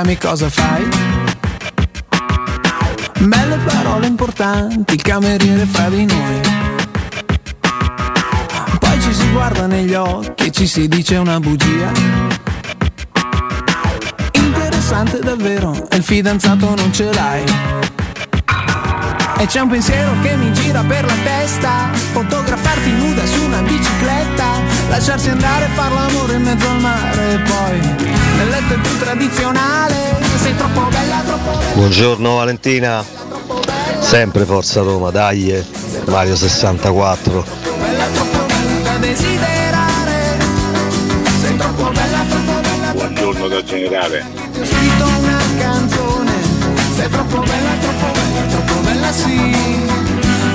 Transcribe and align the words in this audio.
chiami, 0.00 0.16
cosa 0.16 0.48
fai? 0.48 0.88
Belle 3.18 3.58
parole 3.58 4.06
importanti, 4.06 4.94
il 4.94 5.02
cameriere 5.02 5.66
fra 5.66 5.88
di 5.90 6.06
noi. 6.06 6.40
Poi 8.78 9.00
ci 9.02 9.12
si 9.12 9.30
guarda 9.30 9.66
negli 9.66 9.94
occhi 9.94 10.46
e 10.46 10.50
ci 10.50 10.66
si 10.66 10.88
dice 10.88 11.16
una 11.16 11.38
bugia. 11.38 11.92
Interessante 14.32 15.18
davvero, 15.18 15.88
e 15.90 15.96
il 15.96 16.02
fidanzato 16.02 16.74
non 16.74 16.92
ce 16.92 17.12
l'hai. 17.12 17.44
E 19.38 19.46
c'è 19.46 19.60
un 19.60 19.68
pensiero 19.68 20.12
che 20.22 20.36
mi 20.36 20.52
gira 20.52 20.82
per 20.82 21.02
la 21.02 21.14
testa 21.24 21.88
Fotografarti 22.12 22.90
nuda 22.90 23.24
su 23.24 23.42
una 23.42 23.62
bicicletta 23.62 24.44
Lasciarsi 24.90 25.30
andare, 25.30 25.66
far 25.72 25.90
l'amore 25.92 26.34
in 26.34 26.42
mezzo 26.42 26.68
al 26.68 26.78
mare 26.78 27.32
E 27.32 27.38
poi 27.38 28.19
nel 28.40 28.48
letto 28.48 28.74
è 28.74 28.78
più 28.78 28.98
tradizionale. 28.98 30.16
Sei 30.36 30.56
troppo 30.56 30.80
bella, 30.88 31.22
troppo 31.26 31.58
bella. 31.58 31.72
Buongiorno 31.74 32.34
Valentina, 32.36 33.04
sempre 33.98 34.44
Forza 34.46 34.80
Roma, 34.80 35.10
dai, 35.10 35.50
eh. 35.50 35.64
Mario 36.06 36.34
64. 36.34 37.44
Bella, 37.78 38.06
troppo 38.06 38.46
bella 38.46 38.80
da 38.82 38.96
desiderare. 38.96 40.38
Sei 41.40 41.56
troppo 41.56 41.90
bella, 41.90 42.24
troppo 42.28 42.60
bella 42.60 42.92
Buongiorno 42.92 43.48
da 43.48 43.62
generale. 43.62 44.24
Ti 44.52 44.60
ho 44.60 44.64
scritto 44.64 45.04
una 45.04 45.38
canzone. 45.58 46.32
Sei 46.96 47.08
troppo 47.10 47.40
bella, 47.40 47.70
troppo 47.80 48.12
bella, 48.12 48.46
troppo 48.48 48.80
bella 48.80 49.12
sì. 49.12 49.78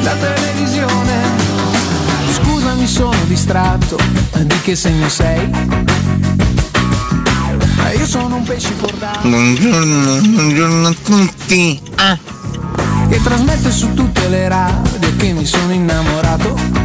La 0.01 0.15
televisione. 0.15 1.13
Scusami 2.33 2.87
sono 2.87 3.23
distratto. 3.25 3.97
Di 4.33 4.61
che 4.61 4.75
segno 4.75 5.07
sei? 5.07 6.04
Io 7.97 8.05
sono 8.05 8.35
un 8.35 8.43
pesce 8.43 8.73
cordato 8.79 9.27
Buongiorno, 9.27 10.19
buongiorno 10.21 10.87
a 10.87 10.95
tutti. 11.03 11.79
Ah, 11.95 12.17
Che 13.09 13.21
trasmette 13.23 13.71
su 13.71 13.93
tutte 13.93 14.27
le 14.27 14.47
radio 14.47 14.81
Che 15.17 15.31
mi 15.33 15.45
sono 15.45 15.71
innamorato 15.73 16.83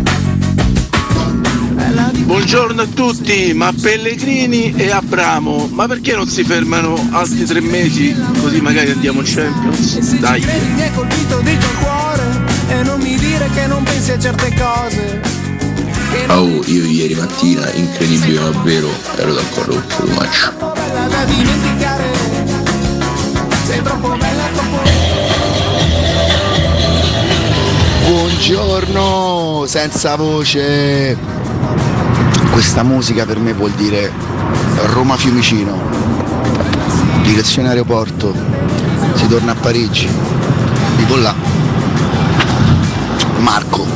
Buongiorno 2.24 2.82
a 2.82 2.86
tutti, 2.86 3.52
ma 3.54 3.72
Pellegrini 3.78 4.72
e 4.76 4.90
Abramo, 4.90 5.68
ma 5.72 5.88
perché 5.88 6.14
non 6.14 6.28
si 6.28 6.44
fermano 6.44 6.94
altri 7.10 7.44
tre 7.44 7.60
mesi 7.60 8.14
così 8.40 8.60
magari 8.60 8.92
andiamo 8.92 9.20
in 9.20 9.26
Champions? 9.26 9.96
E 9.96 10.02
se 10.02 10.18
Dai. 10.18 10.40
mi 10.74 10.82
hai 10.82 10.92
colpito 10.94 11.38
dritto 11.40 11.66
al 11.66 11.78
cuore 11.78 12.22
E 12.68 12.82
non 12.84 13.00
mi 13.00 13.16
dire 13.16 13.48
che 13.52 13.66
non 13.66 13.82
pensi 13.82 14.12
a 14.12 14.18
certe 14.18 14.54
cose 14.54 15.38
Oh, 16.28 16.62
io 16.66 16.84
ieri 16.84 17.14
mattina, 17.14 17.68
incredibile 17.72 18.40
ma 18.40 18.50
vero, 18.62 18.88
ero 19.16 19.32
d'accordo 19.32 19.74
con 19.74 20.08
Fumaccio. 20.08 20.69
Bella 20.90 21.06
da 21.06 21.24
dimenticare 21.24 22.12
Sei 23.64 23.82
troppo 23.82 24.08
bella, 24.16 24.44
troppo 24.54 24.78
Buongiorno, 28.06 29.64
senza 29.66 30.16
voce. 30.16 31.16
Questa 32.50 32.82
musica 32.82 33.24
per 33.24 33.38
me 33.38 33.52
vuol 33.52 33.70
dire 33.72 34.10
Roma 34.86 35.16
Fiumicino. 35.16 35.78
Direzione 37.22 37.68
aeroporto. 37.68 38.34
Si 39.14 39.28
torna 39.28 39.52
a 39.52 39.54
Parigi. 39.54 40.08
Dico 40.96 41.16
là. 41.16 41.32
Marco. 43.38 43.89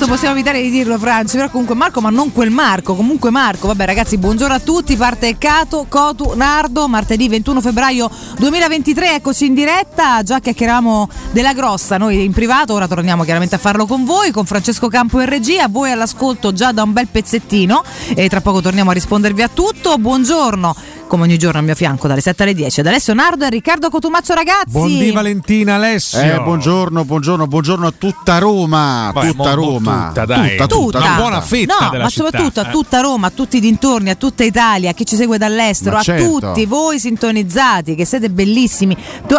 Questo 0.00 0.16
possiamo 0.16 0.38
evitare 0.38 0.62
di 0.62 0.70
dirlo, 0.70 0.98
Franci, 0.98 1.36
però 1.36 1.50
comunque 1.50 1.74
Marco, 1.74 2.00
ma 2.00 2.08
non 2.08 2.32
quel 2.32 2.48
Marco, 2.48 2.94
comunque 2.94 3.28
Marco. 3.28 3.66
Vabbè, 3.66 3.84
ragazzi, 3.84 4.16
buongiorno 4.16 4.54
a 4.54 4.58
tutti. 4.58 4.96
Parte 4.96 5.36
Cato, 5.36 5.84
Cotu, 5.90 6.32
Nardo, 6.36 6.88
martedì 6.88 7.28
21 7.28 7.60
febbraio 7.60 8.10
2023. 8.38 9.16
Eccoci 9.16 9.44
in 9.44 9.52
diretta. 9.52 10.22
Già 10.22 10.40
chiacchieravamo 10.40 11.06
della 11.32 11.52
grossa, 11.52 11.98
noi 11.98 12.24
in 12.24 12.32
privato, 12.32 12.72
ora 12.72 12.88
torniamo 12.88 13.24
chiaramente 13.24 13.56
a 13.56 13.58
farlo 13.58 13.84
con 13.84 14.06
voi, 14.06 14.30
con 14.30 14.46
Francesco 14.46 14.88
Campo 14.88 15.20
in 15.20 15.28
regia. 15.28 15.68
Voi 15.68 15.90
all'ascolto 15.90 16.54
già 16.54 16.72
da 16.72 16.82
un 16.82 16.94
bel 16.94 17.08
pezzettino 17.08 17.84
e 18.14 18.26
tra 18.30 18.40
poco 18.40 18.62
torniamo 18.62 18.88
a 18.88 18.94
rispondervi 18.94 19.42
a 19.42 19.50
tutto. 19.52 19.98
Buongiorno, 19.98 20.74
come 21.10 21.24
ogni 21.24 21.38
giorno 21.38 21.58
al 21.58 21.64
mio 21.64 21.74
fianco, 21.74 22.06
dalle 22.06 22.20
7 22.20 22.44
alle 22.44 22.54
10. 22.54 22.80
Ad 22.80 22.86
Alessio 22.86 23.14
Nardo 23.14 23.44
e 23.44 23.50
Riccardo 23.50 23.90
Cotumaccio, 23.90 24.32
ragazzi. 24.32 24.70
Buondì 24.70 25.10
Valentina 25.10 25.74
Alessio. 25.74 26.20
Eh, 26.20 26.40
buongiorno, 26.40 27.04
buongiorno, 27.04 27.48
buongiorno 27.48 27.86
a 27.88 27.92
tutta 27.98 28.38
Roma. 28.38 29.10
Vabbè, 29.12 29.30
tutta 29.32 29.52
Roma. 29.54 30.06
tutta, 30.06 30.24
dai. 30.24 30.50
tutta, 30.50 30.66
tutta, 30.68 30.98
Una 30.98 31.06
tutta. 31.08 31.20
buona 31.20 31.40
fetta 31.40 31.76
no, 31.80 31.90
della 31.90 32.02
ma 32.04 32.08
città, 32.08 32.24
soprattutto 32.26 32.60
a 32.60 32.66
eh. 32.68 32.70
tutta 32.70 33.00
Roma, 33.00 33.26
a 33.26 33.30
tutti 33.30 33.56
i 33.56 33.60
dintorni, 33.60 34.10
a 34.10 34.14
tutta 34.14 34.44
Italia, 34.44 34.90
a 34.90 34.92
chi 34.92 35.04
ci 35.04 35.16
segue 35.16 35.36
dall'estero, 35.36 35.94
Ma 35.96 35.98
a 35.98 36.02
certo. 36.04 36.38
tutti 36.38 36.64
voi 36.66 37.00
sintonizzati 37.00 37.96
che 37.96 38.04
siete 38.04 38.30
bellissimi. 38.30 38.96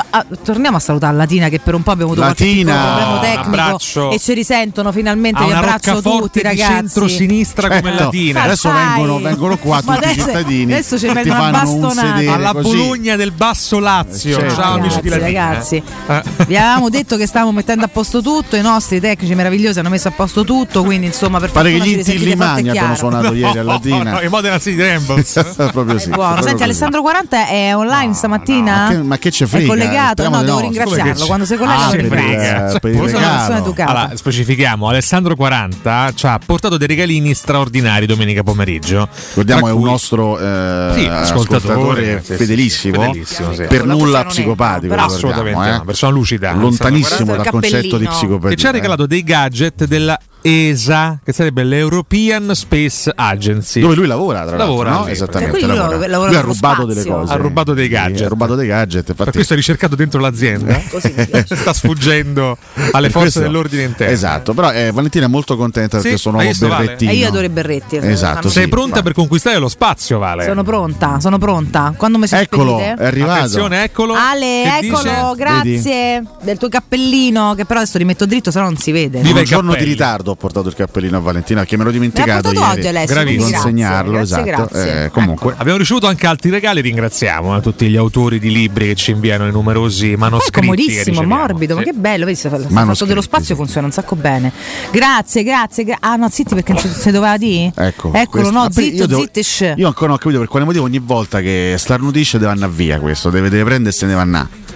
Ah, 0.10 0.26
torniamo 0.44 0.76
a 0.76 0.80
salutare 0.82 1.16
Latina 1.16 1.48
che 1.48 1.60
per 1.60 1.74
un 1.74 1.84
po' 1.84 1.92
abbiamo 1.92 2.12
avuto 2.12 2.26
Latina, 2.28 2.74
qualche 2.74 2.90
problema 3.00 3.20
tecnico 3.22 3.48
abbraccio. 3.48 4.12
e 4.12 4.20
ci 4.20 4.34
risentono 4.34 4.92
finalmente. 4.92 5.40
Vi 5.42 5.50
una 5.50 5.60
abbraccio 5.60 6.02
tutti 6.02 6.42
ragazzi. 6.42 6.72
centro-sinistra 6.74 7.68
come 7.70 7.82
Certo. 7.82 8.04
Latina. 8.04 8.44
Adesso 8.44 8.72
vengono, 8.72 9.20
vengono 9.20 9.58
qua 9.58 9.82
Ma 9.86 9.96
tutti 9.96 10.08
i 10.08 10.12
adesso- 10.12 10.28
cittadini. 10.28 10.74
adesso 10.74 11.00
ci 11.00 11.08
ti 11.08 11.14
vengono 11.14 11.46
a 11.46 11.61
bastonate. 11.64 12.28
Alla 12.28 12.52
così. 12.52 12.76
Bologna 12.76 13.16
del 13.16 13.32
Basso 13.32 13.80
Lazio. 13.80 14.38
Certo. 14.38 14.56
Ciao 14.56 14.74
amici 14.76 15.00
di 15.02 15.10
Ragazzi, 15.10 15.24
Latina. 15.34 15.48
ragazzi, 15.50 15.84
Eh. 16.08 16.46
vi 16.46 16.58
avevamo 16.58 16.90
detto 16.90 17.18
che 17.18 17.26
stavamo 17.28 17.52
mettendo 17.52 17.86
a 17.86 17.88
posto 17.88 18.22
tutto, 18.22 18.56
i 18.56 18.62
nostri 18.62 19.00
tecnici 19.00 19.34
meravigliosi 19.36 19.80
hanno 19.80 19.90
messo 19.90 20.08
a 20.08 20.12
posto 20.12 20.44
tutto, 20.44 20.84
quindi 20.84 21.08
insomma 21.08 21.40
per 21.40 21.52
Pare 21.52 21.72
che 21.72 21.80
gli 21.80 21.98
Intillimani 21.98 22.60
abbiano 22.70 22.80
chiaro. 22.94 22.96
suonato 22.96 23.34
ieri 23.34 23.58
a 23.60 23.64
No, 23.64 23.72
Latina. 23.72 24.12
no, 24.12 24.22
i 24.22 24.28
Modena 24.30 24.60
City 24.60 24.82
Rambles. 24.82 25.46
proprio 25.72 25.98
sì. 26.00 26.10
Buono. 26.10 26.36
Senti, 26.36 26.52
così. 26.52 26.64
Alessandro 26.64 27.02
40 27.02 27.48
è 27.48 27.76
online 27.76 28.14
stamattina? 28.14 28.84
ma 28.84 28.90
che- 28.90 28.98
ma 29.04 29.18
che 29.18 29.32
ce 29.32 29.48
frega? 29.48 29.64
È 29.66 29.68
collegato? 29.68 30.12
Speriamo 30.24 30.36
No, 30.38 30.44
devo 30.44 30.56
no. 30.56 30.62
ringraziarlo. 30.62 31.26
Quando 31.26 31.46
si 31.46 31.56
collega 31.58 31.80
Ah, 31.80 31.86
lo 31.88 31.92
ringrazio. 31.96 32.80
per 32.80 32.92
il 32.92 32.98
Sono 32.98 33.08
una 33.10 33.18
persona 33.18 33.38
regalo. 33.48 33.58
educata. 33.66 33.90
Allora, 33.92 34.16
specifichiamo, 34.18 34.88
Alessandro 34.88 35.36
40 35.36 36.12
ci 36.16 36.26
ha 36.28 36.40
portato 36.44 36.78
dei 36.78 36.88
regalini 36.88 37.34
straordinari 37.34 38.06
domenica 38.06 38.44
pomeriggio. 38.44 39.08
Ricordiamo 39.30 39.68
è 39.68 39.72
un 39.72 39.84
nostro 39.84 40.38
eh, 40.40 40.92
Sì, 40.96 41.06
ascoltatore, 41.06 41.51
ascoltatore, 41.56 42.22
fedelissimo, 42.22 43.02
fedelissimo, 43.02 43.54
sì. 43.54 43.64
per 43.64 43.86
nulla 43.86 44.26
psicopatico. 44.26 44.94
però- 44.94 45.06
ricordiamo, 45.06 45.06
Assolutamente 45.06 45.70
eh. 45.70 45.78
no, 45.78 45.84
persona 45.86 46.12
lucida. 46.12 46.54
Lontanissimo 46.54 47.36
dal 47.36 47.50
concetto 47.50 47.98
di 47.98 48.08
psicopatia. 48.08 48.50
che 48.50 48.56
ci 48.56 48.66
ha 48.66 48.70
eh. 48.70 48.74
regalato 48.74 49.06
dei 49.06 49.24
gadget 49.24 49.86
della 49.86 50.20
ESA, 50.42 51.20
che 51.24 51.34
sarebbe 51.34 51.64
l'European 51.64 52.54
Space 52.56 53.12
Agency. 53.16 53.80
Dove 53.82 53.96
lui 53.96 54.08
lavora, 54.08 54.40
tra 54.46 54.58
l'altro, 54.58 54.66
Lavora 54.68 54.90
no? 54.92 55.06
lì, 55.06 55.12
Esattamente. 55.12 55.52
Cioè, 55.52 55.60
quindi 55.60 55.78
lui 55.78 55.90
lavora. 55.90 56.08
lavora 56.08 56.30
Lui 56.30 56.38
ha 56.40 56.42
rubato 56.42 56.74
spazio. 56.82 56.86
delle 56.86 57.06
cose. 57.06 57.34
Ha 57.34 57.36
rubato 57.36 57.74
dei 57.74 57.86
Sì, 57.86 57.92
gadget. 57.92 58.26
Ha 58.26 58.28
rubato 58.30 58.56
dei 58.56 58.68
gadget. 58.68 59.04
Per 59.04 59.12
Infatti, 59.18 59.32
questo 59.32 59.54
è 59.54 59.56
ricercato 59.56 59.96
dentro 59.96 60.20
l'azienda. 60.20 60.80
Sta 61.46 61.74
sfuggendo 61.74 62.58
alle 62.76 62.90
per 63.08 63.12
forze 63.12 63.20
questo- 63.20 63.40
dell'ordine 63.42 63.84
interno. 63.84 64.14
Esatto, 64.14 64.54
però 64.54 64.72
eh, 64.72 64.92
Valentina 64.92 65.26
è 65.26 65.30
molto 65.30 65.56
contenta 65.58 65.98
Sì, 65.98 66.04
perché 66.04 66.18
suo 66.18 66.30
hai 66.32 66.36
nuovo 66.38 66.50
visto, 66.50 66.68
Vale? 66.68 66.84
berrettino. 66.86 67.12
E 67.12 67.16
io 67.16 67.28
adoro 67.28 67.46
i 67.46 67.50
berretti. 67.50 67.96
Esatto, 67.98 68.50
Sei 68.50 68.64
sì. 68.64 68.70
pronta 68.70 69.02
per 69.02 69.14
conquistare 69.14 69.58
lo 69.58 69.70
spazio, 69.70 70.18
Vale? 70.20 70.44
Sono 70.46 70.64
pronta, 70.64 71.20
sono 71.20 71.38
pronta. 71.38 71.94
Quando 71.96 72.18
mi 72.18 72.28
si 72.28 72.36
Eccolo, 72.36 72.78
spedite? 72.80 73.02
è 73.02 73.06
arrivato. 73.06 73.32
Attenzione, 73.40 73.84
eccolo. 73.84 74.14
Ale, 74.14 74.64
Che 74.80 74.86
eccolo, 74.88 75.34
dice? 75.34 75.36
grazie 75.38 76.24
del 76.42 76.58
tuo 76.58 76.70
cappellino 76.70 77.54
che 77.56 77.66
però 77.66 77.80
adesso 77.80 77.98
rimetto 77.98 78.26
dritto, 78.26 78.52
se 78.52 78.60
no 78.60 78.66
non 78.66 78.78
si 78.78 78.92
vede. 78.92 79.22
Viva 79.22 79.38
un 79.40 79.44
i 79.44 79.46
giorno 79.48 79.74
di 79.76 79.84
ritardo 79.84 80.31
ho 80.32 80.36
portato 80.36 80.68
il 80.70 80.76
cappellino 80.76 81.18
a 81.18 81.20
Valentina 81.20 81.64
che 81.66 81.78
me 81.78 81.84
l'ho 81.84 81.90
Me 81.92 81.96
dimenticato 81.98 82.50
portato 82.50 82.60
ieri 82.76 82.80
oggi 82.80 82.88
Alessio, 82.88 83.16
consegnarlo 83.52 84.12
grazie, 84.12 84.24
esatto 84.42 84.68
grazie. 84.72 85.04
Eh, 85.06 85.10
comunque 85.12 85.54
Abbiamo 85.58 85.78
ricevuto 85.78 86.08
anche 86.08 86.28
altri 86.28 86.50
regali, 86.50 86.82
ringraziamo 86.82 87.58
eh, 87.58 87.62
tutti 87.62 87.88
gli 87.90 87.96
autori 87.98 88.40
di 88.40 88.52
libri 88.52 88.88
che 88.88 88.96
ci 88.96 89.12
inviano 89.12 89.48
i 89.48 89.52
numerosi 89.52 90.14
è 90.14 90.16
manoscritti. 90.16 90.52
che 90.52 90.60
comodissimo, 90.62 91.24
morbido, 91.24 91.76
ma 91.76 91.82
Sì. 91.82 91.88
che 91.88 91.94
bello, 91.94 92.26
vedi, 92.26 92.40
il 92.42 92.50
fatto 92.50 93.06
dello 93.06 93.22
spazio 93.22 93.48
sì. 93.48 93.56
funziona 93.56 93.86
un 93.88 93.94
sacco 93.94 94.16
bene. 94.16 94.52
Grazie, 94.92 95.44
grazie. 95.44 95.84
gra- 95.84 95.98
ah 96.00 96.16
no, 96.16 96.30
zitti 96.30 96.54
perché 96.56 96.74
non 96.74 96.82
si, 96.82 97.12
doveva 97.12 97.38
dire? 97.38 97.72
Ecco, 97.76 98.10
Eccolo, 98.14 98.28
questo- 98.30 98.52
no, 98.52 98.60
Vabbè, 98.62 98.82
io 98.82 98.90
zitto, 98.92 99.06
devo- 99.08 99.22
zittish. 99.22 99.74
Io 99.76 99.88
ancora 99.88 100.08
non 100.08 100.16
ho 100.16 100.18
capito 100.18 100.40
per 100.40 100.48
quale 100.48 100.66
motivo 100.66 100.84
ogni 100.86 101.00
volta 101.00 101.42
che 101.42 101.76
starnutisce 101.78 102.38
deve 102.40 102.52
andare 102.52 102.72
via 102.72 103.00
questo, 103.00 103.30
deve, 103.30 103.50
deve 103.50 103.64
prendersi 103.64 104.04
e 104.04 104.08
ne 104.08 104.14
va 104.16 104.22
a 104.22 104.26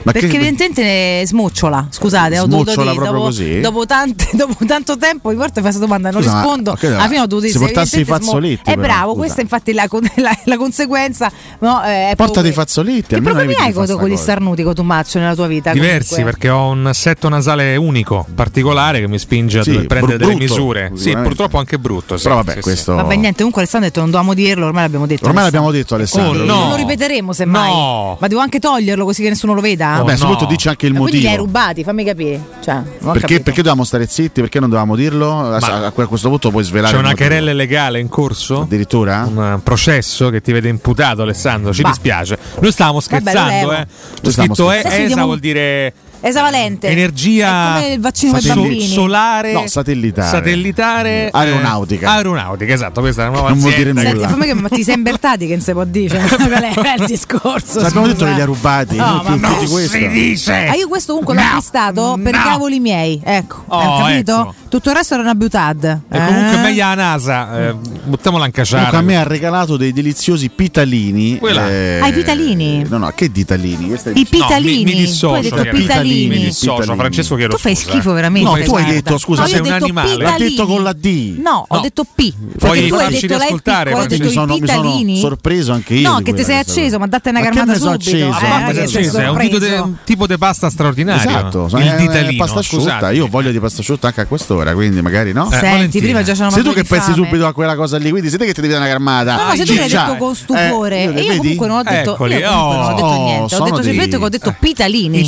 Ma 0.05 0.11
Perché 0.11 0.27
che- 0.27 0.35
evidentemente 0.35 0.83
ne 0.83 1.23
smucciola, 1.25 1.87
scusate, 1.89 2.37
ho 2.39 2.45
dovuto 2.45 2.71
Smucciola 2.73 2.91
dire, 2.91 3.03
proprio 3.03 3.11
dopo, 3.23 3.23
così? 3.25 3.59
dopo 3.59 3.85
tante- 3.87 4.29
dopo 4.37 4.65
tanto 4.67 4.97
tempo, 4.97 5.31
e 5.31 5.35
fai 5.35 5.51
questa 5.61 5.79
domanda, 5.79 6.11
non 6.11 6.21
Scusa, 6.21 6.35
rispondo. 6.41 6.77
alla 6.79 7.07
fine 7.07 7.19
ho 7.21 7.25
dovuto 7.25 7.47
se 7.47 7.53
dire, 7.57 7.59
portassi 7.65 7.95
i 7.97 8.01
evidentemente 8.01 8.23
smo- 8.23 8.33
fazzoletti, 8.39 8.61
È 8.69 8.75
però, 8.75 8.81
bravo, 8.81 9.09
scusa. 9.09 9.17
questa 9.19 9.41
infatti 9.41 9.71
è 9.71 9.73
la, 9.73 9.87
con- 9.87 10.07
la- 10.17 10.37
la 10.43 10.57
conseguenza. 10.57 11.31
No, 11.59 11.83
eh, 11.83 12.11
è 12.11 12.15
Portati 12.15 12.31
proprio- 12.33 12.51
i 12.51 12.53
fazzoletti, 12.53 13.15
Che 13.15 13.21
problemi 13.21 13.53
hai 13.55 13.73
con, 13.73 13.87
con 13.87 14.07
gli 14.07 14.15
starnuti, 14.15 14.61
con 14.61 14.73
Tumaccio 14.75 15.17
nella 15.17 15.33
tua 15.35 15.47
vita? 15.47 15.71
Diversi 15.73 16.09
comunque? 16.09 16.31
perché 16.33 16.49
ho 16.49 16.69
un 16.69 16.85
assetto 16.85 17.27
nasale 17.27 17.75
unico, 17.75 18.27
particolare 18.35 18.99
che 18.99 19.07
mi 19.07 19.17
spinge 19.17 19.59
a 19.59 19.63
Sì, 19.63 19.71
dover 19.71 19.87
prendere 19.87 20.17
bru- 20.17 20.27
delle 20.27 20.37
brutto, 20.45 20.53
misure. 20.61 20.91
Sì, 20.93 21.13
purtroppo 21.17 21.57
anche 21.57 21.79
brutto. 21.79 22.17
sì, 22.17 22.23
Però 22.23 22.35
vabbè, 22.35 22.51
sì, 22.51 22.57
sì. 22.57 22.61
questo. 22.63 22.93
Vabbè, 22.93 23.15
niente, 23.15 23.37
comunque 23.37 23.61
Alessandro 23.61 23.87
ha 23.87 23.91
detto 23.91 24.01
non 24.03 24.11
dovevamo 24.11 24.35
dirlo, 24.35 24.65
ormai 24.67 24.83
l'abbiamo 24.83 25.07
detto. 25.07 25.25
Ormai 25.25 25.43
l'abbiamo 25.45 25.71
detto, 25.71 25.95
Alessandro. 25.95 26.43
Oh, 26.43 26.45
Non 26.45 26.59
no. 26.59 26.69
lo 26.69 26.75
ripeteremo 26.75 27.33
semmai. 27.33 27.71
No. 27.71 28.17
Ma 28.19 28.27
devo 28.27 28.41
anche 28.41 28.59
toglierlo 28.59 29.03
così 29.03 29.23
che 29.23 29.29
nessuno 29.29 29.53
lo 29.55 29.61
veda? 29.61 29.93
Vabbè, 29.97 30.01
a 30.01 30.03
questo 30.03 30.25
no. 30.25 30.31
punto 30.35 30.45
dici 30.45 30.67
anche 30.67 30.85
il 30.85 30.93
Ma 30.93 30.99
quindi 30.99 31.19
li 31.19 31.25
hai 31.27 31.31
motivo. 31.37 31.45
rubati, 31.45 31.83
fammi 31.83 32.03
capire. 32.03 32.41
Cioè, 32.63 32.81
Perché, 33.11 33.39
perché 33.41 33.61
dovevamo 33.61 33.83
stare 33.83 34.05
zitti? 34.07 34.41
Perché 34.41 34.59
non 34.59 34.69
dovevamo 34.69 34.95
dirlo? 34.95 35.39
A, 35.39 35.85
a 35.85 35.91
questo 35.91 36.29
punto 36.29 36.49
puoi 36.51 36.63
svelare. 36.63 36.93
C'è 36.93 36.99
una 36.99 37.09
motivo. 37.09 37.27
querella 37.27 37.53
legale 37.53 37.99
in 37.99 38.09
corso? 38.09 38.61
Addirittura? 38.61 39.23
Un 39.25 39.59
processo 39.63 40.29
che 40.29 40.41
ti 40.41 40.51
vede 40.51 40.69
imputato, 40.69 41.21
Alessandro. 41.23 41.73
Ci 41.73 41.81
Bah. 41.81 41.89
dispiace. 41.89 42.37
Noi 42.59 42.71
stavamo 42.71 42.99
Vabbè, 42.99 43.15
lo 43.15 43.29
scherzando, 43.29 43.69
levo. 43.69 43.71
eh. 43.81 43.87
Stavamo 44.31 44.53
scritto 44.55 44.71
E- 44.71 44.79
scherzando. 44.79 44.89
Sì, 44.89 45.05
sì, 45.07 45.11
ESA 45.11 45.23
vuol 45.23 45.39
dire 45.39 45.93
Esavalente. 46.29 46.87
energia 46.87 47.75
È 47.77 47.81
come 47.81 47.93
il 47.93 47.99
vaccino 47.99 48.31
per 48.33 48.41
bambini. 48.43 48.87
solare, 48.87 49.53
No, 49.53 49.67
satellitare. 49.67 50.27
satellitare, 50.29 51.29
Aeronautica. 51.31 52.07
eh, 52.07 52.15
aeronautica, 52.15 52.73
esatto. 52.73 53.01
Questa 53.01 53.23
è 53.23 53.27
una 53.27 53.33
nuova 53.35 53.49
Non 53.49 53.59
vuol 53.59 53.73
dire 53.75 53.93
Senti, 53.93 54.11
nulla. 54.13 54.27
fammi 54.29 54.45
che 54.45 54.53
ma 54.55 54.67
ti 54.69 54.83
sei 54.83 54.95
imbertati 54.95 55.45
che 55.47 55.53
non 55.53 55.61
si 55.63 55.71
può 55.71 55.83
dire. 55.83 56.19
Cioè, 56.27 56.37
qual 56.73 56.85
è 56.85 56.95
il 56.99 57.05
discorso? 57.07 57.79
Abbiamo 57.79 58.07
detto 58.07 58.25
che 58.25 58.33
li 58.33 58.41
ha 58.41 58.45
rubati. 58.45 58.95
No, 58.95 59.21
più- 59.25 59.35
ma 59.35 59.57
di 59.59 59.65
questo. 59.67 59.97
dice. 60.07 60.53
Ah, 60.53 60.75
io 60.75 60.87
questo 60.87 61.11
comunque 61.11 61.35
l'ho 61.35 61.41
acquistato 61.41 62.19
per 62.23 62.33
i 62.33 62.37
no. 62.37 62.43
cavoli 62.43 62.79
miei. 62.79 63.21
Ecco, 63.23 63.63
Oh, 63.67 63.77
hai 63.79 64.13
capito? 64.13 64.39
ecco. 64.41 64.53
Tutto 64.69 64.89
il 64.89 64.95
resto 64.95 65.13
era 65.13 65.23
una 65.23 65.35
butad. 65.35 65.83
E 66.09 66.25
comunque 66.25 66.55
Eh? 66.55 66.61
meglio 66.61 66.83
la 66.85 66.93
NASA, 66.95 67.67
eh, 67.69 67.73
buttiamola 68.03 68.45
in 68.45 68.51
Comunque 68.51 68.97
a 68.97 69.01
me 69.01 69.17
ha 69.17 69.23
regalato 69.23 69.77
dei 69.77 69.93
deliziosi 69.93 70.49
pitalini. 70.49 71.37
Eh, 71.39 71.99
Ah, 72.01 72.07
i 72.07 72.13
pitalini? 72.13 72.83
No, 72.89 72.97
no, 72.97 73.11
che 73.15 73.31
ditalini? 73.31 73.93
I 74.15 74.25
pitalini. 74.25 74.83
mi, 74.83 74.91
mi 74.91 74.95
dissocio, 74.99 75.27
tu 75.27 75.35
hai 75.35 75.41
detto 75.41 75.55
ragazzi. 75.63 75.77
Pitalini. 76.15 76.27
Mi 76.39 76.45
dissocio, 76.45 76.73
Pitalini. 76.75 76.97
Francesco 76.97 77.35
Chiaro. 77.35 77.53
Tu 77.53 77.57
fai 77.59 77.75
scusa, 77.75 77.89
schifo 77.91 78.11
eh. 78.11 78.13
veramente. 78.13 78.49
No, 78.49 78.63
tu 78.63 78.75
hai 78.75 78.85
detto, 78.85 79.17
scusa, 79.17 79.41
No, 79.41 79.47
sei 79.47 79.57
un 79.59 79.63
detto 79.65 79.83
animale. 79.83 80.09
pitalini. 80.15 80.31
L'ha 80.39 80.49
detto 80.49 80.65
con 80.65 80.83
la 80.83 80.93
D. 80.93 81.35
No, 81.37 81.65
ho 81.67 81.79
detto 81.79 82.03
P. 82.15 82.33
Hai 82.61 82.89
farci 82.89 83.27
riascoltare, 83.27 83.93
mi 83.93 84.29
sono, 84.31 84.55
i 84.55 84.59
mi 84.59 84.67
sono 84.67 84.81
pitalini. 84.81 85.19
sorpreso 85.19 85.71
anche 85.73 85.93
io. 85.95 86.09
No, 86.11 86.17
che 86.21 86.33
ti 86.33 86.43
quella 86.43 86.43
sei 86.43 86.57
acceso, 86.57 86.99
ma 86.99 87.07
datte 87.07 87.29
una 87.29 87.39
so 87.79 87.99
subito. 87.99 88.27
acceso? 88.27 88.45
Eh, 88.45 88.49
Ah, 88.55 88.57
che 88.57 88.63
ma 88.65 88.73
sei 88.73 88.83
acceso, 88.83 89.17
è 89.19 89.79
un 89.79 89.95
tipo 90.03 90.27
di 90.27 90.37
pasta 90.37 90.69
straordinario. 90.69 91.29
Esatto, 91.29 91.67
il 91.77 91.95
ditalino. 91.97 92.43
pasta 92.43 92.59
asciutta. 92.59 93.11
Io 93.11 93.27
voglio 93.27 93.51
di 93.51 93.59
pasta 93.59 93.81
asciutta 93.81 94.07
anche 94.07 94.21
a 94.21 94.25
quest'ora, 94.25 94.73
quindi 94.73 95.01
magari 95.01 95.31
no. 95.33 95.47
Eh, 95.47 95.51
Senti, 95.51 95.65
Valentina. 95.69 96.03
prima 96.03 96.23
già 96.23 96.33
c'erano 96.33 96.51
Sei 96.51 96.63
tu 96.63 96.73
che 96.73 96.83
pensi 96.83 97.13
subito 97.13 97.45
a 97.45 97.53
quella 97.53 97.75
cosa 97.75 97.97
lì, 97.97 98.09
quindi 98.09 98.29
siete 98.29 98.45
che 98.45 98.53
ti 98.53 98.61
devi 98.61 98.73
dare 98.73 98.85
una 98.85 98.91
carmata. 98.93 99.35
No, 99.35 99.43
ma 99.47 99.55
se 99.55 99.65
tu 99.65 99.73
l'hai 99.73 99.89
detto 99.89 100.15
con 100.17 100.35
stupore. 100.35 101.03
Eh, 101.03 101.15
e 101.15 101.21
io 101.21 101.37
comunque 101.37 101.67
non 101.67 101.77
ho 101.79 101.83
detto, 101.83 102.13
Eccoli, 102.13 102.35
io 102.35 102.49
comunque 102.49 102.75
non 102.77 102.85
ho 102.85 102.93
detto 102.95 103.05
oh, 103.05 103.23
niente. 103.23 103.55
Ho 103.55 103.63
detto 103.63 103.65
semplicemente 103.65 104.17
che 104.17 104.23
ho 104.23 104.29
detto 104.29 104.55
pitalini. 104.59 105.19
I 105.19 105.25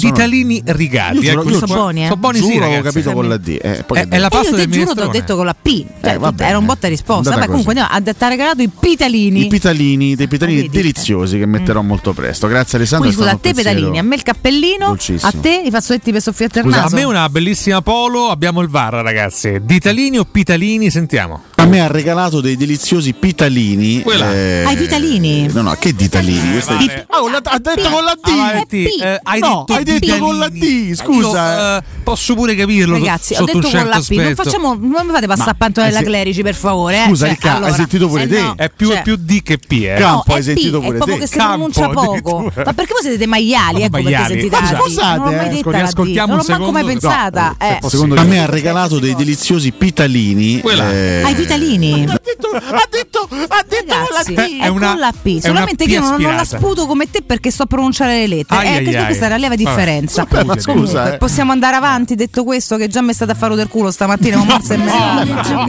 E 0.63 0.73
ditalini 0.77 0.85
rigati. 0.87 1.15
Io 1.15 1.21
giuro- 1.21 1.41
ecco, 1.41 1.49
io 1.49 1.53
sono 1.55 1.65
giuro- 1.67 1.79
buoni, 1.81 1.99
eh? 2.01 2.03
sono 2.07 2.17
buoni 2.17 2.37
sì, 2.39 2.51
Giuro 2.51 2.65
avevo 2.65 2.81
capito 2.81 3.11
con 3.11 3.27
la 3.27 3.37
D. 3.37 3.47
Eh, 3.61 3.83
poi 3.85 3.97
È- 3.99 4.07
che 4.07 4.15
è 4.15 4.17
la 4.19 4.27
devo- 4.29 4.35
io 4.37 4.41
pasta 4.41 4.49
te 4.51 4.55
del 4.55 4.67
giuro 4.71 4.93
ti 4.93 4.99
ho 5.01 5.07
detto 5.07 5.35
con 5.35 5.45
la 5.45 5.55
P. 5.59 5.85
Cioè, 6.01 6.13
Eh, 6.13 6.17
vabbè. 6.17 6.43
era 6.47 6.57
un 6.57 6.65
botta 6.65 6.87
risposta. 6.87 7.29
Vabbè, 7.31 7.45
comunque 7.47 7.73
andiamo, 7.77 7.89
ha- 7.91 8.13
ti 8.13 8.23
ha 8.23 8.27
regalato 8.27 8.61
i 8.61 8.69
pitalini. 8.69 9.45
I 9.45 9.47
pitalini, 9.47 10.15
dei 10.15 10.27
pitalini 10.27 10.61
Vedi? 10.61 10.77
deliziosi 10.77 11.37
che 11.37 11.45
metterò 11.45 11.81
molto 11.81 12.13
presto. 12.13 12.47
Grazie 12.47 12.77
Alessandro. 12.77 13.07
Quindi 13.09 13.23
scusa, 13.23 13.35
a 13.37 13.39
te 13.41 13.53
pedalini, 13.53 13.97
a 13.99 14.03
me 14.03 14.15
il 14.15 14.23
cappellino, 14.23 14.87
dolcissimo. 14.87 15.31
a 15.33 15.33
te 15.41 15.61
i 15.65 15.71
fazzoletti 15.71 16.11
per 16.11 16.21
soffiarti 16.21 16.59
il 16.59 16.65
naso. 16.67 16.95
A 16.95 16.97
me 16.99 17.03
una 17.03 17.29
bellissima 17.29 17.81
polo, 17.81 18.29
abbiamo 18.29 18.61
il 18.61 18.69
VAR 18.69 18.93
ragazzi. 18.93 19.59
Ditalini 19.61 20.17
o 20.19 20.25
pitalini, 20.25 20.89
sentiamo. 20.89 21.43
A 21.59 21.65
me 21.65 21.79
ha 21.81 21.87
regalato 21.87 22.39
dei 22.39 22.55
deliziosi 22.55 23.13
pitalini. 23.13 24.01
Quella. 24.03 24.31
eh, 24.31 24.63
Ah, 24.63 24.71
i 24.73 24.75
pitalini? 24.77 25.47
No, 25.51 25.63
no, 25.63 25.75
che 25.79 25.91
ditalini? 25.93 26.51
Questa 26.51 26.73
è- 26.77 26.85
Vale. 26.85 27.07
Ah, 27.09 27.29
la- 27.31 27.41
ha 27.43 27.57
detto 27.59 27.89
con 27.89 28.03
la 28.03 28.13
D. 28.13 28.27
Ah, 28.29 28.35
Valenti, 28.35 28.83
P. 28.83 29.01
eh, 29.01 29.19
hai 29.23 29.39
No, 29.39 29.63
detto 29.67 29.73
hai 29.73 29.83
detto 29.83 30.17
con 30.19 30.37
la 30.37 30.49
D, 30.49 30.93
scusa. 30.93 31.55
Io, 31.73 31.77
eh, 31.77 31.83
posso 32.03 32.35
pure 32.35 32.53
capirlo 32.55 32.93
Ragazzi, 32.93 33.33
ho 33.33 33.43
detto 33.43 33.57
un 33.57 33.63
certo 33.63 33.77
con 33.79 33.89
la 33.89 34.03
P, 34.07 34.11
non 34.11 34.35
facciamo, 34.35 34.77
non 34.79 35.05
mi 35.07 35.11
fate 35.11 35.25
passare 35.27 35.45
Ma 35.49 35.51
a 35.51 35.55
Pantonella 35.55 35.97
hai 35.97 36.03
se- 36.03 36.09
Clerici 36.09 36.41
per 36.43 36.53
favore. 36.55 37.03
eh. 37.03 37.07
Scusa, 37.07 37.25
Cioè, 37.25 37.33
Ricca, 37.33 37.49
hai 37.51 37.57
allora, 37.57 37.73
sentito 37.73 38.07
pure 38.07 38.23
eh 38.23 38.27
te? 38.27 38.41
no, 38.41 38.53
È 38.55 38.69
più, 38.69 38.87
cioè, 38.89 39.01
più 39.01 39.15
D 39.17 39.41
che 39.41 39.57
P, 39.57 39.71
eh. 39.71 39.95
Campo, 39.97 40.23
no, 40.27 40.35
hai 40.35 40.43
sentito 40.43 40.79
P, 40.79 40.83
pure 40.83 40.93
è 40.93 40.97
proprio 40.97 41.15
te. 41.17 41.21
che 41.23 41.27
si 41.27 41.37
pronuncia 41.37 41.89
poco. 41.89 42.51
Ma 42.55 42.73
perché 42.73 42.91
voi 42.93 43.01
siete 43.01 43.17
dei 43.17 43.27
maiali? 43.27 43.79
Ma 43.79 43.85
Ecco 43.85 43.89
perché 43.97 44.03
maiali, 44.11 44.33
sentite 44.33 44.55
scusa. 44.57 44.71
la 44.71 44.77
D. 44.77 44.81
Scusate, 44.83 45.17
Non 45.17 45.25
l'ho 45.25 45.31
mai 45.35 45.45
eh, 45.47 45.49
detta 45.49 45.69
la 45.71 45.91
D. 45.91 45.97
Non 46.27 46.37
l'ho 46.37 46.43
manco 46.47 46.71
mai 46.71 46.83
secondo. 46.83 46.85
pensata. 46.85 47.55
Eh. 47.59 47.79
a 48.19 48.23
me 48.23 48.39
ha 48.39 48.45
regalato 48.45 48.99
dei 48.99 49.15
deliziosi 49.15 49.71
pitalini. 49.71 50.61
Quella. 50.61 50.91
eh, 50.93 51.21
I 51.55 51.59
pitalini? 51.59 52.03
Ha 52.03 52.19
detto, 52.23 52.49
ha 52.49 52.87
detto, 52.89 53.27
ha 53.47 53.65
detto 53.67 53.93
Ragazzi, 53.93 54.33
con 54.33 54.35
la 54.35 54.47
D. 54.47 54.61
è, 54.61 54.67
una- 54.67 54.87
con 54.89 54.99
la 54.99 55.13
P. 55.21 55.39
Solamente 55.39 55.85
che 55.85 55.91
io 55.91 56.01
P 56.01 56.03
non, 56.03 56.21
non 56.21 56.35
la 56.35 56.45
sputo 56.45 56.85
come 56.85 57.09
te 57.09 57.21
perché 57.21 57.51
so 57.51 57.65
pronunciare 57.65 58.19
le 58.19 58.27
lettere. 58.27 58.59
Ai, 58.59 58.67
eh, 58.67 58.77
ai, 58.77 58.83
che 58.85 58.97
ai. 58.97 59.05
questa 59.05 59.25
è 59.25 59.29
la 59.29 59.37
lieve 59.37 59.55
differenza. 59.55 60.25
Vabbè, 60.29 60.43
ma 60.43 60.59
scusa, 60.59 61.13
eh. 61.13 61.17
Possiamo 61.17 61.51
andare 61.51 61.75
avanti, 61.75 62.15
detto 62.15 62.43
questo, 62.43 62.77
che 62.77 62.87
già 62.87 63.01
mi 63.01 63.09
è 63.11 63.13
stata 63.13 63.31
a 63.31 63.35
fare 63.35 63.55
del 63.55 63.67
culo 63.67 63.91
stamattina 63.91 64.37
con 64.37 64.47
Marzo 64.47 64.73
e 64.73 64.77
mezzo. 64.77 65.65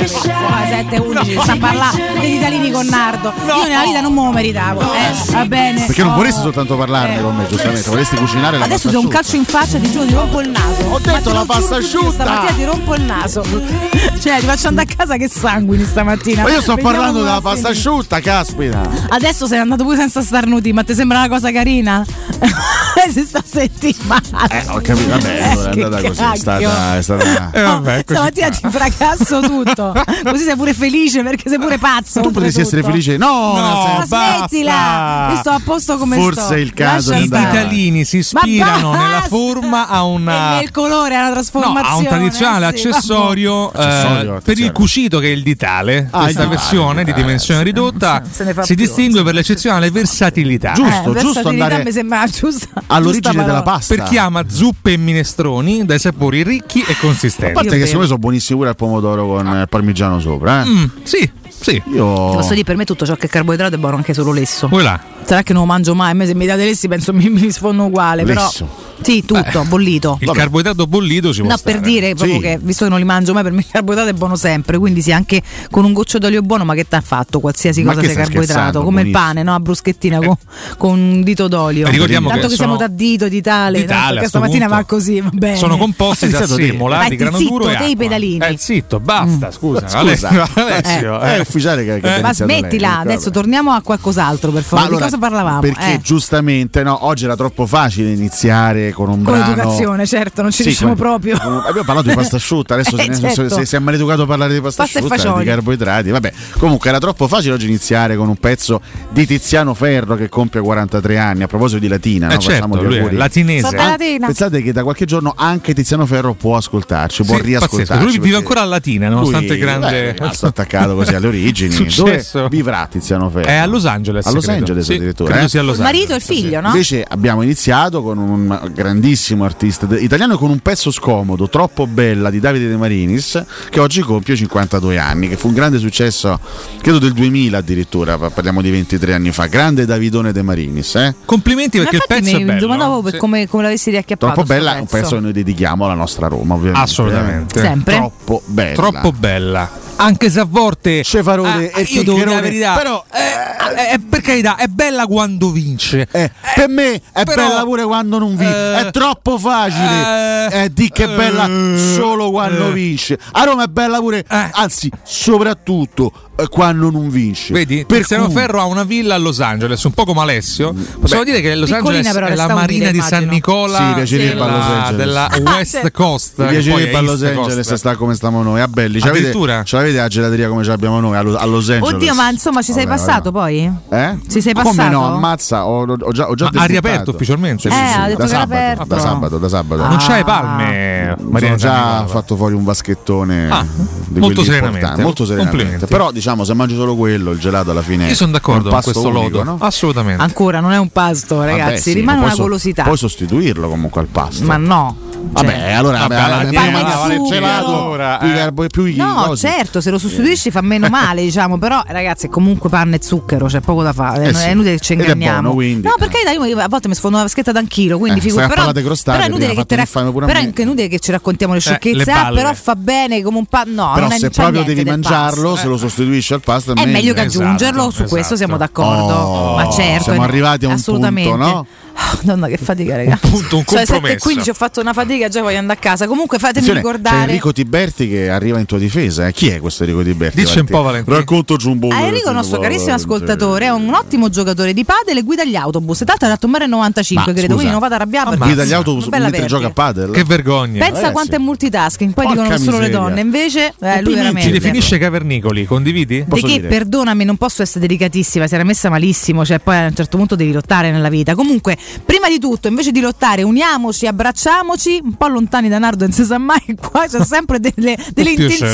7 0.69 0.97
11 0.99 1.39
sta 1.41 1.53
a 1.53 1.57
parlare 1.57 2.13
degli 2.21 2.35
italiani 2.35 2.71
con 2.71 2.87
Nardo. 2.87 3.33
Io 3.47 3.69
nella 3.69 3.85
vita 3.85 4.01
non 4.01 4.13
me 4.13 4.25
lo 4.25 4.33
meritavo. 4.33 4.81
Eh, 4.81 5.33
va 5.33 5.45
bene. 5.47 5.85
Perché 5.87 6.03
non 6.03 6.15
vorresti 6.15 6.41
soltanto 6.41 6.77
parlarne 6.77 7.21
con 7.23 7.37
me, 7.37 7.47
giustamente, 7.47 7.89
vorresti 7.89 8.17
cucinare 8.17 8.59
la 8.59 8.65
Adesso 8.65 8.89
pasta 8.89 8.89
ti 8.89 8.95
do 8.95 9.01
un 9.01 9.09
calcio 9.09 9.37
in 9.37 9.45
faccia, 9.45 9.79
ti 9.79 9.91
giuro, 9.91 10.07
ti 10.07 10.15
rompo 10.15 10.41
il 10.41 10.51
naso. 10.51 10.85
Ho 10.91 10.99
detto 10.99 11.33
la 11.33 11.45
pasta 11.45 11.77
asciutta. 11.77 12.11
Stamattina 12.11 12.53
ti 12.53 12.65
rompo 12.65 12.95
il 12.95 13.03
naso. 13.03 13.45
Cioè, 14.19 14.41
ti 14.41 14.47
faccio 14.47 14.69
andare 14.69 14.89
a 14.91 14.97
casa 14.97 15.17
che 15.17 15.29
sanguini 15.69 15.85
stamattina. 15.85 16.43
Ma 16.43 16.49
io 16.51 16.61
sto 16.63 16.75
Vediamo 16.75 16.91
parlando 16.97 17.19
della 17.23 17.35
a 17.37 17.41
pasta 17.41 17.69
asciutta, 17.69 18.21
caspita. 18.21 18.89
Adesso 19.09 19.47
sei 19.47 19.59
andato 19.59 19.85
pure 19.85 19.97
senza 19.97 20.23
starnuti, 20.23 20.73
ma 20.73 20.83
ti 20.83 20.95
sembra 20.95 21.19
una 21.19 21.29
cosa 21.29 21.53
carina? 21.53 22.05
si 23.11 23.25
sta 23.25 23.43
settimana. 23.45 24.47
Eh, 24.49 24.65
ho 24.69 24.81
capito, 24.81 25.09
vabbè, 25.11 25.43
allora 25.51 25.71
è 25.71 25.83
andata 25.83 26.09
così, 26.09 26.23
è 26.23 26.37
stata, 26.37 26.97
è 26.97 27.03
stata... 27.03 27.51
Eh, 27.53 27.63
vabbè, 27.63 28.05
così 28.05 28.15
Stamattina 28.19 28.49
ti 28.49 28.69
fracasso 28.71 29.41
tutto. 29.41 29.93
Così 30.25 30.45
sei 30.45 30.57
pure 30.57 30.75
felice 30.75 31.23
perché 31.23 31.49
sei 31.49 31.59
pure 31.59 31.79
pazzo. 31.79 32.21
Tu 32.21 32.31
potresti 32.31 32.61
essere 32.61 32.83
felice? 32.83 33.17
No, 33.17 33.57
No, 33.59 34.03
smettila! 34.07 34.73
basta. 34.73 35.33
Io 35.33 35.37
sto 35.39 35.51
a 35.51 35.61
posto 35.63 35.99
come 35.99 36.17
Forse 36.17 36.41
sto. 36.41 36.55
è 36.55 36.59
il 36.59 36.73
caso 36.73 37.11
Lascia 37.11 37.23
di 37.25 37.29
I 37.29 37.35
andare. 37.35 37.61
ditalini 37.65 38.05
si 38.05 38.19
ispirano 38.19 38.93
nella 38.93 39.23
forma 39.29 39.89
a 39.89 40.03
una 40.05 40.57
E 40.57 40.61
nel 40.61 40.71
colore 40.71 41.15
è 41.15 41.19
una 41.19 41.27
No, 41.29 41.33
trasformazione. 41.35 41.89
ha 41.89 41.97
un 41.97 42.05
tradizionale 42.05 42.69
eh 42.69 42.77
sì, 42.79 42.89
accessorio, 42.89 43.73
eh, 43.73 43.83
Accessorio, 43.85 44.41
per 44.43 44.59
il 44.59 44.73
cucito 44.73 45.19
che 45.19 45.27
è 45.29 45.31
il 45.31 45.43
ditale. 45.59 46.09
Ah, 46.13 46.23
Questa 46.23 46.47
versione 46.47 47.03
di 47.03 47.13
dimensione 47.13 47.65
ridotta 47.65 48.23
si 48.31 48.75
più. 48.75 48.75
distingue 48.77 49.25
per 49.25 49.35
l'eccezionale 49.35 49.91
versatilità. 49.91 50.73
Giusto, 50.73 50.91
Eh, 50.91 51.03
giusto 51.03 51.13
versatilità 51.35 51.65
andare 51.65 51.85
mi 51.85 51.93
sembra 51.93 52.25
giusta. 52.27 52.83
all'origine 52.87 53.33
giusta 53.33 53.43
della 53.47 53.63
pasta. 53.63 53.95
Per 53.97 54.05
chi 54.05 54.17
ama 54.19 54.45
zuppe 54.49 54.93
e 54.93 54.97
minestroni 54.97 55.85
dai 55.85 55.99
sapori 55.99 56.43
ricchi 56.45 56.81
e 56.87 56.93
A 56.93 56.97
consistenti. 57.01 57.53
parte 57.55 57.71
Io 57.71 57.75
che 57.75 57.81
secondo 57.87 58.01
me 58.03 58.07
sono 58.07 58.19
buonissimi 58.19 58.59
pure 58.59 58.71
al 58.71 58.77
pomodoro 58.77 59.27
con 59.27 59.47
il 59.47 59.67
parmigiano 59.69 60.21
sopra. 60.21 60.63
Eh. 60.63 60.67
Mm, 60.69 60.85
sì, 61.03 61.31
sì. 61.61 61.83
Io. 61.93 62.31
Ti 62.31 62.37
Posso 62.37 62.51
dire, 62.51 62.65
per 62.65 62.77
me 62.77 62.85
tutto 62.85 63.05
ciò 63.07 63.15
che 63.17 63.27
è 63.27 63.29
carboidrato 63.29 63.75
è 63.75 63.79
buono 63.79 63.97
anche 63.97 64.15
solo 64.15 64.33
lesso. 64.33 64.69
Vuoi 64.69 64.83
là? 64.83 65.01
Sarà 65.25 65.43
che 65.43 65.53
non 65.53 65.63
lo 65.63 65.69
mangio 65.69 65.95
mai, 65.95 66.11
a 66.13 66.15
me 66.15 66.27
se 66.27 66.35
mi 66.35 66.47
date 66.47 66.65
lessi 66.65 66.89
penso 66.89 67.13
mi, 67.13 67.29
mi 67.29 67.41
rispondo 67.43 67.85
uguale. 67.85 68.23
Però 68.25 68.45
Lesso. 68.45 68.67
sì, 69.03 69.25
tutto, 69.27 69.63
bollito. 69.65 70.17
Il 70.23 70.31
carboidrato 70.31 70.87
bollito 70.87 71.35
ci 71.35 71.41
può 71.41 71.51
No, 71.51 71.57
stare. 71.59 71.77
per 71.81 71.87
dire 71.87 72.15
proprio 72.15 72.37
Sì. 72.37 72.41
che 72.41 72.59
visto 72.63 72.85
che 72.85 72.91
non 72.91 72.99
li 72.99 73.05
mangio 73.05 73.35
mai, 73.35 73.43
per 73.43 73.53
me 73.53 73.59
il 73.61 73.67
carboidrato 73.71 74.09
è 74.09 74.15
buono 74.15 74.37
sempre. 74.37 74.79
Quindi 74.79 75.03
sì, 75.03 75.13
anche 75.13 75.43
con 75.71 75.85
un 75.85 75.93
goccio 75.93 76.17
d'olio 76.19 76.41
buono, 76.41 76.65
ma 76.65 76.73
che 76.73 76.89
t'ha 76.89 77.03
fatto? 77.03 77.41
Qualsiasi 77.41 77.83
Ma 77.83 77.93
cosa 77.93 78.07
che 78.07 78.13
sia 78.13 78.23
carboidrato, 78.25 78.83
come 78.83 79.03
il 79.03 79.11
pane, 79.11 79.43
no? 79.43 79.53
A 79.55 79.61
bruschettina 79.61 80.19
con, 80.19 80.35
con 80.79 80.99
un 80.99 81.23
dito 81.23 81.47
d'olio. 81.47 81.87
Eh, 81.87 81.91
ricordiamo 81.91 82.29
Tanto 82.29 82.45
che 82.45 82.49
che, 82.53 82.57
siamo 82.57 82.77
da 82.77 82.89
dito, 82.89 83.29
di 83.29 83.43
tale, 83.43 83.81
Di 83.81 83.85
tale, 83.87 84.27
stamattina 84.27 84.65
punto. 84.67 84.81
va 84.81 84.85
così, 84.87 85.21
va 85.21 85.31
bene. 85.31 85.57
Sono 85.57 85.77
composti 85.77 86.29
da 86.31 86.47
semola, 86.47 87.03
di 87.03 87.09
ti 87.11 87.17
grano 87.17 87.37
zitto, 87.37 87.51
duro 87.51 87.69
e 87.69 87.77
te 87.77 87.85
i 87.85 87.97
pedalini. 87.97 88.39
Eh, 88.47 88.57
zitto, 88.57 88.99
basta, 88.99 89.51
scusa. 89.51 89.87
Scusa. 89.89 90.29
Alessio, 90.55 91.21
È 91.21 91.41
eh. 91.41 91.45
Ufficiale 91.49 91.85
che, 91.85 92.01
che 92.01 92.07
Eh. 92.17 92.21
Ma 92.21 92.27
iniziato 92.29 92.51
lei, 92.51 92.59
smettila, 92.61 92.89
Riccardo. 92.89 93.11
adesso 93.13 93.31
torniamo 93.31 93.73
a 93.73 93.81
qualcos'altro 93.83 94.51
per 94.53 94.63
Ma 94.63 94.67
favore. 94.67 94.87
allora, 94.89 95.05
di 95.07 95.11
cosa 95.11 95.19
parlavamo? 95.19 95.61
Perché 95.61 95.93
Eh, 95.95 96.01
giustamente 96.01 96.83
no, 96.83 97.07
oggi 97.07 97.25
era 97.25 97.37
troppo 97.37 97.67
facile 97.67 98.11
iniziare 98.13 98.93
con 98.93 99.09
un 99.09 99.23
con 99.23 99.35
brano. 99.35 99.55
l'educazione, 99.55 100.07
certo, 100.07 100.43
non 100.43 100.51
ci 100.51 100.59
Sì, 100.59 100.63
riusciamo 100.65 100.95
con- 100.95 101.01
proprio. 101.01 101.39
con- 101.39 101.63
abbiamo 101.67 101.85
parlato 101.87 102.09
di 102.09 102.15
pasta 102.15 102.37
asciutta, 102.37 102.75
adesso 102.75 102.97
Eh, 102.97 103.13
se, 103.15 103.33
certo. 103.35 103.55
se, 103.57 103.65
se 103.65 103.77
è 103.77 103.81
maleducato 103.81 104.23
a 104.23 104.27
parlare 104.27 104.53
di 104.55 104.61
pasta, 104.61 104.83
Pasta 104.85 104.99
asciutta, 104.99 105.39
di 105.39 105.45
carboidrati. 105.45 106.11
Vabbè, 106.11 106.33
comunque 106.59 106.89
era 106.91 106.99
troppo 106.99 107.27
facile 107.29 107.55
oggi 107.55 107.67
iniziare 107.67 108.17
con 108.17 108.29
un 108.29 108.37
pezzo 108.37 108.81
di 109.11 109.27
Tiziano 109.27 109.75
Ferro 109.75 110.15
che 110.17 110.29
compie 110.29 110.61
43 110.61 111.19
anni. 111.19 111.43
A 111.43 111.47
proposito 111.47 111.79
di 111.81 111.89
Latina, 111.89 112.29
Eh, 112.29 112.35
no? 112.35 112.41
certo, 112.41 112.69
facciamo 112.69 112.89
gli 113.09 113.17
latinese. 113.17 113.77
Latina. 113.77 114.27
Pensate 114.27 114.63
che 114.63 114.73
da 114.73 114.83
qualche 114.83 115.05
giorno 115.05 115.33
anche 115.37 115.75
Tiziano 115.75 116.07
Ferro 116.07 116.35
può 116.35 116.57
ascoltarci, 116.57 117.25
può 117.25 117.37
Sì, 117.37 117.43
riascoltarci. 117.43 117.87
pazzesco. 117.93 118.05
Lui 118.05 118.19
vive 118.19 118.37
ancora 118.37 118.61
a 118.63 118.65
Latina, 118.65 119.09
nonostante 119.09 119.49
lui, 119.49 119.59
grande. 119.59 119.91
beh, 119.91 120.13
rimasto 120.13 120.47
attaccato 120.47 120.95
così 120.95 121.15
alle 121.15 121.27
origini. 121.27 121.38
Successo. 121.47 122.39
Dove 122.39 122.49
vivrà 122.51 122.87
Tiziano 122.91 123.29
Ferro? 123.31 123.47
È 123.47 123.55
a 123.57 123.67
Los 123.67 123.85
Angeles. 123.87 124.27
A 124.27 124.31
Los 124.33 124.45
credo. 124.45 124.59
Angeles 124.61 124.85
Sì, 124.87 124.95
addirittura. 124.95 125.31
credo 125.31 125.47
eh? 125.47 125.49
sia 125.49 125.63
Los 125.63 125.77
Il 125.77 125.83
marito 125.83 126.13
e 126.13 126.17
il 126.17 126.23
figlio, 126.23 126.61
no? 126.61 126.69
Invece 126.69 127.05
abbiamo 127.09 127.43
iniziato 127.43 128.03
con 128.03 128.19
un 128.19 128.71
grandissimo 128.73 129.45
artista 129.45 129.87
italiano 129.99 130.37
con 130.39 130.51
un 130.51 130.59
pezzo 130.61 130.91
scomodo, 130.91 131.49
troppo 131.49 131.87
bella 131.87 132.31
di 132.31 132.41
Davide 132.41 132.69
De 132.69 132.77
Marinis, 132.77 133.43
che 133.71 133.81
oggi 133.81 134.01
compie 134.01 134.37
52 134.37 134.99
anni, 134.99 135.29
che 135.29 135.37
fu 135.37 135.49
un 135.49 135.55
grande 135.55 135.79
successo, 135.79 136.39
credo 136.81 136.99
del 136.99 137.13
2000 137.13 137.59
addirittura, 137.59 138.17
pa- 138.19 138.31
parliamo 138.31 138.61
di 138.63 138.71
23 138.71 139.15
anni 139.15 139.31
fa. 139.33 139.47
Grande 139.47 139.87
Davidone 139.87 140.33
De 140.33 140.43
Marinis, 140.43 140.95
eh? 140.97 141.15
Complimenti 141.25 141.79
perché 141.79 141.97
il 141.97 142.03
pezzo 142.07 142.37
è 142.37 142.39
mi 142.39 142.45
bello. 142.45 142.61
domandavo 142.61 143.11
Sì. 143.11 143.17
come, 143.17 143.47
come 143.49 143.63
l'avessi 143.63 143.91
riacchiappato. 143.91 144.33
Troppo 144.33 144.47
bella, 144.49 144.73
un 144.75 144.87
pezzo 144.87 145.15
che 145.17 145.21
noi 145.21 145.33
dedichiamo 145.33 145.85
alla 145.85 145.95
nostra 145.95 146.27
Roma, 146.29 146.55
ovviamente. 146.55 146.81
Assolutamente. 146.81 147.59
eh. 147.59 147.63
Sempre? 147.63 147.95
Troppo 147.95 148.43
bella. 148.47 148.75
Troppo 148.75 149.13
bella. 149.13 149.71
Anche 150.01 150.31
se 150.31 150.41
a 150.41 150.45
volte. 150.49 151.03
Cefarone 151.03 151.71
Ah, 151.73 151.81
e 151.81 151.83
io 151.89 152.03
devo 152.05 152.19
dire 152.19 152.35
la 152.35 152.41
verità. 152.41 152.75
però- 152.77 153.05
eh, 153.13 153.95
eh, 153.95 153.99
per 154.09 154.21
carità, 154.21 154.57
è 154.57 154.67
bella 154.67 155.07
quando 155.07 155.51
vince. 155.51 156.07
Eh, 156.11 156.31
per 156.55 156.69
me 156.69 156.95
è 157.13 157.25
però- 157.25 157.49
bella 157.49 157.63
pure 157.65 157.85
quando 157.85 158.19
non 158.19 158.37
vince. 158.37 158.55
eh, 158.55 158.87
è 158.87 158.91
troppo 158.91 159.39
facile. 159.39 160.47
eh, 160.51 160.63
Eh, 160.65 160.73
di 160.73 160.89
che 160.91 161.05
è 161.05 161.15
bella 161.15 161.47
eh, 161.47 161.93
solo 161.95 162.31
quando 162.31 162.69
eh. 162.69 162.73
vince. 162.73 163.19
A 163.33 163.45
Roma 163.45 163.65
è 163.65 163.67
bella 163.67 163.99
pure, 163.99 164.25
Eh. 164.29 164.51
anzi, 164.53 164.91
soprattutto 165.05 166.11
eh, 166.37 166.49
quando 166.49 166.91
non 166.91 167.11
vince. 167.11 167.53
Vedi, 167.53 167.85
per 167.85 167.99
Tiziano 167.99 168.27
cui- 168.27 168.35
Ferro 168.35 168.61
ha 168.61 168.65
una 168.65 168.85
villa 168.85 169.15
a 169.15 169.19
Los 169.19 169.41
Angeles, 169.41 169.83
un 169.85 169.93
po' 169.93 170.05
come 170.05 170.21
Alessio. 170.21 170.75
Possiamo 171.01 171.25
dire 171.25 171.41
che 171.41 171.55
Los 171.55 171.71
Angeles 171.71 172.11
però, 172.13 172.27
è 172.27 172.35
la 172.35 172.49
marina 172.49 172.91
di 172.91 173.01
San. 173.01 173.27
Nicola 173.27 173.77
Sì, 173.79 173.95
piacerebbe 173.95 174.41
a 174.41 174.47
Los 174.47 174.95
della, 174.97 175.29
della 175.33 175.51
West 175.53 175.83
sì. 175.85 175.91
Coast. 175.91 176.39
Mi 176.39 176.47
piacerebbe 176.49 176.97
a 176.97 177.01
Los 177.01 177.23
Angeles 177.23 177.75
sta 177.75 177.97
come 177.97 178.15
stiamo 178.15 178.43
noi, 178.43 178.61
a 178.61 178.69
Belli. 178.69 178.99
C'avete, 179.01 179.19
Addirittura? 179.19 179.63
C'avete 179.89 179.99
la 179.99 180.09
gelateria 180.09 180.49
come 180.49 180.63
ce 180.63 180.71
l'abbiamo 180.71 181.01
noi 181.01 181.17
a 181.17 181.23
Lo- 181.23 181.37
a 181.37 181.45
Los 181.45 181.69
Angeles. 181.71 181.95
Oddio, 181.95 182.15
ma 182.15 182.29
insomma 182.31 182.63
ci 182.63 182.73
sei 182.73 182.85
Vabbè, 182.85 182.97
passato 182.97 183.33
poi? 183.33 183.73
vabbè. 183.89 184.09
Eh? 184.11 184.19
Ci 184.31 184.41
sei 184.41 184.53
Come 184.53 184.75
passato? 184.75 184.91
no, 184.91 185.15
ammazza, 185.15 185.67
ho, 185.67 185.87
ho 185.87 186.13
già, 186.13 186.29
ho 186.29 186.35
già 186.35 186.51
Ma 186.53 186.63
ha 186.63 186.67
riaperto 186.67 187.11
ufficialmente? 187.11 187.69
Sì, 187.71 187.75
sì, 187.77 187.83
Eh, 187.83 187.87
sì, 187.89 187.99
ha 187.99 188.07
detto 188.07 188.19
da 188.23 188.27
sabato, 188.29 188.53
aperto. 188.53 188.85
da 188.85 188.99
sabato, 188.99 189.39
da 189.39 189.49
sabato. 189.49 189.83
Ah. 189.83 189.89
Non 189.89 189.97
c'hai 189.99 190.25
palme, 190.25 191.15
Sono 191.19 191.31
Maria 191.31 191.55
già 191.57 191.69
Giannicola. 191.69 192.07
fatto 192.09 192.37
fuori 192.37 192.55
un 192.55 192.65
vaschettone 192.65 193.49
Ah, 193.51 193.65
di 194.09 194.21
molto 194.21 194.43
serenamente. 194.43 195.03
molto 195.03 195.25
serenamente. 195.25 195.87
Però 195.87 196.11
diciamo 196.11 196.45
se 196.45 196.55
mangi 196.55 196.75
solo 196.75 196.95
quello, 196.97 197.31
il 197.33 197.39
gelato 197.39 197.71
alla 197.71 197.83
fine 197.83 198.09
Io 198.09 198.15
sono 198.15 198.33
d'accordo 198.33 198.63
con 198.69 198.71
pasto 198.73 198.93
questo 198.93 199.09
unico, 199.09 199.39
lodo. 199.39 199.43
no? 199.45 199.57
Assolutamente. 199.61 200.23
Ancora 200.23 200.61
non 200.61 200.73
è 200.73 200.79
un 200.79 200.91
pasto, 200.91 201.43
ragazzi, 201.43 201.63
Vabbè, 201.71 201.77
sì, 201.79 201.93
rimane 201.95 202.19
ma 202.19 202.25
una 202.27 202.35
so- 202.35 202.43
golosità. 202.43 202.83
Puoi 202.85 202.97
sostituirlo 202.97 203.69
comunque 203.69 204.01
al 204.01 204.09
pasto. 204.09 204.45
Ma 204.45 204.57
no. 204.57 204.97
Cioè, 205.35 205.45
Vabbè, 205.45 205.73
allora 205.73 205.99
Vabbè, 205.99 206.15
vabbè, 206.17 206.45
vabbè, 206.53 208.45
vabbè, 208.45 208.67
più 208.69 208.85
i 208.85 208.97
No, 208.97 209.25
cosi. 209.27 209.47
Certo, 209.81 209.81
se 209.81 209.91
lo 209.91 209.99
sostituisci 209.99 210.51
fa 210.51 210.61
meno 210.61 210.89
male, 210.89 211.23
diciamo, 211.23 211.59
però 211.59 211.83
ragazzi 211.87 212.27
è 212.27 212.29
comunque 212.29 212.69
panne 212.69 212.97
e 212.97 213.01
zucchero, 213.03 213.47
c'è 213.47 213.61
poco 213.61 213.83
da 213.83 213.93
fare, 213.93 214.25
Eh 214.27 214.31
è 214.31 214.35
sì. 214.35 214.51
inutile 214.51 214.75
che 214.77 214.81
ci 214.81 214.93
inganniamo. 214.95 215.53
buono, 215.53 215.81
no, 215.83 215.93
perché 215.99 216.19
dai, 216.25 216.37
io 216.37 216.59
a 216.59 216.69
volte 216.69 216.89
mi 216.89 216.95
sfondo 216.95 217.17
una 217.17 217.25
vaschetta 217.27 217.53
d'anchilo, 217.53 217.99
quindi 217.99 218.19
Eh, 218.19 218.23
figura, 218.23 218.47
però, 218.49 218.71
però 218.73 219.21
è 219.21 219.27
inutile 219.27 219.55
che, 219.55 219.61
a 219.61 219.65
però 219.65 220.39
è 220.39 220.43
inutile 220.63 220.89
che 220.89 220.99
ci 220.99 221.11
raccontiamo 221.11 221.53
le 221.53 221.59
Eh, 221.59 221.63
sciocchezze, 221.63 222.05
le 222.05 222.13
ah, 222.13 222.31
però 222.33 222.53
fa 222.55 222.75
bene 222.75 223.23
come 223.23 223.39
un 223.39 223.47
pa- 223.47 223.65
no, 223.67 223.93
Però 223.95 224.07
non 224.07 224.13
è 224.13 224.19
se 224.19 224.31
proprio 224.31 224.63
devi 224.65 224.85
mangiarlo, 224.85 225.51
pasto. 225.51 225.57
se 225.63 225.67
lo 225.69 225.77
sostituisci 225.77 226.33
al 226.35 226.41
pasto 226.41 226.75
È 226.75 226.85
meglio 226.87 227.13
che 227.15 227.23
Esatto, 227.23 227.43
aggiungerlo, 227.45 227.83
su 227.85 227.89
esatto. 227.91 228.09
questo 228.09 228.37
siamo 228.37 228.57
d'accordo. 228.57 229.13
Oh, 229.15 229.57
ma 229.57 229.69
certo, 229.71 230.05
siamo 230.05 230.23
eh, 230.23 230.25
arrivati 230.25 230.65
a 230.65 230.69
un 230.69 230.75
assolutamente. 230.75 231.31
punto, 231.31 231.47
no? 231.47 231.67
Ah, 232.01 232.17
Madonna, 232.23 232.47
che 232.47 232.57
fatica, 232.59 232.95
ragazzi. 232.95 233.27
Un 233.27 233.31
punto, 233.33 233.57
un 233.57 233.65
Cioè, 233.67 233.85
compromesso. 233.87 234.29
7.15 234.31 234.51
ho 234.51 234.55
fatto 234.55 234.81
una 234.81 234.93
fatica, 234.93 235.29
già 235.29 235.43
voglio 235.43 235.59
andare 235.59 235.79
a 235.79 235.83
casa. 235.83 236.07
Comunque 236.07 236.39
fatemi 236.39 236.67
Attenzione, 236.69 236.79
ricordare. 236.79 237.17
C'è 237.17 237.23
Enrico 237.25 237.53
Tiberti 237.53 238.09
che 238.09 238.31
arriva 238.31 238.59
in 238.61 238.67
tua 238.67 238.79
difesa. 238.79 239.27
eh. 239.27 239.33
Chi 239.33 239.49
è 239.49 239.59
questo 239.59 239.83
Enrico 239.83 240.03
Tiberti? 240.05 240.37
Dici 240.41 240.59
un 240.61 240.67
po', 240.67 240.83
Valentino. 240.83 241.17
Raccontaci 241.17 241.67
un 241.67 241.79
po'. 241.81 241.89
Ah, 241.89 242.03
Enrico 242.03 242.31
nostro 242.31 242.61
carissimo 242.61 242.95
ascoltatore, 242.95 243.65
è 243.67 243.71
un 243.71 243.93
ottimo 243.93 244.29
giocatore 244.29 244.73
di 244.73 244.85
padel 244.85 245.17
e 245.19 245.23
guida 245.23 245.45
gli 245.45 245.57
autobus. 245.57 245.99
Tra 245.99 246.07
l'altro 246.09 246.27
ha 246.29 246.31
dato 246.31 246.47
un 246.47 246.53
1,95 246.53 247.15
Ma, 247.15 247.23
credo, 247.25 247.39
scusa, 247.41 247.55
quindi 247.55 247.71
non 247.73 247.81
vado 247.81 247.95
arrabbiato. 247.97 248.29
Perché- 248.31 248.45
Guida 248.45 248.65
gli 248.65 248.73
autobus 248.73 249.07
mentre 249.09 249.31
perdita. 249.31 249.47
gioca 249.47 249.67
a 249.67 249.71
padel? 249.71 250.11
Che 250.13 250.25
vergogna. 250.25 250.79
Pensa 250.79 250.95
Ragazzi. 250.95 251.13
quanto 251.13 251.35
è 251.35 251.39
multitasking, 251.39 252.13
poi 252.15 252.25
Porca 252.27 252.41
dicono 252.43 252.59
solo 252.59 252.79
le 252.79 252.91
donne, 252.91 253.21
invece 253.21 253.75
eh, 253.81 254.03
lui 254.03 254.15
veramente. 254.15 254.43
Ci 254.43 254.51
definisce 254.51 254.99
cavernicoli, 254.99 255.65
condividi? 255.67 256.19
Di 256.19 256.25
Posso 256.29 256.47
che, 256.47 256.53
dire? 256.55 256.69
perdonami, 256.69 257.25
non 257.25 257.37
posso 257.37 257.63
essere 257.63 257.81
delicatissima, 257.87 258.47
si 258.47 258.55
era 258.55 258.63
messa 258.65 258.89
malissimo, 258.89 259.45
cioè 259.45 259.59
poi 259.59 259.77
a 259.77 259.87
un 259.87 259.95
certo 259.97 260.17
punto 260.17 260.37
devi 260.37 260.53
lottare 260.53 260.91
nella 260.93 261.09
vita. 261.09 261.35
Comunque, 261.35 261.77
prima 262.05 262.29
di 262.29 262.39
tutto, 262.39 262.69
invece 262.69 262.91
di 262.93 263.01
lottare, 263.01 263.43
uniamoci, 263.43 264.07
abbracciamoci, 264.07 265.01
un 265.03 265.15
po' 265.15 265.29
lontani 265.29 265.69
da 265.69 265.79
Nardo, 265.79 266.05
non 266.05 266.13
si 266.13 266.25
sa 266.25 266.39
mai, 266.39 266.63
qua 266.81 267.07
c'è 267.07 267.25
sempre 267.25 267.61
delle, 267.61 267.97
delle 268.13 268.31
intenzioni. 268.31 268.73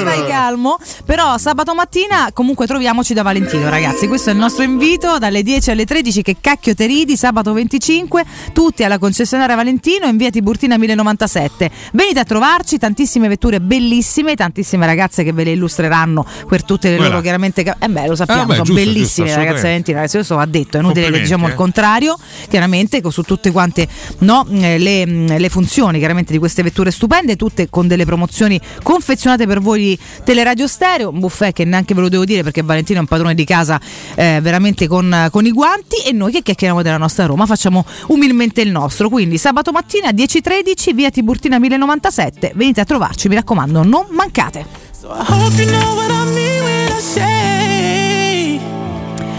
Stai 0.00 0.26
calmo, 0.26 0.78
però 1.04 1.38
sabato 1.38 1.74
mattina 1.74 2.30
comunque 2.32 2.66
troviamoci 2.66 3.14
da 3.14 3.22
Valentino, 3.22 3.68
ragazzi, 3.68 4.06
questo 4.06 4.30
è 4.30 4.32
il 4.32 4.38
nostro 4.38 4.62
invito, 4.62 5.18
dalle 5.18 5.42
10 5.42 5.70
alle 5.70 5.84
13, 5.84 6.22
che 6.22 6.36
cacchio 6.40 6.74
te 6.74 6.86
ridi, 6.86 7.16
sabato 7.16 7.52
25, 7.52 8.24
tutti 8.52 8.84
alla 8.84 8.98
concessionaria 8.98 9.56
Valentino 9.56 10.06
in 10.06 10.16
via 10.16 10.30
Tiburtina 10.30 10.76
1097. 10.78 11.70
Venite 11.92 12.20
a 12.20 12.24
trovarci, 12.24 12.78
tantissime 12.78 13.28
vetture 13.28 13.60
bellissime, 13.60 14.34
tantissime 14.34 14.86
ragazze 14.86 15.24
che 15.24 15.32
ve 15.32 15.44
le 15.44 15.52
illustreranno 15.52 16.24
per 16.48 16.64
tutte 16.64 16.88
le 16.90 16.96
Quella. 16.96 17.10
loro 17.10 17.22
chiaramente. 17.22 17.62
Eh 17.62 17.88
beh, 17.88 18.06
lo 18.06 18.14
sappiamo, 18.14 18.42
Ah, 18.42 18.46
beh, 18.46 18.52
sono 18.54 18.64
giusto, 18.64 18.82
bellissime 18.82 19.26
giusto, 19.26 19.40
le 19.40 19.46
ragazze. 19.46 19.66
Valentino, 19.66 19.96
ragazzi, 19.96 20.16
questo 20.16 20.36
va 20.36 20.46
detto, 20.46 20.76
è 20.76 20.80
inutile 20.80 21.10
che 21.10 21.20
diciamo 21.20 21.46
il 21.46 21.52
eh. 21.52 21.56
Contrario, 21.60 22.18
chiaramente 22.48 23.02
su 23.10 23.20
tutte 23.20 23.50
quante 23.50 23.86
no, 24.20 24.46
eh, 24.50 24.78
le, 24.78 25.06
mh, 25.06 25.36
le 25.36 25.48
funzioni 25.50 25.98
di 26.00 26.38
queste 26.38 26.62
vetture 26.62 26.90
stupende, 26.90 27.36
tutte 27.36 27.68
con 27.68 27.86
delle 27.86 28.06
promozioni 28.06 28.58
confezionate 28.82 29.46
per 29.46 29.60
voi 29.60 29.80
di 29.80 29.98
Teleradio 30.24 30.66
Stereo, 30.66 31.10
un 31.10 31.20
buffet 31.20 31.52
che 31.52 31.66
neanche 31.66 31.92
ve 31.92 32.00
lo 32.00 32.08
devo 32.08 32.24
dire 32.24 32.42
perché 32.42 32.62
Valentino 32.62 32.98
è 32.98 33.02
un 33.02 33.08
padrone 33.08 33.34
di 33.34 33.44
casa 33.44 33.78
eh, 34.14 34.38
veramente 34.40 34.88
con, 34.88 35.28
con 35.30 35.44
i 35.44 35.52
guanti 35.52 35.96
e 36.06 36.12
noi 36.12 36.32
che 36.32 36.40
chiacchieriamo 36.42 36.80
della 36.80 36.96
nostra 36.96 37.26
Roma 37.26 37.44
facciamo 37.44 37.84
umilmente 38.06 38.62
il 38.62 38.70
nostro, 38.70 39.10
quindi 39.10 39.36
sabato 39.36 39.70
mattina 39.70 40.08
10.13 40.10 40.94
via 40.94 41.10
Tiburtina 41.10 41.58
1097, 41.58 42.52
venite 42.54 42.80
a 42.80 42.84
trovarci, 42.84 43.28
mi 43.28 43.34
raccomando, 43.34 43.82
non 43.82 44.06
mancate. 44.12 44.64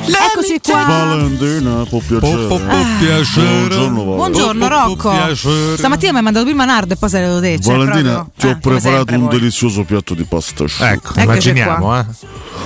Eccoci 0.03 0.59
qua. 0.63 0.83
Valentina, 0.83 1.85
può 1.87 1.99
piacere. 1.99 2.19
Po- 2.47 2.47
po- 2.47 2.59
po- 2.59 2.85
piacere. 2.99 3.47
Buongiorno, 3.67 4.03
Val. 4.03 4.15
Buongiorno 4.15 4.67
Po- 4.67 4.75
po- 4.75 4.95
po- 4.95 5.09
Rocco. 5.09 5.09
piacere. 5.25 5.77
Stamattina 5.77 6.11
mi 6.11 6.17
hai 6.17 6.23
mandato 6.23 6.45
prima 6.45 6.65
Nardo 6.65 6.93
e 6.93 6.97
poi 6.97 7.09
sei 7.09 7.21
venuto 7.21 7.41
te. 7.41 7.59
Cioè, 7.59 7.75
Valentina, 7.77 8.13
proprio- 8.13 8.31
ti 8.37 8.45
ho 8.47 8.49
eh, 8.49 8.55
preparato 8.57 8.95
sempre, 8.97 9.15
un 9.15 9.27
poi. 9.27 9.39
delizioso 9.39 9.83
piatto 9.83 10.13
di 10.15 10.23
pasta 10.23 10.63
asciutta. 10.63 10.91
Ecco, 10.91 11.07
Eccoci 11.15 11.21
immaginiamo, 11.23 11.99
eh. 11.99 12.05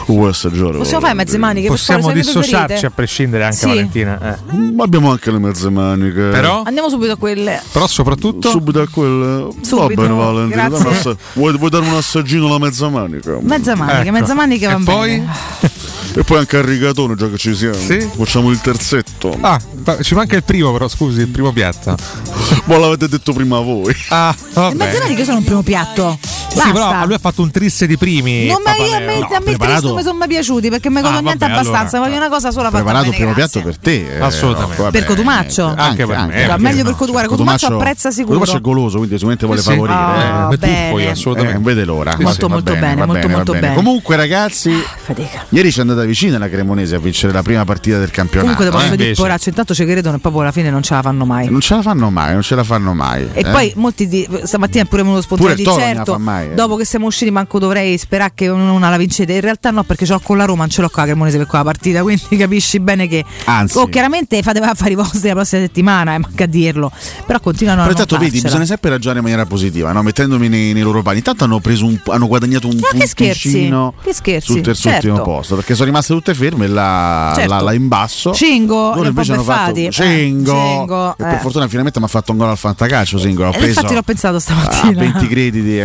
Vuoi 0.08 0.30
assaggiare? 0.30 0.78
Possiamo 0.78 1.02
fare 1.02 1.14
mezze 1.14 1.38
maniche? 1.38 1.68
Possiamo 1.68 2.12
dissociarci 2.12 2.86
a 2.86 2.90
prescindere 2.90 3.44
anche 3.46 3.58
Sì. 3.58 3.66
Valentina. 3.68 4.20
eh. 4.22 4.56
Ma 4.74 4.84
abbiamo 4.84 5.12
anche 5.12 5.32
le 5.32 5.40
mezze 5.40 5.70
maniche. 5.70 6.22
Però, 6.30 6.64
Andiamo 6.64 6.90
subito 6.90 7.14
a 7.14 7.18
quelle. 7.18 7.62
però 7.72 7.88
soprattutto 7.88 8.50
Subito 8.50 8.82
a 8.82 8.88
quelle. 8.90 9.42
Va 9.42 9.50
Subito, 9.62 10.02
bene, 10.02 10.14
Valentina. 10.14 10.68
un 10.68 10.86
assa- 10.88 11.16
Vuoi, 11.34 11.58
vuoi 11.58 11.70
dare 11.70 11.86
un 11.86 11.96
assaggino 11.96 12.46
alla 12.48 12.60
mezza 12.60 12.88
manica? 12.90 13.38
Mezza 13.42 13.76
manica, 13.76 14.02
Ecco. 14.02 14.12
mezza 14.12 14.34
manica 14.34 14.70
va 14.70 14.80
E 14.80 14.84
poi? 14.84 15.10
bene. 15.20 15.84
E 16.18 16.24
poi 16.24 16.38
anche 16.38 16.58
al 16.58 16.64
rigatone, 16.64 17.16
già 17.26 17.30
che 17.30 17.38
ci 17.38 17.56
siamo. 17.56 17.76
Sì? 17.76 18.10
Facciamo 18.16 18.50
il 18.52 18.62
terzetto. 18.62 19.38
Ah, 19.42 19.60
ma 19.86 20.02
ci 20.02 20.14
manca 20.16 20.36
il 20.36 20.44
primo 20.44 20.72
però, 20.72 20.88
scusi, 20.88 21.22
il 21.22 21.28
primo 21.28 21.52
piatto. 21.52 21.96
Ma 22.66 22.78
l'avete 22.78 23.08
detto 23.08 23.34
prima 23.34 23.60
voi. 23.60 23.96
Ah, 24.10 24.36
vabbè. 24.54 24.76
mezze 24.76 25.00
maniche 25.00 25.24
sono 25.24 25.38
un 25.38 25.44
primo 25.44 25.62
piatto. 25.62 26.18
Sì, 26.56 26.72
però 26.72 26.86
Basta. 26.90 27.06
lui 27.06 27.14
ha 27.14 27.18
fatto 27.20 27.42
un 27.42 27.52
trisse 27.52 27.86
di 27.88 27.98
primi. 27.98 28.48
non 28.48 28.62
mi, 28.64 28.88
io, 28.90 28.96
a 28.96 29.00
me, 29.00 29.20
No, 29.20 29.26
a 29.26 29.30
me 29.40 29.40
preparato- 29.42 29.94
mi 29.96 30.02
sono 30.02 30.18
mai 30.18 30.28
piaciuti 30.28 30.70
perché 30.70 30.90
mi 30.90 31.02
godo 31.02 31.18
Ah, 31.18 31.22
niente 31.22 31.46
vabbè, 31.46 31.52
abbastanza. 31.60 31.98
allora. 31.98 32.10
Voglio 32.12 32.22
una 32.26 32.30
cosa 32.36 32.52
sola 32.52 32.70
fatta 32.70 32.84
Preparato 32.84 33.06
il 33.06 33.12
bene, 33.12 33.24
primo 33.24 33.34
grazie. 33.36 33.62
piatto 33.62 33.78
per 33.78 33.84
te. 33.84 34.16
eh, 34.18 34.20
Assolutamente. 34.22 34.82
va 34.82 34.90
Per. 34.92 35.04
Cotumaccio? 35.06 35.74
Anche 35.76 36.06
per 36.06 36.18
me, 36.26 36.48
Ma 36.48 36.58
meglio 36.58 36.84
per 36.84 36.92
no, 36.92 36.98
Cotumaccio. 36.98 37.28
Cotumaccio 37.30 37.68
apprezza 37.76 38.12
sicuro. 38.12 38.38
Cotumaccio 38.40 38.58
è 38.58 38.62
goloso, 38.62 38.98
quindi 38.98 39.14
sicuramente 39.18 39.46
vuole 39.46 39.62
Sì, 39.62 39.70
favorire. 39.70 39.98
Ah, 39.98 40.50
eh. 40.52 40.66
Eh, 40.66 41.04
Eh, 41.06 41.10
assolutamente. 41.10 41.54
non 41.54 41.64
vede 41.64 41.86
l'ora. 41.86 42.16
Molto, 42.20 42.50
molto 42.50 42.74
bene, 42.76 43.06
molto, 43.06 43.28
molto 43.30 43.52
bene. 43.54 43.76
Comunque, 43.76 44.16
ragazzi, 44.16 44.72
Fatica. 44.72 45.46
ieri 45.50 45.72
ci 45.72 45.78
è 45.80 45.82
andata 45.82 46.04
vicina 46.04 46.38
la 46.38 46.50
Cremonese 46.50 46.96
a 46.96 47.00
vincere 47.00 47.34
la 47.34 47.42
prima 47.42 47.64
partita 47.66 47.98
del 48.00 48.12
campionato. 48.12 48.56
Comunque, 48.56 48.66
te 48.66 48.72
posso 48.72 48.94
eh. 48.94 48.98
dire, 48.98 49.14
poraccio, 49.14 49.50
intanto 49.50 49.74
ci 49.74 49.86
credono 49.86 50.16
e 50.18 50.20
poi 50.20 50.42
alla 50.42 50.52
fine 50.52 50.70
non 50.70 50.82
ce 50.82 50.94
la 50.94 51.02
fanno 51.02 51.26
mai. 51.26 51.50
Non 51.50 51.62
ce 51.62 51.76
la 51.76 51.82
fanno 51.82 52.10
mai, 52.10 52.34
non 52.34 52.42
ce 52.42 52.56
la 52.56 52.64
fanno 52.64 52.94
mai. 52.94 53.28
E 53.34 53.42
eh. 53.42 53.50
poi 53.50 53.72
molti 53.76 54.08
di, 54.08 54.28
stamattina 54.44 54.84
è 54.84 54.88
pure 54.88 55.04
venuto 55.04 55.24
Pure 55.28 55.56
spontaneo 55.56 55.56
di 55.56 55.64
certo, 55.96 56.20
fa 56.46 56.48
mai, 56.48 56.52
eh. 56.52 56.56
dopo 56.56 56.76
che 56.76 56.86
siamo 56.86 57.06
usciti 57.08 57.32
manco 57.32 57.60
dovrei 57.60 57.98
sperare 57.98 58.32
che 58.36 58.48
una 58.48 58.90
la 58.90 58.98
vincete. 58.98 59.34
In 59.34 59.42
realtà 59.42 59.72
no, 59.72 59.84
perché 59.84 60.06
l'ho 60.08 60.20
con 60.20 60.38
la 60.38 60.46
Roma, 60.46 60.62
non 60.62 60.70
ce 60.70 60.82
l'ho 60.82 60.92
la 60.94 61.04
Cremonese 61.04 61.38
per 61.38 61.48
quella 61.48 61.64
partita, 61.64 62.02
quindi 62.02 62.24
capisci 62.38 62.80
bene 62.80 63.08
che... 63.08 63.24
Anzi. 63.46 63.78
Oh, 63.78 63.88
chiaramente 63.88 64.42
fate 64.42 64.60
affari 64.60 64.96
vostri 64.96 65.28
la 65.28 65.34
prossima 65.36 65.62
settimana, 65.62 66.14
eh, 66.16 66.18
manca 66.20 66.44
a 66.44 66.48
dirlo. 66.48 66.92
Però 67.26 67.40
continuano 67.40 67.82
a 67.82 67.86
Però 67.88 67.98
intanto 68.00 68.24
vedi, 68.24 68.42
bisogna 68.42 68.66
sempre 68.66 68.90
ragionare 68.90 69.20
in 69.20 69.24
maniera 69.26 69.46
positiva, 69.46 69.92
no? 69.92 70.02
mettendomi 70.02 70.48
nei, 70.50 70.74
nei 70.74 70.82
loro 70.84 71.02
panni. 71.02 71.18
Intanto 71.18 71.44
hanno, 71.44 71.60
preso 71.60 71.86
un, 71.86 72.00
hanno 72.08 72.28
guadagnato 72.28 72.68
un 72.68 72.78
scherzi? 72.78 73.16
punticino 73.16 73.94
Che 74.02 74.14
scherzi? 74.14 74.52
sul 74.52 74.62
terzultimo 74.62 75.16
Certo. 75.16 75.30
posto, 75.32 75.56
perché 75.56 75.74
sono 75.74 75.86
rimaste 75.88 76.14
tutte 76.14 76.34
ferme 76.34 76.68
là, 76.68 77.34
Certo. 77.36 77.50
là- 77.54 77.62
là 77.62 77.74
in 77.74 77.88
basso. 77.88 78.34
Cingo, 78.34 78.94
Loro 78.94 79.02
ho 79.02 79.06
invece 79.06 79.34
po' 79.34 79.34
hanno 79.34 79.44
fatto. 79.44 79.80
Eh, 79.80 79.90
Cingo, 79.92 80.52
Cingo, 80.54 81.12
e 81.12 81.24
per 81.24 81.34
eh. 81.34 81.40
fortuna 81.40 81.68
finalmente 81.68 82.00
mi 82.00 82.06
ha 82.06 82.10
fatto 82.10 82.32
un 82.32 82.38
gol 82.38 82.50
al 82.50 82.58
fantacalcio 82.58 83.20
Cingo, 83.20 83.44
l'ho 83.44 83.50
Eh, 83.52 83.58
preso 83.58 83.68
infatti 83.80 83.94
l'ho 83.94 84.02
pensato 84.02 84.40
stamattina. 84.40 85.00
20 85.00 85.28
crediti, 85.28 85.80
eh, 85.80 85.84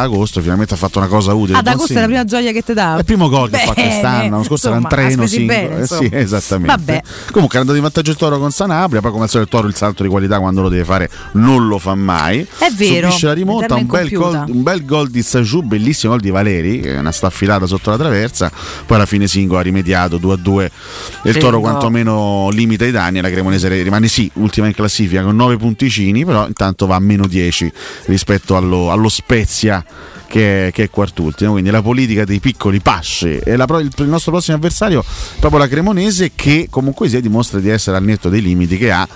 agosto 0.00 0.40
finalmente 0.40 0.74
ha 0.74 0.76
fatto 0.76 0.98
una 0.98 1.08
cosa 1.08 1.32
utile. 1.34 1.58
Ad 1.58 1.66
agosto 1.66 1.92
è 1.92 2.00
la 2.00 2.06
prima 2.06 2.24
gioia 2.24 2.52
che 2.52 2.62
ti 2.62 2.72
dà. 2.72 2.96
È 2.96 2.98
il 2.98 3.04
primo 3.04 3.28
gol 3.28 3.50
che 3.50 3.56
ha 3.56 3.58
fatto 3.60 3.74
Bene. 3.74 3.88
quest'anno, 3.88 4.30
l'anno 4.30 4.42
scorso 4.44 4.68
era 4.68 4.76
un 4.76 4.88
treno 4.88 5.26
singolo. 5.26 5.58
bene, 5.58 5.80
Eh 5.80 5.86
sì, 5.86 6.08
esattamente. 6.12 6.76
Vabbè. 6.76 7.02
Comunque 7.32 7.58
è 7.58 7.60
andato 7.60 7.76
in 7.76 7.82
vantaggio 7.84 8.10
il 8.10 8.16
Toro 8.16 8.38
con 8.38 8.50
Sanabria, 8.50 9.00
poi 9.00 9.10
come 9.10 9.24
al 9.24 9.30
solito 9.30 9.50
il 9.50 9.56
Toro 9.56 9.68
il 9.68 9.76
salto 9.76 10.02
di 10.02 10.08
qualità 10.08 10.38
quando 10.38 10.62
lo 10.62 10.68
deve 10.68 10.84
fare 10.84 11.08
non 11.32 11.68
lo 11.68 11.78
fa 11.78 11.94
mai. 11.94 12.46
È 12.58 12.70
vero, 12.70 13.06
Subisce 13.06 13.26
la 13.26 13.32
rimonta, 13.32 13.74
un 13.74 13.86
bel, 13.86 14.10
gol, 14.10 14.44
un 14.48 14.62
bel 14.62 14.84
gol 14.84 15.08
di 15.08 15.22
Sajou, 15.22 15.62
bellissimo 15.62 16.12
gol 16.12 16.20
di 16.20 16.30
Valeri, 16.30 16.80
che 16.80 16.94
è 16.94 16.98
una 16.98 17.12
staffilata 17.12 17.66
sotto 17.66 17.90
la 17.90 17.96
traversa, 17.96 18.50
poi 18.86 18.96
alla 18.96 19.06
fine 19.06 19.26
Singo 19.26 19.58
ha 19.58 19.62
rimediato 19.62 20.18
2 20.18 20.32
a 20.32 20.36
2 20.36 20.70
e 21.22 21.30
il 21.30 21.36
Toro 21.36 21.60
quantomeno 21.60 22.48
limita 22.50 22.84
i 22.84 22.90
danni 22.90 23.18
e 23.18 23.22
la 23.22 23.30
Cremonese 23.30 23.68
rimane 23.68 24.08
sì 24.08 24.30
ultima 24.34 24.66
in 24.66 24.74
classifica 24.74 25.22
con 25.22 25.36
9 25.36 25.56
punticini, 25.56 26.24
però 26.24 26.46
intanto 26.46 26.86
va 26.86 26.96
a 26.96 27.00
meno 27.00 27.26
10 27.26 27.72
rispetto 28.06 28.56
allo, 28.56 28.90
allo 28.90 29.08
Spezia 29.08 29.84
che 30.26 30.70
che 30.72 30.84
è 30.84 30.90
quartultimo, 30.90 31.52
quindi 31.52 31.70
la 31.70 31.82
politica 31.82 32.24
dei 32.24 32.40
piccoli 32.40 32.80
passi. 32.80 33.38
E 33.38 33.56
la 33.56 33.66
il, 33.80 33.90
il 33.96 34.08
nostro 34.08 34.32
prossimo 34.32 34.56
avversario 34.56 35.00
è 35.00 35.38
proprio 35.38 35.60
la 35.60 35.68
Cremonese 35.68 36.32
che 36.34 36.68
comunque 36.70 37.08
sia 37.08 37.20
dimostra 37.20 37.58
di 37.58 37.68
essere 37.68 37.96
al 37.96 38.04
netto 38.04 38.28
dei 38.28 38.40
limiti 38.40 38.76
che 38.76 38.90
ha 38.90 39.08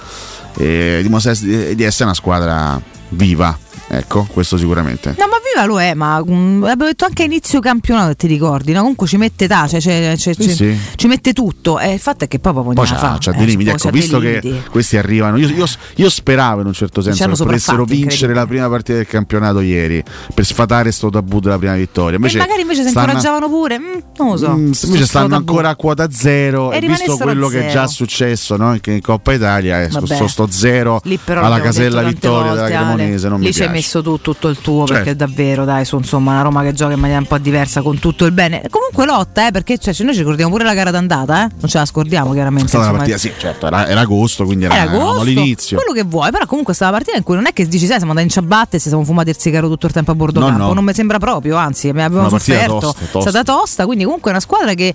e 0.56 1.00
dimostra 1.02 1.34
di 1.34 1.74
di 1.74 1.82
essere 1.82 2.04
una 2.04 2.14
squadra 2.14 2.80
viva, 3.10 3.56
ecco, 3.88 4.26
questo 4.32 4.56
sicuramente. 4.56 5.14
No, 5.18 5.26
ma 5.26 5.36
viva 5.44 5.64
lo 5.66 5.80
è, 5.80 5.94
ma 5.94 6.18
mm, 6.22 6.60
l'abbiamo 6.62 6.84
detto 6.86 7.04
anche 7.04 7.22
a 7.22 7.26
inizio 7.26 7.60
campionato, 7.60 8.14
ti 8.16 8.26
ricordi, 8.26 8.72
no? 8.72 8.80
comunque 8.80 9.06
ci 9.06 9.16
mette 9.16 9.46
ta, 9.46 9.66
cioè, 9.68 9.80
cioè, 9.80 10.14
cioè, 10.16 10.34
Sì, 10.34 10.54
sì. 10.54 10.78
ci 10.96 11.06
mette 11.06 11.32
tutto. 11.32 11.78
E 11.78 11.92
il 11.92 11.98
fatto 12.00 12.24
è 12.24 12.28
che 12.28 12.38
poi 12.38 12.52
proprio 12.52 12.74
Poi 12.74 12.86
c'ha, 12.86 12.96
fa. 12.96 13.16
c'ha 13.20 13.32
Eh, 13.32 13.36
dei 13.36 13.46
limiti, 13.46 13.70
ecco, 13.70 13.90
visto 13.90 14.18
che 14.18 14.62
questi 14.70 14.96
arrivano, 14.96 15.36
io, 15.36 15.48
io- 15.48 15.66
io 15.96 16.08
speravo 16.10 16.60
in 16.60 16.66
un 16.66 16.72
certo 16.72 17.00
senso 17.02 17.28
che 17.28 17.36
potessero 17.44 17.84
vincere 17.84 18.34
la 18.34 18.46
prima 18.46 18.68
partita 18.68 18.98
del 18.98 19.06
campionato 19.06 19.60
ieri 19.60 20.02
per 20.32 20.44
sfatare 20.44 20.90
sto 20.92 21.10
tabù 21.10 21.40
della 21.40 21.58
prima 21.58 21.74
vittoria. 21.74 22.16
e 22.16 22.20
magari 22.20 22.60
invece 22.62 22.82
si 22.82 22.88
incoraggiavano 22.88 23.48
pure, 23.48 23.78
mm, 23.78 23.82
non 24.16 24.30
lo 24.30 24.36
so. 24.36 24.50
Mm, 24.54 24.70
sto- 24.72 24.86
invece 24.86 25.06
stanno 25.06 25.28
tabù. 25.28 25.40
ancora 25.40 25.68
a 25.70 25.76
quota 25.76 26.10
zero 26.10 26.72
E 26.72 26.76
e 26.76 26.80
visto 26.80 27.16
quello 27.16 27.48
che 27.48 27.68
è 27.68 27.72
già 27.72 27.86
successo 27.86 28.56
no? 28.56 28.66
anche 28.66 28.92
in 28.92 29.00
Coppa 29.00 29.32
Italia 29.32 29.82
eh, 29.82 29.90
sto, 29.90 30.26
sto 30.28 30.46
zero 30.50 31.00
alla 31.26 31.60
casella 31.60 32.02
vittoria 32.02 32.52
volte, 32.54 32.64
della. 32.64 32.76
Cremonese 32.82 33.28
non 33.28 33.38
mi 33.40 33.44
piace 33.50 33.68
messo 33.74 34.02
tu 34.02 34.20
tutto 34.20 34.48
il 34.48 34.58
tuo 34.60 34.86
Certo. 34.86 34.92
perché 34.94 35.16
davvero 35.16 35.64
dai 35.64 35.84
su 35.84 35.96
insomma 35.96 36.32
una 36.32 36.42
Roma 36.42 36.62
che 36.62 36.72
gioca 36.72 36.94
in 36.94 37.00
maniera 37.00 37.20
un 37.20 37.26
po' 37.26 37.38
diversa 37.38 37.82
con 37.82 37.98
tutto 37.98 38.24
il 38.24 38.32
bene 38.32 38.62
comunque 38.70 39.04
lotta 39.06 39.46
eh, 39.46 39.50
perché 39.50 39.78
cioè, 39.78 39.94
noi 40.00 40.12
ci 40.12 40.20
ricordiamo 40.20 40.50
pure 40.50 40.64
la 40.64 40.74
gara 40.74 40.90
d'andata 40.90 41.44
eh? 41.46 41.50
non 41.60 41.68
ce 41.68 41.78
la 41.78 41.84
scordiamo 41.84 42.30
è 42.30 42.34
chiaramente 42.34 42.68
stata 42.68 42.88
una 42.90 43.02
insomma. 43.02 43.14
partita 43.16 43.34
sì 43.34 43.40
certo 43.40 43.66
era, 43.66 43.86
era 43.88 44.00
agosto 44.00 44.44
quindi 44.44 44.64
era, 44.64 44.74
Era 44.74 44.90
agosto, 44.90 45.20
all'inizio 45.22 45.76
quello 45.76 45.92
che 45.92 46.02
vuoi, 46.06 46.30
però 46.30 46.46
comunque 46.46 46.72
è 46.72 46.76
stata 46.76 46.90
una 46.90 46.98
partita 47.00 47.18
in 47.18 47.24
cui 47.24 47.34
non 47.34 47.46
è 47.46 47.52
che 47.52 47.66
dici, 47.66 47.86
sai, 47.86 47.96
siamo 47.96 48.10
andati 48.10 48.26
in 48.26 48.32
ciabatte 48.32 48.76
e 48.76 48.80
siamo 48.80 49.04
fumati 49.04 49.30
il 49.30 49.36
sigaro 49.38 49.68
tutto 49.68 49.86
il 49.86 49.92
tempo 49.92 50.10
a 50.10 50.14
bordo 50.14 50.40
No, 50.40 50.46
campo, 50.46 50.62
no. 50.64 50.72
non 50.72 50.84
mi 50.84 50.94
sembra 50.94 51.18
proprio, 51.18 51.56
anzi, 51.56 51.88
abbiamo 51.88 52.20
Una 52.20 52.28
sofferto, 52.28 52.78
tosta, 52.78 53.18
è 53.18 53.20
stata 53.20 53.42
tosta, 53.42 53.84
quindi 53.86 54.04
comunque 54.04 54.30
è 54.30 54.34
una 54.34 54.42
squadra 54.42 54.74
che 54.74 54.94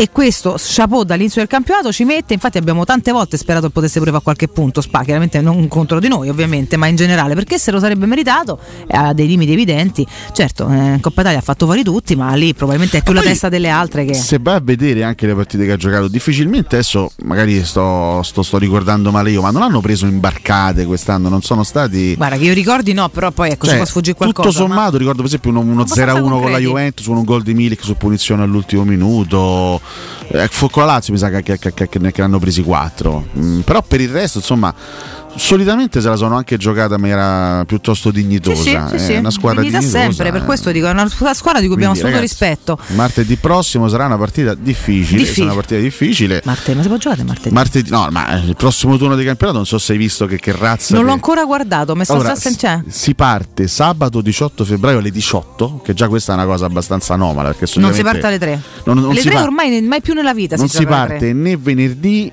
e 0.00 0.10
questo 0.12 0.54
chapeau 0.56 1.02
dall'inizio 1.02 1.40
del 1.40 1.50
campionato 1.50 1.90
ci 1.90 2.04
mette, 2.04 2.32
infatti 2.32 2.56
abbiamo 2.56 2.84
tante 2.84 3.10
volte 3.10 3.36
sperato 3.36 3.66
che 3.66 3.72
potesse 3.72 3.98
pure 3.98 4.12
fare 4.12 4.22
qualche 4.22 4.46
punto, 4.46 4.80
Spa, 4.80 5.02
chiaramente 5.02 5.40
non 5.40 5.66
contro 5.66 5.98
di 5.98 6.06
noi 6.06 6.28
ovviamente, 6.28 6.76
ma 6.76 6.86
in 6.86 6.94
generale, 6.94 7.34
perché 7.34 7.58
se 7.58 7.72
lo 7.72 7.80
sarebbe 7.80 8.06
meritato, 8.06 8.60
eh, 8.86 8.96
ha 8.96 9.12
dei 9.12 9.26
limiti 9.26 9.50
evidenti, 9.50 10.06
certo, 10.32 10.68
eh, 10.70 10.98
Coppa 11.00 11.22
Italia 11.22 11.40
ha 11.40 11.42
fatto 11.42 11.66
fuori 11.66 11.82
tutti, 11.82 12.14
ma 12.14 12.32
lì 12.34 12.54
probabilmente 12.54 12.98
è 12.98 13.02
più 13.02 13.12
la 13.12 13.22
poi, 13.22 13.30
testa 13.30 13.48
delle 13.48 13.70
altre 13.70 14.04
che... 14.04 14.14
se 14.14 14.38
vai 14.40 14.54
a 14.54 14.60
vedere 14.62 15.02
anche 15.02 15.26
le 15.26 15.34
partite 15.34 15.64
che 15.66 15.72
ha 15.72 15.76
giocato 15.76 16.06
difficilmente 16.06 16.76
adesso 16.76 17.10
magari 17.24 17.64
sto, 17.64 18.22
sto- 18.22 18.44
sto 18.44 18.56
ricordando 18.56 19.10
male 19.10 19.32
io 19.32 19.42
ma 19.42 19.50
non 19.50 19.62
hanno 19.62 19.80
preso 19.80 20.06
imbarcate 20.06 20.84
quest'anno 20.84 21.28
non 21.28 21.42
sono 21.42 21.64
stati 21.64 22.14
Guarda, 22.14 22.36
che 22.36 22.44
io 22.44 22.54
ricordi 22.54 22.92
no, 22.92 23.08
però 23.08 23.32
poi 23.32 23.50
ecco, 23.50 23.64
ci 23.64 23.70
Cioè, 23.70 23.76
può 23.78 23.86
sfuggire 23.86 24.16
qualcosa. 24.16 24.48
Tutto 24.48 24.62
ma- 24.62 24.74
sommato, 24.74 24.96
ricordo 24.96 25.18
per 25.18 25.26
esempio 25.26 25.50
uno, 25.50 25.60
uno 25.60 25.82
Abbastanza 25.82 26.20
0-1 26.20 26.40
con 26.40 26.50
la. 26.52 26.58
Juventus 26.58 27.06
con 27.06 27.16
un 27.16 27.24
gol 27.24 27.42
di 27.42 27.54
Milik 27.54 27.82
su 27.82 27.96
punizione 27.96 28.42
all'ultimo 28.42 28.84
minuto. 28.84 29.80
Eh, 30.28 30.48
con 30.70 30.84
la 30.84 30.92
Lazio 30.92 31.12
mi 31.12 31.18
sa 31.18 31.30
che, 31.30 31.42
che- 31.42 31.58
che- 31.58 31.88
che- 31.88 31.98
ne 31.98 32.12
hanno 32.18 32.38
presi 32.38 32.62
4. 32.62 33.26
però 33.64 33.82
per 33.82 34.00
il 34.00 34.10
resto, 34.10 34.38
insomma, 34.38 34.74
solitamente 35.36 36.00
se 36.00 36.08
la 36.08 36.16
sono 36.16 36.36
anche 36.36 36.56
giocata 36.56 36.94
in 36.96 37.00
maniera 37.00 37.64
piuttosto 37.64 38.10
dignitosa. 38.10 38.88
Sì, 38.88 38.98
sì, 38.98 39.04
sì, 39.04 39.10
è 39.12 39.14
sì. 39.14 39.18
una 39.18 39.30
squadra 39.30 39.60
Dignità 39.60 39.78
dignitosa. 39.78 40.04
sempre, 40.04 40.32
per 40.32 40.42
eh. 40.42 40.44
questo 40.44 40.70
dico, 40.70 40.86
è 40.86 40.90
una 40.90 41.08
squadra 41.08 41.60
di 41.60 41.66
cui 41.66 41.74
abbiamo 41.76 41.92
Quindi, 41.94 41.98
assoluto 41.98 42.06
ragazzi, 42.06 42.20
rispetto. 42.20 42.78
Martedì 42.96 43.36
prossimo 43.36 43.88
sarà 43.88 44.06
una 44.06 44.16
partita 44.18 44.54
difficile. 44.54 45.18
Difficile. 45.18 45.26
sarà 45.34 45.44
una 45.44 45.54
partita 45.54 45.80
difficile. 45.80 46.42
Martedì, 46.44 46.76
ma 46.76 46.82
si 46.82 46.88
può 46.88 46.96
giocare 46.96 47.22
martedì? 47.24 47.54
Martedì, 47.54 47.90
no, 47.90 48.08
ma 48.10 48.34
il 48.36 48.56
prossimo 48.56 48.96
turno 48.96 49.16
di 49.16 49.24
campionato 49.24 49.58
non 49.58 49.66
so 49.66 49.78
se 49.78 49.92
hai 49.92 49.98
visto 49.98 50.26
che, 50.26 50.38
che 50.38 50.52
razza. 50.56 50.94
non 50.94 51.02
l'ho 51.04 51.08
che- 51.10 51.14
ancora 51.14 51.44
guardato, 51.44 51.96
sto 52.02 52.12
allora, 52.14 52.34
sen- 52.34 52.56
c'è. 52.56 52.80
si 52.88 53.14
parte 53.14 53.68
sabato 53.68 54.20
18 54.20 54.64
febbraio 54.64 54.98
alle 54.98 55.10
18, 55.10 55.80
che 55.84 55.94
già 55.94 56.08
questa 56.08 56.32
è 56.32 56.34
una 56.36 56.46
cosa 56.46 56.66
abbastanza 56.66 57.14
anomala. 57.14 57.52
Perché 57.54 57.78
Non 57.80 57.92
si 57.92 58.02
parte 58.02 58.26
alle 58.26 58.38
3. 58.38 58.60
non- 58.84 58.98
non 58.98 59.12
le 59.12 59.20
si 59.20 59.26
3 59.26 59.34
par- 59.34 59.44
ormai 59.44 59.80
mai 59.82 60.00
più 60.00 60.14
nella 60.14 60.34
vita 60.34 60.56
non 60.56 60.68
si, 60.68 60.78
si 60.78 60.86
parte 60.86 61.32
né 61.32 61.56
venerdì, 61.56 62.30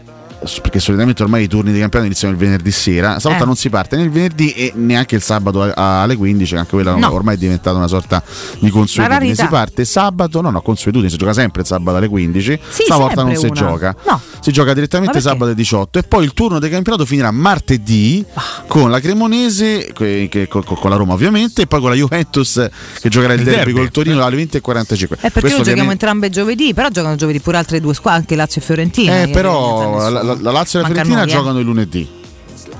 perché 0.62 0.80
solitamente 0.80 1.24
ormai 1.24 1.44
i 1.44 1.48
turni 1.48 1.72
di 1.72 1.80
campionato 1.80 2.10
iniziano 2.12 2.34
il 2.34 2.40
venerdì 2.40 2.72
sera. 2.72 3.20
Stavolta 3.20 3.44
Eh. 3.44 3.48
non 3.48 3.56
si 3.56 3.70
parte 3.70 3.96
né 3.96 4.04
il 4.04 4.10
venerdì 4.12 4.52
e 4.52 4.72
neanche 4.76 5.16
il 5.16 5.22
sabato 5.22 5.72
alle 5.74 6.16
15, 6.16 6.54
che 6.54 6.60
anche 6.60 6.72
quella 6.72 6.96
No. 6.96 7.12
ormai 7.14 7.36
è 7.36 7.38
diventata 7.38 7.76
una 7.76 7.88
sorta 7.88 8.22
di 8.60 8.70
consuetudine. 8.70 9.36
Si 9.36 9.46
parte 9.48 9.86
sabato, 9.86 10.42
no, 10.42 10.50
no, 10.50 10.62
consuetudine, 10.62 11.10
si 11.10 11.18
gioca 11.18 11.34
sempre 11.34 11.62
il 11.62 11.68
sabato 11.68 11.98
alle 11.98 12.08
15. 12.08 12.60
Sì, 12.70 12.84
Stavolta 12.84 13.24
non 13.24 13.36
sempre 13.36 13.56
si 13.58 13.62
una. 13.64 13.72
gioca. 13.72 13.96
No. 14.08 14.22
Si 14.40 14.52
gioca 14.52 14.74
direttamente 14.74 15.20
sabato 15.22 15.46
alle 15.46 15.56
18 15.56 16.00
e 16.00 16.04
poi 16.04 16.24
il 16.24 16.34
turno 16.34 16.60
del 16.60 16.70
campionato 16.70 17.06
finirà 17.06 17.32
martedì 17.32 18.24
Ah. 18.34 18.64
con 18.68 18.90
la 18.92 19.00
Cremonese, 19.00 19.92
che- 19.94 20.28
che- 20.30 20.48
con, 20.48 20.64
con 20.64 20.90
la 20.90 20.96
Roma 20.96 21.14
ovviamente, 21.14 21.64
e 21.64 21.68
poi 21.68 21.80
con 21.80 21.90
la 21.90 21.96
Juventus 21.96 22.70
che 23.02 23.10
giocherà 23.10 23.34
il, 23.34 23.40
Il 23.40 23.46
derby, 23.46 23.58
derby. 23.64 23.80
col 23.80 23.92
Torino 23.92 24.24
alle 24.24 24.36
20 24.36 24.58
e 24.58 24.62
45. 24.62 25.18
Eh, 25.18 25.20
perché 25.22 25.40
Questo 25.40 25.58
noi 25.58 25.68
giochiamo 25.68 25.90
ovviamente- 25.92 26.06
entrambe 26.06 26.30
giovedì, 26.30 26.74
però 26.74 26.90
giocano 26.90 27.16
giovedì 27.16 27.40
pure 27.40 27.58
altre 27.58 27.80
due 27.82 27.94
squadre, 27.94 28.20
anche 28.20 28.36
Lazio 28.36 28.62
e 28.62 28.64
Fiorentina. 28.64 29.22
Eh, 29.24 29.30
però 29.30 30.10
la, 30.10 30.22
sa 30.22 30.35
la- 30.40 30.52
Lazio 30.52 30.80
e 30.80 30.82
la 30.82 30.88
Fiorentina 30.88 31.20
noi, 31.20 31.28
eh. 31.30 31.32
giocano 31.32 31.60
il 31.60 31.66
lunedì. 31.66 32.24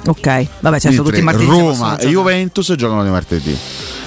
Ok, 0.08 0.48
vabbè, 0.60 0.80
certo, 0.80 1.04
tutti 1.04 1.20
i 1.20 1.24
martedì. 1.24 1.46
Roma 1.48 1.98
e. 1.98 2.08
Juventus 2.08 2.74
giocano 2.76 3.04
di 3.04 3.10
martedì. 3.10 3.58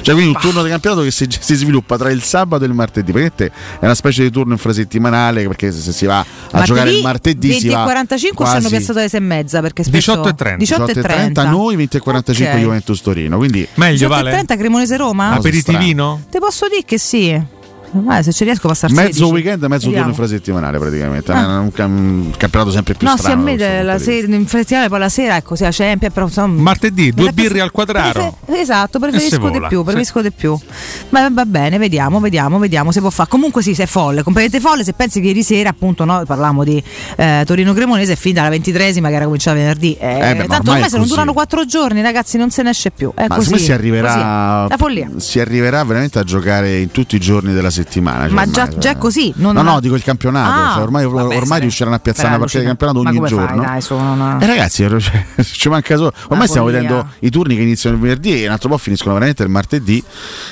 Cioè, 0.01 0.15
quindi 0.15 0.33
un 0.35 0.41
turno 0.41 0.63
di 0.63 0.71
campionato 0.71 1.03
che 1.03 1.11
si, 1.11 1.27
si 1.29 1.55
sviluppa 1.55 1.99
tra 1.99 2.11
il 2.11 2.23
sabato 2.23 2.63
e 2.65 2.67
il 2.69 2.73
martedì. 2.73 3.11
Perché 3.13 3.47
è 3.47 3.85
una 3.85 3.95
specie 3.97 4.23
di 4.23 4.31
turno 4.31 4.53
infrasettimanale. 4.53 5.47
Perché 5.47 5.73
se, 5.73 5.81
se 5.81 5.93
si 5.93 6.07
va 6.07 6.21
a 6.21 6.25
Martedì, 6.53 6.67
giocare 6.67 6.91
il 6.93 7.03
martedì 7.03 7.49
20 7.49 7.61
si 7.63 7.69
va 7.69 7.81
e 7.81 7.83
45 7.83 8.45
ci 8.45 8.51
hanno 8.51 8.61
quasi 8.61 8.75
piazzato 8.77 8.99
alle 9.01 9.09
6 9.09 9.21
e 9.21 9.23
mezza 9.23 9.61
perché 9.61 9.83
spesso 9.83 10.11
18 10.13 10.29
e 10.29 10.35
30. 10.35 10.57
18 10.59 10.91
e 10.91 11.03
30. 11.03 11.51
noi 11.51 11.77
20 11.77 11.97
e 11.97 12.01
45 12.01 12.55
Ok. 12.57 12.63
Juventus 12.63 13.01
Torino. 13.03 13.37
Quindi 13.37 13.59
18 13.61 13.81
Meglio 13.81 14.05
e 14.05 14.09
vale? 14.09 14.31
30 14.31 14.57
Cremonese 14.57 14.97
Roma? 14.97 15.31
Aperitivino? 15.33 16.23
Ti 16.31 16.39
posso 16.39 16.69
dire 16.69 16.85
che 16.85 16.99
sì. 16.99 17.43
Eh, 18.11 18.23
se 18.23 18.33
ci 18.33 18.45
riesco 18.45 18.67
a 18.67 18.71
passare 18.71 18.93
mezzo 18.93 19.25
16. 19.27 19.33
weekend 19.33 19.63
e 19.63 19.69
mezzo 19.69 19.87
Vediamo. 19.87 20.09
turno 20.09 20.23
infrasettimanale 20.23 20.79
praticamente. 20.79 21.33
Ah. 21.33 21.43
È 21.43 21.57
un, 21.59 21.73
cam- 21.73 21.97
un 22.27 22.31
campionato 22.37 22.71
sempre 22.71 22.95
più 22.95 23.07
No, 23.07 23.15
sì, 23.15 23.19
a 23.21 23.23
strano. 23.23 23.43
me 23.43 23.57
da 23.57 23.65
questo 23.67 23.77
de- 23.77 23.83
la 23.83 23.99
sera, 23.99 24.35
in 24.37 24.47
festival 24.47 24.89
poi 24.89 24.99
la 24.99 25.09
sera 25.09 25.37
ecco, 25.37 25.55
sia 25.57 25.69
Champions, 25.73 26.13
però 26.15 26.27
insomma, 26.27 26.61
Martedì, 26.63 27.13
due 27.13 27.33
birre 27.33 27.61
al 27.61 27.71
quadraro. 27.71 28.37
prefe- 28.45 28.61
esatto, 28.61 28.99
preferisco 28.99 29.41
se 29.47 29.51
di 29.53 29.67
più, 29.69 29.83
preferisco 29.85 30.21
di 30.23 30.31
più. 30.33 30.59
Ma 31.11 31.29
va 31.31 31.45
bene, 31.47 31.79
vediamo, 31.79 32.21
vediamo, 32.21 32.59
vediamo 32.59 32.93
se 32.93 33.01
può 33.01 33.11
fare. 33.11 33.29
Comunque 33.29 33.63
sì, 33.63 33.75
se 33.75 33.85
è 33.85 33.87
folle, 33.87 34.23
completamente 34.23 34.61
folle, 34.67 34.85
se 34.85 34.93
pensi 34.93 35.21
che 35.21 35.29
ieri 35.29 35.43
sera 35.43 35.71
appunto 35.71 36.05
no, 36.05 36.23
parlavamo 36.27 36.65
di 36.65 36.83
eh, 37.17 37.43
Torino 37.47 37.73
Cremonese 37.73 38.13
è 38.13 38.17
finita 38.17 38.43
la 38.43 38.49
ventitresima 38.51 39.09
che 39.09 39.15
era 39.15 39.25
cominciata 39.25 39.57
venerdì. 39.57 39.95
Eh, 39.99 40.15
Eh 40.15 40.19
beh, 40.35 40.35
ma 40.35 40.47
tanto 40.47 40.71
ormai 40.73 40.91
se 40.91 40.99
non 40.99 41.07
durano 41.07 41.33
quattro 41.33 41.65
giorni, 41.65 42.03
ragazzi, 42.03 42.37
non 42.37 42.51
se 42.51 42.63
ne 42.63 42.71
esce 42.71 42.91
più. 42.91 43.13
È 43.15 43.27
Ma 43.29 43.37
così. 43.37 43.59
si 43.59 43.73
arriverà, 43.73 44.09
così. 44.13 44.69
La 44.71 44.77
follia. 44.77 45.11
si 45.17 45.41
arriverà 45.41 45.83
veramente 45.85 46.19
a 46.19 46.25
giocare 46.25 46.79
in 46.79 46.91
tutti 46.91 47.17
i 47.17 47.21
giorni 47.21 47.53
della 47.53 47.71
settimana. 47.71 47.77
Cioè 47.85 48.03
Ma 48.03 48.25
ormai, 48.25 48.51
già, 48.51 48.69
cioè. 48.69 48.79
già 48.79 48.97
così. 48.97 49.33
Non 49.37 49.55
no, 49.55 49.63
no, 49.63 49.81
dico 49.81 49.95
il 49.95 50.03
campionato. 50.03 50.61
Ah, 50.61 50.73
cioè, 50.75 50.83
ormai 50.83 51.07
vabbè, 51.07 51.37
ormai 51.37 51.61
riusciranno 51.61 51.97
a 51.97 51.99
piazzare 51.99 52.29
una 52.29 52.39
partita 52.39 52.61
di 52.61 52.67
campionato 52.67 52.99
ogni 53.01 53.29
giorno. 53.29 53.63
Fai, 53.63 53.81
dai, 53.89 54.17
no. 54.17 54.39
Eh, 54.41 54.47
ragazzi, 54.47 54.87
ci 55.43 55.69
manca 55.69 55.97
solo. 55.97 56.13
Ormai 56.29 56.49
stiamo 56.49 56.67
vedendo 56.67 57.09
i 57.21 57.31
turni 57.31 57.57
che 57.57 57.63
iniziano 57.63 57.97
il 57.97 58.03
venerdì 58.03 58.43
e 58.43 58.47
un 58.47 58.53
altro 58.53 58.69
po' 58.69 58.79
finiscono 58.79 59.15
veramente 59.15 59.43
il 59.43 59.49
martedì. 59.49 60.03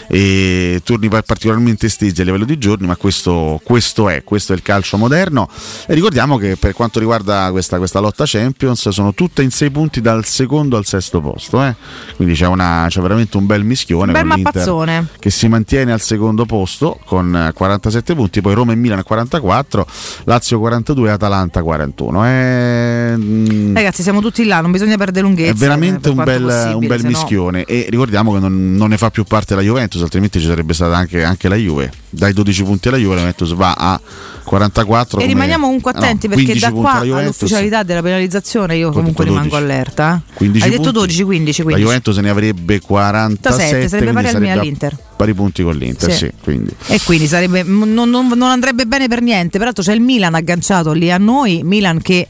E 0.09 0.81
turni 0.85 1.09
par- 1.09 1.23
particolarmente 1.23 1.87
estesi 1.87 2.21
a 2.21 2.25
livello 2.25 2.45
di 2.45 2.59
giorni, 2.59 2.87
ma 2.87 2.97
questo, 2.97 3.61
questo 3.63 4.09
è, 4.09 4.23
questo 4.25 4.53
è 4.53 4.57
il 4.57 4.63
calcio 4.63 4.97
moderno. 4.97 5.49
E 5.87 5.95
ricordiamo 5.95 6.37
che 6.39 6.57
per 6.57 6.73
quanto 6.73 6.99
riguarda 6.99 7.49
questa, 7.51 7.79
questa 7.79 8.01
lotta 8.01 8.25
Champions, 8.27 8.89
sono 8.89 9.15
tutte 9.15 9.43
in 9.43 9.51
sei 9.51 9.71
punti 9.71 10.01
dal 10.01 10.25
secondo 10.25 10.77
al 10.77 10.85
sesto 10.85 11.21
posto. 11.21 11.63
eh. 11.65 11.75
Quindi 12.17 12.35
c'è, 12.35 12.47
una, 12.47 12.87
c'è 12.89 13.01
veramente 13.01 13.37
un 13.37 13.47
bel 13.47 13.65
mischione. 13.65 14.13
Un 14.13 14.13
bel 14.13 14.29
con 14.29 14.41
mappazzone. 14.43 15.07
che 15.19 15.31
si 15.31 15.49
mantiene 15.49 15.93
al 15.93 16.01
secondo 16.01 16.45
posto 16.47 16.99
con 17.17 17.35
eh, 17.35 17.53
47 17.55 18.15
punti, 18.15 18.41
poi 18.43 18.55
Roma 18.55 18.73
e 18.73 18.77
Milan 18.77 19.03
44, 19.03 19.87
Lazio 20.25 20.59
42 20.59 21.09
e 21.09 21.13
Atalanta 21.13 21.63
41. 21.63 22.25
È, 22.25 23.15
mm, 23.17 23.75
Ragazzi, 23.75 24.03
siamo 24.03 24.21
tutti 24.21 24.45
là, 24.45 24.61
non 24.61 24.71
bisogna 24.71 24.97
perdere 24.99 25.25
lunghezza. 25.25 25.53
è 25.53 25.55
veramente 25.55 26.13
per 26.13 26.19
un 26.19 26.25
bel, 26.25 26.73
un 26.75 26.87
bel 26.87 27.01
se 27.01 27.03
no- 27.05 27.09
mischione 27.09 27.65
e 27.65 27.87
ricordiamo 27.89 28.35
che 28.35 28.39
non, 28.41 28.75
non 28.75 28.91
ne 28.91 28.99
fa 28.99 29.11
più 29.11 29.25
parte 29.25 29.55
la 29.55 29.63
Juventus, 29.63 30.03
altrimenti 30.03 30.41
ci 30.41 30.47
sarebbe 30.47 30.75
stata 30.75 30.95
anche, 30.97 31.25
anche 31.25 31.49
la 31.49 31.57
Juve. 31.57 31.91
Dai 32.11 32.33
12 32.33 32.63
punti 32.65 32.89
alla 32.89 32.99
Juve 32.99 33.15
la 33.15 33.21
Juventus 33.21 33.55
va 33.55 33.73
a 33.73 34.01
44. 34.45 35.19
E 35.19 35.23
come- 35.23 35.33
rimaniamo 35.33 35.65
comunque 35.65 35.93
ah, 35.93 35.99
no, 35.99 36.05
attenti 36.05 36.29
perché 36.29 36.45
15 36.45 36.67
da 36.67 36.73
qua 36.73 36.93
all'ufficialità 37.19 37.83
della 37.83 38.03
penalizzazione 38.03 38.77
io 38.77 38.91
comunque 38.91 39.25
detto 39.25 39.37
rimango 39.37 39.57
12. 39.59 39.73
allerta. 39.73 40.23
15 40.35 40.65
Hai 40.65 40.71
detto 40.71 40.83
punti. 40.83 40.99
12, 40.99 41.23
15, 41.23 41.59
La 41.59 41.65
15. 41.65 41.85
Juventus 41.87 42.17
ne 42.19 42.29
avrebbe 42.29 42.81
47, 42.81 43.55
87, 43.55 43.89
sarebbe 43.89 44.13
pari 44.13 44.29
al 44.29 44.45
a- 44.45 44.61
all'Inter. 44.61 44.97
Pari 45.17 45.35
punti 45.35 45.63
con 45.63 45.75
l'Inter, 45.77 46.11
Sì. 46.13 46.17
sì, 46.27 46.33
quindi. 46.43 46.75
E 46.89 47.01
quindi 47.05 47.27
sarebbe, 47.27 47.63
non, 47.63 47.91
non- 47.93 48.11
non 48.11 48.43
andrebbe 48.43 48.85
bene 48.87 49.09
per 49.09 49.23
niente. 49.23 49.59
Peraltro 49.59 49.83
c'è 49.83 49.93
il 49.95 50.01
Milan 50.01 50.35
agganciato 50.35 50.93
lì 50.93 51.11
a 51.11 51.19
noi, 51.19 51.63
Milan 51.65 52.01
che 52.03 52.29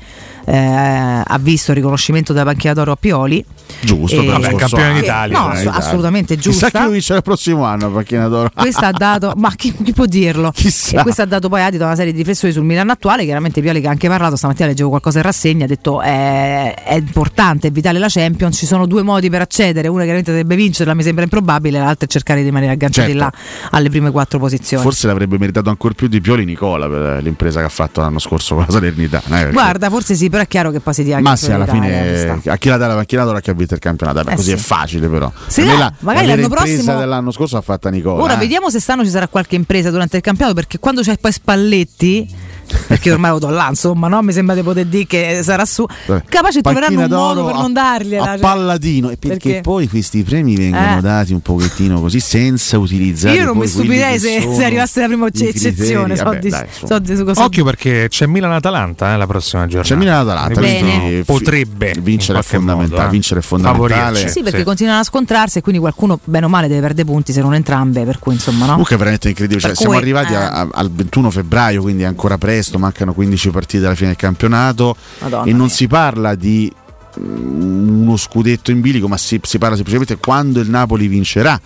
eh, 0.49 0.57
ha 0.57 1.39
visto 1.41 1.73
il 1.73 1.77
riconoscimento 1.79 2.33
della 2.33 2.45
panchina 2.45 2.73
d'oro 2.73 2.93
a 2.93 2.97
Pioli. 2.97 3.45
Giusto, 3.81 4.21
E- 4.23 4.27
Vabbè, 4.27 4.55
campione 4.55 4.85
anno. 4.85 5.01
d'Italia, 5.01 5.39
No, 5.39 5.53
eh, 5.53 5.59
ass- 5.59 5.67
assolutamente 5.67 6.37
Chissà 6.37 6.51
giusta. 6.67 6.79
chi 6.79 6.85
lo 6.85 6.91
vince 6.91 7.15
il 7.15 7.23
prossimo 7.23 7.65
anno, 7.65 7.91
panchina 7.91 8.27
d'oro. 8.29 8.51
questo 8.55 8.85
ha 8.85 8.91
dato, 8.91 9.33
ma 9.37 9.53
chi, 9.55 9.73
chi 9.83 9.93
può 9.93 10.07
dirlo? 10.07 10.51
Chissà. 10.53 11.01
E 11.01 11.03
questo 11.03 11.23
ha 11.23 11.27
dato 11.27 11.49
poi 11.49 11.63
adito 11.63 11.83
a 11.85 11.87
una 11.87 11.97
serie 11.97 12.13
di 12.13 12.19
riflessioni 12.19 12.53
sul 12.55 12.65
Milan 12.65 12.89
attuale. 12.91 13.25
Chiaramente 13.25 13.61
Pioli 13.61 13.81
che 13.81 13.87
ha 13.87 13.91
anche 13.91 14.09
parlato 14.09 14.37
stamattina, 14.37 14.69
leggevo 14.69 14.89
qualcosa 14.89 15.19
in 15.19 15.25
rassegna, 15.25 15.65
ha 15.65 15.69
detto 15.69 16.01
è, 16.01 16.75
è 16.85 16.95
importante, 16.95 17.69
è 17.69 17.71
vitale 17.71 17.99
la 17.99 18.09
Champions. 18.09 18.57
Ci 18.57 18.67
sono 18.67 18.87
due 18.87 19.03
modi 19.03 19.29
per 19.31 19.41
accedere: 19.43 19.89
una 19.89 20.01
chiaramente 20.03 20.31
dovrebbe 20.31 20.57
vincerla, 20.57 20.95
mi 20.95 21.03
sembra 21.03 21.25
improbabile, 21.25 21.79
l'altra 21.79 22.07
è 22.07 22.09
cercare 22.11 22.41
di 22.41 22.47
rimanere 22.47 22.73
agganciati 22.73 23.13
Certo. 23.13 23.25
là 23.25 23.33
alle 23.73 23.91
prime 23.91 24.11
quattro 24.11 24.39
posizioni. 24.39 24.83
Forse 24.83 25.07
l'avrebbe 25.07 25.39
meritato 25.39 25.69
ancora 25.71 25.95
più 25.95 26.09
di 26.09 26.21
Pioli 26.21 26.45
Nicola 26.45 26.89
per 26.89 27.23
l'impresa 27.23 27.61
che 27.61 27.67
ha 27.67 27.71
fatto 27.71 28.01
l'anno 28.01 28.19
scorso 28.19 28.55
con 28.55 28.65
la 28.67 28.73
Salernitana. 28.73 29.49
eh, 29.49 29.51
Guarda, 29.53 29.91
forse 29.91 30.15
sì, 30.15 30.31
però 30.31 30.43
è 30.43 30.49
chiaro 30.49 30.71
che 30.71 30.81
poi 30.81 30.95
si 30.95 31.05
dia 31.05 31.17
anche 31.17 31.29
ma 31.29 31.37
sì, 31.37 31.53
alla 31.53 31.67
fine 31.67 32.23
eh, 32.25 32.41
a 32.51 32.57
chi 32.57 32.69
la 32.69 32.77
dà 32.77 32.87
la 32.87 32.95
panchina 32.95 33.25
d'oro 33.25 33.37
a 33.37 33.41
chi 33.41 33.51
vinto 33.57 33.75
il 33.75 33.81
campionato. 33.81 34.23
Beh, 34.23 34.33
Eh 34.33 34.37
così 34.37 34.51
sì. 34.51 34.55
è 34.55 34.59
facile, 34.59 35.09
però. 35.09 35.31
Sì, 35.47 35.65
no, 35.65 35.77
la, 35.77 35.93
magari 36.01 36.27
la 36.27 36.37
l'anno 36.37 36.49
prossimo- 36.49 36.99
dell'anno 36.99 37.31
scorso 37.31 37.57
ha 37.57 37.61
fatta 37.61 37.91
Nicola. 37.91 38.23
Ora 38.23 38.35
eh. 38.35 38.39
vediamo 38.39 38.71
se 38.71 38.81
stanno 38.81 39.05
ci 39.05 39.11
sarà 39.11 39.29
qualche 39.29 39.57
impresa 39.57 39.91
durante 39.91 40.17
il 40.17 40.23
campionato 40.23 40.55
perché 40.55 40.79
quando 40.79 41.01
c'è 41.03 41.17
poi 41.19 41.33
Spalletti 41.33 42.46
perché 42.87 43.11
ormai 43.13 43.31
lo 43.31 43.39
do 43.39 43.49
là 43.49 43.67
insomma 43.69 44.09
no? 44.09 44.23
mi 44.23 44.33
sembra 44.33 44.55
di 44.55 44.63
poter 44.63 44.87
dire 44.87 45.07
che 45.07 45.41
sarà 45.43 45.65
su 45.65 45.85
Vabbè. 46.07 46.25
capace 46.29 46.61
troveranno 46.61 47.01
un 47.03 47.09
modo 47.09 47.45
per 47.47 47.55
a- 47.55 47.59
non 47.61 47.73
dargliela 47.73 48.23
a 48.23 48.27
cioè. 48.33 48.39
Palladino 48.39 49.11
e 49.11 49.17
perché, 49.17 49.37
Perché? 49.49 49.61
poi 49.63 49.89
questi 49.89 50.23
premi 50.23 50.57
vengono 50.57 50.99
Eh. 50.99 51.01
dati 51.01 51.33
un 51.33 51.41
pochettino 51.41 52.01
così 52.01 52.21
senza 52.21 52.79
utilizzare 52.79 53.37
io 53.37 53.45
non 53.45 53.57
mi 53.57 53.67
stupirei 53.67 54.19
se, 54.19 54.41
se 54.55 54.65
arrivasse 54.65 55.01
la 55.01 55.07
prima 55.07 55.27
eccezione 55.29 56.17
so 56.17 56.37
di- 56.41 56.49
dai, 56.49 56.67
so 56.71 56.99
di- 56.99 57.17
so- 57.17 57.25
Occhio 57.43 57.65
perché 57.65 58.07
c'è 58.09 58.27
Milan-Atalanta 58.27 59.13
eh, 59.13 59.17
la 59.17 59.27
prossima 59.27 59.67
giornata. 59.67 59.89
C'è 59.89 59.97
Milan-Atalanta, 59.99 60.61
Quindi 60.61 61.23
potrebbe 61.25 61.95
Vincere 62.01 62.39
in 62.39 62.45
è 62.45 62.47
fondamentale, 62.47 62.97
modo, 63.01 63.09
eh, 63.09 63.11
vincere 63.11 63.41
è 63.41 63.43
fondamentale. 63.43 63.99
favorirci. 63.99 64.29
sì 64.29 64.43
perché 64.43 64.59
Sì. 64.59 64.65
continuano 64.65 65.01
a 65.01 65.05
scontrarsi 65.05 65.59
e 65.59 65.61
quindi 65.61 65.81
qualcuno 65.81 66.19
bene 66.25 66.47
o 66.47 66.49
male 66.49 66.69
deve 66.69 66.81
perdere 66.81 67.07
punti 67.07 67.33
se 67.33 67.41
non 67.41 67.55
entrambe 67.55 68.05
per 68.05 68.19
cui 68.19 68.35
insomma 68.35 68.65
no 68.65 68.71
Comunque 68.73 68.95
è 68.95 68.99
veramente 68.99 69.29
incredibile, 69.29 69.61
cioè, 69.61 69.71
Per 69.71 69.79
siamo 69.79 69.95
cui, 69.95 70.03
arrivati 70.03 70.33
eh. 70.33 70.37
a- 70.37 70.51
a- 70.61 70.69
al 70.73 70.91
21 70.91 71.31
febbraio, 71.31 71.83
quindi 71.83 72.03
è 72.03 72.07
ancora 72.07 72.37
presto, 72.39 72.55
mancano 72.79 73.13
15 73.15 73.51
partite 73.51 73.85
alla 73.87 73.95
fine 73.95 74.09
del 74.09 74.17
campionato 74.17 74.97
Madonna 75.21 75.45
e 75.45 75.51
non 75.53 75.67
mia. 75.67 75.69
si 75.75 75.87
parla 75.87 76.35
di 76.35 76.73
mm, 77.21 78.03
uno 78.03 78.17
scudetto 78.17 78.71
in 78.71 78.81
bilico, 78.81 79.09
ma 79.09 79.17
si, 79.17 79.41
si 79.43 79.59
parla 79.59 79.75
semplicemente 79.77 80.17
quando 80.19 80.61
il 80.61 80.69
Napoli 80.71 81.07
vincerà, 81.09 81.59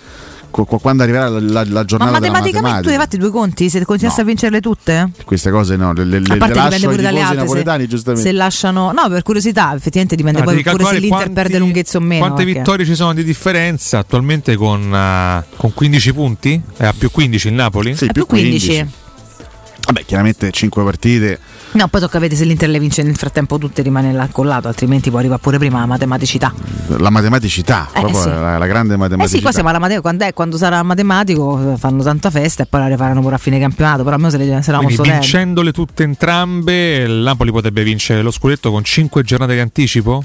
qu- 0.50 0.66
qu- 0.66 0.80
quando 0.80 1.02
arriverà 1.02 1.28
la, 1.28 1.38
la- 1.40 1.64
la 1.64 1.64
ma 1.70 1.84
giornata 1.84 2.18
della 2.18 2.32
matematicamente 2.32 2.82
tu 2.82 2.88
hai 2.88 2.96
fatti 2.96 3.16
due 3.18 3.30
conti 3.30 3.68
se 3.68 3.84
continuassi 3.84 4.18
No. 4.20 4.24
a 4.24 4.28
vincerle 4.28 4.60
tutte? 4.60 5.10
Queste 5.24 5.50
cose 5.50 5.76
no, 5.76 5.92
le, 5.92 6.04
le, 6.04 6.16
a 6.18 6.36
parte 6.36 6.60
dipende 6.60 6.88
pure 6.88 7.02
dalle 7.02 7.20
altre 7.20 7.46
se, 7.48 7.86
giustamente. 7.86 8.26
se 8.28 8.32
lasciano 8.32 8.90
no 8.92 9.08
per 9.08 9.22
curiosità 9.22 9.72
effettivamente 9.74 10.16
dipende 10.16 10.40
Ah, 10.40 10.44
poi 10.44 10.62
pure 10.62 10.84
se 10.84 10.92
l'Inter 10.98 11.08
quanti- 11.08 11.32
perde 11.32 11.58
lunghezza 11.58 11.98
o 11.98 12.00
meno 12.00 12.20
Quante 12.26 12.42
perché- 12.44 12.58
vittorie 12.58 12.84
ci 12.86 12.94
sono 12.96 13.12
di 13.14 13.22
differenza 13.24 13.98
attualmente 13.98 14.56
con, 14.56 14.92
eh, 14.92 15.44
con 15.56 15.72
15 15.74 16.12
punti? 16.12 16.60
È 16.76 16.84
a 16.84 16.94
più 16.98 17.10
15 17.10 17.46
il 17.48 17.54
Napoli? 17.54 17.94
Sì, 17.96 18.06
È 18.06 18.12
più 18.12 18.26
15. 18.26 18.86
Vabbè, 19.92 20.04
chiaramente 20.04 20.50
5 20.52 20.84
partite. 20.84 21.38
No, 21.72 21.88
poi 21.88 22.00
tocca 22.00 22.18
vedere 22.20 22.38
se 22.40 22.46
l'Inter 22.46 22.68
le 22.68 22.78
vince 22.78 23.02
nel 23.02 23.16
frattempo 23.16 23.58
tutte 23.58 23.82
rimane 23.82 24.12
là 24.12 24.28
collato, 24.30 24.68
altrimenti 24.68 25.10
poi 25.10 25.18
arriva 25.20 25.38
pure 25.38 25.58
prima 25.58 25.80
la 25.80 25.86
matematicità. 25.86 26.52
La 26.98 27.10
matematicità, 27.10 27.88
Eh, 27.92 27.98
proprio 28.00 28.20
sì. 28.22 28.28
la, 28.28 28.56
la 28.58 28.66
grande 28.66 28.94
Eh 28.94 28.96
matematicità. 28.96 29.36
sì, 29.38 29.42
poi 29.42 29.52
siamo 29.52 29.68
alla 29.68 29.78
matematica, 29.78 30.08
quando, 30.08 30.24
è, 30.26 30.32
quando 30.34 30.56
sarà 30.56 30.82
matematico 30.84 31.72
eh, 31.72 31.76
fanno 31.76 32.02
tanta 32.04 32.30
festa 32.30 32.62
e 32.62 32.66
poi 32.66 32.80
la 32.80 32.86
rifaranno 32.86 33.20
pure 33.20 33.34
a 33.34 33.38
fine 33.38 33.58
campionato, 33.58 34.02
però 34.04 34.14
almeno 34.14 34.30
se 34.30 34.36
le 34.38 34.44
sarà 34.62 34.76
Quindi 34.78 34.94
molto 34.96 35.02
tempo. 35.02 35.20
vincendole 35.20 35.72
tutte 35.72 36.02
entrambe, 36.04 36.96
il 36.98 37.10
Napoli 37.12 37.50
potrebbe 37.50 37.82
vincere 37.82 38.22
lo 38.22 38.30
scudetto 38.30 38.70
con 38.70 38.84
5 38.84 39.22
giornate 39.24 39.54
di 39.54 39.60
anticipo? 39.60 40.22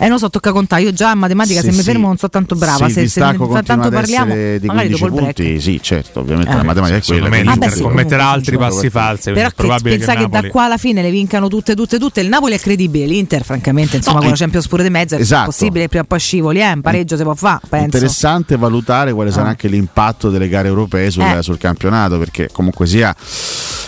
Eh 0.00 0.06
non 0.06 0.18
so, 0.18 0.30
tocca 0.30 0.52
contare, 0.52 0.82
io 0.82 0.92
già 0.92 1.10
in 1.10 1.18
matematica 1.18 1.60
se 1.60 1.70
Sì, 1.70 1.76
mi 1.76 1.82
sì. 1.82 1.90
fermo 1.90 2.06
non 2.06 2.16
so 2.16 2.28
tanto 2.28 2.54
brava, 2.54 2.86
Se 2.86 3.00
se, 3.00 3.08
se 3.08 3.20
tanto 3.20 3.90
parliamo, 3.90 4.32
di 4.32 4.66
magari 4.66 4.88
15 4.90 4.90
dopo 4.92 5.06
il 5.06 5.12
break. 5.12 5.34
punti, 5.34 5.60
sì, 5.60 5.80
certo, 5.82 6.20
ovviamente 6.20 6.52
Eh. 6.52 6.56
la 6.56 6.62
matematica 6.62 6.98
è 6.98 7.02
quella. 7.04 7.28
me 7.28 7.42
quindi- 7.42 7.64
Ah, 7.66 7.70
sì, 7.70 7.82
commetterà 7.82 8.26
altri 8.28 8.56
passi 8.58 8.90
falsi. 8.90 9.32
Però 9.32 9.48
probabile 9.54 9.96
pensa 9.96 10.14
che, 10.14 10.20
che, 10.22 10.28
da 10.28 10.48
qua 10.48 10.64
alla 10.66 10.76
fine 10.76 11.02
le 11.02 11.10
vincano 11.10 11.48
tutte, 11.48 11.74
tutte, 11.74 11.98
tutte. 11.98 12.20
Il 12.20 12.28
Napoli 12.28 12.54
è 12.54 12.60
credibile, 12.60 13.06
l'Inter, 13.06 13.42
francamente, 13.42 13.96
insomma, 13.96 14.16
No, 14.18 14.22
con 14.22 14.30
la 14.30 14.36
Champions 14.36 14.68
pure 14.68 14.82
di 14.84 14.90
mezzo 14.90 15.16
è 15.16 15.20
esatto. 15.20 15.46
possibile 15.46 15.82
che 15.82 15.88
prima 15.88 16.04
o 16.04 16.06
poi 16.06 16.20
scivoli, 16.20 16.60
eh, 16.60 16.70
un 16.72 16.80
pareggio 16.80 17.16
si 17.16 17.22
può 17.24 17.34
fare, 17.34 17.60
penso. 17.68 17.84
Interessante 17.86 18.56
valutare 18.56 19.12
quale 19.12 19.32
sarà 19.32 19.46
Ah. 19.46 19.48
anche 19.50 19.66
l'impatto 19.66 20.30
delle 20.30 20.48
gare 20.48 20.68
europee 20.68 21.10
sul, 21.10 21.22
Eh. 21.22 21.42
sul 21.42 21.58
campionato, 21.58 22.18
perché 22.18 22.48
comunque 22.52 22.86
sia 22.86 23.12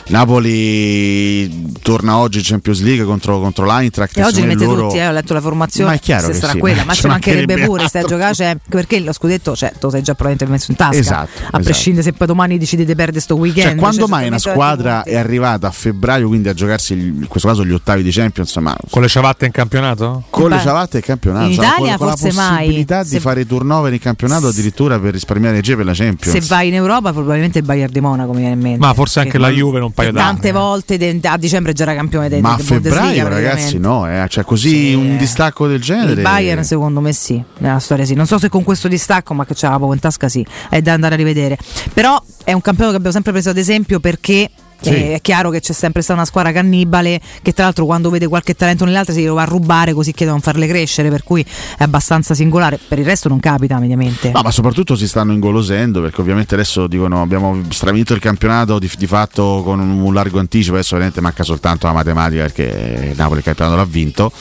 Napoli 0.08 1.72
torna 1.82 2.16
oggi 2.18 2.38
in 2.38 2.44
Champions 2.44 2.80
League 2.82 3.04
contro, 3.04 3.40
contro 3.40 3.64
l'Eintracht. 3.64 4.16
E 4.18 4.24
oggi 4.24 4.40
li 4.40 4.46
mette 4.48 4.64
loro- 4.64 4.88
tutti, 4.88 4.98
eh, 4.98 5.06
ho 5.08 5.12
letto 5.12 5.34
la 5.34 5.40
formazione, 5.40 5.90
Ma 5.90 5.96
è 5.96 5.99
chiaro 6.00 6.26
se 6.26 6.32
che 6.32 6.38
sarà 6.38 6.52
sì, 6.52 6.58
quella, 6.58 6.84
ma 6.84 6.94
ci 6.94 7.06
mancherebbe 7.06 7.46
mancherebbe 7.46 7.66
pure, 7.66 7.88
stai 7.88 8.02
a 8.02 8.06
giocare, 8.06 8.34
cioè, 8.34 8.56
perché 8.68 9.00
lo 9.00 9.12
scudetto 9.12 9.54
cioè, 9.56 9.72
lo 9.80 9.90
sei 9.90 10.02
già 10.02 10.14
probabilmente 10.14 10.52
messo 10.52 10.70
in 10.70 10.76
tasca, 10.76 10.98
Esatto, 10.98 11.30
a 11.38 11.42
esatto. 11.42 11.62
prescindere 11.62 12.02
se 12.04 12.12
poi 12.12 12.26
domani 12.26 12.58
decidi 12.58 12.84
di 12.84 12.94
perdere 12.94 13.20
sto 13.20 13.36
weekend. 13.36 13.68
Cioè, 13.68 13.76
quando 13.76 14.00
cioè, 14.00 14.08
mai 14.08 14.26
una 14.26 14.38
squadra 14.38 15.02
è 15.02 15.16
arrivata 15.16 15.66
a 15.68 15.70
febbraio, 15.70 16.26
quindi 16.28 16.48
a 16.48 16.54
giocarsi 16.54 16.92
in 16.94 17.26
questo 17.28 17.48
caso 17.48 17.64
gli 17.64 17.72
ottavi 17.72 18.02
di 18.02 18.10
Champions, 18.10 18.54
ma 18.56 18.76
Con 18.90 19.02
le 19.02 19.08
ciabatte 19.08 19.46
in 19.46 19.52
campionato? 19.52 20.24
con 20.30 20.48
le 20.50 20.56
Beh, 20.56 20.62
ciabatte 20.62 20.98
il 20.98 21.04
campionato, 21.04 21.46
in 21.48 21.54
cioè, 21.54 21.64
Italia 21.66 21.96
con, 21.96 22.06
con 22.08 22.16
forse 22.16 22.32
la 22.36 22.42
mai. 22.42 22.56
possibilità 22.58 23.04
Se- 23.04 23.10
di 23.10 23.20
fare 23.20 23.46
turnover 23.46 23.92
in 23.92 23.98
campionato 23.98 24.48
addirittura 24.48 24.98
per 24.98 25.12
risparmiare 25.12 25.54
energia 25.54 25.76
per 25.76 25.84
la 25.84 25.92
Champions. 25.94 26.38
Se 26.38 26.46
vai 26.46 26.68
in 26.68 26.74
Europa, 26.74 27.12
probabilmente 27.12 27.58
il 27.58 27.64
Bayern 27.64 27.92
di 27.92 28.00
Monaco 28.00 28.32
mi 28.32 28.38
viene 28.38 28.54
in 28.54 28.60
mente. 28.60 28.78
Ma 28.78 28.94
forse 28.94 29.20
anche 29.20 29.38
la 29.38 29.48
Juve 29.50 29.78
non 29.78 29.92
paio 29.92 30.10
che 30.10 30.14
d'anni. 30.16 30.28
Tante 30.32 30.52
volte 30.52 30.96
de- 30.98 31.18
a 31.22 31.36
dicembre 31.36 31.72
già 31.72 31.82
era 31.84 31.94
campione 31.94 32.28
del 32.28 32.40
ma 32.40 32.54
a 32.54 32.58
febbraio, 32.58 33.28
ragazzi, 33.28 33.78
no, 33.78 34.08
eh, 34.10 34.26
cioè 34.28 34.44
così 34.44 34.68
Sì, 34.68 34.94
un 34.94 35.12
eh. 35.12 35.16
distacco 35.16 35.66
del 35.66 35.80
genere. 35.80 35.89
Il 35.94 36.20
Bayern 36.20 36.64
secondo 36.64 37.00
me 37.00 37.12
sì, 37.12 37.42
nella 37.58 37.78
storia 37.78 38.04
sì. 38.04 38.14
Non 38.14 38.26
so 38.26 38.38
se 38.38 38.48
con 38.48 38.62
questo 38.62 38.88
distacco, 38.88 39.34
ma 39.34 39.44
che 39.44 39.54
c'era 39.54 39.78
poco 39.78 39.92
in 39.92 40.00
tasca 40.00 40.28
sì, 40.28 40.44
è 40.68 40.80
da 40.80 40.92
andare 40.92 41.14
a 41.14 41.16
rivedere. 41.16 41.58
Però 41.92 42.22
è 42.44 42.52
un 42.52 42.60
campionato 42.60 42.90
che 42.90 42.96
abbiamo 42.96 43.12
sempre 43.12 43.32
preso 43.32 43.50
ad 43.50 43.56
esempio 43.56 44.00
perché 44.00 44.50
Sì. 44.80 44.90
eh, 44.90 45.14
è 45.14 45.20
chiaro 45.20 45.50
che 45.50 45.60
c'è 45.60 45.72
sempre 45.72 46.02
stata 46.02 46.18
una 46.20 46.28
squadra 46.28 46.52
cannibale 46.52 47.20
che 47.42 47.52
tra 47.52 47.64
l'altro 47.64 47.84
quando 47.84 48.10
vede 48.10 48.26
qualche 48.28 48.54
talento 48.54 48.84
nelle 48.84 48.98
altre 48.98 49.14
si 49.14 49.24
lo 49.24 49.34
va 49.34 49.42
a 49.42 49.46
rubare 49.46 49.92
così 49.92 50.12
che 50.12 50.24
devono 50.24 50.42
farle 50.42 50.66
crescere, 50.66 51.08
per 51.10 51.22
cui 51.24 51.42
è 51.42 51.82
abbastanza 51.82 52.34
singolare. 52.34 52.78
Per 52.88 52.98
il 52.98 53.04
resto 53.04 53.28
non 53.28 53.40
capita 53.40 53.78
mediamente. 53.78 54.30
No, 54.30 54.40
ma 54.42 54.50
soprattutto 54.50 54.96
si 54.96 55.06
stanno 55.06 55.32
ingolosendo 55.32 56.00
perché 56.00 56.20
ovviamente 56.20 56.54
adesso 56.54 56.86
dicono 56.86 57.20
abbiamo 57.22 57.62
stravinto 57.70 58.14
il 58.14 58.20
campionato 58.20 58.78
di, 58.78 58.90
di 58.96 59.06
fatto 59.06 59.62
con 59.64 59.78
un, 59.80 60.00
un 60.00 60.14
largo 60.14 60.38
anticipo, 60.38 60.74
adesso 60.74 60.94
ovviamente 60.94 61.20
manca 61.20 61.42
soltanto 61.44 61.86
la 61.86 61.92
matematica 61.92 62.42
perché 62.42 63.12
Napoli 63.16 63.38
il 63.38 63.44
campionato 63.44 63.76
l'ha 63.76 63.84
vinto 63.84 64.32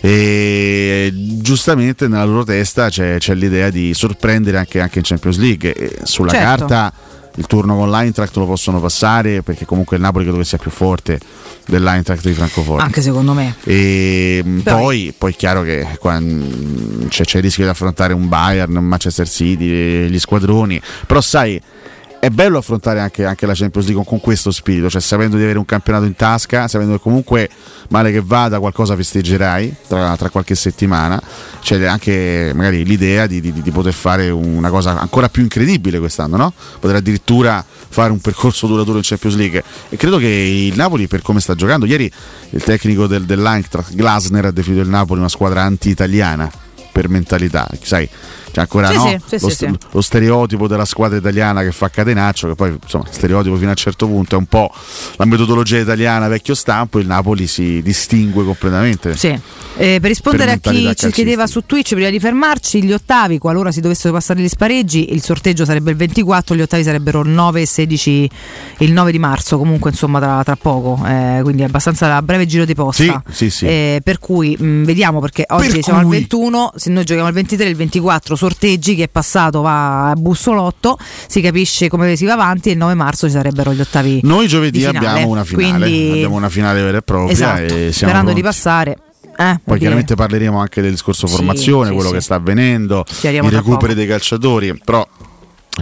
e 0.00 1.10
giustamente 1.40 2.08
nella 2.08 2.24
loro 2.24 2.44
testa 2.44 2.90
c'è, 2.90 3.16
c'è 3.18 3.34
l'idea 3.34 3.70
di 3.70 3.94
sorprendere 3.94 4.58
anche, 4.58 4.80
anche 4.80 4.98
in 4.98 5.04
Champions 5.04 5.38
League 5.38 5.72
e 5.72 5.98
sulla 6.02 6.30
Certo. 6.30 6.66
carta 6.66 6.92
il 7.36 7.46
turno 7.46 7.76
con 7.76 7.90
l'Eintracht 7.90 8.36
lo 8.36 8.46
possono 8.46 8.80
passare 8.80 9.42
perché 9.42 9.64
comunque 9.64 9.96
il 9.96 10.02
Napoli 10.02 10.24
credo 10.24 10.38
che 10.38 10.44
sia 10.44 10.58
più 10.58 10.70
forte 10.70 11.18
dell'Eintracht 11.66 12.24
di 12.24 12.32
Francoforte. 12.32 12.84
Anche 12.84 13.02
secondo 13.02 13.32
me. 13.32 13.56
E 13.64 14.40
mh, 14.44 14.60
Poi- 14.60 15.14
poi, 15.16 15.32
è 15.32 15.36
chiaro 15.36 15.62
che 15.62 15.86
mh, 16.00 17.08
c'è, 17.08 17.24
c'è 17.24 17.38
il 17.38 17.42
rischio 17.42 17.64
di 17.64 17.70
affrontare 17.70 18.12
un 18.12 18.28
Bayern, 18.28 18.76
un 18.76 18.84
Manchester 18.84 19.28
City, 19.28 20.08
gli 20.08 20.18
squadroni, 20.18 20.80
però 21.06 21.20
sai 21.20 21.60
è 22.24 22.30
bello 22.30 22.56
affrontare 22.56 23.00
anche, 23.00 23.26
anche 23.26 23.44
la 23.44 23.52
Champions 23.54 23.86
League 23.86 24.02
con, 24.02 24.18
questo 24.18 24.50
spirito, 24.50 24.88
cioè 24.88 25.02
sapendo 25.02 25.36
di 25.36 25.42
avere 25.42 25.58
un 25.58 25.66
campionato 25.66 26.06
in 26.06 26.16
tasca, 26.16 26.68
sapendo 26.68 26.94
che 26.94 27.00
comunque 27.00 27.50
male 27.88 28.10
che 28.12 28.22
vada 28.24 28.58
qualcosa 28.60 28.96
festeggerai 28.96 29.74
tra, 29.86 30.16
tra 30.16 30.30
qualche 30.30 30.54
settimana, 30.54 31.20
c'è 31.60 31.84
anche 31.84 32.52
magari 32.54 32.82
l'idea 32.86 33.26
di, 33.26 33.42
di- 33.42 33.52
di 33.52 33.70
poter 33.70 33.92
fare 33.92 34.30
una 34.30 34.70
cosa 34.70 34.98
ancora 34.98 35.28
più 35.28 35.42
incredibile 35.42 35.98
quest'anno, 35.98 36.38
no? 36.38 36.52
poter 36.80 36.96
addirittura 36.96 37.62
fare 37.62 38.10
un 38.10 38.20
percorso 38.20 38.66
duraturo 38.68 38.96
in 38.96 39.04
Champions 39.04 39.36
League 39.36 39.62
e 39.90 39.96
credo 39.98 40.16
che 40.16 40.26
il 40.26 40.74
Napoli 40.76 41.06
per 41.06 41.20
come 41.20 41.40
sta 41.40 41.54
giocando, 41.54 41.84
ieri 41.84 42.10
il 42.50 42.62
tecnico 42.62 43.06
del, 43.06 43.24
dell'Eintracht 43.24 43.94
Glasner 43.94 44.46
ha 44.46 44.50
definito 44.50 44.82
il 44.82 44.88
Napoli 44.88 45.20
una 45.20 45.28
squadra 45.28 45.60
anti-italiana 45.60 46.50
per 46.90 47.10
mentalità, 47.10 47.68
sai, 47.82 48.08
c'è 48.54 48.60
ancora 48.60 48.86
Sì, 48.88 48.94
no? 48.94 49.20
sì, 49.26 49.36
lo, 49.40 49.48
sì, 49.48 49.68
lo 49.90 50.00
stereotipo 50.00 50.68
della 50.68 50.84
squadra 50.84 51.18
italiana 51.18 51.62
che 51.62 51.72
fa 51.72 51.88
catenaccio, 51.88 52.46
che 52.48 52.54
poi 52.54 52.78
insomma 52.80 53.04
stereotipo 53.10 53.56
fino 53.56 53.66
a 53.66 53.70
un 53.70 53.76
certo 53.76 54.06
punto 54.06 54.36
è 54.36 54.38
un 54.38 54.46
po' 54.46 54.70
la 55.16 55.24
metodologia 55.24 55.78
italiana 55.78 56.28
vecchio 56.28 56.54
stampo, 56.54 57.00
il 57.00 57.06
Napoli 57.08 57.48
si 57.48 57.82
distingue 57.82 58.44
completamente. 58.44 59.16
Sì. 59.16 59.36
Eh, 59.76 59.98
per 60.00 60.08
rispondere 60.08 60.56
Per 60.60 60.70
a 60.72 60.74
chi 60.74 60.94
ci 60.94 61.10
chiedeva 61.10 61.48
su 61.48 61.62
Twitch 61.66 61.94
prima 61.94 62.08
di 62.10 62.20
fermarci, 62.20 62.84
gli 62.84 62.92
ottavi, 62.92 63.38
qualora 63.38 63.72
si 63.72 63.80
dovessero 63.80 64.14
passare 64.14 64.40
gli 64.40 64.46
spareggi, 64.48 65.12
il 65.12 65.20
sorteggio 65.20 65.64
sarebbe 65.64 65.90
il 65.90 65.96
24, 65.96 66.54
gli 66.54 66.60
ottavi 66.60 66.84
sarebbero 66.84 67.22
il 67.22 67.30
9 67.30 67.62
e 67.62 67.66
16, 67.66 68.30
il 68.78 68.92
9 68.92 69.10
di 69.10 69.18
marzo, 69.18 69.58
comunque 69.58 69.90
insomma 69.90 70.20
tra, 70.20 70.42
tra 70.44 70.54
poco, 70.54 71.02
eh, 71.04 71.40
quindi 71.42 71.62
è 71.62 71.64
abbastanza 71.64 72.14
a 72.14 72.22
breve 72.22 72.46
giro 72.46 72.64
di 72.64 72.74
posta. 72.76 73.20
Sì, 73.26 73.32
sì, 73.34 73.50
sì. 73.50 73.66
Eh, 73.66 74.00
per 74.04 74.20
cui 74.20 74.56
mh, 74.56 74.84
vediamo 74.84 75.18
perché 75.18 75.44
oggi 75.48 75.70
Per 75.70 75.82
siamo 75.82 75.98
al 75.98 76.04
cui- 76.04 76.18
21, 76.18 76.72
se 76.76 76.90
noi 76.90 77.02
giochiamo 77.04 77.28
il 77.28 77.34
23 77.34 77.66
e 77.66 77.70
il 77.70 77.76
24 77.76 78.36
sorteggi, 78.44 78.94
chi 78.94 79.02
è 79.02 79.08
passato 79.08 79.62
va 79.62 80.10
a 80.10 80.14
bussolotto, 80.14 80.98
si 81.26 81.40
capisce 81.40 81.88
come 81.88 82.14
si 82.16 82.26
va 82.26 82.34
avanti 82.34 82.68
e 82.68 82.72
il 82.72 82.78
9 82.78 82.94
marzo 82.94 83.26
ci 83.26 83.32
sarebbero 83.32 83.72
gli 83.72 83.80
ottavi. 83.80 84.20
Noi 84.22 84.46
giovedì 84.48 84.78
di 84.78 84.84
abbiamo 84.84 85.28
una 85.28 85.44
finale, 85.44 85.86
Quindi- 85.86 86.10
abbiamo 86.12 86.36
una 86.36 86.48
finale 86.50 86.82
vera 86.82 86.98
e 86.98 87.02
propria 87.02 87.32
Esatto, 87.32 87.74
e 87.74 87.90
sperando 87.92 88.32
di 88.32 88.40
pronti. 88.40 88.42
passare. 88.42 88.98
Eh, 89.36 89.58
Poi 89.64 89.78
chiaramente 89.78 90.14
parleremo 90.14 90.58
anche 90.58 90.80
del 90.80 90.92
discorso 90.92 91.26
formazione, 91.26 91.88
sì, 91.88 91.94
quello 91.94 92.10
sì. 92.10 92.14
che 92.14 92.20
sta 92.20 92.34
avvenendo, 92.36 93.04
i 93.22 93.48
recuperi 93.48 93.94
dei 93.94 94.06
calciatori, 94.06 94.78
però 94.84 95.04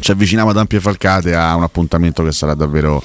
ci 0.01 0.11
avviciniamo 0.11 0.51
ad 0.51 0.57
ampie 0.57 0.81
falcate 0.81 1.35
a 1.35 1.55
un 1.55 1.63
appuntamento 1.63 2.23
che 2.23 2.33
sarà 2.33 2.55
davvero 2.55 3.03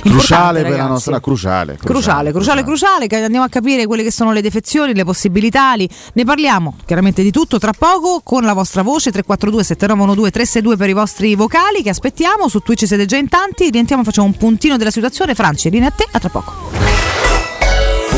cruciale 0.00 0.62
per 0.62 0.76
la 0.76 0.86
nostra 0.86 1.20
cruciale. 1.20 1.78
Cruciale, 1.82 2.32
cruciale, 2.32 2.64
cruciale, 2.64 3.06
che 3.06 3.16
andiamo 3.16 3.44
a 3.44 3.48
capire 3.48 3.86
quelle 3.86 4.02
che 4.02 4.10
sono 4.10 4.32
le 4.32 4.40
defezioni, 4.40 4.94
le 4.94 5.04
possibilità, 5.04 5.74
li- 5.74 5.88
ne 6.14 6.24
parliamo 6.24 6.76
chiaramente 6.86 7.22
di 7.22 7.30
tutto 7.30 7.58
tra 7.58 7.72
poco 7.76 8.20
con 8.22 8.42
la 8.44 8.52
vostra 8.52 8.82
voce 8.82 9.10
342 9.10 9.64
7912 9.64 10.30
362 10.30 10.76
per 10.76 10.88
i 10.88 10.92
vostri 10.92 11.34
vocali 11.34 11.82
che 11.82 11.90
aspettiamo, 11.90 12.48
su 12.48 12.60
Twitch 12.60 12.86
siete 12.86 13.06
già 13.06 13.16
in 13.16 13.28
tanti, 13.28 13.70
rientriamo 13.70 14.02
facciamo 14.04 14.26
un 14.26 14.36
puntino 14.36 14.76
della 14.76 14.90
situazione, 14.90 15.34
Franci, 15.34 15.70
linea 15.70 15.88
a 15.88 15.92
te, 15.92 16.06
a 16.10 16.18
tra 16.18 16.28
poco. 16.28 17.23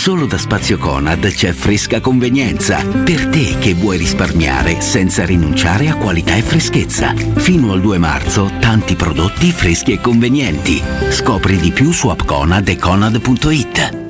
Solo 0.00 0.24
da 0.24 0.38
Spazio 0.38 0.78
Conad 0.78 1.30
c'è 1.30 1.52
fresca 1.52 2.00
convenienza. 2.00 2.82
Per 2.82 3.26
te 3.26 3.56
che 3.58 3.74
vuoi 3.74 3.98
risparmiare 3.98 4.80
senza 4.80 5.26
rinunciare 5.26 5.90
a 5.90 5.96
qualità 5.96 6.36
e 6.36 6.40
freschezza. 6.40 7.12
Fino 7.12 7.72
al 7.72 7.82
2 7.82 7.98
marzo, 7.98 8.50
tanti 8.60 8.94
prodotti 8.94 9.52
freschi 9.52 9.92
e 9.92 10.00
convenienti. 10.00 10.82
Scopri 11.10 11.58
di 11.58 11.70
più 11.70 11.92
su 11.92 12.08
appconad 12.08 12.66
e 12.68 12.78
conad.it. 12.78 14.09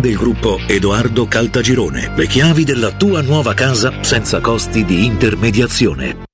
del 0.00 0.16
gruppo 0.16 0.58
Edoardo 0.66 1.26
Caltagirone. 1.26 2.12
Le 2.14 2.26
chiavi 2.26 2.64
della 2.64 2.92
tua 2.92 3.20
nuova 3.22 3.54
casa 3.54 3.92
senza 4.02 4.40
costi 4.40 4.84
di 4.84 5.04
intermediazione. 5.04 6.30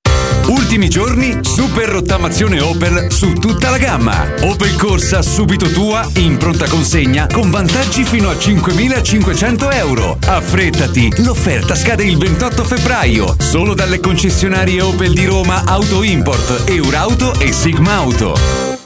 Ultimi 0.48 0.88
giorni, 0.88 1.40
super 1.42 1.90
rottamazione 1.90 2.58
Opel 2.60 3.12
su 3.12 3.34
tutta 3.34 3.68
la 3.68 3.76
gamma. 3.76 4.26
Opel 4.40 4.76
Corsa 4.76 5.20
subito 5.20 5.70
tua 5.70 6.08
in 6.16 6.38
pronta 6.38 6.66
consegna 6.66 7.26
con 7.30 7.50
vantaggi 7.50 8.02
fino 8.02 8.30
a 8.30 8.32
5.500 8.32 9.74
euro. 9.74 10.16
Affrettati, 10.24 11.22
l'offerta 11.22 11.74
scade 11.74 12.04
il 12.04 12.16
28 12.16 12.64
febbraio. 12.64 13.36
Solo 13.38 13.74
dalle 13.74 14.00
concessionarie 14.00 14.80
Opel 14.80 15.12
di 15.12 15.26
Roma 15.26 15.64
Auto 15.66 16.02
Import, 16.02 16.64
Eurauto 16.66 17.38
e 17.38 17.52
Sigma 17.52 17.96
Auto. 17.96 18.77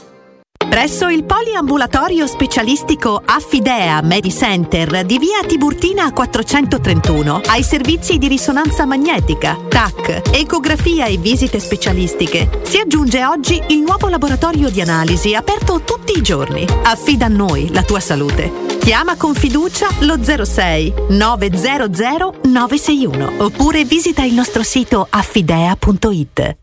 Presso 0.73 1.07
il 1.07 1.23
poliambulatorio 1.23 2.25
specialistico 2.25 3.21
Affidea 3.23 4.01
Medicenter 4.01 5.05
di 5.05 5.19
via 5.19 5.43
Tiburtina 5.45 6.11
431 6.11 7.41
hai 7.45 7.61
servizi 7.61 8.17
di 8.17 8.27
risonanza 8.27 8.83
magnetica, 8.87 9.55
TAC, 9.69 10.31
ecografia 10.33 11.05
e 11.05 11.17
visite 11.17 11.59
specialistiche. 11.59 12.49
Si 12.63 12.79
aggiunge 12.79 13.23
oggi 13.23 13.61
il 13.67 13.81
nuovo 13.81 14.07
laboratorio 14.07 14.71
di 14.71 14.81
analisi 14.81 15.35
aperto 15.35 15.81
tutti 15.81 16.17
i 16.17 16.23
giorni. 16.23 16.65
Affida 16.85 17.27
a 17.27 17.29
noi 17.29 17.71
la 17.71 17.83
tua 17.83 17.99
salute. 17.99 18.51
Chiama 18.79 19.15
con 19.15 19.35
fiducia 19.35 19.89
lo 19.99 20.23
06 20.23 20.93
900 21.09 22.39
961 22.45 23.33
oppure 23.43 23.85
visita 23.85 24.23
il 24.23 24.33
nostro 24.33 24.63
sito 24.63 25.05
affidea.it. 25.07 26.62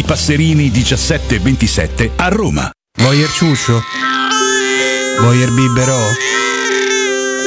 Passerini 0.03 0.69
1727 0.69 2.11
a 2.15 2.27
Roma. 2.29 2.69
Voyer 2.99 3.29
ciuscio? 3.29 3.81
Voyer 5.19 5.51
biberò? 5.51 5.99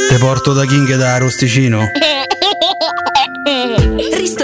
Te 0.09 0.19
porto 0.19 0.53
da 0.53 0.64
King 0.64 0.95
da 0.97 1.19
Rosticino? 1.19 1.90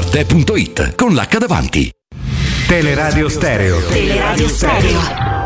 Arte.it 0.00 0.94
con 0.94 1.12
l'H 1.12 1.36
davanti. 1.36 1.92
Teleradio 2.66 3.28
Stereo. 3.28 3.84
Teleradio 3.84 4.48
Stereo. 4.48 5.39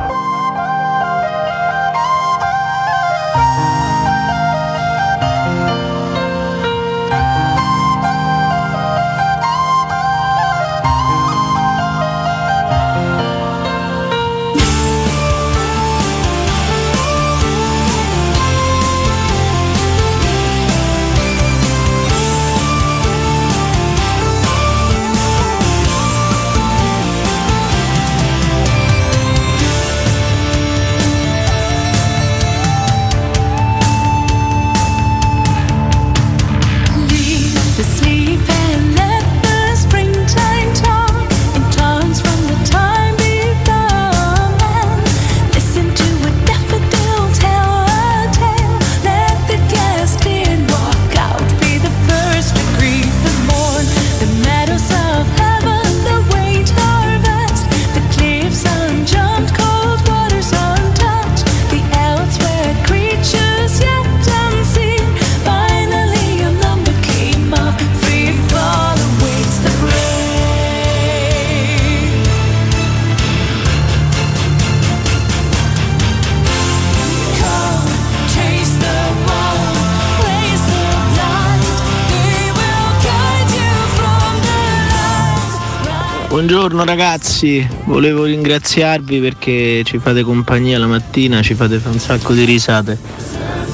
Buongiorno 86.75 87.00
ragazzi, 87.04 87.68
volevo 87.85 88.25
ringraziarvi 88.25 89.20
perché 89.20 89.83
ci 89.85 89.98
fate 89.98 90.25
compagnia 90.25 90.77
la 90.77 90.88
mattina, 90.88 91.40
ci 91.40 91.54
fate 91.54 91.79
fare 91.79 91.94
un 91.94 92.00
sacco 92.00 92.33
di 92.33 92.42
risate. 92.42 92.98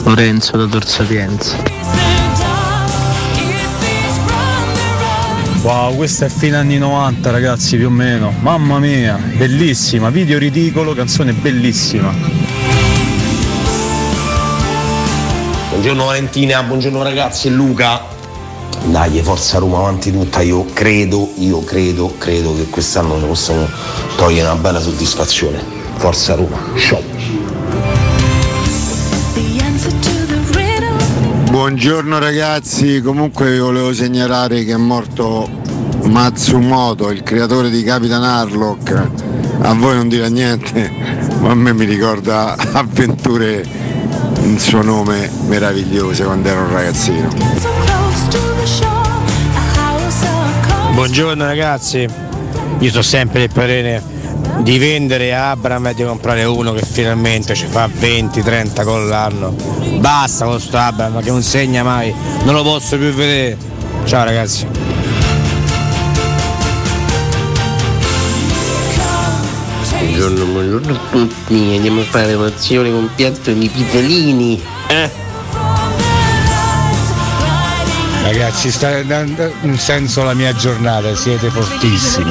Lorenzo 0.04 0.58
da 0.58 0.66
Tor 0.66 0.86
Sapienza. 0.86 1.56
Wow, 5.62 5.96
questa 5.96 6.26
è 6.26 6.28
fine 6.28 6.56
anni 6.58 6.76
90 6.76 7.30
ragazzi 7.30 7.78
più 7.78 7.86
o 7.86 7.90
meno. 7.90 8.34
Mamma 8.40 8.78
mia, 8.78 9.18
bellissima, 9.34 10.10
video 10.10 10.38
ridicolo, 10.38 10.92
canzone 10.92 11.32
bellissima. 11.32 12.14
Buongiorno 15.70 16.04
Valentina, 16.04 16.62
buongiorno 16.62 17.02
ragazzi, 17.02 17.48
Luca. 17.48 18.18
Dai, 18.84 19.20
forza 19.22 19.58
Roma 19.58 19.78
avanti 19.78 20.10
tutta, 20.10 20.40
io 20.40 20.64
credo, 20.72 21.30
io 21.36 21.62
credo, 21.62 22.14
credo 22.18 22.54
che 22.56 22.64
quest'anno 22.68 23.16
ne 23.16 23.26
possiamo 23.26 23.68
togliere 24.16 24.48
una 24.48 24.58
bella 24.58 24.80
soddisfazione. 24.80 25.62
Forza 25.96 26.34
Roma, 26.34 26.58
riddle. 30.52 31.50
Buongiorno 31.50 32.18
ragazzi, 32.18 33.00
comunque 33.00 33.52
vi 33.52 33.58
volevo 33.58 33.92
segnalare 33.92 34.64
che 34.64 34.72
è 34.72 34.76
morto 34.76 35.48
Matsumoto, 36.04 37.10
il 37.10 37.22
creatore 37.22 37.70
di 37.70 37.82
Capitan 37.82 38.24
Harlock. 38.24 39.08
A 39.60 39.74
voi 39.74 39.94
non 39.94 40.08
dirà 40.08 40.28
niente, 40.28 40.90
ma 41.40 41.50
a 41.50 41.54
me 41.54 41.72
mi 41.72 41.84
ricorda 41.84 42.56
avventure 42.72 43.64
in 44.42 44.58
suo 44.58 44.82
nome 44.82 45.30
meravigliose 45.46 46.24
quando 46.24 46.48
ero 46.48 46.62
un 46.62 46.72
ragazzino. 46.72 47.79
Buongiorno 50.92 51.44
ragazzi, 51.46 52.06
io 52.78 52.90
sono 52.90 53.02
sempre 53.02 53.40
del 53.40 53.50
parere 53.50 54.02
di 54.58 54.76
vendere 54.76 55.34
Abram 55.34 55.86
e 55.86 55.94
di 55.94 56.04
comprare 56.04 56.44
uno 56.44 56.72
che 56.72 56.84
finalmente 56.84 57.54
ci 57.54 57.66
fa 57.66 57.86
20-30 57.86 58.84
gol 58.84 59.06
l'anno. 59.06 59.54
Basta 59.98 60.44
con 60.44 60.60
sto 60.60 60.76
Abram 60.76 61.22
che 61.22 61.30
non 61.30 61.42
segna 61.42 61.82
mai, 61.82 62.14
non 62.44 62.54
lo 62.54 62.62
posso 62.62 62.98
più 62.98 63.12
vedere. 63.12 63.56
Ciao 64.04 64.24
ragazzi. 64.24 64.66
Buongiorno, 69.98 70.44
buongiorno 70.44 70.92
a 70.92 70.98
tutti, 71.10 71.72
andiamo 71.74 72.00
a 72.00 72.04
fare 72.04 72.36
lezione 72.36 72.90
con 72.90 73.08
piatto 73.14 73.52
di 73.52 73.68
pitalini. 73.68 74.62
Eh? 74.88 75.29
Ragazzi, 78.30 78.70
sta 78.70 79.02
dando 79.02 79.52
un 79.62 79.76
senso 79.76 80.20
alla 80.20 80.34
mia 80.34 80.54
giornata, 80.54 81.16
siete 81.16 81.50
fortissimi. 81.50 82.30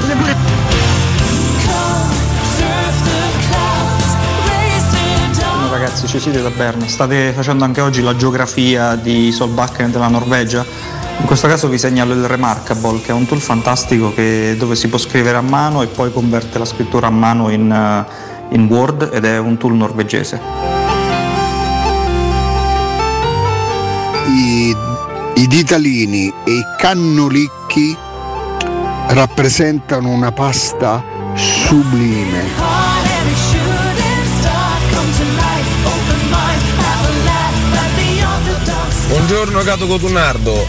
Buongiorno 5.20 5.70
ragazzi, 5.70 6.08
ci 6.08 6.22
siete 6.22 6.41
da 6.41 6.52
Berna. 6.52 6.88
State 6.88 7.34
facendo 7.34 7.66
anche 7.66 7.82
oggi 7.82 8.02
la 8.02 8.16
geografia 8.16 8.95
di 8.95 9.30
Solbakken 9.34 9.91
della 9.91 10.08
Norvegia. 10.08 10.66
In 11.20 11.26
questo 11.26 11.50
caso 11.50 11.68
vi 11.68 11.78
segnalo 11.78 12.14
il 12.14 12.26
Remarkable, 12.26 13.02
che 13.02 13.10
è 13.10 13.14
un 13.14 13.26
tool 13.26 13.41
fantastico 13.41 14.14
che- 14.14 14.56
dove 14.58 14.78
si 14.78 14.88
può 14.88 14.97
scrivere 14.97 15.36
a 15.36 15.41
mano 15.41 15.82
e 15.82 15.88
poi 15.88 16.14
converte 16.14 16.58
la 16.60 16.66
scrittura 16.66 17.08
a 17.08 17.12
mano 17.12 17.50
in, 17.50 17.70
eh, 17.70 18.56
in 18.56 18.68
Word 18.68 19.10
ed 19.12 19.26
è 19.26 19.38
un 19.38 19.58
tool 19.58 19.74
norvegese. 19.74 20.39
I, 24.30 24.74
i 25.39 25.47
ditalini 25.47 26.27
e 26.43 26.51
i 26.51 26.65
cannolicchi 26.77 27.95
rappresentano 29.07 30.09
una 30.09 30.33
pasta 30.33 31.01
sublime. 31.33 32.43
Buongiorno 39.07 39.61
Cato 39.61 39.87
Cotunardo, 39.87 40.67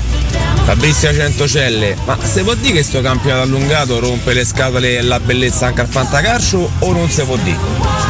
Fabrizia 0.63 1.13
Centocelle, 1.13 1.97
ma 2.05 2.17
se 2.23 2.45
può 2.45 2.55
dire 2.55 2.75
che 2.75 2.83
sto 2.85 3.01
campionato 3.01 3.43
allungato 3.43 3.99
rompe 3.99 4.33
le 4.35 4.45
scatole 4.45 4.99
e 4.99 5.03
la 5.03 5.19
bellezza 5.19 5.67
anche 5.67 5.81
al 5.81 5.89
fantacalcio 5.89 6.71
o 6.79 6.93
non 6.93 7.11
si 7.11 7.23
può 7.25 7.37
dire? 7.39 8.10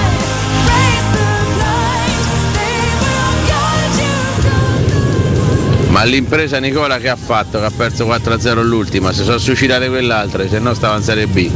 Ma 6.01 6.07
l'impresa 6.07 6.59
Nicola 6.59 6.97
che 6.97 7.11
ha 7.11 7.17
fatto? 7.17 7.59
Che 7.59 7.67
ha 7.67 7.71
perso 7.71 8.07
4-0 8.07 8.57
all'ultima, 8.57 9.13
si 9.13 9.23
sono 9.23 9.37
suicidate 9.37 9.91
quell'altra, 9.91 10.49
se 10.49 10.59
no 10.59 10.73
stava 10.73 10.97
in 10.97 11.03
Serie 11.03 11.27
B. 11.27 11.51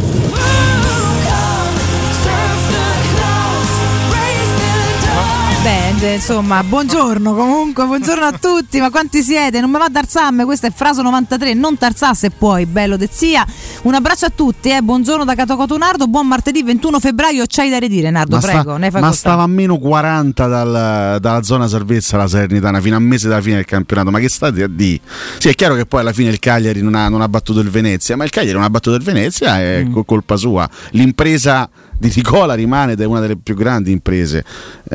Beh, 5.65 6.12
insomma, 6.17 6.62
buongiorno 6.62 7.35
comunque, 7.35 7.87
buongiorno 7.87 8.27
a 8.27 8.33
tutti, 8.39 8.79
ma 8.81 8.91
quanti 8.91 9.23
siete? 9.23 9.61
Non 9.61 9.71
mi 9.71 9.79
va 9.79 9.89
Tarzan, 9.91 10.43
questo 10.45 10.67
è 10.67 10.73
Fraso 10.75 11.01
93, 11.01 11.55
non 11.55 11.79
Tarzà 11.79 12.12
se 12.12 12.29
puoi, 12.29 12.67
bello 12.67 12.99
de 12.99 13.09
zia. 13.11 13.47
Un 13.85 13.95
abbraccio 13.95 14.27
a 14.27 14.33
tutti, 14.35 14.69
eh. 14.69 14.83
buongiorno 14.83 15.25
da 15.25 15.35
Cato 15.35 15.57
Cotonardo, 15.57 16.07
buon 16.07 16.27
martedì 16.27 16.62
21 16.62 17.01
febbraio, 17.01 17.45
c'hai 17.47 17.71
da 17.71 17.79
ridire 17.79 18.11
Nardo, 18.11 18.37
Ma, 18.37 18.43
sta- 18.43 18.51
prego, 18.62 18.91
fai 18.91 19.01
ma 19.01 19.12
stava 19.12 19.43
a 19.45 19.47
meno 19.47 19.79
40 19.79 20.47
dal- 20.47 21.19
dalla 21.19 21.43
zona 21.43 21.67
salvezza 21.67 22.19
la 22.19 22.29
Salernitana 22.29 22.83
fino 22.83 22.97
a 22.97 22.99
un 22.99 23.05
mese 23.05 23.29
dalla 23.29 23.41
fine 23.41 23.55
del 23.57 23.65
campionato. 23.65 24.11
Ma 24.11 24.19
che 24.19 24.29
state 24.29 24.62
a 24.65 24.69
di? 24.69 25.01
Sì, 25.39 25.49
è 25.49 25.55
chiaro 25.55 25.77
che 25.77 25.87
poi 25.87 26.01
alla 26.01 26.12
fine 26.12 26.29
il 26.29 26.41
Cagliari 26.41 26.83
non 26.83 26.95
ha, 26.95 27.09
non 27.09 27.23
ha 27.23 27.29
battuto 27.29 27.61
il 27.61 27.71
Venezia, 27.71 28.17
ma 28.19 28.25
il 28.25 28.31
Cagliari 28.31 28.55
non 28.55 28.65
ha 28.65 28.71
battuto 28.71 28.97
il 28.97 29.03
Venezia 29.03 29.59
è 29.59 29.83
Mm. 29.85 29.93
co- 29.93 30.05
colpa 30.05 30.37
sua. 30.37 30.69
L'impresa 30.91 31.71
di 32.09 32.12
Nicola 32.16 32.55
rimane 32.55 32.92
ed 32.92 33.00
è 33.00 33.05
una 33.05 33.20
delle 33.20 33.36
più 33.36 33.55
grandi 33.55 33.90
imprese. 33.92 34.44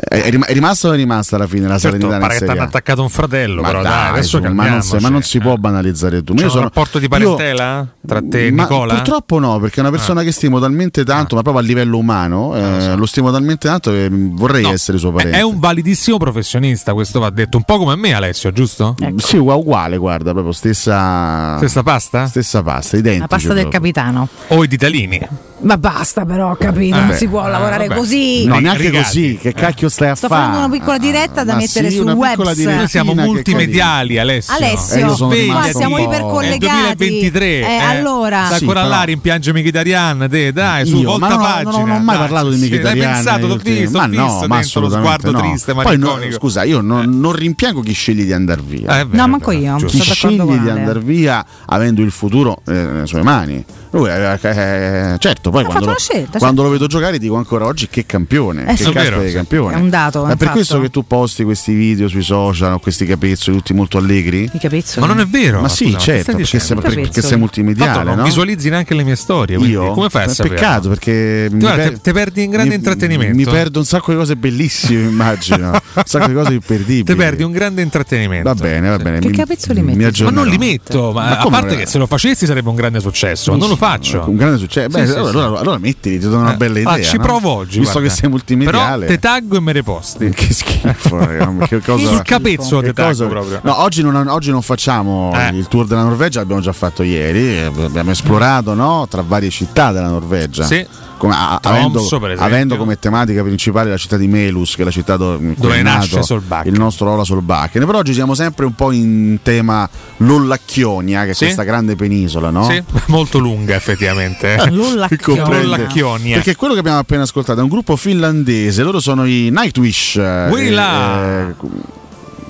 Eh, 0.08 0.22
È, 0.22 0.30
rim- 0.30 0.44
è 0.44 0.52
rimasta 0.52 0.88
o 0.88 0.92
è 0.92 0.96
rimasta 0.96 1.36
alla 1.36 1.46
fine 1.46 1.62
la 1.66 1.78
Certo, 1.78 1.96
Salernitana? 1.98 2.18
pare 2.20 2.32
in 2.34 2.38
che 2.40 2.44
ti 2.46 2.50
hanno 2.52 2.62
attaccato 2.62 3.02
un 3.02 3.08
fratello, 3.08 3.60
Ma 3.62 3.68
però 3.68 3.82
dai, 3.82 3.92
dai, 3.92 4.08
adesso 4.10 4.40
su, 4.42 4.52
ma, 4.52 4.68
non 4.68 4.82
si, 4.82 4.96
ma 4.98 5.08
non 5.08 5.22
si 5.22 5.38
può 5.38 5.54
banalizzare 5.56 6.22
tu. 6.22 6.34
C'è 6.34 6.40
Io 6.40 6.44
un 6.46 6.50
sono- 6.52 6.62
rapporto 6.64 6.98
di 6.98 7.04
io- 7.04 7.10
parentela 7.10 7.86
tra 8.06 8.20
te 8.22 8.46
e 8.46 8.50
Nicola? 8.50 8.94
Purtroppo 8.94 9.38
no, 9.38 9.58
perché 9.58 9.76
è 9.76 9.80
una 9.80 9.90
persona 9.90 10.22
che 10.22 10.32
stimo 10.32 10.58
talmente 10.60 11.04
tanto, 11.04 11.34
ma 11.34 11.42
proprio 11.42 11.62
a 11.62 11.66
livello 11.66 11.98
umano, 11.98 12.54
eh, 12.56 12.94
lo 12.96 13.06
stimo 13.06 13.30
talmente 13.30 13.68
tanto 13.68 13.90
che 13.90 14.08
vorrei 14.10 14.64
essere 14.66 14.98
suo 14.98 15.12
parente. 15.12 15.36
È 15.38 15.42
un 15.42 15.58
validissimo 15.58 16.16
professionista, 16.18 16.92
questo 16.92 17.18
va 17.20 17.30
detto. 17.30 17.56
Un 17.56 17.64
po' 17.64 17.78
come 17.78 17.96
me, 17.96 18.12
Alessio, 18.14 18.52
giusto? 18.52 18.94
Sì, 19.16 19.36
ugua- 19.36 19.54
uguale, 19.54 19.96
guarda, 19.96 20.32
proprio 20.32 20.52
stessa. 20.52 21.56
Stessa 21.58 21.82
pasta? 21.82 22.26
Stessa 22.26 22.62
pasta, 22.62 22.96
identici. 22.96 23.20
La 23.20 23.26
pasta 23.28 23.52
del 23.54 23.68
proprio. 23.68 23.80
capitano. 23.80 24.28
O 24.48 24.64
i 24.64 24.68
ditalini. 24.68 25.20
Ma 25.62 25.76
basta 25.76 26.24
però, 26.24 26.50
ho 26.52 26.56
capito, 26.56 26.96
non 27.00 27.10
Eh, 27.10 27.16
si 27.16 27.28
può 27.28 27.46
lavorare 27.48 27.86
vabbè. 27.88 27.98
così. 27.98 28.44
No, 28.44 28.58
neanche 28.58 28.82
Rigati. 28.82 29.04
così. 29.04 29.38
Che 29.40 29.52
cacchio 29.52 29.88
stai 29.88 30.08
a 30.10 30.14
Sto 30.14 30.28
fare? 30.28 30.40
facendo 30.46 30.66
una 30.66 30.76
piccola 30.76 30.98
diretta 30.98 31.44
da 31.44 31.52
ma 31.52 31.58
mettere 31.58 31.90
sì, 31.90 31.96
sul 31.96 32.04
una 32.04 32.14
web. 32.14 32.30
piccola 32.30 32.52
Noi 32.76 32.88
siamo 32.88 33.14
multimediali, 33.14 34.18
Alessio. 34.18 34.54
Alessio, 34.54 34.94
Eh, 34.96 35.00
io 35.00 35.14
sono 35.16 35.34
qua 35.34 35.62
siamo 35.72 35.98
ipercollegati. 35.98 36.96
2023. 36.96 37.44
Eh, 37.46 37.60
eh. 37.62 37.76
allora, 37.78 38.44
Sta 38.46 38.56
Sì, 38.56 38.62
ancora 38.64 38.82
però- 38.82 38.94
là, 38.94 39.02
rimpiange 39.02 39.52
Mkhitaryan, 39.52 40.26
te, 40.30 40.52
dai, 40.52 40.86
su, 40.86 40.96
Io, 40.98 41.10
volta 41.10 41.28
ma 41.28 41.34
no, 41.34 41.42
pagina. 41.42 41.70
non 41.70 41.90
ho 41.90 41.98
mai 42.00 42.16
dai, 42.16 42.26
parlato 42.26 42.50
di 42.50 42.58
sì, 42.58 42.66
Mkhitaryan 42.66 42.98
L'hai 43.06 43.14
pensato, 43.14 43.46
l'ho 43.46 43.56
visto, 43.56 43.98
ma 43.98 44.06
no, 44.06 44.44
ma 44.46 44.60
lo 44.60 44.90
sguardo 44.90 45.32
triste, 45.32 45.72
Poi 45.74 45.96
no, 45.98 46.06
malinconico. 46.06 46.36
scusa, 46.38 46.62
io 46.64 46.80
non, 46.80 47.18
non 47.20 47.32
rimpiango 47.32 47.80
chi 47.80 47.92
sceglie 47.92 48.24
di 48.24 48.32
andare 48.32 48.60
via. 48.64 49.00
Eh, 49.00 49.06
No, 49.10 49.26
manco 49.28 49.50
io, 49.50 49.76
chi 49.76 49.98
d'accordo 49.98 50.14
sceglie 50.14 50.58
di 50.60 50.68
andare 50.68 51.00
via 51.00 51.44
avendo 51.66 52.02
il 52.02 52.10
futuro 52.10 52.60
eh, 52.66 52.72
nelle 52.72 53.06
sue 53.06 53.22
mani. 53.22 53.64
Lui, 53.92 54.08
eh, 54.08 54.38
eh, 54.40 55.16
certo, 55.18 55.50
poi 55.50 55.64
quando, 55.64 55.72
fatto 55.72 55.84
lo, 55.84 55.90
una 55.90 55.98
scelta, 55.98 56.38
quando 56.38 56.62
lo 56.62 56.68
vedo 56.70 56.79
giocare 56.86 57.18
dico 57.18 57.36
ancora 57.36 57.66
oggi 57.66 57.88
che 57.88 58.06
campione, 58.06 58.62
Eh 58.62 58.74
che 58.74 58.76
sì. 58.84 58.92
caspita 58.92 59.16
Vero, 59.16 59.26
sì. 59.28 59.34
campione. 59.34 59.74
È 59.76 59.78
un 59.78 59.88
dato, 59.90 60.18
è 60.24 60.28
È 60.28 60.30
un 60.32 60.36
per 60.36 60.46
fatto. 60.46 60.52
questo 60.58 60.80
che 60.80 60.90
tu 60.90 61.06
posti 61.06 61.44
questi 61.44 61.72
video 61.74 62.08
sui 62.08 62.22
social, 62.22 62.78
questi 62.80 63.06
capezzoli 63.06 63.56
tutti 63.56 63.72
molto 63.74 63.98
allegri? 63.98 64.50
I 64.52 64.58
capezzoli. 64.58 65.06
Ma 65.06 65.12
non 65.12 65.20
è 65.22 65.26
vero. 65.26 65.60
Ma 65.60 65.68
sì, 65.68 65.96
certo, 65.98 66.34
perché 66.36 66.58
sei, 66.60 66.76
perché 66.78 67.22
sei 67.22 67.38
multimediale, 67.38 67.92
Tanto 67.92 68.08
non 68.08 68.18
no? 68.18 68.24
visualizzi 68.24 68.68
neanche 68.70 68.94
le 68.94 69.02
mie 69.04 69.16
storie. 69.16 69.58
Io? 69.58 69.92
Come 69.92 70.08
fai 70.10 70.24
a 70.24 70.28
sapere? 70.28 70.54
peccato 70.54 70.88
perché 70.88 71.48
Guarda, 71.52 71.82
per- 71.82 71.92
te- 71.92 72.00
te 72.00 72.12
perdi 72.12 72.42
in 72.44 72.50
grande 72.50 72.70
mi- 72.70 72.74
intrattenimento. 72.76 73.36
Mi 73.36 73.44
perdo 73.44 73.78
un 73.78 73.84
sacco 73.84 74.10
di 74.12 74.16
cose 74.18 74.36
bellissime, 74.36 75.02
immagino. 75.08 75.70
un 75.94 76.02
sacco 76.04 76.26
di 76.28 76.34
cose 76.34 76.52
imperdibili. 76.54 77.04
Te 77.04 77.14
perdi 77.14 77.42
un 77.42 77.52
grande 77.52 77.82
intrattenimento. 77.82 78.48
Va 78.48 78.54
bene, 78.54 78.88
va 78.88 78.96
bene. 78.98 79.18
Che 79.20 79.28
mi- 79.28 79.36
capezzoli 79.36 79.82
mi 79.82 79.94
metti? 79.96 80.22
Ma 80.22 80.30
non 80.30 80.46
li 80.46 80.58
metto, 80.58 81.12
ma, 81.12 81.28
Ma 81.30 81.38
a 81.38 81.48
parte 81.48 81.76
che 81.76 81.86
se 81.86 81.98
lo 81.98 82.06
facessi 82.06 82.46
sarebbe 82.46 82.68
un 82.68 82.74
grande 82.74 83.00
successo, 83.00 83.52
ma 83.52 83.58
non 83.58 83.68
lo 83.68 83.76
faccio. 83.76 84.24
Un 84.28 84.36
grande 84.36 84.58
successo. 84.58 84.88
Beh, 84.88 85.02
allora, 85.14 85.78
mettili, 85.78 86.18
ti 86.18 86.28
do 86.28 86.36
una 86.38 86.54
Eh, 86.54 86.56
bella 86.72 86.80
idea. 86.80 86.92
ah, 87.06 87.08
ci 87.10 87.16
no? 87.16 87.22
provo 87.22 87.50
oggi. 87.50 87.78
Visto 87.78 87.92
guarda. 87.94 88.08
che 88.08 88.14
sei 88.20 88.28
multimediale. 88.30 89.06
Però 89.06 89.12
te 89.14 89.18
taggo 89.18 89.56
e 89.56 89.60
me 89.60 89.72
le 89.72 89.82
posti. 89.82 90.28
Che 90.40 90.52
schifo, 90.52 91.16
ma 91.16 91.66
che 91.68 91.80
cosa, 91.80 92.06
Sul 92.06 92.22
capezzo 92.22 92.80
che 92.80 92.86
te 92.88 92.92
taggo 92.94 93.08
cosa- 93.08 93.26
proprio. 93.26 93.60
No, 93.62 93.80
oggi 93.82 94.02
non, 94.02 94.26
oggi 94.28 94.50
non 94.50 94.62
facciamo 94.62 95.32
Eh. 95.34 95.48
il 95.56 95.66
tour 95.68 95.86
della 95.86 96.02
Norvegia, 96.02 96.40
l'abbiamo 96.40 96.60
già 96.60 96.72
fatto 96.72 97.02
ieri. 97.02 97.56
eh, 97.58 97.64
Abbiamo 97.64 98.10
esplorato 98.10 98.74
no, 98.74 99.06
tra 99.08 99.22
varie 99.22 99.50
città 99.50 99.92
della 99.92 100.08
Norvegia. 100.08 100.64
Sì. 100.64 100.86
Come- 101.20 101.34
a- 101.36 101.58
Tromsø, 101.60 102.16
avendo, 102.16 102.42
avendo 102.42 102.76
come 102.78 102.98
tematica 102.98 103.42
principale 103.42 103.90
la 103.90 103.98
città 103.98 104.16
di 104.16 104.26
Melus, 104.26 104.74
che 104.74 104.80
è 104.80 104.84
la 104.86 104.90
città 104.90 105.18
do- 105.18 105.34
in 105.34 105.52
cui 105.52 105.64
Dove 105.64 105.76
è 105.76 105.82
nasce 105.82 106.14
nato 106.14 106.26
Solbakken. 106.26 106.72
il 106.72 106.78
nostro 106.78 107.10
Ola 107.10 107.24
Solbakken. 107.24 107.84
Però 107.84 107.98
oggi 107.98 108.14
siamo 108.14 108.32
sempre 108.34 108.64
un 108.64 108.74
po' 108.74 108.90
in 108.90 109.38
tema 109.42 109.86
Lollacchionia, 110.16 111.24
che 111.24 111.30
è 111.30 111.34
Sì. 111.34 111.44
questa 111.44 111.62
grande 111.64 111.94
penisola, 111.94 112.48
no? 112.48 112.64
Sì, 112.64 112.82
molto 113.08 113.38
lunga 113.38 113.74
effettivamente. 113.74 114.56
Che 114.64 114.70
Lollacchionia. 114.70 116.36
Perché 116.36 116.56
quello 116.56 116.72
che 116.72 116.80
abbiamo 116.80 116.98
appena 116.98 117.22
ascoltato 117.22 117.60
è 117.60 117.62
un 117.62 117.68
gruppo 117.68 117.96
finlandese, 117.96 118.82
loro 118.82 118.98
sono 119.00 119.26
i 119.26 119.50
Nightwish. 119.50 120.16
eh, 120.16 120.46
Quella! 120.48 121.48
eh, 121.48 121.54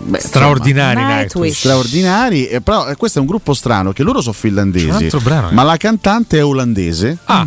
beh, 0.04 0.20
Straordinari 0.20 1.02
Nightwish. 1.04 1.58
Straordinari, 1.58 2.46
eh, 2.46 2.60
però 2.60 2.86
eh, 2.88 2.94
questo 2.96 3.18
è 3.18 3.20
un 3.20 3.26
gruppo 3.26 3.52
strano 3.54 3.92
che 3.92 4.02
loro 4.04 4.20
sono 4.20 4.34
finlandesi, 4.34 4.88
altro 5.04 5.18
brano, 5.20 5.50
eh. 5.50 5.54
ma 5.54 5.64
la 5.64 5.76
cantante 5.76 6.38
è 6.38 6.44
olandese. 6.44 7.18
Ah, 7.24 7.46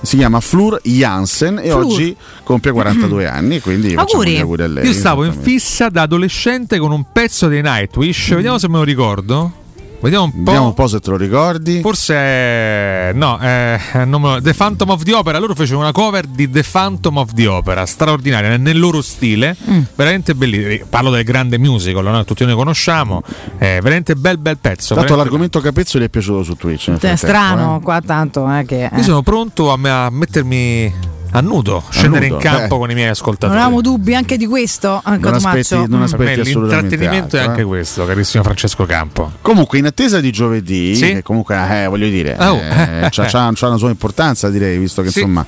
Si 0.00 0.16
chiama 0.16 0.40
Flur 0.40 0.80
Jansen 0.82 1.58
e 1.58 1.70
Flur. 1.70 1.84
oggi 1.84 2.16
compie 2.44 2.70
42 2.70 3.26
anni, 3.28 3.60
quindi 3.60 3.94
Auguri. 3.94 4.32
gli 4.32 4.38
auguri 4.38 4.62
a 4.62 4.66
lei. 4.68 4.86
io 4.86 4.92
stavo 4.92 5.24
in 5.24 5.32
fissa 5.32 5.88
da 5.88 6.02
adolescente 6.02 6.78
con 6.78 6.92
un 6.92 7.04
pezzo 7.12 7.48
dei 7.48 7.62
Nightwish. 7.62 8.34
Vediamo 8.34 8.58
se 8.58 8.68
me 8.68 8.76
lo 8.76 8.84
ricordo. 8.84 9.57
Vediamo 10.00 10.24
un 10.26 10.30
po'. 10.30 10.38
Vediamo 10.44 10.66
un 10.68 10.74
po' 10.74 10.86
se 10.86 11.00
te 11.00 11.10
lo 11.10 11.16
ricordi. 11.16 11.80
Forse 11.80 12.14
eh, 12.14 13.10
no, 13.14 13.38
eh, 13.40 13.78
non 14.04 14.20
me 14.22 14.34
lo- 14.34 14.40
The 14.40 14.54
Phantom 14.54 14.90
of 14.90 15.02
the 15.02 15.12
Opera. 15.14 15.38
Loro 15.38 15.54
fecero 15.54 15.78
una 15.78 15.90
cover 15.92 16.26
di 16.26 16.48
The 16.48 16.62
Phantom 16.62 17.16
of 17.16 17.32
the 17.34 17.46
Opera, 17.48 17.84
straordinaria 17.84 18.56
nel 18.56 18.78
loro 18.78 19.02
stile, 19.02 19.56
Mm. 19.68 19.80
veramente 19.96 20.34
bellissima. 20.34 20.86
Parlo 20.88 21.10
del 21.10 21.24
grande 21.24 21.58
musical, 21.58 22.04
no? 22.04 22.24
tutti 22.24 22.44
noi 22.44 22.54
conosciamo. 22.54 23.22
Eh, 23.58 23.80
veramente 23.82 24.14
bel 24.14 24.38
bel 24.38 24.58
pezzo. 24.58 24.94
Tanto 24.94 25.14
veramente- 25.14 25.14
l'argomento 25.16 25.60
Capezzoli 25.60 26.04
è 26.04 26.08
piaciuto 26.08 26.42
su 26.44 26.54
Twitch. 26.54 26.82
È 26.90 26.90
frattempo, 26.92 27.16
strano 27.16 27.76
eh. 27.78 27.82
qua 27.82 28.00
tanto 28.00 28.48
eh, 28.56 28.64
che... 28.64 28.88
Io 28.92 28.98
eh. 29.00 29.02
sono 29.02 29.22
pronto 29.22 29.72
a, 29.72 30.04
a 30.04 30.10
mettermi 30.10 30.94
a 31.38 31.40
nudo, 31.40 31.84
scendere 31.90 32.28
nudo, 32.28 32.44
in 32.44 32.50
campo 32.50 32.74
eh. 32.76 32.78
con 32.78 32.90
i 32.90 32.94
miei 32.94 33.04
Non 33.06 33.12
ascoltatori. 33.12 33.58
avevamo 33.58 33.80
dubbi 33.80 34.14
anche 34.14 34.36
di 34.36 34.46
questo, 34.46 35.02
eh, 35.06 35.16
Non 35.18 35.34
aspetti, 35.34 35.74
non 35.74 36.00
Mm. 36.00 36.02
Aspetti 36.02 36.40
assolutamente 36.40 36.96
l'intrattenimento 36.96 37.36
è 37.36 37.38
altro, 37.38 37.50
anche 37.52 37.60
eh. 37.62 37.64
questo, 37.64 38.04
carissimo 38.06 38.42
Francesco 38.42 38.84
Campo. 38.86 39.32
Comunque, 39.40 39.78
in 39.78 39.86
attesa 39.86 40.20
di 40.20 40.30
giovedì, 40.32 40.94
Sì? 40.96 41.06
che 41.12 41.22
comunque 41.22 41.56
eh, 41.56 41.86
voglio 41.86 42.08
dire, 42.08 42.36
Oh. 42.40 42.56
eh, 42.56 43.08
c'ha, 43.10 43.24
c'ha- 43.26 43.52
c'ha 43.54 43.66
una 43.68 43.76
sua 43.76 43.90
importanza, 43.90 44.48
direi, 44.50 44.78
visto 44.78 45.02
che 45.02 45.10
Sì. 45.10 45.20
insomma 45.20 45.44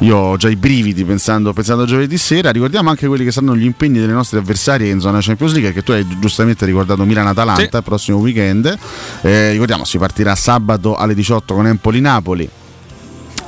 io 0.00 0.16
ho 0.16 0.36
già 0.36 0.48
i 0.48 0.56
brividi 0.56 1.04
pensando, 1.04 1.52
pensando 1.52 1.82
a 1.82 1.86
giovedì 1.86 2.16
sera. 2.18 2.50
Ricordiamo 2.50 2.88
anche 2.90 3.06
quelli 3.06 3.24
che 3.24 3.32
saranno 3.32 3.56
gli 3.56 3.64
impegni 3.64 3.98
delle 3.98 4.12
nostre 4.12 4.38
avversarie 4.38 4.90
in 4.90 5.00
zona 5.00 5.18
Champions 5.20 5.52
League, 5.52 5.72
che 5.72 5.82
tu 5.82 5.92
hai 5.92 6.06
giustamente 6.20 6.64
ricordato 6.64 7.04
Milan-Atalanta 7.04 7.62
Sì. 7.70 7.76
il 7.76 7.82
prossimo 7.82 8.18
weekend. 8.18 8.76
Eh, 9.22 9.50
ricordiamo, 9.52 9.84
si 9.84 9.98
partirà 9.98 10.34
sabato 10.34 10.94
alle 10.96 11.14
18 11.14 11.54
con 11.54 11.66
Empoli-Napoli. 11.66 12.48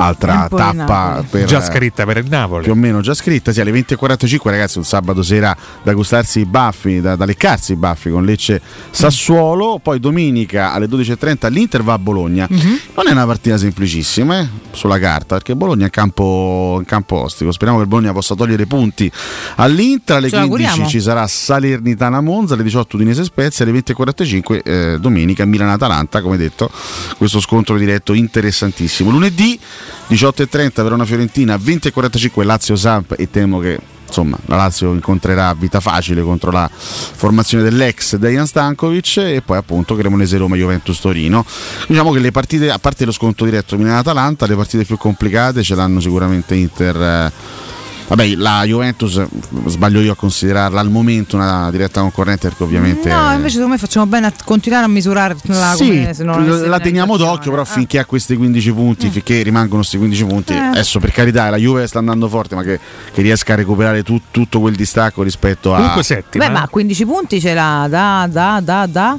Altra 0.00 0.48
tappa 0.48 1.24
per 1.28 1.44
Già 1.44 1.60
scritta 1.60 2.04
per 2.04 2.18
il 2.18 2.26
Napoli. 2.28 2.62
più 2.62 2.72
o 2.72 2.74
meno 2.74 3.00
già 3.00 3.14
scritta, 3.14 3.52
sì, 3.52 3.60
alle 3.60 3.72
20.45 3.72 4.38
ragazzi 4.44 4.78
un 4.78 4.84
sabato 4.84 5.22
sera 5.22 5.56
da 5.82 5.92
gustarsi 5.92 6.40
i 6.40 6.44
baffi, 6.46 7.00
da, 7.00 7.16
da 7.16 7.24
leccarsi 7.24 7.72
i 7.72 7.76
baffi 7.76 8.10
con 8.10 8.24
Lecce 8.24 8.60
Sassuolo, 8.90 9.78
poi 9.82 10.00
domenica 10.00 10.72
alle 10.72 10.86
12.30 10.86 11.50
l'Inter 11.50 11.82
va 11.82 11.94
a 11.94 11.98
Bologna. 11.98 12.46
Non 12.50 13.06
è 13.06 13.12
una 13.12 13.26
partita 13.26 13.58
semplicissima 13.58 14.40
eh, 14.40 14.48
sulla 14.72 14.98
carta, 14.98 15.36
perché 15.36 15.54
Bologna 15.54 15.82
è 15.82 15.84
in 15.84 15.90
campo, 15.90 16.76
in 16.78 16.84
campo 16.86 17.16
ostico, 17.16 17.52
speriamo 17.52 17.80
che 17.80 17.86
Bologna 17.86 18.12
possa 18.12 18.34
togliere 18.34 18.66
punti 18.66 19.10
all'Inter, 19.56 20.16
alle 20.16 20.28
Ce 20.28 20.36
lo 20.36 20.48
15 20.48 20.66
auguriamo. 20.66 20.88
ci 20.90 21.00
sarà 21.00 21.26
Salernitana 21.26 22.20
Monza, 22.20 22.54
alle 22.54 22.62
18 22.62 22.96
Udinese 22.96 23.24
Spezia, 23.24 23.64
alle 23.64 23.78
20.45 23.78 24.60
eh, 24.64 24.98
domenica 25.00 25.44
Milan-Atalanta, 25.44 26.22
come 26.22 26.36
detto, 26.36 26.70
questo 27.16 27.40
scontro 27.40 27.76
diretto 27.76 28.12
interessantissimo. 28.12 29.10
Lunedì 29.10 29.58
18.30 30.08 30.82
Verona 30.82 31.04
Fiorentina, 31.04 31.56
20.45 31.56 32.44
Lazio 32.44 32.76
Samp 32.76 33.14
e 33.16 33.30
temo 33.30 33.58
che 33.58 33.78
insomma 34.10 34.36
la 34.46 34.56
Lazio 34.56 34.92
incontrerà 34.92 35.54
vita 35.54 35.78
facile 35.78 36.22
contro 36.22 36.50
la 36.50 36.68
formazione 36.72 37.62
dell'ex 37.62 38.16
Dejan 38.16 38.46
Stankovic 38.46 39.18
e 39.18 39.42
poi 39.44 39.56
appunto 39.56 39.94
Cremonese 39.94 40.36
Roma 40.36 40.56
Juventus 40.56 41.00
Torino. 41.00 41.44
Diciamo 41.86 42.10
che 42.10 42.18
le 42.18 42.32
partite, 42.32 42.70
a 42.70 42.78
parte 42.78 43.04
lo 43.04 43.12
sconto 43.12 43.44
diretto 43.44 43.76
Milan-Atalanta, 43.76 44.46
le 44.46 44.56
partite 44.56 44.84
più 44.84 44.96
complicate 44.96 45.62
ce 45.62 45.74
l'hanno 45.74 46.00
sicuramente 46.00 46.54
Inter. 46.54 46.96
eh, 47.00 47.68
Vabbè, 48.10 48.34
la 48.34 48.64
Juventus 48.64 49.24
sbaglio 49.66 50.00
io 50.00 50.10
a 50.12 50.16
considerarla 50.16 50.80
al 50.80 50.90
momento 50.90 51.36
una 51.36 51.70
diretta 51.70 52.00
concorrente 52.00 52.48
perché 52.48 52.64
ovviamente 52.64 53.08
No, 53.08 53.30
invece 53.30 53.50
secondo 53.54 53.74
me 53.74 53.78
facciamo 53.78 54.04
bene 54.06 54.26
a 54.26 54.32
continuare 54.44 54.84
a 54.84 54.88
misurarla 54.88 55.74
sì, 55.76 55.86
come 55.86 56.12
se 56.12 56.24
non 56.24 56.68
la 56.68 56.80
teniamo 56.80 57.16
d'occhio, 57.16 57.52
però 57.52 57.64
finché 57.64 58.00
ha 58.00 58.04
questi 58.04 58.34
15 58.34 58.72
punti, 58.72 59.10
finché 59.10 59.42
rimangono 59.42 59.76
questi 59.76 59.96
15 59.96 60.24
punti, 60.24 60.52
Eh. 60.54 60.58
adesso 60.58 60.98
per 60.98 61.12
carità 61.12 61.48
la 61.50 61.56
Juve 61.56 61.86
sta 61.86 62.00
andando 62.00 62.28
forte, 62.28 62.56
ma 62.56 62.62
che, 62.64 62.80
che 63.12 63.22
riesca 63.22 63.52
a 63.52 63.56
recuperare 63.56 64.02
tu- 64.02 64.20
tutto 64.32 64.58
quel 64.58 64.74
distacco 64.74 65.22
rispetto 65.22 65.72
a... 65.72 65.76
Comunque 65.76 66.02
settima. 66.02 66.46
Beh, 66.48 66.52
ma 66.52 66.66
15 66.68 67.04
punti 67.06 67.40
ce 67.40 67.54
l'ha 67.54 67.86
da, 67.88 68.26
da, 68.28 68.60
da, 68.60 68.86
da. 68.86 69.18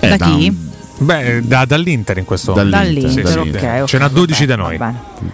Eh, 0.00 0.08
da 0.08 0.16
da 0.16 0.26
Beh, 0.96 1.42
da, 1.42 1.64
dall'Inter 1.64 2.18
in 2.18 2.24
questo 2.24 2.52
momento. 2.52 2.76
Dall'Inter, 2.76 3.10
sì, 3.10 3.20
dall'Inter. 3.22 3.60
Okay, 3.60 3.74
okay, 3.76 3.86
Ce 3.86 3.98
n'ha 3.98 4.08
12 4.08 4.46
da 4.46 4.56
noi. 4.56 4.78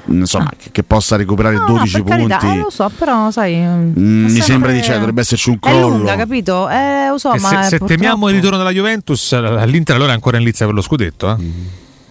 Insomma, 0.06 0.46
ah. 0.46 0.70
che 0.72 0.82
possa 0.82 1.16
recuperare 1.16 1.56
no, 1.56 1.66
12 1.66 2.02
punti. 2.02 2.26
Carità, 2.26 2.52
eh, 2.52 2.58
lo 2.58 2.70
so, 2.70 2.90
però 2.96 3.30
sai. 3.30 3.56
Mm, 3.56 4.24
mi 4.24 4.40
sembra 4.40 4.72
di 4.72 4.82
cioè, 4.82 4.96
dovrebbe 4.96 5.20
esserci 5.20 5.50
un 5.50 5.58
collo. 5.58 5.86
È 5.86 5.90
lunga, 5.90 6.16
capito? 6.16 6.68
Eh, 6.68 7.08
lo 7.08 7.18
so, 7.18 7.32
eh, 7.32 7.40
ma 7.40 7.48
se, 7.48 7.54
se 7.54 7.78
purtroppo... 7.78 7.92
temiamo 7.92 8.28
il 8.28 8.34
ritorno 8.34 8.56
della 8.56 8.72
Juventus, 8.72 9.64
l'Inter 9.66 9.96
allora 9.96 10.12
è 10.12 10.14
ancora 10.14 10.38
in 10.38 10.44
lizza 10.44 10.64
per 10.64 10.74
lo 10.74 10.82
scudetto. 10.82 11.30
Eh? 11.30 11.42
Mm. 11.42 11.50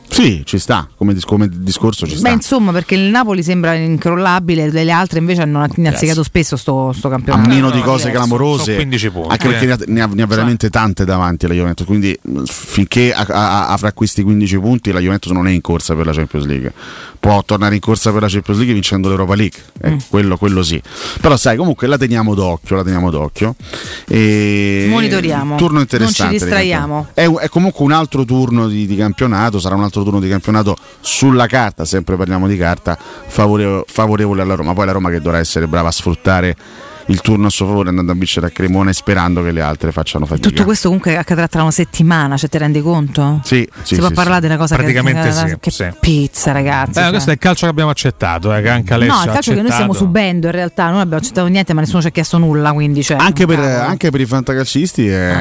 Sì, 0.10 0.42
ci 0.44 0.58
sta, 0.58 0.88
come, 0.98 1.14
dis- 1.14 1.24
come 1.24 1.48
discorso 1.50 2.06
ci 2.06 2.14
Beh, 2.14 2.18
sta. 2.18 2.28
Beh, 2.30 2.34
insomma, 2.34 2.72
perché 2.72 2.96
il 2.96 3.10
Napoli 3.10 3.44
sembra 3.44 3.76
incrollabile, 3.76 4.70
le 4.70 4.92
altre 4.92 5.20
invece 5.20 5.44
hanno 5.44 5.66
innazzicato 5.76 6.24
spesso 6.24 6.58
sto, 6.58 6.92
sto 6.94 7.10
campionato. 7.10 7.48
A 7.48 7.54
meno 7.54 7.70
di 7.70 7.80
cose 7.82 8.10
clamorose. 8.12 8.76
15 8.76 9.10
punti. 9.12 9.30
Anche 9.30 9.48
perché 9.48 9.64
eh. 9.64 9.68
ne, 9.88 10.02
ha, 10.02 10.08
ne 10.08 10.22
ha, 10.22 10.26
cioè. 10.26 10.28
veramente 10.28 10.70
tante 10.70 11.06
davanti 11.06 11.48
la 11.48 11.54
Juventus, 11.54 11.86
quindi 11.86 12.18
mm, 12.28 12.44
finché 12.44 13.14
avrà 13.14 13.94
questi 13.94 14.24
15 14.24 14.60
punti 14.60 14.92
la 14.92 15.00
Juventus 15.00 15.32
non 15.32 15.48
è 15.48 15.52
in 15.52 15.62
corsa 15.62 15.96
per 15.96 16.06
la 16.06 16.14
Champions 16.14 16.46
League. 16.46 16.74
Può 17.20 17.44
tornare 17.44 17.76
in 17.76 17.82
corsa 17.82 18.12
per 18.12 18.22
la 18.22 18.30
Champions 18.30 18.58
League 18.60 18.74
vincendo 18.74 19.10
l'Europa 19.10 19.36
League, 19.36 19.60
eh, 19.82 19.92
mm. 19.92 19.98
quello, 20.10 20.38
quello, 20.38 20.64
sì. 20.64 20.82
Però 21.22 21.38
sai, 21.38 21.56
comunque 21.58 21.88
la 21.88 21.98
teniamo 21.98 22.34
d'occhio, 22.34 22.76
la 22.78 22.84
teniamo 22.84 23.10
d'occhio. 23.10 23.56
E... 24.08 24.88
Monitoriamo. 24.90 25.56
Turno 25.56 25.80
interessante. 25.80 26.24
Non 26.24 26.32
ci 26.32 26.38
distraiamo. 26.40 27.08
È, 27.14 27.30
è, 27.30 27.50
comunque 27.50 27.86
un 27.86 27.92
altro 27.92 28.26
turno 28.26 28.68
di, 28.68 28.86
di 28.86 28.96
campionato, 28.96 29.60
sarà 29.60 29.76
un 29.76 29.84
altro 29.84 29.99
altro 30.00 30.04
turno 30.04 30.20
di 30.20 30.30
campionato 30.30 30.76
sulla 31.00 31.48
carta, 31.48 31.86
sempre 31.86 32.16
parliamo 32.16 32.48
di 32.48 32.58
carta, 32.58 32.98
favorevole, 32.98 33.84
favorevole 33.88 34.42
alla 34.42 34.56
Roma. 34.56 34.74
Poi 34.74 34.86
la 34.86 34.92
Roma 34.92 35.10
che 35.10 35.22
dovrà 35.22 35.40
essere 35.40 35.68
brava 35.68 35.90
a 35.90 35.92
sfruttare 35.92 36.56
il 37.10 37.22
turno 37.22 37.48
a 37.48 37.50
suo 37.50 37.66
favore 37.66 37.90
andando 37.90 38.12
a 38.12 38.16
vincere 38.16 38.48
a 38.48 38.50
Cremone 38.50 38.94
sperando 38.94 39.44
che 39.44 39.52
le 39.52 39.62
altre 39.62 39.92
facciano 39.92 40.26
fatica. 40.26 40.50
Tutto 40.50 40.64
questo 40.64 40.88
comunque 40.88 41.18
accadrà 41.18 41.48
tra 41.48 41.62
una 41.62 41.72
settimana, 41.72 42.38
cioè 42.38 42.50
ti 42.50 42.58
rendi 42.58 42.82
conto? 42.82 43.42
Sì, 43.44 43.68
sì 43.82 43.96
si 43.96 44.00
può 44.00 44.10
sì, 44.10 44.14
parlare 44.14 44.42
sì. 44.42 44.48
di 44.48 44.54
una 44.54 44.58
cosa 44.58 44.76
praticamente 44.76 45.22
che, 45.22 45.32
sì, 45.32 45.58
che 45.60 45.72
sì. 45.72 45.88
pizza, 46.00 46.52
ragazzi. 46.52 47.00
Eh, 47.00 47.02
cioè. 47.02 47.10
Questo 47.10 47.30
è 47.32 47.34
il 47.34 47.40
calcio 47.40 47.66
che 47.66 47.72
abbiamo 47.72 47.90
accettato, 47.90 48.54
eh, 48.54 48.62
che 48.62 48.70
anche 48.70 48.94
Alessio 48.94 49.16
No, 49.16 49.24
il 49.24 49.32
calcio 49.32 49.54
che 49.54 49.62
noi 49.62 49.72
stiamo 49.72 49.94
subendo 49.94 50.46
in 50.48 50.54
realtà, 50.54 50.90
non 50.90 51.00
abbiamo 51.00 51.18
accettato 51.18 51.48
niente, 51.48 51.74
ma 51.74 51.82
nessuno 51.82 52.02
ci 52.02 52.08
ha 52.08 52.12
chiesto 52.12 52.38
nulla, 52.38 52.72
quindi 52.74 53.04
cioè, 53.04 53.18
anche, 53.18 53.46
per, 53.46 53.60
anche, 53.60 54.12
per, 54.12 54.22
i 54.22 54.26
fantacalcisti 54.26 55.08
è 55.08 55.32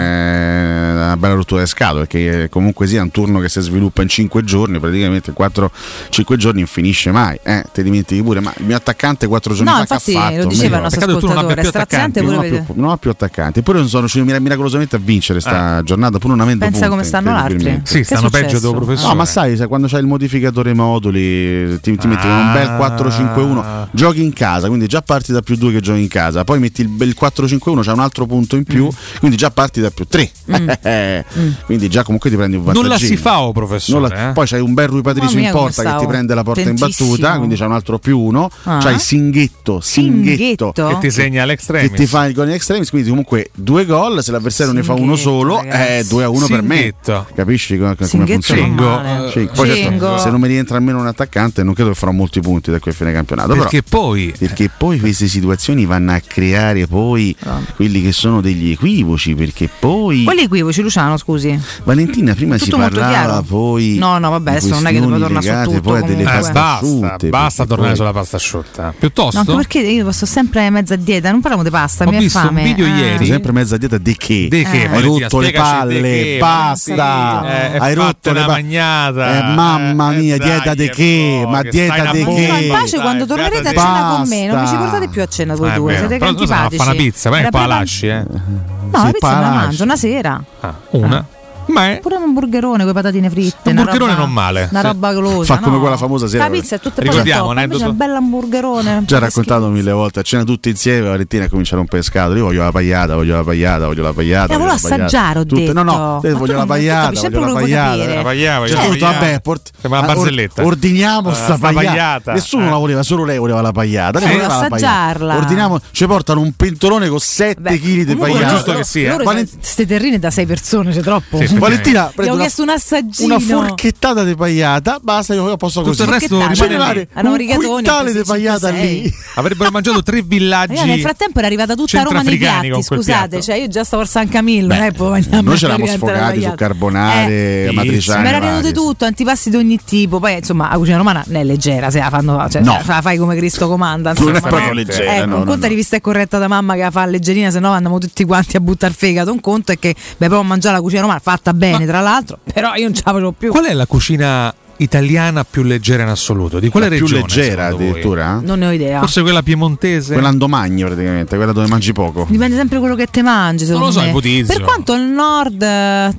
una 1.08 1.16
bella 1.16 1.34
rottura 1.34 1.62
di 1.62 1.68
scatole 1.68 2.06
perché 2.06 2.42
eh, 2.44 2.48
comunque 2.48 2.86
sia 2.86 3.02
un 3.02 3.10
turno 3.10 3.40
che 3.40 3.48
si 3.48 3.60
sviluppa 3.60 4.02
in 4.02 4.08
5 4.08 4.44
giorni 4.44 4.78
praticamente 4.78 5.32
4-5 5.32 6.36
giorni 6.36 6.60
non 6.60 6.68
finisce 6.68 7.10
mai 7.10 7.38
eh, 7.42 7.64
te 7.72 7.82
dimentichi 7.82 8.22
pure 8.22 8.40
ma 8.40 8.52
il 8.56 8.64
mio 8.64 8.76
attaccante 8.76 9.26
4 9.26 9.54
giorni 9.54 9.70
no, 9.70 9.76
fa 9.76 9.80
infatti, 9.82 10.12
che 10.12 10.18
ha 10.18 10.20
fatto 10.22 10.36
lo 10.36 10.46
diceva 10.46 10.76
il 10.76 10.82
nostro 10.82 11.00
ascoltatore 11.04 11.34
non 11.34 11.58
ha, 11.58 11.68
attaccanti, 11.68 12.20
non, 12.22 12.38
ha 12.38 12.42
più, 12.42 12.64
non 12.74 12.90
ha 12.90 12.96
più 12.96 13.10
attaccanti. 13.10 13.58
Eppure 13.60 13.78
non 13.78 13.88
sono 13.88 14.06
riuscito 14.06 14.24
miracolosamente 14.40 14.96
a 14.96 14.98
vincere 14.98 15.40
questa 15.40 15.78
eh. 15.78 15.82
giornata 15.82 16.18
pur 16.18 16.30
non 16.30 16.40
avendo 16.40 16.64
pensa 16.64 16.80
punti, 16.80 16.90
come 16.90 17.04
stanno 17.04 17.36
altri. 17.36 17.80
sì, 17.84 18.04
stanno 18.04 18.30
peggio 18.30 18.58
dopo 18.58 18.80
professore. 18.80 19.08
No 19.08 19.14
ma 19.14 19.24
sai 19.24 19.56
se 19.56 19.66
quando 19.66 19.86
c'hai 19.86 20.00
il 20.00 20.06
modificatore 20.06 20.74
moduli 20.74 21.80
ti, 21.80 21.96
ti 21.96 22.06
metti 22.06 22.26
con 22.26 22.36
un 22.36 22.52
bel 22.52 22.68
ah. 22.68 22.96
4-5-1 22.96 23.88
giochi 23.90 24.22
in 24.22 24.32
casa 24.32 24.68
quindi 24.68 24.86
già 24.86 25.02
parti 25.02 25.32
da 25.32 25.42
più 25.42 25.56
2 25.56 25.72
che 25.72 25.80
giochi 25.80 26.00
in 26.00 26.08
casa 26.08 26.44
poi 26.44 26.58
metti 26.58 26.82
il 26.82 26.88
bel 26.88 27.14
4-5-1 27.18 27.80
c'è 27.80 27.92
un 27.92 28.00
altro 28.00 28.26
punto 28.26 28.56
in 28.56 28.64
più 28.64 28.86
mm. 28.86 29.18
quindi 29.18 29.36
già 29.36 29.50
parti 29.50 29.80
da 29.80 29.90
più 29.90 30.06
3 30.06 30.30
mm. 30.50 30.68
mm. 30.98 31.50
quindi 31.64 31.88
già 31.88 32.02
comunque 32.02 32.30
ti 32.30 32.36
prendi 32.36 32.56
un 32.56 32.64
vantaggio. 32.64 32.86
Nulla 32.86 32.98
si 32.98 33.16
fa, 33.16 33.40
oh, 33.40 33.52
professore. 33.52 34.08
La... 34.08 34.30
Eh? 34.30 34.32
Poi 34.32 34.46
c'hai 34.46 34.60
un 34.60 34.74
bel 34.74 34.88
Rui 34.88 35.02
Patricio 35.02 35.38
in 35.38 35.50
porta 35.50 35.82
che 35.82 35.98
ti 35.98 36.06
prende 36.06 36.34
la 36.34 36.42
porta 36.42 36.68
in 36.68 36.76
battuta, 36.76 37.36
quindi 37.36 37.56
c'è 37.56 37.64
un 37.64 37.72
altro 37.72 37.98
più 37.98 38.18
uno, 38.18 38.50
ah. 38.64 38.78
c'hai 38.78 38.98
Singhetto, 38.98 39.80
Singhetto, 39.80 40.72
Singhetto. 40.74 40.88
che 40.88 40.98
ti 41.00 41.10
segna 41.10 41.44
l'extremis. 41.44 41.90
Che 41.90 41.96
ti 41.96 42.06
fa 42.06 42.26
il 42.26 42.34
gol 42.34 42.48
in 42.48 42.54
extremis, 42.54 42.90
quindi 42.90 43.08
comunque 43.08 43.50
due 43.54 43.84
gol, 43.84 44.22
se 44.22 44.30
l'avversario 44.32 44.72
Singhetto, 44.72 44.92
ne 44.92 44.98
fa 44.98 45.04
uno 45.04 45.16
solo 45.16 45.62
è 45.62 45.98
eh, 46.00 46.04
2 46.04 46.24
a 46.24 46.28
1 46.28 46.46
per 46.46 46.62
me. 46.62 46.94
Capisci 47.34 47.78
come, 47.78 47.96
come 47.96 48.26
funziona? 48.26 49.28
Cioè, 49.30 49.46
poi 49.46 49.74
certo, 49.74 50.18
se 50.18 50.30
non 50.30 50.40
mi 50.40 50.48
rientra 50.48 50.76
almeno 50.76 51.00
un 51.00 51.06
attaccante 51.06 51.62
non 51.62 51.74
credo 51.74 51.90
che 51.90 51.96
farò 51.96 52.12
molti 52.12 52.40
punti 52.40 52.70
da 52.70 52.78
qui 52.78 52.90
a 52.90 52.94
fine 52.94 53.12
campionato. 53.12 53.54
Perché 53.54 53.82
Però, 53.82 54.02
poi 54.02 54.34
perché 54.38 54.70
poi 54.76 54.98
queste 54.98 55.28
situazioni 55.28 55.84
vanno 55.84 56.12
a 56.12 56.20
creare 56.20 56.86
poi 56.86 57.34
ah. 57.40 57.60
quelli 57.74 58.02
che 58.02 58.12
sono 58.12 58.40
degli 58.40 58.70
equivoci, 58.70 59.34
perché 59.34 59.68
poi 59.78 60.24
Quali 60.24 60.42
equivoci? 60.42 60.82
Luciano, 60.88 61.18
scusi. 61.18 61.60
Valentina, 61.84 62.34
prima 62.34 62.56
tutto 62.56 62.76
si 62.76 62.90
parlava 62.90 63.42
poi. 63.46 63.96
No, 63.98 64.18
no, 64.18 64.30
vabbè, 64.30 64.50
adesso 64.52 64.70
non 64.70 64.86
è 64.86 64.90
che 64.90 65.00
dobbiamo 65.00 65.18
tornare 65.18 65.44
legate, 65.44 65.64
su 65.64 65.70
tutto. 65.76 65.90
Poi 65.90 66.02
delle 66.02 66.22
eh, 66.22 66.24
basta, 66.24 66.74
asciutte, 66.76 67.28
basta 67.28 67.66
tornare 67.66 67.88
poi... 67.88 67.96
sulla 67.96 68.12
pasta 68.12 68.36
asciutta. 68.36 68.94
Piuttosto. 68.98 69.44
No, 69.46 69.56
perché 69.56 69.80
io 69.80 70.04
posso 70.04 70.24
sempre 70.24 70.68
mezza 70.70 70.96
dieta, 70.96 71.30
non 71.30 71.40
parliamo 71.40 71.62
di 71.62 71.70
pasta, 71.70 72.04
Ho 72.04 72.10
mi 72.10 72.18
visto 72.18 72.38
fame. 72.38 72.62
un 72.62 72.66
video 72.66 72.86
eh. 72.86 72.90
ieri. 72.90 73.26
Sempre 73.26 73.52
mezza 73.52 73.76
dieta 73.76 73.98
di 73.98 74.16
che? 74.16 74.48
Di 74.48 74.64
che? 74.64 74.82
Eh. 74.82 74.86
Hai 74.86 75.02
rotto 75.02 75.40
le 75.40 75.52
palle, 75.52 76.00
che, 76.00 76.36
pasta. 76.40 77.72
Eh, 77.72 77.78
Hai 77.78 77.94
rotto 77.94 78.32
la 78.32 78.46
magnata. 78.46 79.38
Eh, 79.38 79.54
mamma 79.54 80.14
eh, 80.14 80.16
mia, 80.16 80.38
dieta 80.38 80.74
di 80.74 80.88
che? 80.88 81.44
Ma 81.46 81.62
dieta 81.62 82.12
di 82.12 82.24
che? 82.24 82.66
Ma 82.70 82.78
pace 82.78 82.98
quando 82.98 83.26
tornerete 83.26 83.68
a 83.68 83.72
cena 83.72 84.14
con 84.16 84.28
me, 84.28 84.46
non 84.46 84.60
mi 84.62 84.66
ci 84.66 84.74
portate 84.74 85.08
più 85.08 85.20
a 85.20 85.26
cena 85.26 85.54
voi 85.54 85.72
due, 85.74 85.96
siete 85.98 86.14
antipatici. 86.14 86.76
Ma 86.76 86.84
fa 86.84 86.90
una 86.90 86.94
pizza, 86.94 87.28
vai 87.30 87.50
qua 87.50 87.66
lasci, 87.66 88.06
eh. 88.06 88.77
No, 88.92 89.04
la 89.04 89.12
pizza 89.12 89.34
me 89.36 89.40
la 89.42 89.50
mangio 89.50 89.84
una 89.84 89.96
sera. 89.96 90.42
Ah, 90.62 90.74
una? 90.92 91.18
Ah. 91.18 91.37
Ma 91.68 91.92
è... 91.92 92.00
Pure 92.00 92.16
un 92.16 92.22
hamburgerone 92.22 92.78
con 92.78 92.86
le 92.86 92.92
patatine 92.92 93.30
fritte. 93.30 93.70
Un 93.70 93.78
hamburgerone 93.78 94.14
non 94.14 94.32
male. 94.32 94.68
Una 94.70 94.80
roba 94.80 95.12
golosa. 95.12 95.54
Fa 95.54 95.60
come 95.60 95.76
no? 95.76 95.80
quella 95.80 95.96
famosa 95.96 96.26
sera. 96.26 96.44
La 96.44 96.50
pizza 96.50 96.76
è 96.76 96.80
tutta 96.80 97.02
Ricordiamo, 97.02 97.52
poi 97.52 97.82
un 97.82 97.96
bel 97.96 98.14
hamburgerone. 98.14 99.02
Già 99.06 99.18
raccontato 99.18 99.62
schifo. 99.62 99.76
mille 99.76 99.92
volte, 99.92 100.20
a 100.20 100.22
cena 100.22 100.44
tutti 100.44 100.68
insieme, 100.68 101.08
Valentina 101.08 101.48
comincia 101.48 101.74
a 101.74 101.78
rompere 101.78 102.02
scatole. 102.02 102.38
Io 102.38 102.44
voglio 102.44 102.62
la 102.62 102.72
pagliata, 102.72 103.14
voglio 103.14 103.36
la 103.36 103.44
pagliata, 103.44 103.86
voglio 103.86 104.02
la 104.02 104.12
pagliata. 104.12 104.52
La 104.52 104.58
voglio 104.58 104.72
assaggiare, 104.72 105.38
ho 105.40 105.44
detto. 105.44 105.72
No, 105.72 105.82
no, 105.82 106.20
voglio 106.22 106.56
la 106.56 106.66
pagliata, 106.66 107.26
eh, 107.26 107.30
voglio 107.30 107.46
la 107.46 107.52
pagliata. 107.52 108.14
La 108.14 108.22
pagliata, 108.22 108.58
voglio 108.58 108.74
cioè, 108.74 108.98
la 108.98 109.10
Vabbè, 109.10 109.40
port- 109.40 109.70
una 109.82 109.98
ah, 109.98 110.02
barzelletta. 110.02 110.64
Ordiniamo 110.64 111.30
eh, 111.30 111.34
sta 111.34 111.58
pagliata. 111.58 112.32
Nessuno 112.32 112.68
la 112.68 112.76
eh. 112.76 112.78
voleva, 112.78 113.02
solo 113.02 113.24
lei 113.24 113.38
voleva 113.38 113.60
la 113.60 113.72
pagliata. 113.72 114.18
Lei 114.18 114.36
voleva 114.36 114.58
assaggiarla. 114.58 115.36
Ordiniamo, 115.36 115.80
ci 115.90 116.06
portano 116.06 116.40
un 116.40 116.52
pentolone 116.52 117.08
con 117.08 117.20
7 117.20 117.78
kg 117.78 118.02
di 118.02 118.16
pagliata. 118.16 118.54
Giusto 118.54 118.74
che 118.74 118.84
sia. 118.84 119.16
Queste 119.16 119.86
terrine 119.86 120.18
da 120.18 120.30
6 120.30 120.46
persone, 120.46 120.92
c'è 120.92 121.00
troppo. 121.00 121.38
Sì, 121.38 121.57
Valentina 121.58 122.10
prende 122.14 122.32
una, 122.32 122.42
chiesto 122.42 122.62
un 122.62 122.68
assaggino. 122.70 123.34
una 123.34 123.44
forchettata 123.44 124.24
di 124.24 124.34
pagliata, 124.34 124.98
basta, 125.00 125.34
io 125.34 125.56
posso 125.56 125.80
Tutto 125.82 125.90
così. 125.90 126.02
il 126.02 126.08
resto 126.08 126.48
generare 126.52 127.08
un 127.14 127.36
quintale 127.54 128.12
di 128.12 128.22
pagliata 128.24 128.70
lì. 128.70 129.12
Avrebbero 129.34 129.70
mangiato 129.70 130.02
tre 130.02 130.22
villaggi. 130.22 130.84
Nel 130.84 131.00
frattempo 131.00 131.38
era 131.38 131.46
arrivata 131.46 131.74
tutta 131.74 132.02
Roma 132.02 132.22
nei 132.22 132.36
piatti, 132.36 132.82
scusate, 132.82 133.42
cioè 133.42 133.56
io 133.56 133.68
già 133.68 133.84
stavo 133.84 134.02
al 134.02 134.08
San 134.08 134.28
Camillo, 134.28 134.74
Noi 134.74 135.56
ce 135.56 135.66
l'avamo 135.66 135.86
sfogati 135.86 136.42
su 136.42 136.52
carbonare, 136.54 137.30
eh, 137.30 137.64
eh 137.64 137.68
amatriciane. 137.68 138.22
Ma 138.22 138.28
era 138.28 138.40
venuto 138.40 138.72
tutto, 138.72 139.04
antipasti 139.04 139.50
di 139.50 139.56
ogni 139.56 139.78
tipo, 139.84 140.18
poi 140.18 140.34
insomma 140.34 140.68
la 140.70 140.76
cucina 140.76 140.96
romana 140.96 141.24
è 141.28 141.44
leggera, 141.44 141.90
se 141.90 141.98
la 141.98 142.10
fanno, 142.10 142.46
cioè, 142.48 142.62
fai 142.82 143.16
come 143.16 143.36
Cristo 143.36 143.68
comanda, 143.68 144.10
insomma. 144.10 144.30
Non 144.32 144.38
è 144.38 144.40
proprio 144.40 144.72
leggera. 144.72 145.16
Ecco, 145.16 145.36
un 145.36 145.44
conto 145.44 145.66
è 145.66 145.68
rivista 145.68 145.96
è 145.96 146.00
corretta 146.00 146.38
da 146.38 146.48
mamma 146.48 146.74
che 146.74 146.82
la 146.82 146.90
fa 146.90 147.06
leggerina, 147.06 147.50
se 147.50 147.58
no 147.58 147.70
andiamo 147.70 147.98
tutti 147.98 148.24
quanti 148.24 148.56
a 148.56 148.60
buttare 148.60 148.94
fegato. 148.94 149.32
Un 149.32 149.40
conto 149.40 149.72
è 149.72 149.78
che 149.78 149.94
beh, 150.16 150.26
provo 150.26 150.42
a 150.42 150.44
mangiare 150.44 150.76
la 150.76 150.82
cucina 150.82 151.02
romana 151.02 151.20
fatta 151.22 151.47
sta 151.48 151.54
bene, 151.54 151.78
Ma 151.78 151.86
tra 151.86 152.00
l'altro, 152.00 152.38
però 152.52 152.74
io 152.74 152.84
non 152.84 152.94
ce 152.94 153.02
la 153.04 153.12
faccio 153.12 153.32
più. 153.32 153.50
Qual 153.50 153.64
è 153.64 153.72
la 153.72 153.86
cucina 153.86 154.54
italiana 154.78 155.44
più 155.44 155.62
leggera 155.62 156.02
in 156.02 156.08
assoluto? 156.08 156.58
Di 156.58 156.68
quale 156.68 156.88
la 156.88 156.92
regione? 156.92 157.22
Più 157.24 157.36
leggera 157.36 157.66
addirittura? 157.66 158.38
Eh? 158.38 158.44
Non 158.44 158.58
ne 158.58 158.66
ho 158.66 158.72
idea. 158.72 159.00
Forse 159.00 159.22
quella 159.22 159.42
piemontese? 159.42 160.12
Quella 160.12 160.28
andomagna 160.28 160.86
praticamente, 160.86 161.36
quella 161.36 161.52
dove 161.52 161.66
mangi 161.66 161.92
poco. 161.92 162.26
Dipende 162.28 162.56
sempre 162.56 162.78
quello 162.78 162.94
che 162.94 163.06
te 163.06 163.22
mangi. 163.22 163.66
Non 163.66 163.80
lo 163.80 163.90
so, 163.90 164.00
me. 164.00 164.08
ipotizzo. 164.08 164.52
Per 164.52 164.62
quanto 164.62 164.94
il 164.94 165.02
nord 165.02 166.16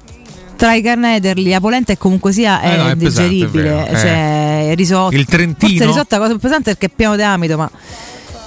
tra 0.60 0.74
i 0.74 0.82
carnederli 0.82 1.50
la 1.50 1.62
polenta 1.62 1.94
è 1.94 1.98
comunque 1.98 2.34
sia 2.34 2.62
eh 2.62 2.76
no, 2.76 2.90
è 2.90 2.96
digeribile, 2.98 3.70
pesante, 3.70 3.90
è 3.90 3.94
eh. 3.94 3.98
cioè 3.98 4.68
eh. 4.72 4.76
risotto. 4.76 5.16
Il 5.16 5.26
trentino. 5.26 5.72
Forse 5.72 5.86
risotto 5.86 6.16
è 6.16 6.18
la 6.18 6.24
cosa 6.26 6.32
più 6.32 6.40
pesante 6.42 6.72
perché 6.72 6.88
è 6.88 6.90
pieno 6.94 7.16
di 7.16 7.22
amido, 7.22 7.56
ma 7.56 7.72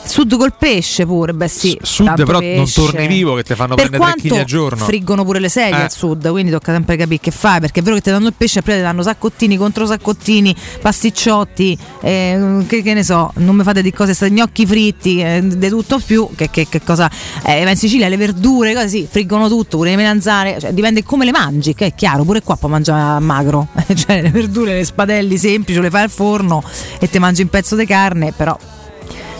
Sud 0.05 0.37
col 0.37 0.53
pesce 0.59 1.07
pure, 1.07 1.33
beh 1.33 1.49
sì. 1.49 1.79
Sud 1.81 2.25
però 2.25 2.39
pesce. 2.41 2.57
non 2.57 2.71
torni 2.73 3.07
vivo 3.07 3.35
che 3.35 3.45
ti 3.45 3.55
fanno 3.55 3.75
per 3.75 3.89
prendere 3.89 4.13
3 4.17 4.29
kg 4.29 4.39
al 4.39 4.45
giorno. 4.45 4.85
Friggono 4.85 5.25
pure 5.25 5.39
le 5.39 5.49
sedie 5.49 5.79
eh. 5.79 5.83
al 5.83 5.91
sud, 5.91 6.29
quindi 6.31 6.51
tocca 6.51 6.73
sempre 6.73 6.97
capire 6.97 7.21
che 7.21 7.31
fai, 7.31 7.61
perché 7.61 7.81
è 7.81 7.83
vero 7.83 7.97
che 7.97 8.03
ti 8.03 8.11
danno 8.11 8.27
il 8.27 8.35
pesce 8.37 8.59
e 8.59 8.63
poi 8.63 8.75
ti 8.75 8.81
danno 8.81 9.03
saccottini 9.03 9.57
contro 9.57 9.87
saccottini, 9.87 10.55
pasticciotti, 10.81 11.79
eh, 12.03 12.65
che, 12.67 12.83
che, 12.83 12.95
ne 12.95 13.05
so, 13.05 13.33
non 13.37 13.57
mi 13.57 13.63
fate 13.63 13.83
di 13.83 13.93
cose, 13.93 14.31
gnocchi 14.31 14.67
fritti, 14.67 15.21
eh, 15.21 15.41
di 15.43 15.69
tutto 15.69 16.01
più, 16.05 16.29
che, 16.35 16.51
che, 16.51 16.67
che 16.69 16.83
cosa... 16.83 17.11
Eh, 17.45 17.65
ma 17.65 17.71
in 17.71 17.77
Sicilia 17.77 18.09
le 18.09 18.17
verdure, 18.17 18.75
cose 18.75 18.89
sì, 18.89 19.07
friggono 19.09 19.49
tutto, 19.49 19.77
pure 19.79 19.91
le 19.91 19.97
melanzane, 19.97 20.59
cioè, 20.61 20.73
dipende 20.73 21.05
come 21.05 21.25
le 21.25 21.31
mangi, 21.31 21.75
che 21.75 21.87
è 21.87 21.95
chiaro, 21.95 22.25
pure 22.25 22.43
qua 22.43 22.57
puoi 22.57 22.71
mangiare 22.71 23.21
magro, 23.21 23.69
cioè 23.95 24.21
le 24.21 24.31
verdure, 24.31 24.75
le 24.75 24.85
spadelli 24.85 25.39
semplici, 25.39 25.81
le 25.81 25.91
fai 25.91 26.03
al 26.03 26.11
forno 26.11 26.63
e 26.99 27.09
ti 27.09 27.19
mangi 27.19 27.43
un 27.43 27.49
pezzo 27.49 27.77
di 27.77 27.87
carne, 27.87 28.33
però 28.33 28.57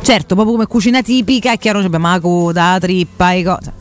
Certo, 0.03 0.35
proprio 0.35 0.55
come 0.55 0.67
cucina 0.67 1.01
tipica, 1.01 1.53
è 1.53 1.59
chiaro 1.59 1.81
che 1.81 1.87
abbiamo 1.87 2.09
la 2.11 2.21
coda, 2.21 2.73
la 2.73 2.79
trippa 2.81 3.33
e 3.33 3.45
cose. 3.45 3.73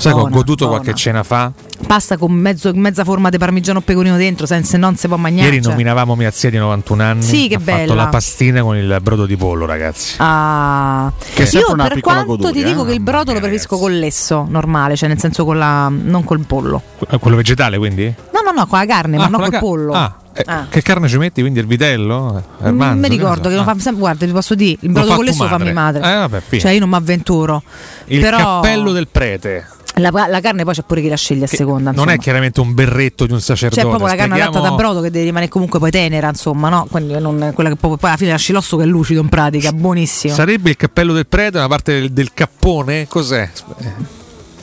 Cioè, 0.00 0.12
Sai 0.12 0.14
che 0.14 0.18
ho 0.20 0.28
goduto 0.30 0.66
buona. 0.66 0.80
qualche 0.80 0.98
cena 0.98 1.22
fa? 1.22 1.52
Pasta 1.86 2.16
con 2.16 2.32
mezzo, 2.32 2.70
mezza 2.74 3.04
forma 3.04 3.28
di 3.28 3.38
parmigiano 3.38 3.78
o 3.78 3.82
pecorino 3.82 4.16
dentro, 4.16 4.46
senza 4.46 4.76
non 4.78 4.96
si 4.96 5.08
può 5.08 5.16
mangiare. 5.16 5.48
Ieri 5.48 5.62
cioè. 5.62 5.72
nominavamo 5.72 6.14
mia 6.16 6.30
zia 6.30 6.50
di 6.50 6.56
91 6.58 7.02
anni. 7.02 7.22
Sì, 7.22 7.48
che 7.48 7.56
ha 7.56 7.58
bella. 7.58 7.78
fatto 7.80 7.94
la 7.94 8.06
pastina 8.08 8.62
con 8.62 8.76
il 8.76 8.98
brodo 9.02 9.26
di 9.26 9.36
pollo, 9.36 9.66
ragazzi. 9.66 10.14
Ah. 10.18 11.10
Che 11.34 11.42
è 11.44 11.48
Io 11.56 11.74
per 11.74 12.00
quanto 12.00 12.24
goduria, 12.26 12.50
ti 12.50 12.64
dico 12.64 12.84
eh? 12.84 12.86
che 12.88 12.92
il 12.92 13.00
brodo 13.00 13.32
lo 13.32 13.38
preferisco 13.40 13.74
ragazzi. 13.74 13.90
con 13.90 13.98
l'esso 13.98 14.46
normale, 14.48 14.96
cioè 14.96 15.08
nel 15.08 15.18
senso 15.18 15.44
con 15.44 15.58
la 15.58 15.88
non 15.90 16.24
col 16.24 16.40
pollo. 16.46 16.82
Quello 17.18 17.36
vegetale, 17.36 17.76
quindi? 17.78 18.04
No, 18.32 18.40
no, 18.44 18.52
no, 18.52 18.66
con 18.66 18.78
la 18.78 18.86
carne, 18.86 19.16
ah, 19.16 19.20
ma 19.20 19.26
non 19.28 19.40
col 19.40 19.50
ca- 19.50 19.58
pollo. 19.58 19.92
Ah 19.92 20.14
eh, 20.40 20.50
Ah. 20.52 20.66
Che 20.68 20.82
carne 20.82 21.08
ci 21.08 21.18
metti? 21.18 21.40
Quindi 21.40 21.60
il 21.60 21.66
vitello? 21.66 22.42
Eh, 22.62 22.68
il 22.68 22.72
Mm, 22.74 22.76
manzo, 22.78 22.96
mi 22.96 23.08
che 23.08 23.14
ricordo 23.16 23.42
so. 23.44 23.48
che 23.48 23.54
lo 23.54 23.60
Ah. 23.62 23.64
fa 23.64 23.74
sempre, 23.78 24.00
guarda, 24.00 24.26
ti 24.26 24.32
posso 24.32 24.54
dire, 24.54 24.76
il 24.80 24.90
brodo 24.90 25.14
con 25.14 25.24
le 25.24 25.32
fa 25.32 25.58
mia 25.58 25.72
madre. 25.72 26.00
Eh, 26.00 26.14
vabbè, 26.16 26.42
cioè 26.58 26.70
io 26.72 26.80
non 26.80 26.88
mi 26.88 26.96
avventuro. 26.96 27.62
Il 28.06 28.20
Però 28.20 28.36
cappello 28.36 28.92
del 28.92 29.08
prete. 29.08 29.66
la, 29.94 30.10
la 30.28 30.40
carne 30.40 30.64
poi 30.64 30.72
c'è 30.74 30.82
pure 30.82 31.02
chi 31.02 31.08
la 31.08 31.16
sceglie 31.16 31.44
a 31.44 31.48
seconda. 31.48 31.90
Non 31.90 31.92
insomma. 31.94 32.12
è 32.12 32.18
chiaramente 32.18 32.60
un 32.60 32.72
berretto 32.74 33.26
di 33.26 33.32
un 33.32 33.40
sacerdote. 33.40 33.82
C'è 33.82 33.86
proprio 33.86 34.08
la 34.08 34.16
carne 34.16 34.40
adatta 34.40 34.60
da 34.60 34.70
brodo 34.72 35.00
che 35.02 35.10
deve 35.10 35.24
rimanere 35.26 35.50
comunque 35.50 35.78
poi 35.78 35.90
tenera, 35.90 36.28
insomma, 36.28 36.68
no? 36.70 36.86
Quindi 36.90 37.18
non, 37.20 37.50
quella 37.54 37.68
che 37.70 37.76
poi, 37.76 37.96
poi 37.98 38.08
alla 38.08 38.16
fine 38.18 38.30
lasci 38.30 38.52
l'osso 38.52 38.76
che 38.78 38.84
è 38.84 38.86
lucido 38.86 39.20
in 39.20 39.28
pratica, 39.28 39.72
buonissimo. 39.72 40.32
Sarebbe 40.34 40.70
il 40.70 40.76
cappello 40.76 41.12
del 41.12 41.26
prete, 41.26 41.58
una 41.58 41.68
parte 41.68 41.92
del, 42.00 42.12
del 42.12 42.32
cappone? 42.32 43.06
Cos'è? 43.08 43.50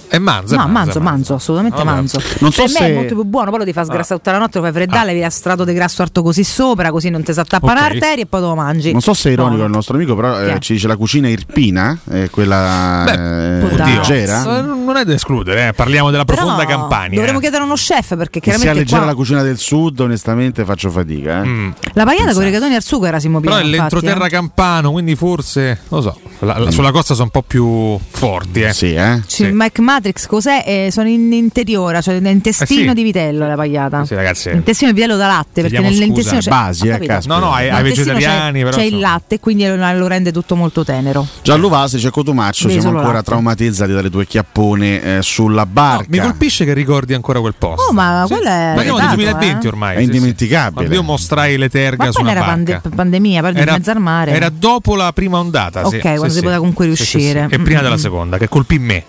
È 0.10 0.18
manzo. 0.20 0.53
è 0.53 0.58
No, 0.58 0.68
manzo, 0.68 0.74
manzo. 0.74 0.99
manzo, 1.01 1.34
assolutamente 1.36 1.82
Ah, 1.82 1.84
vabbè. 1.84 1.95
manzo. 1.97 2.22
Non 2.39 2.51
so 2.51 2.64
per 2.64 2.72
me 2.72 2.78
se- 2.80 2.86
è 2.86 2.93
molto 2.93 3.14
più 3.16 3.24
buono, 3.26 3.49
poi 3.49 3.60
lo 3.60 3.66
ti 3.66 3.74
fa 3.74 3.84
sgrassare 3.84 4.20
tutta 4.20 4.32
la 4.32 4.38
notte, 4.39 4.58
lo 4.60 4.64
fai 4.64 4.74
freddare, 4.74 4.99
Ah. 4.99 5.03
levi 5.05 5.24
a 5.24 5.30
strato 5.30 5.64
di 5.66 5.74
grasso 5.74 6.01
arto 6.01 6.22
così 6.24 6.43
sopra, 6.43 6.91
così 6.91 7.10
non 7.10 7.24
ti 7.24 7.34
si 7.34 7.39
attappa 7.39 7.66
Ok. 7.66 7.72
un'arteria 7.72 8.24
e 8.24 8.26
poi 8.26 8.39
te 8.41 8.45
lo 8.47 8.55
mangi. 8.55 8.91
Non 8.91 9.01
so 9.01 9.14
se 9.14 9.30
è 9.30 9.32
ironico 9.34 9.64
il 9.64 9.70
nostro 9.70 9.95
amico, 9.95 10.16
però 10.16 10.39
eh, 10.39 10.53
è? 10.53 10.60
ci 10.60 10.74
dice 10.74 10.88
la 10.88 10.95
cucina 10.95 11.28
irpina, 11.28 11.97
eh, 12.12 12.30
quella 12.30 13.05
eh, 13.14 13.76
leggera. 13.76 14.60
Eh, 14.60 14.62
Non 14.62 14.95
è 14.97 15.03
da 15.03 15.14
escludere, 15.14 15.68
eh, 15.70 15.74
parliamo 15.74 16.10
della 16.12 16.24
Però 16.26 16.38
profonda 16.41 16.66
campagna. 16.66 17.16
Dovremmo 17.16 17.39
eh. 17.39 17.41
chiedere 17.41 17.62
a 17.64 17.66
uno 17.66 17.76
chef 17.76 18.16
perché 18.16 18.39
Che 18.39 18.51
sia 18.51 18.60
chiaramente 18.60 18.80
leggera 18.80 18.97
qua 19.01 19.10
la 19.10 19.16
cucina 19.16 19.41
del 19.43 19.58
sud, 19.58 19.99
onestamente 19.99 20.64
faccio 20.66 20.89
fatica. 20.89 21.43
eh. 21.43 21.74
la 21.93 22.05
pagliata 22.05 22.32
con 22.34 22.41
i 22.43 22.45
rigatoni 22.45 22.76
al 22.76 22.84
sugo 22.84 23.05
era 23.05 23.20
Simo 23.20 23.39
Però 23.41 23.58
è 23.58 23.64
l'entroterra 23.64 24.26
eh. 24.28 24.30
campano, 24.30 24.91
quindi 24.91 25.16
forse, 25.16 25.80
lo 25.89 26.01
so, 26.01 26.18
la- 26.39 26.58
la- 26.58 26.72
sulla 26.72 26.91
costa 26.91 27.14
sono 27.14 27.26
un 27.26 27.32
po' 27.32 27.43
più 27.45 27.99
forti. 28.10 28.62
Eh. 28.62 28.74
Sì, 28.74 28.93
eh? 28.93 29.22
Ci- 29.28 29.51
Mac 29.51 29.80
Matrix 29.97 30.27
cos'è? 30.27 30.63
Eh, 30.65 30.89
sono 30.91 31.07
in 31.09 31.31
interiore, 31.33 32.01
cioè 32.03 32.19
l'intestino 32.19 32.83
Eh 32.85 32.87
sì. 32.89 32.93
di 32.93 33.03
vitello 33.03 33.47
la 33.47 33.55
pagliata. 33.55 34.05
Sì, 34.05 34.13
ragazzi. 34.13 34.51
L'intestino 34.51 34.91
di 34.91 34.97
vitello 34.99 35.17
da 35.17 35.25
latte, 35.27 35.61
perché 35.63 35.79
nell'intestino 35.79 36.39
c'è 36.39 36.49
basi, 36.49 36.87
eh. 36.87 37.19
No, 37.25 37.39
no, 37.39 37.51
ai, 37.51 37.69
ai 37.69 37.77
Nell'intestino 37.77 38.13
vegetariani, 38.13 38.59
c'è, 38.59 38.65
però. 38.65 38.77
c'è 38.77 38.83
il 38.83 38.99
latte 38.99 39.35
e 39.35 39.39
quindi 39.39 39.65
lo, 39.67 39.75
lo 39.93 40.07
rende 40.07 40.31
tutto 40.31 40.55
molto 40.55 40.83
tenero. 40.85 41.25
Gianluca 41.41 41.85
dice 41.89 42.11
Cotumaccio, 42.11 42.67
Vedi 42.67 42.79
siamo 42.79 42.97
ancora 42.97 43.15
latte. 43.17 43.25
traumatizzati 43.31 43.91
dalle 43.91 44.09
tue 44.11 44.27
chiappone 44.27 45.17
eh, 45.17 45.21
sulla 45.21 45.65
barca. 45.65 46.05
Mi 46.09 46.19
colpisce 46.19 46.63
che 46.65 46.73
ricordi 46.73 47.13
ancora 47.15 47.39
quel 47.39 47.55
posto. 47.57 47.89
Oh, 47.89 47.93
ma 47.93 48.23
quello 48.27 48.47
è. 48.47 48.73
Parliamo 48.75 48.97
del 48.99 49.05
dato, 49.07 49.15
2020 49.15 49.65
eh. 49.65 49.69
ormai. 49.69 49.95
È 49.97 49.99
indimenticabile. 50.01 50.93
Io 50.93 51.03
mostrai 51.03 51.57
le 51.57 51.69
terga 51.69 52.05
Ma 52.05 52.11
sulla 52.11 52.23
non 52.23 52.31
era 52.37 52.45
barca. 52.45 52.79
pande- 52.81 52.95
pandemia, 52.95 53.51
di 53.51 53.59
Era- 53.59 53.71
mezzo 53.73 53.91
al 53.91 53.99
mare. 53.99 54.31
Era 54.31 54.49
dopo 54.49 54.95
la 54.95 55.11
prima 55.11 55.39
ondata. 55.39 55.85
sì, 55.87 55.95
Ok, 55.95 56.01
sì, 56.01 56.07
quando 56.07 56.27
si 56.29 56.33
sì. 56.35 56.39
poteva 56.41 56.57
comunque 56.57 56.85
Sì, 56.89 56.95
sì, 56.95 57.03
sì. 57.05 57.17
riuscire. 57.17 57.47
E 57.49 57.59
prima 57.59 57.79
Mm, 57.79 57.83
della 57.83 57.95
mm. 57.95 57.99
seconda, 57.99 58.37
che 58.37 58.47
colpì 58.47 58.77
me. 58.79 59.03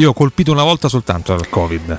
Io 0.00 0.10
ho 0.10 0.14
colpito 0.14 0.50
una 0.52 0.62
volta 0.64 0.88
soltanto 0.88 1.34
dal 1.34 1.48
Covid. 1.48 1.98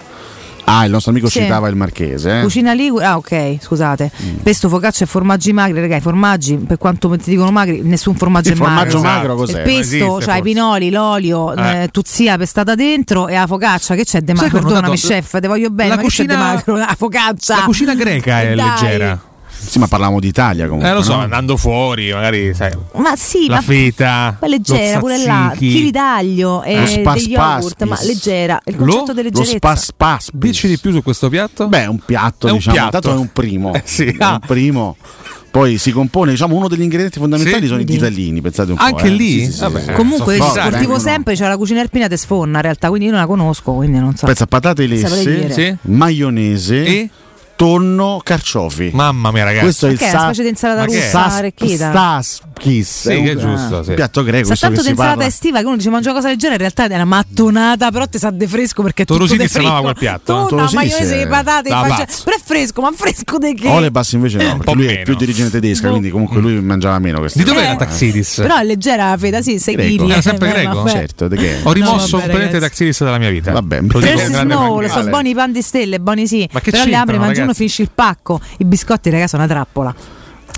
Ah, 0.65 0.85
il 0.85 0.91
nostro 0.91 1.11
amico 1.11 1.27
Sì. 1.27 1.39
citava 1.41 1.67
il 1.67 1.75
marchese. 1.75 2.39
eh? 2.39 2.41
Cucina 2.43 2.71
ligure, 2.73 3.03
ah 3.03 3.17
ok, 3.17 3.57
scusate. 3.59 4.09
Pesto, 4.41 4.69
focaccia 4.69 5.03
e 5.03 5.07
formaggi 5.07 5.51
magri, 5.51 5.79
ragazzi, 5.81 5.99
i 5.99 6.03
formaggi, 6.03 6.55
per 6.57 6.77
quanto 6.77 7.09
ti 7.17 7.31
dicono 7.31 7.51
magri, 7.51 7.81
nessun 7.81 8.15
formaggio 8.15 8.49
Il 8.49 8.55
è 8.55 8.59
magro. 8.59 8.75
formaggio 8.91 9.01
magro 9.01 9.35
cos'è? 9.35 9.57
Il 9.57 9.63
pesto, 9.63 9.79
esiste, 9.79 10.21
cioè 10.21 10.37
i 10.37 10.41
pinoli, 10.41 10.89
l'olio, 10.91 11.53
Eh. 11.55 11.83
eh, 11.83 11.87
tuzzia 11.89 12.37
pestata 12.37 12.75
dentro 12.75 13.27
e 13.27 13.33
la 13.33 13.47
focaccia, 13.47 13.95
che 13.95 14.03
c'è 14.05 14.21
de 14.21 14.33
magro? 14.33 14.49
Perdonami 14.59 14.87
notato- 14.95 15.07
chef, 15.07 15.39
te 15.39 15.47
voglio 15.47 15.69
bene, 15.71 15.89
la 15.89 15.95
ma 15.97 16.01
che 16.03 16.07
c'è 16.07 16.23
de 16.25 16.33
cucina- 16.35 16.51
magro? 16.53 16.75
La 16.77 16.95
focaccia. 16.97 17.55
La 17.57 17.63
cucina 17.63 17.95
greca 17.95 18.41
è 18.41 18.53
Dai. 18.55 18.67
leggera. 18.69 19.21
Sì, 19.63 19.79
ma 19.79 19.87
parlavamo 19.87 20.19
d'Italia 20.19 20.65
comunque. 20.65 20.89
Eh, 20.89 20.93
lo 20.93 21.01
so, 21.01 21.15
no? 21.15 21.21
andando 21.21 21.55
fuori, 21.57 22.11
magari, 22.11 22.53
sai. 22.53 22.71
Ma 22.95 23.15
sì, 23.15 23.47
La 23.47 23.55
ma 23.55 23.61
feta, 23.61 24.37
ma 24.41 24.47
leggera, 24.47 24.93
lo 24.95 24.99
pure 24.99 25.23
là, 25.23 25.53
chili 25.55 25.91
d'aglio 25.91 26.63
e 26.63 26.79
Lo 26.79 26.85
spas 26.87 27.15
degli 27.23 27.31
yogurt, 27.31 27.83
ma 27.83 27.97
leggera, 28.01 28.59
il 28.65 28.75
Lo- 28.77 28.85
concetto 28.85 29.11
di 29.13 29.17
Lo 29.17 29.23
leggerezza. 29.23 29.55
spas 29.57 29.91
paspis. 29.95 30.39
Dici 30.39 30.67
di 30.67 30.77
più 30.79 30.91
su 30.91 31.03
questo 31.03 31.29
piatto? 31.29 31.67
Beh, 31.67 31.83
è 31.83 31.87
un 31.87 31.99
piatto, 32.03 32.47
È 32.47 32.51
un 32.51 32.57
diciamo, 32.57 32.75
piatto. 32.75 32.95
intanto 32.97 33.17
è 33.17 33.19
un 33.19 33.29
primo. 33.31 33.73
Eh, 33.81 33.81
sì. 33.85 34.05
È 34.05 34.25
un 34.25 34.39
primo. 34.45 34.97
Poi 35.51 35.77
si 35.77 35.91
compone, 35.91 36.31
diciamo, 36.31 36.55
uno 36.55 36.69
degli 36.69 36.81
ingredienti 36.81 37.19
fondamentali 37.19 37.63
Sì. 37.63 37.67
sono 37.67 37.81
i 37.81 37.83
ditalini, 37.83 38.39
pensate 38.41 38.71
un 38.71 38.77
po'. 38.77 38.83
Anche 38.83 39.07
eh. 39.07 39.09
lì? 39.09 39.39
Sì, 39.39 39.45
sì, 39.47 39.51
sì, 39.51 39.59
Vabbè. 39.59 39.81
sì. 39.81 39.91
Comunque 39.91 40.37
io 40.37 40.43
sportivo 40.49 40.97
sempre, 40.97 41.35
c'è 41.35 41.45
la 41.47 41.57
cucina 41.57 41.81
alpina 41.81 42.07
te 42.07 42.15
sfonna, 42.15 42.55
in 42.57 42.61
realtà, 42.63 42.87
quindi 42.87 43.05
io 43.07 43.11
non 43.11 43.19
la 43.21 43.27
conosco, 43.27 43.73
quindi 43.73 43.99
non 43.99 44.15
so. 44.15 44.25
Pensa 44.27 44.45
patate 44.47 44.87
lesse. 44.87 45.51
Sì. 45.51 45.77
maionese, 45.81 46.85
E? 46.85 47.09
Tonno, 47.61 48.19
carciofi. 48.23 48.89
Mamma 48.91 49.29
mia, 49.31 49.43
ragazzi. 49.43 49.65
Questo 49.65 49.85
è 49.85 49.91
il 49.91 49.97
Che 49.99 50.05
è 50.05 50.09
una 50.09 50.17
sa- 50.17 50.25
specie 50.25 50.41
di 50.41 50.49
insalata 50.49 50.83
russa 50.85 50.99
sas- 51.09 51.33
arricchita. 51.35 51.89
staskis. 51.91 53.01
Sì, 53.01 53.21
che 53.21 53.31
è 53.31 53.35
giusto, 53.35 53.83
sì. 53.83 53.93
piatto 53.93 54.23
greco, 54.23 54.47
Sa 54.47 54.55
tanto 54.55 54.81
di 54.81 54.89
insalata 54.89 55.25
estiva 55.27 55.59
che 55.59 55.65
uno 55.65 55.75
dice 55.75 55.89
mangia 55.91 56.09
una 56.09 56.17
cosa 56.17 56.29
leggera, 56.31 56.53
in 56.53 56.57
realtà 56.59 56.87
è 56.87 56.95
una 56.95 57.05
mattonata, 57.05 57.91
però 57.91 58.07
ti 58.07 58.17
sa 58.17 58.31
de 58.31 58.47
fresco 58.47 58.81
perché 58.81 59.05
Torosini 59.05 59.47
si 59.47 59.59
chiamava 59.59 59.81
quel 59.81 59.93
piatto? 59.95 60.33
Tonno, 60.33 60.47
Torosini 60.47 60.75
maionese, 60.85 61.05
sì. 61.11 61.15
le 61.17 61.27
patate, 61.27 61.69
faccia- 61.69 62.07
però 62.23 62.35
è 62.35 62.39
fresco, 62.43 62.81
ma 62.81 62.91
fresco 62.95 63.37
di 63.37 63.53
che? 63.53 63.67
Olebas 63.67 64.11
invece 64.13 64.37
no, 64.37 64.57
perché 64.57 64.73
lui 64.73 64.85
è 64.87 65.01
più 65.03 65.15
di 65.15 65.23
origine 65.23 65.49
tedesca, 65.51 65.89
quindi 65.89 66.09
comunque 66.09 66.41
lui 66.41 66.59
mangiava 66.61 66.97
meno 66.97 67.19
queste 67.19 67.37
Di 67.37 67.45
dov'è 67.45 67.61
Eh. 67.63 67.67
la 67.67 67.75
Taxidis? 67.75 68.37
Però 68.37 68.57
è 68.57 68.63
leggera 68.63 69.09
la 69.11 69.17
feta, 69.17 69.39
sì, 69.43 69.59
6 69.59 69.75
Greco. 69.75 70.03
kg. 70.05 70.09
Era 70.09 70.21
sempre 70.21 70.49
greco? 70.49 70.89
Certo, 70.89 71.27
di 71.27 71.37
che? 71.37 71.59
Ho 71.61 71.71
rimosso 71.71 72.17
completamente. 72.17 72.57
Taxidis 72.59 73.03
dalla 73.03 73.19
mia 73.19 73.29
vita. 73.29 73.51
Vabbè, 73.51 73.81
Snow, 74.17 74.79
lo 74.79 74.87
so, 74.87 75.03
buoni 75.03 75.29
i 75.29 75.33
pan 75.35 75.51
di 75.51 75.61
stelle, 75.61 75.99
buoni 75.99 76.25
sì. 76.25 76.47
Ma 76.51 76.59
che 76.59 76.71
c'entrano, 76.71 77.03
apri, 77.03 77.17
mangi 77.19 77.41
ragazzi? 77.51 77.57
finisci 77.57 77.81
il 77.81 77.91
pacco. 77.93 78.39
I 78.57 78.65
biscotti, 78.65 79.09
ragazzi, 79.09 79.29
sono 79.29 79.43
una 79.43 79.51
trappola. 79.53 79.93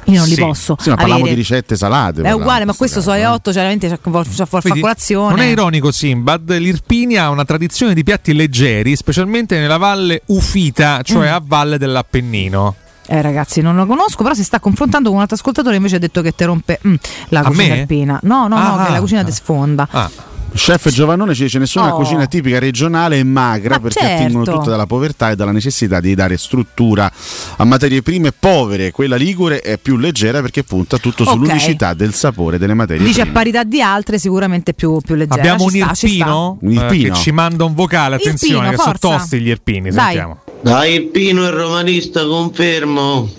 Io 0.07 0.17
non 0.17 0.27
Sì. 0.27 0.35
li 0.35 0.41
posso. 0.41 0.75
Sì, 0.79 0.89
ma 0.89 0.95
parliamo 0.95 1.21
avere. 1.21 1.35
di 1.35 1.41
ricette 1.41 1.75
salate. 1.77 2.09
È 2.09 2.13
parliamo, 2.15 2.41
uguale, 2.41 2.65
ma 2.65 2.73
questo 2.73 2.99
questo 2.99 3.01
so 3.01 3.11
alle 3.11 3.25
8, 3.25 3.43
cioè 3.45 3.53
veramente 3.53 3.87
c'è 3.87 3.99
fa 4.45 4.79
colazione. 4.81 5.35
Non 5.35 5.39
è 5.45 5.47
ironico 5.49 5.91
Simbad, 5.91 6.51
l'Irpinia 6.57 7.25
ha 7.25 7.29
una 7.29 7.45
tradizione 7.45 7.93
di 7.93 8.03
piatti 8.03 8.33
leggeri, 8.33 8.95
specialmente 8.97 9.57
nella 9.59 9.77
valle 9.77 10.21
Ufita, 10.27 11.01
cioè 11.03 11.29
Mm. 11.29 11.33
a 11.33 11.41
valle 11.45 11.77
dell'Appennino. 11.77 12.75
Eh 13.05 13.21
ragazzi, 13.21 13.61
non 13.61 13.75
lo 13.75 13.85
conosco, 13.85 14.23
però 14.23 14.33
si 14.33 14.43
sta 14.43 14.59
confrontando 14.59 15.07
con 15.07 15.17
un 15.17 15.21
altro 15.21 15.35
ascoltatore 15.37 15.71
che 15.71 15.77
invece 15.77 15.97
ha 15.97 15.99
detto 15.99 16.21
che 16.21 16.33
te 16.33 16.45
rompe 16.45 16.79
mm, 16.85 16.93
la 17.29 17.39
A 17.41 17.43
cucina 17.43 17.73
me? 17.73 17.79
alpina. 17.81 18.19
No, 18.23 18.47
no, 18.47 18.57
no, 18.57 18.75
Ah, 18.77 18.85
che 18.85 18.91
la 18.93 18.99
cucina 18.99 19.21
ah. 19.21 19.25
ti 19.25 19.31
sfonda. 19.31 19.87
Ah, 19.91 20.09
Chef 20.55 20.89
Giovannone 20.91 21.33
ci 21.33 21.43
dice 21.43 21.57
nessuna 21.57 21.93
Oh. 21.93 21.97
cucina 21.97 22.27
tipica 22.27 22.59
regionale 22.59 23.19
è 23.19 23.23
magra 23.23 23.75
Ma 23.75 23.79
perché 23.81 23.99
certo. 24.01 24.21
attingono 24.23 24.43
tutte 24.45 24.69
dalla 24.69 24.85
povertà 24.85 25.31
e 25.31 25.35
dalla 25.35 25.51
necessità 25.51 25.99
di 25.99 26.13
dare 26.13 26.37
struttura 26.37 27.11
a 27.57 27.63
materie 27.65 28.01
prime 28.03 28.31
povere. 28.31 28.91
Quella 28.91 29.15
ligure 29.15 29.61
è 29.61 29.77
più 29.79 29.97
leggera 29.97 30.41
perché 30.41 30.63
punta 30.63 30.97
tutto 30.99 31.23
Ok. 31.23 31.29
sull'unicità 31.31 31.93
del 31.95 32.13
sapore 32.13 32.57
delle 32.59 32.75
materie 32.75 33.03
Dice 33.03 33.21
a 33.21 33.23
prime. 33.23 33.37
parità 33.39 33.63
di 33.63 33.81
altre 33.81 34.19
sicuramente 34.19 34.73
più, 34.73 34.99
più 35.03 35.15
leggera. 35.15 35.39
abbiamo 35.41 35.63
un 35.63 35.71
Ci 35.71 35.77
ci 35.79 35.83
sta. 35.95 36.05
Irpino, 36.07 36.57
Un 36.61 36.71
eh, 36.71 36.73
Irpino. 36.75 37.13
che 37.13 37.19
ci 37.19 37.31
manda 37.31 37.63
un 37.63 37.73
vocale, 37.73 38.15
attenzione, 38.15 38.67
Irpino, 38.69 38.91
che 38.91 38.97
sono 38.99 39.15
tosti 39.17 39.39
gli 39.41 39.47
Irpini, 39.47 39.89
Dai. 39.89 40.03
sentiamo. 40.05 40.39
Da 40.61 40.85
Irpino 40.85 41.45
e 41.45 41.49
romanista 41.49 42.25
confermo. 42.25 43.29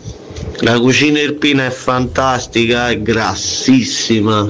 La 0.61 0.79
cucina 0.79 1.21
irpina 1.21 1.67
è 1.67 1.71
fantastica, 1.71 2.89
è 2.91 3.01
grassissima. 3.01 4.49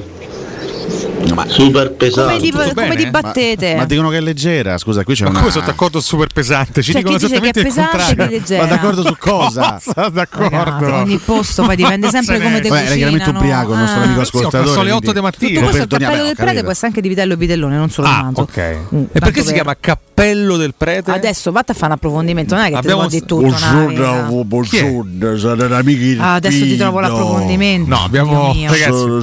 Super 1.47 1.91
pesante. 1.91 2.33
Come, 2.33 2.39
di, 2.39 2.51
come 2.51 2.73
bene? 2.73 2.95
di 2.95 3.09
battete? 3.09 3.75
Ma 3.75 3.85
dicono 3.85 4.09
che 4.09 4.17
è 4.17 4.21
leggera, 4.21 4.77
scusa, 4.77 5.03
qui 5.03 5.15
c'è 5.15 5.23
Ma 5.23 5.29
una 5.31 5.39
come 5.39 5.51
sono 5.51 5.65
d'accordo 5.65 5.99
super 5.99 6.27
pesante? 6.27 6.81
Ci 6.81 6.91
C'è 6.91 6.99
dicono 6.99 7.17
dice 7.17 7.27
che 7.27 7.33
è 7.33 7.47
esattamente 7.49 7.59
il 7.59 7.65
pesante 7.65 7.95
e 7.95 8.15
contrario. 8.15 8.43
è. 8.47 8.57
Ma 8.59 8.65
d'accordo 8.65 9.05
su 9.05 9.15
cosa? 9.17 9.79
Cosa? 9.85 10.09
D'accordo. 10.09 10.49
Ragazzi, 10.63 10.91
ogni 10.91 11.17
posto 11.17 11.63
poi 11.63 11.75
dipende 11.75 12.09
sempre 12.09 12.39
come 12.39 12.59
te 12.61 12.69
Beh, 12.69 12.83
era 12.85 12.95
chiaramente 12.95 13.31
cucinano. 13.31 13.39
ubriaco 13.39 13.71
il 13.73 13.77
nostro 13.79 13.99
Ah. 13.99 14.03
amico 14.03 14.19
Sì, 14.23 14.25
ascoltatore. 14.27 14.63
perso 14.63 14.79
alle 14.79 14.91
8 14.91 14.99
quindi- 14.99 15.19
di 15.19 15.25
mattina. 15.25 15.49
Tutto 15.59 15.63
questo 15.71 15.95
il 15.95 16.01
cappello 16.01 16.23
del 16.25 16.35
prete 16.35 16.61
può 16.61 16.71
essere 16.71 16.87
anche 16.87 17.01
di 17.01 17.07
vitello 17.09 17.33
e 17.33 17.37
vitellone, 17.37 17.75
non 17.77 17.89
solo 17.89 18.07
Ah, 18.07 18.15
romanzo. 18.17 18.41
ok. 18.41 18.77
Mm, 18.95 19.03
e 19.11 19.19
perché 19.19 19.43
si 19.43 19.53
chiama 19.53 19.75
cappello 19.79 20.57
del 20.57 20.73
prete? 20.77 21.11
Adesso 21.11 21.51
vatti 21.51 21.71
a 21.71 21.73
fare 21.73 21.87
un 21.87 21.91
approfondimento, 21.93 22.55
non 22.55 22.63
è 22.65 22.69
che 22.69 22.75
Abbiamo- 22.75 23.07
ti 23.07 23.19
devo 23.19 23.25
dire 23.25 23.51
tutto. 23.51 23.67
Buongiorno, 23.67 24.43
buongiorno, 24.43 25.37
sono 25.37 25.75
amici 25.75 26.17
Ah, 26.19 26.33
adesso 26.35 26.63
ti 26.63 26.77
trovo 26.77 26.99
l'approfondimento. 26.99 27.89
No, 27.89 28.03
abbiamo- 28.03 28.51
Dio 28.51 28.61
mio. 28.61 28.71
ragazzi- 28.71 28.91
Sono, 28.91 29.21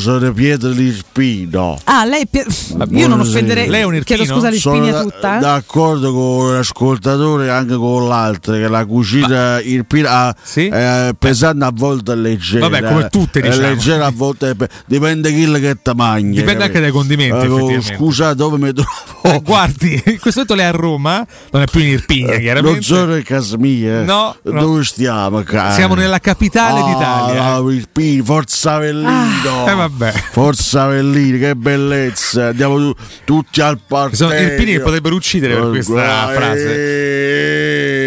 Lispino. 1.33 1.79
Ah, 1.85 2.05
lei 2.05 2.23
è 2.23 2.27
Pie- 2.27 2.47
Io 2.91 3.09
non 3.09 3.21
offenderei. 3.21 3.69
Lei 3.69 3.81
è 3.81 3.85
un 3.85 4.01
Chiedo 4.05 4.23
irpino? 4.23 4.41
scusa 4.41 4.53
Sono 4.53 4.75
l'ispigna 4.77 4.93
da- 4.99 5.03
tutta. 5.03 5.37
eh? 5.37 5.41
d'accordo 5.41 6.13
con 6.13 6.55
l'ascoltatore 6.55 7.47
e 7.47 7.49
anche 7.49 7.75
con 7.77 8.09
l'altro 8.09 8.55
che 8.55 8.69
la 8.69 8.85
cucina 8.85 9.61
irpina 9.61 10.11
ah, 10.11 10.37
Sì? 10.43 10.67
è 10.67 11.11
pesante 11.19 11.65
a 11.65 11.71
volte 11.73 12.13
è 12.13 12.17
leggera. 12.17 12.69
Vabbè, 12.69 12.87
come 12.87 13.09
tutte, 13.09 13.41
È 13.41 13.43
diciamo. 13.43 13.69
leggera 13.69 14.07
a 14.07 14.13
volte 14.15 14.51
è 14.51 14.55
pe- 14.55 14.69
dipende 14.87 15.33
chi 15.33 15.51
che 15.53 15.77
ti 15.83 15.91
mangi. 15.95 16.39
Dipende 16.41 16.65
anche 16.65 16.81
dai 16.81 16.91
condimenti, 16.91 17.37
effettivamente. 17.37 17.95
Scusa, 17.97 18.35
dove 18.35 18.59
mi 18.59 18.73
trovo? 18.73 18.89
Eh, 19.23 19.41
guardi, 19.43 19.93
in 20.07 20.19
questo 20.19 20.45
momento 20.47 20.55
lei 20.55 20.65
è 20.65 20.69
a 20.69 20.71
Roma, 20.73 21.27
non 21.51 21.63
è 21.63 21.67
più 21.67 21.81
in 21.81 21.89
Irpigna, 21.89 22.37
chiaramente. 22.37 22.71
Non 22.71 22.83
sono 22.83 23.17
in 23.17 23.23
casa 23.23 23.57
mia. 23.57 24.03
No, 24.03 24.37
no. 24.43 24.61
Dove 24.61 24.85
stiamo? 24.85 25.43
cara? 25.43 25.73
Siamo 25.73 25.95
nella 25.95 26.19
capitale 26.19 26.81
Ah, 26.81 26.85
d'Italia. 26.85 27.73
Irpino, 27.73 28.25
Forza 28.25 28.73
Avellino. 28.75 29.67
Eh, 29.69 29.75
vabbè. 29.75 30.13
Forza 30.33 30.83
Avellino, 30.83 31.22
che 31.31 31.55
bellezza. 31.55 32.49
Andiamo 32.49 32.77
tu- 32.77 32.95
tutti 33.25 33.61
al 33.61 33.79
sono 34.17 34.35
Irpini 34.35 34.73
che 34.73 34.81
potrebbero 34.81 35.15
uccidere 35.15 35.55
per 35.55 35.69
questa 35.69 36.29
frase. 36.35 38.02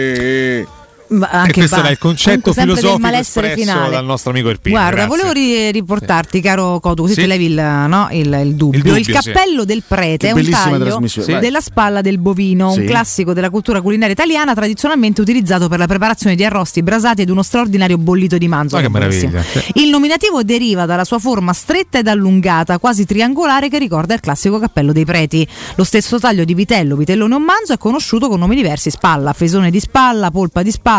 Ma 1.08 1.30
E 1.32 1.36
anche 1.38 1.54
questo 1.54 1.76
era 1.78 1.90
il 1.90 1.98
concetto 2.00 2.52
comunque 2.52 2.54
sempre 2.54 2.74
del 2.74 2.78
filosofico 2.82 3.08
malessere 3.12 3.48
espresso 3.50 3.72
finale. 3.72 3.92
dal 3.92 4.06
nostro 4.06 4.32
amico 4.32 4.50
Irpino. 4.50 4.76
Guarda, 4.76 4.96
grazie. 5.06 5.10
volevo 5.10 5.32
ri- 5.32 5.72
riportarti, 5.72 6.42
caro 6.42 6.80
Cotu, 6.80 7.02
così 7.04 7.14
Sì. 7.14 7.22
ti 7.22 7.28
levi 7.28 7.46
il, 7.46 7.54
no, 7.88 8.08
il- 8.12 8.40
il 8.44 8.56
dubbio. 8.56 8.80
Il 8.80 8.86
Il, 8.86 8.92
dubbio, 9.04 9.22
sì. 9.22 9.32
cappello 9.32 9.66
del 9.66 9.84
prete 9.88 10.18
Che 10.18 10.28
è 10.30 10.32
un 10.34 10.50
taglio 10.50 11.40
della 11.40 11.62
spalla 11.62 12.02
del 12.02 12.18
bovino, 12.18 12.72
Sì. 12.72 12.80
un 12.80 12.86
classico 12.86 13.34
della 13.34 13.50
cultura 13.50 13.82
culinaria 13.82 14.14
italiana, 14.14 14.54
tradizionalmente 14.56 15.22
utilizzato 15.22 15.68
per 15.70 15.78
la 15.80 15.88
preparazione 15.88 16.36
di 16.36 16.44
arrosti 16.44 16.82
brasati 16.82 17.22
ed 17.22 17.30
uno 17.30 17.44
straordinario 17.44 17.98
bollito 17.98 18.38
di 18.38 18.48
manzo. 18.48 18.76
Ma 18.78 18.82
che 18.82 18.90
buonissimo. 18.90 19.32
meraviglia. 19.32 19.64
Il 19.76 19.90
nominativo 19.90 20.42
deriva 20.44 20.86
dalla 20.86 21.04
sua 21.04 21.20
forma 21.20 21.54
stretta 21.54 22.00
ed 22.00 22.08
allungata, 22.08 22.78
quasi 22.80 23.06
triangolare, 23.06 23.70
che 23.70 23.78
ricorda 23.78 24.14
il 24.14 24.20
classico 24.22 24.58
cappello 24.60 24.92
dei 24.92 25.06
preti. 25.06 25.48
Lo 25.76 25.84
stesso 25.84 26.18
taglio 26.20 26.44
di 26.46 26.54
vitello, 26.56 26.96
vitellone 26.96 27.34
o 27.36 27.40
manzo 27.40 27.74
è 27.74 27.78
conosciuto 27.78 28.28
con 28.28 28.40
nomi 28.40 28.56
diversi: 28.56 28.90
spalla, 28.90 29.34
fesone 29.34 29.70
di 29.70 29.80
spalla, 29.80 30.32
polpa 30.32 30.64
di 30.64 30.72
spalla, 30.72 30.94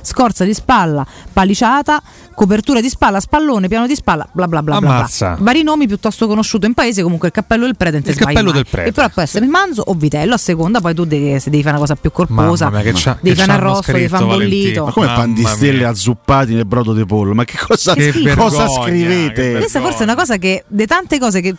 scorza 0.00 0.44
di 0.44 0.54
spalla, 0.54 1.04
paliciata, 1.32 2.02
copertura 2.34 2.80
di 2.80 2.88
spalla, 2.88 3.20
spallone, 3.20 3.68
piano 3.68 3.86
di 3.86 3.94
spalla, 3.94 4.26
bla 4.32 4.46
bla 4.48 4.62
bla. 4.62 4.78
bla, 4.78 4.86
bla. 4.86 4.96
Ammazza. 4.98 5.36
Vari 5.40 5.62
nomi 5.62 5.86
piuttosto 5.86 6.26
conosciuti 6.26 6.66
in 6.66 6.74
paese, 6.74 7.02
comunque 7.02 7.28
il 7.28 7.34
cappello 7.34 7.64
del 7.64 7.76
prete. 7.76 7.98
Il 7.98 8.14
cappello 8.16 8.44
mai. 8.50 8.52
del 8.54 8.66
prete. 8.68 8.88
E 8.88 8.92
però 8.92 9.08
può 9.08 9.22
essere 9.22 9.46
manzo 9.46 9.82
o 9.86 9.94
vitello, 9.94 10.34
a 10.34 10.38
seconda 10.38 10.80
poi 10.80 10.94
tu 10.94 11.04
devi, 11.04 11.38
se 11.40 11.50
devi 11.50 11.62
fare 11.62 11.76
una 11.76 11.84
cosa 11.84 11.96
più 11.96 12.10
corposa, 12.12 12.66
Mamma 12.66 12.82
mia, 12.82 12.92
che 12.92 12.98
c'ha- 13.00 13.18
devi 13.20 13.36
che 13.36 13.44
fare 13.44 13.58
un 13.58 13.66
arrosto, 13.66 13.92
devi 13.92 14.08
fare 14.08 14.24
un 14.24 14.30
bollito. 14.30 14.84
Ma 14.84 14.92
come 14.92 15.06
pan 15.06 15.32
di 15.34 15.42
Mamma 15.42 15.54
stelle 15.56 15.78
mia. 15.78 15.88
azzuppati 15.88 16.54
nel 16.54 16.66
brodo 16.66 16.92
di 16.92 17.04
pollo? 17.04 17.34
Ma 17.34 17.44
che 17.44 17.58
cosa, 17.66 17.94
Che 17.94 18.10
schifo. 18.12 18.34
cosa 18.36 18.58
vergogna, 18.64 18.82
scrivete? 18.84 19.58
Questa 19.58 19.80
forse 19.80 19.98
è 20.00 20.02
una 20.02 20.14
cosa 20.14 20.36
che, 20.36 20.64
di 20.66 20.86
tante 20.86 21.18
cose 21.18 21.40
che 21.40 21.54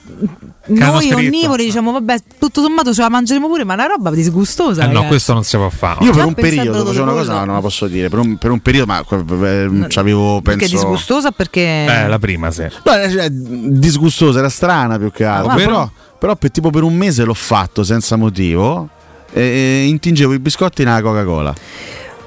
hanno 0.66 0.92
noi 0.92 1.02
scritto. 1.02 1.18
onnivori 1.18 1.66
diciamo, 1.66 1.92
vabbè, 1.92 2.16
tutto 2.40 2.62
sommato 2.62 2.94
ce 2.94 3.02
la 3.02 3.10
mangeremo 3.10 3.48
pure, 3.48 3.64
ma 3.64 3.74
è 3.74 3.76
una 3.76 3.86
roba 3.88 4.12
disgustosa. 4.12 4.84
Eh 4.88 4.92
no, 4.94 5.06
questo 5.08 5.34
non 5.34 5.44
si 5.44 5.58
può 5.58 5.70
fare. 5.70 6.04
Io 6.06 6.12
per 6.12 6.22
Già 6.22 6.26
un 6.28 6.34
periodo 6.34 6.86
facevo 6.86 7.04
una 7.04 7.12
cosa, 7.12 7.34
no, 7.40 7.46
non 7.46 7.56
la 7.56 7.62
posso 7.62 7.88
dire. 7.88 8.10
Per 8.10 8.20
un, 8.20 8.38
per 8.38 8.52
un 8.52 8.60
periodo, 8.60 8.86
ma 8.88 9.00
eh, 9.04 9.86
c'avevo 9.90 10.42
Perché 10.42 10.63
penso. 10.68 10.76
disgustosa 10.76 11.32
perché 11.32 11.62
Eh, 11.86 12.08
la 12.08 12.20
prima, 12.20 12.52
sì. 12.52 12.66
No, 12.84 12.94
eh, 12.96 13.10
cioè, 13.10 13.30
disgustosa, 13.30 14.40
era 14.40 14.50
strana 14.50 14.98
più 14.98 15.12
che 15.12 15.26
altro. 15.26 15.52
Ah, 15.52 15.56
però, 15.56 15.68
però- 15.72 15.90
però 16.20 16.36
per, 16.36 16.52
tipo 16.52 16.70
per 16.70 16.84
un 16.84 16.96
mese 16.96 17.24
l'ho 17.24 17.34
fatto 17.34 17.84
senza 17.84 18.16
motivo. 18.16 18.90
E, 19.36 19.42
e 19.42 19.86
intingevo 19.88 20.34
i 20.34 20.40
biscotti 20.40 20.84
nella 20.84 21.02
Coca-Cola. 21.02 21.54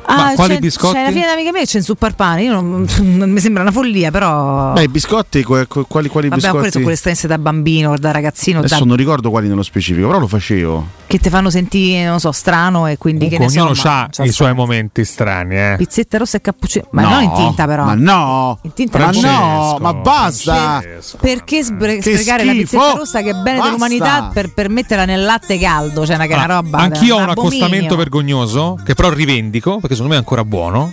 Ah, 0.08 0.34
quali 0.36 0.54
c'è, 0.54 0.60
biscotti? 0.60 0.94
C'è 0.94 1.02
la 1.02 1.10
figlia 1.10 1.26
d'amica 1.26 1.50
mia 1.50 1.64
c'è 1.64 1.78
in 1.84 2.14
pane. 2.14 2.42
Io 2.44 2.52
non, 2.52 2.86
non 3.02 3.28
mi 3.30 3.40
sembra 3.40 3.62
una 3.62 3.72
follia, 3.72 4.10
però. 4.12 4.72
Beh, 4.72 4.84
i 4.84 4.88
biscotti, 4.88 5.42
quali, 5.42 5.66
quali 5.66 6.08
Vabbè, 6.28 6.28
biscotti? 6.28 6.70
sono 6.70 6.70
quelle 6.84 6.92
esperienze 6.92 7.26
da 7.26 7.38
bambino, 7.38 7.96
da 7.98 8.12
ragazzino, 8.12 8.58
Adesso 8.60 8.78
da- 8.78 8.84
non 8.84 8.96
ricordo 8.96 9.30
quali 9.30 9.48
nello 9.48 9.64
specifico, 9.64 10.06
però 10.06 10.20
lo 10.20 10.28
facevo. 10.28 10.86
Che 11.06 11.18
ti 11.18 11.30
fanno 11.30 11.50
sentire, 11.50 12.04
non 12.06 12.18
so, 12.20 12.32
strano 12.32 12.86
e 12.86 12.98
quindi 12.98 13.28
che 13.28 13.38
ne 13.38 13.48
so. 13.48 13.60
Ognuno 13.60 13.74
ma- 13.84 14.08
ha 14.16 14.24
i 14.24 14.32
suoi 14.32 14.54
momenti 14.54 15.04
strani, 15.04 15.56
eh. 15.56 15.74
Pizzetta 15.76 16.18
rossa 16.18 16.36
e 16.38 16.40
cappuccino. 16.40 16.86
Ma 16.90 17.02
No, 17.02 17.08
non 17.10 17.22
in 17.22 17.32
tinta, 17.34 17.66
però. 17.66 17.84
Ma 17.84 17.94
no! 17.94 18.58
In 18.62 18.72
tinta 18.72 18.98
ma 18.98 19.10
no, 19.12 19.76
ma 19.80 19.94
basta! 19.94 20.82
Perché 21.20 21.62
spre- 21.62 21.98
Che 21.98 22.16
sprecare 22.18 22.44
la 22.44 22.52
schifo! 22.52 22.76
pizzetta 22.78 22.98
rossa 22.98 23.22
che 23.22 23.30
è 23.30 23.34
bene 23.34 23.58
Basta! 23.58 23.64
dell'umanità 23.64 24.30
per, 24.32 24.52
per 24.52 24.68
metterla 24.68 25.04
nel 25.04 25.24
latte 25.24 25.58
caldo? 25.58 26.04
Cioè, 26.04 26.16
una, 26.16 26.26
che 26.26 26.32
è 26.32 26.34
una 26.34 26.44
Allora, 26.44 26.60
roba. 26.60 26.78
Anch'io 26.78 27.16
ho 27.16 27.18
un 27.20 27.28
accostamento 27.30 27.96
vergognoso 27.96 28.78
che 28.84 28.94
però 28.94 29.10
rivendico 29.10 29.74
perché 29.78 29.94
secondo 29.94 30.08
me 30.10 30.14
è 30.16 30.18
ancora 30.18 30.44
buono. 30.44 30.92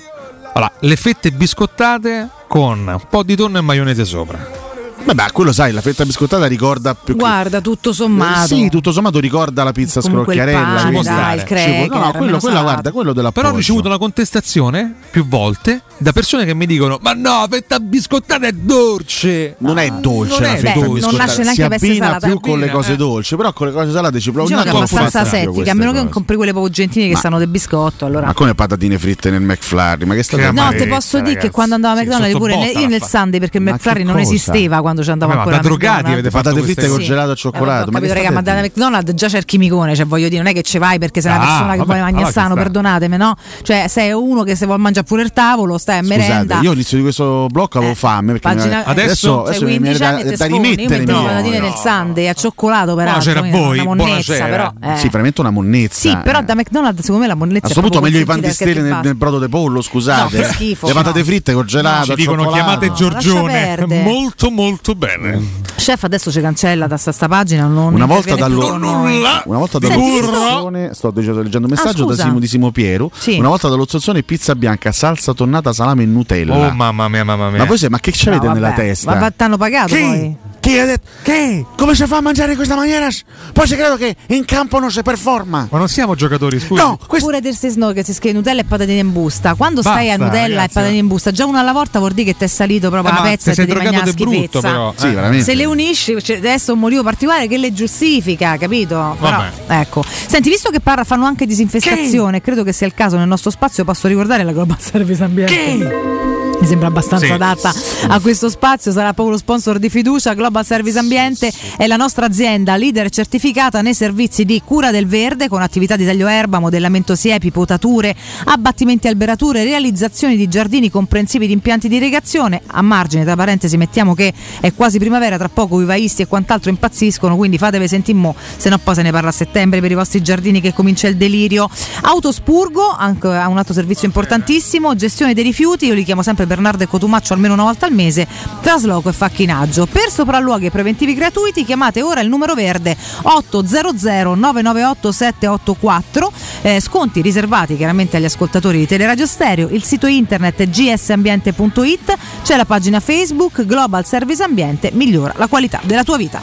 Allora, 0.53 0.71
le 0.81 0.95
fette 0.95 1.31
biscottate 1.31 2.29
con 2.47 2.79
un 2.87 3.01
po' 3.09 3.23
di 3.23 3.35
tonno 3.35 3.57
e 3.57 3.61
maionese 3.61 4.05
sopra. 4.05 4.62
Vabbè, 5.05 5.31
quello 5.31 5.51
sai, 5.51 5.71
la 5.73 5.81
fetta 5.81 6.05
biscottata 6.05 6.45
ricorda 6.45 6.95
più 6.95 7.13
che. 7.13 7.19
Guarda, 7.19 7.61
tutto 7.61 7.91
sommato. 7.93 8.47
Sì, 8.47 8.69
tutto 8.69 8.91
sommato 8.91 9.19
ricorda 9.19 9.63
la 9.63 9.71
pizza 9.71 10.01
Comunque 10.01 10.33
scrocchiarella. 10.35 10.81
pane, 10.81 11.01
dai, 11.01 11.37
il 11.37 11.43
può- 11.43 11.55
cracker, 11.55 11.89
no, 11.89 12.11
quello, 12.11 12.11
quella, 12.11 12.39
salato. 12.39 12.63
guarda, 12.63 12.91
quello 12.91 13.13
della 13.13 13.31
Però 13.31 13.49
ho 13.51 13.55
ricevuto 13.55 13.87
una 13.87 13.97
contestazione 13.97 14.95
più 15.11 15.27
volte 15.27 15.81
da 15.97 16.11
persone 16.11 16.45
che 16.45 16.53
mi 16.53 16.65
dicono: 16.65 16.99
Ma 17.01 17.13
no, 17.13 17.41
la 17.41 17.47
fetta 17.49 17.79
biscottata 17.79 18.47
è 18.47 18.51
dolce. 18.51 19.55
Non 19.59 19.77
è 19.77 19.89
dolce 19.91 20.31
non 20.33 20.41
la 20.41 20.53
è 20.53 20.57
fetta 20.57 20.79
non 20.79 20.93
biscottata, 20.93 21.25
nasce 21.25 21.43
neanche 21.43 21.77
si 21.77 21.85
abbina 21.85 22.05
salata. 22.05 22.27
più 22.27 22.39
con 22.39 22.59
le 22.59 22.69
cose 22.69 22.93
eh. 22.93 22.95
dolci, 22.95 23.35
però 23.35 23.53
con 23.53 23.67
le 23.67 23.73
cose 23.73 23.91
salate 23.91 24.19
ci 24.19 24.31
provo 24.31 24.47
Diciamo 24.47 24.63
che 24.63 24.69
è 24.69 24.73
ogni 24.73 24.87
tanto 24.87 25.01
abbastanza 25.01 25.37
settica, 25.37 25.71
a 25.71 25.73
meno 25.73 25.91
che 25.91 25.97
non 25.97 26.09
compri 26.09 26.35
quelle 26.35 26.51
proprio 26.51 26.71
gentili 26.71 27.09
che 27.09 27.17
sanno 27.17 27.37
del 27.37 27.47
biscotto. 27.47 28.05
Allora. 28.05 28.27
Ma 28.27 28.33
come 28.33 28.55
patatine 28.55 28.97
fritte 28.97 29.29
nel 29.29 29.41
McFlurry? 29.41 30.05
Ma 30.05 30.15
che 30.15 30.23
sta 30.23 30.37
Che 30.37 30.51
No, 30.51 30.71
ti 30.71 30.87
posso 30.87 31.19
dire 31.19 31.39
che 31.39 31.51
quando 31.51 31.75
andavo 31.75 31.99
a 31.99 32.01
McDonald's 32.01 32.37
pure 32.37 32.55
io 32.55 32.87
nel. 32.87 33.01
Sunday 33.03 33.39
perché 33.39 33.57
il 33.57 33.63
McFlurry 33.63 33.99
che 33.99 34.05
non 34.05 34.19
esisteva 34.19 34.81
quando 34.81 35.02
ci 35.03 35.11
andavo 35.11 35.33
Vabbè, 35.33 35.43
ma 35.49 35.55
ancora 35.55 35.55
da 35.55 35.61
a 35.61 35.63
drogati 35.75 35.93
McDonald's. 35.95 36.19
avete 36.19 36.29
fatto 36.31 36.49
patate 36.49 36.65
fritte 36.65 36.87
con 36.87 36.97
cose. 36.97 37.07
gelato 37.07 37.27
al 37.29 37.33
Eh, 37.33 37.37
cioccolato. 37.39 37.91
ma 37.91 37.99
capito, 37.99 38.13
raga, 38.13 38.31
ma 38.31 38.41
da 38.41 38.53
McDonald's 38.61 39.13
già 39.13 39.29
cerchi 39.29 39.57
micone, 39.57 39.95
cioè 39.95 40.05
voglio 40.05 40.29
dire, 40.29 40.41
non 40.41 40.51
è 40.51 40.53
che 40.53 40.61
ci 40.63 40.77
vai 40.77 40.99
perché 40.99 41.21
sei 41.21 41.31
una 41.31 41.41
Ah, 41.41 41.45
persona 41.47 41.75
che 41.75 41.83
vuole 41.83 42.01
mangiare 42.01 42.31
sano, 42.31 42.55
perdonatemi, 42.55 43.17
no? 43.17 43.35
Cioè, 43.61 43.87
sei 43.87 44.11
uno 44.11 44.43
che 44.43 44.55
se 44.55 44.65
vuole 44.65 44.81
mangiare 44.81 45.05
pure 45.05 45.21
il 45.23 45.31
tavolo, 45.31 45.77
stai 45.77 45.99
a 45.99 46.01
merenda. 46.01 46.33
Scusate, 46.43 46.63
io 46.63 46.69
all'inizio 46.69 46.97
di 46.97 47.03
questo 47.03 47.47
blocco 47.51 47.77
avevo 47.77 47.93
fame 47.95 48.31
perché 48.33 48.47
Pagina- 48.47 48.77
mi- 48.77 48.83
Adesso- 48.85 49.43
adesso, 49.43 49.59
cioè, 49.59 49.63
mi 49.67 49.77
15 49.77 49.97
viene 49.97 50.05
anni 50.13 50.23
da, 50.23 50.35
da 50.37 50.45
rimettere 50.45 50.97
mettevo 50.99 51.19
mio- 51.19 51.27
patatine 51.27 51.59
nel 51.59 51.73
Sunday 51.75 52.27
a 52.27 52.33
cioccolato 52.33 52.95
peraltro, 52.95 53.21
c'era 53.21 53.39
quindi 53.39 53.57
voi, 53.57 53.79
una 53.79 53.95
monnezza, 53.95 54.45
però. 54.45 54.73
eh. 54.81 54.97
Sì, 54.97 55.09
veramente 55.09 55.41
una 55.41 55.49
monnezza. 55.51 56.09
Sì, 56.09 56.17
però 56.23 56.41
da 56.41 56.55
McDonald's 56.55 57.01
secondo 57.01 57.21
me 57.21 57.27
la 57.27 57.35
monnezza 57.35 57.67
A 57.67 57.69
è 57.69 57.73
questo 57.73 57.81
punto 57.81 57.99
proprio 57.99 58.11
meglio 58.19 58.23
i 58.23 58.25
pan 58.25 58.39
di 58.47 58.53
stelle 58.53 58.81
nel, 59.01 59.15
brodo 59.15 59.39
di 59.39 59.47
pollo, 59.49 59.81
scusate. 59.81 60.37
No, 60.37 60.87
Le 60.87 60.93
patate 60.93 61.19
no. 61.19 61.25
fritte 61.25 61.53
con 61.53 61.65
gelato, 61.65 62.05
Ci 62.07 62.15
dicono 62.15 62.47
chiamate 62.51 62.91
Giorgione. 62.93 63.51
perdere. 63.53 64.03
Molto, 64.03 64.49
molto 64.83 64.95
bene. 64.95 65.62
Chef 65.83 66.03
adesso 66.03 66.31
ci 66.31 66.39
cancella 66.39 66.87
da 66.87 66.95
sta, 66.97 67.11
sta 67.11 67.27
pagina. 67.27 67.65
Non 67.67 67.93
Una 67.93 68.05
volta, 68.05 68.35
dallo, 68.35 68.73
una 68.73 69.57
volta 69.57 69.79
dall'Ozzozzone, 69.79 70.93
sto 70.93 71.11
leggendo 71.13 71.41
leggendo 71.41 71.67
un 71.67 71.73
messaggio 71.75 72.05
da 72.05 72.11
scusa. 72.13 72.23
Simo 72.23 72.39
di 72.39 72.47
Simo 72.47 72.71
Pieru. 72.71 73.09
Sì. 73.13 73.37
Una 73.37 73.49
volta 73.49 73.67
dallo 73.69 73.85
Zozzone 73.87 74.23
pizza 74.23 74.55
bianca, 74.55 74.91
salsa 74.91 75.33
tonnata, 75.33 75.73
salame 75.73 76.03
e 76.03 76.05
Nutella. 76.05 76.55
Oh, 76.55 76.71
mamma 76.71 77.07
mia, 77.09 77.23
mamma 77.23 77.49
mia. 77.49 77.59
ma 77.59 77.65
voi 77.65 77.77
se- 77.77 77.89
ma 77.89 77.99
che 77.99 78.11
ci 78.11 78.29
avete 78.29 78.47
No, 78.47 78.53
nella 78.53 78.71
testa? 78.71 79.15
Ma 79.15 79.31
t'hanno 79.31 79.57
pagato 79.57 79.93
poi? 79.95 80.37
Chi 80.63 80.79
ha 80.79 80.85
detto? 80.85 81.05
Che? 81.23 81.65
Come 81.75 81.93
si 81.93 82.05
fa 82.05 82.17
a 82.17 82.21
mangiare 82.21 82.51
in 82.51 82.55
questa 82.55 82.75
maniera? 82.75 83.09
Poi 83.51 83.67
si 83.67 83.75
credo 83.75 83.97
che 83.97 84.15
in 84.27 84.45
campo 84.45 84.79
non 84.79 84.89
si 84.91 85.01
performa. 85.01 85.67
Ma 85.69 85.77
non 85.77 85.89
siamo 85.89 86.15
giocatori, 86.15 86.57
scusi. 86.57 86.81
No, 86.81 86.97
questo 87.05 87.27
Pure 87.27 87.41
del 87.41 87.53
Snow 87.53 87.91
che 87.91 88.05
si 88.05 88.13
scrive 88.13 88.37
Nutella 88.37 88.61
e 88.61 88.63
patatine 88.63 88.99
in 88.99 89.11
busta. 89.11 89.55
Quando 89.55 89.81
Basta, 89.81 89.99
stai 89.99 90.11
a 90.11 90.15
Nutella 90.15 90.55
ragazzi. 90.55 90.63
e 90.69 90.73
patatine 90.73 90.97
in 90.99 91.07
busta, 91.07 91.31
già 91.31 91.45
una 91.45 91.59
alla 91.59 91.73
volta 91.73 91.99
vuol 91.99 92.13
dire 92.13 92.31
che 92.31 92.37
ti 92.37 92.45
è 92.45 92.47
salito 92.47 92.89
proprio 92.89 93.11
Eh, 93.11 93.15
la 93.15 93.21
pezza 93.23 93.51
e 93.51 93.55
ti 93.55 93.65
drogato 93.65 93.91
mangiare 93.91 94.13
di 94.13 94.23
brutto, 94.23 94.37
schifezza. 94.37 94.61
però. 94.61 94.93
Sì, 94.95 95.07
Eh. 95.07 95.11
veramente. 95.11 95.43
Se 95.43 95.53
le 95.55 95.65
unisci, 95.73 96.15
c'è 96.15 96.37
adesso 96.37 96.71
è 96.71 96.73
un 96.73 96.79
motivo 96.79 97.03
particolare 97.03 97.47
che 97.47 97.57
le 97.57 97.73
giustifica, 97.73 98.57
capito? 98.57 99.17
Però, 99.19 99.43
ecco. 99.67 100.03
Senti, 100.05 100.49
visto 100.49 100.69
che 100.69 100.79
parla, 100.79 101.03
fanno 101.03 101.25
anche 101.25 101.45
disinfestazione, 101.45 102.41
credo 102.41 102.63
che 102.63 102.71
sia 102.71 102.87
il 102.87 102.93
caso 102.93 103.17
nel 103.17 103.27
nostro 103.27 103.49
spazio, 103.51 103.83
posso 103.83 104.07
ricordare 104.07 104.43
la 104.43 104.51
Global 104.51 104.79
Service 104.81 105.23
Ambiente. 105.23 106.42
Mi 106.63 106.69
sembra 106.69 106.87
abbastanza 106.87 107.25
Sì. 107.25 107.31
adatta 107.33 107.73
a 108.07 108.21
questo 108.21 108.47
spazio, 108.47 108.93
sarà 108.93 109.11
proprio 109.11 109.31
lo 109.31 109.37
sponsor 109.37 109.79
di 109.79 109.89
fiducia. 109.89 110.33
Global 110.33 110.65
Service 110.65 110.97
Ambiente 110.97 111.51
è 111.75 111.87
la 111.87 111.97
nostra 111.97 112.25
azienda 112.25 112.77
leader 112.77 113.09
certificata 113.09 113.81
nei 113.81 113.93
servizi 113.93 114.45
di 114.45 114.61
cura 114.63 114.89
del 114.89 115.05
verde 115.05 115.49
con 115.49 115.61
attività 115.61 115.97
di 115.97 116.05
taglio 116.05 116.25
erba, 116.27 116.59
modellamento 116.59 117.17
siepi, 117.17 117.51
potature, 117.51 118.15
abbattimenti 118.45 119.09
alberature, 119.09 119.65
realizzazione 119.65 120.37
di 120.37 120.47
giardini 120.47 120.89
comprensivi 120.89 121.47
di 121.47 121.51
impianti 121.51 121.89
di 121.89 121.97
irrigazione. 121.97 122.61
A 122.67 122.81
margine, 122.81 123.25
tra 123.25 123.35
parentesi, 123.35 123.75
mettiamo 123.75 124.13
che 124.13 124.31
è 124.61 124.73
quasi 124.73 124.99
primavera, 124.99 125.37
tra 125.37 125.49
poco 125.49 125.81
i 125.81 125.85
vaisti 125.85 126.21
e 126.21 126.27
quant'altro 126.27 126.69
impazziscono, 126.69 127.35
quindi 127.35 127.57
fatevi 127.57 127.89
sentire 127.89 128.17
mo, 128.17 128.35
se 128.55 128.69
no 128.69 128.77
poi 128.77 128.95
se 128.95 129.01
ne 129.01 129.11
parla 129.11 129.29
a 129.29 129.33
settembre 129.33 129.81
per 129.81 129.91
i 129.91 129.95
vostri 129.95 130.21
giardini 130.21 130.61
che 130.61 130.73
comincia 130.73 131.09
il 131.09 131.17
delirio. 131.17 131.69
Autospurgo, 132.03 132.89
anche 132.89 133.27
ha 133.27 133.49
un 133.49 133.57
altro 133.57 133.73
servizio 133.73 134.07
importantissimo, 134.07 134.95
gestione 134.95 135.33
dei 135.33 135.43
rifiuti, 135.43 135.87
io 135.87 135.93
li 135.93 136.05
chiamo 136.05 136.23
sempre 136.23 136.51
Bernardo 136.53 136.83
e 136.83 136.87
Cotumaccio 136.87 137.33
almeno 137.33 137.55
una 137.55 137.63
volta 137.63 137.87
al 137.87 137.93
mese, 137.93 138.27
trasloco 138.61 139.09
e 139.09 139.13
facchinaggio. 139.13 139.87
Per 139.87 140.09
sopralluoghi 140.09 140.67
e 140.67 140.71
preventivi 140.71 141.15
gratuiti 141.15 141.65
chiamate 141.65 142.03
ora 142.03 142.21
il 142.21 142.29
numero 142.29 142.53
verde 142.53 142.95
800 143.23 144.35
998 144.35 145.11
784, 145.11 146.31
eh, 146.61 146.79
sconti 146.79 147.21
riservati 147.21 147.75
chiaramente 147.75 148.17
agli 148.17 148.25
ascoltatori 148.25 148.77
di 148.77 148.85
Teleradio 148.85 149.25
Stereo, 149.25 149.69
il 149.69 149.83
sito 149.83 150.05
internet 150.05 150.69
gsambiente.it, 150.69 152.17
c'è 152.43 152.55
la 152.55 152.65
pagina 152.65 152.99
Facebook 152.99 153.65
Global 153.65 154.05
Service 154.05 154.43
Ambiente, 154.43 154.91
migliora 154.93 155.33
la 155.37 155.47
qualità 155.47 155.79
della 155.83 156.03
tua 156.03 156.17
vita. 156.17 156.41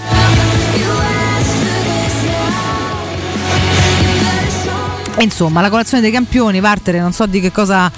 Insomma, 5.18 5.60
la 5.60 5.68
colazione 5.68 6.02
dei 6.02 6.10
campioni, 6.10 6.60
Vartere, 6.60 6.98
non 6.98 7.12
so 7.12 7.26
di 7.26 7.40
che 7.40 7.52
cosa. 7.52 7.90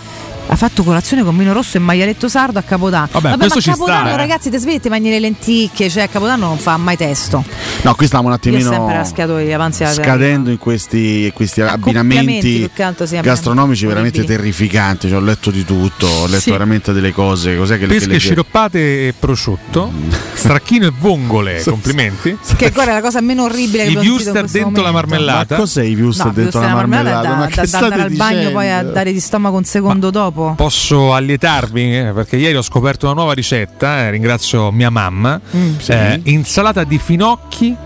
Ha 0.48 0.56
fatto 0.56 0.82
colazione 0.82 1.22
con 1.22 1.36
vino 1.36 1.52
rosso 1.54 1.78
e 1.78 1.80
maialetto 1.80 2.28
sardo 2.28 2.58
a 2.58 2.62
Capodanno. 2.62 3.08
Vabbè, 3.12 3.30
ma 3.30 3.36
questo 3.38 3.54
ci 3.60 3.70
sta, 3.70 3.72
Capodanno, 3.72 4.10
eh. 4.10 4.16
ragazzi, 4.16 4.50
ti 4.50 4.58
svegli 4.58 4.80
e 4.82 4.88
mangi 4.90 5.08
le 5.08 5.18
lenticchie. 5.18 5.88
Cioè, 5.88 6.02
a 6.02 6.08
Capodanno 6.08 6.46
non 6.48 6.58
fa 6.58 6.76
mai 6.76 6.96
testo. 6.96 7.42
No, 7.82 7.94
qui 7.94 8.06
stiamo 8.06 8.26
un 8.28 8.34
attimino 8.34 9.02
scadendo 9.04 10.50
in 10.50 10.58
questi, 10.58 11.30
questi 11.34 11.62
abbinamenti 11.62 12.68
che 12.74 13.20
gastronomici 13.22 13.86
veramente 13.86 14.24
terrificanti. 14.24 15.08
Cioè, 15.08 15.16
ho 15.18 15.22
letto 15.22 15.50
di 15.50 15.64
tutto, 15.64 16.06
ho 16.06 16.26
letto 16.26 16.40
Sì. 16.40 16.50
veramente 16.50 16.92
delle 16.92 17.12
cose. 17.12 17.56
Cos'è 17.56 17.74
che, 17.78 17.86
che 17.86 17.94
Pesche 17.94 18.06
legge- 18.08 18.18
sciroppate 18.20 19.06
e 19.08 19.14
prosciutto, 19.18 19.90
stracchino 20.34 20.86
e 20.86 20.92
vongole, 20.98 21.62
complimenti. 21.64 22.36
Che 22.56 22.66
ancora 22.66 22.90
è 22.90 22.94
la 22.94 23.00
cosa 23.00 23.20
meno 23.22 23.44
orribile 23.44 23.84
che 23.84 23.90
I 23.90 23.94
questo 23.94 24.32
dentro 24.32 24.58
la 24.58 24.64
momento. 24.64 24.92
marmellata. 24.92 25.54
Ma 25.54 25.60
cos'è 25.60 25.82
i 25.82 25.94
wuster 25.94 26.26
No, 26.26 26.32
dentro 26.32 26.60
la 26.60 26.74
marmellata? 26.74 27.28
da, 27.28 27.34
Ma 27.36 27.40
da- 27.40 27.46
che 27.46 27.54
da 27.62 27.66
state 27.66 27.84
andare 27.84 28.02
al 28.02 28.10
bagno 28.16 28.50
poi 28.50 28.70
a 28.70 28.82
dare 28.82 29.12
di 29.12 29.20
stomaco 29.20 29.56
un 29.56 29.64
secondo 29.64 30.10
dopo. 30.10 30.31
Dopo. 30.32 30.54
Posso 30.56 31.14
allietarvi 31.14 31.98
eh, 31.98 32.12
perché 32.12 32.36
ieri 32.36 32.56
ho 32.56 32.62
scoperto 32.62 33.06
una 33.06 33.14
nuova 33.14 33.32
ricetta, 33.32 34.00
eh, 34.00 34.10
ringrazio 34.10 34.70
mia 34.72 34.90
mamma. 34.90 35.40
Mm. 35.56 35.74
Eh, 35.86 36.20
insalata 36.24 36.84
di 36.84 36.98
finocchi 36.98 37.76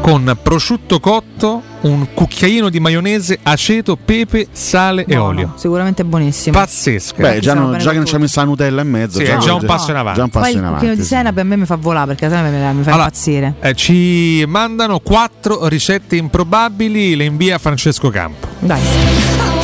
con 0.00 0.36
prosciutto 0.42 1.00
cotto, 1.00 1.62
un 1.82 2.08
cucchiaino 2.12 2.68
di 2.68 2.78
maionese, 2.78 3.38
aceto, 3.42 3.96
pepe, 3.96 4.48
sale 4.52 5.02
e 5.06 5.14
Buono, 5.14 5.24
olio. 5.28 5.52
Sicuramente 5.56 6.04
buonissimo. 6.04 6.58
Pazzesca. 6.58 7.22
Beh, 7.22 7.38
già, 7.40 7.54
non- 7.54 7.78
già 7.78 7.90
che 7.92 7.96
non 7.96 8.04
ci 8.04 8.14
ha 8.14 8.18
messo 8.18 8.38
la 8.40 8.44
Nutella 8.46 8.82
in 8.82 8.90
mezzo, 8.90 9.18
Sì, 9.18 9.24
è 9.24 9.38
già 9.38 9.54
un 9.54 9.64
passo 9.64 9.92
in 9.92 9.96
avanti. 9.96 10.18
Già 10.18 10.24
un 10.24 10.30
passo 10.30 10.44
Poi 10.44 10.52
il 10.52 10.56
in 10.58 10.62
cucchiaino 10.64 10.84
avanti. 10.92 11.00
di 11.00 11.06
senape 11.08 11.40
a 11.40 11.44
me 11.44 11.56
mi 11.56 11.64
fa 11.64 11.76
volare 11.76 12.06
perché 12.14 12.28
se 12.28 12.34
no 12.38 12.42
mi, 12.42 12.50
mi 12.50 12.82
fa 12.82 12.90
Allora, 12.90 13.04
impazzire. 13.04 13.54
Eh, 13.60 13.74
ci 13.74 14.44
mandano 14.46 14.98
quattro 14.98 15.68
ricette 15.68 16.16
improbabili, 16.16 17.16
le 17.16 17.24
invia 17.24 17.56
Francesco 17.56 18.10
Campo. 18.10 18.46
Dai. 18.58 19.63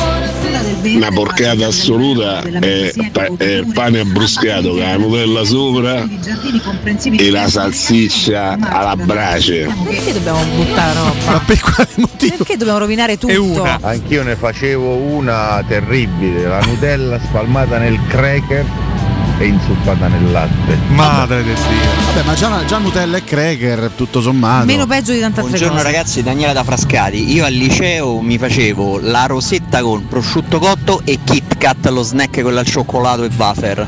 Una 0.83 1.11
porcata 1.11 1.67
assoluta 1.67 2.41
è, 2.41 2.91
pa- 3.11 3.29
è 3.37 3.61
pane 3.71 3.99
abbruscato 3.99 4.69
con 4.69 4.79
la 4.79 4.97
Nutella 4.97 5.43
sopra 5.43 6.07
e 7.17 7.29
la 7.29 7.47
salsiccia 7.47 8.57
alla 8.59 8.95
brace. 8.95 9.67
Perché 9.85 10.13
dobbiamo 10.13 10.43
buttare 10.55 10.93
roba? 10.99 11.31
Ma 11.31 11.39
per 11.45 11.59
quale 11.59 11.89
motivo? 11.97 12.35
Perché 12.37 12.57
dobbiamo 12.57 12.79
rovinare 12.79 13.17
tutto? 13.17 13.63
Anch'io 13.81 14.23
ne 14.23 14.35
facevo 14.35 14.95
una 14.95 15.63
terribile, 15.67 16.43
la 16.47 16.59
Nutella 16.61 17.19
spalmata 17.19 17.77
nel 17.77 17.99
cracker 18.07 18.65
e 19.41 19.47
inzuppata 19.47 20.07
nel 20.07 20.31
latte. 20.31 20.77
Madre 20.89 21.43
del 21.43 21.55
Dio. 21.55 22.13
Vabbè, 22.13 22.27
ma 22.27 22.33
già, 22.35 22.63
già 22.65 22.77
Nutella 22.77 23.17
e 23.17 23.23
Cracker, 23.23 23.91
tutto 23.95 24.21
sommato. 24.21 24.65
Meno 24.65 24.85
peggio 24.85 25.13
di 25.13 25.19
tante 25.19 25.39
altre 25.39 25.57
Buongiorno 25.57 25.81
cose. 25.81 25.91
ragazzi, 25.91 26.21
Daniela 26.23 26.53
da 26.53 26.63
Frascati. 26.63 27.33
Io 27.33 27.43
al 27.43 27.53
liceo 27.53 28.21
mi 28.21 28.37
facevo 28.37 28.99
la 29.01 29.25
rosetta 29.25 29.81
con 29.81 30.07
prosciutto 30.07 30.59
cotto 30.59 31.01
e 31.05 31.17
Kit 31.23 31.57
Kat, 31.57 31.87
lo 31.87 32.03
snack 32.03 32.41
quello 32.41 32.59
al 32.59 32.65
cioccolato 32.65 33.23
e 33.23 33.29
wafer. 33.35 33.87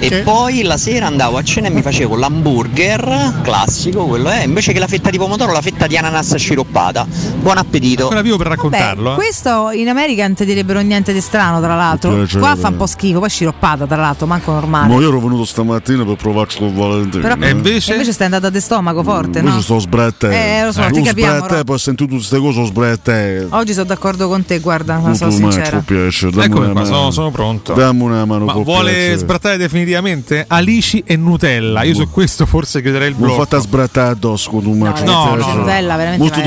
E 0.00 0.22
poi 0.22 0.62
la 0.62 0.78
sera 0.78 1.06
andavo 1.06 1.36
a 1.36 1.42
cena 1.42 1.66
e 1.68 1.70
mi 1.70 1.82
facevo 1.82 2.16
l'hamburger 2.16 3.40
classico, 3.42 4.06
quello 4.06 4.30
è, 4.30 4.44
invece 4.44 4.72
che 4.72 4.78
la 4.78 4.86
fetta 4.86 5.10
di 5.10 5.18
pomodoro, 5.18 5.52
la 5.52 5.60
fetta 5.60 5.86
di 5.86 5.98
ananas 5.98 6.34
sciroppata. 6.36 7.06
Buon 7.36 7.58
appetito. 7.58 8.04
Ancora 8.04 8.22
vivo 8.22 8.38
per 8.38 8.46
raccontarlo. 8.46 9.12
eh. 9.12 9.14
questo 9.16 9.70
in 9.72 9.88
America 9.88 10.24
non 10.26 10.34
ti 10.34 10.46
direbbero 10.46 10.80
niente 10.80 11.12
di 11.12 11.20
strano, 11.20 11.60
tra 11.60 11.74
l'altro. 11.74 12.26
Qua 12.38 12.56
fa 12.56 12.68
un 12.68 12.76
po' 12.76 12.86
schifo, 12.86 13.18
poi 13.18 13.28
sciroppata, 13.28 13.86
tra 13.86 13.96
l'altro, 13.96 14.26
manco 14.26 14.52
normale. 14.52 14.92
Ma 14.94 15.00
io 15.00 15.08
ero 15.08 15.20
venuto 15.20 15.44
stamattina 15.44 16.04
per 16.04 16.14
provarci 16.14 16.58
con 16.58 16.72
Valentino. 16.74 17.22
Però- 17.22 17.34
eh. 17.40 17.50
invece... 17.50 18.12
stai 18.12 18.26
andando 18.26 18.46
a 18.46 18.60
stomaco 18.60 19.02
forte, 19.02 19.40
Invece 19.40 19.56
no? 19.56 19.62
sto 19.62 19.78
sbrette. 19.80 20.30
Eh, 20.30 20.64
lo 20.64 20.72
so, 20.72 20.82
ti 20.92 21.02
capiamo, 21.02 21.46
Ro- 21.46 21.64
poi 21.64 21.78
sento 21.78 22.04
tutte 22.04 22.16
queste 22.16 22.38
cose, 22.38 22.60
ho 22.60 22.64
sbrette. 22.64 23.46
Oggi 23.50 23.72
sono 23.72 23.86
d'accordo 23.86 24.28
con 24.28 24.44
te, 24.44 24.60
guarda, 24.60 24.98
Non 24.98 25.16
sono 25.16 25.30
tu 25.30 25.36
sincera. 25.36 25.82
dammi 25.86 26.44
Eccomi 26.44 26.72
qua, 26.72 26.84
sono, 26.84 27.10
sono 27.10 27.30
pronto. 27.32 27.72
Dammi 27.74 28.02
una 28.02 28.24
mano. 28.24 28.44
Ma 28.44 28.52
vuole 28.52 28.92
piacere. 28.92 29.16
sbrattare 29.16 29.56
definitivamente? 29.56 30.44
Alici 30.46 31.02
e 31.04 31.16
Nutella. 31.16 31.82
Io 31.82 31.94
su 31.94 32.08
questo 32.10 32.46
forse 32.46 32.80
chiuderei 32.80 33.08
il 33.08 33.14
ho 33.14 33.18
blocco. 33.18 33.42
fatta 33.42 33.58
sbrattare 33.58 34.10
addosso 34.12 34.50
con 34.50 34.64
un 34.64 34.78
macio. 34.78 35.04
No, 35.04 35.34
no. 35.34 35.54
Nutella, 35.54 35.96
veramente 35.96 36.22
Molto 36.22 36.40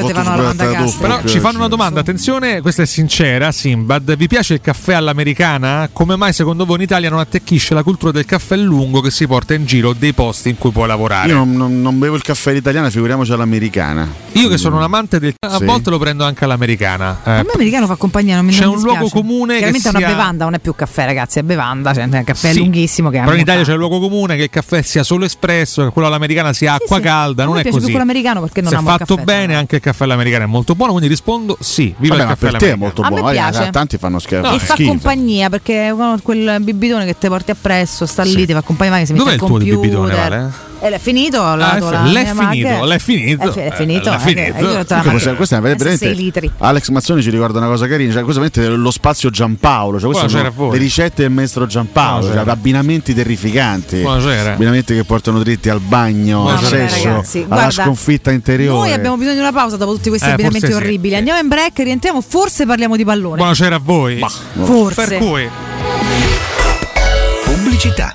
ho 0.00 0.04
fatto 0.04 0.22
fanno 0.22 0.36
la 0.36 0.42
sbrattare 0.42 0.70
lavanda 0.70 0.78
addosso, 0.78 0.98
Però 0.98 1.22
ci 1.24 1.38
fanno 1.40 1.58
una 1.58 1.68
domanda, 1.68 2.00
attenzione, 2.00 2.60
questa 2.62 2.82
è 2.82 2.86
sincera, 2.86 3.52
Simbad. 3.52 4.16
Vi 4.16 4.26
piace 4.26 4.54
il 4.54 4.60
caffè 4.62 4.94
all'americana? 4.94 5.88
Come 5.92 6.16
mai 6.16 6.32
secondo 6.32 6.64
voi 6.64 6.76
in 6.76 6.82
Italia 6.82 7.10
non 7.10 7.20
attecchisce 7.26 7.74
la 7.74 7.82
cultura 7.82 8.12
del 8.12 8.24
caffè 8.24 8.56
lungo 8.56 9.00
che 9.00 9.10
si 9.10 9.26
porta 9.26 9.54
in 9.54 9.64
giro 9.66 9.92
dei 9.92 10.12
posti 10.12 10.48
in 10.50 10.58
cui 10.58 10.70
puoi 10.70 10.86
lavorare? 10.86 11.28
Io 11.28 11.34
non, 11.34 11.52
non- 11.54 11.80
non 11.82 11.98
bevo 11.98 12.14
il 12.16 12.22
caffè 12.22 12.50
all'italiana, 12.50 12.88
figuriamoci 12.90 13.32
all'americana. 13.32 14.08
Io 14.32 14.48
che 14.48 14.58
sono 14.58 14.76
un 14.76 14.82
amante 14.82 15.18
del 15.18 15.34
a 15.46 15.58
Sì. 15.58 15.64
volte 15.64 15.90
lo 15.90 15.98
prendo 15.98 16.24
anche 16.24 16.44
all'americana. 16.44 17.20
Eh, 17.24 17.30
A 17.30 17.42
me 17.42 17.50
americano 17.54 17.86
fa 17.86 17.96
compagnia, 17.96 18.36
non 18.36 18.44
mi 18.44 18.52
C'è 18.52 18.64
non 18.64 18.74
un 18.76 18.82
luogo 18.82 19.08
comune 19.08 19.52
che 19.54 19.58
Chiaramente 19.58 19.88
è 19.88 19.90
una 19.90 19.98
sia- 20.00 20.08
bevanda, 20.08 20.44
non 20.44 20.54
è 20.54 20.58
più 20.58 20.74
caffè, 20.74 21.04
ragazzi, 21.06 21.38
è 21.38 21.42
bevanda, 21.42 21.92
cioè 21.94 22.08
è 22.08 22.16
un 22.16 22.24
caffè 22.24 22.52
Sì, 22.52 22.58
lunghissimo 22.58 23.10
che 23.10 23.20
Però 23.20 23.32
in 23.34 23.40
Italia 23.40 23.60
fa. 23.62 23.66
c'è 23.68 23.72
il 23.72 23.78
luogo 23.78 23.98
comune 24.00 24.36
che 24.36 24.42
il 24.44 24.50
caffè 24.50 24.82
sia 24.82 25.02
solo 25.02 25.24
espresso, 25.24 25.82
che 25.84 25.90
quello 25.90 26.06
all'americana 26.08 26.52
sia 26.52 26.74
acqua 26.74 26.96
sì. 26.96 27.02
calda, 27.02 27.44
non 27.44 27.54
me 27.54 27.60
è 27.62 27.70
così. 27.70 27.84
quello 27.86 28.02
americano 28.02 28.40
perché 28.40 28.60
non 28.60 28.70
Se 28.70 28.76
amo 28.76 28.88
fatto 28.90 29.14
caffè, 29.16 29.24
bene 29.24 29.54
anche 29.56 29.76
il 29.76 29.82
caffè 29.82 30.04
all'americana 30.04 30.44
è 30.44 30.46
molto 30.46 30.74
buono, 30.74 30.92
quindi 30.92 31.08
rispondo 31.08 31.56
sì, 31.60 31.94
viva 31.98 32.16
Vabbè, 32.16 32.30
il 32.32 32.36
caffè 32.38 32.50
per 32.50 32.58
te 32.60 32.66
è 32.66 32.70
all'americana. 32.72 32.76
molto 32.76 33.00
A 33.02 33.04
me 33.04 33.20
buono. 33.20 33.66
A 33.66 33.70
tanti 33.70 33.96
fanno 33.98 34.18
schifo. 34.18 34.52
e 34.52 34.58
fa 34.58 34.74
compagnia 34.84 35.48
perché 35.48 35.94
quel 36.22 36.58
bibitone 36.60 37.05
che 37.06 37.16
ti 37.18 37.28
porti 37.28 37.50
appresso 37.52 38.04
sta 38.06 38.22
lì, 38.22 38.44
ti 38.46 38.52
fa 38.52 38.62
compagnia 38.62 38.98
che 38.98 39.06
si 39.06 39.12
mette 39.12 39.24
Dov'è 39.24 39.34
il 39.34 39.38
tuo 39.40 39.48
computer. 39.48 39.78
bibitone, 39.78 40.14
Vale? 40.14 40.64
E 40.78 40.90
l'è 40.90 40.98
finito, 40.98 41.42
Ah, 41.42 41.56
la, 41.56 41.76
è 41.76 41.80
la, 41.80 42.04
fi- 42.04 42.12
l'è 42.12 42.32
Mac. 42.34 42.48
finito, 42.50 42.84
l'è 42.84 42.98
finito. 42.98 43.52
Finito, 43.52 44.10
Eh, 44.10 44.12
l'è 44.34 44.48
eh, 44.48 44.52
finito. 44.52 45.10
questa, 45.10 45.32
questa 45.34 45.56
è 45.56 45.60
veramente 45.60 45.96
sei 45.96 46.14
litri. 46.14 46.50
Alex 46.58 46.88
Mazzoni 46.90 47.22
ci 47.22 47.30
ricorda 47.30 47.58
una 47.58 47.68
cosa 47.68 47.86
carina, 47.88 48.12
cioè 48.12 48.22
questo 48.24 48.42
è 48.60 48.66
lo 48.68 48.90
spazio 48.90 49.30
Giampaolo, 49.30 49.98
cioè 49.98 50.10
queste 50.10 50.26
Buonasera 50.26 50.54
sono 50.54 50.72
le 50.72 50.78
ricette 50.78 51.22
del 51.22 51.30
maestro 51.30 51.66
Giampaolo, 51.66 52.26
cioè 52.30 52.44
abbinamenti 52.46 53.14
terrificanti. 53.14 54.00
Buonasera. 54.02 54.52
Abbinamenti 54.52 54.94
che 54.94 55.04
portano 55.04 55.38
dritti 55.38 55.70
al 55.70 55.80
bagno, 55.80 56.46
al 56.48 56.62
sesso, 56.62 57.04
ragazzi. 57.04 57.38
alla 57.38 57.46
Guarda, 57.46 57.70
sconfitta 57.70 58.30
interiore. 58.30 58.78
Noi 58.78 58.92
abbiamo 58.92 59.16
bisogno 59.16 59.34
di 59.36 59.40
una 59.40 59.52
pausa 59.52 59.76
dopo 59.78 59.94
tutti 59.94 60.10
questi 60.10 60.28
Eh, 60.28 60.32
abbinamenti 60.32 60.66
sì, 60.66 60.72
orribili. 60.72 61.12
sì. 61.14 61.18
Andiamo 61.18 61.40
in 61.40 61.48
break, 61.48 61.78
rientriamo, 61.78 62.20
forse 62.20 62.66
parliamo 62.66 62.96
di 62.96 63.04
pallone. 63.04 63.36
Buonasera 63.38 63.76
a 63.76 63.80
voi. 63.82 64.22
Forse. 64.62 65.06
Per 65.06 65.18
cui 65.18 65.48
Pubblicità. 67.66 68.14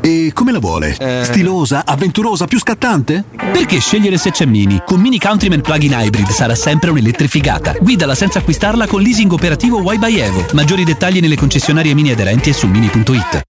E 0.00 0.30
come 0.32 0.52
la 0.52 0.58
vuole? 0.58 0.96
Stilosa, 1.24 1.84
avventurosa, 1.84 2.46
più 2.46 2.58
scattante? 2.58 3.24
Perché 3.36 3.78
scegliere 3.80 4.16
se 4.16 4.30
c'è 4.30 4.46
Mini? 4.46 4.82
Con 4.84 5.00
Mini 5.00 5.18
Countryman 5.18 5.60
Plug-in 5.60 5.92
Hybrid 5.92 6.28
sarà 6.28 6.54
sempre 6.54 6.90
un'elettrificata. 6.90 7.74
Guidala 7.80 8.14
senza 8.14 8.38
acquistarla 8.38 8.86
con 8.86 9.02
leasing 9.02 9.30
operativo 9.32 9.80
Y 9.92 9.98
by 9.98 10.18
Evo. 10.18 10.46
Maggiori 10.52 10.84
dettagli 10.84 11.20
nelle 11.20 11.36
concessionarie 11.36 11.94
Mini 11.94 12.10
aderenti 12.10 12.50
e 12.50 12.52
su 12.52 12.66
mini.it. 12.66 13.48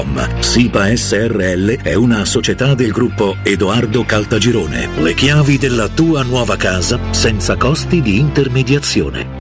www.keicalt.com. 0.01 0.39
SIPA 0.41 0.95
SRL 0.95 1.81
è 1.81 1.93
una 1.93 2.25
società 2.25 2.73
del 2.73 2.91
gruppo 2.91 3.37
Edoardo 3.43 4.03
Caltagirone. 4.03 4.89
Le 4.97 5.13
chiavi 5.13 5.57
della 5.57 5.87
tua 5.87 6.23
nuova 6.23 6.57
casa 6.57 6.99
senza 7.11 7.55
costi 7.57 8.01
di 8.01 8.17
intermediazione. 8.17 9.39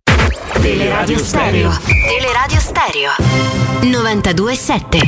Teleradio 0.61 1.19
Stereo. 1.19 1.71
Teleradio 2.07 2.59
Stereo. 2.59 3.11
92.7. 3.81 4.99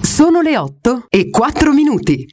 Sono 0.00 0.40
le 0.40 0.56
8 0.56 1.06
e 1.10 1.28
4 1.28 1.72
minuti. 1.72 2.26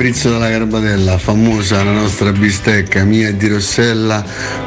Fabrizio 0.00 0.30
dalla 0.30 0.48
Garbatella, 0.48 1.18
famosa 1.18 1.84
la 1.84 1.92
nostra 1.92 2.32
bistecca 2.32 3.04
mia 3.04 3.34
di 3.34 3.48
Rossella 3.48 4.24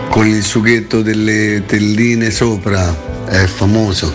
con 0.07 0.27
il 0.27 0.43
sughetto 0.43 1.01
delle 1.01 1.63
telline 1.65 2.29
sopra, 2.29 2.95
è 3.25 3.43
famoso. 3.47 4.13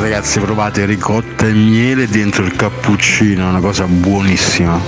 Ragazzi 0.00 0.40
provate 0.40 0.84
ricotta 0.84 1.46
e 1.46 1.52
miele 1.52 2.08
dentro 2.08 2.44
il 2.44 2.56
cappuccino, 2.56 3.46
è 3.46 3.48
una 3.48 3.60
cosa 3.60 3.86
buonissima. 3.86 4.80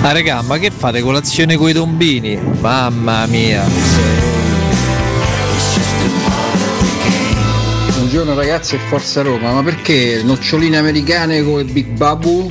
Ah 0.00 0.12
regà, 0.12 0.42
ma 0.42 0.58
che 0.58 0.70
fate 0.70 1.00
colazione 1.00 1.56
coi 1.56 1.72
tombini? 1.72 2.38
Mamma 2.60 3.26
mia. 3.26 4.23
Buongiorno 8.14 8.40
ragazzi 8.40 8.76
e 8.76 8.78
Forza 8.78 9.22
Roma, 9.22 9.54
ma 9.54 9.62
perché 9.64 10.22
noccioline 10.22 10.76
americane 10.76 11.38
il 11.38 11.68
Big 11.72 11.96
Babu? 11.96 12.48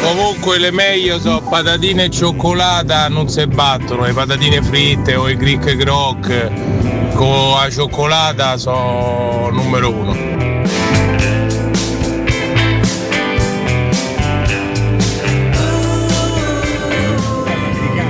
Comunque 0.00 0.58
le 0.58 0.70
meglio 0.70 1.18
sono 1.18 1.40
patatine 1.40 2.04
e 2.04 2.10
cioccolata, 2.10 3.08
non 3.08 3.28
si 3.28 3.44
battono, 3.48 4.04
le 4.04 4.12
patatine 4.12 4.62
fritte 4.62 5.16
o 5.16 5.28
i 5.28 5.36
Greek 5.36 5.74
Grok 5.74 7.14
con 7.14 7.50
la 7.50 7.68
cioccolata 7.68 8.56
sono 8.56 9.50
numero 9.50 9.90
uno. 9.90 10.53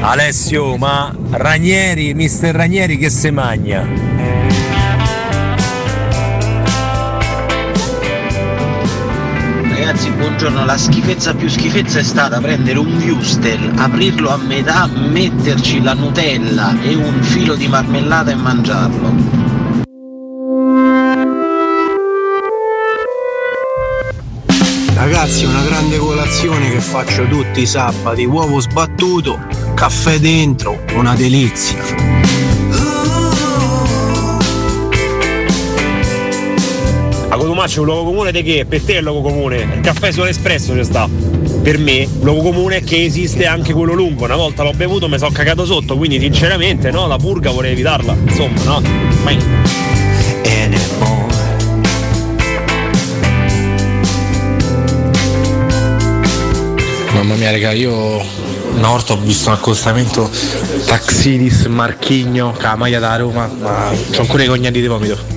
Alessio, 0.07 0.76
ma 0.76 1.11
Ranieri, 1.30 2.12
mister 2.12 2.55
Ranieri 2.55 2.98
che 2.98 3.09
se 3.09 3.30
magna? 3.30 3.88
Ragazzi, 9.66 10.11
buongiorno. 10.11 10.66
La 10.66 10.76
schifezza 10.76 11.32
più 11.34 11.48
schifezza 11.48 12.00
è 12.00 12.02
stata 12.02 12.38
prendere 12.38 12.78
un 12.78 13.02
Wustel, 13.02 13.72
aprirlo 13.76 14.28
a 14.28 14.36
metà, 14.36 14.86
metterci 14.86 15.82
la 15.82 15.94
Nutella 15.94 16.78
e 16.82 16.94
un 16.94 17.22
filo 17.22 17.55
di 17.55 17.66
marmellata 17.66 18.30
e 18.30 18.34
mangiarlo. 18.34 19.44
Ragazzi, 24.94 25.44
una 25.46 25.62
grande 25.62 25.96
colazione 26.25 26.70
che 26.70 26.81
faccio 26.81 27.27
tutti 27.27 27.61
i 27.61 27.66
sabati, 27.66 28.25
uovo 28.25 28.59
sbattuto, 28.59 29.39
caffè 29.75 30.18
dentro, 30.18 30.83
una 30.95 31.14
delizia. 31.14 31.77
A 37.29 37.36
Cotumaccio 37.36 37.81
un 37.81 37.86
luogo 37.86 38.05
comune 38.05 38.32
di 38.32 38.43
che? 38.43 38.65
Per 38.66 38.81
te 38.81 38.94
è 38.94 38.97
il 38.98 39.03
luogo 39.03 39.20
comune. 39.20 39.69
Il 39.74 39.81
caffè 39.82 40.12
solo 40.12 40.28
espresso 40.28 40.74
ci 40.74 40.85
sta. 40.85 41.07
Per 41.62 41.78
me, 41.78 41.93
il 41.93 42.09
luogo 42.23 42.40
comune 42.40 42.78
è 42.78 42.82
che 42.82 43.05
esiste 43.05 43.44
anche 43.44 43.74
quello 43.74 43.93
lungo. 43.93 44.24
Una 44.24 44.36
volta 44.36 44.62
l'ho 44.62 44.73
bevuto 44.73 45.11
mi 45.11 45.19
sono 45.19 45.31
cagato 45.31 45.66
sotto, 45.66 45.94
quindi 45.94 46.19
sinceramente 46.19 46.90
no, 46.90 47.07
la 47.07 47.16
purga 47.16 47.51
vorrei 47.51 47.73
evitarla. 47.73 48.16
Insomma, 48.27 48.62
no? 48.62 48.82
Mai. 49.24 49.39
Mamma 57.24 57.38
mia 57.38 57.51
raga, 57.51 57.72
io 57.72 58.22
una 58.74 58.88
volta 58.88 59.14
ho 59.14 59.16
visto 59.16 59.48
un 59.48 59.55
accostamento 59.55 60.30
Taxidis 60.84 61.64
Marchigno, 61.64 62.52
con 62.52 62.62
la 62.62 62.76
maglia 62.76 62.98
da 62.98 63.16
Roma, 63.16 63.46
ma 63.46 63.90
sono 64.10 64.20
ancora 64.20 64.42
i 64.42 64.46
cognati 64.46 64.78
di 64.78 64.86
vomito. 64.86 65.34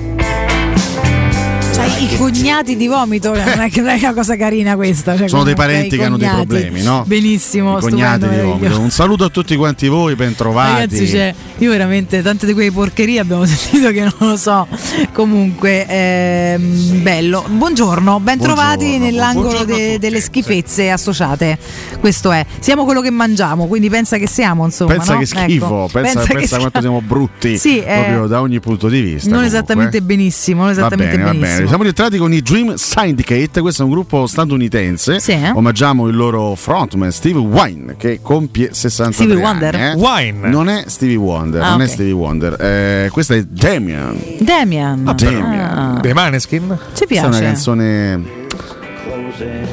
I 2.00 2.16
cognati 2.16 2.76
di 2.76 2.86
vomito 2.86 3.30
non 3.34 3.60
è, 3.60 3.68
che 3.68 3.80
non 3.80 3.90
è 3.90 3.98
una 3.98 4.14
cosa 4.14 4.36
carina 4.36 4.76
questa. 4.76 5.16
cioè, 5.16 5.28
Sono 5.28 5.42
dei 5.42 5.56
parenti 5.56 5.96
che 5.96 6.04
hanno 6.04 6.16
dei 6.16 6.28
problemi, 6.28 6.80
no? 6.82 7.02
Benissimo, 7.04 7.78
I 7.78 7.80
cognati 7.80 8.28
di 8.28 8.36
vomito. 8.40 8.78
Un 8.78 8.90
saluto 8.90 9.24
a 9.24 9.28
tutti 9.30 9.56
quanti 9.56 9.88
voi, 9.88 10.14
bentrovati. 10.14 10.80
Ragazzi, 10.80 11.08
cioè, 11.08 11.34
io 11.58 11.70
veramente 11.70 12.22
tante 12.22 12.46
di 12.46 12.52
quelle 12.52 12.70
porcherie 12.70 13.18
abbiamo 13.18 13.44
sentito 13.46 13.90
che 13.90 14.02
non 14.02 14.12
lo 14.30 14.36
so. 14.36 14.68
Comunque, 15.12 15.86
ehm, 15.88 17.02
bello. 17.02 17.44
Buongiorno, 17.48 18.20
ben 18.20 18.38
trovati 18.38 18.84
Buongiorno, 18.84 19.04
nell'angolo 19.04 19.48
buongiorno 19.48 19.74
de- 19.74 19.98
delle 19.98 20.20
schifezze 20.20 20.90
associate. 20.90 21.58
Questo 21.98 22.30
è. 22.30 22.46
Siamo 22.60 22.84
quello 22.84 23.00
che 23.00 23.10
mangiamo, 23.10 23.66
quindi 23.66 23.88
pensa 23.90 24.18
che 24.18 24.28
siamo, 24.28 24.64
insomma. 24.64 24.92
pensa 24.94 25.14
no? 25.14 25.18
che 25.18 25.26
schifo, 25.26 25.64
Ecco, 25.64 25.88
pensa, 25.92 26.20
che 26.22 26.34
pensa 26.34 26.58
quanto 26.58 26.80
siamo 26.80 27.00
brutti 27.00 27.58
Sì, 27.58 27.80
eh, 27.80 28.02
proprio 28.04 28.26
da 28.28 28.40
ogni 28.40 28.60
punto 28.60 28.88
di 28.88 29.00
vista. 29.00 29.28
Non 29.30 29.38
comunque. 29.38 29.46
esattamente 29.58 30.00
benissimo, 30.00 30.64
non 30.64 30.66
Va 30.72 30.78
esattamente 30.78 31.16
bene, 31.16 31.24
va 31.24 31.30
benissimo. 31.30 31.56
bene. 31.56 31.68
Siamo 31.68 31.82
rientrati 31.88 32.18
con 32.18 32.32
i 32.32 32.42
Dream 32.42 32.74
Syndicate, 32.74 33.60
questo 33.60 33.82
è 33.82 33.84
un 33.86 33.90
gruppo 33.90 34.26
statunitense. 34.26 35.20
Sì, 35.20 35.32
eh? 35.32 35.50
Omaggiamo 35.54 36.06
il 36.08 36.16
loro 36.16 36.54
frontman 36.54 37.10
Steve 37.10 37.38
Wine 37.38 37.96
che 37.96 38.20
compie 38.22 38.70
63 38.72 39.12
Stevie 39.12 39.34
anni. 39.34 39.42
Wonder? 39.62 39.74
eh. 39.74 39.94
Wine. 39.94 40.48
Non 40.48 40.68
è 40.68 40.84
Stevie 40.86 41.16
Wonder, 41.16 41.62
Ah, 41.62 41.70
non 41.70 41.80
è 41.80 41.84
ok. 41.84 41.90
Stevie 41.90 42.12
Wonder. 42.12 42.56
Eh, 42.60 43.08
questa 43.10 43.34
è 43.34 43.42
Damian. 43.42 44.16
Damian. 44.40 45.12
Damian. 45.16 45.52
Ah. 45.96 45.98
Dei 46.00 46.12
Maneskin? 46.12 46.76
Ci 46.94 47.06
Questa 47.06 47.24
è 47.24 47.28
una 47.28 47.28
piace. 47.38 47.44
canzone 47.44 48.37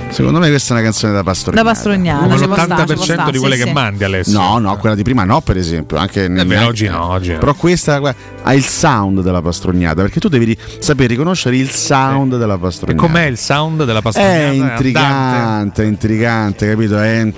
Secondo 0.09 0.39
me 0.39 0.49
questa 0.49 0.73
è 0.73 0.77
una 0.77 0.83
canzone 0.85 1.13
da 1.13 1.23
Pastorini. 1.23 1.61
Da 1.63 1.69
Pastognana. 1.69 2.21
Come 2.21 2.37
ci 2.37 2.45
può 2.45 2.55
stare, 2.55 2.83
l'80% 2.83 2.87
ci 2.87 2.93
può 2.95 3.03
stare, 3.03 3.31
di 3.31 3.37
quelle 3.39 3.55
sì, 3.55 3.61
che 3.61 3.67
sì. 3.67 3.73
mandi 3.73 4.03
Alessio. 4.03 4.39
No, 4.39 4.57
no, 4.59 4.77
quella 4.77 4.95
di 4.95 5.03
prima 5.03 5.23
no, 5.23 5.41
per 5.41 5.57
esempio. 5.57 5.97
Anche 5.97 6.27
nel- 6.27 6.45
beh, 6.45 6.59
oggi 6.63 6.87
no, 6.87 7.05
oggi 7.09 7.31
no. 7.33 7.37
Però 7.39 7.53
questa 7.55 7.97
guarda, 7.99 8.19
ha 8.43 8.53
il 8.53 8.63
sound 8.63 9.21
della 9.21 9.41
pastognata, 9.41 10.01
perché 10.01 10.19
tu 10.19 10.27
devi 10.29 10.57
saper 10.79 11.09
riconoscere 11.09 11.57
il 11.57 11.69
sound 11.71 12.37
della 12.37 12.55
E 12.55 12.59
pastognata. 12.59 12.99
com'è 13.01 13.25
il 13.25 13.37
sound 13.37 13.83
della 13.85 13.99
È 13.99 14.01
pastognata? 14.01 14.33
andante? 14.47 14.71
intrigante, 14.73 15.83
intrigante, 15.83 16.69
capito? 16.69 16.99
È- 16.99 17.33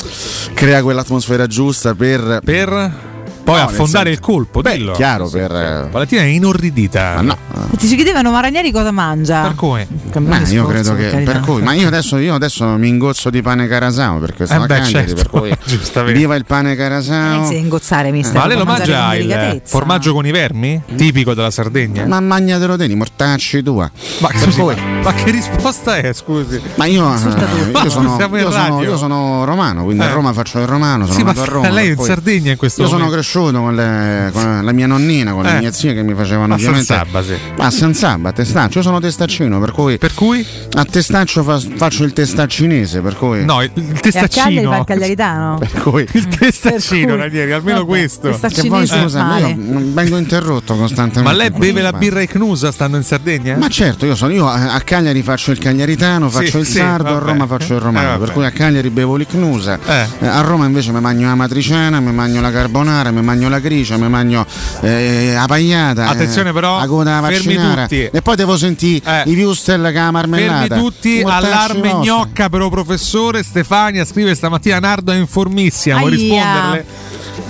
crea 0.54 0.82
quell'atmosfera 0.82 1.48
giusta 1.48 1.96
per. 1.96 2.42
Per 2.44 3.16
poi 3.48 3.60
No, 3.62 3.66
affondare 3.66 4.10
il 4.10 4.20
colpo, 4.20 4.60
Beh, 4.60 4.76
dillo. 4.76 4.92
chiaro, 4.92 5.30
per. 5.30 5.50
eh, 5.56 5.88
Valentina 5.90 6.22
è 6.22 6.26
inorridita. 6.26 7.14
Ma 7.16 7.22
no. 7.22 7.38
Ti 7.78 7.88
ci 7.88 7.96
chiedevano 7.96 8.30
Maragneri 8.32 8.74
cosa 8.74 8.92
mangia. 8.92 9.44
Per 9.44 9.56
come? 9.56 9.88
Ma 10.20 10.40
io 10.46 10.66
credo 10.66 10.96
che 10.96 11.22
per 11.24 11.40
cui, 11.40 11.62
ma 11.62 11.72
io 11.74 11.88
adesso, 11.88 12.18
io 12.18 12.34
adesso 12.36 12.66
mi 12.66 12.90
ingozzo 12.90 13.30
di 13.30 13.42
pane 13.42 13.68
carasau 13.68 14.20
perché 14.20 14.46
sono 14.46 14.62
Eh 14.62 14.64
a 14.64 14.66
beh, 14.68 14.80
Cagliari, 14.80 15.14
per 15.14 15.30
certo, 15.30 15.40
cui 15.40 16.12
viva 16.14 16.36
il 16.36 16.44
pane 16.46 16.76
carasau. 16.76 17.44
Eh, 17.44 17.46
sì, 17.46 17.58
ingozzare, 17.58 18.12
mister. 18.12 18.36
Ma 18.38 18.48
lei 18.48 18.58
lo 18.58 18.66
mangia 18.66 19.16
il 19.16 19.62
formaggio 19.64 20.12
con 20.14 20.26
i 20.26 20.32
vermi? 20.32 20.82
Tipico 20.98 21.34
della 21.34 21.52
Sardegna? 21.52 22.06
Ma 22.06 22.20
magnatelo 22.20 22.76
te, 22.76 22.94
mortacci 22.94 23.64
tua. 23.64 23.90
Ma, 24.20 24.30
cui- 24.58 24.76
ma 25.04 25.14
che 25.14 25.32
risposta 25.32 25.96
è, 25.98 26.12
scusi? 26.12 26.60
Ma 26.76 26.86
io, 26.86 27.06
eh, 27.08 27.14
io, 27.14 27.90
sono, 27.90 28.18
io, 28.36 28.52
sono, 28.52 28.82
io 28.84 28.98
sono 28.98 29.46
romano, 29.46 29.84
quindi 29.86 30.04
Eh. 30.04 30.08
a 30.08 30.12
Roma 30.12 30.34
faccio 30.34 30.60
il 30.60 30.68
romano, 30.68 31.06
sono 31.06 31.18
Sì, 31.18 31.24
ma 31.24 31.30
nato 31.32 31.42
a 31.44 31.46
Roma. 31.46 31.70
lei 31.70 31.88
è 31.88 31.90
in 31.92 31.96
cui 31.96 32.06
Sardegna 32.06 32.52
in 32.52 32.58
questo 32.58 32.82
Io 32.82 32.88
sono 32.88 33.00
momento. 33.06 33.22
Cresciuto 33.38 33.60
con, 33.62 33.76
le- 33.76 34.30
con 34.34 34.60
la 34.66 34.72
mia 34.72 34.88
nonnina, 34.88 35.32
con 35.34 35.46
Eh. 35.46 35.54
le 35.54 35.60
mie 35.60 35.72
zie 35.72 35.94
che 35.94 36.02
mi 36.04 36.14
facevano 36.16 36.56
A 36.56 36.58
San. 36.58 36.84
Sabba, 36.84 37.22
sì. 37.24 37.34
A 37.58 37.70
San 37.70 37.94
Sabba, 37.94 38.30
a 38.30 38.32
Testaccio. 38.32 38.78
Io 38.80 38.84
sono 38.84 39.00
testaccino, 39.00 39.60
per 39.60 39.72
cui. 39.72 39.98
Per 39.98 40.14
cui? 40.14 40.46
A 40.74 40.86
Testaccio 40.86 41.44
fa- 41.44 41.60
faccio 41.76 42.04
il 42.04 42.14
testaccinese, 42.14 43.02
per 43.02 43.16
cui. 43.16 43.46
No, 43.46 43.62
il, 43.62 43.72
il 43.76 43.84
E 43.84 43.86
a 43.86 44.00
Cagliari 44.00 44.02
testaccino. 44.02 44.72
fa 44.72 44.78
il 44.78 44.86
cagliaritano. 44.86 45.58
Per 45.60 45.72
cui. 45.84 46.08
Il 46.14 46.28
testaccino, 46.28 47.14
cui- 47.14 47.18
Ranieri, 47.18 47.52
almeno 47.52 47.78
Vabbè, 47.80 47.88
questo. 47.88 48.30
Che 48.30 48.68
poi 48.68 48.88
scusa, 48.88 49.20
ma 49.22 49.28
male. 49.28 49.50
io 49.50 49.56
non 49.58 49.94
vengo 49.94 50.18
interrotto 50.18 50.76
costantemente. 50.76 51.22
Ma 51.30 51.34
lei 51.38 51.50
beve 51.52 51.82
la 51.82 51.92
Ma- 51.92 51.98
birra 51.98 52.22
Icnusa 52.22 52.72
stando 52.72 52.98
in 52.98 53.04
Sardegna? 53.04 53.56
Ma 53.58 53.68
certo, 53.70 54.06
io, 54.06 54.16
sono, 54.16 54.34
io 54.34 54.48
a 54.48 54.56
a 54.78 54.82
Cagliari 54.82 55.22
faccio 55.22 55.52
il 55.52 55.58
cagliaritano, 55.60 56.30
Sì, 56.30 56.36
faccio 56.38 56.58
il 56.60 56.66
sì, 56.66 56.74
sardo, 56.78 57.10
a 57.10 57.14
vabbè. 57.14 57.26
Roma 57.26 57.48
faccio 57.48 57.74
il 57.76 57.80
romano. 57.80 58.16
Eh, 58.16 58.18
per 58.18 58.32
cui 58.32 58.46
a 58.46 58.52
Cagliari 58.52 58.90
bevo 58.90 59.16
l'icnusa, 59.16 59.78
Eh. 59.86 60.06
eh, 60.20 60.28
a 60.28 60.42
Roma 60.42 60.66
invece 60.66 60.92
mi 60.92 61.00
mangio 61.00 61.26
la 61.26 61.36
matriciana, 61.36 62.00
mi 62.00 62.12
mangio 62.12 62.42
la 62.42 62.52
carbonara, 62.52 63.12
mi 63.12 63.22
mangio 63.28 63.50
la 63.50 63.60
gricia, 63.60 63.98
mi 63.98 64.08
mangio 64.10 64.46
eh, 64.82 65.32
la 65.34 65.46
pagliata. 65.48 66.08
Attenzione 66.08 66.50
eh, 66.50 66.54
però, 66.54 66.80
la 66.80 66.88
coda 66.88 67.22
fermi 67.22 67.56
vaccinara. 67.56 67.82
tutti. 67.84 68.10
E 68.12 68.22
poi 68.22 68.36
devo 68.36 68.58
sentire 68.58 69.24
Eh. 69.26 69.30
i 69.30 69.36
viustel 69.36 69.82
che 69.84 69.92
la 69.92 70.12
marmellata. 70.12 70.68
Fermi 70.68 70.82
tutti, 70.84 71.22
Mortacci 71.22 71.46
allarme 71.46 71.94
gnocca 72.02 72.50
però 72.50 72.70
professore 72.70 73.44
Stefania 73.44 74.06
scrive 74.06 74.34
stamattina 74.36 74.80
Nardo 74.80 75.12
è 75.12 75.16
informissima, 75.16 76.00
vuoi 76.00 76.12
risponderle? 76.12 76.86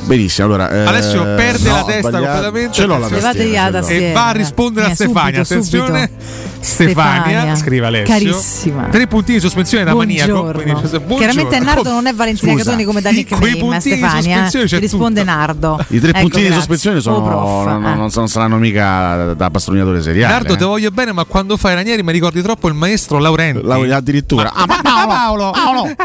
Benissimo, 0.08 0.48
allora. 0.48 0.70
eh, 0.72 0.86
Alessio 0.86 1.24
perde 1.36 1.70
no, 1.70 1.76
la 1.76 1.84
testa 1.84 2.10
sbagliato. 2.10 2.26
completamente. 2.34 2.74
Ce 2.74 2.86
l'ho 2.86 2.98
la 2.98 3.08
tastiera, 3.08 3.72
tastiera. 3.72 4.06
E 4.06 4.12
va 4.14 4.28
a 4.28 4.32
rispondere 4.32 4.92
a 4.92 4.96
Stefania. 4.96 5.44
subito, 5.44 5.54
Attenzione, 5.68 6.10
subito. 6.10 6.56
Stefania, 6.60 7.22
Stefania, 7.22 7.56
scrive 7.56 7.86
Alessio. 7.86 8.14
carissima. 8.14 8.84
Tre 8.90 9.08
puntini 9.08 9.38
di 9.38 9.44
sospensione 9.44 9.84
da 9.84 9.94
maniaco. 9.94 10.32
Buongiorno. 10.32 10.62
quindi- 10.62 10.82
buongiorno. 10.90 11.16
Chiaramente 11.18 11.60
Nardo 11.60 11.90
non 11.92 12.08
è 12.08 12.14
Valentina 12.14 12.52
Scusa, 12.54 12.64
Catoni 12.64 12.84
come 12.86 13.02
da 13.02 13.12
nickname, 13.12 13.50
puntini 13.58 13.74
di 13.74 13.80
Stefania. 13.82 14.22
sospensione 14.22 14.66
eh. 14.66 14.68
c'è 14.68 14.80
risponde 14.80 15.20
tutto. 15.22 15.32
Nardo. 15.34 15.86
I 15.90 16.00
tre 16.00 16.10
Ecco, 16.10 16.20
puntini 16.20 16.44
di 16.44 16.48
grazie. 16.50 16.56
sospensione 16.56 17.00
sono, 17.02 17.16
Oh, 17.18 17.22
prof, 17.24 17.66
non, 17.66 17.86
eh. 17.86 17.96
non- 17.96 18.10
non 18.14 18.28
saranno 18.30 18.58
mica 18.58 19.34
da 19.34 19.50
pastognatore 19.50 20.02
seriale. 20.02 20.34
Nardo, 20.34 20.54
eh. 20.54 20.58
te 20.58 20.66
voglio 20.66 20.90
bene, 20.92 21.12
ma 21.12 21.26
quando 21.26 21.58
fai 21.58 21.76
Ranieri 21.76 22.02
mi 22.04 22.12
ricordi 22.14 22.42
troppo 22.42 22.68
il 22.70 22.74
maestro 22.74 23.20
Laurenti. 23.20 23.62
La- 23.64 23.96
addirittura. 23.96 24.52
Ah, 24.54 24.66
ma 24.66 24.80
Paolo! 24.82 25.52
Paolo! 25.52 25.96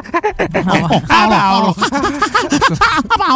Paolo! 1.06 1.74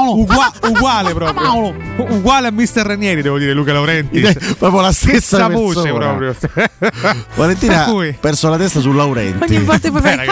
Ugua- 0.16 0.52
uguale 0.68 1.14
proprio. 1.14 1.52
U- 1.68 1.74
Uguale 1.98 2.48
a 2.48 2.50
Mister 2.50 2.84
Ranieri, 2.86 3.22
devo 3.22 3.38
dire, 3.38 3.52
Luca 3.52 3.72
Laurenti. 3.72 4.20
proprio 4.58 4.80
la 4.80 4.92
stessa 4.92 5.18
Stessa 5.18 5.48
voce 5.48 5.82
persona. 5.82 6.14
proprio. 6.14 6.36
Valentina 7.34 7.84
ha 7.86 8.14
perso 8.20 8.48
la 8.48 8.56
testa 8.56 8.80
su 8.80 8.92
Laurenti. 8.92 9.44
Ogni 9.52 9.64
volta 9.64 9.90
poi 9.90 10.00
fare, 10.00 10.26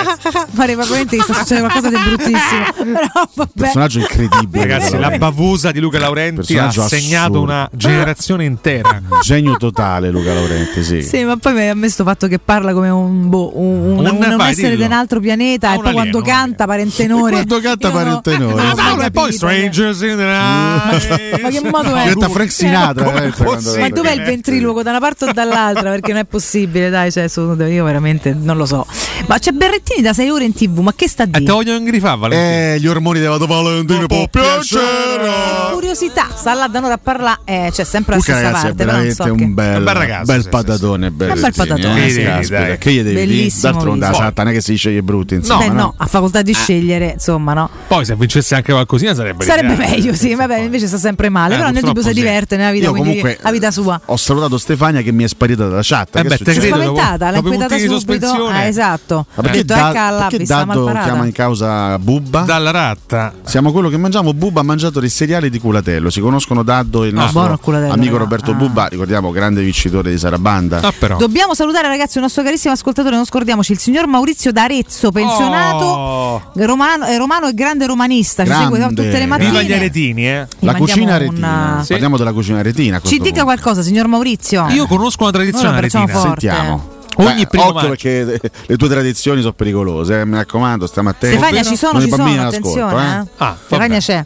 fare 0.53 0.77
veramente 0.77 1.19
sta 1.21 1.33
succedendo 1.35 1.69
qualcosa 1.69 1.89
di 1.97 2.03
bruttissimo. 2.09 2.65
Però 2.95 3.29
vabbè. 3.35 3.51
personaggio 3.57 3.99
incredibile. 4.01 4.67
Ragazzi, 4.67 4.93
la 4.93 4.99
Laurenti. 5.01 5.19
bavusa 5.19 5.71
di 5.73 5.81
Luca 5.81 5.99
Laurenti 5.99 6.57
ha 6.59 6.71
segnato 6.71 7.23
assurdo. 7.25 7.41
una 7.43 7.69
generazione 7.73 8.45
intera. 8.45 9.01
Genio 9.23 9.57
totale 9.57 10.11
Luca 10.11 10.33
Laurenti, 10.35 10.83
sì. 10.85 11.03
Sì, 11.03 11.25
ma 11.25 11.37
poi 11.37 11.69
a 11.69 11.75
me 11.75 11.89
sto 11.89 12.05
fatto 12.05 12.27
che 12.27 12.39
parla 12.39 12.73
come 12.73 12.89
un, 12.91 13.29
boh, 13.29 13.59
un, 13.59 13.99
un- 13.99 14.07
Un- 14.07 14.27
un 14.31 14.37
vai, 14.37 14.53
essere 14.53 14.77
di 14.77 14.83
un 14.83 14.93
altro 14.93 15.21
pianeta 15.21 15.73
e 15.73 15.77
un 15.77 15.83
poi 15.83 15.93
quando 15.93 16.21
canta 16.21 16.67
parentenore. 16.67 17.33
Quando 17.33 17.61
canta 17.61 17.89
Io 17.89 17.95
non- 17.95 18.03
parentenore. 18.21 18.55
non 18.55 18.69
l'ho 18.69 18.75
mai 18.77 19.07
e 19.07 19.11
poi 19.11 19.23
capito, 19.25 19.37
Strangers 19.37 20.01
in 20.03 20.14
Night. 20.23 21.41
Ma 21.41 21.49
che 21.49 21.61
modo 21.69 21.95
è? 21.97 22.03
Diventa 22.03 22.28
Frank 22.28 22.51
Sinatra. 22.53 23.11
Possibile? 23.36 23.81
Ma 23.81 23.89
dov'è 23.89 24.12
il 24.12 24.23
ventriloquo 24.23 24.82
da 24.82 24.91
una 24.91 25.01
parte 25.01 25.24
o 25.27 25.32
dall'altra? 25.32 25.91
Perché 25.91 26.12
non 26.12 26.20
è 26.23 26.24
possibile, 26.24 26.91
dai, 26.91 27.11
cioè, 27.12 27.28
sono- 27.28 27.66
io 27.66 27.85
veramente 27.85 28.35
non 28.39 28.57
lo 28.57 28.66
so. 28.66 28.86
Ma 29.27 29.39
c'è 29.39 29.53
Berrettini 29.53 30.03
da 30.03 30.12
6 30.12 30.28
ore 30.28 30.45
in 30.45 30.53
tv, 30.53 30.78
ma 30.81 30.93
che 30.95 31.09
sta 31.09 31.23
a 31.23 31.27
E 31.27 31.31
te 31.31 31.39
dire? 31.41 31.53
voglio 31.53 31.74
ingrifare, 31.74 32.19
Valentino. 32.19 32.51
Eh, 32.74 32.81
gli 32.81 32.86
ormoni 32.86 33.20
di 33.20 33.27
Vado 33.27 33.47
Valentino 33.47 34.07
può 34.07 34.27
piacere. 34.28 35.31
Curiosità, 35.73 36.28
sta 36.35 36.53
là 36.55 36.66
da 36.69 36.78
un'ora 36.81 36.95
a 36.95 36.99
parlare, 36.99 37.41
eh, 37.45 37.70
c'è 37.73 37.85
sempre 37.85 38.12
la 38.15 38.19
Luca 38.19 38.32
stessa 38.32 38.47
ragazzi 38.51 38.66
è 38.66 38.69
parte, 38.69 38.85
non 38.85 38.86
veramente 38.86 39.15
so 39.15 39.24
che- 39.24 39.31
un 39.31 39.55
bel, 39.55 39.77
Un 39.78 39.85
bel 39.85 39.95
ragazzo, 39.95 40.32
bel 40.32 40.43
sì, 40.43 40.49
patatone. 40.49 41.07
Un 41.07 41.16
bel 41.16 41.53
patatone, 41.57 42.07
eh, 42.07 42.11
sì. 42.11 42.23
caspita. 42.23 42.77
Che 42.77 42.91
gli 42.93 42.97
devi 42.97 43.09
dire? 43.11 43.27
Bellissimo 43.27 43.73
D'altronde 43.73 44.07
la. 44.07 44.12
Santa 44.15 44.43
non 44.43 44.53
è 44.53 44.55
che 44.55 44.61
si 44.61 44.74
sceglie 44.77 45.03
brutti, 45.03 45.35
insomma. 45.35 45.61
Beh, 45.61 45.69
no, 45.69 45.74
no? 45.74 45.95
ha 45.97 46.07
facoltà 46.07 46.43
di 46.43 46.53
scegliere, 46.53 47.12
insomma, 47.15 47.55
no. 47.55 47.70
Poi 47.86 48.05
se 48.05 48.15
vincesse 48.16 48.55
anche 48.55 48.73
qualcosina 48.73 49.15
sarebbe 49.15 49.45
Sarebbe 49.45 49.74
meglio, 49.77 50.15
sì, 50.15 50.35
vabbè, 50.35 50.59
invece 50.59 50.86
sta 50.86 50.99
sempre 50.99 51.28
male. 51.31 51.55
Eh, 51.55 51.59
però 51.59 51.70
nel 51.70 51.82
dubbio 51.82 52.03
si 52.03 52.09
sì. 52.09 52.15
diverte 52.15 52.57
nella 52.57 52.70
vita, 52.73 52.91
quindi 52.91 53.09
comunque 53.09 53.39
la 53.41 53.51
vita 53.51 53.70
sua. 53.70 54.01
Ho 54.05 54.16
salutato 54.16 54.59
Stefania 54.59 55.01
che 55.01 55.12
mi 55.12 55.24
è 55.24 55.28
sparita 55.28 55.66
dalla 55.66 55.81
chat. 55.82 56.16
Eh 56.16 56.23
che 56.23 56.28
beh, 56.28 56.35
è 56.35 56.39
te 56.39 56.45
successo? 56.53 56.61
credo, 56.61 56.77
dopo- 56.85 56.93
Spaventata, 57.01 57.31
l'ha 57.31 57.36
inquietata 57.39 57.74
subito. 57.77 57.93
sospensione. 57.95 58.55
Ah, 58.57 58.65
esatto. 58.65 59.03
Ma 59.12 59.24
Ha 59.35 59.43
perché, 59.43 59.64
Da- 59.64 59.90
ecca 59.90 60.10
là, 60.10 60.26
perché 60.28 60.44
Daddo 60.44 60.85
chiama 60.93 61.24
in 61.26 61.32
causa 61.32 61.98
Bubba? 61.98 62.40
Dalla 62.40 62.70
ratta. 62.70 63.32
Siamo 63.44 63.70
quello 63.72 63.89
che 63.89 63.97
mangiamo. 63.97 64.32
Bubba 64.32 64.60
ha 64.60 64.64
mangiato 64.64 65.01
dei 65.01 65.10
cereali 65.10 65.51
di 65.51 65.59
culatello. 65.59 66.10
Si 66.10 66.20
conoscono 66.20 66.62
Daddo, 66.62 67.05
il 67.05 67.14
Ah, 67.16 67.20
nostro 67.20 67.40
buono 67.40 67.55
il 67.55 67.60
culatello, 67.60 67.93
amico. 67.93 68.16
Roberto 68.16 68.51
Ah. 68.52 68.55
Bubba, 68.55 68.86
ricordiamo, 68.86 69.31
grande 69.31 69.62
vincitore 69.62 70.10
di 70.10 70.18
Sarabanda. 70.18 70.81
Ah, 70.81 70.93
però. 70.97 71.16
Dobbiamo 71.16 71.55
salutare 71.55 71.89
ragazzi 71.89 72.16
un 72.18 72.22
nostro 72.24 72.43
carissimo 72.43 72.72
ascoltatore, 72.72 73.14
non 73.16 73.24
scordiamoci, 73.24 73.72
il 73.72 73.78
signor 73.78 74.06
Maurizio 74.06 74.52
D'Arezzo, 74.52 75.10
pensionato, 75.10 75.85
Oh, 75.85 76.43
romano, 76.55 77.05
è 77.05 77.16
romano 77.16 77.47
e 77.48 77.55
grande 77.55 77.86
romanista, 77.86 78.43
ci 78.44 78.48
Grande. 78.51 78.76
segue 78.76 78.89
tutte 78.94 79.18
le 79.18 79.26
mattine. 79.26 79.51
viva 79.51 79.62
gli 79.62 79.72
aretini, 79.72 80.26
eh. 80.28 80.47
La 80.60 80.74
cucina 80.74 81.12
un- 81.12 81.18
retina. 81.18 81.81
Sì. 81.82 81.93
Parliamo 81.93 82.16
della 82.16 82.32
cucina 82.32 82.62
retina. 82.62 82.97
a 82.97 83.01
Ci 83.01 83.16
dica 83.18 83.24
punto. 83.31 83.44
qualcosa, 83.44 83.82
signor 83.82 84.06
Maurizio. 84.06 84.66
Io 84.70 84.86
conosco 84.86 85.22
una 85.22 85.32
tradizione 85.32 85.76
aretina. 85.76 86.06
Sentiamo. 86.18 86.93
Ogni 87.16 87.43
Beh, 87.43 87.47
primo 87.47 87.65
occhio 87.66 87.74
maggio. 87.74 87.89
perché 87.89 88.41
le 88.66 88.77
tue 88.77 88.89
tradizioni 88.89 89.41
sono 89.41 89.53
pericolose, 89.53 90.20
eh, 90.20 90.24
mi 90.24 90.35
raccomando, 90.36 90.86
stiamo 90.86 91.11
attenti. 91.11 91.36
Stefania 91.36 91.62
ci 91.62 91.77
sono, 91.77 92.01
ci 92.01 92.09
bambini 92.09 92.36
sono, 92.36 92.49
attenzione. 92.49 93.19
eh. 93.19 93.20
Eh. 93.23 93.28
Ah, 93.39 93.57
Stefania 93.66 93.99
c'è. 93.99 94.24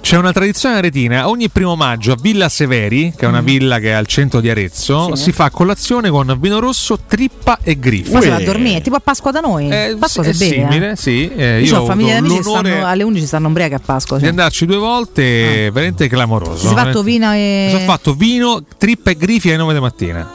C'è 0.00 0.16
una 0.16 0.32
tradizione 0.32 0.76
aretina, 0.76 1.28
ogni 1.28 1.50
primo 1.50 1.76
maggio 1.76 2.12
a 2.12 2.16
Villa 2.18 2.48
Severi, 2.48 3.12
che 3.14 3.26
è 3.26 3.28
una 3.28 3.42
villa 3.42 3.78
che 3.78 3.88
è 3.88 3.92
al 3.92 4.06
centro 4.06 4.40
di 4.40 4.48
Arezzo, 4.48 5.08
Mm. 5.10 5.12
Sì. 5.12 5.24
si 5.24 5.32
fa 5.32 5.50
colazione 5.50 6.08
con 6.08 6.34
vino 6.40 6.58
rosso, 6.58 7.00
trippa 7.06 7.58
e 7.62 7.78
grifo. 7.78 8.12
Ma 8.14 8.20
si 8.22 8.28
va 8.30 8.36
a 8.36 8.40
dormire, 8.40 8.80
tipo 8.80 8.96
a 8.96 9.00
Pasqua 9.00 9.30
da 9.30 9.40
noi. 9.40 9.68
Eh, 9.68 9.96
Pasqua 9.98 10.24
è 10.24 10.32
si 10.32 10.38
beve. 10.48 10.66
simile, 10.68 10.90
eh. 10.92 10.96
sì. 10.96 11.30
Eh, 11.36 11.60
Io, 11.62 11.80
ho 11.80 11.84
famiglia 11.84 12.12
di 12.18 12.28
amici 12.28 12.42
stanno, 12.42 12.86
alle 12.86 13.02
11 13.02 13.26
stanno 13.26 13.48
ubriachi 13.48 13.74
a 13.74 13.80
Pasqua. 13.84 14.16
di 14.16 14.22
Cioè. 14.22 14.30
andarci 14.30 14.64
due 14.64 14.78
volte, 14.78 15.70
veramente 15.70 16.08
clamoroso. 16.08 16.66
Si 16.68 16.72
è 16.72 16.76
fatto 16.76 17.02
vino 17.02 17.32
e. 17.34 17.64
Mi 17.66 17.72
sono 17.72 17.84
fatto 17.84 18.14
vino, 18.14 18.64
trippa 18.78 19.10
e 19.10 19.16
grifi 19.18 19.48
alle 19.48 19.58
9 19.58 19.74
di 19.74 19.80
mattina. 19.80 20.30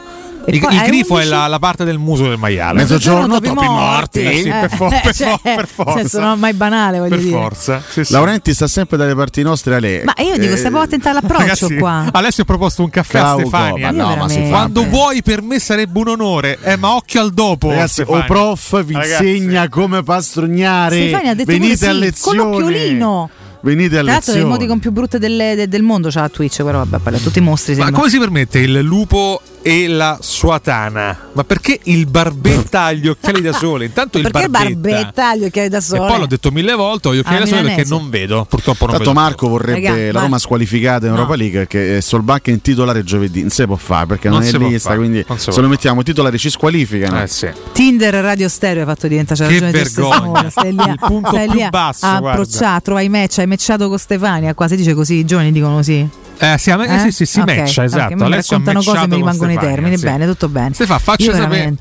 Il, 0.48 0.54
il 0.54 0.82
grifo 0.84 1.14
11? 1.14 1.28
è 1.28 1.30
la, 1.34 1.46
la 1.48 1.58
parte 1.58 1.84
del 1.84 1.98
muso 1.98 2.28
del 2.28 2.38
maiale. 2.38 2.80
Mezzogiorno, 2.80 3.34
topi 3.34 3.48
topi 3.48 3.66
morti. 3.66 4.20
Eh 4.22 4.36
sì, 4.42 4.48
per, 4.48 4.70
fo- 4.70 4.90
Eh, 4.90 5.00
per 5.02 5.14
cioè, 5.14 5.28
fo- 5.30 5.40
per 5.42 5.66
forza. 5.66 5.98
Cioè, 6.00 6.08
sono 6.08 6.36
mai 6.36 6.52
banale, 6.52 6.98
voglio 6.98 7.10
per 7.10 7.18
dire. 7.18 7.30
forza. 7.30 7.82
Sì, 7.88 8.04
sì. 8.04 8.12
Laurenti 8.12 8.54
sta 8.54 8.66
sempre 8.68 8.96
dalle 8.96 9.14
parti 9.14 9.42
nostre 9.42 9.74
a 9.74 9.78
lei. 9.80 10.04
Ma 10.04 10.14
io 10.18 10.38
dico, 10.38 10.52
stai 10.56 10.70
proprio 10.70 10.82
attenta 10.82 11.10
all'approccio 11.10 11.42
Ragazzi, 11.42 11.76
qua. 11.76 12.08
Alessio 12.12 12.42
ha 12.44 12.46
proposto 12.46 12.82
un 12.82 12.90
caffè 12.90 13.18
a 13.18 13.22
Clau, 13.22 13.38
Stefania. 13.40 13.92
ma 13.92 14.02
no, 14.04 14.16
ma 14.16 14.28
fa 14.28 14.40
Quando 14.48 14.84
vuoi, 14.88 15.22
per 15.22 15.42
me 15.42 15.58
sarebbe 15.58 15.98
un 15.98 16.08
onore. 16.08 16.58
Eh, 16.62 16.76
ma 16.76 16.94
occhio 16.94 17.20
al 17.20 17.32
dopo. 17.32 17.70
Ragazzi, 17.70 18.02
Stefania. 18.02 18.22
o 18.22 18.26
prof 18.26 18.84
vi 18.84 18.94
Ragazzi. 18.94 19.26
insegna 19.36 19.68
come 19.68 20.02
pastrugnare. 20.02 20.96
Stefania 20.96 21.30
ha 21.30 21.34
detto 21.34 21.50
Venite 21.50 21.86
a 21.88 21.92
lezione. 21.92 22.38
con 22.38 22.50
l'occhiolino. 22.50 23.30
Venite 23.66 23.98
a 23.98 24.02
Tra 24.02 24.12
l'altro, 24.12 24.32
è 24.32 24.36
il 24.36 24.40
lezione. 24.42 24.54
emoticon 24.54 24.78
più 24.78 24.92
brutto 24.92 25.18
del, 25.18 25.36
de- 25.36 25.68
del 25.68 25.82
mondo 25.82 26.08
c'ha 26.08 26.20
la 26.20 26.28
Twitch, 26.28 26.62
però 26.62 26.78
vabbè, 26.78 26.98
parla 26.98 27.18
tutti 27.18 27.38
i 27.38 27.42
mostri. 27.42 27.74
Ma 27.74 27.82
sembra. 27.82 27.98
come 27.98 28.10
si 28.12 28.18
permette 28.18 28.58
il 28.60 28.78
lupo 28.80 29.40
e 29.62 29.88
la 29.88 30.16
sua 30.20 30.60
tana? 30.60 31.18
Ma 31.32 31.42
perché 31.42 31.80
il 31.84 32.06
barbetta 32.06 32.84
ha 32.84 32.92
gli 32.92 33.08
occhiali 33.08 33.40
da 33.40 33.52
sole? 33.52 33.84
Intanto 33.86 34.18
il 34.18 34.22
Perché 34.30 34.48
barbetta. 34.48 34.78
barbetta 34.78 35.34
gli 35.36 35.44
occhiali 35.44 35.68
da 35.68 35.78
E 35.78 35.80
sole? 35.80 36.06
poi 36.08 36.18
l'ho 36.20 36.26
detto 36.26 36.50
mille 36.52 36.74
volte, 36.74 37.08
ho 37.08 37.14
gli 37.14 37.18
occhiali 37.18 37.36
Ah, 37.38 37.40
da 37.40 37.46
sole 37.46 37.60
milanese. 37.62 37.82
perché 37.88 38.00
non 38.02 38.10
vedo. 38.10 38.46
Purtroppo 38.48 38.86
non 38.86 38.94
Tanto 38.94 39.10
vedo. 39.10 39.20
Marco 39.20 39.48
vorrebbe 39.48 39.88
Raga, 39.88 40.04
la 40.12 40.20
Roma 40.20 40.28
ma- 40.28 40.38
squalificata 40.38 41.06
in 41.06 41.12
No. 41.12 41.18
Europa 41.18 41.34
League 41.36 41.58
perché 41.66 42.00
Solbacca 42.00 42.50
in 42.52 42.60
titolare 42.60 43.02
giovedì 43.02 43.40
non 43.40 43.50
si 43.50 43.64
può 43.66 43.74
fare 43.76 44.06
perché 44.06 44.28
non, 44.28 44.38
Non 44.38 44.46
è 44.46 44.58
lista 44.58 44.88
fare, 44.90 44.98
quindi 45.00 45.24
se 45.34 45.60
lo 45.60 45.68
mettiamo 45.68 46.02
titolare 46.04 46.38
ci 46.38 46.50
squalificano 46.50 47.20
Eh 47.22 47.26
sì. 47.26 47.48
Tinder 47.72 48.14
Radio 48.14 48.48
Stereo 48.48 48.82
hai 48.82 48.86
fatto 48.88 49.08
diventare 49.08 49.46
Che 49.48 49.58
ragione 49.58 49.70
vergogna. 49.72 50.14
Simone, 50.20 50.50
Stai 50.50 50.72
lì, 50.72 50.78
a- 50.78 50.90
Il 50.90 50.98
punto 51.00 51.28
stai 51.30 51.46
più 51.48 51.54
lì 51.56 51.62
a- 51.64 51.70
basso, 51.70 52.06
a 52.06 52.18
guarda. 52.20 52.30
approcciare, 52.40 52.80
trova 52.82 53.00
i 53.00 53.08
match, 53.08 53.38
hai 53.38 53.46
matchato 53.56 53.88
con 53.88 53.98
Stefania, 53.98 54.54
qua 54.54 54.68
si 54.68 54.76
dice 54.76 54.94
così, 54.94 55.14
i 55.14 55.24
giovani 55.24 55.50
dicono 55.52 55.76
così. 55.76 56.08
Eh, 56.38 56.56
sì, 56.58 56.70
a 56.70 56.76
me- 56.76 56.86
eh, 56.94 56.98
sì, 57.00 57.12
sì, 57.12 57.26
si 57.26 57.40
Ok, 57.40 57.46
matcha, 57.56 57.84
esatto. 57.84 58.14
mi 58.14 58.22
Alessio 58.22 58.56
ha 58.56 58.58
raccontano 58.58 58.82
cose 58.82 59.04
e 59.04 59.08
mi 59.08 59.16
rimangono 59.16 59.52
i 59.52 59.58
termini, 59.58 59.96
sì. 59.96 60.04
bene, 60.04 60.26
tutto 60.26 60.48
bene. 60.48 60.74
Stefano, 60.74 60.98
facci 60.98 61.24
Io 61.24 61.34
sapere. 61.34 61.74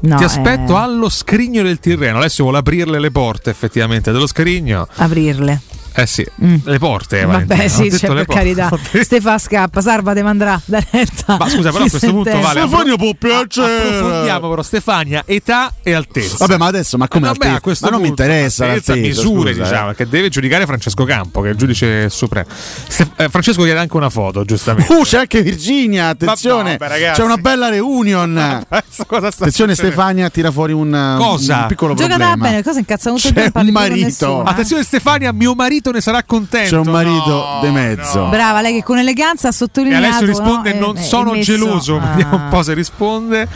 no, 0.00 0.16
Ti 0.16 0.24
aspetto 0.24 0.72
eh, 0.72 0.78
allo 0.80 1.08
scrigno 1.10 1.62
del 1.62 1.78
Tirreno. 1.78 2.16
Alessio 2.16 2.44
vuole 2.44 2.58
aprirle 2.58 2.98
le 2.98 3.10
porte 3.10 3.50
effettivamente 3.50 4.10
dello 4.12 4.26
scrigno. 4.26 4.88
aprirle. 4.96 5.60
Eh 5.98 6.06
sì, 6.06 6.24
Mm. 6.44 6.56
le 6.64 6.78
porte. 6.78 7.24
Vabbè, 7.24 7.68
sì, 7.68 7.90
cioè, 7.90 8.12
per 8.12 8.24
porte. 8.26 8.34
carità. 8.34 8.70
Stefano 9.02 9.38
scappa, 9.38 9.80
Sarva 9.80 10.12
te 10.12 10.22
mandrà 10.22 10.60
da 10.64 10.78
retta. 10.90 11.36
Ma 11.38 11.48
scusa, 11.48 11.70
però 11.70 11.84
a 11.84 11.88
questo 11.88 12.10
punto 12.10 12.38
vale. 12.38 12.60
Stefania 12.60 12.96
può 12.96 13.12
piacere. 13.14 13.86
Approfondiamo 13.96 14.48
però 14.50 14.62
Stefania, 14.62 15.22
età 15.26 15.72
e 15.82 15.92
altezza. 15.94 16.36
Vabbè, 16.38 16.58
ma 16.58 16.66
adesso 16.66 16.98
ma 16.98 17.08
come 17.08 17.26
Vabbè, 17.28 17.36
altezza? 17.38 17.56
a 17.56 17.60
questo 17.60 17.84
Ma 17.86 17.90
non 17.92 18.02
mi 18.02 18.08
interessa 18.08 18.64
altezza, 18.66 18.92
l'altezza, 18.94 19.20
misure, 19.20 19.50
scusa, 19.52 19.64
eh. 19.64 19.68
diciamo, 19.70 19.92
che 19.92 20.08
deve 20.08 20.28
giudicare 20.28 20.66
Francesco 20.66 21.04
Campo, 21.04 21.40
che 21.40 21.48
è 21.48 21.50
il 21.52 21.56
giudice 21.56 22.10
supremo. 22.10 22.46
Ste- 22.88 23.10
eh, 23.16 23.28
Francesco 23.30 23.62
chiede 23.62 23.78
anche 23.78 23.96
una 23.96 24.10
foto, 24.10 24.44
giustamente. 24.44 24.92
Uh, 24.92 25.02
c'è 25.02 25.18
anche 25.18 25.42
Virginia, 25.42 26.08
attenzione. 26.08 26.76
vabbè, 26.76 27.12
c'è 27.12 27.22
una 27.22 27.36
bella 27.38 27.68
reunion. 27.70 28.64
Sta 28.88 29.06
Attenzione? 29.08 29.74
Stefania 29.74 30.28
tira 30.30 30.50
fuori 30.50 30.72
un, 30.72 31.16
Cosa? 31.18 31.60
un 31.62 31.66
piccolo 31.68 31.94
Giocata 31.94 32.16
problema. 32.16 32.48
bene, 32.48 32.62
cosa 32.62 32.78
incazza 32.78 33.10
il 33.10 33.20
C'è 33.20 33.50
un 33.54 33.68
marito. 33.70 34.40
eh? 34.44 34.50
Attenzione 34.50 34.82
Stefania, 34.82 35.32
mio 35.32 35.54
marito 35.54 35.85
ne 35.90 36.00
sarà 36.00 36.22
contento. 36.24 36.70
C'è 36.70 36.78
un 36.78 36.92
marito 36.92 37.28
No, 37.28 37.58
de 37.62 37.70
mezzo. 37.70 38.20
no. 38.24 38.28
Brava, 38.28 38.60
lei 38.60 38.74
che 38.74 38.82
con 38.82 38.98
eleganza 38.98 39.48
ha 39.48 39.50
E 39.50 39.54
sottolineato. 39.54 40.04
Alessio 40.04 40.26
risponde: 40.26 40.72
no? 40.74 40.86
Non 40.86 40.96
Eh, 40.96 41.02
sono 41.02 41.32
eh, 41.32 41.36
messo- 41.38 41.52
geloso. 41.52 41.96
Ah. 41.96 42.06
Vediamo 42.08 42.36
un 42.36 42.48
po' 42.48 42.62
se 42.62 42.74
risponde. 42.74 43.48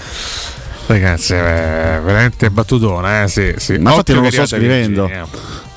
Ragazzi, 0.87 1.35
è 1.35 2.01
veramente 2.03 2.51
battutona, 2.51 3.23
eh? 3.23 3.29
Sì, 3.29 3.55
sì. 3.59 3.79
Ma 3.79 3.91
infatti 3.91 4.13
non 4.13 4.23
lo 4.23 4.29
che 4.29 4.35
sto 4.37 4.47
scrivendo. 4.47 5.07
Virginia. 5.07 5.29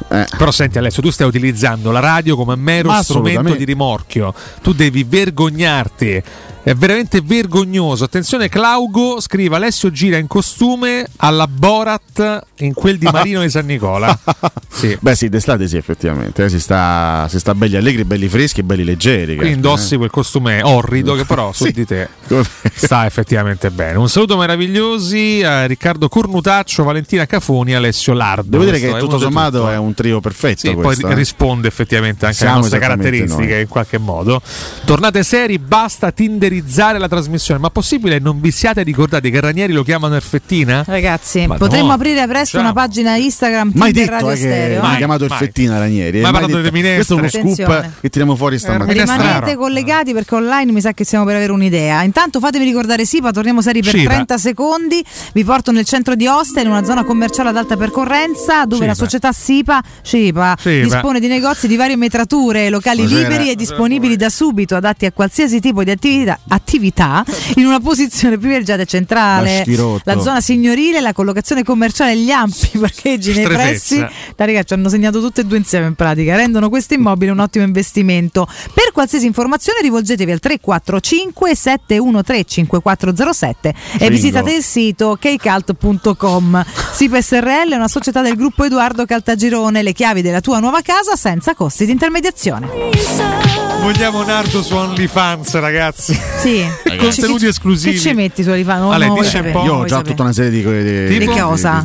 Eh. 0.10 0.26
Però 0.38 0.52
senti 0.52 0.78
Alessio, 0.78 1.02
tu 1.02 1.10
stai 1.12 1.28
utilizzando 1.28 1.92
la 1.92 2.00
radio 2.00 2.36
come 2.36 2.56
mero 2.56 2.92
strumento 3.02 3.54
di 3.56 3.64
rimorchio. 3.64 4.34
Tu 4.62 4.74
devi 4.74 5.04
vergognarti. 5.04 6.24
È 6.64 6.74
veramente 6.74 7.20
vergognoso. 7.22 8.06
Attenzione, 8.06 8.48
Claugo 8.48 9.20
scrive: 9.20 9.58
Alessio 9.58 9.92
gira 9.92 10.16
in 10.18 10.28
costume 10.28 11.06
alla 11.18 11.46
Borat 11.46 12.42
in 12.60 12.74
quel 12.74 12.98
di 12.98 13.08
Marino 13.12 13.42
di 13.42 13.50
San 13.50 13.66
Nicola. 13.66 14.18
Sì. 14.74 14.98
Beh 15.00 15.16
sì, 15.16 15.30
d'estate 15.30 15.68
sì 15.68 15.78
effettivamente, 15.78 16.44
eh, 16.46 16.50
si, 16.50 16.60
sta, 16.60 17.28
si 17.30 17.38
sta 17.40 17.54
belli 17.54 17.76
allegri, 17.78 18.04
belli 18.06 18.28
freschi 18.28 18.62
e 18.62 18.64
belli 18.64 18.84
leggeri. 18.84 19.28
Qui 19.28 19.36
caspita, 19.36 19.56
indossi 19.56 19.98
quel 19.98 20.10
costume 20.10 20.62
orrido 20.64 21.14
che 21.14 21.26
però 21.26 21.54
su 21.54 21.66
Sì. 21.66 21.72
di 21.72 21.86
te 21.86 22.10
eh. 22.28 22.44
Sta 22.74 23.06
effettivamente 23.06 23.70
bene. 23.70 24.00
Un 24.00 24.10
saluto 24.10 24.36
meravigliosi 24.36 25.44
a 25.44 25.68
Riccardo 25.68 26.10
Cornutaccio, 26.10 26.84
Valentina 26.84 27.26
Cafoni, 27.28 27.76
Alessio 27.76 28.14
Lardo. 28.14 28.50
Devo 28.50 28.64
dire 28.64 28.80
Questo 28.80 28.96
che 28.98 29.02
tutto 29.04 29.20
sommato 29.20 29.60
tutto. 29.60 29.70
è 29.70 29.78
un 29.78 29.94
trio 29.94 30.20
perfetto 30.20 30.60
Sì, 30.62 30.74
poi 30.74 30.84
questo, 30.84 31.08
eh. 31.08 31.14
risponde 31.14 31.68
effettivamente 31.68 32.26
anche 32.26 32.38
Siamo 32.38 32.54
alle 32.54 32.62
nostre 32.62 32.80
caratteristiche 32.80 33.52
noi. 33.54 33.62
in 33.62 33.68
qualche 33.68 33.98
modo. 34.00 34.42
Tornate 34.86 35.24
seri, 35.24 35.60
basta 35.60 36.12
spoilerizzare 36.54 36.98
la 37.00 37.08
trasmissione, 37.08 37.60
ma 37.60 37.70
possibile 37.70 38.20
non 38.20 38.40
vi 38.40 38.52
siate 38.52 38.84
ricordati 38.84 39.30
che 39.32 39.40
Ranieri 39.40 39.74
lo 39.74 39.84
chiamano 39.84 40.16
Erfettina? 40.16 40.84
Ragazzi, 40.86 41.40
Madonna. 41.42 41.58
potremmo 41.58 41.92
aprire 41.94 42.28
presto 42.28 42.58
Ciao. 42.58 42.62
una 42.62 42.74
pagina 42.74 43.16
Instagram 43.16 43.72
Mai 43.74 43.92
Tinder 43.92 44.10
detto 44.16 44.26
Radio 44.28 44.30
eh, 44.30 44.34
che 44.34 44.40
Stereo. 44.54 44.82
mi 44.82 44.88
ha 44.88 44.94
eh. 44.94 44.98
chiamato 44.98 45.24
il 45.24 45.30
mai. 45.30 45.40
Fettina 45.40 45.80
Ranieri. 45.80 46.18
eh, 46.20 46.22
Mai 46.22 46.32
mai 46.32 46.42
parlato 46.42 46.60
detto. 46.62 46.72
delle 46.72 46.94
Questo 46.96 47.14
è 47.14 47.18
uno 47.18 47.26
minestre. 47.26 47.54
scoop 47.56 47.70
Attenzione. 47.70 47.94
che 48.02 48.10
tiriamo 48.10 48.36
fuori 48.36 48.60
stamattina. 48.60 49.04
Rimanete 49.04 49.56
collegati 49.56 50.14
perché 50.14 50.36
online 50.36 50.72
mi 50.72 50.82
sa 50.82 50.94
che 50.94 51.04
stiamo 51.06 51.26
per 51.26 51.36
avere 51.36 51.52
un'idea. 51.52 52.04
Intanto 52.04 52.40
fatemi 52.40 52.66
ricordare 52.66 53.06
Sipa, 53.06 53.32
torniamo 53.32 53.62
seri 53.62 53.82
per 53.82 53.94
Sipa. 53.96 54.10
30 54.12 54.38
secondi. 54.38 55.04
Vi 55.34 55.44
porto 55.44 55.72
nel 55.72 55.86
centro 55.86 56.16
di 56.16 56.28
Ostia, 56.28 56.62
in 56.62 56.68
una 56.68 56.84
zona 56.84 57.04
commerciale 57.04 57.50
ad 57.50 57.58
alta 57.58 57.78
percorrenza, 57.78 58.66
dove 58.66 58.86
la 58.86 58.94
Sipa. 58.94 59.06
società 59.06 59.32
Sipa, 59.32 59.82
Sipa, 60.02 60.56
Sipa. 60.60 60.84
dispone 60.84 61.20
di 61.20 61.28
negozi 61.28 61.68
di 61.68 61.76
varie 61.76 61.96
metrature, 61.96 62.70
locali 62.70 63.08
liberi 63.08 63.50
e 63.50 63.56
disponibili 63.56 64.16
da 64.16 64.30
subito, 64.30 64.76
adatti 64.76 65.06
a 65.06 65.12
qualsiasi 65.12 65.60
tipo 65.60 65.84
di 65.84 65.92
attività, 65.92 66.40
attività 66.50 67.24
in 67.56 67.66
una 67.66 67.80
posizione 67.80 68.38
privilegiata 68.38 68.82
e 68.82 68.86
centrale. 68.86 69.58
Maschirotto. 69.58 70.02
La 70.06 70.20
zona 70.22 70.42
signorile, 70.42 71.00
la 71.00 71.14
collocazione 71.14 71.64
commerciale 71.64 72.14
e 72.14 72.18
gli 72.18 72.32
ampi 72.32 72.78
parcheggi 72.80 73.34
nei 73.34 73.46
pressi. 73.46 73.98
Ragazzi 74.36 74.68
ci 74.68 74.74
hanno 74.74 74.90
segnato 74.90 75.20
tutte 75.20 75.42
e 75.42 75.44
due 75.46 75.58
insieme 75.58 75.88
in 75.88 75.96
pratica. 75.96 76.36
Rendono 76.36 76.70
questo 76.70 76.94
immobile 76.94 77.32
un 77.32 77.40
ottimo 77.40 77.66
investimento. 77.66 78.48
Per 78.74 78.92
qualsiasi 78.92 79.26
informazione 79.26 79.80
rivolgetevi 79.82 80.32
al 80.32 80.40
345 80.40 81.56
713 81.56 82.54
5407 82.54 83.74
e 84.00 84.10
visitate 84.10 84.54
il 84.54 84.64
sito 84.64 85.18
kcalt.com 85.20 86.66
SIP 86.94 87.20
SRL 87.20 87.72
è 87.72 87.76
una 87.76 87.88
società 87.88 88.22
del 88.22 88.36
gruppo 88.36 88.64
Edoardo 88.64 89.06
Caltagirone 89.06 89.82
le 89.82 89.94
chiavi 89.94 90.22
della 90.22 90.42
tua 90.42 90.60
nuova 90.60 90.82
casa 90.82 91.16
senza 91.16 91.56
costi 91.56 91.86
di 91.86 91.92
intermediazione 91.92 93.63
Vogliamo 93.84 94.24
Nardo 94.24 94.64
su 94.64 94.76
OnlyFans, 94.76 95.60
ragazzi. 95.60 96.18
sì 96.40 96.66
Contenuti 96.98 97.48
esclusivi. 97.48 97.96
che 97.96 98.00
ci 98.00 98.14
metti 98.14 98.42
su? 98.42 98.50
Non 98.52 98.94
Ale, 98.94 99.08
un 99.08 99.16
po'. 99.52 99.64
Io 99.66 99.74
ho 99.74 99.82
già 99.84 99.96
sapere. 99.98 100.10
tutta 100.10 100.24
una 100.24 100.32
serie 100.32 100.52
di, 100.52 100.62
di, 100.64 101.18
Di 101.20 101.26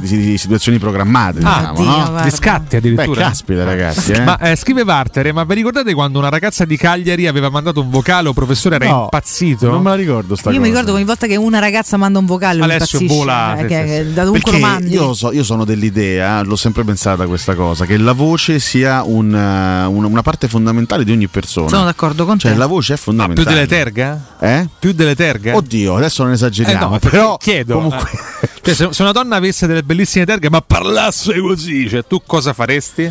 di- 0.01 0.17
di 0.31 0.39
situazioni 0.39 0.79
programmate. 0.79 1.41
Ah, 1.43 1.73
diciamo, 1.75 1.75
Dio, 1.75 2.11
no? 2.11 2.23
Di 2.23 2.31
scatti 2.31 2.77
addirittura. 2.77 3.11
Beh, 3.11 3.17
caspita, 3.17 3.65
ragazzi. 3.65 4.13
Eh? 4.13 4.21
Ma 4.21 4.39
eh, 4.39 4.55
scrive 4.55 4.85
Vartere, 4.85 5.33
ma 5.33 5.43
vi 5.45 5.55
ricordate 5.55 5.93
quando 5.93 6.19
una 6.21 6.29
ragazza 6.29 6.65
di 6.65 6.77
Cagliari 6.77 7.27
aveva 7.27 7.51
mandato 7.51 7.81
un 7.81 7.91
vocale 7.91 8.27
o 8.27 8.31
il 8.31 8.35
professore 8.37 8.77
era 8.77 8.87
No, 8.87 9.03
impazzito? 9.05 9.69
Non 9.69 9.83
me 9.83 9.91
la 9.91 9.97
ricordo 9.97 10.37
sta 10.37 10.51
io 10.51 10.57
cosa. 10.57 10.69
mi 10.69 10.73
ricordo 10.73 10.95
ogni 10.95 11.05
volta 11.05 11.27
che 11.27 11.37
una 11.37 11.59
ragazza 11.59 11.97
manda 11.97 12.19
un 12.21 12.27
vocale 12.27 12.63
Alessio 12.63 13.01
vola, 13.07 13.57
eh, 13.57 13.61
sì, 13.63 13.67
che, 13.67 13.75
sì, 13.81 13.85
che 13.89 14.05
sì. 14.07 14.13
da 14.13 14.23
dunque 14.25 14.41
Perché 14.43 14.61
lo 14.61 14.67
mandi 14.67 14.91
io, 14.93 15.15
so- 15.15 15.33
io 15.33 15.43
sono 15.43 15.65
dell'idea, 15.65 16.43
l'ho 16.43 16.57
sempre 16.57 16.85
pensata 16.85 17.27
questa 17.27 17.55
cosa, 17.57 17.87
che 17.87 17.97
la 17.97 18.13
voce 18.13 18.61
sia 18.61 19.03
un, 19.03 19.35
eh, 19.35 19.85
un- 19.87 20.05
una 20.05 20.23
parte 20.23 20.47
fondamentale 20.49 21.03
di 21.05 21.11
ogni 21.11 21.27
persona. 21.29 21.69
sono 21.69 21.85
d'accordo 21.89 22.25
con 22.25 22.39
Cioè 22.39 22.53
te 22.53 22.57
la 22.59 22.67
voce 22.67 22.93
è 22.93 22.97
più 22.97 23.05
fondamentale. 23.05 23.55
delle 23.55 23.67
terga? 23.67 24.21
Eh? 24.39 24.69
Più 24.79 24.93
delle 24.93 25.15
terga? 25.15 25.55
Oddio, 25.57 25.97
adesso 25.97 26.23
non 26.23 26.33
Eh 26.33 26.35
esageriamo, 26.37 26.89
no, 26.91 26.99
perché 26.99 27.09
però 27.17 27.37
chiedo. 27.37 27.75
comunque 27.75 28.11
eh. 28.41 28.49
Cioè, 28.75 28.89
se, 28.89 28.93
se 28.93 29.03
una 29.03 29.13
donna 29.13 29.37
avesse 29.37 29.67
delle 29.67 29.83
bellissime 29.83 30.25
terghe, 30.25 30.51
ma 30.51 30.61
parlasse 30.61 31.41
così, 31.41 31.89
cioè, 31.89 32.05
tu 32.07 32.23
cosa 32.27 32.53
faresti? 32.53 33.11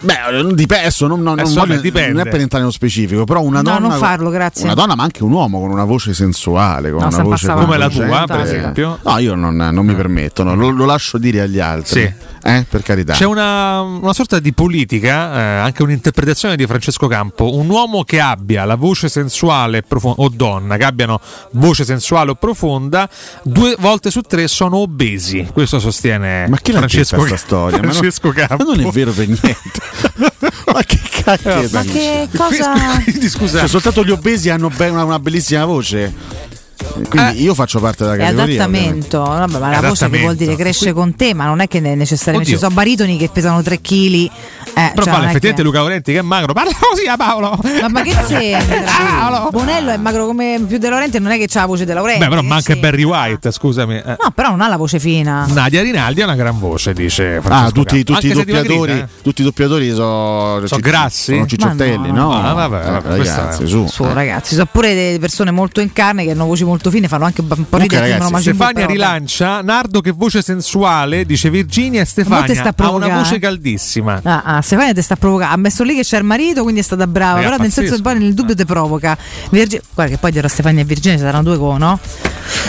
Beh, 0.00 0.14
non 0.32 0.54
dipende, 0.54 0.84
adesso 0.86 1.06
non, 1.06 1.18
non- 1.22 1.34
non 1.34 1.40
Adesso, 1.40 1.60
voglio- 1.60 1.74
vabbè, 1.74 1.80
dipende. 1.82 2.12
non 2.12 2.26
è 2.26 2.30
per 2.30 2.40
entrare 2.40 2.64
nello 2.64 2.74
specifico, 2.74 3.24
però 3.24 3.40
una 3.42 3.62
No, 3.62 3.70
donna. 3.74 3.88
non 3.88 3.98
farlo, 3.98 4.30
grazie. 4.30 4.64
Una 4.64 4.74
donna, 4.74 4.94
ma 4.96 5.04
anche 5.04 5.22
un 5.22 5.30
uomo 5.32 5.60
con 5.60 5.70
una 5.70 5.84
voce 5.84 6.12
sensuale, 6.12 6.90
con 6.90 7.00
No, 7.02 7.06
una 7.08 7.22
voce 7.22 7.46
Come 7.52 7.76
la 7.78 7.88
tua, 7.88 8.24
per 8.26 8.40
esempio. 8.40 8.98
No, 9.02 9.18
io 9.18 9.34
non, 9.36 9.54
non 9.56 9.86
mi 9.86 9.94
permetto, 9.94 10.42
no, 10.42 10.54
lo, 10.56 10.70
lo 10.70 10.84
lascio 10.84 11.18
dire 11.18 11.40
agli 11.42 11.58
altri. 11.60 12.00
Sì. 12.00 12.30
Eh, 12.44 12.66
per 12.68 12.82
carità. 12.82 13.12
C'è 13.12 13.24
una, 13.24 13.80
una 13.82 14.12
sorta 14.12 14.40
di 14.40 14.52
politica, 14.52 15.32
eh, 15.32 15.40
anche 15.60 15.84
un'interpretazione 15.84 16.56
di 16.56 16.66
Francesco 16.66 17.06
Campo. 17.06 17.54
Un 17.54 17.68
uomo 17.68 18.02
che 18.02 18.18
abbia 18.20 18.64
la 18.64 18.74
voce 18.74 19.08
sensuale 19.08 19.78
e 19.78 19.82
profonda, 19.82 20.20
o 20.22 20.28
donna 20.28 20.76
che 20.76 20.82
abbiano 20.84 21.20
voce 21.52 21.84
sensuale 21.84 22.32
o 22.32 22.34
profonda, 22.34 23.08
due 23.44 23.76
volte 23.78 24.10
su 24.10 24.22
tre 24.22 24.48
sono 24.48 24.78
obesi. 24.92 25.48
Questo 25.52 25.80
sostiene 25.80 26.46
Ma 26.48 26.58
chi 26.58 26.72
l'ha 26.72 26.78
Francesco, 26.78 27.16
detta 27.16 27.28
sta 27.28 27.36
storia? 27.36 27.80
Ma 27.82 27.90
Francesco 27.90 28.30
Campo. 28.30 28.56
Ma 28.56 28.64
non 28.64 28.80
è 28.80 28.90
vero 28.90 29.12
per 29.12 29.26
niente. 29.26 29.80
ma 30.72 30.82
che 30.84 31.00
cacchio 31.10 31.50
è 31.50 31.68
ma 31.70 31.82
che 31.82 32.28
cosa 32.36 33.00
Quindi 33.02 33.28
scusa, 33.28 33.60
Cioè, 33.60 33.68
soltanto 33.68 34.04
gli 34.04 34.10
obesi 34.10 34.50
hanno 34.50 34.68
be- 34.68 34.88
una, 34.88 35.04
una 35.04 35.18
bellissima 35.18 35.64
voce. 35.64 36.60
Quindi 37.08 37.42
io 37.42 37.54
faccio 37.54 37.80
parte 37.80 38.04
della 38.04 38.14
è 38.16 38.18
categoria. 38.18 38.64
adattamento 38.64 39.20
Vabbè, 39.22 39.58
ma 39.58 39.70
la 39.70 39.88
voce 39.88 40.10
che 40.10 40.20
vuol 40.20 40.34
dire 40.36 40.56
cresce 40.56 40.92
con 40.92 41.14
te 41.14 41.32
ma 41.34 41.44
non 41.46 41.60
è 41.60 41.68
che 41.68 41.80
ne- 41.80 41.94
necessariamente 41.94 42.50
Oddio. 42.50 42.58
ci 42.58 42.58
sono 42.64 42.74
baritoni 42.74 43.16
che 43.16 43.28
pesano 43.32 43.62
3 43.62 43.80
kg 43.80 43.94
eh, 43.94 44.30
Però 44.74 45.02
cioè, 45.02 45.12
vale, 45.12 45.26
è 45.26 45.28
effettivamente 45.30 45.54
che- 45.54 45.62
Luca 45.62 45.82
Valenti 45.82 46.12
che 46.12 46.18
è 46.18 46.22
magro, 46.22 46.52
parla 46.52 46.72
così 46.78 47.06
a 47.06 47.16
Paolo. 47.16 47.58
ma, 47.80 47.88
ma 47.88 48.02
che 48.02 48.14
c'entra? 48.26 49.48
Bonello 49.52 49.90
è 49.90 49.96
magro 49.96 50.26
come 50.26 50.62
più 50.66 50.78
De 50.78 50.88
Laurenti 50.88 51.18
non 51.20 51.30
è 51.30 51.38
che 51.38 51.46
c'ha 51.46 51.60
la 51.60 51.66
voce 51.66 51.84
De 51.84 51.94
Laurenti 51.94 52.20
Beh, 52.24 52.28
però 52.28 52.40
che 52.40 52.46
manca 52.46 52.72
c'entra? 52.72 52.90
Barry 52.90 53.02
White, 53.04 53.50
scusami. 53.52 53.96
eh. 53.96 54.16
no 54.20 54.30
però 54.34 54.50
non 54.50 54.60
ha 54.60 54.68
la 54.68 54.76
voce 54.76 54.98
fina 54.98 55.46
Nadia 55.48 55.82
Rinaldi 55.82 56.20
ha 56.22 56.24
una 56.24 56.34
gran 56.34 56.58
voce, 56.58 56.92
dice 56.92 57.40
Francesco 57.42 57.68
Ah, 57.68 57.70
tutti, 57.70 58.02
tutti 58.04 58.26
i 58.26 58.32
doppiatori, 58.32 58.68
dimagrita, 58.74 59.04
eh. 59.04 59.22
tutti 59.22 59.40
i 59.40 59.44
doppiatori 59.44 59.90
sono, 59.94 60.66
Sono 60.66 60.80
grassi? 60.80 61.32
Sono 61.34 61.46
cicciottelli, 61.46 62.10
no? 62.12 62.32
no. 62.32 62.42
Ah, 62.48 62.52
vabbè, 62.54 62.86
Eh, 62.86 62.90
vabbè, 62.90 63.14
questa 63.16 63.36
ragazzi, 63.40 63.62
è- 63.62 63.66
su. 63.66 63.86
su 63.86 64.04
Eh. 64.04 64.12
ragazzi 64.14 64.54
sono 64.54 64.68
pure 64.70 64.94
delle 64.94 65.18
persone 65.18 65.50
molto 65.50 65.80
in 65.80 65.92
carne 65.92 66.24
che 66.24 66.30
hanno 66.32 66.46
voci 66.62 66.64
molto 66.64 66.90
fine 66.90 67.08
fanno 67.08 67.24
anche 67.24 67.40
un 67.40 67.46
po' 67.68 67.76
ridere 67.76 68.08
ragazzi, 68.10 68.40
Stefania 68.42 68.86
rilancia 68.86 69.60
Nardo 69.62 70.00
che 70.00 70.10
voce 70.12 70.42
sensuale, 70.42 71.24
dice 71.24 71.50
Virginia 71.50 72.00
e 72.00 72.04
Stefania 72.04 72.72
ha 72.76 72.90
una 72.90 73.08
voce 73.08 73.38
caldissima. 73.38 74.20
Ah, 74.22 74.42
ah, 74.44 74.60
Stefania 74.60 74.92
ti 74.92 75.02
sta 75.02 75.16
provocando. 75.16 75.54
Ha 75.54 75.58
messo 75.58 75.82
lì 75.84 75.94
che 75.94 76.02
c'è 76.02 76.18
il 76.18 76.24
marito, 76.24 76.62
quindi 76.62 76.80
è 76.80 76.84
stata 76.84 77.06
brava. 77.06 77.34
Raga, 77.36 77.42
però 77.50 77.56
nel 77.62 77.70
senso 77.72 77.80
che 77.80 77.86
pazzesco. 77.88 78.02
poi 78.02 78.18
nel 78.18 78.34
dubbio 78.34 78.54
ti 78.54 78.64
provoca. 78.64 79.16
Virgi- 79.50 79.80
Guarda 79.94 80.12
che 80.14 80.18
poi 80.18 80.30
dietro 80.30 80.48
a 80.48 80.52
Stefania 80.52 80.82
e 80.82 80.84
Virginia 80.84 81.18
ci 81.18 81.24
saranno 81.24 81.42
due 81.42 81.58
co, 81.58 81.76
no? 81.76 81.98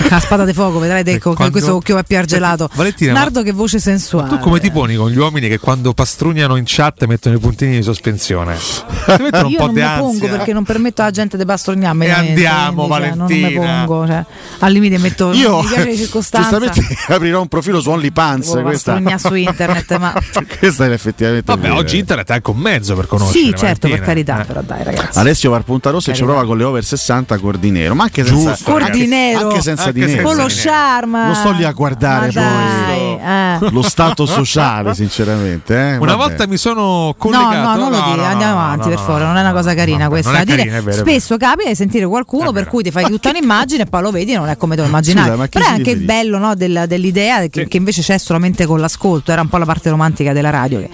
La 0.10 0.20
spada 0.20 0.46
di 0.46 0.54
fuoco, 0.54 0.80
vedrai 0.80 1.04
con 1.20 1.36
quando- 1.36 1.52
questo 1.54 1.76
occhio 1.76 2.02
più 2.04 2.18
argelato. 2.18 2.70
Valentina, 2.74 3.14
ma- 3.14 3.20
Nardo 3.20 3.44
che 3.44 3.52
voce 3.52 3.80
sensuale. 3.80 4.30
Tu 4.30 4.40
come 4.40 4.60
ti 4.60 4.72
poni 4.72 4.96
con 4.96 5.10
gli 5.10 5.18
uomini 5.18 5.48
che 5.48 5.60
quando 5.60 5.94
pastrugnano 5.94 6.56
in 6.56 6.64
chat 6.66 7.06
mettono 7.06 7.36
i 7.36 7.40
puntini 7.40 7.76
di 7.78 7.84
sospensione? 7.84 8.56
Ti 8.56 9.22
mettono 9.22 9.46
un 9.48 9.52
Io 9.52 9.58
po' 9.58 9.66
non 9.66 9.74
di 9.74 9.80
mi 9.80 9.86
ansia. 9.86 10.02
pongo 10.02 10.28
perché 10.28 10.54
non 10.54 10.64
permetto 10.64 11.02
alla 11.02 11.12
gente 11.12 11.38
di 11.38 11.46
pastognarmi. 11.46 12.06
E 12.06 12.10
andiamo, 12.12 12.88
quindi, 12.88 13.06
cioè, 13.06 13.16
Valentina. 13.16 13.83
Pongo. 13.86 14.08
Cioè, 14.08 14.26
al 14.60 14.72
limite 14.72 14.98
metto 14.98 15.32
Io 15.34 15.62
giustamente 15.62 16.82
aprirò 17.10 17.42
un 17.42 17.48
profilo 17.48 17.80
su 17.82 17.90
OnlyPants. 17.90 18.48
Volevo 18.50 18.70
Questa, 18.70 19.00
su 19.18 19.34
internet, 19.36 19.98
ma 19.98 20.14
questa 20.60 20.86
è 20.86 20.90
effettivamente. 20.92 21.44
Vabbè, 21.46 21.62
vera. 21.68 21.76
oggi 21.76 21.98
internet 21.98 22.30
è 22.30 22.34
anche 22.34 22.50
un 22.52 22.58
mezzo 22.58 22.96
per 22.96 23.08
conoscere. 23.08 23.40
sì, 23.46 23.54
certo, 23.56 23.88
per 23.88 24.00
Valentina. 24.00 24.06
carità, 24.06 24.42
Eh. 24.42 24.46
però 24.46 24.62
dai, 24.62 24.84
ragazzi. 24.84 25.20
Alessio 25.20 25.50
va 25.52 25.58
a 25.58 25.62
Punta 25.62 25.90
Rossa 25.90 26.12
e 26.12 26.14
ci 26.16 26.24
prova 26.24 26.46
con 26.46 26.58
le 26.58 26.64
over 26.64 26.84
60 26.84 27.38
cordinero, 27.38 27.96
ma 27.96 28.04
anche 28.04 28.24
senza, 28.26 28.50
Giusto, 28.52 28.72
anche- 28.76 28.86
Cordinero. 28.86 29.48
anche 29.50 29.62
senza 29.62 29.84
Anche 29.86 29.94
dinero. 29.94 30.12
senza 30.14 30.24
con 30.28 30.36
lo 30.38 30.46
charme. 30.50 31.26
Non 31.26 31.36
sto 31.36 31.52
lì 31.52 31.64
a 31.64 31.72
guardare 31.72 32.32
Ma 32.34 32.42
poi 32.42 33.18
dai, 33.20 33.68
eh. 33.68 33.72
lo 33.72 33.82
stato 33.82 34.26
sociale, 34.26 34.94
sinceramente. 34.94 35.74
eh. 35.76 35.98
Una 35.98 36.16
Vabbè. 36.16 36.28
volta 36.30 36.48
mi 36.48 36.58
sono 36.58 36.82
No, 36.84 37.16
collegato. 37.18 37.56
no, 37.56 37.76
non 37.76 37.92
lo 37.92 37.98
no, 38.00 38.04
dire, 38.12 38.18
no, 38.22 38.24
andiamo 38.28 38.54
no, 38.56 38.60
avanti 38.60 38.78
no, 38.80 38.88
per 38.90 38.98
no, 38.98 39.04
favore, 39.04 39.22
no, 39.24 39.28
non 39.30 39.38
è 39.38 39.42
una 39.42 39.52
cosa 39.54 39.70
no, 39.70 39.76
carina 39.76 40.08
questa. 40.10 40.44
carina, 40.44 40.82
vero, 40.82 40.98
spesso 40.98 41.38
capita 41.38 41.70
di 41.70 41.76
sentire 41.76 42.06
qualcuno 42.06 42.52
per 42.52 42.68
cui 42.68 42.84
ti 42.84 42.92
fai 42.92 43.06
tutta 43.06 43.30
un'immagine 43.30 43.72
e 43.82 43.86
poi 43.86 44.02
lo 44.02 44.12
vedi 44.12 44.34
e 44.34 44.38
non 44.38 44.48
è 44.50 44.56
come 44.58 44.76
te 44.76 44.82
lo 44.82 44.88
immaginavi. 44.88 45.30
Scusa, 45.32 45.48
Però 45.48 45.66
è 45.66 45.70
anche 45.70 45.90
il 45.92 46.00
bello 46.00 46.38
no, 46.38 46.54
del- 46.56 46.86
dell'idea 46.88 47.48
che, 47.48 47.68
che 47.68 47.78
invece 47.78 48.02
c'è 48.02 48.18
solamente 48.18 48.66
con 48.66 48.80
l'ascolto, 48.80 49.32
era 49.32 49.42
un 49.42 49.50
po' 49.50 49.58
la 49.58 49.66
parte 49.66 49.90
romantica 49.90 50.34
della 50.34 50.50
radio 50.52 50.80
che 50.80 50.90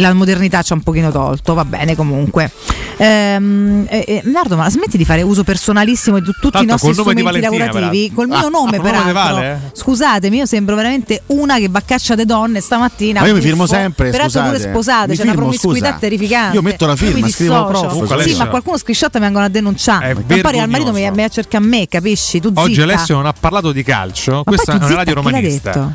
la 0.00 0.12
modernità 0.12 0.62
ci 0.62 0.72
ha 0.72 0.76
un 0.76 0.82
pochino 0.82 1.10
tolto, 1.10 1.54
va 1.54 1.64
bene 1.64 1.94
comunque. 1.94 2.50
Ehm, 2.96 3.86
eh, 3.88 4.22
Nardo, 4.24 4.56
ma 4.56 4.70
smetti 4.70 4.96
di 4.96 5.04
fare 5.04 5.22
uso 5.22 5.42
personalissimo 5.44 6.18
di 6.18 6.24
tu- 6.24 6.32
tutti 6.32 6.50
Tanto 6.50 6.66
i 6.66 6.70
nostri 6.70 6.92
strumenti 6.92 7.40
lavorativi, 7.40 8.12
col 8.12 8.28
mio 8.28 8.36
Ah, 8.36 8.48
nome 8.48 8.78
peraltro. 8.80 9.12
Vale, 9.12 9.52
eh? 9.52 9.70
Scusatemi, 9.72 10.36
io 10.38 10.46
sembro 10.46 10.74
veramente 10.76 11.22
una 11.26 11.58
che 11.58 11.68
va 11.68 11.78
a 11.78 11.82
caccia 11.82 12.14
de 12.14 12.24
donne 12.24 12.60
stamattina. 12.60 13.20
Ma 13.20 13.26
io 13.26 13.34
mi 13.34 13.40
firmo 13.40 13.66
sempre, 13.66 14.10
Peraltro 14.10 14.42
pure 14.42 14.58
sposate, 14.60 15.08
Mi 15.10 15.16
c'è 15.16 15.22
una 15.22 15.30
firmo, 15.32 15.46
promiscuità 15.46 15.86
scusa. 15.88 15.98
terrificante. 15.98 16.56
Io 16.56 16.62
metto 16.62 16.86
la 16.86 16.96
firma, 16.96 17.28
scrivo 17.28 17.66
prof, 17.66 18.22
Sì, 18.22 18.36
ma 18.36 18.46
qualcuno 18.48 18.78
screenshot 18.78 19.14
mi 19.14 19.20
vengono 19.20 19.44
a 19.44 19.48
denunciare. 19.48 20.14
Ma 20.14 20.22
poi 20.40 20.58
al 20.58 20.68
marito 20.68 20.92
mi, 20.92 21.08
mi 21.10 21.22
a 21.22 21.28
cercare 21.28 21.64
a 21.64 21.66
me, 21.66 21.86
capisci? 22.14 22.40
Tu 22.40 22.52
Oggi 22.54 22.74
zitta. 22.74 22.84
Alessio 22.84 23.16
non 23.16 23.26
ha 23.26 23.32
parlato 23.32 23.72
di 23.72 23.82
calcio, 23.82 24.36
Ma 24.36 24.42
questa 24.44 24.72
è 24.72 24.76
una 24.76 24.94
radio 24.94 25.14
romanista. 25.14 25.92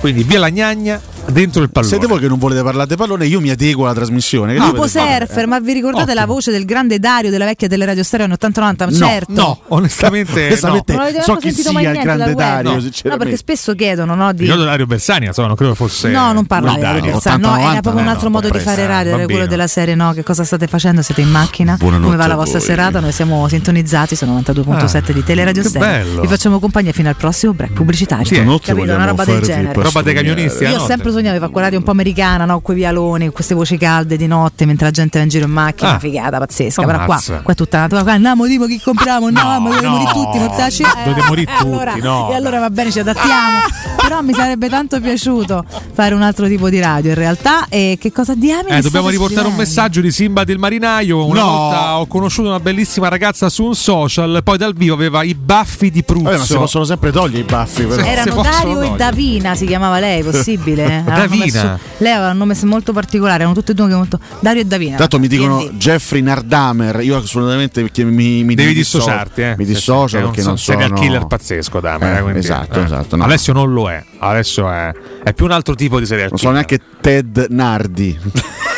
Quindi 0.00 0.24
via 0.24 0.40
la 0.40 0.50
gnagna 0.50 1.00
dentro 1.30 1.62
il 1.62 1.70
pallone. 1.70 1.92
Siete 1.92 2.06
voi 2.06 2.18
che 2.20 2.28
non 2.28 2.38
volete 2.38 2.62
parlare 2.62 2.88
di 2.88 2.96
pallone, 2.96 3.26
io 3.26 3.40
mi 3.40 3.50
adeguo 3.50 3.84
alla 3.84 3.94
trasmissione. 3.94 4.56
Fare? 4.56 4.88
surfer, 4.88 5.46
ma 5.46 5.60
vi 5.60 5.72
ricordate 5.72 6.14
la 6.14 6.26
voce 6.26 6.50
del 6.50 6.64
grande 6.64 6.98
Dario 6.98 7.30
della 7.30 7.44
vecchia 7.44 7.68
teleradio 7.68 8.02
stereo 8.02 8.26
anni 8.26 8.34
80-90? 8.40 8.84
No, 8.84 8.92
certo. 8.92 9.32
No, 9.32 9.60
onestamente 9.68 10.32
no. 10.40 10.46
Onestamente, 10.46 10.92
Non 10.92 11.02
avete 11.02 11.22
so 11.22 11.34
chi 11.36 11.52
sentito 11.52 11.62
sia 11.62 11.72
mai 11.72 11.82
il 11.84 11.90
niente 11.90 12.04
grande 12.06 12.24
dal 12.24 12.34
web? 12.34 12.62
Dario, 12.62 12.70
No. 12.72 13.10
No, 13.10 13.16
perché 13.16 13.36
spesso 13.36 13.74
chiedono 13.74 14.14
no, 14.14 14.32
di... 14.32 14.42
Ricordo 14.42 14.64
Dario 14.64 14.86
Bersani, 14.86 15.26
insomma, 15.26 15.48
non 15.48 15.56
credo 15.56 15.74
fosse 15.74 16.08
No, 16.08 16.32
non 16.32 16.46
parlo 16.46 16.68
No, 16.68 16.74
di 16.74 16.80
Dario. 16.80 17.12
Bersani, 17.12 17.42
no, 17.42 17.48
80-90 17.54 17.60
era 17.60 17.80
proprio 17.80 17.92
un 17.92 18.04
no, 18.04 18.10
altro 18.10 18.28
no, 18.28 18.34
modo 18.34 18.50
di 18.50 18.58
fare 18.58 18.82
eh, 18.82 18.86
radio, 18.86 19.14
era 19.14 19.24
quello 19.24 19.46
della 19.46 19.66
serie, 19.66 19.94
no? 19.94 20.12
Che 20.12 20.22
cosa 20.22 20.44
state 20.44 20.66
facendo? 20.66 21.02
Siete 21.02 21.20
in 21.20 21.30
macchina? 21.30 21.76
Buonanotte 21.76 22.04
Come 22.04 22.16
va 22.16 22.26
la 22.26 22.36
vostra 22.36 22.60
serata? 22.60 23.00
Noi 23.00 23.12
siamo 23.12 23.46
sintonizzati 23.48 24.16
su 24.16 24.24
92.7 24.24 25.10
di 25.12 25.22
Teleradio 25.24 25.62
che 25.62 25.68
Stereo. 25.68 25.88
bello. 26.04 26.20
Vi 26.22 26.26
facciamo 26.26 26.58
compagnia 26.58 26.92
fino 26.92 27.08
al 27.08 27.16
prossimo 27.16 27.52
break 27.54 27.72
pubblicitario. 27.72 28.58
Capito? 28.58 28.94
Una 28.94 29.06
roba 29.06 29.24
del 29.24 29.40
genere. 29.40 29.82
Roba 29.82 30.02
dei 30.02 30.14
camionisti, 30.14 30.64
Io 30.64 30.80
ho 30.80 30.86
sempre 30.86 31.11
di 31.20 31.26
fare 31.38 31.38
quella 31.50 31.66
radio 31.66 31.78
un 31.78 31.84
po' 31.84 31.90
americana, 31.90 32.44
no? 32.44 32.60
Quei 32.60 32.76
vialoni, 32.76 33.28
queste 33.30 33.54
voci 33.54 33.76
calde 33.76 34.16
di 34.16 34.26
notte 34.26 34.64
mentre 34.66 34.86
la 34.86 34.90
gente 34.92 35.18
va 35.18 35.24
in 35.24 35.30
giro 35.30 35.44
in 35.44 35.50
macchina, 35.52 35.88
Ah. 35.88 35.92
una 35.92 36.00
figata 36.00 36.38
pazzesca. 36.38 36.82
Però 36.84 37.04
qua, 37.04 37.20
qua 37.42 37.52
è 37.52 37.54
tutta 37.54 37.78
natura. 37.78 38.02
Qua 38.02 38.12
andiamo, 38.12 38.46
tipo 38.46 38.66
chi 38.66 38.80
compriamo, 38.80 39.28
no, 39.30 39.60
ma 39.60 39.70
dobbiamo 39.70 39.96
morire 39.98 40.12
tutti, 40.12 40.38
mortacci. 40.38 40.82
dovete 41.04 41.26
morire 41.26 41.50
e 41.50 41.54
allora, 41.56 41.90
tutti, 41.92 42.02
no. 42.04 42.30
E 42.30 42.34
allora 42.34 42.58
va 42.60 42.70
bene, 42.70 42.90
ci 42.90 42.98
adattiamo. 43.00 43.58
Però 44.00 44.20
mi 44.22 44.32
sarebbe 44.34 44.68
tanto 44.68 45.00
piaciuto 45.00 45.64
fare 45.92 46.14
un 46.14 46.22
altro 46.22 46.46
tipo 46.48 46.68
di 46.68 46.80
radio 46.80 47.10
in 47.10 47.16
realtà. 47.16 47.66
E 47.68 47.96
che 48.00 48.10
cosa 48.12 48.34
diamine? 48.34 48.78
Eh, 48.78 48.80
dobbiamo 48.80 49.08
riportare 49.08 49.46
un 49.46 49.54
messaggio 49.54 50.00
di 50.00 50.10
Simba 50.10 50.44
del 50.44 50.58
Marinaio. 50.58 51.24
Una 51.26 51.40
No. 51.40 51.46
volta 51.46 51.98
ho 51.98 52.06
conosciuto 52.06 52.48
una 52.48 52.60
bellissima 52.60 53.08
ragazza 53.08 53.48
su 53.48 53.64
un 53.64 53.74
social, 53.74 54.40
poi 54.44 54.58
dal 54.58 54.74
vivo 54.74 54.94
aveva 54.94 55.22
i 55.22 55.34
baffi 55.34 55.90
di 55.90 56.02
Pruzzo. 56.02 56.24
Vabbè, 56.24 56.38
ma 56.38 56.44
si 56.44 56.54
possono 56.56 56.84
sempre 56.84 57.10
togliere 57.12 57.40
i 57.40 57.44
baffi. 57.44 57.84
Però. 57.84 58.02
Erano 58.02 58.42
Dario 58.42 58.80
e. 58.82 58.90
Davina, 58.96 59.54
si 59.54 59.66
chiamava 59.66 59.98
lei, 60.00 60.22
possibile? 60.22 61.01
Davina? 61.04 61.44
messo- 61.44 61.78
lei 61.98 62.12
aveva 62.12 62.30
un 62.30 62.36
nome 62.38 62.54
molto 62.62 62.92
particolare, 62.92 63.40
erano 63.40 63.54
tutte 63.54 63.72
e 63.72 63.74
due 63.74 63.88
che 63.88 63.94
molto 63.94 64.18
Dario 64.40 64.62
e 64.62 64.64
Davina. 64.64 64.96
Tanto 64.96 65.18
mi 65.18 65.28
dicono 65.28 65.58
D&D. 65.64 65.76
Jeffrey 65.76 66.20
Nardamer, 66.22 67.00
io 67.02 67.16
assolutamente 67.16 67.80
perché 67.80 68.04
mi, 68.04 68.44
mi 68.44 68.54
Devi 68.54 68.74
disso- 68.74 68.98
dissociarti, 68.98 69.40
eh. 69.42 69.54
Mi 69.56 69.64
dissocio 69.64 70.16
sì, 70.18 70.22
perché 70.22 70.40
un 70.40 70.46
non 70.46 70.58
sono 70.58 70.78
serial 70.78 70.98
killer 70.98 71.26
pazzesco, 71.26 71.80
Dahmer, 71.80 72.28
Eh, 72.28 72.32
eh, 72.34 72.38
esatto, 72.38 72.80
eh. 72.80 72.84
esatto. 72.84 73.16
no. 73.16 73.24
Alessio 73.24 73.52
non 73.52 73.72
lo 73.72 73.90
è. 73.90 74.02
Alessio 74.18 74.70
è, 74.70 74.92
è 75.24 75.32
più 75.34 75.44
un 75.44 75.50
altro 75.52 75.74
tipo 75.74 75.98
di 75.98 76.06
serial 76.06 76.28
Non 76.30 76.38
killer. 76.38 76.54
sono 76.54 76.54
neanche 76.54 76.80
Ted 77.00 77.46
Nardi. 77.50 78.18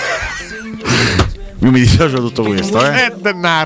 Io 1.64 1.70
mi 1.70 1.80
dissocio 1.80 2.16
da 2.16 2.20
tutto 2.20 2.42
questo, 2.42 2.78
eh. 2.84 3.10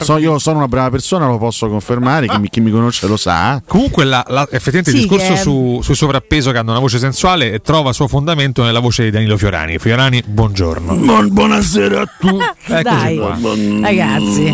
So- 0.03 0.19
io 0.19 0.39
sono 0.39 0.59
una 0.59 0.69
brava 0.69 0.89
persona, 0.91 1.27
lo 1.27 1.37
posso 1.37 1.69
confermare. 1.69 2.29
Chi 2.29 2.39
mi, 2.39 2.49
chi 2.49 2.61
mi 2.61 2.71
conosce 2.71 3.09
lo 3.09 3.17
sa. 3.17 3.61
Comunque, 3.67 4.05
la- 4.05 4.25
la- 4.29 4.47
effettivamente, 4.53 4.91
Sì, 4.91 4.97
il 4.99 5.03
discorso 5.03 5.33
che 5.33 5.39
è- 5.39 5.43
su, 5.43 5.81
sul 5.83 5.97
sovrappeso 5.97 6.53
che 6.53 6.59
hanno 6.59 6.71
una 6.71 6.79
voce 6.79 6.99
sensuale 6.99 7.61
trova 7.61 7.93
suo 7.93 8.07
fondamento 8.07 8.63
nella 8.63 8.79
voce 8.79 9.03
di 9.03 9.11
Danilo 9.11 9.37
Fiorani. 9.37 9.79
Fiorani, 9.79 10.23
buongiorno. 10.25 10.95
buonasera 11.29 12.03
a 12.03 12.09
tutti. 12.21 12.45
Eccoci 12.73 12.83
Dai, 12.83 13.17
qua. 13.17 13.37
ragazzi. 13.81 14.47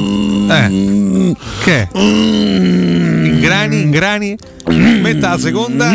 Eh. 0.49 1.37
Che? 1.65 1.89
Ingrani, 1.93 3.81
ingrani. 3.83 4.37
Metta 4.69 5.31
la 5.31 5.39
seconda. 5.39 5.91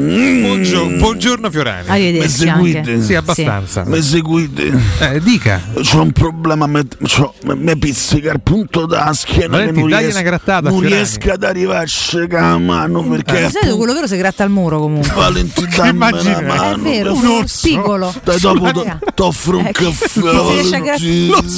Buongiorno, 0.00 0.96
buongiorno 0.96 1.50
Fiorani. 1.50 1.88
Arrivederci 1.88 2.44
Mi 2.44 2.50
seguite? 2.50 3.02
Sì, 3.02 3.14
abbastanza. 3.14 3.84
Mi 3.84 4.00
seguite? 4.00 4.72
Eh, 5.00 5.20
dica. 5.20 5.60
C'ho 5.82 6.00
un 6.02 6.12
problema, 6.12 6.66
mi 6.66 7.78
pizzica 7.78 8.32
il 8.32 8.40
punto 8.40 8.86
della 8.86 9.12
schiena 9.12 9.58
Valenti, 9.58 9.74
che 9.74 9.80
non, 9.80 9.88
riesco, 9.98 10.10
una 10.12 10.22
grattata 10.22 10.68
a 10.68 10.70
non 10.70 10.80
Fiorani. 10.80 10.94
riesco 10.94 11.30
ad 11.32 11.42
arrivarci 11.44 12.16
con 12.28 12.40
la 12.40 12.58
mano 12.58 13.02
perché 13.02 13.44
Di 13.46 13.50
solito 13.52 13.76
quello 13.76 13.92
vero 13.92 14.06
si 14.06 14.16
gratta 14.16 14.42
al 14.42 14.50
muro 14.50 14.80
comunque. 14.80 15.12
Valenti 15.12 15.66
dammi 15.76 15.96
una 15.98 16.38
È 16.38 16.42
mano 16.42 16.82
vero, 16.82 17.12
Un 17.14 17.26
orso. 17.26 17.46
spigolo. 17.46 18.14
Dai, 18.24 18.38
dopo 18.40 18.70
to- 18.72 18.98
t'offro 19.14 19.58
un 19.58 19.70
caffè 19.70 20.20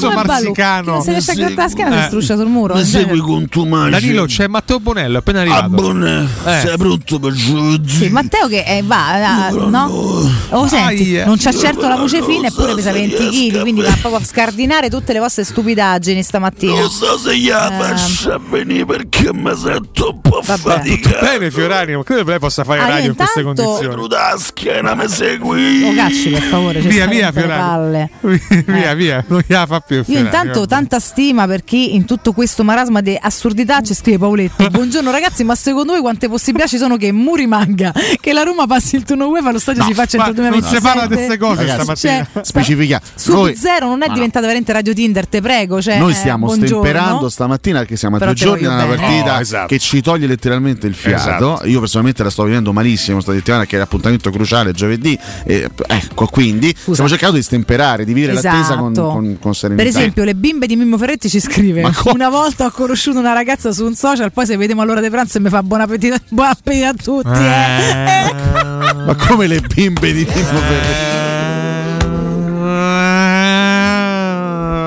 a 0.09 0.11
ballo? 0.11 0.25
marsicano. 0.27 1.01
Si 1.03 1.11
riesce 1.11 1.31
a 1.31 1.35
grattare 1.35 1.55
la 1.63 1.69
schiena 1.69 1.97
Eh. 1.97 2.01
si 2.01 2.07
struscia 2.09 2.37
sul 2.37 2.47
muro. 2.49 2.75
Mi 2.75 2.85
segui 2.85 3.21
con 3.21 3.49
tu 3.49 3.65
Danilo, 3.69 4.25
c'è 4.27 4.47
Matteo 4.49 4.81
Bonello, 4.81 5.19
appena 5.19 5.41
arrivato. 5.41 5.65
Abbone, 5.65 6.27
Eh. 6.45 6.61
sei 6.61 6.77
pronto 6.77 7.19
per 7.21 7.33
giovedì? 7.33 8.09
Matteo 8.33 8.49
che 8.49 8.65
eh, 8.67 8.83
va, 8.83 9.47
ah, 9.47 9.51
no? 9.51 10.31
Oh, 10.53 10.67
senti, 10.67 11.17
Aia. 11.17 11.27
non 11.27 11.37
c'ha 11.37 11.53
certo 11.53 11.87
la 11.87 11.97
voce 11.97 12.23
fine, 12.23 12.47
eppure 12.47 12.75
pesa 12.75 12.91
20 12.91 13.29
kg, 13.29 13.61
quindi 13.61 13.83
va 13.83 13.95
proprio 14.01 14.17
a 14.17 14.25
scardinare 14.25 14.89
tutte 14.89 15.13
le 15.13 15.19
vostre 15.19 15.45
stupidaggini 15.45 16.23
stamattina. 16.23 16.81
Non 16.81 16.91
so 16.91 17.19
se 17.19 17.37
gliela 17.37 17.71
faccio 17.79 18.41
venire 18.49 18.87
perché 18.87 19.35
mi 19.35 19.55
sento 19.55 20.13
un 20.15 20.21
po' 20.23 20.41
Vabbè. 20.43 20.61
faticato. 20.61 21.25
Bene, 21.27 21.51
Fiorani, 21.51 21.95
ma 21.95 22.03
credo 22.03 22.25
che 22.25 22.31
lei 22.31 22.39
possa 22.39 22.65
fare 22.65 22.81
Ah, 22.81 22.85
io 22.85 22.91
radio 22.95 23.11
in 23.11 23.17
queste 23.17 23.43
condizioni. 23.43 24.09
La 24.09 24.35
schiena, 24.39 24.95
mi 24.95 25.09
segui? 25.09 25.83
Oh, 25.85 25.95
cacci 25.95 26.31
per 26.31 26.43
favore, 26.43 26.81
Via, 26.81 27.07
via, 27.07 27.33
Fiorani. 27.33 27.61
palle. 27.61 28.11
via, 28.67 28.95
via, 28.95 29.25
non 29.29 29.43
gliela 29.47 29.67
fa 29.67 29.81
più. 29.81 29.97
Io 29.97 30.05
Fiorani, 30.05 30.25
intanto 30.27 30.61
vabbè. 30.61 30.69
tanta 30.69 30.99
stima 31.01 31.47
per 31.47 31.65
chi 31.65 31.95
in 31.95 32.07
tutto 32.07 32.33
questo 32.33 32.65
marasma 32.65 33.03
di 33.03 33.17
assurdità 33.21 33.83
ci 33.83 33.93
scrive 33.93 34.17
Paoletto. 34.19 34.69
Buongiorno 34.73 35.11
ragazzi, 35.11 35.45
ma 35.45 35.55
secondo 35.55 35.93
voi 35.93 36.01
quante 36.01 36.31
possibilità 36.31 36.67
ci 36.67 36.79
sono 36.79 36.97
che 36.97 37.13
Mu 37.13 37.35
rimanga? 37.35 37.93
Che 38.23 38.33
la 38.33 38.45
Roma 38.45 38.69
passi 38.69 38.95
il 38.95 39.03
turno 39.03 39.27
UEFA 39.27 39.49
allo 39.49 39.59
stadio 39.59 39.83
si 39.83 39.95
faccia 39.95 40.17
ma 40.19 40.27
entro 40.29 40.45
il 40.45 40.51
non 40.51 40.63
si 40.63 40.79
2027? 40.79 40.81
parla 40.89 41.07
di 41.09 41.15
queste 41.17 41.39
cose 41.39 41.67
Cioè, 41.67 41.75
stamattina. 41.75 42.27
sta- 42.31 42.45
Specifica. 42.45 43.01
Sub 43.17 43.35
Noi- 43.35 43.57
zero 43.57 43.89
non 43.89 44.03
è 44.03 44.07
no. 44.07 44.15
diventata 44.15 44.45
veramente 44.47 44.73
Radio 44.73 44.95
Tinder, 44.95 45.27
te 45.27 45.41
prego. 45.41 45.83
Cioè, 45.83 45.99
Noi 45.99 46.13
eh, 46.13 46.15
stiamo 46.15 46.47
buongiorno. 46.47 46.69
stemperando 46.85 47.29
stamattina 47.29 47.79
perché 47.81 47.97
siamo 47.97 48.15
a 48.15 48.19
Però 48.21 48.31
due 48.33 48.41
giorni 48.41 48.63
da 48.63 48.75
una 48.75 48.85
bene. 48.85 48.97
partita 48.97 49.35
Oh, 49.37 49.41
esatto. 49.41 49.67
che 49.67 49.79
ci 49.81 50.01
toglie 50.03 50.29
letteralmente 50.29 50.87
il 50.87 50.95
fiato. 50.95 51.17
Esatto. 51.57 51.67
Io 51.69 51.81
personalmente 51.81 52.23
la 52.23 52.31
sto 52.31 52.45
vivendo 52.45 52.73
malissimo 52.73 53.21
sta 53.21 53.33
settimana 53.33 53.67
che 53.67 53.75
è 53.75 53.79
l'appuntamento 53.81 54.31
cruciale 54.31 54.71
giovedì. 54.71 55.19
E, 55.45 55.69
ecco, 55.89 56.27
quindi 56.27 56.73
stiamo 56.79 57.09
cercando 57.09 57.35
di 57.37 57.43
stemperare, 57.43 58.05
di 58.05 58.13
vivere 58.13 58.35
l'attesa 58.35 58.77
con, 58.77 58.93
Esatto. 58.93 59.09
con, 59.09 59.37
con 59.41 59.53
serenità. 59.53 59.83
Per 59.89 59.97
esempio, 59.99 60.23
le 60.23 60.37
bimbe 60.37 60.67
di 60.67 60.77
Mimmo 60.77 60.97
Ferretti 60.97 61.29
ci 61.29 61.41
scrive: 61.41 61.91
Una 62.13 62.29
volta 62.29 62.67
ho 62.67 62.71
conosciuto 62.71 63.19
una 63.19 63.33
ragazza 63.33 63.73
su 63.73 63.85
un 63.85 63.97
social, 63.97 64.31
poi 64.31 64.47
se 64.47 64.57
vediamo 64.57 64.83
all'ora 64.83 65.01
di 65.01 65.11
pranzo 65.11 65.39
e 65.39 65.41
mi 65.41 65.49
fa 65.49 65.61
buon 65.65 65.81
appetito, 65.81 66.15
buon 66.31 66.47
appetito 66.49 66.87
a 66.87 66.95
tutti. 66.95 67.29
eh. 67.41 68.11
Ma 69.05 69.15
come 69.17 69.47
le 69.47 69.61
bimbe 69.61 70.13
di 70.13 70.25
Mimmo 70.33 70.59
Ferretti? 70.61 71.21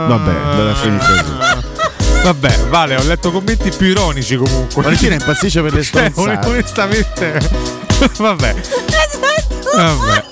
Vabbè, 0.08 0.56
deve 0.56 0.74
finire 0.76 1.06
così. 1.06 2.24
Vabbè, 2.24 2.60
vale, 2.70 2.96
ho 2.96 3.04
letto 3.04 3.32
commenti 3.32 3.70
più 3.72 3.88
ironici 3.88 4.36
comunque. 4.36 4.82
Valentina 4.84 5.14
impazzisce 5.16 5.62
per 5.62 5.74
le 5.74 5.84
Cioè, 5.84 6.10
stronzate. 6.12 6.48
onestamente. 6.48 7.40
Vabbè. 8.18 8.56
Vabbè. 9.76 10.24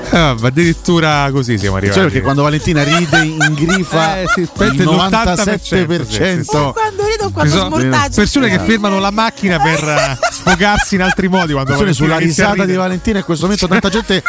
Vabbè, 0.10 0.46
addirittura 0.46 1.28
così 1.32 1.58
siamo 1.58 1.76
arrivati. 1.76 1.98
Cioè, 1.98 2.08
perché 2.08 2.22
quando 2.22 2.42
Valentina 2.42 2.82
ride 2.82 3.18
in 3.22 3.54
grifa 3.54 4.20
Eh, 4.20 4.26
sì, 4.34 4.40
il 4.40 4.50
aspetta, 4.52 4.82
il 4.82 4.88
97% 4.88 5.60
sì, 5.60 6.14
sì, 6.14 6.44
sì. 6.44 6.56
Quando 6.72 7.04
rido, 7.06 7.30
quando 7.32 7.56
sono 7.56 7.76
smortaccio. 7.76 8.14
persone 8.14 8.48
che 8.48 8.58
fermano 8.60 8.98
la 9.00 9.10
macchina 9.10 9.58
per 9.58 10.18
sfogarsi 10.30 10.94
in 10.96 11.02
altri 11.02 11.28
modi 11.28 11.52
quando 11.52 11.72
Attenzione 11.72 11.92
sulla 11.94 12.18
risata 12.18 12.64
di. 12.64 12.74
Valentina 12.74 13.18
in 13.18 13.24
questo 13.24 13.44
momento 13.44 13.66
tanta 13.68 13.88
gente 13.88 14.22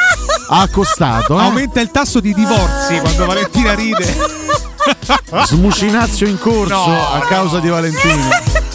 ha 0.49 0.61
accostato. 0.61 1.37
Eh? 1.39 1.41
Aumenta 1.43 1.79
il 1.81 1.91
tasso 1.91 2.19
di 2.19 2.33
divorzi 2.33 2.97
quando 2.99 3.25
Valentina 3.25 3.73
ride. 3.73 4.53
Smucinazio 5.45 6.27
in 6.27 6.37
corso 6.39 6.73
No, 6.87 7.11
a 7.11 7.19
causa 7.27 7.59
di 7.59 7.69
Valentina. 7.69 8.29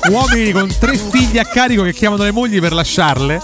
Uomini 0.09 0.51
con 0.53 0.69
tre 0.79 0.97
figli 0.97 1.39
a 1.39 1.45
carico 1.45 1.83
che 1.83 1.93
chiamano 1.93 2.25
le 2.25 2.33
mogli 2.33 2.61
per 2.61 2.73
lasciarle. 2.73 3.41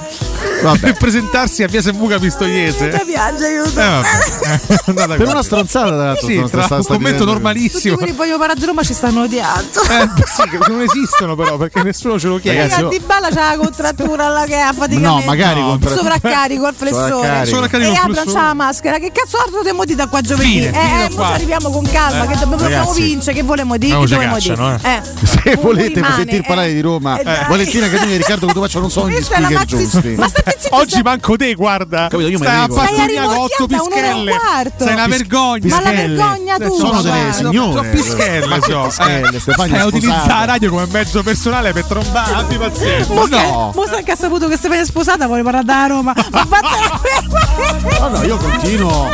Per 0.80 0.94
presentarsi 0.94 1.62
a 1.62 1.66
via 1.68 1.82
Sembuca 1.82 2.18
Pistoiese. 2.18 2.90
Mi 2.90 3.12
piace, 3.12 3.44
aiuto. 3.46 3.80
Eh. 3.80 4.54
Eh, 4.86 5.16
Per 5.16 5.26
una 5.28 5.42
stronzata, 5.42 6.16
Sì, 6.16 6.34
sono 6.34 6.48
tra 6.48 6.66
un 6.76 6.84
commento. 6.84 7.18
Tutti 7.18 7.30
normalissimo. 7.30 7.96
quelli 7.96 8.10
che 8.10 8.16
voglio 8.16 8.38
parare 8.38 8.60
a 8.60 8.64
Roma 8.66 8.82
ci 8.82 8.94
stanno 8.94 9.22
odiando. 9.22 9.80
Eh, 9.82 10.08
sì, 10.24 10.58
non 10.68 10.80
esistono 10.82 11.34
però 11.36 11.56
perché 11.56 11.82
nessuno 11.82 12.18
ce 12.18 12.28
lo 12.28 12.38
chiede. 12.38 12.62
Ragazzi, 12.62 12.80
Ragazzi, 12.82 12.96
io- 13.00 13.06
Balla 13.06 13.28
c'ha 13.28 13.50
la 13.50 13.56
contrattura 13.62 14.26
alla 14.26 14.44
che 14.44 14.56
ha 14.56 14.72
faticamento. 14.72 15.18
No, 15.20 15.24
magari 15.24 15.60
No, 15.60 15.66
contra- 15.68 15.94
Sovraccarico 15.94 16.66
al 16.66 16.74
flessore. 16.74 17.08
Sovraccarico. 17.10 17.54
Sovraccarico 17.54 17.90
e 17.92 17.96
Abram 17.96 18.32
c'ha 18.32 18.42
la 18.42 18.54
maschera. 18.54 18.98
Che 18.98 19.12
cazzo 19.12 19.36
altro 19.38 19.56
dobbiamo 19.58 19.84
dire 19.84 19.96
da 19.96 20.06
qua 20.08 20.20
giovedì? 20.20 20.50
Fine, 20.50 20.66
eh, 20.68 20.70
fine 20.72 21.04
eh, 21.06 21.10
qua. 21.14 21.26
ci 21.26 21.32
arriviamo 21.32 21.70
con 21.70 21.84
calma. 21.90 22.24
Eh. 22.24 22.26
Che 22.28 22.38
dobbiamo, 22.38 22.62
Ragazzi. 22.62 23.00
vincere. 23.02 23.34
Che 23.36 23.42
volemo 23.42 23.76
dire? 23.76 23.98
Che 23.98 24.16
cacciano, 24.16 24.76
dire? 24.78 25.02
Se 25.22 25.40
Un- 25.44 25.54
un 25.56 25.62
volete 25.62 25.94
rimane, 25.94 26.14
sentir 26.16 26.42
parlare 26.46 26.68
eh. 26.70 26.74
di 26.74 26.80
Roma, 26.80 27.18
Eh. 27.18 27.46
Valentina 27.48 27.88
Catini 27.88 28.14
e 28.14 28.16
Riccardo 28.18 28.46
Cotopaccio 28.46 28.80
non 28.80 28.90
sono 28.90 29.08
gli 29.10 29.20
speaker 29.22 29.64
giusti. 29.64 30.08
Ma 30.16 30.28
state 30.28 30.45
zitti, 30.58 30.68
Oggi 30.74 30.88
stai- 30.90 31.02
manco 31.02 31.36
te, 31.36 31.54
guarda. 31.54 32.08
Capito, 32.08 32.28
io 32.28 32.38
me 32.38 32.44
Stai 32.46 32.56
ne 32.56 32.62
a 32.62 32.66
dico. 32.66 32.80
Stai 32.82 33.16
otto 33.36 33.66
pischelle. 33.66 34.32
Sei 34.78 34.92
una 34.92 35.06
vergogna. 35.06 35.66
Ma 35.74 35.80
la 35.80 35.90
Pischelle. 35.90 36.14
vergogna 36.16 36.56
tu. 36.58 36.74
Sono 36.76 37.02
delle 37.02 37.32
signore. 37.32 37.72
Sono 37.76 37.90
pischelle, 37.90 38.46
Ma 38.46 38.58
che 38.58 38.70
so. 38.70 38.82
pischelle, 38.86 39.40
Stefania, 39.40 39.80
Eh, 39.80 39.84
utilizza 39.84 40.12
sposata. 40.18 40.38
la 40.38 40.44
radio 40.44 40.70
come 40.70 40.86
mezzo 40.90 41.22
personale 41.22 41.72
per 41.72 41.84
trombare. 41.84 42.34
Abbi 42.34 42.56
pazienza. 42.56 43.12
Mo 43.12 43.26
no. 43.26 43.70
che- 43.72 43.78
Mo 43.80 43.86
sa 43.86 44.02
che 44.02 44.12
ha 44.12 44.16
saputo 44.16 44.48
che 44.48 44.56
Stefania 44.56 44.82
è 44.82 44.86
sposata, 44.86 45.26
vuole 45.26 45.42
parlare 45.42 45.64
da 45.64 45.86
Roma. 45.86 46.12
Ma 46.30 46.46
vattene- 46.48 47.98
No, 47.98 48.08
no, 48.08 48.22
io 48.22 48.36
continuo 48.36 49.10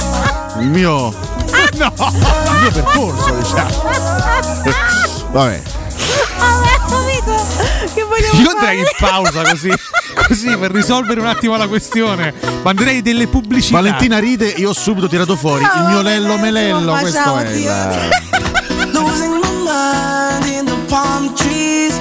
il 0.60 0.68
mio, 0.68 1.14
No. 1.74 1.92
il 1.98 2.58
mio 2.60 2.70
percorso, 2.72 3.30
diciamo. 3.34 3.82
Vabbè. 4.62 4.72
Vabbè? 5.32 5.62
Io 8.40 8.50
andrei 8.50 8.78
in 8.78 8.84
pausa 8.98 9.42
così, 9.42 9.70
così 10.26 10.56
per 10.56 10.70
risolvere 10.70 11.20
un 11.20 11.26
attimo 11.26 11.56
la 11.56 11.68
questione. 11.68 12.32
Manderei 12.62 13.02
delle 13.02 13.26
pubblicità. 13.26 13.76
Valentina 13.76 14.18
ride, 14.18 14.46
io 14.48 14.70
ho 14.70 14.74
subito 14.74 15.08
tirato 15.08 15.36
fuori 15.36 15.62
il 15.62 15.84
mio 15.88 16.02
lello 16.02 16.38
melello. 16.38 16.94
Questo 16.94 17.36
è 17.38 17.50
il. 17.50 18.90
Losing 18.92 19.40
my 19.40 19.50
mind 19.64 20.46
in 20.46 20.64
the 20.66 20.76
palm 20.88 21.34
trees. 21.34 21.91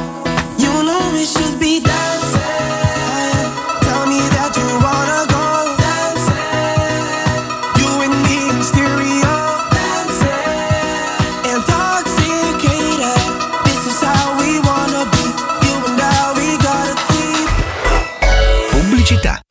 We 19.12 19.51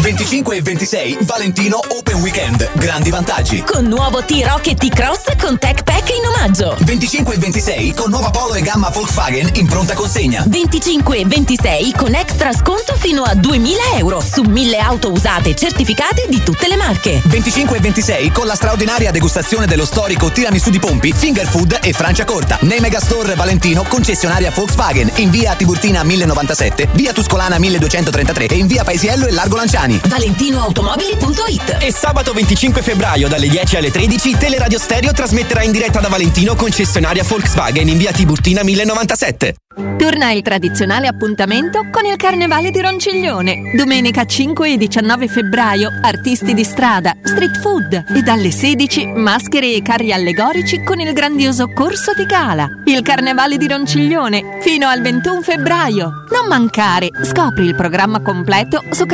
25 0.00 0.56
e 0.56 0.62
26 0.62 1.18
Valentino 1.22 1.80
Open 1.88 2.20
Weekend. 2.20 2.68
Grandi 2.74 3.10
vantaggi. 3.10 3.62
Con 3.66 3.86
nuovo 3.86 4.22
T-Rock 4.22 4.68
e 4.68 4.74
T-Cross 4.74 5.36
con 5.40 5.58
Tech 5.58 5.82
Pack 5.82 6.10
in 6.10 6.24
omaggio. 6.26 6.76
25 6.80 7.34
e 7.34 7.38
26 7.38 7.94
con 7.94 8.10
nuova 8.10 8.30
Polo 8.30 8.54
e 8.54 8.60
gamma 8.60 8.88
Volkswagen 8.90 9.50
in 9.54 9.66
pronta 9.66 9.94
consegna. 9.94 10.44
25 10.46 11.18
e 11.18 11.26
26 11.26 11.92
con 11.96 12.14
extra 12.14 12.52
sconto 12.52 12.94
fino 12.96 13.24
a 13.24 13.34
2000 13.34 13.80
euro 13.96 14.20
su 14.20 14.42
1000 14.42 14.78
auto 14.78 15.10
usate 15.10 15.56
certificate 15.56 16.26
di 16.28 16.40
tutte 16.42 16.68
le 16.68 16.76
marche. 16.76 17.20
25 17.24 17.76
e 17.76 17.80
26 17.80 18.30
con 18.30 18.46
la 18.46 18.54
straordinaria 18.54 19.10
degustazione 19.10 19.66
dello 19.66 19.84
storico 19.84 20.30
tiramisù 20.30 20.70
di 20.70 20.78
Pompi, 20.78 21.12
Finger 21.12 21.46
Food 21.46 21.80
e 21.82 21.92
Francia 21.92 22.24
Corta. 22.24 22.58
Nei 22.62 22.78
Megastore 22.78 23.34
Valentino, 23.34 23.82
concessionaria 23.82 24.52
Volkswagen, 24.52 25.10
in 25.16 25.30
via 25.30 25.54
Tiburtina 25.54 26.04
1097, 26.04 26.88
via 26.92 27.12
Tuscolana 27.12 27.58
1233 27.58 28.46
e 28.46 28.54
in 28.56 28.66
via 28.68 28.84
Paesiello 28.84 29.26
e 29.26 29.32
Largo 29.32 29.56
Lanciani. 29.86 30.00
ValentinoAutomobili.it 30.04 31.76
E 31.80 31.92
sabato 31.92 32.32
25 32.32 32.82
febbraio 32.82 33.28
dalle 33.28 33.48
10 33.48 33.76
alle 33.76 33.90
13 33.90 34.36
Teleradio 34.36 34.78
Stereo 34.78 35.12
trasmetterà 35.12 35.62
in 35.62 35.72
diretta 35.72 36.00
da 36.00 36.08
Valentino 36.08 36.54
concessionaria 36.54 37.22
Volkswagen 37.22 37.88
in 37.88 37.96
via 37.96 38.12
Tiburtina 38.12 38.62
1097. 38.62 39.54
Torna 39.98 40.32
il 40.32 40.40
tradizionale 40.40 41.06
appuntamento 41.06 41.88
con 41.90 42.06
il 42.06 42.16
Carnevale 42.16 42.70
di 42.70 42.80
Ronciglione. 42.80 43.72
Domenica 43.74 44.24
5 44.24 44.72
e 44.72 44.76
19 44.78 45.28
febbraio, 45.28 45.90
artisti 46.00 46.54
di 46.54 46.64
strada, 46.64 47.14
street 47.22 47.58
food 47.60 48.04
e 48.14 48.22
dalle 48.22 48.50
16 48.50 49.06
maschere 49.06 49.74
e 49.74 49.82
carri 49.82 50.14
allegorici 50.14 50.82
con 50.82 50.98
il 51.00 51.12
grandioso 51.12 51.68
corso 51.68 52.14
di 52.14 52.24
gala. 52.24 52.68
Il 52.86 53.02
Carnevale 53.02 53.58
di 53.58 53.68
Ronciglione 53.68 54.58
fino 54.62 54.88
al 54.88 55.02
21 55.02 55.42
febbraio. 55.42 56.10
Non 56.32 56.46
mancare, 56.48 57.10
scopri 57.24 57.66
il 57.66 57.74
programma 57.74 58.22
completo 58.22 58.82
su 58.90 59.04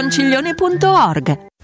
carnevalidironciglione.org. 0.00 1.49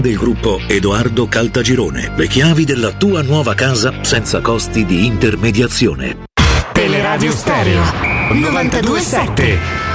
del 0.00 0.16
gruppo 0.16 0.58
Edoardo 0.66 1.26
Caltagirone. 1.28 2.12
Le 2.16 2.26
chiavi 2.26 2.64
della 2.64 2.92
tua 2.92 3.22
nuova 3.22 3.54
casa 3.54 4.02
senza 4.02 4.40
costi 4.40 4.84
di 4.84 5.06
intermediazione. 5.06 6.24
Teleradio 6.72 7.30
Stereo 7.32 7.82
927 8.32 9.89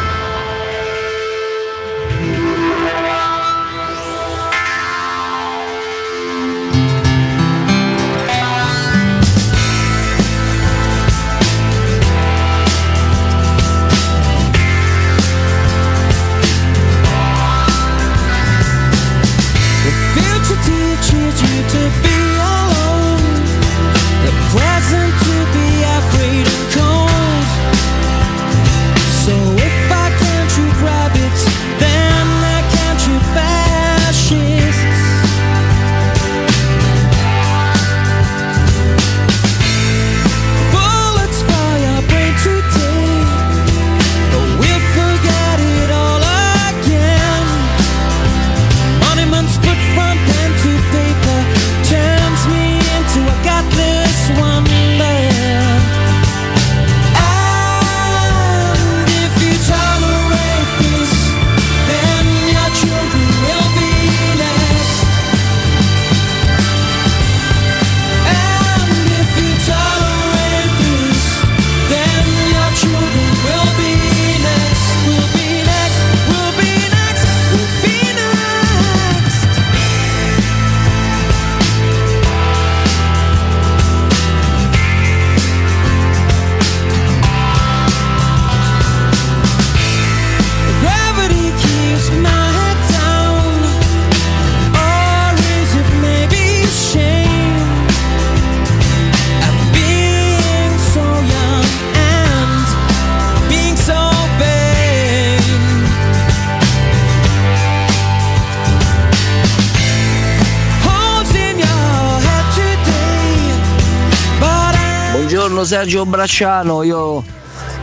Sergio 115.76 116.06
Bracciano, 116.06 116.84
io 116.84 117.22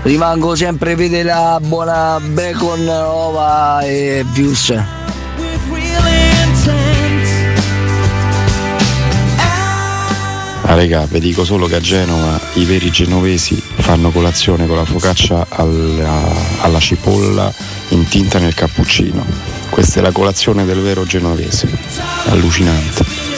rimango 0.04 0.54
sempre 0.54 0.96
fedele 0.96 1.30
a 1.30 1.60
buona 1.60 2.18
bacon, 2.20 2.88
ova 2.88 3.82
e 3.82 4.24
views. 4.32 4.70
Ah 10.62 10.74
regà, 10.74 11.04
vi 11.04 11.20
dico 11.20 11.44
solo 11.44 11.66
che 11.66 11.74
a 11.74 11.80
Genova 11.80 12.40
i 12.54 12.64
veri 12.64 12.90
genovesi 12.90 13.56
fanno 13.56 14.10
colazione 14.10 14.66
con 14.66 14.76
la 14.76 14.86
focaccia 14.86 15.44
alla, 15.50 16.32
alla 16.62 16.80
cipolla 16.80 17.52
intinta 17.88 18.38
nel 18.38 18.54
cappuccino. 18.54 19.22
Questa 19.68 20.00
è 20.00 20.02
la 20.02 20.12
colazione 20.12 20.64
del 20.64 20.80
vero 20.80 21.04
genovese. 21.04 21.68
Allucinante. 22.30 23.31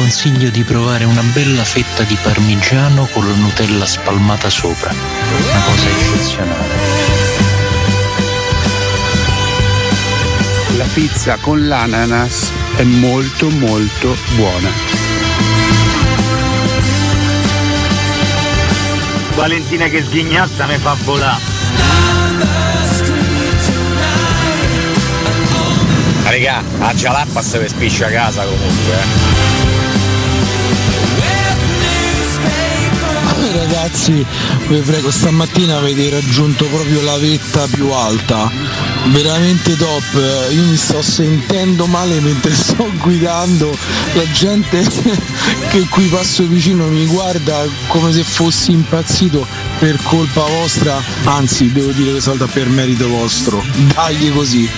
Consiglio 0.00 0.48
di 0.48 0.62
provare 0.62 1.04
una 1.04 1.20
bella 1.20 1.62
fetta 1.62 2.04
di 2.04 2.16
parmigiano 2.22 3.06
con 3.12 3.28
la 3.28 3.34
Nutella 3.34 3.84
spalmata 3.84 4.48
sopra. 4.48 4.90
Una 4.90 5.60
cosa 5.60 5.88
eccezionale. 5.90 6.74
La 10.78 10.86
pizza 10.94 11.36
con 11.36 11.68
l'ananas 11.68 12.50
è 12.76 12.82
molto 12.82 13.50
molto 13.50 14.16
buona. 14.36 14.70
Valentina 19.34 19.88
che 19.88 20.02
sghignazza 20.02 20.64
mi 20.64 20.78
fa 20.78 20.96
volare. 21.04 21.42
Raga, 26.24 26.62
a 26.78 26.94
Jalappa 26.94 27.42
se 27.42 27.68
spiccia 27.68 28.06
a 28.06 28.10
casa 28.10 28.44
comunque. 28.44 28.94
eh. 28.94 29.59
Ragazzi, 33.80 34.26
vi 34.68 34.80
prego, 34.80 35.10
stamattina 35.10 35.78
avete 35.78 36.10
raggiunto 36.10 36.66
proprio 36.66 37.00
la 37.00 37.16
vetta 37.16 37.66
più 37.66 37.90
alta. 37.90 38.50
Veramente 39.06 39.74
top, 39.74 40.50
io 40.50 40.64
mi 40.64 40.76
sto 40.76 41.00
sentendo 41.00 41.86
male 41.86 42.20
mentre 42.20 42.54
sto 42.54 42.90
guidando, 42.98 43.74
la 44.12 44.30
gente 44.32 44.84
che 45.70 45.86
qui 45.88 46.08
passo 46.08 46.46
vicino 46.46 46.88
mi 46.88 47.06
guarda 47.06 47.64
come 47.86 48.12
se 48.12 48.22
fossi 48.22 48.72
impazzito 48.72 49.46
per 49.78 49.98
colpa 50.02 50.42
vostra, 50.42 51.02
anzi 51.24 51.72
devo 51.72 51.92
dire 51.92 52.14
che 52.14 52.20
salta 52.20 52.46
per 52.46 52.68
merito 52.68 53.08
vostro, 53.08 53.64
dagli 53.94 54.30
così. 54.30 54.68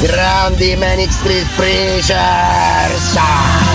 Grandi 0.00 0.74
Manic 0.74 1.12
Street 1.12 1.46
Preachers! 1.54 3.71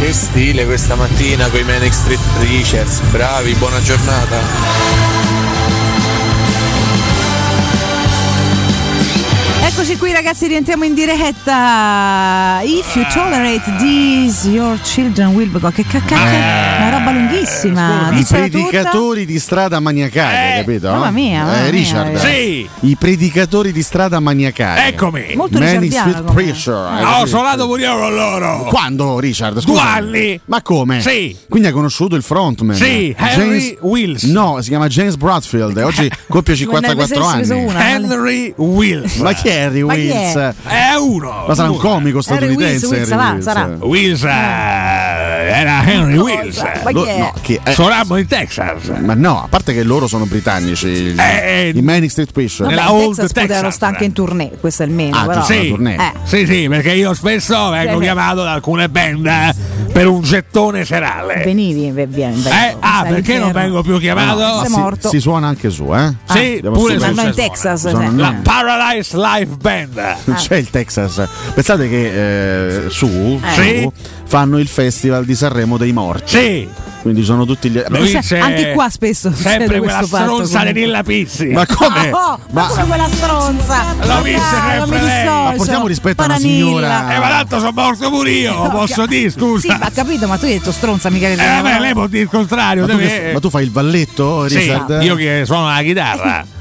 Che 0.00 0.14
stile 0.14 0.64
questa 0.64 0.94
mattina 0.94 1.50
con 1.50 1.60
i 1.60 1.62
Manic 1.62 1.92
Street 1.92 2.20
Preachers, 2.38 3.00
bravi, 3.10 3.52
buona 3.52 3.82
giornata. 3.82 4.38
Eccoci 9.62 9.98
qui 9.98 10.10
ragazzi, 10.12 10.46
rientriamo 10.46 10.84
in 10.84 10.94
diretta. 10.94 12.60
If 12.62 12.96
you 12.96 13.04
tolerate 13.12 13.62
these, 13.78 14.48
your 14.48 14.80
children 14.80 15.34
will 15.34 15.50
become. 15.50 15.70
Che 15.70 15.84
cacca, 15.84 16.89
roba 17.10 17.28
lunghissima. 17.28 18.10
I 18.10 18.14
Dicela 18.14 18.44
tutta. 18.46 18.58
predicatori 18.58 19.26
di 19.26 19.38
strada 19.38 19.80
maniacali, 19.80 20.58
capito? 20.64 20.90
mamma 20.90 21.10
mia, 21.10 21.44
mamma 21.44 21.56
Eh, 21.58 21.60
mia, 21.62 21.70
Richard. 21.70 22.16
sì. 22.16 22.68
I 22.80 22.96
predicatori 22.96 23.72
di 23.72 23.82
strada 23.82 24.20
maniacali. 24.20 24.88
Eccomi. 24.88 25.32
Molto 25.36 25.58
Manic 25.58 25.92
Street 25.92 26.24
come- 26.24 26.32
Preacher. 26.32 26.74
Ho 26.74 27.00
capito? 27.02 27.26
suonato 27.26 27.66
pure 27.66 27.82
io 27.82 27.98
con 27.98 28.14
loro. 28.14 28.64
Quando 28.64 29.18
Richard? 29.18 29.52
Due 29.54 29.62
Scusa. 29.62 29.82
anni. 29.82 30.40
Ma 30.46 30.62
come? 30.62 31.00
Sì. 31.00 31.36
Quindi 31.48 31.68
hai 31.68 31.74
conosciuto 31.74 32.16
il 32.16 32.22
frontman? 32.22 32.76
Sì, 32.76 33.14
Henry 33.16 33.76
Wills. 33.80 34.24
No, 34.24 34.58
si 34.60 34.68
chiama 34.68 34.86
James 34.88 35.16
Bradfield. 35.16 35.76
Oggi 35.78 36.10
compie 36.28 36.54
54 36.56 37.24
anni. 37.24 37.48
Henry 37.74 38.52
Wills. 38.56 39.16
Ma 39.16 39.32
chi 39.32 39.48
è 39.48 39.64
Henry 39.64 39.82
Wills? 39.82 40.34
è? 40.36 40.54
È 40.64 40.94
uno. 40.98 41.44
Ma 41.46 41.54
sarà 41.54 41.70
un 41.70 41.78
comico 41.78 42.20
statunitense. 42.20 42.86
Wills, 42.86 42.92
Henry 42.92 43.06
sarà, 43.06 43.30
Wills. 43.30 43.44
sarà. 43.44 43.76
Wills 43.80 44.22
eh, 44.24 44.28
era 45.50 45.82
Henry 45.84 46.16
Wills. 46.16 46.58
Ma 46.84 46.90
Lo- 46.90 47.02
chi 47.02 47.08
è? 47.08 47.18
no, 47.18 47.32
che- 47.40 47.60
eh, 47.64 47.72
Suonammo 47.72 48.16
in 48.16 48.26
Texas. 48.26 48.88
Ma 49.00 49.14
no, 49.14 49.42
a 49.44 49.48
parte 49.48 49.72
che 49.72 49.82
loro 49.82 50.06
sono 50.06 50.24
britannici, 50.26 50.86
i- 50.88 51.14
Eh, 51.16 51.72
i 51.74 51.82
Manic 51.82 52.10
Street 52.10 52.32
Preacher. 52.32 52.66
Vabbè, 52.66 52.74
Nella 52.74 52.88
in 52.90 52.94
Old 52.96 53.16
Texas 53.16 53.32
Texas. 53.32 53.74
stare 53.74 53.92
anche 53.92 54.04
in 54.04 54.12
tournée, 54.12 54.50
questo 54.60 54.82
è 54.82 54.86
il 54.86 54.92
meno. 54.92 55.16
Ah, 55.16 55.26
però. 55.26 55.44
Sì, 55.44 55.68
tournée. 55.68 55.96
Eh. 55.96 56.12
sì, 56.24 56.46
sì, 56.46 56.66
perché 56.68 56.92
io 56.92 57.14
spesso 57.14 57.68
vengo 57.70 57.96
Sì. 57.98 58.02
chiamato 58.04 58.42
da 58.42 58.52
alcune 58.52 58.88
band 58.88 59.26
eh, 59.26 59.54
per 59.92 60.06
un 60.06 60.22
gettone 60.22 60.84
serale. 60.84 61.42
Venivi, 61.44 61.90
ve- 61.90 62.06
via- 62.06 62.28
Eh, 62.30 62.76
ah, 62.80 63.04
perché 63.08 63.38
non 63.38 63.52
vengo 63.52 63.82
più 63.82 63.98
chiamato? 63.98 64.38
Ma 64.38 64.58
sei 64.62 64.70
si, 64.70 64.78
morto. 64.78 65.08
si 65.08 65.20
suona 65.20 65.48
anche 65.48 65.70
su, 65.70 65.84
eh? 65.94 66.14
Sì, 66.28 66.38
Andiamo 66.54 66.76
pure 66.76 66.98
su- 66.98 67.04
Ma 67.06 67.22
no, 67.22 67.28
in. 67.28 67.34
Texas. 67.34 67.80
Cioè. 67.90 68.08
no. 68.08 68.20
La 68.20 68.34
Paradise 68.42 69.16
Live 69.16 69.56
Band. 69.60 70.16
C'è 70.34 70.56
il 70.56 70.70
Texas. 70.70 71.22
Pensate 71.54 71.88
che 71.88 72.84
eh, 72.86 72.90
su, 72.90 73.06
Eh. 73.06 73.52
su 73.52 73.60
Sì. 73.62 73.90
Fanno 74.30 74.58
il 74.60 74.68
festival 74.68 75.24
di 75.24 75.34
Sanremo 75.34 75.76
dei 75.76 75.90
morti. 75.92 76.38
Sì, 76.38 76.68
Quindi 77.02 77.24
sono 77.24 77.44
tutti 77.44 77.68
gli. 77.68 77.80
C'è 77.80 78.38
anche 78.38 78.72
qua 78.74 78.88
spesso 78.88 79.32
sempre 79.34 79.78
quella 79.78 79.96
questo 79.96 80.16
fatto, 80.16 80.44
stronza 80.44 80.70
di. 80.70 80.80
Nilla 80.80 81.02
Pizzi. 81.02 81.46
Ma 81.48 81.66
come? 81.66 82.10
Oh, 82.12 82.38
ma 82.52 82.62
Ma- 82.62 82.66
come 82.68 82.86
quella 82.86 83.08
stronza? 83.08 83.84
L'ho 84.02 84.22
vista 84.22 84.58
Dai, 84.60 84.78
sempre 84.78 85.00
lei. 85.02 85.24
Ma 85.26 85.52
portiamo 85.56 85.86
rispetto 85.88 86.22
a 86.22 86.24
una 86.26 86.34
Paranilla. 86.34 86.64
signora- 86.66 87.14
Eh, 87.14 87.18
ma 87.18 87.28
tanto 87.28 87.58
sono 87.58 87.72
morto 87.74 88.08
pure 88.10 88.30
io, 88.30 88.54
No, 88.54 88.70
posso 88.70 89.02
che- 89.02 89.08
dire, 89.08 89.30
scusa. 89.30 89.60
Sì, 89.72 89.78
ma 89.78 89.86
ha 89.86 89.90
capito, 89.90 90.26
ma 90.28 90.36
tu 90.36 90.44
hai 90.44 90.52
detto 90.52 90.70
stronza, 90.72 91.10
mica 91.10 91.26
che 91.26 91.32
Eh, 91.32 91.36
vabbè, 91.36 91.80
lei 91.80 91.92
può 91.92 92.06
dire 92.06 92.22
il 92.22 92.28
contrario. 92.28 92.86
Ma 92.86 92.92
tu, 92.92 92.98
che- 92.98 93.30
ma 93.32 93.40
tu 93.40 93.50
fai 93.50 93.64
il 93.64 93.72
valletto, 93.72 94.46
Sì, 94.48 94.58
Richard? 94.58 94.98
io 95.02 95.14
che 95.16 95.42
suono 95.44 95.66
la 95.68 95.82
chitarra. 95.82 96.44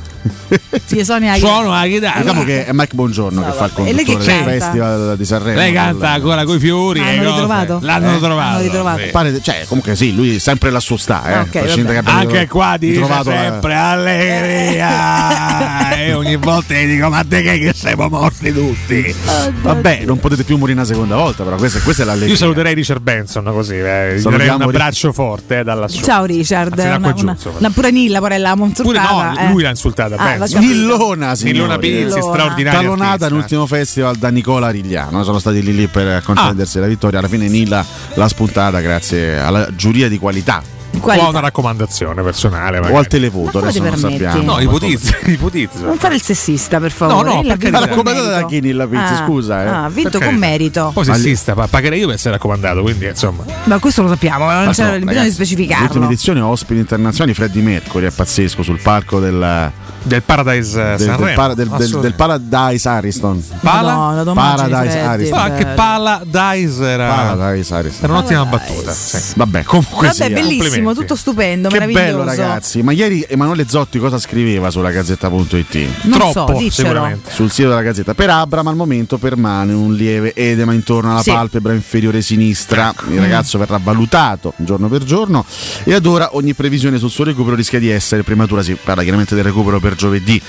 Sì, 0.86 1.04
Sonia 1.06 1.36
suono 1.36 1.70
la 1.72 1.86
chitarra. 1.86 2.22
Diciamo 2.22 2.44
che 2.44 2.66
è 2.66 2.70
Mike 2.74 2.96
Buongiorno 2.96 3.44
che 3.44 3.52
fa 3.52 3.66
il 3.66 3.72
conduttore 3.74 4.26
del 4.26 4.44
festival 4.44 5.16
di 5.18 5.26
Sanremo. 5.26 5.58
Lei 5.60 5.74
canta 5.74 6.10
ancora 6.12 6.44
coi 6.46 6.60
fiori. 6.60 7.00
Ma 7.00 7.08
hanno 7.08 7.18
cose. 7.22 7.30
ritrovato? 7.32 7.80
L'hanno 7.82 8.16
Eh? 8.16 8.20
trovato. 8.20 8.62
Ritrovato. 8.62 9.02
Pare, 9.12 9.42
cioè, 9.42 9.66
comunque 9.68 9.96
sì, 9.96 10.16
lui 10.16 10.40
sempre 10.40 10.70
la 10.72 10.80
sua 10.80 10.98
sta, 10.98 11.24
eh. 11.26 11.40
Ok, 11.40 11.50
prescindere 11.50 11.94
vabbè. 11.94 11.94
che 11.94 12.00
abbia 12.12 12.20
Anche 12.38 12.48
qua 12.48 12.76
dice 12.78 12.94
ritrovato 13.00 13.30
la- 13.30 13.38
sempre 13.42 13.76
allegria 13.76 15.96
e 15.98 16.14
ogni 16.14 16.36
volta 16.38 16.74
gli 16.74 16.86
dico 16.88 17.10
ma 17.10 17.24
te 17.28 17.42
che 17.42 17.60
che 17.60 17.74
siamo 17.76 18.08
morti 18.10 18.54
tutti 18.54 19.16
Vabbè, 19.62 20.04
non 20.06 20.20
potete 20.20 20.44
più 20.44 20.58
morire 20.58 20.78
una 20.80 20.88
seconda 20.88 21.16
volta, 21.16 21.44
però 21.44 21.56
questa, 21.58 21.80
questa 21.80 22.04
è 22.04 22.06
l'allegria. 22.06 22.32
io 22.32 22.38
saluterei 22.38 22.74
Richard 22.74 23.02
Benson 23.02 23.44
così 23.46 23.76
eh. 23.76 24.16
gli 24.18 24.22
darei 24.22 24.50
un 24.50 24.62
abbraccio 24.62 25.12
forte 25.14 25.60
eh, 25.60 25.64
dalla 25.64 25.88
sua 25.88 26.02
Ciao 26.04 26.26
Richard, 26.26 26.78
Anzi, 26.80 26.88
una, 26.98 27.14
una, 27.18 27.38
una 27.58 27.70
pure 27.70 27.92
Nilla, 27.92 28.20
pure 28.20 28.38
l'avevamo 28.38 28.72
pure 28.76 28.98
insultata. 28.98 29.32
no 29.34 29.40
eh. 29.40 29.52
lui 29.52 29.62
l'ha 29.64 29.70
insultata 30.16 30.58
Ah. 30.58 30.60
Nillona, 30.60 31.36
signori. 31.36 31.58
Nillona 31.58 31.78
Pizzi 31.78 32.22
straordinaria 32.22 32.80
Talonata 32.80 33.06
artista. 33.06 33.26
all'ultimo 33.28 33.66
festival 33.66 34.16
da 34.18 34.30
Nicola 34.30 34.70
Rigliano, 34.70 35.24
sono 35.24 35.40
stati 35.40 35.62
lì 35.62 35.76
lì 35.76 35.88
per 35.88 36.22
contendersi 36.24 36.78
Ah. 36.78 36.82
la 36.82 36.88
vittoria. 36.88 37.20
Alla 37.20 37.28
fine 37.28 37.48
Nilla 37.48 37.86
l'ha 38.14 38.28
spuntata 38.28 38.80
grazie 38.82 39.40
alla 39.40 39.68
giuria 39.76 40.08
di 40.10 40.18
qualità 40.18 40.62
Qualità. 41.00 41.24
Qua 41.24 41.30
una 41.30 41.40
raccomandazione 41.40 42.22
personale 42.24 42.78
o 42.78 42.82
magari. 42.82 42.98
al 43.00 43.08
televoto, 43.08 43.60
Ma 43.60 43.68
adesso 43.68 43.84
non 43.84 43.96
sappiamo. 43.96 44.42
no 44.42 44.60
ipotizza 44.60 45.18
ipotizza 45.28 45.86
Non 45.86 45.98
fare 45.98 46.16
il 46.16 46.22
sessista, 46.22 46.80
per 46.80 46.92
favore. 46.92 47.30
No, 47.30 47.36
no, 47.36 47.42
perché 47.44 47.70
la 47.70 47.78
con 47.80 47.88
raccomandata 47.88 48.30
da 48.32 48.46
chi 48.48 48.60
Nilla 48.60 48.88
Pizzi, 48.88 49.14
Ah, 49.14 49.24
scusa, 49.26 49.64
eh. 49.64 49.68
ah, 49.68 49.84
ha 49.86 49.90
vinto 49.90 50.18
Per 50.18 50.28
con 50.28 50.36
merito. 50.38 50.90
poi 50.94 51.06
sessista 51.06 51.54
pa- 51.54 51.68
pagherei 51.68 52.00
io 52.00 52.08
per 52.08 52.16
essere 52.16 52.32
raccomandato 52.34 52.82
quindi 52.82 53.06
insomma 53.06 53.44
Ma 53.66 53.78
questo 53.80 54.02
lo 54.02 54.08
sappiamo, 54.10 54.46
ma 54.46 54.56
non 54.56 54.66
Ma 54.66 54.72
c'è 54.72 54.82
no, 54.84 54.88
bisogno 54.90 55.00
di 55.00 55.06
ragazzi, 55.06 55.26
L'ultima 55.28 55.46
specificarlo. 55.46 56.04
edizione 56.06 56.40
ospiti 56.42 56.80
internazionali 56.80 57.34
Freddy 57.36 57.62
Mercury 57.62 58.06
è 58.08 58.12
pazzesco 58.12 58.64
sul 58.64 58.82
palco 58.82 59.20
del, 59.20 59.72
del 60.04 60.22
Paradise 60.24 60.80
eh, 60.80 60.84
del, 60.84 60.98
del, 60.98 61.08
Sanremo 61.08 61.36
para- 61.36 61.54
del- 61.54 61.70
del- 61.70 62.00
del 62.00 62.14
Paradise 62.14 62.90
Ariston. 62.90 63.44
Pala? 63.62 63.94
Madonna, 63.96 64.24
domani 64.24 64.58
Paradise 64.70 65.00
Ariston. 65.00 65.40
Ah, 65.40 65.52
che 65.52 65.64
bello. 65.64 65.76
Paradise 65.76 66.84
era 66.86 67.08
Paradise 67.08 67.74
Ariston. 67.74 68.04
era 68.04 68.14
un'ottima 68.14 68.46
battuta 68.46 68.92
sì. 68.92 69.34
Vabbè, 69.36 69.64
comunque 69.64 70.08
Vabbè, 70.08 70.14
sia. 70.14 70.30
bellissimo, 70.30 70.94
tutto 70.94 71.16
stupendo, 71.16 71.68
Che 71.70 71.74
meraviglioso. 71.76 72.06
bello 72.06 72.24
ragazzi, 72.24 72.82
ma 72.82 72.92
ieri 72.92 73.26
Emanuele 73.28 73.66
Zotti 73.68 74.00
cosa 74.00 74.18
scriveva 74.20 74.70
sulla 74.72 74.92
gazzetta.it? 74.92 75.88
Non 76.04 76.20
so, 76.22 76.32
troppo 76.32 76.54
diccelo. 76.54 76.88
sicuramente 76.90 77.32
Sul 77.32 77.52
sito 77.52 77.70
della 77.70 77.82
Gazzetta. 77.82 78.14
Per 78.14 78.30
Abram 78.30 78.68
al 78.68 78.76
momento 78.76 79.18
permane 79.18 79.74
un 79.74 79.94
lieve 79.94 80.34
edema 80.36 80.74
intorno 80.74 81.12
alla 81.12 81.22
Sì. 81.22 81.32
palpebra 81.32 81.74
inferiore 81.74 82.22
sinistra. 82.22 82.94
Il 83.10 83.20
ragazzo 83.20 83.58
verrà 83.58 83.80
valutato 83.82 84.54
giorno 84.58 84.88
per 84.88 85.04
giorno 85.04 85.46
e 85.84 85.94
ad 85.94 86.06
ora 86.06 86.30
ogni 86.36 86.54
previsione 86.54 86.98
sul 86.98 87.10
suo 87.10 87.24
recupero 87.26 87.56
rischia 87.56 87.80
di 87.80 87.90
essere 87.90 88.24
prematura. 88.24 88.62
Si 88.64 88.76
parla 88.82 89.02
chiaramente 89.04 89.36
del 89.36 89.44
recupero 89.44 89.80
per 89.80 89.89
giovedì. 89.96 90.42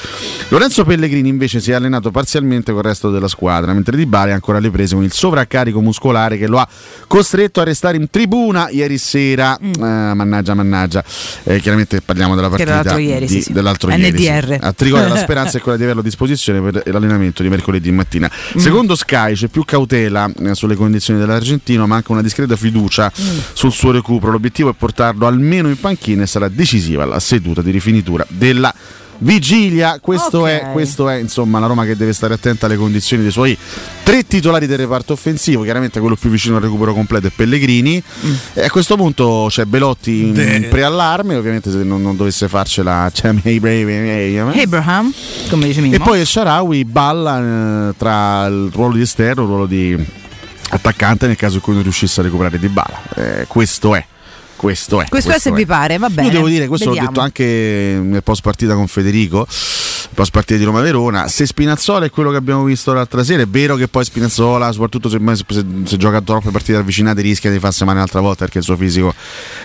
Lorenzo 0.49 0.85
Pellegrini 0.85 1.29
invece 1.29 1.61
si 1.61 1.71
è 1.71 1.75
allenato 1.75 2.11
parzialmente 2.11 2.73
col 2.73 2.83
resto 2.83 3.11
della 3.11 3.29
squadra, 3.29 3.73
mentre 3.73 3.97
Di 3.97 4.07
Bari 4.07 4.31
è 4.31 4.35
ancora 4.35 4.59
alle 4.59 4.71
prese 4.71 4.95
con 4.95 5.05
il 5.05 5.13
sovraccarico 5.13 5.81
muscolare 5.81 6.39
che 6.39 6.47
lo 6.47 6.59
ha 6.59 6.69
costretto 7.07 7.61
a 7.61 7.65
restare 7.65 7.97
in 7.97 8.09
tribuna 8.11 8.69
ieri 8.71 8.99
sera. 8.99 9.57
Eh, 9.59 9.79
mannaggia, 9.79 10.55
mannaggia. 10.55 11.05
Eh, 11.45 11.61
chiaramente 11.61 12.01
parliamo 12.01 12.35
della 12.35 12.49
partita 12.49 12.75
l'altro 12.75 12.99
ieri, 12.99 13.27
di- 13.27 13.43
sì, 13.43 13.53
dell'altro 13.53 13.91
ieri. 13.91 14.11
NDR. 14.11 14.47
sì. 14.47 14.59
A 14.61 14.73
Trigoria 14.73 15.09
la 15.09 15.17
speranza 15.19 15.59
è 15.59 15.61
quella 15.61 15.77
di 15.77 15.85
averlo 15.85 16.01
a 16.01 16.05
disposizione 16.05 16.61
per 16.61 16.83
l'allenamento 16.93 17.43
di 17.43 17.49
mercoledì 17.49 17.91
mattina. 17.93 18.31
Mm. 18.57 18.59
Secondo 18.61 18.95
Sky 18.95 19.35
c'è 19.35 19.49
più 19.49 19.65
cautela 19.65 20.31
eh, 20.45 20.55
sulle 20.55 20.75
condizioni 20.75 21.21
dell'argentino, 21.21 21.87
ma 21.87 21.97
anche 21.97 22.13
una 22.13 22.23
discreta 22.23 22.57
fiducia 22.57 23.11
Mm. 23.21 23.39
sul 23.53 23.73
suo 23.73 23.91
recupero. 23.93 24.33
L'obiettivo 24.33 24.71
è 24.71 24.75
portarlo 24.77 25.27
almeno 25.27 25.69
in 25.69 25.79
panchina 25.79 26.23
e 26.23 26.27
sarà 26.27 26.49
decisiva 26.49 27.05
la 27.05 27.19
seduta 27.21 27.61
di 27.63 27.71
rifinitura 27.71 28.25
della 28.29 28.73
vigilia. 29.21 29.99
Questo, 30.01 30.47
è, 30.47 30.69
questo 30.73 31.09
è 31.09 31.17
insomma 31.17 31.59
la 31.59 31.67
Roma 31.67 31.85
che 31.85 31.97
deve 31.97 32.13
stare 32.13 32.35
attenta 32.35 32.67
alle 32.67 32.77
condizioni 32.77 33.23
dei 33.23 33.33
suoi 33.33 33.57
tre 34.03 34.27
titolari 34.27 34.67
del 34.67 34.79
reparto 34.79 35.13
offensivo. 35.13 35.63
Chiaramente 35.63 36.01
quello 36.01 36.17
più 36.17 36.31
vicino 36.31 36.57
al 36.57 36.63
recupero 36.63 36.93
completo 36.93 37.29
è 37.29 37.31
Pellegrini. 37.35 38.03
E 38.55 38.65
a 38.65 38.71
questo 38.71 38.97
punto 38.97 39.47
c'è 39.49 39.65
Belotti 39.65 40.23
in 40.23 40.33
Beh. 40.33 40.67
preallarme. 40.69 41.37
Ovviamente, 41.37 41.71
se 41.71 41.83
non, 41.83 42.03
non 42.03 42.17
dovesse 42.17 42.49
farcela, 42.49 43.09
c'è 43.13 43.29
Abraham, 44.61 45.13
come 45.49 45.67
dice 45.67 45.81
Mimmo. 45.81 45.97
e 45.97 45.99
poi 45.99 46.25
Sharawi 46.25 46.85
balla 46.85 47.89
eh, 47.91 47.95
tra 47.97 48.47
il 48.47 48.71
ruolo 48.73 48.95
di 48.95 49.03
esterno 49.03 49.43
e 49.43 49.45
il 49.45 49.51
ruolo 49.51 49.67
di 49.67 50.07
attaccante 50.71 51.27
nel 51.27 51.37
caso 51.37 51.57
in 51.57 51.61
cui 51.61 51.75
non 51.75 51.83
riuscisse 51.83 52.21
a 52.21 52.25
recuperare 52.25 52.59
Di 52.59 52.69
Bala. 52.69 53.01
Eh, 53.15 53.45
questo 53.47 53.95
è. 53.95 54.05
Questo 54.61 55.01
è. 55.01 55.09
Questo 55.09 55.31
è 55.31 55.39
se 55.39 55.53
vi 55.53 55.65
pare, 55.65 55.97
va 55.97 56.11
bene. 56.11 56.29
Io 56.29 56.35
devo 56.35 56.47
dire, 56.47 56.67
questo 56.67 56.91
Vediamo. 56.91 57.07
l'ho 57.07 57.15
detto 57.15 57.25
anche 57.25 57.99
nel 58.03 58.23
post 58.23 58.43
partita 58.43 58.75
con 58.75 58.89
Federico, 58.89 59.47
post 60.15 60.31
partita 60.31 60.59
di 60.59 60.65
Roma 60.65 60.81
Verona. 60.81 61.29
Se 61.29 61.47
Spinazzola 61.47 62.07
è 62.07 62.11
quello 62.11 62.31
che 62.31 62.37
abbiamo 62.37 62.65
visto 62.65 62.93
l'altra 62.93 63.23
sera, 63.25 63.43
è 63.43 63.47
vero 63.47 63.77
che 63.77 63.89
poi 63.89 64.05
Spinazzola, 64.05 64.71
soprattutto 64.73 65.09
se, 65.09 65.19
se- 65.47 65.65
se 65.85 65.97
gioca 65.97 66.21
troppe 66.21 66.51
partite 66.51 66.79
avvicinate, 66.79 67.21
rischia 67.21 67.51
di 67.51 67.59
farsi 67.59 67.85
male 67.85 67.99
un'altra 67.99 68.21
volta 68.21 68.45
perché 68.45 68.59
il 68.59 68.65
suo 68.65 68.77
fisico 68.77 69.15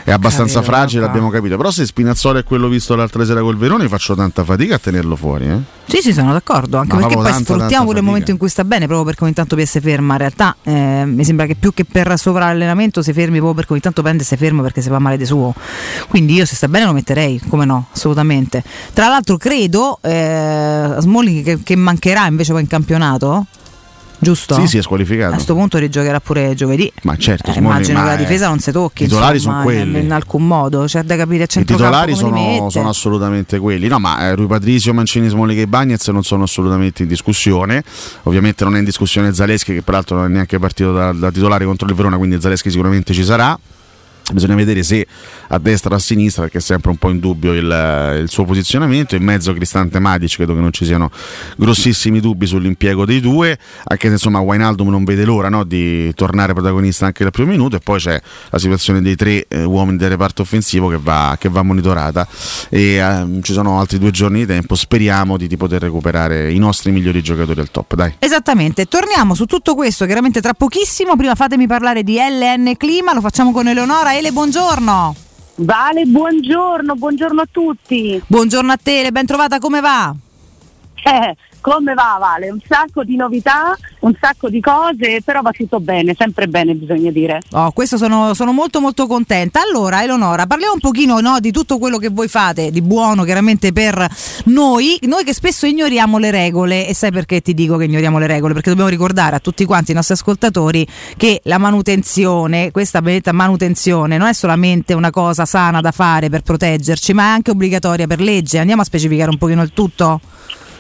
è 0.04 0.12
abbastanza 0.12 0.60
Capito, 0.60 0.72
fragile, 0.72 1.00
qua. 1.00 1.08
l'abbiamo 1.08 1.30
capito. 1.30 1.58
Però 1.58 1.72
se 1.72 1.86
Spinazzola 1.86 2.40
è 2.40 2.44
quello 2.44 2.68
visto 2.68 2.96
l'altra 2.96 3.26
sera 3.26 3.42
col 3.42 3.58
Verona, 3.58 3.84
io 3.84 3.90
faccio 3.90 4.16
tanta 4.16 4.44
fatica 4.44 4.76
a 4.76 4.80
tenerlo 4.80 5.16
fuori. 5.16 5.46
Eh? 5.48 5.58
Sì, 5.88 6.02
sì, 6.02 6.14
sono 6.14 6.32
d'accordo. 6.32 6.78
Anche 6.78 6.96
Ma 6.96 7.02
perché 7.02 7.16
poi 7.16 7.24
tanta, 7.26 7.54
sfruttiamo 7.54 7.86
pure 7.86 8.00
il 8.00 8.04
momento 8.06 8.32
in 8.32 8.38
cui 8.38 8.50
sta 8.50 8.64
bene, 8.64 8.86
proprio 8.86 9.06
perché 9.06 9.24
ogni 9.24 9.34
tanto 9.34 9.56
PS 9.56 9.80
ferma. 9.82 10.14
In 10.14 10.20
realtà 10.20 10.56
eh, 10.64 11.04
mi 11.06 11.24
sembra 11.24 11.46
che 11.46 11.56
più 11.56 11.74
che 11.74 11.86
per 11.86 12.18
sovrallenamento 12.18 13.02
si 13.02 13.14
fermi 13.14 13.36
proprio 13.36 13.54
perché 13.54 13.74
ogni 13.74 13.82
tanto 13.82 14.02
prende 14.02 14.24
e 14.24 14.26
si 14.26 14.36
ferma 14.36 14.62
perché 14.62 14.82
si 14.82 14.90
fa 14.90 15.00
male 15.00 15.18
di 15.18 15.26
suo. 15.26 15.54
Quindi 16.08 16.34
io 16.34 16.46
se 16.46 16.56
sta 16.56 16.68
bene 16.68 16.86
lo 16.86 16.94
metterei, 16.94 17.40
come 17.48 17.66
no, 17.66 17.88
assolutamente. 17.94 18.64
Tra 18.94 19.08
l'altro 19.08 19.38
credo 19.38 20.00
eh, 20.02 20.35
Smalling 21.00 21.44
che, 21.44 21.60
che 21.64 21.76
mancherà 21.76 22.28
invece 22.28 22.52
poi 22.52 22.62
in 22.62 22.68
campionato. 22.68 23.46
Giusto? 24.18 24.56
Sì, 24.56 24.68
sì, 24.68 24.78
è 24.78 24.82
squalificato. 24.82 25.32
A 25.32 25.34
questo 25.34 25.54
punto 25.54 25.78
rigiocherà 25.78 26.20
pure 26.20 26.56
giovedì. 26.56 26.92
Ma 27.04 27.18
certo, 27.18 27.52
Eh, 27.52 27.58
immagino 27.58 28.00
ma 28.00 28.06
che 28.06 28.12
la 28.12 28.16
difesa 28.16 28.48
non 28.48 28.60
si 28.60 28.72
tocchi. 28.72 29.04
I 29.04 29.08
titolari 29.08 29.36
insomma, 29.36 29.62
sono 29.62 29.66
quelli. 29.66 30.00
In, 30.00 30.06
in 30.06 30.12
alcun 30.14 30.48
modo. 30.48 30.86
C'è 30.86 31.04
da 31.04 31.18
capire 31.18 31.44
I 31.44 31.66
titolari 31.66 32.16
sono, 32.16 32.70
sono 32.70 32.90
assolutamente 32.90 33.60
quelli. 33.60 33.88
No, 33.88 34.00
ma 34.00 34.22
eh, 34.22 34.36
Rui 34.36 34.48
Patrizio, 34.48 34.94
Mancini, 34.94 35.28
Smolik 35.28 35.60
e 35.60 35.68
Bagnez 35.68 36.08
non 36.08 36.24
sono 36.24 36.44
assolutamente 36.44 37.04
in 37.04 37.10
discussione. 37.10 37.84
Ovviamente 38.24 38.64
non 38.64 38.76
è 38.76 38.80
in 38.80 38.86
discussione 38.86 39.34
Zaleschi, 39.34 39.74
che 39.74 39.82
peraltro 39.82 40.16
non 40.16 40.26
è 40.26 40.30
neanche 40.30 40.60
partito 40.60 40.94
da, 40.94 41.12
da 41.12 41.30
titolare 41.30 41.66
contro 41.66 41.88
il 41.88 41.94
Verona, 41.94 42.18
quindi 42.18 42.40
Zaleschi 42.40 42.72
sicuramente 42.72 43.14
ci 43.14 43.24
sarà. 43.24 43.60
Bisogna 44.34 44.56
vedere 44.56 44.82
se 44.82 45.06
a 45.50 45.60
destra 45.60 45.94
o 45.94 45.98
a 45.98 46.00
sinistra, 46.00 46.44
perché 46.44 46.58
è 46.58 46.62
sempre 46.62 46.90
un 46.90 46.98
po' 46.98 47.12
in 47.12 47.20
dubbio 47.20 47.54
il, 47.54 48.20
il 48.22 48.30
suo 48.30 48.44
posizionamento. 48.44 49.16
In 49.16 49.24
mezzo 49.24 49.54
Cristante 49.54 50.00
Matic, 50.00 50.36
credo 50.36 50.56
che 50.56 50.62
non 50.62 50.72
ci 50.72 50.84
siano 50.84 51.12
grossissimi 51.58 52.20
dubbi 52.20 52.48
sull'impiego 52.48 53.06
dei 53.06 53.22
due, 53.22 53.58
anche 53.84 54.08
se 54.08 54.14
insomma 54.14 54.40
Wijnaldum 54.40 54.90
non 54.90 55.04
vede 55.04 55.26
l'ora 55.26 55.50
no, 55.50 55.64
di 55.64 56.12
tornare 56.16 56.54
protagonista 56.54 57.06
anche 57.06 57.22
dal 57.22 57.32
primo 57.32 57.52
minuto. 57.52 57.76
E 57.76 57.80
poi 57.80 58.00
c'è 58.00 58.20
la 58.50 58.58
situazione 58.58 59.02
dei 59.02 59.16
tre 59.16 59.46
eh, 59.48 59.64
uomini 59.64 59.98
del 59.98 60.10
reparto 60.10 60.42
offensivo 60.42 60.88
che 60.88 60.98
va, 61.00 61.36
che 61.40 61.50
va 61.50 61.62
monitorata. 61.62 62.28
E 62.70 62.96
ehm, 62.96 63.44
ci 63.44 63.54
sono 63.54 63.80
altri 63.80 64.00
due 64.00 64.10
giorni 64.10 64.40
di 64.40 64.46
tempo. 64.48 64.74
Speriamo 64.74 65.38
di, 65.38 65.46
di 65.46 65.56
poter 65.56 65.84
recuperare 65.84 66.52
i 66.52 66.58
nostri 66.58 66.92
migliori 66.92 67.22
giocatori 67.22 67.60
al 67.60 67.70
top. 67.70 67.94
Dai. 67.94 68.16
Esattamente, 68.18 68.86
torniamo 68.86 69.36
su 69.36 69.46
tutto 69.46 69.76
questo 69.76 70.06
chiaramente 70.06 70.42
tra 70.42 70.54
pochissimo. 70.54 71.16
Prima 71.16 71.36
fatemi 71.36 71.68
parlare 71.68 72.02
di 72.02 72.16
LN 72.16 72.74
Clima, 72.76 73.14
lo 73.14 73.22
facciamo 73.22 73.52
con 73.52 73.68
Eleonora. 73.68 74.14
Ele, 74.16 74.32
buongiorno. 74.32 75.14
Vale, 75.56 76.06
buongiorno, 76.06 76.96
buongiorno 76.96 77.42
a 77.42 77.48
tutti. 77.52 78.22
Buongiorno 78.26 78.72
a 78.72 78.80
te, 78.82 79.12
ben 79.12 79.26
trovata, 79.26 79.60
come 79.60 79.82
va? 79.82 80.16
Eh, 81.04 81.36
come 81.66 81.96
va 81.96 82.18
Vale? 82.20 82.52
Un 82.52 82.60
sacco 82.68 83.04
di 83.04 83.16
novità, 83.16 83.76
un 84.02 84.14
sacco 84.22 84.50
di 84.50 84.62
cose, 84.62 85.22
però 85.26 85.42
va 85.42 85.50
tutto 85.50 85.80
bene, 85.80 86.14
sempre 86.16 86.48
bene 86.48 86.76
bisogna 86.76 87.10
dire. 87.10 87.42
Oh, 87.54 87.72
questo 87.72 87.98
sono, 87.98 88.36
sono 88.36 88.52
molto 88.52 88.80
molto 88.80 89.08
contenta. 89.08 89.62
Allora, 89.62 90.04
Eleonora, 90.04 90.46
parliamo 90.46 90.74
un 90.74 90.80
pochino 90.80 91.20
no, 91.22 91.40
di 91.40 91.52
tutto 91.52 91.80
quello 91.80 91.98
che 91.98 92.10
voi 92.10 92.28
fate 92.28 92.70
di 92.70 92.84
buono 92.84 93.24
chiaramente 93.24 93.74
per 93.74 94.08
noi, 94.46 95.00
noi 95.02 95.24
che 95.24 95.34
spesso 95.34 95.66
ignoriamo 95.66 96.20
le 96.20 96.30
regole 96.30 96.88
e 96.88 96.94
sai 96.94 97.12
perché 97.12 97.42
ti 97.42 97.56
dico 97.56 97.78
che 97.78 97.86
ignoriamo 97.86 98.20
le 98.20 98.28
regole? 98.28 98.54
Perché 98.54 98.70
dobbiamo 98.70 98.92
ricordare 98.92 99.38
a 99.38 99.40
tutti 99.40 99.66
quanti 99.66 99.90
i 99.90 99.96
nostri 99.96 100.14
ascoltatori 100.14 100.86
che 101.18 101.42
la 101.46 101.58
manutenzione, 101.58 102.70
questa 102.70 103.02
benedetta 103.02 103.32
manutenzione 103.32 104.20
non 104.20 104.28
è 104.28 104.34
solamente 104.34 104.94
una 104.94 105.10
cosa 105.10 105.46
sana 105.46 105.82
da 105.82 105.92
fare 105.92 106.30
per 106.30 106.44
proteggerci, 106.44 107.14
ma 107.14 107.24
è 107.24 107.30
anche 107.30 107.50
obbligatoria 107.50 108.06
per 108.06 108.22
legge. 108.22 108.60
Andiamo 108.60 108.84
a 108.84 108.86
specificare 108.86 109.32
un 109.32 109.38
pochino 109.40 109.64
il 109.64 109.74
tutto? 109.74 110.22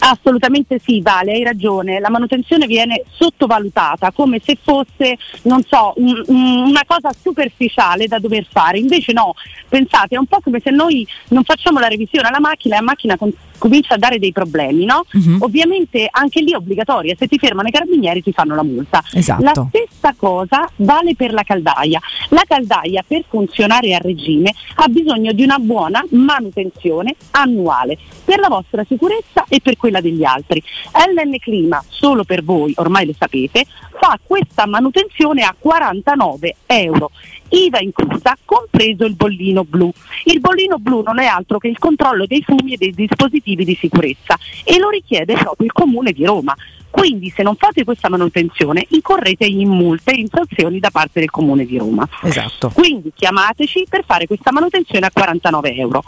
Assolutamente 0.07 0.79
sì, 0.83 1.01
Vale, 1.01 1.31
hai 1.33 1.43
ragione. 1.43 1.99
La 1.99 2.11
manutenzione 2.11 2.67
viene 2.67 3.03
sottovalutata 3.17 4.11
come 4.11 4.39
se 4.43 4.55
fosse, 4.61 5.17
non 5.43 5.63
so, 5.67 5.93
un- 5.95 6.21
un- 6.27 6.63
una 6.67 6.83
cosa 6.85 7.09
superficiale 7.19 8.05
da 8.07 8.19
dover 8.19 8.45
fare. 8.47 8.77
Invece 8.77 9.13
no, 9.13 9.33
pensate, 9.67 10.13
è 10.15 10.19
un 10.19 10.27
po' 10.27 10.39
come 10.43 10.59
se 10.63 10.69
noi 10.69 11.07
non 11.29 11.43
facciamo 11.43 11.79
la 11.79 11.87
revisione 11.87 12.27
alla 12.27 12.39
macchina 12.39 12.75
e 12.75 12.79
la 12.79 12.85
macchina 12.85 13.17
con- 13.17 13.33
comincia 13.57 13.95
a 13.95 13.97
dare 13.97 14.19
dei 14.19 14.31
problemi, 14.31 14.85
no? 14.85 15.05
Ovviamente 15.39 16.07
anche 16.09 16.41
lì 16.41 16.51
è 16.51 16.55
obbligatoria, 16.55 17.15
se 17.17 17.27
ti 17.27 17.37
fermano 17.37 17.67
i 17.67 17.71
carabinieri 17.71 18.21
ti 18.21 18.31
fanno 18.31 18.55
la 18.55 18.63
multa. 18.63 19.03
Esatto. 19.13 19.43
La 19.43 19.53
stessa 19.69 20.13
cosa 20.17 20.69
vale 20.77 21.15
per 21.15 21.33
la 21.33 21.43
caldaia. 21.43 21.99
La 22.29 22.43
caldaia 22.47 23.03
per 23.07 23.23
funzionare 23.27 23.93
a 23.93 23.99
regime 23.99 24.53
ha 24.75 24.87
bisogno 24.87 25.31
di 25.31 25.43
una 25.43 25.57
buona 25.59 26.03
manutenzione 26.11 27.15
annuale 27.31 27.97
per 28.23 28.39
la 28.39 28.47
vostra 28.47 28.83
sicurezza 28.87 29.45
e 29.47 29.59
per 29.61 29.77
quella 29.77 30.01
degli 30.01 30.23
altri. 30.23 30.61
LN 30.91 31.37
Clima, 31.39 31.83
solo 31.87 32.23
per 32.23 32.43
voi, 32.43 32.73
ormai 32.77 33.05
lo 33.05 33.13
sapete, 33.17 33.65
fa 33.99 34.19
questa 34.23 34.65
manutenzione 34.65 35.43
a 35.43 35.55
49 35.57 36.55
euro. 36.65 37.11
IVA 37.49 37.79
inclusa, 37.79 38.37
compreso 38.43 39.05
il 39.05 39.15
bollino 39.15 39.63
blu. 39.63 39.91
Il 40.25 40.39
bollino 40.39 40.77
blu 40.77 41.01
non 41.01 41.19
è 41.19 41.25
altro 41.25 41.57
che 41.57 41.67
il 41.67 41.77
controllo 41.77 42.25
dei 42.25 42.43
fumi 42.43 42.73
e 42.73 42.77
dei 42.77 42.91
dispositivi 42.91 43.63
di 43.63 43.75
sicurezza 43.75 44.37
e 44.63 44.77
lo 44.77 44.89
richiede 44.89 45.33
proprio 45.33 45.65
il 45.65 45.71
Comune 45.73 46.11
di 46.11 46.25
Roma. 46.25 46.55
Quindi 46.89 47.29
se 47.29 47.43
non 47.43 47.55
fate 47.55 47.83
questa 47.83 48.07
manutenzione 48.07 48.85
incorrete 48.89 49.45
in 49.45 49.67
multe 49.67 50.11
e 50.11 50.19
in 50.19 50.27
sanzioni 50.31 50.79
da 50.79 50.89
parte 50.91 51.19
del 51.19 51.29
Comune 51.29 51.65
di 51.65 51.77
Roma. 51.77 52.07
Esatto. 52.23 52.69
Quindi 52.69 53.11
chiamateci 53.13 53.85
per 53.89 54.05
fare 54.05 54.27
questa 54.27 54.53
manutenzione 54.53 55.05
a 55.05 55.11
49 55.11 55.75
euro. 55.75 56.03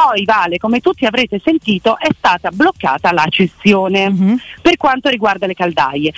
Poi 0.00 0.24
Vale, 0.24 0.58
come 0.58 0.78
tutti 0.78 1.06
avrete 1.06 1.40
sentito, 1.42 1.98
è 1.98 2.06
stata 2.16 2.50
bloccata 2.52 3.12
la 3.12 3.26
cessione 3.28 4.38
per 4.62 4.76
quanto 4.76 5.08
riguarda 5.08 5.48
le 5.48 5.54
caldaie. 5.54 6.12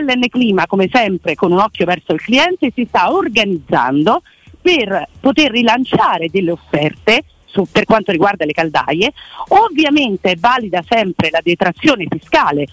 LN 0.00 0.28
Clima, 0.28 0.68
come 0.68 0.88
sempre, 0.88 1.34
con 1.34 1.50
un 1.50 1.58
occhio 1.58 1.86
verso 1.86 2.12
il 2.12 2.20
cliente, 2.20 2.70
si 2.72 2.86
sta 2.86 3.12
organizzando 3.12 4.22
per 4.62 5.08
poter 5.18 5.50
rilanciare 5.50 6.28
delle 6.30 6.52
offerte 6.52 7.24
su- 7.46 7.66
per 7.68 7.84
quanto 7.84 8.12
riguarda 8.12 8.44
le 8.44 8.52
caldaie. 8.52 9.12
Ovviamente 9.48 10.30
è 10.30 10.36
valida 10.36 10.84
sempre 10.88 11.30
la 11.30 11.40
detrazione 11.42 12.06
fiscale 12.08 12.68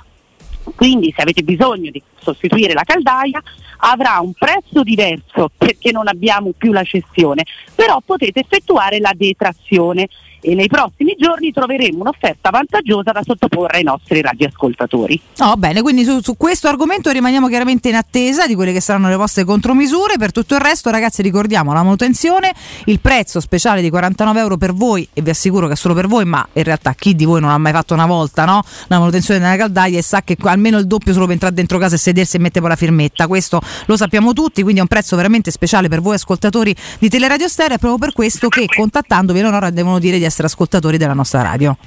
quindi 0.76 1.14
se 1.14 1.22
avete 1.22 1.44
bisogno 1.44 1.92
di 1.92 2.02
sostituire 2.22 2.72
la 2.72 2.84
caldaia 2.86 3.42
avrà 3.80 4.20
un 4.22 4.32
prezzo 4.32 4.82
diverso 4.82 5.50
perché 5.58 5.92
non 5.92 6.08
abbiamo 6.08 6.52
più 6.58 6.72
la 6.72 6.84
cessione, 6.84 7.44
però 7.76 8.02
potete 8.06 8.40
effettuare 8.40 9.00
la 9.00 9.12
detrazione 9.14 10.08
e 10.44 10.56
nei 10.56 10.68
prossimi 10.68 11.16
giorni 11.18 11.52
troveremo 11.54 12.02
un'offerta 12.02 12.50
vantaggiosa 12.50 13.12
da 13.12 13.22
sottoporre 13.24 13.78
ai 13.78 13.84
nostri 13.84 14.22
radioascoltatori. 14.22 15.20
Oh, 15.40 15.56
bene, 15.56 15.82
quindi 15.82 16.04
su, 16.04 16.20
su 16.22 16.36
questo 16.36 16.68
argomento 16.68 17.10
rimaniamo 17.12 17.48
chiaramente 17.48 17.88
in 17.88 17.96
attesa 17.96 18.46
di 18.46 18.54
quelle 18.54 18.74
che 18.74 18.82
saranno 18.82 19.08
le 19.08 19.16
vostre 19.16 19.46
contromisure. 19.46 20.18
Per 20.18 20.34
tutto 20.34 20.56
il 20.56 20.60
resto, 20.60 20.90
ragazzi, 20.90 21.22
ricordiamo 21.22 21.72
la 21.72 21.82
manutenzione, 21.82 22.54
il 22.86 23.00
prezzo 23.00 23.40
speciale 23.40 23.82
di 23.82 23.90
49 23.90 24.40
euro 24.40 24.58
per 24.58 24.74
voi, 24.74 25.08
e 25.14 25.22
vi 25.22 25.30
assicuro 25.30 25.68
che 25.68 25.74
è 25.74 25.76
solo 25.78 25.94
per 25.94 26.08
voi, 26.08 26.26
ma 26.26 26.46
in 26.52 26.64
realtà 26.64 26.94
chi 26.94 27.16
di 27.16 27.24
voi 27.24 27.40
non 27.40 27.50
ha 27.50 27.58
mai 27.58 27.72
fatto 27.72 27.94
una 27.94 28.06
volta 28.06 28.44
no? 28.44 28.62
la 28.88 29.00
manutenzione 29.00 29.40
della 29.40 29.56
caldaia 29.56 29.98
e 29.98 30.04
sa 30.04 30.22
che 30.24 30.36
almeno 30.42 30.78
il 30.78 30.88
doppio 30.88 31.14
solo 31.14 31.24
per 31.24 31.34
entrare 31.36 31.56
dentro 31.56 31.78
casa 31.78 31.96
e 31.96 31.98
sedersi 31.98 32.36
e 32.36 32.40
mettere 32.40 32.60
poi 32.60 32.70
la 32.70 32.76
firmetta. 32.76 33.28
Questo 33.28 33.62
lo 33.86 33.96
sappiamo 33.96 34.34
tutti, 34.34 34.62
quindi 34.62 34.80
è 34.80 34.82
un 34.82 34.90
prezzo 34.90 35.16
veramente 35.16 35.52
speciale 35.52 35.88
per 35.88 36.02
voi 36.02 36.16
ascoltatori 36.16 36.76
di 37.00 37.08
Teleradio 37.08 37.48
Stereo. 37.48 37.78
È 37.78 37.80
proprio 37.80 37.98
per 37.98 38.14
questo 38.14 38.50
che 38.50 38.66
contattandovi 38.68 39.40
Eleonora 39.40 39.70
devono 39.70 40.00
dire 40.00 40.18
di 40.18 40.26
essere 40.26 40.33
ascoltatori 40.42 40.98
della 40.98 41.14
nostra 41.14 41.42
radio. 41.42 41.78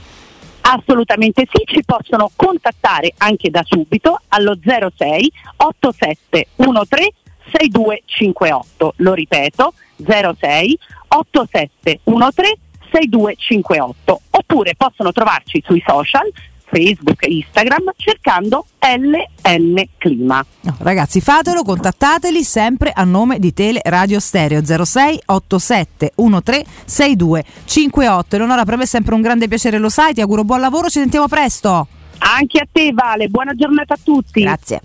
Assolutamente 0.63 1.47
sì, 1.51 1.63
ci 1.65 1.83
possono 1.85 2.31
contattare 2.35 3.15
anche 3.19 3.51
da 3.51 3.63
subito 3.65 4.21
allo 4.29 4.57
06 4.63 5.33
8713 5.57 7.15
6258. 7.51 8.95
Lo 8.97 9.15
ripeto 9.15 9.75
06 10.05 10.79
8713 11.09 12.61
6258 12.91 14.21
oppure 14.31 14.75
possono 14.77 15.13
trovarci 15.13 15.63
sui 15.65 15.83
social 15.87 16.31
Facebook 16.69 17.25
e 17.25 17.33
Instagram 17.33 17.93
cercando 17.97 18.67
LN 18.79 19.83
Clima. 19.99 20.45
No, 20.63 20.77
ragazzi, 20.79 21.21
fatelo, 21.21 21.63
contattateli 21.63 22.43
sempre 22.43 22.93
a 22.95 23.05
nome 23.05 23.39
di 23.39 23.53
Tele 23.53 23.81
Radio 23.85 24.21
Stereo 24.21 24.63
06 24.65 25.23
87 25.27 26.13
13 26.17 26.71
62 26.85 27.45
58. 27.65 28.37
Eleonora, 28.37 28.65
per 28.65 28.77
me 28.77 28.83
è 28.83 28.87
sempre 28.87 29.15
un 29.15 29.21
grande 29.21 29.49
piacere, 29.49 29.79
lo 29.79 29.89
sai, 29.89 30.15
ti 30.15 30.21
auguro 30.21 30.45
buon 30.45 30.61
lavoro, 30.61 30.89
ci 30.89 30.99
sentiamo 31.01 31.29
presto. 31.29 31.87
Anche 32.19 32.61
a 32.61 32.67
te 32.71 32.93
Vale, 32.93 33.29
buona 33.29 33.55
giornata 33.55 33.95
a 33.95 33.99
tutti. 34.03 34.41
Grazie. 34.41 34.81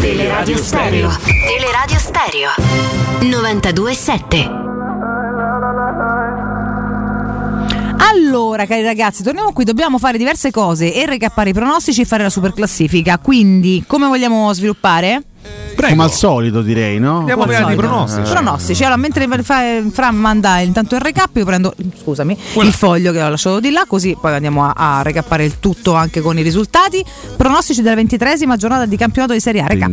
Teleradio 0.00 0.56
Stereo. 0.56 1.10
Teleradio 1.46 1.98
Stereo 1.98 2.50
927. 3.20 4.62
Allora, 8.10 8.66
cari 8.66 8.82
ragazzi, 8.82 9.22
torniamo 9.22 9.52
qui, 9.52 9.64
dobbiamo 9.64 9.98
fare 9.98 10.18
diverse 10.18 10.50
cose 10.50 10.92
e 10.92 11.06
recappare 11.06 11.50
i 11.50 11.52
pronostici 11.52 12.00
e 12.02 12.04
fare 12.04 12.22
la 12.24 12.30
super 12.30 12.52
classifica. 12.52 13.18
Quindi, 13.18 13.84
come 13.86 14.06
vogliamo 14.06 14.52
sviluppare? 14.52 15.22
Come 15.74 16.02
al 16.04 16.12
solito 16.12 16.62
direi, 16.62 16.98
no? 17.00 17.18
Andiamo 17.18 17.42
Come 17.42 17.56
al 17.56 17.64
prima 17.64 17.70
di 17.70 17.76
solito. 17.76 17.94
pronostici. 17.94 18.30
Pronostici. 18.32 18.84
Allora, 18.84 18.96
mentre 19.00 19.28
fa- 19.42 19.82
Fra 19.90 20.10
manda 20.12 20.58
intanto 20.60 20.94
il 20.94 21.00
recap, 21.00 21.34
io 21.36 21.44
prendo 21.44 21.74
scusami, 22.00 22.36
il 22.62 22.72
foglio 22.72 23.10
che 23.12 23.22
ho 23.22 23.28
lasciato 23.28 23.58
di 23.58 23.70
là, 23.70 23.84
così 23.88 24.16
poi 24.20 24.34
andiamo 24.34 24.64
a, 24.64 24.72
a 24.98 25.02
recappare 25.02 25.44
il 25.44 25.58
tutto 25.58 25.94
anche 25.94 26.20
con 26.20 26.38
i 26.38 26.42
risultati. 26.42 27.04
Pronostici 27.36 27.82
della 27.82 27.96
ventitresima 27.96 28.56
giornata 28.56 28.86
di 28.86 28.96
campionato 28.96 29.32
di 29.32 29.40
Serie 29.40 29.62
A. 29.62 29.66
Recap. 29.66 29.90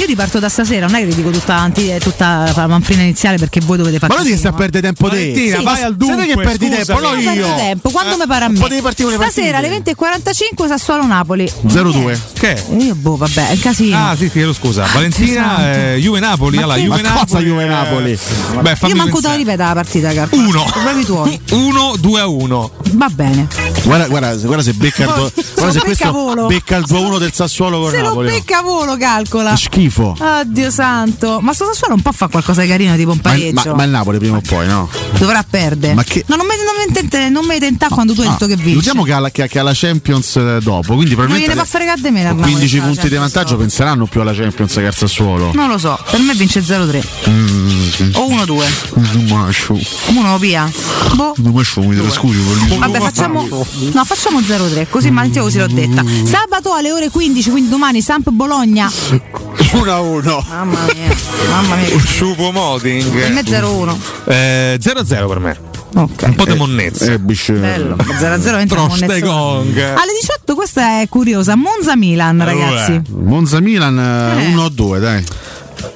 Io 0.00 0.06
riparto 0.06 0.38
da 0.38 0.48
stasera, 0.48 0.86
non 0.86 0.94
è 0.94 1.00
che 1.00 1.06
vi 1.06 1.14
dico 1.14 1.28
tutta, 1.28 1.56
anti- 1.56 1.94
tutta 1.98 2.50
la 2.56 2.66
manfrina 2.66 3.02
iniziale 3.02 3.36
perché 3.36 3.60
voi 3.60 3.76
dovete 3.76 3.98
fare. 3.98 4.14
Ma 4.14 4.20
non 4.20 4.28
ti 4.30 4.36
sta 4.38 4.48
a 4.48 4.52
perdere 4.52 4.80
tempo 4.86 5.08
te. 5.10 5.16
Valentina, 5.16 5.58
Sì, 5.58 5.64
vai 5.64 5.74
al 5.82 5.96
Sai 5.98 6.08
dunque, 6.08 6.26
che 6.26 6.34
perdi 6.36 6.68
tempo, 6.70 7.00
no 7.00 7.14
io. 7.16 7.54
tempo, 7.56 7.90
quando 7.90 8.16
mi 8.16 8.26
pare 8.26 8.44
a 8.46 8.48
me. 8.48 8.58
Potevi 8.58 8.80
partire 8.80 9.08
con 9.14 9.18
le 9.18 9.30
Stasera 9.30 9.58
alle 9.58 9.68
partite. 9.68 9.94
20.45 9.94 10.68
Sassuolo 10.68 11.04
Napoli. 11.04 11.52
0-2. 11.66 12.18
Che? 12.32 12.64
Io 12.78 12.94
boh, 12.94 13.16
vabbè, 13.16 13.48
è 13.48 13.52
un 13.52 13.58
casino. 13.60 13.96
Ah, 14.08 14.16
sì, 14.16 14.30
chiedo 14.30 14.54
scusa. 14.54 14.86
Valentina, 14.90 15.56
santo. 15.56 15.62
eh, 15.78 15.96
Juve 16.00 16.20
Napoli. 16.20 16.56
Che- 16.56 16.64
Juve 16.80 17.02
Napoli. 17.02 17.44
Juve 17.44 17.62
eh, 17.64 17.68
Napoli? 17.68 18.18
Beh, 18.62 18.76
Io 18.88 18.94
manco 18.94 19.04
te 19.04 19.10
pensare. 19.12 19.36
ripeta 19.36 19.66
la 19.66 19.74
partita, 19.74 20.12
Carlo. 20.14 20.38
Uno. 20.38 20.64
Problemi 20.64 21.04
tuoi. 21.04 21.40
1 21.52 21.94
2 21.98 22.20
a 22.20 22.26
1. 22.26 22.70
Va 22.92 23.08
bene. 23.10 23.46
Guarda, 23.82 24.06
guarda, 24.08 24.34
guarda 24.36 24.62
se 24.62 24.72
becca 24.72 25.02
il 25.04 25.08
se 25.08 25.14
guarda 25.14 25.32
lo 25.66 25.70
se 25.72 25.78
becca 25.78 25.80
questo 25.84 26.12
volo. 26.12 26.46
becca 26.46 26.76
il 26.76 26.84
2-1 26.88 27.18
del 27.18 27.32
Sassuolo 27.34 27.80
con 27.80 27.90
Se 27.90 27.98
lo 27.98 28.08
Napoli. 28.08 28.30
becca 28.30 28.62
volo, 28.62 28.96
calcola. 28.96 29.54
Schifo. 29.56 29.88
Oddio 29.96 30.70
santo. 30.70 31.40
Ma 31.40 31.52
sto 31.52 31.66
Sassuolo 31.66 31.94
un 31.94 32.02
po' 32.02 32.12
fa 32.12 32.28
qualcosa 32.28 32.62
di 32.62 32.68
carino, 32.68 32.94
tipo 32.96 33.10
un 33.10 33.20
Ma, 33.22 33.30
pareggio. 33.30 33.70
ma- 33.70 33.74
ma 33.76 33.84
il 33.84 33.90
Napoli 33.90 34.18
prima 34.18 34.36
o 34.38 34.40
poi, 34.40 34.66
no? 34.66 34.88
Dovrà 35.18 35.44
perdere. 35.48 35.94
Ma 35.94 36.02
che- 36.04 36.24
No, 36.26 36.36
non 36.36 36.46
mi, 36.46 36.52
non 36.56 36.92
tenta- 36.94 37.28
non 37.28 37.46
tentà 37.58 37.88
quando 37.88 38.14
tu 38.14 38.20
hai 38.22 38.28
detto 38.28 38.46
che 38.46 38.56
vinci. 38.56 38.78
Diciamo 38.78 39.02
che 39.02 39.12
ha, 39.12 39.18
la, 39.18 39.30
che, 39.30 39.46
che 39.48 39.58
ha 39.58 39.62
la 39.62 39.72
Champions 39.74 40.36
eh, 40.36 40.58
dopo, 40.62 40.94
quindi 40.94 41.14
non 41.14 41.26
probabilmente 41.26 41.48
gliene 41.48 41.60
fa 41.60 41.64
fregare 41.66 42.00
di 42.00 42.10
me 42.10 42.22
la 42.22 42.32
15 42.34 42.76
Napoli, 42.76 42.80
punti 42.80 43.02
di 43.08 43.14
cioè, 43.14 43.18
vantaggio 43.18 43.56
penseranno 43.56 44.06
più 44.06 44.20
alla 44.20 44.32
Champions 44.34 44.72
che 44.74 44.86
al 44.86 44.94
Sassuolo. 44.94 45.50
Non 45.54 45.68
lo 45.68 45.78
so, 45.78 45.98
per 46.10 46.20
me 46.20 46.34
vince 46.34 46.60
0-3. 46.62 47.02
Mm, 47.28 48.10
O 48.14 48.28
1-2. 48.28 48.64
Non 48.94 49.24
mascio. 49.28 49.78
Uno 50.08 50.38
via. 50.38 50.70
Boh. 51.14 51.34
Non 51.38 51.52
mascio, 51.52 51.82
mi 51.82 51.96
trascuri. 51.96 52.38
Vabbè, 52.78 53.00
facciamo, 53.00 53.46
no, 53.46 54.04
facciamo 54.04 54.40
0-3, 54.40 54.86
così 54.88 55.10
Matteo 55.10 55.42
così 55.44 55.58
l'ho 55.58 55.66
detta. 55.66 56.02
Sabato 56.24 56.72
alle 56.72 56.92
ore 56.92 57.10
15, 57.10 57.50
quindi 57.50 57.68
domani 57.70 58.00
Samp 58.00 58.30
Bologna. 58.30 58.90
1-1. 59.84 60.44
Mamma 60.48 60.78
mia, 60.94 61.16
mamma 61.48 61.76
mia. 61.76 61.98
Sciupo 61.98 62.50
Moding. 62.52 63.10
Per 63.10 63.32
me 63.32 63.42
0-1. 63.42 63.96
Eh, 64.26 64.78
0-0 64.80 65.26
per 65.28 65.38
me. 65.38 65.58
Ok. 65.94 66.22
Un 66.26 66.34
po' 66.34 66.44
di 66.44 66.54
monnezza. 66.54 67.12
Eh. 67.12 67.18
Bello, 67.18 67.96
0-0 67.96 68.58
entra 68.58 68.78
con 68.80 68.88
Troste 68.88 69.20
gong. 69.20 69.76
Alle 69.78 70.12
18 70.20 70.54
questa 70.54 71.00
è 71.00 71.08
curiosa, 71.08 71.56
Monza 71.56 71.96
Milan, 71.96 72.44
ragazzi. 72.44 73.00
Monza 73.08 73.60
Milan 73.60 73.98
Eh. 73.98 74.52
1-2, 74.54 74.98
dai. 75.00 75.24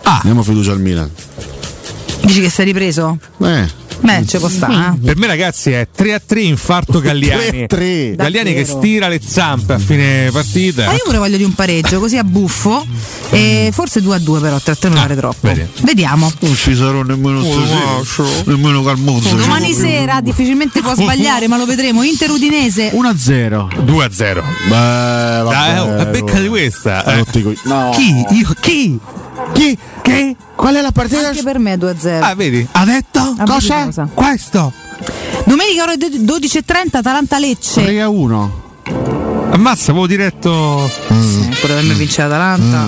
Ah. 0.03 0.21
Diamo 0.23 0.43
fiducia 0.43 0.73
al 0.73 0.81
Milan. 0.81 1.11
Dici 2.25 2.41
che 2.41 2.49
sei 2.51 2.65
ripreso? 2.67 3.19
Eh. 3.43 3.83
Beh, 4.01 4.27
ci 4.27 4.37
può 4.39 4.49
stare. 4.49 4.97
eh. 4.97 4.99
Per 5.07 5.17
me, 5.17 5.27
ragazzi, 5.27 5.71
è 5.71 5.89
3 5.95 6.13
a 6.15 6.21
3 6.25 6.41
infarto 6.43 7.01
Galliani. 7.01 7.65
3-3. 7.67 8.17
Galliani 8.17 8.53
che 8.53 8.61
Davvero? 8.65 8.79
stira 8.79 9.09
le 9.09 9.21
zampe 9.25 9.73
a 9.75 9.79
fine 9.79 10.29
partita. 10.31 10.85
Ma 10.87 10.93
io 10.93 11.01
pure 11.05 11.19
voglio 11.19 11.37
di 11.39 11.45
un 11.45 11.55
pareggio, 11.55 12.01
così 12.01 12.19
a 12.19 12.25
buffo. 12.25 12.85
E 13.31 13.71
forse 13.73 14.03
2 14.03 14.17
a 14.17 14.19
2 14.19 14.41
però, 14.41 14.59
3 14.61 14.73
a 14.73 14.77
3 14.77 14.89
mi 14.91 14.97
pare 14.97 15.17
troppo. 15.17 15.37
vedi. 15.49 15.67
Vediamo. 15.83 16.31
Non 16.41 16.55
ci 16.55 16.75
sarò 16.75 17.03
nemmeno 17.03 17.43
stasera. 17.43 18.43
Nemmeno 18.45 18.83
col 18.83 18.99
Monza. 18.99 19.35
Domani 19.37 19.73
sera 19.73 20.21
difficilmente 20.21 20.81
può 20.83 20.95
sbagliare, 20.95 21.47
ma 21.49 21.57
lo 21.57 21.65
vedremo. 21.65 22.03
Inter 22.03 22.31
Udinese. 22.31 22.91
1-0. 22.93 23.85
2 23.85 24.05
a 24.05 24.11
0. 24.13 24.43
Beh, 24.69 24.69
vabbè. 24.71 25.51
Dai, 25.51 25.79
oh, 25.79 25.97
è 25.97 26.07
becca 26.09 26.41
di 26.41 26.49
questa. 26.49 27.05
eh. 27.17 27.25
No. 27.65 27.91
Chi? 27.95 28.25
Io? 28.33 28.53
Chi? 28.61 28.99
Chi? 29.55 29.79
Che? 30.03 30.37
Qual 30.55 30.75
è 30.75 30.81
la 30.83 30.93
partita? 30.93 31.29
Anche 31.29 31.43
per 31.43 31.59
me 31.59 31.73
è 31.73 31.77
2 31.79 31.91
a 31.91 31.95
0. 31.99 32.25
Ah, 32.25 32.35
vedi? 32.35 32.67
Ha 32.71 32.85
detto? 32.85 33.35
Cosa? 33.47 34.09
Questo. 34.13 34.73
Domenica 35.47 35.83
ore 35.85 35.95
12.30 35.97 36.97
Atalanta 36.97 37.39
Lecce. 37.39 37.83
3 37.83 38.03
a 38.03 38.09
1. 38.09 38.63
Ammazza, 39.51 39.91
avevo 39.93 40.07
diretto. 40.07 40.91
Sì, 41.09 41.49
pure 41.61 41.75
per 41.75 41.83
me 41.85 41.95
vince 41.95 42.23
l'Atalanta. 42.23 42.87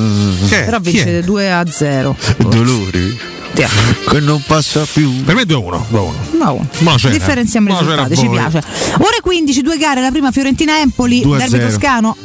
Che? 0.48 0.62
Però 0.62 0.78
vince 0.80 1.18
è? 1.18 1.22
2 1.22 1.52
a 1.52 1.64
0. 1.70 2.16
Dolori. 2.48 3.18
Che 3.54 4.20
non 4.20 4.42
passa 4.46 4.84
più. 4.92 5.22
Per 5.24 5.34
me 5.34 5.46
2 5.46 5.56
a 5.56 5.58
1. 5.58 5.86
2 5.88 5.98
a 5.98 6.02
1. 6.02 6.14
No, 6.38 6.66
Ma 6.80 6.94
c'era. 6.96 7.12
differenziamo 7.12 7.68
i 7.68 7.72
risultati, 7.78 8.16
ci 8.16 8.28
piace. 8.28 8.62
Ore 8.98 9.20
15, 9.22 9.62
due 9.62 9.78
gare, 9.78 10.00
la 10.02 10.10
prima 10.10 10.30
Fiorentina-Empoli, 10.30 11.22
2 11.22 11.36
a 11.36 11.38
derby 11.38 11.56
0. 11.56 11.68
toscano. 11.68 12.16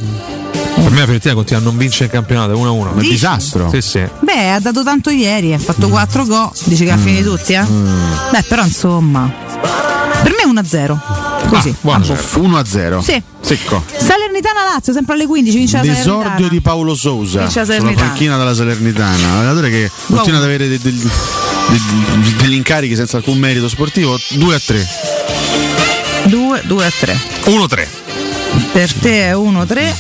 Per 0.74 0.90
me 0.90 0.98
la 1.00 1.04
Fiorentina 1.04 1.34
continua 1.34 1.62
a 1.62 1.64
non 1.66 1.78
vincere 1.78 2.06
il 2.06 2.12
campionato 2.12 2.58
1 2.58 2.68
a 2.68 2.72
1. 2.72 2.92
Ma 2.96 3.02
è 3.02 3.04
disastro. 3.06 3.70
Sì, 3.72 3.82
sì. 3.82 4.04
Beh, 4.22 4.52
ha 4.52 4.60
dato 4.60 4.84
tanto 4.84 5.10
ieri, 5.10 5.54
ha 5.54 5.60
fatto 5.60 5.88
4 5.90 6.26
gol, 6.26 6.50
dici 6.66 6.84
che 6.86 6.92
ha 6.92 6.98
finito 6.98 7.36
tutti, 7.36 7.54
eh? 7.54 7.64
Beh, 7.64 8.44
però 8.48 8.64
insomma. 8.64 9.32
Per 10.24 10.32
me 10.38 10.44
1 10.50 10.60
a 10.60 10.64
0. 10.64 11.00
Così. 11.48 11.70
Ah, 11.70 11.76
buono, 11.82 12.04
a 12.04 12.08
buffo. 12.08 12.40
1 12.42 12.58
a 12.58 12.66
0. 12.66 13.02
Sì. 13.02 13.22
Secco. 13.42 13.84
Salernitana 13.88 14.64
Lazio, 14.74 14.94
sempre 14.94 15.16
alle 15.16 15.26
15, 15.26 15.58
vince 15.58 15.78
la 15.78 15.82
L'esordio 15.84 16.12
Salernitana. 16.14 16.48
di 16.50 16.62
Paolo 16.62 16.96
Sousa 16.96 17.50
sulla 17.50 17.66
Salernitana. 17.66 18.08
panchina 18.08 18.38
della 18.38 18.54
Salernitana, 18.54 19.28
un 19.28 19.38
allenatore 19.38 19.70
che 19.70 19.92
continua 20.08 20.38
ad 20.40 20.46
avere 20.46 20.68
de- 20.68 20.80
degli, 20.80 21.02
de- 21.02 22.36
degli 22.38 22.54
incarichi 22.54 22.96
senza 22.96 23.18
alcun 23.18 23.38
merito 23.40 23.68
sportivo. 23.68 24.18
2 24.30 24.56
a 24.56 24.60
3. 24.60 24.88
2, 26.26 26.62
2 26.66 26.86
a 26.86 26.92
3. 27.00 27.20
1 27.46 27.68
3. 27.68 27.90
Per 28.72 28.94
te 28.94 29.24
è 29.28 29.36
1 29.36 29.66
3. 29.66 29.96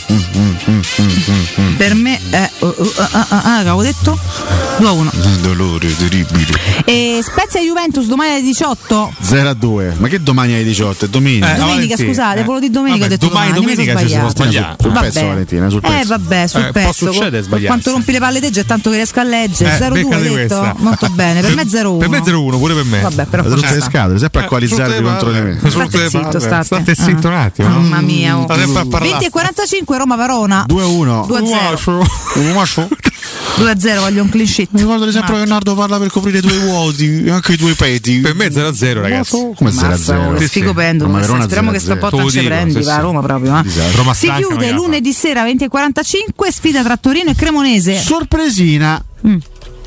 Per 1.77 1.93
me 1.93 2.19
è. 2.30 2.49
uh, 2.60 2.65
uh, 2.65 2.91
ah, 2.98 3.10
ah, 3.11 3.27
ah, 3.30 3.61
che 3.61 3.68
avevo 3.68 3.81
detto? 3.84 4.18
2 4.77 4.88
a 4.88 4.91
1. 4.91 5.11
Dolore 5.41 5.93
terribile. 5.98 6.53
E 6.85 7.19
Spezia 7.22 7.60
Juventus 7.60 8.06
domani 8.07 8.31
alle 8.31 8.41
18. 8.43 9.14
0 9.19 9.49
a 9.49 9.53
2. 9.53 9.95
Ma 9.98 10.07
che 10.07 10.23
domani 10.23 10.53
alle 10.53 10.64
18? 10.64 11.06
È 11.06 11.07
domenica. 11.10 11.48
Eh, 11.53 11.57
domenica, 11.57 11.76
Valentina, 11.76 12.07
scusate, 12.07 12.39
eh. 12.39 12.43
volevo 12.43 12.65
di 12.65 12.72
domenica 12.72 12.99
Vabbè, 13.07 13.14
ho 13.14 13.18
detto 13.18 13.27
domani 13.27 13.52
domani, 13.52 13.76
sono 13.76 13.76
domenica 13.76 13.99
ci 13.99 14.07
sbagliata. 14.07 14.30
sbagliare. 14.30 14.76
Sul 14.80 14.91
pezzo 14.91 15.27
Valentina, 15.27 15.69
sul 15.69 15.81
Eh 15.84 15.88
pezzo. 15.89 16.07
vabbè, 16.07 16.48
sul 16.48 16.60
Eh, 16.61 16.72
può 16.72 16.81
pezzo. 16.81 17.06
succedere 17.06 17.30
con- 17.31 17.41
sbagliarsi. 17.43 17.65
Quanto 17.68 17.91
rompi 17.91 18.11
le 18.14 18.19
palle 18.19 18.39
te 18.39 18.49
già 18.52 18.64
tanto 18.64 18.89
che 18.89 18.95
riesco 18.95 19.19
a 19.19 19.23
leggere. 19.23 19.76
Eh, 19.76 19.77
0-2 19.77 19.93
beccati 20.03 20.27
hai 20.27 20.35
detto? 20.35 20.73
Molto 20.77 21.10
bene, 21.10 21.41
per 21.41 21.56
me 21.56 21.68
0-1. 21.68 21.98
Per 21.99 22.10
me 22.10 22.22
0 22.23 22.41
1, 22.41 22.57
pure 22.57 22.73
per 22.73 22.84
me. 22.85 23.02
Vabbè, 23.02 23.26
però 23.26 23.43
Tutte 23.43 23.73
le 23.76 23.81
scatole, 23.81 24.18
sempre 24.19 24.41
a 24.41 24.43
Eh, 24.45 24.48
coalizzarvi 24.48 24.93
le 24.95 25.02
contro 25.02 25.31
di 25.31 25.39
me. 25.41 25.60
State 25.68 26.10
zitto, 26.10 26.39
state. 26.39 26.64
State 26.64 26.91
Eh. 26.91 26.95
zitto 26.95 27.27
un 27.27 27.34
attimo. 27.34 27.68
no? 27.68 27.80
Mamma 27.81 28.02
mia. 28.02 28.35
Sempre 28.66 28.82
a 28.82 28.86
parlare. 28.86 29.10
20 29.12 29.26
e 29.26 29.30
45 29.30 29.98
Roma 29.98 30.16
Verona. 30.16 30.64
2 30.68 30.82
a 30.82 30.86
1. 30.88 31.26
2 31.28 31.38
a 31.38 31.46
0. 31.46 32.08
2 33.58 33.70
a 33.70 33.80
0, 33.80 34.02
voglio 34.02 34.24
un 34.24 34.30
clean 34.30 34.48
sheet. 34.48 34.70
Mi 34.72 34.80
ricordo 34.80 35.12
sempre 35.12 35.32
che 35.34 35.38
Leonardo 35.38 35.76
parla 35.76 35.98
per 36.00 36.10
coprire 36.10 36.40
i 36.40 36.42
tuoi 36.42 36.58
vuoti, 36.60 37.26
anche 37.30 37.54
i 37.54 37.58
tuoi 37.58 37.74
peti. 37.74 38.20
Per 38.20 38.34
me 38.36 38.46
è 38.46 38.52
0 38.52 38.68
a 38.68 38.74
0, 38.74 39.02
ragazzi. 39.02 39.52
Come 39.56 39.72
0 39.72 39.86
a 39.86 39.90
Mazza, 39.90 40.18
oh, 40.20 40.24
0? 40.24 40.34
che 40.38 40.48
sfigo 40.48 40.74
pendolo. 40.74 41.22
Speriamo 41.22 41.72
che 41.72 41.80
0 41.80 41.94
a 41.94 41.98
0. 41.98 41.98
sto 41.98 42.10
Te 42.10 42.16
po' 42.16 42.22
lo 42.22 42.32
ci 42.32 42.42
prendi, 42.44 42.82
va 42.82 42.96
a. 42.96 43.00
Roma 43.00 43.22
proprio. 43.22 43.58
eh. 43.58 43.92
Roma 43.96 44.14
Si 44.14 44.32
chiude 44.32 44.72
lunedì 44.72 45.14
sera 45.14 45.44
20 45.44 45.66
e 45.66 45.68
45, 45.68 46.52
sfida 46.52 46.84
tra 46.84 46.98
Torino 46.98 47.30
e 47.30 47.36
Cremonese. 47.36 48.00
Sorpresina. 48.00 49.04
Mm. 49.28 49.38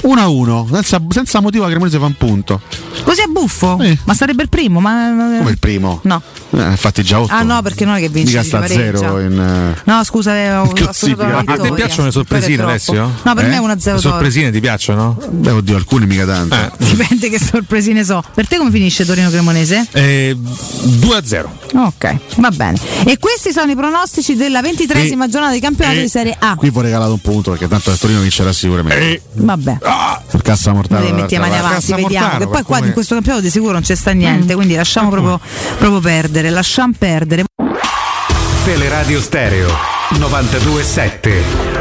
1-1, 0.05 0.71
senza, 0.73 1.01
senza 1.09 1.41
motivo 1.41 1.65
la 1.65 1.71
Cremonese 1.71 1.99
fa 1.99 2.05
un 2.07 2.15
punto. 2.17 2.61
Così 3.03 3.21
è 3.23 3.27
buffo? 3.27 3.79
Ma 4.05 4.15
sarebbe 4.15 4.43
il 4.43 4.49
primo, 4.49 4.81
ma. 4.81 5.13
Come 5.39 5.51
il 5.51 5.59
primo? 5.59 6.01
No. 6.05 6.21
Eh, 6.51 6.63
infatti 6.71 7.03
già 7.03 7.21
8. 7.21 7.33
Ah 7.33 7.43
no, 7.43 7.63
perché 7.63 7.85
non 7.85 7.97
è 7.97 8.01
che 8.01 8.09
vince. 8.09 8.43
Sta 8.45 8.59
a 8.61 8.67
zero 8.67 9.19
in... 9.21 9.39
eh, 9.39 9.81
No, 9.85 10.05
scusa, 10.05 10.31
avevo 10.33 10.71
ho 10.71 11.17
la 11.17 11.43
A 11.45 11.57
te 11.59 11.73
piacciono 11.73 12.05
le 12.07 12.13
sorpresine. 12.13 12.63
Alessio? 12.63 13.11
No, 13.23 13.35
per 13.35 13.45
Eh? 13.45 13.49
me 13.49 13.55
è 13.57 13.59
una 13.59 13.79
zero 13.79 13.97
Le 13.97 14.03
sorpresine 14.03 14.51
ti 14.53 14.61
piacciono? 14.61 15.19
Beh, 15.31 15.51
oddio, 15.51 15.77
alcune 15.77 16.07
mica 16.07 16.25
tanto. 16.25 16.55
Eh. 16.55 16.71
Dipende 16.85 17.29
che 17.31 17.39
sorpresine 17.41 18.05
so. 18.05 18.23
Per 18.35 18.47
te 18.47 18.57
come 18.59 18.71
finisce 18.71 19.05
Torino 19.05 19.31
Cremonese? 19.31 19.87
Eh, 19.93 20.37
2 20.39 21.17
a 21.17 21.25
0. 21.25 21.59
Ok, 21.75 22.17
va 22.37 22.51
bene. 22.51 22.79
E 23.05 23.19
questi 23.19 23.51
sono 23.53 23.73
i 23.73 23.75
pronostici 23.75 24.37
della 24.37 24.61
ventitresima 24.61 25.29
giornata 25.29 25.55
di 25.55 25.61
campionato 25.61 25.99
e- 25.99 26.03
di 26.03 26.09
Serie 26.09 26.37
A. 26.39 26.55
Qui 26.55 26.71
fu 26.71 26.81
regalato 26.81 27.13
un 27.13 27.21
punto 27.21 27.51
perché 27.51 27.67
tanto 27.67 27.91
il 27.91 27.99
Torino 27.99 28.21
vincerà 28.21 28.53
sicuramente. 28.53 29.23
Vabbè. 29.33 29.79
Per 30.31 30.43
cassa 30.43 30.73
mortale. 30.73 31.11
Noi 31.11 31.21
metti 31.21 31.35
le 31.35 31.41
mani 31.41 31.59
avanti, 31.59 31.95
vediamo. 31.95 32.39
Che 32.39 32.47
poi 32.49 32.62
qua 32.62 32.79
in 32.79 32.93
questo 32.93 33.15
campionato 33.15 33.45
di 33.45 33.51
sicuro 33.51 33.73
non 33.73 33.83
c'è 33.83 33.95
sta 33.95 34.12
niente, 34.12 34.55
quindi 34.55 34.75
lasciamo 34.75 35.11
proprio, 35.11 35.41
proprio 35.79 36.01
perdere, 36.01 36.51
lasciamo 36.51 36.93
perdere. 36.99 37.45
Teleradio 38.65 39.21
Stereo 39.21 39.69
927. 40.19 41.74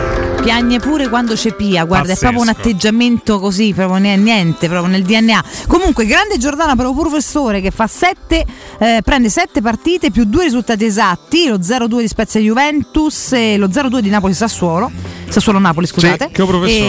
Piagne 0.44 0.80
pure 0.80 1.08
quando 1.08 1.36
c'è 1.36 1.54
Pia, 1.54 1.86
guarda, 1.86 2.10
Pazzesco. 2.10 2.28
è 2.28 2.32
proprio 2.32 2.42
un 2.42 2.50
atteggiamento 2.50 3.40
così, 3.40 3.74
proprio 3.74 3.98
ne- 3.98 4.18
niente, 4.18 4.68
proprio 4.68 4.92
nel 4.92 5.04
DNA. 5.04 5.44
Comunque, 5.68 6.06
grande 6.06 6.38
Giordana 6.38 6.76
per 6.76 6.86
un 6.88 6.98
professore 6.98 7.62
che 7.62 7.72
fa 7.72 7.88
sette, 7.88 8.46
eh, 8.78 9.00
prende 9.06 9.30
7 9.30 9.62
partite 9.62 10.12
più 10.12 10.26
due 10.26 10.44
risultati 10.44 10.84
esatti, 10.84 11.48
lo 11.48 11.60
0-2 11.60 12.02
di 12.02 12.08
Spezia 12.10 12.42
Juventus 12.42 13.32
e 13.32 13.56
lo 13.56 13.68
0-2 13.68 14.00
di 14.00 14.10
Napoli 14.10 14.34
Sassuolo. 14.34 14.92
Sassuolo 15.30 15.60
Napoli, 15.60 15.88
scusate. 15.88 16.26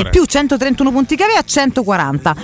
E 0.06 0.10
più 0.10 0.24
131 0.24 0.90
punti 0.90 1.14
che 1.14 1.22
aveva, 1.22 1.40
140. 1.42 2.34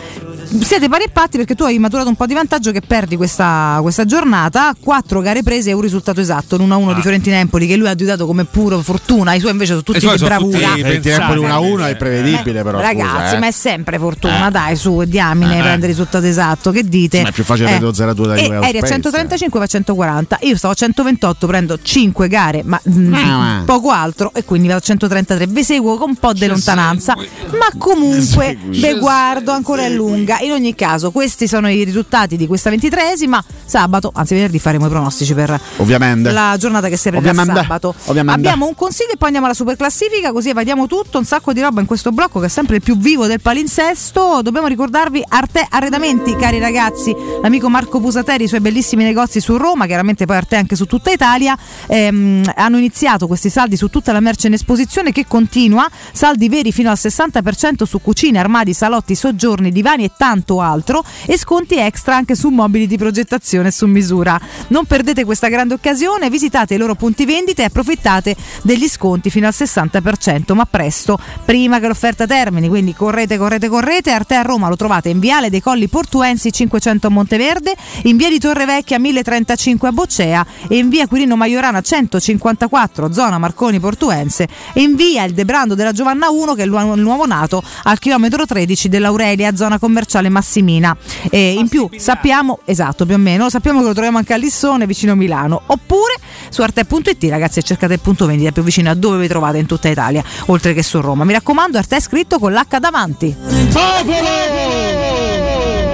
Siete 0.58 0.88
pari 0.88 1.04
e 1.04 1.08
patti 1.10 1.36
perché 1.36 1.54
tu 1.54 1.62
hai 1.62 1.78
maturato 1.78 2.08
un 2.08 2.16
po' 2.16 2.26
di 2.26 2.34
vantaggio 2.34 2.72
che 2.72 2.80
perdi 2.80 3.14
questa, 3.16 3.78
questa 3.82 4.04
giornata. 4.04 4.74
Quattro 4.80 5.20
gare 5.20 5.44
prese 5.44 5.70
e 5.70 5.72
un 5.74 5.80
risultato 5.80 6.20
esatto, 6.20 6.56
l'1-1 6.56 6.92
di 6.96 7.00
Fiorentina 7.02 7.36
Empoli 7.36 7.68
che 7.68 7.76
lui 7.76 7.86
ha 7.86 7.94
giudato 7.94 8.26
come 8.26 8.44
puro 8.44 8.80
fortuna, 8.80 9.32
i 9.34 9.38
suoi 9.38 9.52
invece 9.52 9.70
sono 9.70 9.84
tutti 9.84 10.00
di 10.00 10.06
bravura. 10.18 10.58
pensati. 10.74 11.08
Empoli 11.08 11.40
1-1 11.46 11.86
è 11.90 11.96
prevedibile, 11.96 12.62
però. 12.64 12.80
Ragazzi, 12.80 13.08
scusa, 13.24 13.36
eh. 13.36 13.38
ma 13.38 13.46
è 13.46 13.50
sempre 13.52 13.98
fortuna, 14.00 14.48
Eh. 14.48 14.50
dai, 14.50 14.74
su, 14.76 15.04
diamine, 15.04 15.56
Eh. 15.58 15.62
prende 15.62 15.86
il 15.86 15.92
risultato 15.92 16.26
esatto. 16.26 16.72
Che 16.72 16.82
dite? 16.82 17.22
Ma 17.22 17.28
è 17.28 17.32
più 17.32 17.44
facile 17.44 17.68
prendere 17.68 17.92
lo 17.92 18.12
0-2 18.12 18.26
da 18.26 18.34
e 18.34 18.42
Juve 18.42 18.56
Eri 18.56 18.64
a 18.64 18.68
Spezia. 18.70 18.88
135, 18.88 19.58
va 19.60 19.64
a 19.64 19.68
140. 19.68 20.38
Io 20.42 20.56
stavo 20.56 20.72
a 20.72 20.76
128, 20.76 21.46
prendo 21.46 21.78
5 21.80 22.26
gare, 22.26 22.62
ma 22.64 22.80
mm, 22.90 23.14
Ah. 23.14 23.62
poco 23.64 23.90
altro, 23.90 24.32
e 24.34 24.44
quindi 24.44 24.66
vado 24.66 24.80
a 24.80 24.82
133. 24.82 25.46
Vi 25.46 25.62
seguo 25.62 25.96
con 25.96 26.08
un 26.08 26.16
po' 26.16 26.32
di 26.32 26.46
lontananza, 26.46 27.14
ma 27.14 27.68
comunque 27.78 28.58
ve 28.66 28.98
guardo 28.98 29.52
ancora 29.52 29.82
è 29.84 29.90
lunga. 29.90 30.38
In 30.42 30.52
ogni 30.52 30.74
caso, 30.74 31.10
questi 31.10 31.46
sono 31.46 31.68
i 31.68 31.84
risultati 31.84 32.36
di 32.36 32.46
questa 32.46 32.70
ventitresima. 32.70 33.42
Sabato, 33.64 34.10
anzi 34.14 34.34
venerdì, 34.34 34.58
faremo 34.58 34.86
i 34.86 34.88
pronostici 34.88 35.34
per 35.34 35.60
Ovviamente. 35.76 36.30
la 36.32 36.56
giornata 36.58 36.88
che 36.88 36.96
si 36.96 37.08
aprirà 37.08 37.34
sabato. 37.34 37.94
Ovviamente. 38.06 38.40
Abbiamo 38.40 38.66
un 38.66 38.74
consiglio 38.74 39.12
e 39.12 39.16
poi 39.16 39.26
andiamo 39.26 39.46
alla 39.46 39.54
super 39.54 39.76
classifica, 39.76 40.32
così 40.32 40.48
evadiamo 40.48 40.86
tutto, 40.86 41.18
un 41.18 41.24
sacco 41.24 41.52
di 41.52 41.60
roba 41.60 41.80
in 41.80 41.86
questo 41.86 42.10
blocco 42.10 42.40
che 42.40 42.46
è 42.46 42.48
sempre 42.48 42.76
il 42.76 42.82
più 42.82 42.96
vivo 42.96 43.26
del 43.26 43.40
palinsesto. 43.40 44.40
Dobbiamo 44.42 44.66
ricordarvi 44.66 45.22
Arte 45.28 45.66
Arredamenti, 45.68 46.34
cari 46.36 46.58
ragazzi, 46.58 47.14
l'amico 47.42 47.68
Marco 47.68 48.00
Pusateri, 48.00 48.44
i 48.44 48.48
suoi 48.48 48.60
bellissimi 48.60 49.04
negozi 49.04 49.40
su 49.40 49.56
Roma, 49.56 49.86
chiaramente 49.86 50.24
poi 50.24 50.36
Arte 50.36 50.56
anche 50.56 50.76
su 50.76 50.86
tutta 50.86 51.10
Italia. 51.10 51.56
Ehm, 51.86 52.42
hanno 52.54 52.78
iniziato 52.78 53.26
questi 53.26 53.50
saldi 53.50 53.76
su 53.76 53.88
tutta 53.88 54.12
la 54.12 54.20
merce 54.20 54.46
in 54.46 54.54
esposizione 54.54 55.12
che 55.12 55.26
continua, 55.26 55.88
saldi 56.12 56.48
veri 56.48 56.72
fino 56.72 56.90
al 56.90 56.98
60% 57.00 57.84
su 57.84 58.00
cucine, 58.00 58.38
armadi, 58.38 58.72
salotti, 58.72 59.14
soggiorni, 59.14 59.70
divani 59.70 60.04
e 60.04 60.10
tanto 60.30 60.60
altro 60.60 61.02
e 61.26 61.36
sconti 61.36 61.76
extra 61.76 62.14
anche 62.14 62.36
su 62.36 62.50
mobili 62.50 62.86
di 62.86 62.96
progettazione 62.96 63.72
su 63.72 63.86
misura. 63.86 64.40
Non 64.68 64.84
perdete 64.84 65.24
questa 65.24 65.48
grande 65.48 65.74
occasione, 65.74 66.30
visitate 66.30 66.74
i 66.74 66.76
loro 66.76 66.94
punti 66.94 67.24
vendita 67.24 67.62
e 67.62 67.64
approfittate 67.64 68.36
degli 68.62 68.86
sconti 68.86 69.28
fino 69.28 69.48
al 69.48 69.54
60%, 69.56 70.54
ma 70.54 70.66
presto, 70.66 71.18
prima 71.44 71.80
che 71.80 71.88
l'offerta 71.88 72.26
termini, 72.26 72.68
quindi 72.68 72.94
correte, 72.94 73.36
correte, 73.36 73.68
correte. 73.68 74.12
Arte 74.12 74.36
a 74.36 74.42
Roma 74.42 74.68
lo 74.68 74.76
trovate 74.76 75.08
in 75.08 75.18
Viale 75.18 75.50
dei 75.50 75.60
Colli 75.60 75.88
Portuensi 75.88 76.52
500 76.52 77.08
a 77.08 77.10
Monteverde, 77.10 77.74
in 78.04 78.16
Via 78.16 78.28
di 78.28 78.38
Torrevecchia 78.38 79.00
1035 79.00 79.88
a 79.88 79.92
Boccea 79.92 80.46
e 80.68 80.76
in 80.76 80.88
Via 80.90 81.08
Quirino 81.08 81.34
Maiorana 81.34 81.80
154 81.80 83.12
zona 83.12 83.38
Marconi 83.38 83.80
Portuense 83.80 84.46
e 84.72 84.80
in 84.80 84.94
Via 84.94 85.24
il 85.24 85.32
Debrando 85.32 85.74
della 85.74 85.92
Giovanna 85.92 86.30
1 86.30 86.54
che 86.54 86.62
è 86.62 86.66
il 86.66 86.70
nuovo 86.70 87.26
nato 87.26 87.62
al 87.82 87.98
chilometro 87.98 88.46
13 88.46 88.88
dell'Aurelia, 88.88 89.56
zona 89.56 89.78
commerciale 89.80 90.19
Massimina. 90.28 90.96
E 91.30 91.52
in 91.52 91.68
più 91.68 91.88
sappiamo, 91.96 92.60
esatto 92.64 93.06
più 93.06 93.14
o 93.14 93.18
meno, 93.18 93.48
sappiamo 93.48 93.80
che 93.80 93.86
lo 93.86 93.92
troviamo 93.92 94.18
anche 94.18 94.34
a 94.34 94.36
Lissone 94.36 94.86
vicino 94.86 95.14
Milano, 95.14 95.62
oppure 95.66 96.14
su 96.50 96.62
arte.it 96.62 97.24
ragazzi 97.30 97.62
cercate 97.62 97.94
il 97.94 98.00
punto 98.00 98.26
vendita 98.26 98.52
più 98.52 98.62
vicino 98.62 98.90
a 98.90 98.94
dove 98.94 99.18
vi 99.18 99.28
trovate 99.28 99.58
in 99.58 99.66
tutta 99.66 99.88
Italia, 99.88 100.22
oltre 100.46 100.74
che 100.74 100.82
su 100.82 101.00
Roma. 101.00 101.24
Mi 101.24 101.32
raccomando, 101.32 101.78
Arte 101.78 101.96
è 101.96 102.00
scritto 102.00 102.38
con 102.38 102.52
l'H 102.52 102.78
davanti. 102.78 103.34
Popolo! 103.72 104.28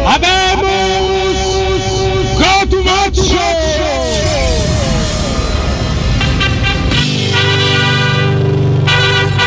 Abemus! 0.04 1.36
Cotumaccio! 2.36 3.44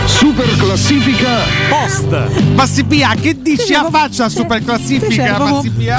Super 0.06 0.56
classifica 0.58 1.59
Passi 2.56 2.84
via, 2.84 3.14
che 3.20 3.42
dici 3.42 3.74
a 3.74 3.90
faccia 3.90 4.26
a 4.26 4.30
super 4.30 4.60
C'è, 4.60 4.64
classifica? 4.66 5.24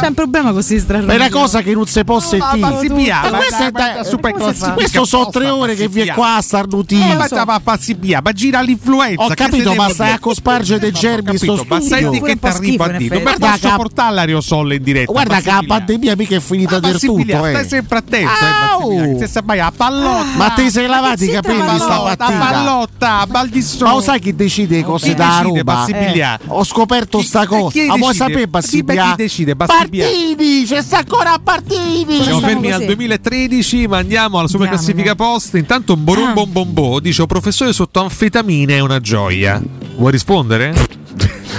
c'è 0.01 0.07
un 0.07 0.15
problema 0.15 0.45
con 0.47 0.55
questi 0.55 0.79
strano. 0.79 1.11
È 1.11 1.17
una 1.17 1.29
cosa 1.31 1.62
che 1.62 1.75
non 1.75 1.87
si 1.87 2.05
può 2.05 2.21
sentire. 2.21 2.59
Ma 2.59 2.71
passi 2.71 2.89
via, 2.93 3.21
Ma 3.23 3.31
questa 3.39 3.67
è 3.67 3.71
da- 3.71 4.05
super 4.05 4.33
classifica 4.33 4.73
Questo 4.73 5.05
sono 5.05 5.31
tre 5.31 5.49
ore 5.49 5.75
che 5.75 5.89
vi 5.89 6.03
è 6.03 6.12
qua 6.15 6.37
a 6.37 6.43
starnutire. 6.43 7.11
Eh, 7.11 7.17
ma 7.17 7.27
sta- 7.27 7.45
ma 7.45 7.59
passi 7.61 7.95
via, 7.99 8.21
ma 8.23 8.31
gira 8.33 8.61
l'influenza. 8.61 9.25
Ho 9.25 9.29
capito, 9.35 9.75
ma 9.75 9.89
stai 9.89 10.12
a 10.12 10.19
cospargere 10.21 10.79
dei 10.79 10.93
germi 10.93 11.37
sto 11.37 11.55
Capito, 11.57 11.75
ma 11.75 11.81
studio. 11.81 11.97
senti 11.97 12.21
che 12.21 12.39
ti 12.39 12.53
schifo, 12.53 12.83
a 12.85 12.91
in 12.93 12.97
dire. 12.99 13.21
Guarda, 13.21 13.51
posso 13.61 13.75
portare 13.77 14.15
l'aerosol 14.15 14.73
in 14.75 14.83
diretta. 14.83 15.12
Guarda 15.12 15.41
che 15.41 15.51
la 15.51 15.65
pandemia 15.67 16.15
mica 16.17 16.37
è 16.37 16.41
finita 16.41 16.79
del 16.79 17.01
tutto, 17.01 17.23
via, 17.25 17.49
eh. 17.49 17.51
Stai 17.53 17.69
sempre 17.69 17.99
attento, 17.99 18.91
eh, 18.93 19.17
se 19.19 19.27
stai 19.27 19.59
a 19.61 19.73
pallotta. 19.75 20.37
Ma 20.37 20.51
te 20.51 20.71
sei 20.71 20.87
lavati 20.87 21.25
i 21.25 21.31
capelli 21.31 21.61
a 21.62 21.77
sta 21.79 21.87
pallotta, 21.87 22.25
a 22.25 22.31
mattina? 22.31 22.51
pallotta, 22.51 23.19
a 23.21 23.27
bal 23.27 23.49
di 23.49 23.62
sole. 23.62 23.85
Ma 23.91 23.97
lo 23.97 24.01
sai 24.01 24.21
chi 24.21 24.35
decide 24.37 24.77
le 24.77 24.85
cose 24.85 25.15
da 25.15 25.41
decide, 25.43 25.65
Roma? 25.86 25.98
Bassi 25.98 26.11
Piglia? 26.12 26.39
Ho 26.47 26.65
scoperto 26.65 27.23
sta 27.23 27.47
cosa. 27.47 27.70
chi 27.70 27.86
Ma 27.86 27.97
vuoi 27.97 28.12
decide? 28.12 28.24
sapere 28.24 28.48
Bassi 28.48 28.85
Chi- 28.85 28.85
chi 28.85 29.15
decide? 29.16 29.57
Bassi 29.57 29.89
Piglia? 29.89 30.05
Partini, 30.05 30.65
c'è 30.65 30.82
sta 30.82 30.98
ancora 30.98 31.39
Partini. 31.43 32.23
Siamo 32.23 32.40
fermi 32.40 32.73
al 32.73 32.85
2013, 32.85 33.86
ma 33.86 33.98
andiamo 33.98 34.39
alla 34.39 34.48
super 34.48 34.69
classifica 34.69 35.15
post. 35.15 35.55
Intanto 35.55 35.94
un 35.94 36.05
borom 36.05 36.32
bom 36.35 36.51
bom 36.52 36.73
bo 36.73 37.01
dice: 37.01 37.23
"Oh, 37.23 37.27
professore 37.27 37.73
sotto 37.73 38.01
anfetamine 38.01 38.77
è 38.77 38.81
una 38.81 39.01
gioia. 39.01 39.61
Vuoi 39.97 40.12
rispondere? 40.12 40.74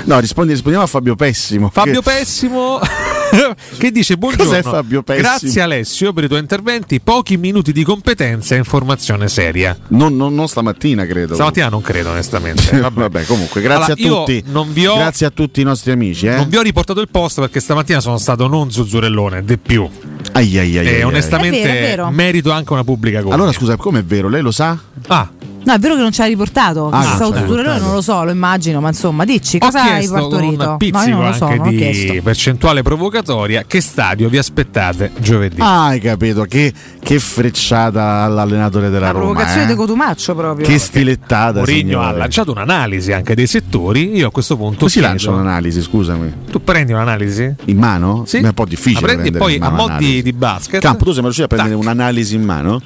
No, 0.06 0.19
rispondi, 0.19 0.52
rispondiamo 0.53 0.86
a 0.86 0.88
Fabio 0.88 1.15
Pessimo. 1.15 1.69
Fabio 1.72 2.02
Che- 2.02 2.11
Pessimo 2.11 2.80
che 3.78 3.91
dice 3.91 4.18
buongiorno. 4.18 4.45
Cos'è 4.52 4.61
Fabio 4.61 5.03
Pessimo? 5.03 5.28
Grazie 5.28 5.61
Alessio 5.61 6.11
per 6.14 6.23
i 6.23 6.28
tuoi 6.28 6.40
interventi, 6.40 6.99
pochi 6.99 7.38
minuti 7.38 7.72
di 7.72 7.84
competenza 7.84 8.56
e 8.56 8.57
informazione 8.57 9.28
seria. 9.28 9.78
Non, 9.90 10.15
non- 10.15 10.34
non 10.34 10.48
stamattina, 10.48 11.06
credo. 11.06 11.34
Stamattina 11.36 11.69
non 11.69 11.82
credo 11.82 12.10
onestamente. 12.11 12.80
Vabbè. 12.91 13.26
comunque, 13.26 13.61
grazie 13.61 13.94
Allora, 13.94 14.22
a 14.22 14.26
tutti. 14.26 14.44
non 14.48 14.73
vi 14.73 14.86
ho- 14.86 14.95
Grazie 14.95 15.26
a 15.28 15.30
tutti 15.30 15.61
i 15.61 15.64
nostri 15.64 15.91
amici. 15.91 16.26
Eh? 16.28 16.36
Non 16.36 16.49
vi 16.49 16.57
ho 16.57 16.61
riportato 16.61 16.99
il 17.02 17.10
post 17.10 17.40
perché 17.40 17.60
stamattina 17.60 17.99
sono 17.99 18.18
stato 18.18 18.48
non 18.48 18.72
zuzzurellone, 18.72 19.44
di 19.44 19.57
più. 19.57 19.88
Ai, 20.34 20.57
ai, 20.57 20.78
ai, 20.78 20.88
ai, 20.88 20.88
e 20.88 20.95
ai. 20.98 21.03
onestamente 21.03 21.60
È 21.61 21.64
vero, 21.64 21.76
è 21.78 21.82
vero. 21.82 22.10
merito 22.11 22.52
anche 22.52 22.73
una 22.73 22.84
pubblica 22.84 23.22
cosa. 23.22 23.34
Allora, 23.36 23.52
scusa, 23.52 23.76
com'è 23.76 24.03
vero? 24.03 24.28
Lei 24.30 24.41
lo 24.41 24.52
sa? 24.52 24.78
Ah, 25.07 25.30
No, 25.64 25.74
è 25.74 25.80
vero 25.80 25.96
che 25.96 26.02
non 26.02 26.12
ci 26.12 26.22
hai 26.22 26.30
riportato. 26.30 26.90
Ah, 26.90 27.12
autosuro 27.12 27.40
riportato. 27.40 27.84
non 27.84 27.94
lo 27.94 28.02
so, 28.02 28.24
lo 28.24 28.32
immagino, 28.32 28.82
ma 28.82 28.88
insomma, 28.88 29.26
dici 29.26 29.58
ho 29.58 29.60
cosa 29.60 29.84
hai 29.94 30.08
partorito? 30.08 30.78
no, 30.80 31.04
io 31.04 31.16
non 31.16 31.26
lo 31.28 31.34
so, 31.34 31.46
anche 31.46 31.58
non 31.58 31.68
ho 31.68 31.70
chiesto. 31.70 32.14
di 32.14 32.22
percentuale 32.22 32.82
provocatoria. 32.82 33.64
Che 33.68 33.80
stadio 33.82 34.28
vi 34.30 34.38
aspettate 34.38 35.12
giovedì? 35.20 35.58
Ah, 35.60 35.88
hai 35.88 36.00
capito. 36.00 36.44
Che, 36.44 36.74
che 37.00 37.20
frecciata 37.20 38.24
all'allenatore 38.24 38.90
della 38.90 39.08
La 39.08 39.12
Roma. 39.12 39.26
provocazione 39.26 39.64
eh? 39.64 39.68
di 39.68 39.76
Cotumaccio 39.76 40.36
proprio. 40.36 40.66
Che 40.66 40.80
stilettata. 40.80 41.60
Mourinho 41.60 42.02
ha 42.02 42.12
lanciato 42.12 42.52
un'analisi 42.52 43.12
anche 43.12 43.36
dei 43.36 43.48
settori. 43.48 44.16
Io 44.16 44.28
a 44.28 44.32
questo 44.32 44.58
punto 44.58 44.80
Così 44.86 44.94
chiedo- 44.94 45.08
lancia 45.10 45.32
un'analisi, 45.32 45.82
scusami. 45.82 46.34
Tu 46.50 46.64
prendi 46.64 46.92
un'analisi? 46.92 47.54
In 47.66 47.78
mano? 47.78 48.24
Sì. 48.26 48.38
Ma 48.40 48.46
È 48.46 48.48
un 48.48 48.54
po' 48.54 48.66
difficile. 48.66 49.02
La 49.06 49.14
prendi 49.14 49.32
poi 49.32 49.56
in 49.56 49.64
a 49.64 49.70
mano 49.70 49.76
mo' 49.76 49.88
di, 49.88 49.94
un'analisi. 49.94 50.22
di 50.24 50.34
basket. 50.34 50.82
Campo, 50.82 51.04
tu 51.04 51.12
sei 51.12 51.22
mai 51.22 51.32
riuscito 51.32 51.46
a 51.46 51.48
prendere 51.48 51.76
Tac. 51.76 51.84
un'analisi 51.84 52.36
in 52.36 52.44
mano? 52.44 52.82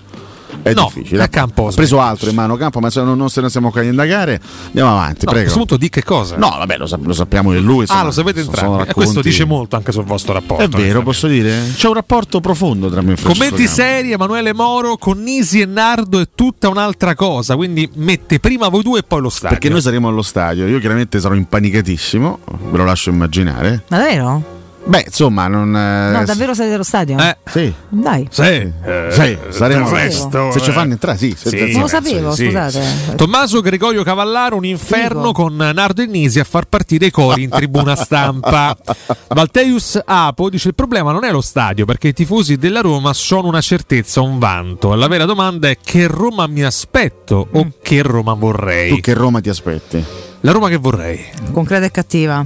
È 0.61 0.73
No, 0.73 0.91
difficile. 0.94 1.23
a 1.23 1.27
campo 1.27 1.68
Ha 1.68 1.72
preso 1.72 1.99
altro 1.99 2.30
in 2.30 2.36
mano 2.36 2.56
campo, 2.56 2.80
ma 2.80 2.90
se 2.90 3.02
non, 3.02 3.18
non 3.18 3.30
se 3.30 3.41
ne 3.41 3.49
stiamo 3.49 3.72
qua 3.72 3.82
a 3.82 3.84
indagare, 3.84 4.40
andiamo 4.68 4.91
avanti, 4.91 5.26
No, 5.26 5.32
a 5.32 5.34
prego. 5.34 5.41
questo 5.52 5.57
punto 5.57 5.77
di 5.77 5.90
che 5.90 6.03
cosa? 6.03 6.38
No, 6.38 6.49
vabbè, 6.57 6.77
lo, 6.77 6.88
sap- 6.88 7.06
lo 7.06 7.14
sappiamo 7.14 7.52
che 7.52 7.60
lui. 7.60 7.77
ah, 7.80 7.82
insomma, 7.82 8.03
lo 8.03 8.11
sapete 8.11 8.40
entrambi. 8.41 8.69
sono 8.77 8.86
E 8.86 8.94
questo 8.94 9.22
dice 9.22 9.45
molto 9.45 9.76
anche 9.76 9.91
sul 9.91 10.03
vostro 10.06 10.34
rapporto. 10.34 10.64
È 10.64 10.68
vero, 10.68 11.02
posso 11.03 11.27
dire? 11.27 11.72
C'è 11.76 11.88
un 11.88 11.94
rapporto 11.94 12.40
profondo 12.41 12.90
tra 12.90 13.02
me 13.02 13.14
e 13.14 13.15
Francesco 13.18 13.45
Commenti 13.49 13.68
seri, 13.68 14.11
Emanuele 14.11 14.53
Moro 14.53 14.98
con 14.98 15.22
Nisi 15.22 15.61
e 15.61 15.65
Nardo 15.65 16.19
è 16.19 16.27
tutta 16.34 16.69
un'altra 16.69 17.14
cosa, 17.15 17.56
quindi 17.56 17.90
mette 17.95 18.40
prima 18.40 18.68
voi 18.69 18.84
due 18.84 18.99
e 18.99 19.03
poi 19.03 19.22
lo 19.22 19.30
stadio. 19.30 19.49
Perché 19.49 19.69
noi 19.69 19.82
saremo 19.82 20.07
allo 20.07 20.22
stadio, 20.22 20.65
io 20.68 20.80
chiaramente 20.80 21.19
sarò 21.19 21.36
impanicatissimo, 21.36 22.40
ve 22.72 22.77
lo 22.77 22.86
lascio 22.86 23.10
immaginare. 23.10 23.84
Ma 23.90 23.98
davvero? 23.98 24.53
Beh, 24.87 25.03
insomma, 25.07 25.47
non. 25.47 25.75
eh, 25.75 26.11
No, 26.11 26.23
davvero 26.25 26.53
siete 26.53 26.73
allo 26.73 26.83
stadio? 26.83 27.17
Eh. 27.17 27.37
Sì. 27.45 27.73
Dai. 27.89 28.27
Sì, 28.29 28.41
eh, 28.43 29.07
Sì, 29.09 29.37
saremo 29.49 29.89
del 29.89 29.97
resto, 29.99 30.51
se 30.51 30.61
ci 30.61 30.69
eh. 30.69 30.73
fanno 30.73 30.91
entrare, 30.93 31.17
sì. 31.17 31.35
Sì, 31.35 31.71
Non 31.71 31.81
lo 31.81 31.87
sapevo, 31.87 32.31
sì. 32.35 32.45
scusate. 32.45 33.15
Tommaso 33.15 33.61
Gregorio 33.61 34.03
Cavallaro, 34.03 34.55
un 34.57 34.65
inferno 34.65 35.27
Figo. 35.27 35.31
con 35.31 35.55
Nardo 35.55 36.03
e 36.03 36.05
Nisi 36.05 36.39
a 36.39 36.43
far 36.43 36.65
partire 36.65 37.07
i 37.07 37.11
cori 37.11 37.43
in 37.43 37.49
tribuna 37.49 37.95
stampa. 37.95 38.77
Valteius 39.29 39.99
Apo 40.05 40.49
dice: 40.51 40.67
Il 40.67 40.75
problema 40.75 41.11
non 41.11 41.23
è 41.23 41.31
lo 41.31 41.41
stadio, 41.41 41.85
perché 41.85 42.09
i 42.09 42.13
tifosi 42.13 42.57
della 42.57 42.81
Roma 42.81 43.11
sono 43.13 43.47
una 43.47 43.61
certezza, 43.61 44.21
un 44.21 44.37
vanto. 44.37 44.93
La 44.93 45.07
vera 45.07 45.25
domanda 45.25 45.67
è 45.67 45.77
che 45.83 46.05
Roma 46.05 46.45
mi 46.45 46.63
aspetto 46.63 47.47
o 47.51 47.71
che 47.81 48.03
Roma 48.03 48.33
vorrei? 48.35 48.89
Tu 48.89 48.99
che 48.99 49.13
Roma 49.15 49.41
ti 49.41 49.49
aspetti? 49.49 50.03
La 50.41 50.51
Roma 50.51 50.69
che 50.69 50.77
vorrei. 50.77 51.25
Concreta 51.51 51.85
e 51.85 51.91
cattiva. 51.91 52.45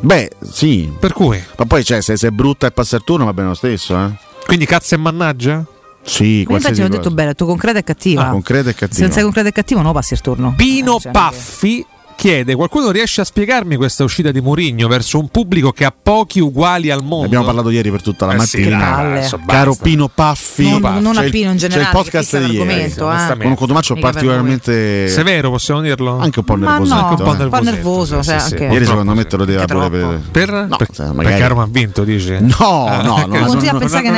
Beh, 0.00 0.30
sì. 0.42 0.92
Per 0.98 1.12
cui? 1.12 1.42
Ma 1.56 1.64
poi, 1.64 1.84
cioè, 1.84 2.00
se, 2.00 2.16
se 2.16 2.28
è 2.28 2.30
brutta 2.30 2.66
e 2.66 2.70
passa 2.70 2.96
il 2.96 3.04
turno 3.04 3.24
va 3.24 3.32
bene 3.32 3.48
lo 3.48 3.54
stesso, 3.54 3.96
eh? 3.98 4.10
Quindi 4.46 4.66
cazzo 4.66 4.94
e 4.94 4.98
mannaggia? 4.98 5.64
Sì, 6.02 6.44
Ma 6.48 6.56
infatti 6.56 6.76
cosa. 6.76 6.88
detto 6.88 7.10
bene, 7.10 7.34
tu 7.34 7.44
concreta 7.44 7.78
e 7.78 7.84
cattiva. 7.84 8.28
Ah, 8.28 8.30
concreta 8.30 8.70
e 8.70 8.74
cattiva. 8.74 8.94
Se 8.94 9.02
non 9.02 9.12
sei 9.12 9.22
concreta 9.22 9.48
e 9.48 9.52
cattivo, 9.52 9.82
non 9.82 9.92
passi 9.92 10.14
il 10.14 10.20
turno. 10.20 10.54
Pino 10.56 10.98
cioè, 10.98 11.12
Paffi 11.12 11.84
chiede: 12.18 12.56
qualcuno 12.56 12.90
riesce 12.90 13.20
a 13.20 13.24
spiegarmi 13.24 13.76
questa 13.76 14.02
uscita 14.02 14.32
di 14.32 14.40
Mourinho 14.40 14.88
verso 14.88 15.18
un 15.20 15.28
pubblico 15.28 15.70
che 15.70 15.84
ha 15.84 15.92
pochi 16.02 16.40
uguali 16.40 16.90
al 16.90 17.02
mondo? 17.02 17.20
Ne 17.20 17.26
abbiamo 17.26 17.44
parlato 17.44 17.70
ieri 17.70 17.90
per 17.92 18.02
tutta 18.02 18.26
la 18.26 18.34
Eh 18.34 18.40
sì, 18.40 18.58
mattina. 18.58 18.96
adesso 18.96 19.40
Caro. 19.46 19.76
Pino 19.80 20.08
Paffi, 20.12 20.68
Non- 20.70 20.80
Paffi. 20.80 21.00
non 21.02 21.16
a 21.16 21.20
C'è 21.22 21.30
Pino 21.30 21.50
in 21.50 21.56
c'è 21.56 21.68
generale, 21.68 21.84
il 21.88 21.96
podcast 21.96 22.38
di 22.44 22.52
ieri. 22.56 22.70
eh. 22.74 22.94
Con 22.94 23.50
un 23.50 23.54
per 23.94 24.02
particolarmente. 24.02 25.08
Severo, 25.08 25.50
possiamo 25.50 25.80
dirlo? 25.80 26.18
Anche 26.18 26.40
un 26.40 26.44
po' 26.44 26.56
nervoso. 26.56 26.94
no, 26.94 27.00
Anche 27.08 27.22
un 27.22 27.36
po' 27.36 27.42
un 27.44 27.48
po' 27.50 27.60
nervoso. 27.62 28.22
sì, 28.22 28.28
cioè, 28.30 28.38
sì, 28.40 28.56
sì. 28.56 28.62
Ieri 28.64 28.84
secondo 28.84 29.14
me 29.14 29.24
te 29.24 29.36
lo 29.36 29.44
deve 29.44 29.64
pure 29.64 29.88
vedere. 29.88 30.20
Per? 30.30 30.50
No, 30.50 30.76
Per- 30.76 30.88
cioè, 30.90 31.06
perché 31.06 31.12
magari- 31.22 31.42
a 31.42 31.46
Roma 31.46 31.62
ha 31.62 31.68
vinto, 31.70 32.04
dici? 32.04 32.36
No, 32.40 32.48
no, 32.58 33.02
no, 33.02 33.26
non- 33.26 33.28
non 33.28 33.58
ne 33.58 33.68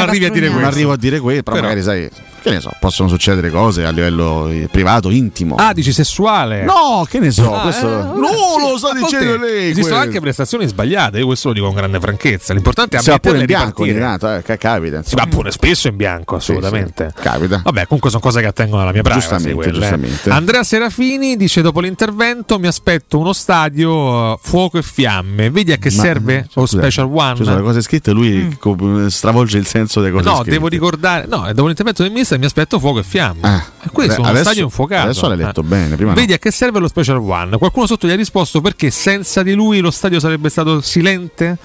arrivi 0.00 0.24
a 0.24 0.30
dire 0.30 0.48
castrogniamo. 0.48 0.48
non 0.48 0.60
questo. 0.60 0.66
arrivo 0.66 0.92
a 0.92 0.96
dire 0.96 1.20
questo, 1.20 1.42
Però- 1.42 1.60
magari 1.62 1.82
sai, 1.82 2.08
che 2.42 2.50
ne 2.50 2.60
so, 2.60 2.70
possono 2.80 3.08
succedere 3.08 3.50
cose 3.50 3.84
a 3.84 3.90
livello 3.90 4.48
eh, 4.48 4.68
privato, 4.70 5.10
intimo. 5.10 5.56
Ah, 5.56 5.72
dici 5.72 5.92
sessuale? 5.92 6.62
No, 6.64 7.06
che 7.08 7.18
ne 7.18 7.30
so, 7.30 7.54
Ah, 7.54 7.60
questo... 7.62 7.86
eh, 7.86 8.02
no, 8.18 8.28
sì, 8.56 8.70
lo 8.70 8.78
sta 8.78 8.92
dicendo 8.94 9.36
lei. 9.36 9.70
Esistono 9.70 9.86
quello. 9.86 9.96
anche 9.98 10.20
prestazioni 10.20 10.66
sbagliate, 10.66 11.18
io 11.18 11.26
questo 11.26 11.48
lo 11.48 11.54
dico 11.54 11.66
con 11.66 11.74
grande 11.74 12.00
franchezza. 12.00 12.52
L'importante 12.52 12.96
è 12.96 13.00
Siamo 13.00 13.18
pure 13.18 13.34
ammetterle 13.34 13.54
in 13.60 13.60
bianco 13.64 13.84
ripartire. 13.84 14.18
tanto, 14.18 14.38
eh, 14.38 14.42
ca- 14.42 14.56
capita. 14.56 15.02
Si 15.02 15.14
va 15.14 15.26
pure 15.26 15.50
spesso 15.50 15.88
in 15.88 15.96
bianco, 15.96 16.38
Sì, 16.38 16.50
assolutamente. 16.52 17.12
sì, 17.16 17.22
capita. 17.22 17.60
Vabbè, 17.64 17.84
comunque 17.84 18.10
sono 18.10 18.22
cose 18.22 18.40
che 18.40 18.46
attengono 18.46 18.82
alla 18.82 18.92
mia 18.92 19.02
privacy. 19.02 19.28
Giustamente, 19.28 19.68
eh. 19.68 19.72
giustamente. 19.72 20.30
Andrea 20.30 20.62
Serafini 20.64 21.36
dice: 21.36 21.62
Dopo 21.62 21.80
l'intervento 21.80 22.58
mi 22.58 22.66
aspetto 22.66 23.18
uno 23.18 23.32
stadio 23.32 24.38
fuoco 24.42 24.78
e 24.78 24.82
fiamme. 24.82 25.50
Vedi 25.50 25.72
a 25.72 25.76
che 25.76 25.90
Ma- 25.94 26.02
serve 26.02 26.46
o 26.54 26.66
scusa, 26.66 26.78
Special 26.78 27.08
One? 27.12 27.36
Ci 27.36 27.44
sono 27.44 27.56
le 27.56 27.62
cose 27.62 27.82
scritte, 27.82 28.12
lui 28.12 28.56
co- 28.58 29.08
stravolge 29.08 29.58
il 29.58 29.66
senso 29.66 30.00
delle 30.00 30.12
cose 30.12 30.28
No, 30.28 30.34
scritte. 30.36 30.50
devo 30.50 30.68
ricordare. 30.68 31.26
No, 31.26 31.46
dopo 31.52 31.66
l'intervento 31.66 32.02
del 32.02 32.10
ministro 32.12 32.29
mi 32.38 32.44
aspetto 32.46 32.78
fuoco 32.78 32.98
e 33.00 33.02
fiamme. 33.02 33.40
Ah, 33.42 33.64
E 33.82 33.88
questo 33.92 34.14
è 34.16 34.18
uno 34.18 34.28
adesso- 34.28 34.44
stadio 34.44 34.64
infuocato. 34.64 35.02
Adesso 35.04 35.28
l'hai 35.28 35.36
letto 35.36 35.60
Eh. 35.60 35.64
bene, 35.64 35.96
prima 35.96 36.10
no. 36.10 36.16
Vedi 36.16 36.32
a 36.32 36.38
che 36.38 36.50
serve 36.50 36.78
lo 36.78 36.88
Special 36.88 37.18
One? 37.18 37.56
Qualcuno 37.58 37.86
sotto 37.86 38.06
gli 38.06 38.10
ha 38.10 38.16
risposto 38.16 38.60
perché 38.60 38.90
senza 38.90 39.42
di 39.42 39.54
lui 39.54 39.80
lo 39.80 39.90
stadio 39.90 40.18
sarebbe 40.20 40.48
stato 40.48 40.80
silente? 40.80 41.56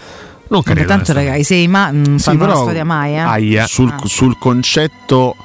Non 0.48 0.62
credo. 0.62 0.80
tanto 0.82 0.94
onestamente. 0.94 1.14
ragazzi, 1.32 1.44
sei 1.44 1.68
ma 1.68 1.90
non 1.90 2.18
Sì, 2.20 2.24
fanno 2.26 2.38
una 2.44 2.48
però- 2.52 2.62
storia 2.62 2.86
mai, 2.86 3.14
eh. 3.14 3.18
Aia. 3.18 3.66
sul, 3.66 3.94
sul 4.04 4.38
concetto 4.38 5.36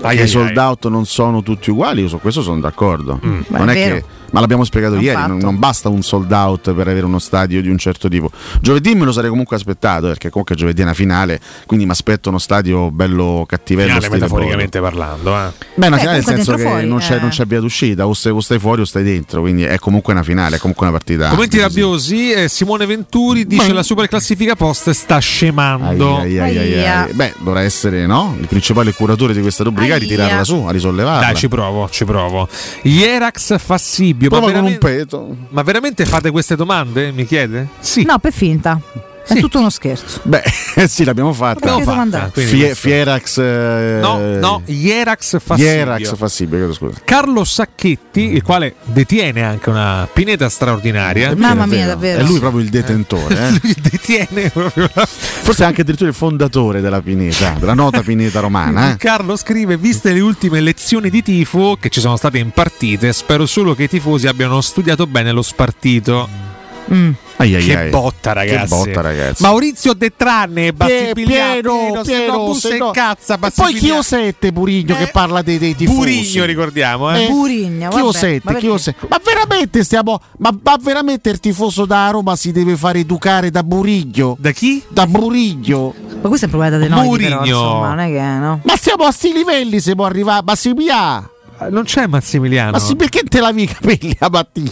Ai, 0.00 0.16
che 0.16 0.22
i 0.22 0.28
sold 0.28 0.56
out 0.56 0.86
non 0.88 1.04
sono 1.06 1.42
tutti 1.42 1.70
uguali, 1.70 2.00
io 2.02 2.08
su 2.08 2.18
questo 2.18 2.40
sono 2.42 2.60
d'accordo. 2.60 3.20
Mm. 3.24 3.40
Beh, 3.46 3.58
Non 3.58 3.68
è 3.68 3.72
è 3.72 3.74
vero. 3.74 3.94
che, 3.96 4.04
ma 4.34 4.40
l'abbiamo 4.40 4.64
spiegato 4.64 4.94
Non 4.96 5.04
ieri, 5.04 5.28
non, 5.28 5.38
non 5.38 5.58
basta 5.60 5.88
un 5.88 6.02
sold 6.02 6.32
out 6.32 6.72
per 6.72 6.88
avere 6.88 7.06
uno 7.06 7.20
stadio 7.20 7.62
di 7.62 7.68
un 7.68 7.78
certo 7.78 8.08
tipo. 8.08 8.32
Giovedì 8.60 8.92
me 8.96 9.04
lo 9.04 9.12
sarei 9.12 9.30
comunque 9.30 9.54
aspettato, 9.54 10.08
perché 10.08 10.28
comunque 10.28 10.56
giovedì 10.56 10.80
è 10.80 10.82
una 10.82 10.92
finale, 10.92 11.40
quindi 11.66 11.84
mi 11.86 11.92
aspetto 11.92 12.30
uno 12.30 12.38
stadio 12.38 12.90
bello 12.90 13.44
cattivello. 13.46 13.92
Finale 13.92 14.08
metaforicamente 14.08 14.80
parlando, 14.80 15.36
eh. 15.36 15.52
Beh, 15.76 15.86
una 15.86 15.94
Beh, 15.94 16.00
finale 16.00 16.16
nel 16.16 16.24
senso 16.24 16.54
che 16.54 16.62
fuori, 16.62 16.84
non, 16.84 16.98
c'è, 16.98 17.14
eh. 17.14 17.20
non 17.20 17.28
c'è 17.28 17.46
via 17.46 17.60
d'uscita, 17.60 18.08
o 18.08 18.12
stai, 18.12 18.32
o 18.32 18.40
stai 18.40 18.58
fuori 18.58 18.80
o 18.80 18.84
stai 18.84 19.04
dentro, 19.04 19.40
quindi 19.40 19.62
è 19.62 19.78
comunque 19.78 20.12
una 20.12 20.24
finale, 20.24 20.56
è 20.56 20.58
comunque 20.58 20.84
una 20.88 20.96
partita. 20.96 21.28
Commenti 21.28 21.60
rabbiosi, 21.60 22.32
eh, 22.32 22.48
Simone 22.48 22.86
Venturi 22.86 23.46
dice 23.46 23.68
Ma- 23.68 23.74
la 23.74 23.82
super 23.84 24.08
classifica 24.08 24.56
post 24.56 24.90
sta 24.90 25.18
scemando. 25.18 26.18
Ai, 26.18 26.40
ai, 26.40 26.56
ai, 26.56 26.58
ai, 26.58 26.78
Aia. 26.78 27.04
ai. 27.04 27.12
Beh, 27.12 27.34
dovrà 27.38 27.62
essere 27.62 28.04
no? 28.06 28.34
il 28.36 28.48
principale 28.48 28.92
curatore 28.92 29.32
di 29.32 29.40
questa 29.40 29.62
rubrica 29.62 29.96
di 29.96 30.06
Aia. 30.06 30.16
tirarla 30.16 30.42
su, 30.44 30.64
a 30.66 30.72
risollevarla. 30.72 31.26
Dai, 31.26 31.36
ci 31.36 31.46
provo, 31.46 31.88
ci 31.88 32.04
provo. 32.04 32.48
Ierax 32.82 33.58
Fassibio, 33.58 34.23
ma 34.28 34.38
Prova 34.38 34.52
con 34.52 34.64
un 34.64 34.78
peto. 34.78 35.36
ma 35.50 35.62
veramente 35.62 36.04
fate 36.04 36.30
queste 36.30 36.56
domande? 36.56 37.12
Mi 37.12 37.24
chiede? 37.26 37.68
Sì. 37.80 38.04
No, 38.04 38.18
per 38.18 38.32
finta. 38.32 38.80
È 39.26 39.40
tutto 39.40 39.58
uno 39.58 39.70
scherzo. 39.70 40.20
Beh, 40.24 40.42
sì, 40.86 41.04
l'abbiamo 41.04 41.32
fatta. 41.32 41.70
L'abbiamo 41.76 42.04
fatta, 42.10 42.30
Fie- 42.32 42.74
Fierax. 42.74 43.38
eh, 43.38 43.98
No, 44.00 44.18
no, 44.38 44.62
Ierax 44.66 45.40
Fassibio. 45.40 45.70
Ierax 45.72 46.16
Fassibio, 46.16 46.72
scusa. 46.72 47.00
Carlo 47.04 47.42
Sacchetti, 47.44 48.32
il 48.34 48.42
quale 48.42 48.74
detiene 48.84 49.42
anche 49.42 49.70
una 49.70 50.06
pineta 50.12 50.48
straordinaria. 50.48 51.34
Mamma 51.34 51.64
È 51.64 51.66
mia, 51.66 51.76
vero, 51.76 51.88
davvero. 51.88 52.20
È 52.20 52.24
lui 52.24 52.38
proprio 52.38 52.60
il 52.60 52.68
detentore. 52.68 53.34
eh. 53.46 53.50
Lui 53.62 53.74
detiene 53.80 54.50
proprio 54.50 54.90
la- 54.92 55.06
Forse 55.06 55.64
anche 55.64 55.80
addirittura 55.80 56.08
il 56.10 56.14
fondatore 56.14 56.80
della 56.80 57.00
pineta, 57.00 57.56
della 57.58 57.74
nota 57.74 58.02
pineta 58.02 58.40
romana. 58.40 58.92
eh. 58.92 58.96
Carlo 58.96 59.36
scrive: 59.36 59.76
Viste 59.76 60.12
le 60.12 60.20
ultime 60.20 60.60
lezioni 60.60 61.08
di 61.10 61.22
tifo 61.22 61.76
che 61.80 61.88
ci 61.88 62.00
sono 62.00 62.16
state 62.16 62.38
impartite, 62.38 63.12
spero 63.12 63.46
solo 63.46 63.74
che 63.74 63.84
i 63.84 63.88
tifosi 63.88 64.26
abbiano 64.26 64.60
studiato 64.60 65.06
bene 65.06 65.32
lo 65.32 65.42
spartito. 65.42 66.43
Mm. 66.92 67.10
Ai, 67.36 67.54
ai, 67.54 67.64
che 67.64 67.76
ai. 67.76 67.90
botta, 67.90 68.32
ragazzi! 68.32 68.58
Che 68.58 68.66
botta, 68.86 69.00
ragazzi. 69.00 69.42
Maurizio 69.42 69.92
De 69.94 70.12
Tranne, 70.16 70.72
Pie- 70.72 71.12
Bassipigliano, 71.14 72.00
pieno, 72.04 72.36
bussa 72.44 72.68
se 72.68 72.76
no- 72.78 72.90
cazza, 72.90 73.34
E 73.34 73.38
poi 73.38 73.50
Bassipigliano. 73.50 73.78
chi 73.78 73.90
osette 73.98 74.52
Purigno 74.52 74.96
che 74.96 75.02
Eh, 75.04 75.08
parla 75.08 75.42
dei, 75.42 75.58
dei 75.58 75.74
tifosi? 75.74 75.96
Burigno, 75.98 76.44
ricordiamo, 76.44 77.14
eh. 77.14 77.24
Eh, 77.24 77.28
Burigno, 77.28 77.90
vabbè, 77.90 78.02
osette? 78.02 78.40
ma 78.44 78.50
Chi 78.52 78.56
perché? 78.58 78.68
osette? 78.68 79.06
Ma 79.08 79.20
veramente 79.24 79.82
stiamo. 79.84 80.20
Ma, 80.38 80.56
ma 80.62 80.76
veramente 80.80 81.30
il 81.30 81.40
tifoso 81.40 81.84
da 81.86 82.10
Roma 82.10 82.36
si 82.36 82.52
deve 82.52 82.76
fare 82.76 83.00
educare 83.00 83.50
da 83.50 83.62
Burigno? 83.62 84.36
Da 84.38 84.50
chi? 84.52 84.82
Da 84.88 85.06
Burigno? 85.06 85.94
Ma 86.22 86.28
questo 86.28 86.46
è 86.46 86.48
un 86.48 86.54
problema 86.58 86.76
dei 86.78 86.88
noi, 86.88 87.18
però, 87.18 87.38
Mourinho. 87.38 87.44
insomma, 87.46 87.88
non 87.88 87.98
è 88.00 88.06
che 88.08 88.20
no. 88.20 88.60
Ma 88.62 88.76
siamo 88.76 89.04
a 89.04 89.10
sti 89.10 89.32
livelli 89.32 89.80
se 89.80 89.94
può 89.94 90.04
arrivare. 90.04 90.42
Ma 90.44 90.54
si 90.54 90.72
pia! 90.74 91.28
Eh, 91.60 91.70
Non 91.70 91.84
c'è 91.84 92.06
Massimiliano. 92.06 92.70
Ma 92.72 92.78
si, 92.78 92.94
perché 92.96 93.22
te 93.24 93.40
lavi 93.40 93.62
i 93.62 93.66
capelli 93.66 94.16
la 94.18 94.28
mattina? 94.30 94.70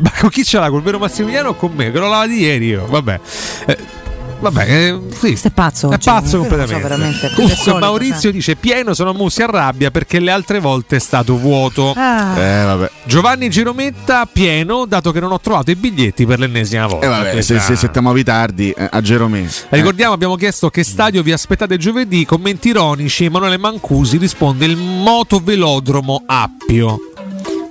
Ma 0.00 0.12
con 0.18 0.28
chi 0.30 0.44
ce 0.44 0.58
l'ha? 0.58 0.70
Col 0.70 0.82
vero 0.82 0.98
Massimiliano 0.98 1.50
o 1.50 1.54
con 1.54 1.72
me? 1.74 1.90
Che 1.90 1.98
l'ho 1.98 2.08
lavato 2.08 2.30
ieri 2.30 2.66
io. 2.66 2.86
Vabbè. 2.86 3.20
Eh, 3.66 3.78
vabbè, 4.40 4.62
eh, 4.68 5.00
sì. 5.10 5.18
Questo 5.18 5.48
è 5.48 5.50
pazzo. 5.50 5.90
È 5.90 5.94
oggi. 5.94 6.04
pazzo 6.04 6.28
so 6.28 6.38
completamente. 6.38 7.26
è 7.26 7.34
Comunque 7.34 7.56
solito, 7.56 7.78
Maurizio 7.78 8.30
dice: 8.30 8.56
Pieno 8.56 8.94
sono 8.94 9.12
musi 9.12 9.42
a 9.42 9.46
rabbia 9.46 9.90
perché 9.90 10.20
le 10.20 10.30
altre 10.30 10.60
volte 10.60 10.96
è 10.96 10.98
stato 10.98 11.36
vuoto. 11.36 11.92
Ah. 11.96 12.38
Eh, 12.38 12.64
vabbè. 12.64 12.90
Giovanni 13.04 13.50
Girometta 13.50 14.28
pieno, 14.30 14.84
dato 14.86 15.10
che 15.12 15.20
non 15.20 15.32
ho 15.32 15.40
trovato 15.40 15.70
i 15.70 15.76
biglietti 15.76 16.26
per 16.26 16.38
l'ennesima 16.38 16.86
volta. 16.86 17.06
Eh, 17.06 17.08
vabbè, 17.08 17.42
se, 17.42 17.58
se, 17.58 17.76
se 17.76 17.88
stiamo 17.88 18.12
tardi 18.22 18.70
eh, 18.70 18.88
a 18.90 19.00
Geromè. 19.00 19.38
Eh, 19.38 19.48
Ricordiamo, 19.70 20.12
abbiamo 20.12 20.36
chiesto 20.36 20.70
che 20.70 20.84
stadio 20.84 21.22
vi 21.22 21.32
aspettate 21.32 21.76
giovedì. 21.76 22.24
Commenti 22.24 22.68
ironici. 22.68 23.24
Emanuele 23.24 23.56
Mancusi 23.56 24.18
risponde: 24.18 24.66
il 24.66 24.76
motovelodromo 24.76 26.22
Appio. 26.26 27.00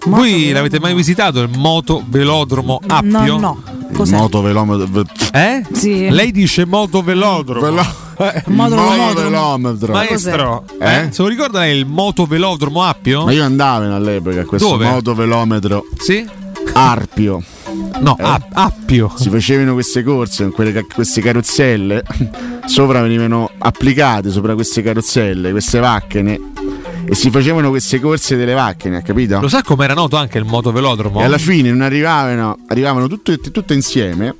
Voi 0.09 0.51
l'avete 0.51 0.79
mai 0.79 0.93
visitato 0.93 1.41
il 1.41 1.49
motovelodromo 1.55 2.79
Appio? 2.87 3.09
No, 3.09 3.37
no. 3.39 3.63
Il 3.89 3.95
Cos'è? 3.95 4.15
moto 4.17 4.41
velometro. 4.41 5.03
Eh? 5.31 5.63
Sì. 5.71 6.09
Lei 6.09 6.31
dice 6.31 6.65
motovelodromo. 6.65 7.81
Eh, 8.19 8.43
Modulo, 8.47 8.81
moto 8.81 8.95
modulo. 8.97 9.21
velometro. 9.29 9.93
Maestro, 9.93 10.63
Eh? 10.79 10.95
eh? 11.05 11.11
se 11.11 11.21
lo 11.21 11.27
ricorda 11.27 11.59
lei 11.59 11.77
il 11.77 11.85
motovelodromo 11.85 12.83
Appio? 12.83 13.25
Ma 13.25 13.31
io 13.31 13.43
andavo 13.43 13.93
all'epoca 13.93 14.41
a 14.41 14.45
questo 14.45 14.69
Dove? 14.69 14.89
moto 14.89 15.13
velometro 15.13 15.85
Sì? 15.99 16.27
Arpio. 16.73 17.41
No, 17.99 18.17
Eh? 18.17 18.23
App- 18.23 18.51
Appio. 18.53 19.11
Si 19.15 19.29
facevano 19.29 19.73
queste 19.73 20.03
corse 20.03 20.43
con 20.43 20.51
quelle, 20.51 20.85
queste 20.93 21.21
carozzelle, 21.21 22.03
sopra 22.65 23.01
venivano 23.01 23.51
applicate 23.57 24.31
sopra 24.31 24.53
queste 24.55 24.81
carozzelle, 24.81 25.51
queste 25.51 25.79
macchine 25.79 26.39
e 27.09 27.15
si 27.15 27.29
facevano 27.29 27.69
queste 27.69 27.99
corse 27.99 28.35
delle 28.35 28.53
macchine, 28.53 29.01
capito? 29.01 29.39
Lo 29.39 29.47
sa 29.47 29.61
com'era 29.63 29.93
noto 29.93 30.17
anche 30.17 30.37
il 30.37 30.45
motovelodromo? 30.45 31.21
E 31.21 31.23
alla 31.23 31.37
fine 31.37 31.69
non 31.69 31.81
arrivavano, 31.81 32.57
arrivavano 32.67 33.07
tutte, 33.07 33.39
tutte 33.39 33.73
insieme 33.73 34.35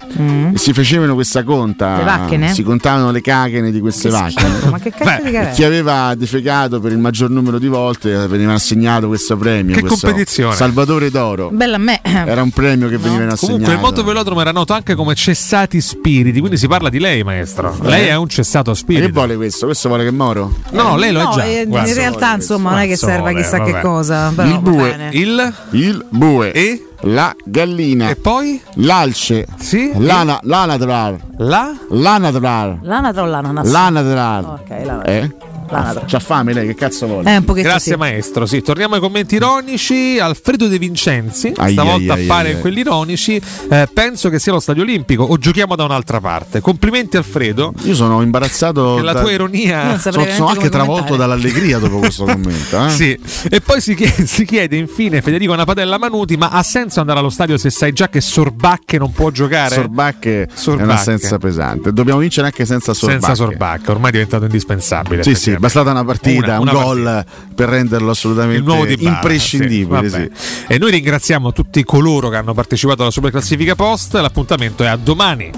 e 0.53 0.57
si 0.57 0.73
facevano 0.73 1.13
questa 1.13 1.43
conta. 1.43 1.95
Mm. 1.95 1.97
Le 1.99 2.03
macchine? 2.03 2.53
Si 2.53 2.63
contavano 2.63 3.11
le 3.11 3.21
cacchene 3.21 3.71
di 3.71 3.79
queste 3.79 4.09
macchine. 4.09 4.49
Ma 4.69 4.79
che 4.79 4.91
cazzo 4.91 5.21
di 5.23 5.29
E 5.29 5.31
gara 5.31 5.49
è? 5.49 5.53
chi 5.53 5.63
aveva 5.63 6.13
defecato 6.15 6.79
per 6.79 6.91
il 6.91 6.97
maggior 6.97 7.29
numero 7.29 7.57
di 7.59 7.67
volte 7.67 8.23
eh, 8.23 8.27
veniva 8.27 8.53
assegnato 8.53 9.07
questo 9.07 9.37
premio. 9.37 9.73
Che 9.75 9.81
questo 9.81 10.07
competizione. 10.07 10.55
Salvatore 10.55 11.09
d'oro. 11.09 11.49
Bella 11.51 11.75
a 11.75 11.79
me. 11.79 12.01
Era 12.03 12.41
un 12.41 12.51
premio 12.51 12.89
che 12.89 12.97
veniva 12.97 13.23
assegnato. 13.23 13.45
Comunque 13.45 13.73
il 13.73 13.79
motovelodromo 13.79 14.41
era 14.41 14.51
noto 14.51 14.73
anche 14.73 14.95
come 14.95 15.15
cessati 15.15 15.79
spiriti, 15.79 16.39
quindi 16.39 16.57
si 16.57 16.67
parla 16.67 16.89
di 16.89 16.99
lei, 16.99 17.23
maestro. 17.23 17.73
Eh? 17.83 17.87
Lei 17.87 18.07
è 18.07 18.15
un 18.15 18.27
cessato 18.27 18.73
spirito. 18.73 19.05
che 19.05 19.11
vuole 19.13 19.35
questo? 19.37 19.65
Questo 19.67 19.87
vuole 19.87 20.03
che 20.03 20.11
moro? 20.11 20.53
No, 20.71 20.83
no, 20.83 20.97
lei 20.97 21.11
lo 21.13 21.21
No, 21.23 21.31
è 21.31 21.33
già. 21.35 21.45
eh, 21.45 21.61
in 21.61 21.93
realtà 21.93 22.33
insomma 22.33 22.55
non 22.57 22.77
è 22.79 22.87
che 22.87 22.95
sole, 22.95 23.33
chissà 23.35 23.59
che 23.59 23.71
vabbè. 23.71 23.81
cosa. 23.83 24.31
Però, 24.35 24.47
il 24.49 24.59
bue. 24.59 25.09
Il 25.11 25.53
Il 25.71 26.05
bue. 26.09 26.51
E? 26.51 26.81
La 27.01 27.35
gallina. 27.43 28.09
E 28.09 28.15
poi? 28.15 28.59
L'alce. 28.75 29.45
Sì? 29.57 29.91
L'ana, 29.97 30.39
l'anatral. 30.43 31.17
La? 31.37 31.71
L'anatral. 31.89 32.79
L'anatra 32.81 33.21
o 33.21 33.25
l'ananas? 33.25 33.69
L'anatral. 33.69 34.45
Ok, 34.45 34.69
l'anatra. 34.83 35.11
Eh? 35.11 35.35
L'anatra. 35.69 36.03
C'ha 36.07 36.19
fame 36.19 36.53
lei, 36.53 36.67
che 36.67 36.75
cazzo 36.75 37.07
vuole? 37.07 37.35
Eh, 37.35 37.43
Grazie 37.61 37.93
sì. 37.93 37.97
maestro, 37.97 38.45
sì, 38.45 38.61
torniamo 38.61 38.95
ai 38.95 39.01
commenti 39.01 39.35
ironici. 39.35 40.17
Alfredo 40.19 40.67
De 40.67 40.77
Vincenzi, 40.77 41.53
Ai, 41.55 41.73
stavolta 41.73 42.13
ai, 42.13 42.23
appare 42.23 42.49
ai, 42.49 42.53
in 42.55 42.61
quelli 42.61 42.79
ironici. 42.79 43.41
Eh, 43.69 43.87
penso 43.93 44.29
che 44.29 44.39
sia 44.39 44.51
lo 44.53 44.59
stadio 44.59 44.83
olimpico 44.83 45.23
o 45.23 45.37
giochiamo 45.37 45.75
da 45.75 45.83
un'altra 45.83 46.19
parte. 46.19 46.61
Complimenti 46.61 47.17
Alfredo. 47.17 47.73
Io 47.83 47.95
sono 47.95 48.21
imbarazzato. 48.21 48.95
Che 48.95 49.01
la 49.01 49.13
da- 49.13 49.21
tua 49.21 49.31
ironia 49.31 49.97
Sono, 49.99 50.25
sono 50.29 50.47
anche 50.47 50.69
travolto 50.69 51.15
dall'allegria 51.15 51.77
dopo 51.79 51.99
questo 51.99 52.23
commento. 52.25 52.85
Eh? 52.85 52.89
Sì. 52.89 53.19
E 53.49 53.61
poi 53.61 53.81
si 53.81 53.95
chiede, 53.95 54.25
si 54.25 54.45
chiede 54.45 54.75
infine 54.77 55.21
Federico 55.21 55.53
Napadella 55.55 55.97
Manuti: 55.97 56.37
ma 56.37 56.49
ha 56.49 56.63
senso 56.63 56.99
andare 56.99 57.19
allo 57.19 57.29
stadio 57.29 57.57
se 57.57 57.69
sai 57.69 57.91
già 57.93 58.09
che 58.09 58.21
Sorbacche 58.21 58.97
non 58.97 59.11
può 59.11 59.29
giocare? 59.31 59.75
Sorbacche 59.75 60.43
è 60.43 60.47
Sorbacche. 60.53 60.83
un'assenza 60.83 61.37
pesante. 61.37 61.91
Dobbiamo 61.93 62.19
vincere 62.19 62.47
anche 62.47 62.65
senza 62.65 62.93
Sorbacche. 62.93 63.25
Senza 63.25 63.35
Sorbacche, 63.43 63.91
ormai 63.91 64.09
è 64.09 64.13
diventato 64.13 64.45
indispensabile. 64.45 65.23
Sì, 65.23 65.35
sì, 65.35 65.55
è 65.57 65.59
bastata 65.59 65.89
una 65.91 66.05
partita, 66.05 66.59
Una- 66.59 66.71
un 66.71 66.75
una 66.77 66.83
gol 66.83 67.25
per 67.55 67.67
renderlo 67.69 68.11
assolutamente 68.11 68.95
imprescindibile. 68.99 70.09
sì, 70.09 70.29
sì. 70.33 70.63
E 70.67 70.77
noi 70.77 70.91
ringraziamo 70.91 71.51
tutti 71.51 71.83
coloro 71.83 72.29
che 72.29 72.35
hanno 72.37 72.53
partecipato 72.53 73.01
alla 73.01 73.11
Superclassifica 73.11 73.73
Post. 73.75 74.13
L'appuntamento 74.15 74.83
è 74.83 74.87
a 74.87 74.95
domani. 74.95 75.49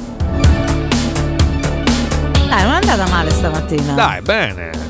Dai, 2.48 2.64
non 2.64 2.72
è 2.74 2.76
andata 2.76 3.08
male 3.08 3.30
stamattina. 3.32 3.94
Dai, 3.94 4.22
bene. 4.22 4.89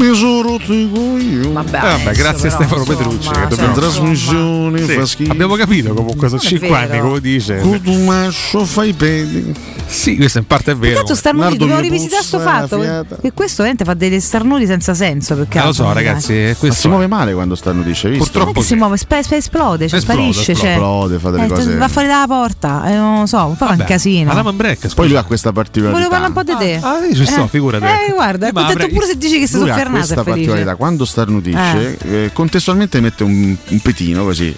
Mi 0.00 0.14
sono 0.16 0.42
coglioni. 0.66 1.52
Vabbè, 1.52 1.76
Eh, 1.76 1.80
vabbè, 1.80 2.12
grazie 2.14 2.48
a 2.48 2.56
però, 2.56 2.64
Stefano 2.64 2.80
insomma, 2.80 2.96
Petrucci. 2.96 3.28
Che 3.28 3.34
cioè, 3.34 3.46
dobbiamo... 3.48 3.74
La 3.74 3.80
trasmissione 3.80 4.82
Sì, 4.86 4.92
fa 4.94 5.06
schifo. 5.06 5.32
abbiamo 5.32 5.54
capito 5.56 5.92
comunque 5.94 6.28
sono 6.28 6.40
Non 6.42 6.52
è 6.52 6.58
5 6.58 6.68
vero. 6.68 6.80
anni, 6.92 7.00
come 7.00 7.20
dice. 7.20 7.58
Cotumascio 7.58 8.64
fai 8.64 8.92
pedi. 8.94 9.54
Sì, 9.86 10.16
questo 10.16 10.38
in 10.38 10.46
parte 10.46 10.70
è 10.72 10.76
vero. 10.76 10.94
Tanto 10.96 11.14
starnuti, 11.14 11.44
Nardo 11.48 11.58
dobbiamo 11.58 11.80
rivisitare 11.82 12.22
sto 12.22 12.38
puzza 12.38 12.50
la 12.52 12.60
fatto. 13.04 13.16
Che 13.20 13.32
questo 13.32 13.56
veramente 13.62 13.84
fa 13.84 13.94
degli 13.94 14.20
starnuti 14.20 14.66
senza 14.66 14.94
senso. 14.94 15.34
Per 15.34 15.44
Eh, 15.44 15.48
caso, 15.48 15.66
lo 15.66 15.72
so, 15.88 15.92
ragazzi, 15.92 16.34
è 16.36 16.48
Ma 16.50 16.54
questo 16.56 16.80
si 16.80 16.88
muove 16.88 17.06
male 17.08 17.32
quando 17.34 17.54
stanno 17.54 17.82
dice, 17.82 18.08
visto? 18.08 18.24
Purtroppo 18.24 18.62
si 18.62 18.74
muove, 18.76 18.96
spe- 18.96 19.22
spe- 19.22 19.36
esplode, 19.36 19.88
cioè, 19.88 19.98
Esplode, 19.98 20.32
sparisce. 20.32 20.54
Cioè. 20.54 20.70
esplode, 20.70 21.18
fa 21.18 21.30
delle 21.30 21.44
Eh, 21.44 21.48
cose- 21.48 21.76
Va 21.76 21.88
fuori 21.88 22.06
dalla 22.08 22.26
porta, 22.26 22.88
eh, 22.90 22.94
non 22.94 23.20
lo 23.20 23.26
so, 23.26 23.44
un 23.46 23.56
po' 23.56 23.66
fa 23.66 23.72
un 23.72 23.84
casino. 23.86 24.30
Alla 24.30 24.52
break, 24.52 24.94
Poi 24.94 25.08
lui 25.08 25.16
ha 25.16 25.24
questa 25.24 25.50
particolarità. 25.52 26.08
Volevo 26.08 26.10
parlare 26.10 26.32
un 26.32 26.56
po' 26.56 26.64
di 26.64 26.80
te. 26.80 26.80
Ah, 26.86 27.04
io 27.04 27.14
ci 27.14 27.26
sto, 27.26 27.44
Eh, 27.44 27.48
figurati. 27.48 27.84
Eh, 27.84 28.12
guarda, 28.12 28.46
Eh, 28.48 28.52
ma 28.52 28.60
contento 28.60 28.84
avrei- 28.84 28.94
pure 28.94 29.06
se 29.06 29.16
dici 29.18 29.38
che 29.40 29.46
sei 29.48 29.60
soffernato 29.60 29.89
questa 29.90 30.22
particolarità, 30.22 30.74
quando 30.76 31.04
starnutisce, 31.04 31.98
eh, 32.04 32.30
contestualmente 32.32 33.00
mette 33.00 33.22
un, 33.24 33.56
un 33.68 33.80
petino 33.80 34.24
così. 34.24 34.54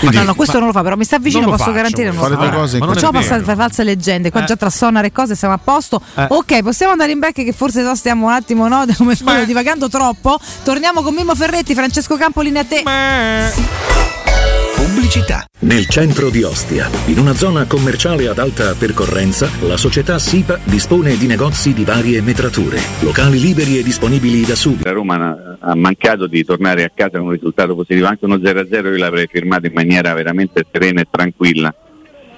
no, 0.00 0.22
no, 0.22 0.34
questo 0.34 0.58
non 0.58 0.66
lo 0.68 0.72
fa, 0.72 0.82
però 0.82 0.96
mi 0.96 1.04
sta 1.04 1.18
vicino, 1.18 1.42
non 1.42 1.50
lo 1.50 1.56
posso 1.56 1.64
faccio, 1.70 1.76
garantire 1.76 2.10
non 2.10 2.16
lo 2.16 2.22
fare 2.36 2.50
fa. 2.50 2.56
cose 2.56 2.78
non 2.78 2.88
Facciamo 2.92 3.12
passare 3.12 3.42
fare 3.42 3.56
false 3.56 3.82
leggende, 3.84 4.30
qua 4.30 4.42
Eh. 4.42 4.46
già 4.46 4.56
tra 4.56 4.70
sonar 4.70 5.04
e 5.04 5.12
cose 5.12 5.34
siamo 5.34 5.54
a 5.54 5.58
posto. 5.58 6.00
Eh. 6.16 6.26
Ok, 6.28 6.62
possiamo 6.62 6.92
andare 6.92 7.12
in 7.12 7.18
break 7.18 7.34
che 7.34 7.52
forse 7.52 7.82
no, 7.82 7.94
stiamo 7.94 8.26
un 8.26 8.32
attimo 8.32 8.68
no, 8.68 8.84
come 8.96 9.14
Beh. 9.22 9.46
divagando 9.46 9.88
troppo. 9.88 10.38
Torniamo 10.62 11.02
con 11.02 11.14
Mimmo 11.14 11.34
Ferretti, 11.34 11.74
Francesco 11.74 12.16
Campolini 12.16 12.58
a 12.58 12.64
te. 12.64 12.82
Pubblicità. 14.86 15.44
Nel 15.62 15.88
centro 15.88 16.30
di 16.30 16.44
Ostia, 16.44 16.88
in 17.06 17.18
una 17.18 17.34
zona 17.34 17.66
commerciale 17.66 18.28
ad 18.28 18.38
alta 18.38 18.72
percorrenza, 18.78 19.50
la 19.62 19.76
società 19.76 20.16
SIPA 20.16 20.60
dispone 20.62 21.16
di 21.16 21.26
negozi 21.26 21.74
di 21.74 21.82
varie 21.82 22.20
metrature, 22.22 22.78
locali 23.00 23.40
liberi 23.40 23.78
e 23.78 23.82
disponibili 23.82 24.42
da 24.42 24.54
subito. 24.54 24.84
La 24.84 24.94
Roma 24.94 25.56
ha 25.58 25.74
mancato 25.74 26.28
di 26.28 26.44
tornare 26.44 26.84
a 26.84 26.92
casa 26.94 27.18
con 27.18 27.26
un 27.26 27.32
risultato 27.32 27.74
positivo, 27.74 28.06
anche 28.06 28.26
uno 28.26 28.36
0-0 28.36 28.70
io 28.70 28.96
l'avrei 28.96 29.26
firmato 29.26 29.66
in 29.66 29.72
maniera 29.74 30.14
veramente 30.14 30.64
serena 30.70 31.00
e 31.00 31.08
tranquilla, 31.10 31.74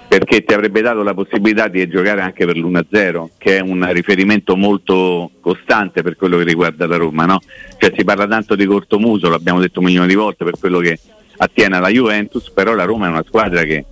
perché 0.08 0.42
ti 0.42 0.54
avrebbe 0.54 0.80
dato 0.80 1.02
la 1.02 1.12
possibilità 1.12 1.68
di 1.68 1.86
giocare 1.86 2.22
anche 2.22 2.46
per 2.46 2.56
l'1-0, 2.56 3.28
che 3.36 3.58
è 3.58 3.60
un 3.60 3.86
riferimento 3.92 4.56
molto 4.56 5.32
costante 5.42 6.00
per 6.00 6.16
quello 6.16 6.38
che 6.38 6.44
riguarda 6.44 6.86
la 6.86 6.96
Roma. 6.96 7.26
No? 7.26 7.40
Cioè, 7.76 7.92
si 7.94 8.04
parla 8.04 8.26
tanto 8.26 8.54
di 8.54 8.64
cortomuso, 8.64 9.28
l'abbiamo 9.28 9.60
detto 9.60 9.80
un 9.80 9.84
milione 9.84 10.06
di 10.06 10.14
volte, 10.14 10.44
per 10.44 10.54
quello 10.58 10.78
che 10.78 10.98
attiene 11.38 11.76
alla 11.76 11.88
Juventus, 11.88 12.50
però 12.50 12.74
la 12.74 12.84
Roma 12.84 13.06
è 13.06 13.10
una 13.10 13.24
squadra 13.26 13.62
che 13.62 13.84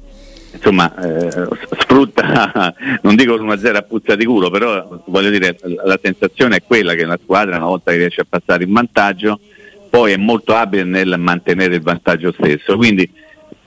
insomma 0.52 0.94
eh, 0.96 1.48
sfrutta, 1.78 2.74
non 3.02 3.16
dico 3.16 3.36
l'1-0 3.36 3.74
a 3.74 3.82
puzza 3.82 4.14
di 4.14 4.24
culo, 4.24 4.50
però 4.50 5.02
voglio 5.06 5.30
dire 5.30 5.58
la 5.84 5.98
sensazione 6.00 6.56
è 6.56 6.62
quella 6.62 6.94
che 6.94 7.04
la 7.04 7.18
squadra 7.22 7.56
una 7.56 7.66
volta 7.66 7.90
che 7.90 7.98
riesce 7.98 8.22
a 8.22 8.26
passare 8.28 8.64
in 8.64 8.72
vantaggio 8.72 9.38
poi 9.88 10.12
è 10.12 10.16
molto 10.16 10.54
abile 10.54 10.84
nel 10.84 11.14
mantenere 11.18 11.76
il 11.76 11.82
vantaggio 11.82 12.32
stesso, 12.32 12.76
quindi 12.76 13.10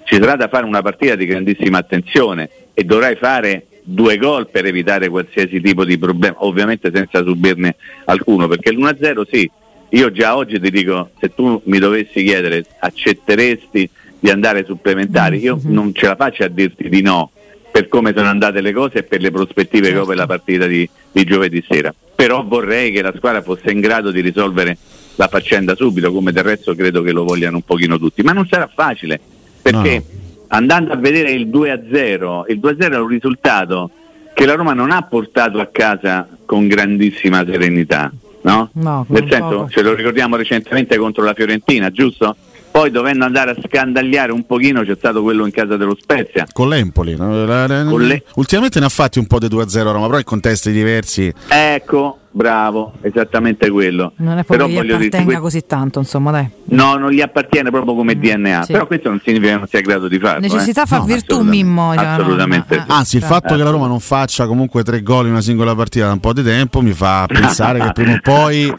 ci 0.04 0.16
sarà 0.16 0.36
da 0.36 0.48
fare 0.48 0.66
una 0.66 0.82
partita 0.82 1.16
di 1.16 1.26
grandissima 1.26 1.78
attenzione 1.78 2.50
e 2.74 2.84
dovrai 2.84 3.16
fare 3.16 3.66
due 3.84 4.18
gol 4.18 4.48
per 4.48 4.66
evitare 4.66 5.10
qualsiasi 5.10 5.60
tipo 5.62 5.86
di 5.86 5.98
problema, 5.98 6.36
ovviamente 6.40 6.92
senza 6.94 7.24
subirne 7.24 7.76
alcuno, 8.06 8.48
perché 8.48 8.72
l'1-0 8.72 9.22
sì, 9.30 9.50
io 9.90 10.12
già 10.12 10.36
oggi 10.36 10.60
ti 10.60 10.70
dico, 10.70 11.12
se 11.20 11.34
tu 11.34 11.62
mi 11.66 11.80
dovessi 11.80 12.24
chiedere 12.24 12.66
accetteresti 12.80 13.90
di 14.20 14.30
andare 14.30 14.66
supplementari, 14.66 15.40
io 15.40 15.60
non 15.64 15.94
ce 15.94 16.08
la 16.08 16.16
faccio 16.16 16.44
a 16.44 16.48
dirti 16.48 16.90
di 16.90 17.02
no 17.02 17.32
per 17.72 17.88
come 17.88 18.14
sono 18.16 18.28
andate 18.28 18.62
le 18.62 18.74
cose 18.74 19.00
e 19.00 19.04
per 19.04 19.22
le 19.22 19.32
prospettive 19.32 19.92
che 19.92 19.98
ho 19.98 20.06
per 20.06 20.18
la 20.18 20.26
partita 20.26 20.66
di, 20.66 20.88
di 21.12 21.24
giovedì 21.24 21.64
sera. 21.68 21.94
Però 22.16 22.44
vorrei 22.44 22.92
che 22.92 23.02
la 23.02 23.14
squadra 23.16 23.42
fosse 23.42 23.72
in 23.72 23.80
grado 23.80 24.12
di 24.12 24.22
risolvere 24.22 24.78
la 25.16 25.28
faccenda 25.28 25.76
subito, 25.76 26.12
come 26.12 26.32
del 26.32 26.44
resto 26.44 26.76
credo 26.76 27.02
che 27.02 27.12
lo 27.12 27.24
vogliano 27.24 27.58
un 27.58 27.64
pochino 27.64 27.98
tutti, 27.98 28.22
ma 28.22 28.32
non 28.32 28.48
sarà 28.48 28.70
facile, 28.74 29.20
perché 29.62 30.04
andando 30.48 30.94
a 30.94 30.96
vedere 30.96 31.32
il 31.32 31.48
2-0, 31.48 32.44
il 32.48 32.60
2-0 32.60 32.92
è 32.92 32.98
un 32.98 33.08
risultato 33.08 33.92
che 34.34 34.46
la 34.46 34.56
Roma 34.56 34.74
non 34.74 34.92
ha 34.92 35.02
portato 35.04 35.60
a 35.60 35.68
casa 35.68 36.28
con 36.46 36.68
grandissima 36.68 37.46
serenità, 37.46 38.12
no? 38.42 38.70
No, 38.74 39.06
Nel 39.10 39.30
senso, 39.30 39.50
poco. 39.50 39.70
ce 39.70 39.82
lo 39.82 39.94
ricordiamo 39.94 40.36
recentemente 40.36 40.98
contro 40.98 41.24
la 41.24 41.34
Fiorentina, 41.34 41.90
giusto? 41.92 42.36
Poi 42.72 42.92
dovendo 42.92 43.26
andare 43.26 43.52
a 43.52 43.56
scandagliare 43.66 44.32
un 44.32 44.46
pochino 44.46 44.84
c'è 44.84 44.96
stato 44.96 45.22
quello 45.24 45.46
in 45.46 45.52
casa 45.52 45.76
dello 45.76 45.98
Spezia. 46.00 46.46
Con 46.54 46.70
l'Empoli. 46.70 47.16
no? 47.18 47.46
La- 47.46 47.68
la- 47.68 47.84
Con 47.86 48.02
le- 48.02 48.24
Ultimamente 48.36 48.80
ne 48.80 48.86
ha 48.86 48.90
fatti 48.90 49.20
un 49.20 49.26
po' 49.28 49.40
di 49.40 49.48
2-0 49.48 49.90
a 49.90 49.92
Roma, 49.94 50.06
però 50.06 50.18
in 50.20 50.24
contesti 50.24 50.72
diversi. 50.72 51.34
Ecco, 51.48 52.20
bravo, 52.32 52.94
esattamente 53.02 53.70
quello. 53.72 54.14
Non 54.18 54.38
è 54.38 54.44
proprio 54.44 54.68
che 54.68 54.86
gli 54.86 54.92
appartenga 54.92 55.26
que- 55.34 55.40
così 55.40 55.66
tanto, 55.66 56.00
insomma, 56.00 56.30
dai. 56.32 56.48
no, 56.66 56.96
non 56.98 57.10
gli 57.12 57.22
appartiene 57.22 57.72
proprio 57.72 57.96
come 57.96 58.18
DNA, 58.18 58.60
Mm, 58.60 58.62
sì. 58.62 58.72
però 58.72 58.86
questo 58.88 59.10
non 59.10 59.20
significa 59.26 59.52
che 59.54 59.58
non 59.58 59.68
sia 59.68 59.80
in 59.80 59.86
grado 59.86 60.08
di 60.08 60.20
farlo. 60.20 60.40
Necessità 60.42 60.84
eh. 60.84 60.86
fa 60.86 60.98
No, 60.98 61.04
virtù, 61.06 61.34
assolutamente- 61.34 61.64
Mimmo. 61.66 61.94
cioè, 61.96 62.04
no, 62.06 62.12
Assolutamente. 62.12 62.76
no, 62.78 62.84
sì. 62.88 62.92
Anzi, 62.92 63.18
il 63.18 63.24
fatto 63.24 63.56
che 63.56 63.64
la 63.64 63.70
Roma 63.72 63.88
non 63.88 64.00
faccia 64.00 64.46
comunque 64.46 64.84
tre 64.84 65.02
gol 65.02 65.26
in 65.26 65.32
una 65.32 65.42
singola 65.42 65.74
partita 65.76 66.06
da 66.06 66.14
un 66.14 66.20
po' 66.20 66.34
di 66.34 66.44
tempo 66.44 66.82
mi 66.82 66.94
fa 66.94 67.26
pensare 67.28 67.80
che 67.80 67.92
prima 67.94 68.14
o 68.14 68.20
poi 68.22 68.72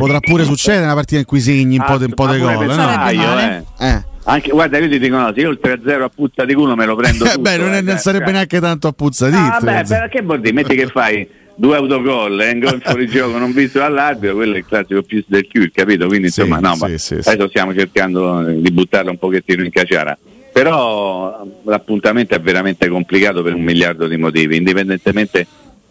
potrà 0.00 0.20
pure 0.20 0.44
succedere 0.44 0.84
una 0.84 0.94
partita 0.94 1.18
in 1.20 1.26
cui 1.26 1.40
segni 1.40 1.78
un 1.78 1.84
po' 1.84 1.96
di, 1.98 2.04
un 2.04 2.14
po' 2.14 2.24
Ma 2.24 2.32
di 2.34 2.38
pure 2.40 2.54
gol. 2.54 2.66
per 2.66 2.76
no? 2.76 2.84
Male. 2.84 3.64
eh. 3.78 3.86
Eh. 3.86 4.04
Anche, 4.24 4.50
guarda, 4.50 4.78
io 4.78 4.88
ti 4.88 4.98
dico 4.98 5.16
no, 5.16 5.32
se 5.34 5.40
io 5.40 5.50
il 5.50 5.58
3-0 5.62 6.02
a 6.02 6.08
puzza 6.14 6.44
di 6.44 6.54
culo 6.54 6.76
me 6.76 6.84
lo 6.86 6.94
prendo 6.94 7.24
Eh, 7.26 7.28
tutto. 7.30 7.40
beh, 7.40 7.56
non, 7.56 7.72
è- 7.72 7.78
eh, 7.78 7.82
non 7.82 7.96
sarebbe 7.98 8.24
cioè. 8.26 8.32
neanche 8.34 8.60
tanto 8.60 8.88
a 8.88 8.92
puzzadito. 8.92 9.38
Ah, 9.38 9.58
vabbè, 9.60 9.86
però 9.86 10.08
che 10.08 10.22
vuol 10.22 10.40
dire? 10.40 10.52
Metti 10.52 10.74
che 10.76 10.86
fai 10.86 11.26
due 11.56 11.76
autogol 11.76 12.40
e 12.40 12.50
un 12.52 12.58
gol 12.60 12.80
fuori 12.84 13.06
gioco 13.08 13.38
non 13.38 13.52
visto 13.52 13.78
dall'arbitro, 13.78 14.36
quello 14.36 14.54
è 14.54 14.58
il 14.58 14.66
classico 14.66 15.02
più 15.02 15.24
del 15.26 15.46
chiù, 15.48 15.68
capito? 15.72 16.06
Quindi 16.06 16.30
Sì, 16.30 16.40
insomma, 16.40 16.60
no, 16.60 16.74
sì, 16.74 16.80
ma 16.80 16.88
sì, 16.98 17.22
sì. 17.22 17.28
adesso 17.28 17.48
stiamo 17.48 17.74
cercando 17.74 18.42
di 18.44 18.70
buttarla 18.70 19.10
un 19.10 19.18
pochettino 19.18 19.62
in 19.64 19.70
caciara. 19.70 20.16
Però 20.52 21.46
l'appuntamento 21.64 22.34
è 22.34 22.40
veramente 22.40 22.88
complicato 22.88 23.42
per 23.42 23.54
un 23.54 23.62
miliardo 23.62 24.06
di 24.06 24.16
motivi, 24.16 24.56
indipendentemente 24.56 25.46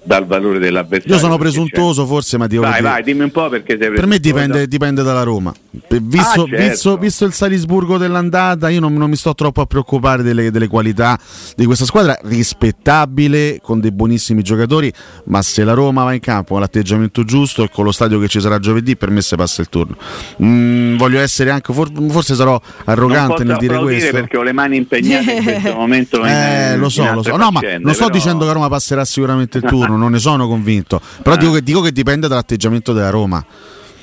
dal 0.10 0.26
valore 0.26 0.58
dell'avversario. 0.58 1.14
Io 1.14 1.20
sono 1.22 1.38
presuntuoso 1.38 2.04
forse, 2.08 2.40
ma 2.40 2.48
c'è- 2.48 2.58
Vai, 2.58 2.74
che- 2.78 2.82
vai, 2.82 3.04
dimmi 3.04 3.22
un 3.26 3.30
po' 3.30 3.48
perché 3.48 3.78
sei 3.80 3.92
Per 3.92 4.08
me 4.08 4.18
dipende, 4.18 4.68
dipende 4.68 5.04
dalla 5.04 5.22
Roma. 5.22 5.54
Visto, 6.02 6.42
Ah, 6.44 6.48
certo. 6.48 6.56
visto- 6.70 6.98
visto 6.98 7.26
il 7.26 7.34
Salisburgo 7.34 8.00
dell'andata, 8.00 8.70
io 8.70 8.80
non, 8.80 8.92
non 8.96 9.08
mi 9.08 9.16
sto 9.16 9.36
troppo 9.36 9.62
a 9.62 9.66
preoccupare 9.68 10.24
delle, 10.24 10.50
delle 10.50 10.68
qualità 10.68 11.16
di 11.56 11.66
questa 11.66 11.86
squadra, 11.86 12.18
rispettabile, 12.24 13.60
con 13.62 13.80
dei 13.80 13.92
buonissimi 13.92 14.42
giocatori, 14.42 14.92
ma 15.26 15.42
se 15.42 15.64
la 15.64 15.74
Roma 15.74 16.04
va 16.04 16.14
in 16.14 16.20
campo 16.20 16.54
con 16.54 16.62
l'atteggiamento 16.62 17.24
giusto 17.24 17.64
e 17.64 17.70
con 17.72 17.84
lo 17.86 17.92
stadio 17.92 18.20
che 18.20 18.28
ci 18.28 18.40
sarà 18.40 18.60
giovedì, 18.60 18.96
per 18.96 19.10
me 19.12 19.22
se 19.22 19.36
passa 19.36 19.62
il 19.62 19.70
turno. 19.70 19.96
Mm, 20.44 20.98
voglio 20.98 21.20
essere 21.20 21.52
anche, 21.52 21.72
for- 21.74 21.92
forse 22.10 22.36
sarò 22.36 22.52
Non 22.54 22.62
arrogante 22.86 23.44
nel 23.44 23.58
dire 23.58 23.78
questo. 23.78 24.12
perché 24.12 24.38
ho 24.38 24.44
le 24.44 24.54
mani 24.54 24.78
impegnate 24.78 25.32
in 25.34 25.44
questo 25.44 25.74
momento. 25.76 26.18
in- 26.20 26.26
Eh, 26.26 26.78
lo 26.78 26.90
so, 26.90 27.04
in 27.04 27.14
lo 27.14 27.24
so. 27.24 27.36
No, 27.36 27.52
ma 27.52 27.60
non 27.80 27.94
sto 27.94 28.06
però- 28.06 28.18
dicendo 28.18 28.46
che 28.46 28.54
Roma 28.54 28.70
passerà 28.70 29.06
sicuramente 29.06 29.58
il 29.60 29.64
turno, 29.66 29.98
non 30.00 30.12
ne 30.12 30.20
sono 30.20 30.48
convinto. 30.48 31.00
Però 31.22 31.36
dico 31.36 31.52
che, 31.52 31.62
dico 31.62 31.82
che 31.82 31.92
dipende 31.92 32.28
dall'atteggiamento 32.28 32.94
della 32.94 33.10
Roma. 33.12 33.46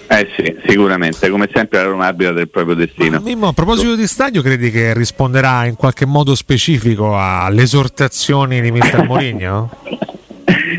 Eh 0.09 0.29
sì, 0.37 0.55
sicuramente, 0.69 1.29
come 1.31 1.49
sempre 1.53 1.79
la 1.83 1.87
Roma 1.89 2.07
abita 2.07 2.31
del 2.31 2.49
proprio 2.49 2.77
destino. 2.77 3.19
Mimmo, 3.21 3.49
a 3.49 3.53
proposito 3.53 3.97
di 3.97 4.07
stadio, 4.07 4.41
credi 4.41 4.71
che 4.71 4.95
risponderà 4.95 5.65
in 5.67 5.75
qualche 5.75 6.07
modo 6.07 6.37
specifico 6.37 7.19
alle 7.19 7.63
esortazioni 7.63 8.61
di 8.61 8.71
Mister 8.71 9.03
Mourinho? 9.09 9.69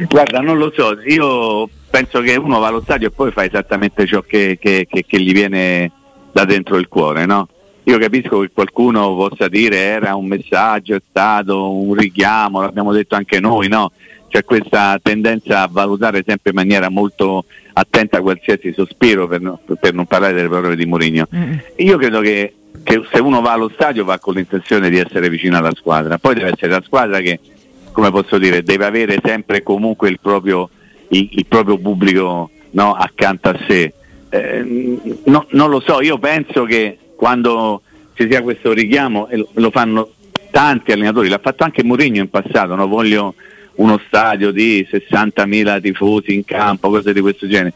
Guarda, 0.07 0.39
non 0.39 0.57
lo 0.57 0.71
so, 0.73 0.97
io 1.05 1.67
penso 1.89 2.21
che 2.21 2.35
uno 2.35 2.59
va 2.59 2.67
allo 2.67 2.81
stadio 2.81 3.07
e 3.07 3.11
poi 3.11 3.31
fa 3.31 3.43
esattamente 3.43 4.05
ciò 4.05 4.21
che, 4.21 4.57
che- 4.61 4.87
che- 4.89 5.03
che 5.05 5.19
gli 5.21 5.33
viene 5.33 5.91
da 6.31 6.45
dentro 6.45 6.77
il 6.77 6.87
cuore, 6.87 7.25
no? 7.25 7.47
Io 7.83 7.97
capisco 7.97 8.39
che 8.41 8.51
qualcuno 8.53 9.15
possa 9.15 9.47
dire 9.47 9.77
era 9.77 10.15
un 10.15 10.25
messaggio, 10.27 10.95
è 10.95 11.01
stato 11.09 11.73
un 11.73 11.93
richiamo, 11.93 12.61
l'abbiamo 12.61 12.91
detto 12.93 13.15
anche 13.15 13.39
noi, 13.39 13.67
no? 13.69 13.91
C'è 14.29 14.43
questa 14.43 14.99
tendenza 15.01 15.61
a 15.61 15.69
valutare 15.71 16.23
sempre 16.25 16.49
in 16.51 16.55
maniera 16.55 16.89
molto 16.89 17.45
attenta 17.73 18.17
a 18.17 18.21
qualsiasi 18.21 18.73
sospiro 18.73 19.27
per, 19.27 19.41
no- 19.41 19.59
per 19.79 19.93
non 19.93 20.05
parlare 20.05 20.33
delle 20.33 20.49
parole 20.49 20.75
di 20.75 20.85
Mourinho. 20.85 21.27
Io 21.77 21.97
credo 21.97 22.19
che, 22.19 22.53
che 22.83 23.01
se 23.11 23.19
uno 23.19 23.41
va 23.41 23.53
allo 23.53 23.69
stadio 23.73 24.03
va 24.03 24.19
con 24.19 24.33
l'intenzione 24.33 24.89
di 24.89 24.97
essere 24.97 25.29
vicino 25.29 25.57
alla 25.57 25.73
squadra, 25.75 26.17
poi 26.17 26.35
deve 26.35 26.51
essere 26.51 26.71
la 26.71 26.83
squadra 26.83 27.19
che, 27.19 27.39
come 27.91 28.11
posso 28.11 28.37
dire, 28.37 28.63
deve 28.63 28.85
avere 28.85 29.19
sempre 29.23 29.57
e 29.57 29.63
comunque 29.63 30.09
il 30.09 30.19
proprio, 30.19 30.69
il, 31.09 31.29
il 31.31 31.45
proprio 31.45 31.77
pubblico 31.77 32.49
no, 32.71 32.93
accanto 32.93 33.49
a 33.49 33.59
sé. 33.67 33.93
Eh, 34.29 34.99
no- 35.25 35.45
non 35.51 35.69
lo 35.69 35.79
so, 35.79 36.01
io 36.01 36.17
penso 36.17 36.65
che 36.65 36.97
quando 37.15 37.81
ci 38.13 38.27
sia 38.29 38.41
questo 38.41 38.73
richiamo, 38.73 39.27
e 39.27 39.37
lo, 39.37 39.47
lo 39.53 39.69
fanno 39.69 40.11
tanti 40.49 40.91
allenatori, 40.91 41.29
l'ha 41.29 41.39
fatto 41.39 41.63
anche 41.63 41.83
Mourinho 41.83 42.19
in 42.19 42.29
passato, 42.29 42.75
no? 42.75 42.87
voglio 42.87 43.35
uno 43.77 43.99
stadio 44.07 44.51
di 44.51 44.87
60.000 44.89 45.81
tifosi 45.81 46.33
in 46.33 46.45
campo, 46.45 46.89
cose 46.89 47.13
di 47.13 47.21
questo 47.21 47.47
genere. 47.47 47.73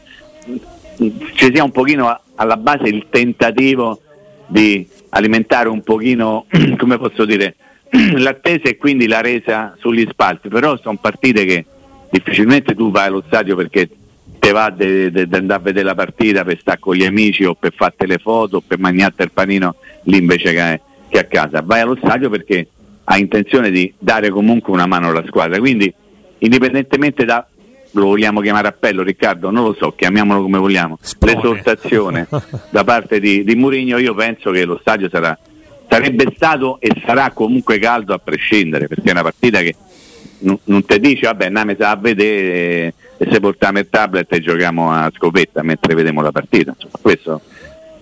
Ci 0.96 1.50
sia 1.52 1.64
un 1.64 1.70
pochino 1.70 2.20
alla 2.34 2.56
base 2.56 2.88
il 2.88 3.06
tentativo 3.10 4.00
di 4.46 4.86
alimentare 5.10 5.68
un 5.68 5.82
pochino, 5.82 6.46
come 6.76 6.98
posso 6.98 7.24
dire, 7.24 7.56
l'attesa 8.16 8.68
e 8.68 8.76
quindi 8.76 9.06
la 9.06 9.20
resa 9.20 9.76
sugli 9.78 10.06
spalti, 10.08 10.48
però 10.48 10.76
sono 10.78 10.98
partite 11.00 11.44
che 11.44 11.64
difficilmente 12.10 12.74
tu 12.74 12.90
vai 12.90 13.06
allo 13.06 13.22
stadio 13.26 13.56
perché 13.56 13.88
te 14.38 14.50
va 14.50 14.70
di 14.70 15.12
andare 15.14 15.54
a 15.54 15.58
vedere 15.58 15.84
la 15.84 15.94
partita 15.94 16.44
per 16.44 16.58
stare 16.58 16.78
con 16.80 16.96
gli 16.96 17.04
amici 17.04 17.44
o 17.44 17.54
per 17.54 17.72
farti 17.74 18.06
le 18.06 18.18
foto 18.18 18.56
o 18.56 18.62
per 18.66 18.78
mangiarti 18.78 19.22
il 19.22 19.30
panino 19.30 19.76
lì 20.04 20.18
invece 20.18 20.52
che, 20.52 20.80
che 21.08 21.18
a 21.18 21.24
casa, 21.24 21.62
vai 21.62 21.80
allo 21.80 21.96
stadio 21.96 22.28
perché 22.28 22.66
hai 23.04 23.20
intenzione 23.20 23.70
di 23.70 23.92
dare 23.98 24.30
comunque 24.30 24.72
una 24.72 24.86
mano 24.86 25.08
alla 25.08 25.24
squadra, 25.26 25.58
quindi 25.58 25.92
indipendentemente 26.38 27.24
da 27.24 27.46
lo 27.92 28.06
vogliamo 28.06 28.40
chiamare 28.40 28.68
appello 28.68 29.02
Riccardo, 29.02 29.50
non 29.50 29.64
lo 29.64 29.74
so, 29.74 29.92
chiamiamolo 29.92 30.42
come 30.42 30.58
vogliamo, 30.58 30.98
l'esortazione 31.20 32.26
da 32.70 32.84
parte 32.84 33.20
di, 33.20 33.44
di 33.44 33.54
Mourinho, 33.54 33.98
io 33.98 34.14
penso 34.14 34.50
che 34.50 34.64
lo 34.64 34.78
stadio 34.80 35.08
sarà, 35.10 35.36
sarebbe 35.88 36.32
stato 36.34 36.78
e 36.80 36.90
sarà 37.04 37.30
comunque 37.32 37.78
caldo 37.78 38.14
a 38.14 38.18
prescindere, 38.18 38.88
perché 38.88 39.08
è 39.08 39.12
una 39.12 39.22
partita 39.22 39.60
che 39.60 39.74
non, 40.38 40.58
non 40.64 40.84
ti 40.84 40.98
dice 41.00 41.26
vabbè 41.26 41.46
andiamo 41.46 41.74
a 41.78 41.96
vedere 41.96 42.94
e 43.18 43.28
se 43.30 43.40
portiamo 43.40 43.78
il 43.78 43.88
tablet 43.88 44.32
e 44.32 44.40
giochiamo 44.40 44.90
a 44.90 45.10
scopetta 45.14 45.62
mentre 45.62 45.94
vediamo 45.94 46.22
la 46.22 46.32
partita, 46.32 46.72
insomma, 46.74 46.98
questo, 47.00 47.40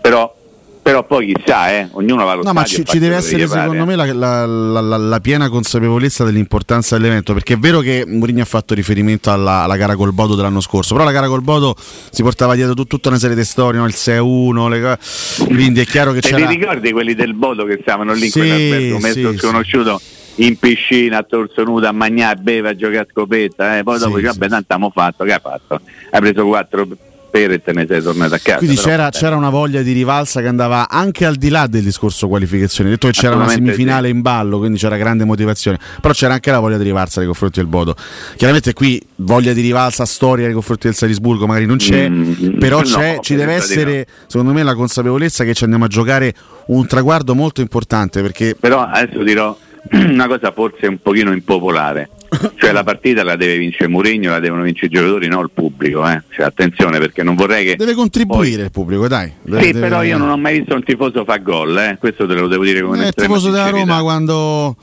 però, 0.00 0.34
però 0.82 1.04
poi 1.04 1.32
chissà, 1.32 1.70
eh, 1.72 1.88
ognuno 1.92 2.24
va 2.24 2.32
allo 2.32 2.42
No, 2.42 2.52
ma 2.52 2.64
ci, 2.64 2.80
e 2.80 2.84
ci 2.84 2.98
deve 2.98 3.16
essere 3.16 3.46
secondo 3.46 3.84
me 3.84 3.96
la, 3.96 4.12
la- 4.12 4.46
la- 4.46 4.96
la- 4.96 5.20
piena 5.20 5.48
consapevolezza 5.48 6.24
dell'importanza 6.24 6.96
dell'evento, 6.96 7.32
perché 7.34 7.54
è 7.54 7.58
vero 7.58 7.80
che 7.80 8.04
Mourinho 8.06 8.42
ha 8.42 8.46
fatto 8.46 8.74
riferimento 8.74 9.30
alla, 9.30 9.62
alla 9.62 9.76
gara 9.76 9.94
col 9.94 10.12
Bodo 10.12 10.34
dell'anno 10.34 10.60
scorso, 10.60 10.94
però 10.94 11.04
la 11.04 11.12
gara 11.12 11.28
col 11.28 11.42
Bodo 11.42 11.74
si 11.76 12.22
portava 12.22 12.54
dietro 12.54 12.74
tut- 12.74 12.88
tutta 12.88 13.08
una 13.08 13.18
serie 13.18 13.36
di 13.36 13.44
storie, 13.44 13.78
no? 13.78 13.86
il 13.86 13.94
6-1, 13.94 14.68
le 14.68 14.98
quindi 15.46 15.80
è 15.80 15.84
chiaro 15.84 16.12
che 16.12 16.20
Te 16.20 16.30
c'era... 16.30 16.48
li 16.48 16.56
ricordi 16.56 16.92
quelli 16.92 17.14
del 17.14 17.34
Bodo 17.34 17.64
che 17.64 17.78
stavano 17.82 18.12
lì 18.12 18.24
in 18.24 18.30
Sì, 18.30 18.38
quell'albergo 18.38 18.98
mezzo 18.98 19.30
sì, 19.32 19.38
sconosciuto 19.38 20.00
in 20.36 20.56
piscina 20.58 21.18
a 21.18 21.22
torso 21.22 21.62
nudo 21.64 21.86
a 21.86 21.92
mangiare, 21.92 22.38
a 22.38 22.40
bere, 22.40 22.68
a 22.70 22.74
giocare 22.74 23.00
a 23.00 23.06
scopetta, 23.10 23.76
eh? 23.78 23.82
poi 23.82 23.98
dopo 23.98 24.16
Sì, 24.16 24.22
dice 24.22 24.32
vabbè 24.32 24.48
tanto 24.48 24.72
abbiamo 24.72 24.90
fatto, 24.94 25.24
che 25.24 25.32
hai 25.34 25.40
fatto? 25.42 25.80
Hai 26.10 26.20
preso 26.20 26.46
quattro 26.46 26.86
pere 27.30 27.54
e 27.54 27.62
te 27.62 27.72
ne 27.72 27.86
sei 27.88 28.02
tornato 28.02 28.34
a 28.34 28.38
casa. 28.38 28.58
Quindi 28.58 28.76
c'era, 28.76 29.08
c'era 29.10 29.36
una 29.36 29.50
voglia 29.50 29.82
di 29.82 29.92
rivalsa 29.92 30.40
che 30.40 30.48
andava 30.48 30.88
anche 30.88 31.24
al 31.24 31.36
di 31.36 31.48
là 31.48 31.66
del 31.66 31.82
discorso 31.82 32.28
qualificazione. 32.28 32.90
Detto 32.90 33.06
che 33.06 33.12
c'era 33.12 33.36
una 33.36 33.48
semifinale 33.48 34.08
in 34.08 34.20
ballo, 34.20 34.58
quindi 34.58 34.78
c'era 34.78 34.96
grande 34.96 35.24
motivazione. 35.24 35.78
Però 36.00 36.12
c'era 36.12 36.34
anche 36.34 36.50
la 36.50 36.58
voglia 36.58 36.76
di 36.76 36.84
rivalsa 36.84 37.18
nei 37.20 37.28
confronti 37.28 37.60
del 37.60 37.68
Bodo. 37.68 37.94
Chiaramente 38.36 38.72
qui 38.72 39.00
voglia 39.16 39.52
di 39.52 39.60
rivalsa, 39.60 40.04
storia 40.04 40.44
nei 40.44 40.54
confronti 40.54 40.86
del 40.86 40.96
Salisburgo 40.96 41.46
magari 41.46 41.66
non 41.66 41.76
c'è, 41.76 42.08
Mm, 42.10 42.58
però 42.58 42.78
no, 42.78 42.84
c'è, 42.84 43.18
ci 43.20 43.34
deve 43.34 43.54
essere, 43.54 44.06
secondo 44.26 44.52
me, 44.52 44.62
la 44.62 44.74
consapevolezza 44.74 45.44
che 45.44 45.54
ci 45.54 45.64
andiamo 45.64 45.84
a 45.84 45.88
giocare 45.88 46.34
un 46.66 46.86
traguardo 46.86 47.34
molto 47.34 47.60
importante 47.60 48.20
perché 48.22 48.56
Però 48.58 48.82
adesso 48.82 49.22
dirò 49.22 49.56
una 49.92 50.26
cosa 50.26 50.52
forse 50.52 50.86
un 50.86 50.98
pochino 51.00 51.32
impopolare. 51.32 52.10
Cioè 52.56 52.70
la 52.72 52.84
partita 52.84 53.24
la 53.24 53.34
deve 53.36 53.58
vincere 53.58 53.88
Mourinho, 53.88 54.30
la 54.30 54.38
devono 54.38 54.62
vincere 54.62 54.86
i 54.86 54.90
giocatori, 54.90 55.26
non 55.26 55.42
il 55.42 55.50
pubblico. 55.52 56.08
Eh. 56.08 56.22
Cioè, 56.30 56.46
attenzione 56.46 56.98
perché 56.98 57.22
non 57.24 57.34
vorrei 57.34 57.64
che... 57.64 57.76
deve 57.76 57.94
contribuire 57.94 58.62
il 58.64 58.70
pubblico, 58.70 59.08
dai. 59.08 59.32
Deve- 59.42 59.62
Sì, 59.62 59.72
deve- 59.72 59.88
però 59.88 60.02
io 60.02 60.16
non 60.16 60.28
ho 60.30 60.36
mai 60.36 60.58
visto 60.58 60.74
un 60.74 60.84
tifoso 60.84 61.24
fa 61.24 61.38
gol, 61.38 61.76
eh. 61.76 61.96
questo 61.98 62.26
te 62.26 62.34
lo 62.34 62.46
devo 62.46 62.62
dire 62.64 62.82
con 62.82 63.00
Eh, 63.00 63.08
il 63.08 63.14
tifoso 63.14 63.50
della. 63.50 63.70
Roma 63.70 64.00
quando, 64.02 64.76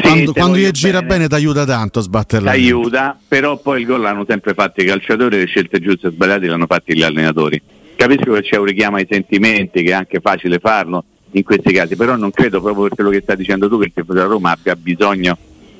quando, 0.00 0.32
te 0.32 0.38
quando 0.40 0.56
gli 0.58 0.70
gira 0.70 1.00
bene. 1.00 1.06
bene 1.14 1.28
ti 1.28 1.34
aiuta 1.34 1.64
tanto 1.64 1.98
a 1.98 2.02
sbatterla. 2.02 2.50
aiuta, 2.50 3.18
però 3.26 3.58
poi 3.58 3.80
il 3.80 3.86
gol 3.86 4.00
l'hanno 4.02 4.24
sempre 4.28 4.54
fatto 4.54 4.80
i 4.80 4.84
calciatori, 4.84 5.38
le 5.38 5.46
scelte 5.46 5.80
giuste 5.80 6.08
e 6.08 6.10
sbagliate 6.10 6.46
l'hanno 6.46 6.66
fatti 6.66 6.94
gli 6.96 7.02
allenatori. 7.02 7.60
Capisco 7.96 8.32
che 8.34 8.42
c'è 8.42 8.56
un 8.58 8.64
richiamo 8.66 8.96
ai 8.96 9.06
sentimenti, 9.10 9.82
che 9.82 9.90
è 9.90 9.94
anche 9.94 10.20
facile 10.20 10.58
farlo 10.60 11.02
in 11.32 11.42
questi 11.42 11.72
casi, 11.72 11.96
però 11.96 12.14
non 12.16 12.30
credo 12.30 12.60
proprio 12.60 12.84
per 12.84 12.94
quello 12.94 13.10
che 13.10 13.20
stai 13.22 13.36
dicendo 13.36 13.68
tu 13.68 13.78
che 13.78 13.86
il 13.86 13.92
tifoso 13.94 14.12
della 14.12 14.26
Roma 14.26 14.52
abbia 14.52 14.76
bisogno 14.76 15.36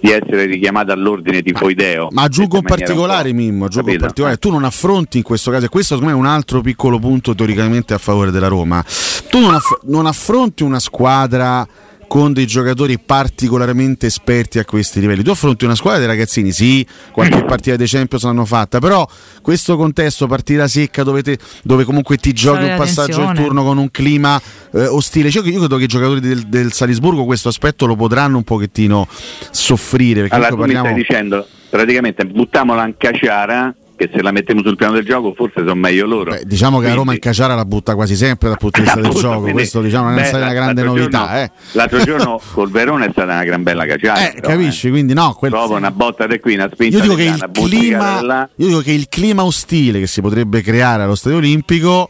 di 0.07 0.12
essere 0.12 0.45
richiamato 0.47 0.93
all'ordine 0.93 1.43
tifoideo. 1.43 2.09
Ma 2.12 2.23
aggiungo 2.23 2.57
un 2.57 2.62
Detto 2.62 2.74
in 2.74 2.78
maniera 2.78 2.87
particolare, 2.87 3.31
po', 3.31 3.35
Mimmo, 3.35 3.65
aggiungo 3.65 3.91
un 3.91 3.99
particolare. 3.99 4.37
Tu 4.37 4.51
non 4.51 4.65
affronti 4.65 5.16
in 5.19 5.23
questo 5.24 5.51
caso, 5.51 5.65
e 5.65 5.69
questo 5.69 5.95
secondo 5.95 6.15
me 6.15 6.19
è 6.19 6.23
un 6.23 6.33
altro 6.33 6.61
piccolo 6.61 6.99
punto 6.99 7.35
teoricamente 7.35 7.93
a 7.93 7.99
favore 7.99 8.31
della 8.31 8.49
Roma. 8.49 8.85
Tu 9.28 9.41
non, 9.41 9.55
aff- 9.55 9.81
non 9.85 10.07
affronti 10.07 10.62
una 10.62 10.78
squadra 10.78 11.66
con 12.07 12.33
dei 12.33 12.47
giocatori 12.47 12.99
particolarmente 12.99 14.07
esperti 14.07 14.59
a 14.59 14.65
questi 14.65 15.01
livelli. 15.01 15.23
Tu 15.23 15.31
affronti 15.31 15.65
una 15.65 15.74
squadra 15.74 15.99
dei 15.99 16.09
ragazzini, 16.09 16.53
sì, 16.53 16.87
qualche 17.12 17.45
partita 17.45 17.77
dei 17.77 17.87
Champions 17.87 18.24
l'hanno 18.24 18.45
fatta, 18.45 18.78
però 18.78 19.07
questo 19.43 19.77
contesto, 19.77 20.27
partita 20.27 20.69
secca, 20.69 21.03
dove, 21.03 21.23
te- 21.23 21.39
dove 21.62 21.85
comunque 21.85 22.16
ti 22.16 22.33
giochi 22.33 22.65
un 22.65 22.74
passaggio 22.77 23.19
tensione. 23.19 23.35
turno 23.35 23.65
con 23.65 23.78
un 23.78 23.91
clima 23.91 24.41
eh, 24.73 24.87
ostile. 24.87 25.31
Cioè, 25.31 25.47
io 25.49 25.59
credo 25.59 25.77
che 25.77 25.85
i 25.85 25.89
giocatori 25.89 26.20
del, 26.20 26.47
del 26.47 26.73
Salisburgo 26.73 27.24
questo 27.24 27.49
aspetto 27.49 27.87
lo 27.87 27.97
potranno 27.97 28.37
un 28.37 28.45
pochettino 28.45 29.07
soffrire. 29.51 30.20
Perché 30.23 30.35
Allora 30.35 30.51
tu 30.51 30.57
comunque 30.57 30.83
mi 30.83 30.83
parliamo... 30.83 31.05
stai 31.05 31.19
dicendo, 31.19 31.49
praticamente 31.70 32.24
buttiamola 32.24 32.87
in 32.87 32.95
caciara, 32.97 33.74
che 33.97 34.10
se 34.14 34.23
la 34.23 34.31
mettiamo 34.31 34.62
sul 34.62 34.77
piano 34.77 34.93
del 34.94 35.05
gioco 35.05 35.32
forse 35.35 35.60
sono 35.60 35.74
meglio 35.74 36.06
loro. 36.06 36.36
Diciamo 36.43 36.78
che 36.81 36.89
la 36.89 36.94
Roma 36.94 37.12
in 37.14 37.18
Caciara 37.18 37.55
la 37.55 37.64
butta 37.64 37.94
quasi 37.94 38.14
sempre 38.14 38.48
dal 38.48 38.59
punto 38.59 38.78
di 38.81 38.85
vista 38.85 39.01
del 39.01 39.10
gioco, 39.12 39.35
quindi, 39.36 39.52
questo 39.52 39.81
diciamo 39.81 40.09
non 40.10 40.18
è 40.18 40.23
beh, 40.23 40.27
stata 40.27 40.44
una 40.44 40.52
grande 40.52 40.82
l'altro 40.82 41.01
novità. 41.01 41.18
giorno- 41.18 41.36
eh. 41.39 41.51
L'altro 41.73 41.98
giorno 42.05 42.40
col 42.52 42.70
Verona 42.70 43.05
è 43.06 43.09
stata 43.10 43.32
una 43.32 43.44
gran 43.44 43.62
bella 43.62 43.86
caciara. 43.86 44.28
Eh, 44.28 44.35
però, 44.35 44.48
capisci? 44.48 44.90
Quindi 44.90 45.14
no, 45.14 45.32
quel- 45.35 45.51
Dopo 45.51 45.74
una 45.74 45.90
botta 45.90 46.27
di 46.27 46.39
qui, 46.40 46.55
una 46.55 46.68
spinta 46.73 46.97
io 46.97 47.02
dico, 47.02 47.14
di 47.14 47.24
che 47.24 47.36
là, 47.39 47.48
clima, 47.51 48.48
io 48.56 48.66
dico 48.66 48.81
che 48.81 48.93
il 48.93 49.09
clima 49.09 49.44
ostile 49.44 49.98
che 50.01 50.06
si 50.06 50.20
potrebbe 50.20 50.60
creare 50.62 51.02
allo 51.02 51.14
Stadio 51.14 51.39
Olimpico 51.39 52.09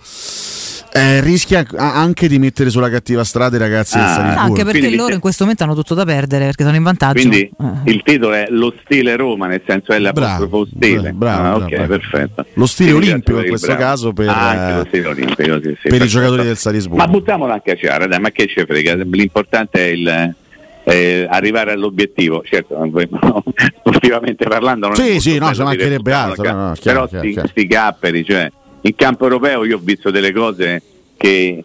eh, 0.97 1.20
rischia 1.20 1.64
anche 1.77 2.27
di 2.28 2.39
mettere 2.39 2.70
sulla 2.70 2.89
cattiva 2.89 3.23
strada 3.24 3.56
i 3.56 3.59
ragazzi 3.59 3.97
del 3.97 4.05
Ah, 4.06 4.09
Salisburgo. 4.14 4.40
Anche 4.40 4.64
perché 4.64 4.78
Quindi- 4.78 4.97
loro 4.97 5.12
in 5.14 5.20
questo 5.20 5.43
momento 5.44 5.64
hanno 5.64 5.74
tutto 5.74 5.94
da 5.94 6.05
perdere 6.05 6.47
perché 6.47 6.64
sono 6.64 6.77
in 6.77 6.82
vantaggio. 6.82 7.18
Quindi 7.20 7.40
Eh. 7.59 7.90
il 7.90 8.02
titolo 8.02 8.32
è 8.35 8.47
Lo 8.51 8.73
stile 8.82 9.16
Roma, 9.16 9.47
nel 9.47 9.62
senso 9.66 9.93
è 9.93 9.98
l'apostrofo 9.98 10.66
stile. 10.66 11.12
bravo, 11.12 11.36
Ah, 11.36 11.40
bravo, 11.59 11.64
ok, 11.64 11.68
bravo. 11.70 11.86
perfetto. 11.89 12.47
Lo 12.55 12.66
stile 12.66 12.90
Ti 12.90 12.97
olimpico 12.97 13.40
in 13.40 13.48
questo 13.48 13.66
bravo. 13.68 13.82
caso 13.82 14.12
per, 14.12 14.28
Ah, 14.28 14.48
anche 14.48 14.77
lo 14.78 14.85
stile 14.86 15.06
olimpico, 15.09 15.60
sì, 15.60 15.77
sì, 15.82 15.89
per 15.89 16.02
i 16.02 16.06
giocatori 16.09 16.43
del 16.44 16.56
Salisburgo. 16.56 16.97
Ma 17.05 17.09
buttiamola 17.09 17.52
anche 17.55 17.70
a 17.73 17.77
Ciara, 17.77 18.06
dai, 18.06 18.18
ma 18.20 18.31
che 18.31 18.47
ci 18.47 18.64
frega? 18.66 18.94
L'importante 18.94 19.78
è 19.78 19.89
il, 19.90 20.35
eh, 20.85 21.27
arrivare 21.28 21.73
all'obiettivo. 21.73 22.43
Certo, 22.44 22.74
sportivamente 23.78 24.47
parlando, 24.47 24.86
non 24.89 24.97
Sì, 24.97 25.20
sì, 25.20 25.39
no, 25.39 25.52
ci 25.52 25.62
mancherebbe 25.62 26.12
altro. 26.12 26.44
no, 26.51 26.68
no, 26.68 26.73
chiaro, 26.74 27.06
però 27.06 27.06
chiaro, 27.06 27.23
sti, 27.24 27.32
chiaro. 27.32 27.48
sti 27.48 27.66
capperi, 27.66 28.24
cioè, 28.24 28.51
in 28.86 28.94
campo 28.94 29.24
europeo 29.24 29.64
io 29.64 29.76
ho 29.76 29.80
visto 29.82 30.10
delle 30.10 30.32
cose 30.32 30.82
che 31.16 31.64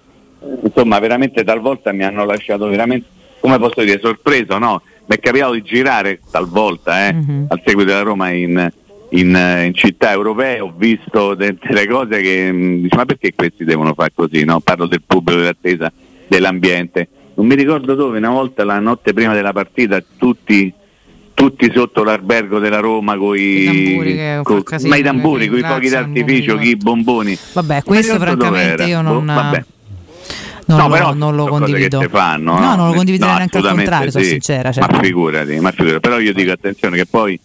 insomma 0.63 0.99
veramente 0.99 1.43
talvolta 1.43 1.91
mi 1.91 2.03
hanno 2.03 2.25
lasciato 2.25 2.67
veramente, 2.67 3.07
come 3.39 3.59
posso 3.59 3.81
dire, 3.81 3.99
sorpreso, 3.99 4.57
no? 4.57 4.81
Mi 5.05 5.15
è 5.15 5.19
capitato 5.19 5.53
di 5.53 5.61
girare 5.61 6.19
talvolta 6.31 7.07
eh, 7.07 7.15
al 7.47 7.61
seguito 7.63 7.91
della 7.91 8.01
Roma 8.01 8.29
in, 8.31 8.71
in, 9.09 9.61
in 9.65 9.73
città 9.73 10.11
europee, 10.11 10.59
ho 10.59 10.73
visto 10.75 11.35
de- 11.35 11.57
delle 11.61 11.87
cose 11.87 12.21
che 12.21 12.51
mh, 12.51 12.81
dici 12.81 12.95
ma 12.95 13.05
perché 13.05 13.33
questi 13.35 13.65
devono 13.65 13.93
fare 13.93 14.11
così? 14.13 14.43
No? 14.43 14.59
Parlo 14.59 14.87
del 14.87 15.01
pubblico, 15.05 15.39
dell'attesa, 15.39 15.91
dell'ambiente. 16.27 17.07
Non 17.35 17.45
mi 17.45 17.55
ricordo 17.55 17.93
dove, 17.95 18.17
una 18.17 18.29
volta 18.29 18.63
la 18.63 18.79
notte 18.79 19.13
prima 19.13 19.33
della 19.33 19.53
partita, 19.53 20.03
tutti 20.17 20.73
tutti 21.41 21.71
sotto 21.73 22.03
l'albergo 22.03 22.59
della 22.59 22.79
Roma 22.79 23.17
con 23.17 23.35
i 23.35 23.65
tamburi, 25.01 25.47
con 25.47 25.57
i 25.57 25.63
fuochi 25.63 25.89
d'artificio, 25.89 26.59
i 26.59 26.75
bomboni. 26.75 27.35
Vabbè, 27.53 27.81
questo 27.81 28.19
francamente 28.19 28.83
io 28.83 29.01
non, 29.01 29.25
vabbè. 29.25 29.63
non 30.67 30.77
No, 30.77 30.87
lo, 30.87 30.93
però 30.93 31.13
non 31.15 31.35
lo 31.35 31.47
condivido. 31.47 31.99
Fanno, 32.09 32.59
no, 32.59 32.75
non 32.75 32.89
lo 32.89 32.93
condividerei 32.93 33.31
No, 33.31 33.37
neanche 33.39 33.57
al 33.57 33.67
contrario, 33.73 34.11
sono 34.11 34.23
sì. 34.23 34.29
sincera. 34.29 34.71
Cioè. 34.71 34.85
Ma 34.87 34.99
figurati, 34.99 35.59
ma 35.59 35.71
figurati. 35.71 35.99
Però 35.99 36.19
io 36.19 36.31
dico 36.31 36.51
attenzione 36.51 36.95
che 36.95 37.07
poi 37.07 37.39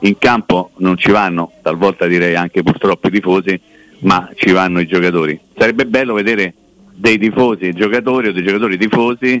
in 0.00 0.18
campo 0.18 0.72
non 0.78 0.96
ci 0.96 1.12
vanno, 1.12 1.52
talvolta 1.62 2.06
direi 2.06 2.34
anche 2.34 2.64
purtroppo 2.64 3.06
i 3.06 3.10
tifosi, 3.12 3.60
ma 4.00 4.28
ci 4.34 4.50
vanno 4.50 4.80
i 4.80 4.88
giocatori. 4.88 5.38
Sarebbe 5.56 5.86
bello 5.86 6.14
vedere 6.14 6.52
dei 6.92 7.16
tifosi 7.16 7.72
giocatori 7.74 8.26
o 8.28 8.32
dei 8.32 8.42
giocatori 8.42 8.76
tifosi 8.76 9.40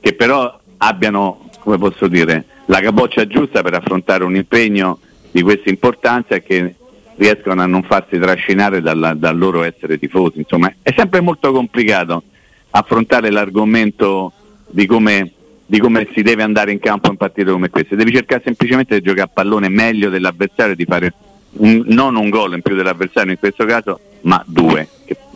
che 0.00 0.12
però 0.12 0.60
abbiano, 0.76 1.48
come 1.60 1.78
posso 1.78 2.08
dire, 2.08 2.44
la 2.70 2.80
capoccia 2.80 3.26
giusta 3.26 3.62
per 3.62 3.74
affrontare 3.74 4.24
un 4.24 4.36
impegno 4.36 4.98
di 5.30 5.42
questa 5.42 5.68
importanza 5.70 6.34
e 6.34 6.42
che 6.42 6.74
riescono 7.16 7.62
a 7.62 7.66
non 7.66 7.82
farsi 7.82 8.18
trascinare 8.18 8.80
dalla- 8.80 9.14
dal 9.14 9.36
loro 9.36 9.62
essere 9.62 9.98
tifosi. 9.98 10.38
Insomma, 10.38 10.72
è 10.82 10.92
sempre 10.96 11.20
molto 11.20 11.50
complicato 11.52 12.22
affrontare 12.70 13.30
l'argomento 13.30 14.32
di 14.68 14.86
come, 14.86 15.32
di 15.66 15.78
come 15.80 16.06
si 16.14 16.22
deve 16.22 16.42
andare 16.42 16.70
in 16.70 16.78
campo 16.78 17.10
in 17.10 17.16
partite 17.16 17.50
come 17.50 17.70
queste. 17.70 17.96
Devi 17.96 18.12
cercare 18.12 18.42
semplicemente 18.44 18.94
di 18.96 19.00
giocare 19.00 19.22
a 19.22 19.30
pallone 19.32 19.68
meglio 19.68 20.10
dell'avversario, 20.10 20.74
di 20.76 20.84
fare 20.84 21.12
un- 21.54 21.82
non 21.86 22.14
un 22.16 22.28
gol 22.28 22.54
in 22.54 22.62
più 22.62 22.74
dell'avversario 22.76 23.32
in 23.32 23.38
questo 23.38 23.64
caso, 23.64 23.98
ma 24.22 24.42
due, 24.46 24.86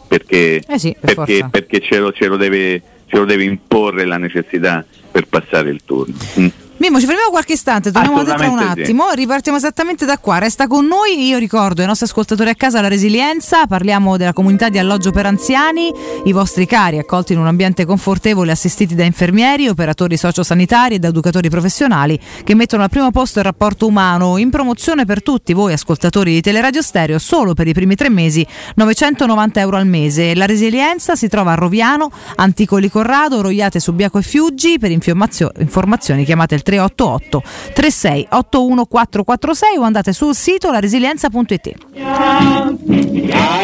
perché, 0.06 0.62
Eh 0.68 0.78
sì, 0.78 0.94
per 1.00 1.14
perché, 1.14 1.48
perché 1.50 1.80
ce, 1.80 1.98
lo, 1.98 2.12
ce 2.12 2.26
lo 2.28 2.36
deve, 2.36 2.80
ce 3.06 3.16
lo 3.16 3.24
deve 3.24 3.44
imporre 3.44 4.04
la 4.04 4.18
necessità 4.18 4.84
per 5.10 5.26
passare 5.26 5.70
il 5.70 5.80
turno. 5.84 6.14
Mm. 6.38 6.46
Mimmo, 6.82 6.98
ci 6.98 7.06
fermiamo 7.06 7.30
qualche 7.30 7.52
istante, 7.52 7.92
torniamo 7.92 8.24
da 8.24 8.32
te 8.32 8.38
tra 8.38 8.48
un 8.48 8.54
Assolutamente 8.54 8.84
sì. 8.84 8.90
attimo, 8.90 9.12
ripartiamo 9.12 9.56
esattamente 9.56 10.04
da 10.04 10.18
qua. 10.18 10.38
Resta 10.38 10.66
con 10.66 10.84
noi, 10.84 11.28
io 11.28 11.38
ricordo 11.38 11.80
ai 11.80 11.86
nostri 11.86 12.06
ascoltatori 12.06 12.50
a 12.50 12.56
casa 12.56 12.80
la 12.80 12.88
resilienza, 12.88 13.68
parliamo 13.68 14.16
della 14.16 14.32
comunità 14.32 14.68
di 14.68 14.78
alloggio 14.78 15.12
per 15.12 15.26
anziani, 15.26 15.92
i 16.24 16.32
vostri 16.32 16.66
cari 16.66 16.98
accolti 16.98 17.34
in 17.34 17.38
un 17.38 17.46
ambiente 17.46 17.84
confortevole, 17.84 18.50
assistiti 18.50 18.96
da 18.96 19.04
infermieri, 19.04 19.68
operatori 19.68 20.16
sociosanitari 20.16 20.96
ed 20.96 21.04
educatori 21.04 21.48
professionali 21.48 22.18
che 22.42 22.56
mettono 22.56 22.82
al 22.82 22.90
primo 22.90 23.12
posto 23.12 23.38
il 23.38 23.44
rapporto 23.44 23.86
umano, 23.86 24.36
in 24.38 24.50
promozione 24.50 25.04
per 25.04 25.22
tutti 25.22 25.52
voi 25.52 25.74
ascoltatori 25.74 26.32
di 26.32 26.40
Teleradio 26.40 26.82
Stereo, 26.82 27.20
solo 27.20 27.54
per 27.54 27.68
i 27.68 27.72
primi 27.72 27.94
tre 27.94 28.10
mesi 28.10 28.44
990 28.74 29.60
euro 29.60 29.76
al 29.76 29.86
mese. 29.86 30.34
La 30.34 30.46
resilienza 30.46 31.14
si 31.14 31.28
trova 31.28 31.52
a 31.52 31.54
Roviano, 31.54 32.10
Anticoli 32.34 32.90
Corrado, 32.90 33.40
Roiate 33.40 33.78
Subiaco 33.78 34.18
e 34.18 34.22
Fiuggi, 34.22 34.80
per 34.80 34.90
informazio- 34.90 35.52
informazioni 35.60 36.24
chiamate 36.24 36.56
il 36.56 36.62
388 36.72 37.42
36 37.74 38.26
81 38.30 38.86
446 38.86 39.76
o 39.76 39.82
andate 39.82 40.12
sul 40.12 40.34
sito 40.34 40.70
laresilienza.it. 40.70 41.74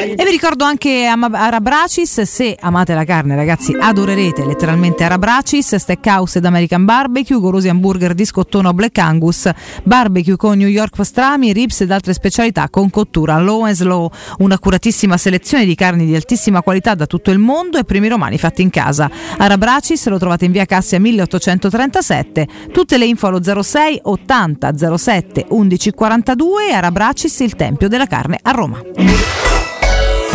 E 0.01 0.25
vi 0.25 0.31
ricordo 0.31 0.65
anche 0.65 1.07
Arabracis, 1.07 2.23
se 2.23 2.57
amate 2.59 2.95
la 2.95 3.05
carne 3.05 3.35
ragazzi 3.35 3.77
adorerete 3.79 4.45
letteralmente 4.45 5.05
Arabracis, 5.05 5.75
Steakhouse 5.75 6.39
ed 6.39 6.45
American 6.45 6.85
Barbecue, 6.85 7.39
golosi 7.39 7.69
hamburger 7.69 8.15
di 8.15 8.25
scottone 8.25 8.69
o 8.69 8.73
Black 8.73 8.99
Angus, 8.99 9.51
barbecue 9.83 10.37
con 10.37 10.57
New 10.57 10.69
York 10.69 10.97
pastrami, 10.97 11.53
ribs 11.53 11.81
ed 11.81 11.91
altre 11.91 12.13
specialità 12.13 12.69
con 12.69 12.91
cottura 12.91 13.39
low 13.39 13.65
and 13.65 13.75
slow, 13.75 14.11
un'accuratissima 14.39 15.17
selezione 15.17 15.65
di 15.65 15.75
carni 15.75 16.07
di 16.07 16.15
altissima 16.15 16.63
qualità 16.63 16.95
da 16.95 17.07
tutto 17.07 17.31
il 17.31 17.39
mondo 17.39 17.79
e 17.79 17.85
primi 17.85 18.09
romani 18.09 18.39
fatti 18.39 18.63
in 18.63 18.71
casa. 18.71 19.11
Arabracis 19.37 20.07
lo 20.09 20.19
trovate 20.19 20.45
in 20.45 20.53
via 20.53 20.65
Cassia 20.65 21.01
1837, 21.01 22.49
tutte 22.73 22.98
le 22.99 23.07
info 23.07 23.29
allo 23.29 23.41
06 23.43 24.01
80 24.03 24.97
07 24.97 25.47
11 25.49 25.91
42 25.93 26.73
Arabracis 26.73 27.41
il 27.41 27.55
tempio 27.55 27.89
della 27.89 28.07
carne 28.07 28.39
a 28.43 28.51
Roma. 28.51 28.81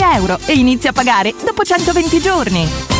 euro 0.00 0.38
e 0.46 0.54
inizia 0.54 0.90
a 0.90 0.92
pagare 0.92 1.34
dopo 1.44 1.64
120 1.64 2.20
giorni. 2.20 2.99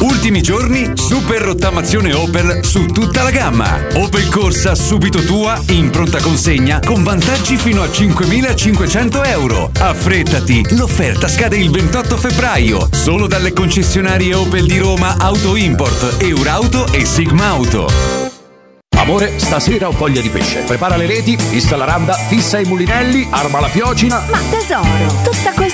Ultimi 0.00 0.42
giorni, 0.42 0.92
super 0.94 1.40
rottamazione 1.40 2.12
Opel 2.12 2.64
su 2.64 2.86
tutta 2.86 3.22
la 3.22 3.30
gamma. 3.30 3.86
Opel 3.94 4.28
Corsa 4.28 4.74
subito 4.74 5.24
tua 5.24 5.60
in 5.68 5.90
pronta 5.90 6.20
consegna 6.20 6.80
con 6.84 7.02
vantaggi 7.02 7.56
fino 7.56 7.82
a 7.82 7.86
5.500 7.86 9.26
euro. 9.28 9.70
Affrettati, 9.78 10.76
l'offerta 10.76 11.28
scade 11.28 11.56
il 11.56 11.70
28 11.70 12.16
febbraio. 12.16 12.88
Solo 12.90 13.26
dalle 13.26 13.52
concessionarie 13.52 14.34
Opel 14.34 14.66
di 14.66 14.78
Roma 14.78 15.16
Auto 15.18 15.56
Import, 15.56 16.16
Eurauto 16.18 16.92
e 16.92 17.04
Sigma 17.04 17.46
Auto. 17.48 17.88
Amore, 18.96 19.38
stasera 19.38 19.88
ho 19.88 19.90
voglia 19.90 20.20
di 20.22 20.30
pesce. 20.30 20.60
Prepara 20.60 20.96
le 20.96 21.06
reti, 21.06 21.36
fissa 21.36 21.76
la 21.76 21.84
randa, 21.84 22.14
fissa 22.14 22.58
i 22.58 22.64
mulinelli, 22.64 23.26
arma 23.28 23.60
la 23.60 23.68
fiocina. 23.68 24.24
Ma 24.30 24.38
tesoro, 24.50 25.20
tutta 25.22 25.52
questa 25.52 25.73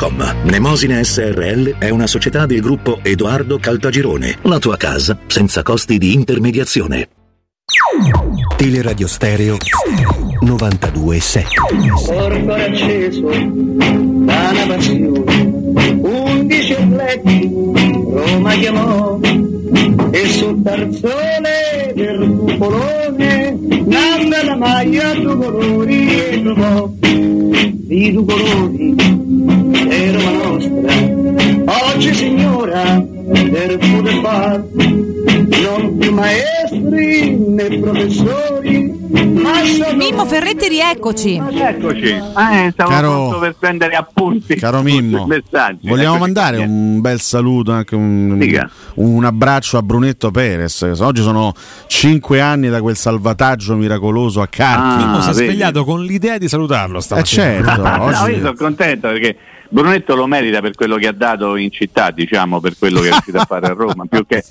www.kcult.com. 0.01 0.35
Mnemosine 0.45 1.03
SRL 1.03 1.77
è 1.77 1.89
una 1.89 2.07
società 2.07 2.45
del 2.47 2.61
gruppo 2.61 2.99
Edoardo 3.03 3.59
Caltagirone. 3.59 4.39
La 4.43 4.57
tua 4.57 4.77
casa 4.77 5.17
senza 5.27 5.61
costi 5.61 5.97
di 5.99 6.13
intermediazione. 6.13 7.09
Teleradio 8.57 9.07
Stereo 9.07 9.57
92.7 10.43 11.43
Corpo 12.05 12.53
acceso 12.53 13.27
da 13.29 14.49
una 14.51 14.65
passione, 14.67 15.91
undici 16.01 16.73
atleti 16.73 17.49
Roma 18.11 18.53
chiamò 18.55 19.19
e 20.11 20.27
sul 20.27 20.61
tarzone 20.61 21.93
del 21.95 22.35
cupolone 22.37 23.57
nanda 23.85 24.43
la 24.43 24.55
maglia 24.57 25.13
due 25.13 25.35
colori 25.37 26.19
e 26.19 26.41
trovò 26.43 26.91
i 27.01 28.11
due 28.11 28.25
colori 28.25 28.95
e 29.89 30.11
Roma 30.11 30.31
nostra. 30.31 31.93
Oggi 31.93 32.13
signora 32.13 33.20
per 33.31 33.77
poter 33.77 34.19
far 34.21 34.63
non 34.73 35.97
più 35.97 36.13
maestri 36.13 37.35
né 37.37 37.79
professori 37.79 38.99
Mimmo 39.95 40.25
Ferretti, 40.25 40.67
rieccoci. 40.67 41.35
Eccoci. 41.51 42.05
Eh, 42.09 42.69
stavo 42.71 42.89
Caro- 42.89 43.09
pronto 43.27 43.39
per 43.39 43.55
prendere 43.57 43.95
appunti. 43.95 44.55
Caro 44.55 44.81
Mimmo, 44.81 45.25
messaggi. 45.25 45.87
vogliamo 45.87 46.15
Eccoci 46.15 46.19
mandare 46.19 46.57
un 46.57 47.01
bel 47.01 47.19
saluto, 47.19 47.71
anche 47.71 47.95
un, 47.95 48.67
un 48.95 49.25
abbraccio 49.25 49.77
a 49.77 49.81
Brunetto 49.83 50.31
Perez. 50.31 50.81
Oggi 50.99 51.21
sono 51.21 51.53
cinque 51.87 52.39
anni 52.41 52.69
da 52.69 52.81
quel 52.81 52.95
salvataggio 52.95 53.75
miracoloso 53.75 54.41
a 54.41 54.47
Carpi. 54.47 55.03
Mimmo 55.03 55.21
si 55.21 55.29
è 55.29 55.33
vedi. 55.33 55.45
svegliato 55.47 55.83
con 55.83 56.03
l'idea 56.03 56.37
di 56.37 56.47
salutarlo 56.47 56.97
Eh 56.99 57.01
stamattina. 57.01 57.43
certo, 57.43 57.81
no, 57.83 58.03
oggi- 58.03 58.31
io 58.31 58.37
sono 58.37 58.53
contento 58.53 59.07
perché 59.09 59.37
Brunetto 59.73 60.15
lo 60.15 60.27
merita 60.27 60.59
per 60.59 60.75
quello 60.75 60.97
che 60.97 61.07
ha 61.07 61.13
dato 61.13 61.55
in 61.55 61.71
città, 61.71 62.11
diciamo, 62.11 62.59
per 62.59 62.73
quello 62.77 62.99
che 62.99 63.07
è 63.07 63.11
riuscito 63.11 63.37
a 63.37 63.45
fare 63.45 63.67
a 63.67 63.73
Roma, 63.73 64.03
più 64.05 64.25
che, 64.27 64.43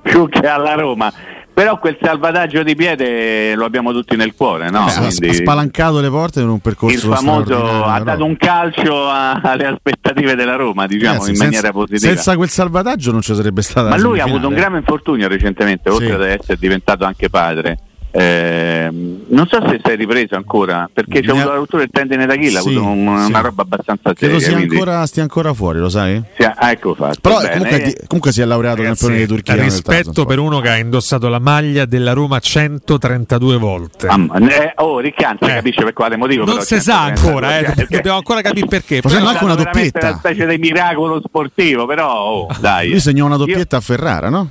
più 0.00 0.28
che 0.28 0.46
alla 0.46 0.74
Roma. 0.74 1.12
Però 1.52 1.78
quel 1.78 1.96
salvataggio 2.00 2.62
di 2.64 2.74
piede 2.76 3.54
lo 3.54 3.64
abbiamo 3.64 3.92
tutti 3.92 4.14
nel 4.16 4.34
cuore, 4.34 4.70
no? 4.70 4.84
Beh, 4.86 4.90
ha- 4.92 5.06
Quindi 5.06 5.28
ha 5.28 5.32
spalancato 5.34 6.00
le 6.00 6.08
porte 6.08 6.40
in 6.40 6.48
un 6.48 6.58
percorso 6.60 6.94
il 7.08 7.14
famoso 7.14 7.84
ha 7.84 8.00
dato 8.00 8.24
un 8.24 8.36
calcio 8.36 9.08
a- 9.08 9.40
alle 9.40 9.66
aspettative 9.66 10.34
della 10.36 10.56
Roma, 10.56 10.86
diciamo, 10.86 11.18
Eh, 11.20 11.22
sì, 11.22 11.30
in 11.30 11.36
senza- 11.36 11.44
maniera 11.44 11.72
positiva. 11.72 12.12
Senza 12.12 12.36
quel 12.36 12.48
salvataggio 12.48 13.10
non 13.12 13.22
ci 13.22 13.34
sarebbe 13.34 13.62
stata 13.62 13.88
Ma 13.88 13.96
lui 13.96 14.18
ha 14.20 14.24
avuto 14.24 14.48
un 14.48 14.54
grave 14.54 14.78
infortunio 14.78 15.26
recentemente, 15.28 15.90
oltre 15.90 16.06
Sì. 16.06 16.12
ad 16.12 16.22
essere 16.22 16.56
diventato 16.60 17.04
anche 17.04 17.28
padre. 17.30 17.78
Ehm, 18.16 19.24
non 19.28 19.46
so 19.48 19.58
se 19.68 19.80
è 19.82 19.96
ripreso 19.96 20.36
ancora, 20.36 20.88
perché 20.92 21.20
c'è 21.20 21.30
avuto 21.30 21.48
la 21.48 21.54
rottura 21.56 21.82
del 21.82 21.90
tendine 21.90 22.26
d'Achille, 22.26 22.48
Sì, 22.50 22.56
ha 22.56 22.60
avuto 22.60 22.82
un- 22.84 23.18
sì. 23.24 23.30
una 23.30 23.40
roba 23.40 23.62
abbastanza 23.62 24.12
Credo 24.14 24.38
seria. 24.38 24.38
sia 24.38 24.56
quindi- 24.56 24.74
ancora, 24.76 25.06
stia 25.06 25.22
ancora 25.22 25.52
fuori, 25.52 25.78
lo 25.80 25.88
sai? 25.88 26.22
Sì, 26.38 26.44
ah, 26.44 26.70
ecco 26.70 26.94
fatto. 26.94 27.18
Però 27.20 27.38
Bene. 27.40 27.50
comunque, 27.58 27.94
comunque 28.06 28.32
si 28.32 28.40
è 28.40 28.44
laureato 28.44 28.82
campione 28.82 29.16
di 29.16 29.26
Turchia. 29.26 29.54
rispetto 29.56 30.24
per 30.26 30.38
uno 30.38 30.60
che 30.60 30.68
ha 30.68 30.76
indossato 30.76 31.28
la 31.28 31.40
maglia 31.40 31.84
della 31.86 32.12
Roma 32.12 32.38
132 32.38 33.56
volte. 33.56 34.06
Mamma, 34.06 34.36
eh, 34.48 34.72
oh, 34.76 35.00
Riccanza 35.00 35.46
capisce 35.46 35.82
per 35.82 35.92
quale 35.92 36.16
motivo. 36.16 36.44
non 36.44 36.60
si 36.60 36.80
sa 36.80 37.06
132, 37.06 37.26
ancora, 37.28 37.58
eh, 37.58 37.62
perché- 37.64 37.96
dobbiamo 37.96 38.16
ancora 38.18 38.40
capire 38.42 38.66
perché. 38.66 39.00
Facendo 39.00 39.28
anche 39.28 39.44
una 39.44 39.54
è 39.54 39.56
doppietta. 39.56 40.08
una 40.08 40.16
specie 40.18 40.46
di 40.46 40.58
miracolo 40.58 41.20
sportivo, 41.24 41.84
però 41.86 42.12
oh, 42.14 42.48
dai. 42.60 42.90
Lui 42.90 43.00
segnò 43.00 43.26
una 43.26 43.36
doppietta 43.36 43.78
a 43.78 43.80
Ferrara, 43.80 44.28
no? 44.28 44.48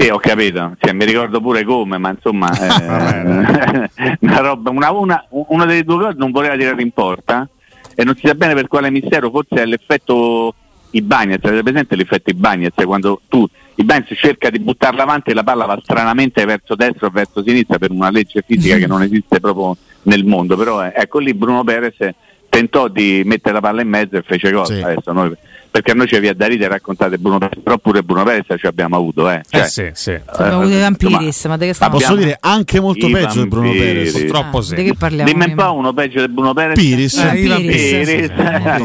Sì, 0.00 0.08
ho 0.08 0.18
capito, 0.18 0.76
Cioè, 0.78 0.94
mi 0.94 1.04
ricordo 1.04 1.42
pure 1.42 1.62
come, 1.62 1.98
ma 1.98 2.08
insomma, 2.08 2.50
eh, 2.56 3.90
una 4.20 4.38
roba, 4.38 4.70
una, 4.70 4.90
una, 4.92 5.26
uno 5.28 5.66
dei 5.66 5.84
due 5.84 5.96
gol 5.96 6.14
non 6.16 6.30
voleva 6.30 6.56
tirare 6.56 6.80
in 6.80 6.90
porta 6.90 7.46
e 7.94 8.02
non 8.02 8.16
si 8.16 8.26
sa 8.26 8.34
bene 8.34 8.54
per 8.54 8.66
quale 8.66 8.90
mistero, 8.90 9.28
forse 9.28 9.60
è 9.60 9.66
l'effetto 9.66 10.54
Ibagnez, 10.92 11.44
avete 11.44 11.62
presente 11.62 11.96
l'effetto 11.96 12.30
Ibagnez 12.30 12.72
quando 12.82 13.20
tu 13.28 13.46
Ibagnez 13.74 14.08
cerca 14.14 14.48
di 14.48 14.58
buttarla 14.58 15.02
avanti 15.02 15.32
e 15.32 15.34
la 15.34 15.44
palla 15.44 15.66
va 15.66 15.78
stranamente 15.82 16.46
verso 16.46 16.74
destra 16.76 17.08
o 17.08 17.10
verso 17.10 17.42
sinistra 17.42 17.78
per 17.78 17.90
una 17.90 18.08
legge 18.08 18.42
fisica 18.46 18.78
che 18.78 18.86
non 18.86 19.02
esiste 19.04 19.38
proprio 19.38 19.76
nel 20.04 20.24
mondo, 20.24 20.56
però 20.56 20.82
eh, 20.82 20.94
ecco 20.96 21.18
lì 21.18 21.34
Bruno 21.34 21.62
Perez 21.62 22.08
tentò 22.48 22.88
di 22.88 23.20
mettere 23.26 23.52
la 23.52 23.60
palla 23.60 23.82
in 23.82 23.88
mezzo 23.88 24.16
e 24.16 24.22
fece 24.22 24.50
gol. 24.50 24.64
Adesso 24.64 25.12
noi- 25.12 25.36
perché 25.70 25.92
a 25.92 25.94
noi 25.94 26.08
ci 26.08 26.18
viene 26.18 26.34
da 26.36 26.46
ridere 26.46 26.70
raccontate 26.70 27.16
Bruno 27.18 27.38
Perez, 27.38 27.62
però 27.62 27.78
pure 27.78 28.02
Bruno 28.02 28.24
Perez 28.24 28.46
ci 28.58 28.66
abbiamo 28.66 28.96
avuto, 28.96 29.30
eh. 29.30 29.42
Cioè, 29.48 29.60
Eh 29.62 29.66
sì, 29.66 29.90
sì. 29.92 30.18
Abbiamo 30.24 30.62
avuto 30.62 30.74
i 30.76 30.80
vampiris, 30.80 31.44
ma 31.44 31.56
di 31.56 31.60
che 31.62 31.66
Ma 31.68 31.74
stiamo 31.74 31.94
posso 31.98 32.16
dire 32.16 32.36
anche 32.40 32.80
molto 32.80 33.06
I 33.06 33.12
peggio 33.12 33.42
di 33.42 33.48
Bruno. 33.48 33.70
Perez. 33.70 34.12
Purtroppo 34.12 34.58
Ah, 34.58 34.62
sì. 34.62 34.74
Di 34.74 34.84
che 34.84 34.94
parliamo? 34.94 35.30
Dimmi 35.30 35.44
un 35.44 35.54
po' 35.54 35.72
uno 35.74 35.92
peggio 35.92 36.26
di 36.26 36.32
Bruno 36.32 36.52
Perez. 36.54 36.74
Piris. 36.78 37.16
Eh, 37.18 37.38
i 37.38 37.48
Piris. 37.48 38.08
Piris. 38.08 38.30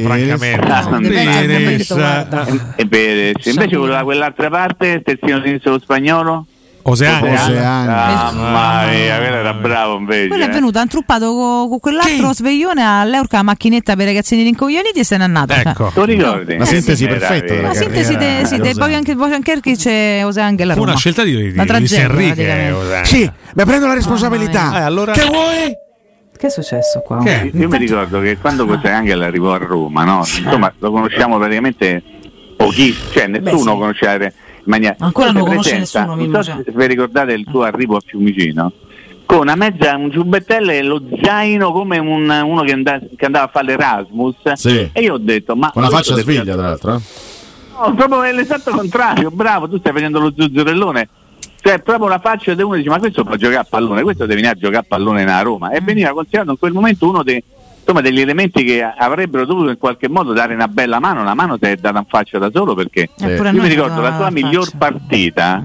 francamente. 0.03 0.59
Piris. 2.87 3.45
Invece 3.45 3.77
quell'altra 3.77 4.49
parte, 4.49 5.01
terzino 5.01 5.41
sinistro 5.43 5.79
spagnolo, 5.79 6.45
Oseanga. 6.87 8.31
Mamma 8.31 8.85
mia, 8.91 9.17
quello 9.17 9.35
era 9.35 9.53
bravo 9.53 9.97
invece. 9.97 10.27
Quello 10.27 10.43
è 10.43 10.47
eh. 10.47 10.51
venuto, 10.51 10.77
ha 10.77 10.81
intruppato 10.83 11.33
con, 11.33 11.69
con 11.69 11.79
quell'altro 11.79 12.31
sveglione 12.31 12.83
all'Eurca 12.83 13.41
macchinetta 13.41 13.95
per 13.95 14.03
i 14.03 14.09
ragazzini 14.09 14.43
rincoglioniti 14.43 14.99
e 14.99 15.03
se 15.03 15.17
n'è 15.17 15.23
andato. 15.23 15.53
Ecco. 15.53 15.91
Lo 15.95 16.03
ricordi? 16.03 16.57
La 16.57 16.65
sintesi 16.65 17.07
Che 17.07 17.15
perfetta 17.15 17.53
della 17.55 17.67
La 17.69 17.73
sintesi 17.73 18.13
carriera 18.13 18.41
de- 18.41 18.45
sì, 18.45 18.57
de- 18.59 18.73
poi 18.75 18.93
anche 18.93 19.15
poi 19.15 19.33
anche 19.33 19.59
che 19.61 19.75
c'è 19.75 20.23
Oseanga 20.23 20.61
e 20.61 20.65
la 20.65 20.73
Fu 20.73 20.79
Roma. 20.79 20.91
una 20.91 20.99
scelta 20.99 21.23
di, 21.23 21.35
di, 21.35 21.51
di. 21.51 21.59
Oseanga. 21.59 23.03
Sì, 23.03 23.31
ma 23.55 23.65
prendo 23.65 23.87
la 23.87 23.93
responsabilità. 23.95 24.77
Eh, 24.77 24.81
allora- 24.81 25.11
Che 25.13 25.25
vuoi? 25.25 25.73
Che 26.37 26.47
è 26.47 26.49
successo 26.49 26.99
qua? 26.99 27.23
Io, 27.23 27.49
io 27.51 27.67
mi 27.67 27.77
ricordo 27.77 28.19
che 28.19 28.37
quando 28.37 28.67
Angel 28.83 29.21
arrivò 29.23 29.53
a 29.53 29.57
Roma, 29.57 30.03
no? 30.03 30.19
insomma, 30.19 30.71
lo 30.77 30.91
conosciamo 30.91 31.37
praticamente 31.37 32.03
pochissimo, 32.57 33.09
cioè 33.11 33.27
nessuno 33.27 33.71
sì. 33.71 33.77
conosceva 33.79 34.31
maniera. 34.65 34.95
Ancora 34.99 35.31
non 35.31 35.41
lo 35.43 35.47
conosce 35.47 35.77
nessuno, 35.77 36.05
Non 36.07 36.17
Mimmo, 36.17 36.41
so 36.41 36.51
cioè. 36.51 36.61
se 36.65 36.71
vi 36.73 36.87
ricordate 36.87 37.33
il 37.33 37.45
suo 37.49 37.63
arrivo 37.63 37.95
a 37.97 38.01
Fiumicino. 38.05 38.71
Con 39.25 39.39
una 39.39 39.55
mezza, 39.55 39.95
un 39.95 40.09
giubbettello 40.09 40.69
e 40.71 40.83
lo 40.83 41.01
zaino 41.23 41.71
come 41.71 41.97
un- 41.97 42.29
uno 42.45 42.61
che, 42.61 42.71
anda- 42.73 42.99
che 43.17 43.25
andava 43.25 43.45
a 43.45 43.49
fare 43.49 43.65
l'Erasmus. 43.65 44.51
Sì. 44.53 44.89
E 44.93 45.01
io 45.01 45.13
ho 45.13 45.17
detto, 45.17 45.55
ma 45.55 45.71
Con 45.71 45.81
la 45.81 45.89
faccia 45.89 46.15
sveglia, 46.15 46.53
tra 46.53 46.61
l'altro. 46.61 46.95
eh. 46.95 46.99
No, 47.77 47.93
proprio 47.95 48.21
è 48.23 48.31
l'esatto 48.31 48.71
contrario, 48.71 49.31
bravo, 49.31 49.67
tu 49.67 49.79
stai 49.79 49.91
facendo 49.93 50.19
lo 50.19 50.31
zuzzurellone. 50.37 51.09
Cioè, 51.59 51.79
proprio 51.79 52.07
la 52.07 52.19
faccia 52.19 52.53
di 52.53 52.61
uno 52.61 52.75
dice, 52.75 52.89
ma 52.89 52.99
questo 52.99 53.23
può 53.23 53.35
giocare 53.35 53.57
a 53.61 53.65
pallone, 53.67 54.03
questo 54.03 54.21
deve 54.27 54.35
venire 54.35 54.53
a 54.53 54.55
giocare 54.57 54.77
a 54.77 54.85
pallone 54.87 55.23
nella 55.23 55.41
Roma. 55.41 55.71
E 55.71 55.81
veniva 55.81 56.13
considerato 56.13 56.51
in 56.51 56.59
quel 56.59 56.71
momento 56.73 57.09
uno 57.09 57.23
dei, 57.23 57.43
insomma, 57.85 58.01
degli 58.01 58.19
elementi 58.19 58.63
che 58.63 58.81
avrebbero 58.83 59.45
dovuto 59.45 59.69
in 59.69 59.77
qualche 59.77 60.09
modo 60.09 60.33
dare 60.33 60.55
una 60.55 60.67
bella 60.67 60.99
mano. 60.99 61.23
La 61.23 61.35
mano 61.35 61.57
si 61.61 61.69
è 61.69 61.75
data 61.75 61.99
in 61.99 62.05
faccia 62.07 62.39
da 62.39 62.49
solo 62.51 62.73
perché 62.73 63.09
Eh, 63.19 63.35
io 63.35 63.51
mi 63.61 63.67
ricordo 63.67 64.01
la 64.01 64.15
sua 64.15 64.31
miglior 64.31 64.65
faccia. 64.65 64.77
partita. 64.77 65.63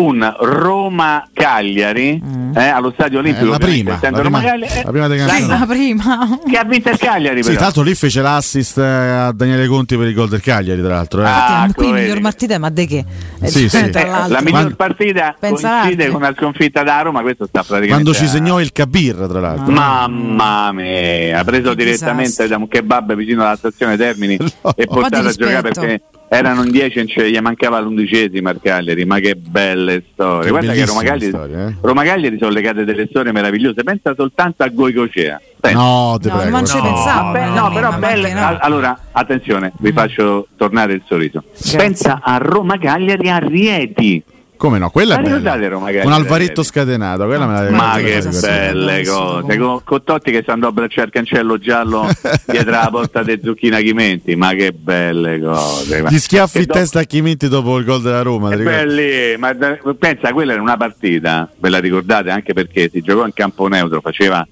Un 0.00 0.34
Roma-Cagliari 0.38 2.22
eh, 2.54 2.64
allo 2.68 2.90
stadio 2.92 3.18
Olimpico. 3.18 3.50
la 3.50 3.56
ovviamente, 3.56 3.98
prima, 4.10 4.10
la 4.10 4.20
prima- 4.40 4.40
eh, 4.66 4.82
la 4.84 4.90
prima 4.90 5.08
campionati. 5.08 5.46
La 5.46 5.66
prima. 5.66 6.38
che 6.50 6.56
ha 6.56 6.64
vinto 6.64 6.88
il 6.90 6.98
Cagliari 6.98 7.42
Sì, 7.42 7.52
l'altro 7.54 7.82
lì 7.82 7.94
fece 7.94 8.22
l'assist 8.22 8.78
eh, 8.78 8.82
a 8.82 9.32
Daniele 9.32 9.66
Conti 9.66 9.96
per 9.98 10.06
il 10.08 10.14
gol 10.14 10.28
del 10.28 10.40
Cagliari, 10.40 10.80
tra 10.80 10.94
l'altro. 10.94 11.22
eh. 11.22 11.26
Ah, 11.26 11.68
qui 11.74 11.86
ecco, 11.86 11.94
miglior 11.94 12.20
partita, 12.20 12.58
ma 12.58 12.70
de 12.70 12.86
che? 12.86 13.04
Eh, 13.40 13.48
Sì, 13.48 13.68
sì. 13.68 13.76
Eh, 13.76 13.90
l'altro. 13.92 14.32
la 14.32 14.40
miglior 14.40 14.50
Quando- 14.50 14.74
partita 14.76 15.36
Pensa 15.38 15.80
coincide 15.80 16.06
con 16.08 16.22
una 16.22 16.34
sconfitta 16.36 16.82
da 16.82 17.00
Roma, 17.02 17.20
questo 17.20 17.46
sta 17.46 17.62
praticamente 17.62 18.10
Quando 18.10 18.14
ci 18.14 18.26
segnò 18.26 18.60
il 18.60 18.72
Kabir, 18.72 19.26
tra 19.28 19.40
l'altro. 19.40 19.70
Mamma 19.72 20.72
mia, 20.72 21.38
ha 21.40 21.44
preso 21.44 21.70
Che 21.70 21.76
direttamente 21.76 22.30
disastro. 22.30 22.48
da 22.48 22.56
un 22.56 22.68
kebab 22.68 23.14
vicino 23.14 23.42
alla 23.42 23.56
stazione 23.56 23.96
Termini 23.96 24.34
e 24.76 24.86
po' 24.86 24.94
portato 24.94 25.22
di 25.22 25.28
a 25.28 25.32
giocare 25.32 25.60
perché 25.62 26.02
erano 26.32 26.62
in 26.64 26.70
10 26.70 27.00
e 27.00 27.06
ce- 27.06 27.28
gli 27.28 27.38
mancava 27.40 27.80
l'undicesima 27.80 28.50
al 28.50 28.60
Cagliari, 28.62 29.04
ma 29.04 29.18
che 29.18 29.34
belle 29.34 30.04
storie. 30.12 30.44
Che 30.44 30.50
Guarda 30.50 30.72
che 30.72 30.84
Roma 30.86 31.02
Cagliari, 31.02 31.28
storie, 31.32 31.66
eh. 31.66 31.74
Roma 31.80 32.04
Cagliari 32.04 32.38
sono 32.38 32.50
legate 32.52 32.84
delle 32.84 33.06
storie 33.10 33.32
meravigliose, 33.32 33.82
pensa 33.82 34.14
soltanto 34.14 34.62
a 34.62 34.68
Goicocea. 34.68 35.40
No, 35.72 36.16
ti 36.20 36.28
No, 36.28 36.36
prego. 36.36 36.50
non 36.50 36.64
ci 36.66 36.76
no. 36.76 36.82
pensavo. 36.82 37.32
Vabbè, 37.32 37.46
no, 37.48 37.54
no, 37.54 37.68
no, 37.68 37.74
però 37.74 37.98
belle. 37.98 38.32
no? 38.32 38.46
Al- 38.46 38.58
Allora, 38.60 38.98
attenzione, 39.10 39.72
Mm. 39.74 39.76
vi 39.84 39.92
faccio 39.92 40.46
tornare 40.56 40.92
il 40.94 41.02
sorriso. 41.06 41.42
Pensa 41.76 42.20
a 42.22 42.36
Roma 42.38 42.78
Cagliari 42.78 43.28
a 43.28 43.38
Rieti. 43.38 44.22
Come 44.60 44.76
no? 44.76 44.90
Quella 44.90 45.14
è 45.18 45.22
Ma 45.22 45.38
bella. 45.38 46.02
Con 46.02 46.12
Alvaretto 46.12 46.36
Rieti? 46.36 46.64
scatenato, 46.64 47.24
quella 47.24 47.46
me 47.46 47.62
la 47.62 47.70
Ma 47.70 47.96
che 47.96 48.20
belle 48.20 49.02
cose, 49.06 49.56
con, 49.56 49.80
con 49.82 50.04
Totti 50.04 50.30
che 50.30 50.42
si 50.44 50.50
andò 50.50 50.66
a 50.66 50.68
abbracciare 50.68 51.06
il 51.06 51.12
cancello 51.14 51.56
giallo 51.56 52.06
dietro 52.44 52.70
la 52.70 52.88
porta 52.92 53.22
dei 53.22 53.40
Zucchina 53.42 53.78
Chimenti, 53.78 54.36
ma 54.36 54.52
che 54.52 54.72
belle 54.72 55.40
cose. 55.40 56.04
Gli 56.10 56.18
schiaffi 56.18 56.58
E 56.58 56.60
in 56.60 56.66
dopo- 56.66 56.78
testa 56.78 57.00
a 57.00 57.02
Chimenti 57.04 57.48
dopo 57.48 57.78
il 57.78 57.86
gol 57.86 58.02
della 58.02 58.20
Roma. 58.20 58.54
belli, 58.54 59.34
ma 59.38 59.56
pensa, 59.98 60.30
quella 60.34 60.52
era 60.52 60.60
una 60.60 60.76
partita, 60.76 61.50
ve 61.58 61.68
la 61.70 61.78
ricordate 61.78 62.28
anche 62.28 62.52
perché 62.52 62.90
si 62.92 63.00
giocò 63.00 63.24
in 63.24 63.32
campo 63.32 63.66
neutro, 63.66 64.02
faceva, 64.02 64.46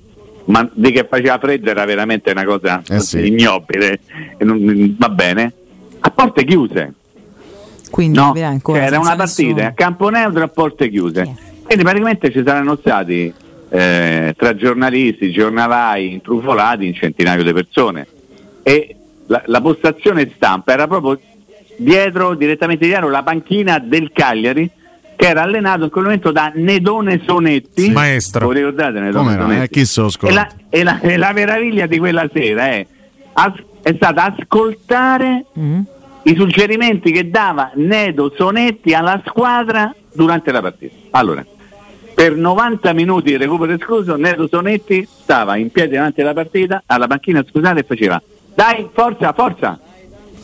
ma 0.46 0.66
di 0.72 0.90
che 0.90 1.06
faceva 1.06 1.36
freddo 1.36 1.68
era 1.68 1.84
veramente 1.84 2.30
una 2.30 2.44
cosa 2.46 2.80
Eh 2.88 3.00
sì. 3.00 3.26
ignobile, 3.26 4.00
va 4.38 5.08
bene, 5.10 5.52
a 6.00 6.10
porte 6.10 6.44
chiuse. 6.44 6.94
Quindi 7.90 8.18
No, 8.18 8.32
ancora 8.42 8.78
Cioè, 8.78 8.86
era 8.88 8.98
una 8.98 9.16
partita 9.16 9.48
nessuno. 9.48 9.66
a 9.66 9.72
campo 9.72 10.08
neutro 10.10 10.42
a 10.44 10.48
porte 10.48 10.88
chiuse. 10.88 11.22
Quindi 11.64 11.84
praticamente 11.84 12.30
ci 12.30 12.42
saranno 12.44 12.76
stati 12.76 13.32
eh, 13.70 14.34
tra 14.36 14.54
giornalisti, 14.56 15.30
giornalai, 15.30 16.12
intrufolati 16.12 16.86
in 16.86 16.94
centinaio 16.94 17.42
di 17.42 17.52
persone. 17.52 18.06
E 18.62 18.96
la, 19.26 19.42
la 19.46 19.60
postazione 19.60 20.30
stampa 20.34 20.72
era 20.72 20.86
proprio 20.86 21.18
dietro, 21.76 22.34
direttamente 22.34 22.86
dietro, 22.86 23.08
la 23.10 23.22
panchina 23.22 23.78
del 23.78 24.10
Cagliari 24.12 24.70
che 25.16 25.26
era 25.26 25.42
allenato 25.42 25.82
in 25.84 25.90
quel 25.90 26.04
momento 26.04 26.30
da 26.30 26.52
Nedone 26.54 27.20
Sonetti. 27.26 27.90
Maestro. 27.90 28.46
Lo 28.46 28.52
ricordate 28.52 29.00
Nedone 29.00 29.36
Come? 29.36 29.40
Sonetti? 29.40 29.80
Eh, 30.28 30.30
E 30.30 30.32
la, 30.32 30.48
e 30.70 30.82
la- 30.84 31.00
e 31.00 31.16
la 31.16 31.32
meraviglia 31.32 31.86
di 31.86 31.98
quella 31.98 32.28
sera 32.32 32.68
è, 32.68 32.86
as- 33.32 33.62
è 33.82 33.92
stata 33.96 34.32
ascoltare 34.38 35.44
Mm. 35.58 35.80
I 36.28 36.34
suggerimenti 36.34 37.10
che 37.10 37.30
dava 37.30 37.70
Nedo 37.76 38.30
Sonetti 38.36 38.92
alla 38.92 39.22
squadra 39.26 39.94
durante 40.12 40.52
la 40.52 40.60
partita. 40.60 40.94
Allora, 41.12 41.44
per 42.14 42.36
90 42.36 42.92
minuti 42.92 43.30
di 43.30 43.38
recupero 43.38 43.72
escluso, 43.72 44.16
Nedo 44.16 44.46
Sonetti 44.46 45.08
stava 45.10 45.56
in 45.56 45.70
piedi 45.70 45.94
davanti 45.94 46.20
alla 46.20 46.34
partita, 46.34 46.82
alla 46.84 47.06
panchina 47.06 47.42
scusate, 47.48 47.80
e 47.80 47.82
faceva 47.84 48.20
dai, 48.54 48.88
forza, 48.92 49.32
forza, 49.32 49.80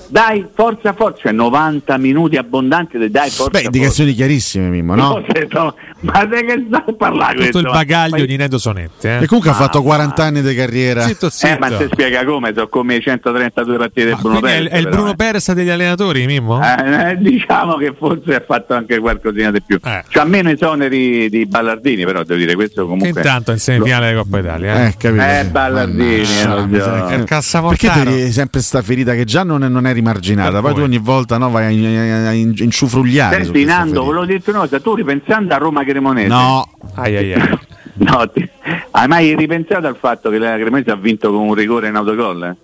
dai, 0.08 0.46
forza, 0.54 0.92
forza, 0.92 1.22
cioè 1.22 1.32
90 1.32 1.96
minuti 1.98 2.36
abbondanti 2.36 2.98
di 2.98 3.10
dai, 3.10 3.28
forza, 3.30 3.44
Beh, 3.50 3.62
forza. 3.62 3.66
indicazioni 3.66 4.12
chiarissime, 4.14 4.68
Mimmo, 4.68 4.94
no? 4.94 5.22
Detto, 5.26 5.74
ma 6.00 6.24
di 6.24 6.44
che 6.44 6.64
stai 6.66 6.82
a 6.86 6.92
parlare 6.92 7.44
Tutto 7.46 7.58
il 7.58 7.70
bagaglio 7.70 8.18
Ma- 8.18 8.24
di 8.24 8.36
Nedo 8.36 8.58
Sonetti. 8.58 9.06
Eh. 9.06 9.22
E 9.22 9.26
comunque 9.26 9.50
ha 9.50 9.54
fatto 9.54 9.78
Ah, 9.78 9.82
40 9.82 10.22
anni 10.24 10.42
di 10.42 10.54
carriera. 10.54 11.02
Zitto, 11.02 11.28
zitto. 11.30 11.52
Eh, 11.54 11.58
ma 11.58 11.68
se 11.76 11.88
spiega 11.90 12.24
come, 12.24 12.52
sono 12.54 12.68
come 12.68 12.96
i 12.96 13.00
132 13.00 13.76
partite 13.76 14.06
del 14.06 14.16
Bruno 14.20 14.38
Quindi 14.40 14.56
è, 14.56 14.62
Perez. 14.62 14.72
è 14.72 14.76
il 14.78 14.88
Bruno 14.88 15.10
eh. 15.10 15.14
Perez 15.16 15.52
degli 15.52 15.68
allenatori, 15.70 16.26
Mimmo? 16.26 16.60
Eh, 16.62 17.10
eh, 17.10 17.16
diciamo 17.16 17.76
che 17.76 17.94
forse 17.96 18.34
ha 18.34 18.42
fatto 18.46 18.74
anche 18.74 18.98
qualcosina 18.98 19.50
di 19.50 19.62
più. 19.62 19.78
Eh. 19.82 20.04
C'ha 20.08 20.24
meno 20.24 20.50
esoneri 20.50 21.28
di 21.28 21.46
Ballardini, 21.46 22.04
però 22.04 22.22
devo 22.22 22.38
dire 22.38 22.54
questo 22.54 22.82
Che 22.82 22.88
comunque. 22.88 23.08
intanto 23.20 23.50
è 23.50 23.54
in 23.54 23.60
semifinale 23.60 24.10
di 24.10 24.16
Coppa 24.16 24.38
Italia. 24.38 24.74
Eh. 24.74 24.86
Eh, 24.88 24.94
capito? 24.96 25.22
Eh. 25.24 25.44
Ballardini, 25.50 26.22
Mannaggia, 26.22 26.42
eh, 26.42 26.46
lo 26.46 26.60
so. 26.60 26.66
miseria. 26.66 27.14
Il 27.14 27.24
Perché 27.24 28.24
ti 28.26 28.32
sempre 28.32 28.60
sta 28.60 28.82
ferita 28.82 29.14
che 29.14 29.24
già 29.24 29.42
non 29.42 29.64
è, 29.64 29.68
non 29.68 29.86
è 29.86 29.93
rimarginata, 29.94 30.60
poi 30.60 30.74
tu 30.74 30.80
ogni 30.80 30.98
volta 30.98 31.38
no, 31.38 31.48
vai 31.50 31.64
a, 31.64 32.00
a- 32.26 32.28
a 32.28 32.32
in- 32.32 32.52
inciufrugliare. 32.56 33.36
su 33.44 33.52
Senti 33.52 33.64
Nando, 33.64 34.04
volevo 34.04 34.24
dirti 34.26 34.50
una 34.50 34.58
cosa, 34.60 34.78
tu 34.80 34.94
ripensando 34.94 35.54
a 35.54 35.56
Roma 35.56 35.82
Cremonese. 35.84 36.28
No, 36.28 36.68
Ai, 36.96 37.16
ai, 37.16 37.32
ai. 37.32 37.58
No, 37.96 38.28
ti- 38.28 38.48
hai 38.90 39.06
mai 39.08 39.36
ripensato 39.36 39.86
al 39.86 39.96
fatto 39.96 40.28
che 40.28 40.38
la 40.38 40.56
Cremonese 40.56 40.90
ha 40.90 40.96
vinto 40.96 41.30
con 41.30 41.40
un 41.46 41.54
rigore 41.54 41.88
in 41.88 41.94
autogol? 41.94 42.42
eh 42.44 42.56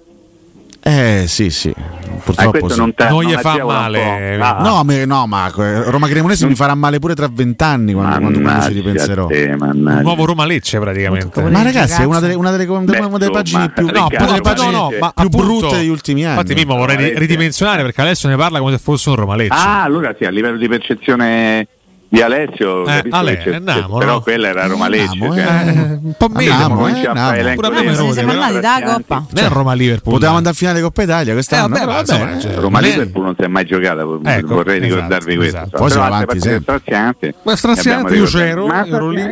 sì, 1.27 1.51
sì, 1.51 1.69
Eh, 1.69 1.75
purtroppo 2.25 2.51
questo 2.59 2.73
sì. 2.73 2.79
non, 2.81 2.95
te, 2.95 3.09
Non 3.09 3.23
gli 3.25 3.33
la 3.33 3.39
fa 3.41 3.63
male. 3.65 4.37
po'. 4.39 4.45
Ah, 4.45 4.63
No, 4.63 4.83
me- 4.85 5.05
no, 5.05 5.27
ma 5.27 5.47
eh, 5.55 5.91
Roma 5.91 6.09
Cremonese 6.09 6.47
mi 6.47 6.55
farà 6.55 6.75
male 6.75 6.99
pure 6.99 7.15
tra 7.15 7.29
vent'anni 7.31 7.93
quando, 7.93 8.19
quando, 8.19 8.41
quando 8.41 8.63
ci 8.65 8.73
ripenserò. 8.73 9.27
te, 9.27 9.37
Il 9.39 9.57
mannaggia. 9.59 10.01
nuovo 10.03 10.25
Roma 10.25 10.45
Lecce 10.47 10.79
praticamente. 10.79 11.43
Ma 11.43 11.63
ragazzi, 11.63 12.01
è 12.01 12.05
una 12.05 12.21
delle, 12.21 12.35
una 12.35 12.51
delle, 12.51 12.65
una 12.71 12.81
delle- 12.85 12.99
Beh, 12.99 13.05
una 13.07 13.19
delle 13.19 13.31
pagine 13.31 13.71
più, 13.71 13.87
No, 13.87 14.09
delle 14.09 14.41
pagine 14.41 14.71
no, 14.71 14.79
no, 14.91 14.91
ma 14.99 15.13
più 15.15 15.27
appunto- 15.27 15.37
brutte 15.47 15.77
degli 15.77 15.89
ultimi 15.89 16.25
anni. 16.25 16.39
Infatti, 16.41 16.55
Mimmo, 16.55 16.77
vorrei 16.77 17.19
ridimensionare 17.19 17.83
perché 17.83 18.01
adesso 18.01 18.29
ne 18.29 18.37
parla 18.37 18.59
come 18.59 18.73
se 18.73 18.79
fosse 18.79 19.09
un 19.11 19.17
Roma 19.17 19.37
Lecce. 19.37 19.55
Ah, 19.55 19.83
allora 19.83 20.15
sì, 20.19 20.25
a 20.25 20.31
livello 20.31 20.57
di 20.57 20.69
percezione 20.69 21.67
di 22.13 22.21
Alessio, 22.23 22.85
Eh, 22.87 23.05
Ale, 23.11 23.39
c'è- 23.39 23.55
andiamo, 23.55 23.99
però 23.99 24.15
no? 24.15 24.21
quella 24.21 24.49
era 24.49 24.67
Roma 24.67 24.89
Lecce. 24.89 25.11
Andiamo, 25.13 25.35
cioè. 25.35 25.45
eh. 25.45 25.99
un 26.03 26.13
po' 26.19 26.29
meno. 26.29 26.53
Andiamo, 26.53 26.87
eh, 26.89 27.07
andiamo. 27.07 27.55
Pure 27.55 27.67
a 27.67 27.71
me 27.71 27.77
dei 27.77 27.85
mi 27.85 27.95
nomi, 27.95 27.97
rode, 27.99 28.13
siamo 28.13 28.29
però 28.33 28.43
andati 28.43 28.53
da 28.61 28.61
praticamente- 28.61 28.93
Coppa. 29.07 29.27
Non 29.31 29.45
è 29.45 29.49
Roma 29.49 29.73
Liverpool. 29.75 30.15
Potevamo 30.15 30.37
andare 30.39 30.55
a 30.55 30.59
finale 30.59 30.81
Coppa 30.81 31.03
Italia 31.03 31.31
Eh, 31.31 31.35
quest'anno. 31.35 31.69
vabbè, 31.69 31.79
però 31.79 31.91
ma 31.93 32.03
vabbè, 32.03 32.13
insomma, 32.35 32.41
cioè, 32.41 32.61
Roma 32.61 32.79
Eh, 32.79 32.83
Liverpool 32.83 33.25
non 33.25 33.35
si 33.39 33.43
è 33.43 33.47
mai 33.47 33.65
giocata, 33.65 34.01
Ecco, 34.01 34.55
vorrei 34.55 34.77
esatto, 34.79 34.95
ricordarvi 34.95 35.37
questo. 35.37 35.57
esatto. 35.57 35.77
Poi 35.79 35.91
siamo 35.91 36.05
Però 36.09 36.17
avanti 36.17 36.39
strazianti. 36.61 37.35
Ma 37.45 37.57
straziante, 37.57 38.15
io 38.17 38.25
c'ero, 38.25 38.73
ero 38.73 39.09
lì, 39.11 39.23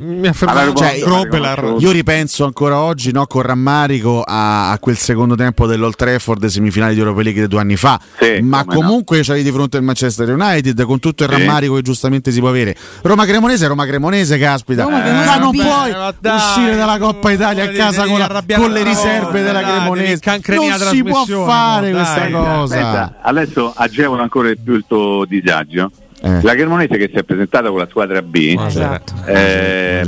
mi 0.00 0.26
ha 0.28 0.32
fermato 0.34 0.64
Roma- 0.66 1.54
Cioè. 1.56 1.74
Io 1.78 1.90
ripenso 1.90 2.44
ancora 2.44 2.80
oggi 2.80 3.12
no, 3.12 3.26
con 3.26 3.42
rammarico 3.42 4.22
a, 4.26 4.76
quel 4.80 4.96
secondo 4.96 5.34
tempo 5.36 5.66
dell'Old 5.66 5.94
Trafford 5.96 6.44
semifinali 6.46 6.92
di 6.94 7.00
Europa 7.00 7.22
League 7.22 7.40
di 7.40 7.48
due 7.48 7.60
anni 7.60 7.76
fa. 7.76 7.98
Ma 8.42 8.64
comunque 8.64 9.20
c'hai 9.22 9.42
di 9.42 9.50
fronte 9.50 9.78
il 9.78 9.82
Manchester 9.84 10.28
United 10.28 10.82
con 10.84 10.98
tutto 10.98 11.24
il 11.24 11.30
rammarico 11.30 11.74
che 11.76 11.82
giustamente 11.82 12.25
si 12.32 12.40
può 12.40 12.48
avere. 12.48 12.74
Roma 13.02 13.24
Cremonese, 13.24 13.66
Roma 13.66 13.86
Cremonese, 13.86 14.38
caspita. 14.38 14.82
Roma 14.84 15.00
Cremonese 15.02 15.26
ma 15.26 15.36
non 15.36 15.50
puoi 15.52 15.90
Eh, 15.90 15.92
ma 15.94 16.14
dai, 16.18 16.36
uscire 16.36 16.76
dalla 16.76 16.98
Coppa 16.98 17.30
Italia 17.30 17.64
a 17.64 17.68
casa 17.68 18.04
con, 18.06 18.18
la- 18.18 18.44
con 18.56 18.72
le 18.72 18.82
riserve 18.82 19.42
della 19.42 19.60
Cremonese. 19.62 20.20
Non 20.46 20.78
si 20.78 21.02
può 21.02 21.24
fare 21.44 21.90
no, 21.90 21.96
questa 21.98 22.20
dai. 22.20 22.32
cosa. 22.32 23.14
Adesso 23.22 23.72
agevola 23.76 24.22
ancora 24.22 24.48
di 24.48 24.56
più 24.62 24.74
il 24.74 24.84
tuo 24.86 25.24
disagio. 25.26 25.90
Eh. 26.22 26.40
La 26.42 26.54
Cremonese 26.54 26.96
che 26.96 27.10
si 27.12 27.18
è 27.18 27.24
presentata 27.24 27.68
con 27.68 27.78
la 27.78 27.86
squadra 27.90 28.22
B 28.22 28.56
Esatto. 28.66 29.12
eh, 29.26 30.02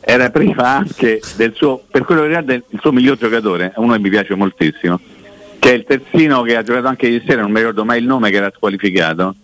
era 0.00 0.30
prima 0.30 0.68
anche 0.76 1.20
del 1.36 1.52
suo, 1.54 1.82
per 1.90 2.04
quello 2.04 2.20
che 2.22 2.26
riguarda 2.28 2.54
il 2.54 2.64
suo 2.80 2.92
miglior 2.92 3.16
giocatore, 3.18 3.72
uno 3.76 3.92
che 3.92 3.98
mi 3.98 4.08
piace 4.08 4.34
moltissimo, 4.34 5.00
che 5.58 5.70
è 5.70 5.74
il 5.74 5.84
terzino 5.84 6.42
che 6.42 6.56
ha 6.56 6.62
giocato 6.62 6.86
anche 6.86 7.06
ieri 7.08 7.24
sera, 7.26 7.42
non 7.42 7.50
mi 7.50 7.58
ricordo 7.58 7.84
mai 7.84 7.98
il 7.98 8.06
nome, 8.06 8.30
che 8.30 8.36
era 8.36 8.52
squalificato, 8.54 9.34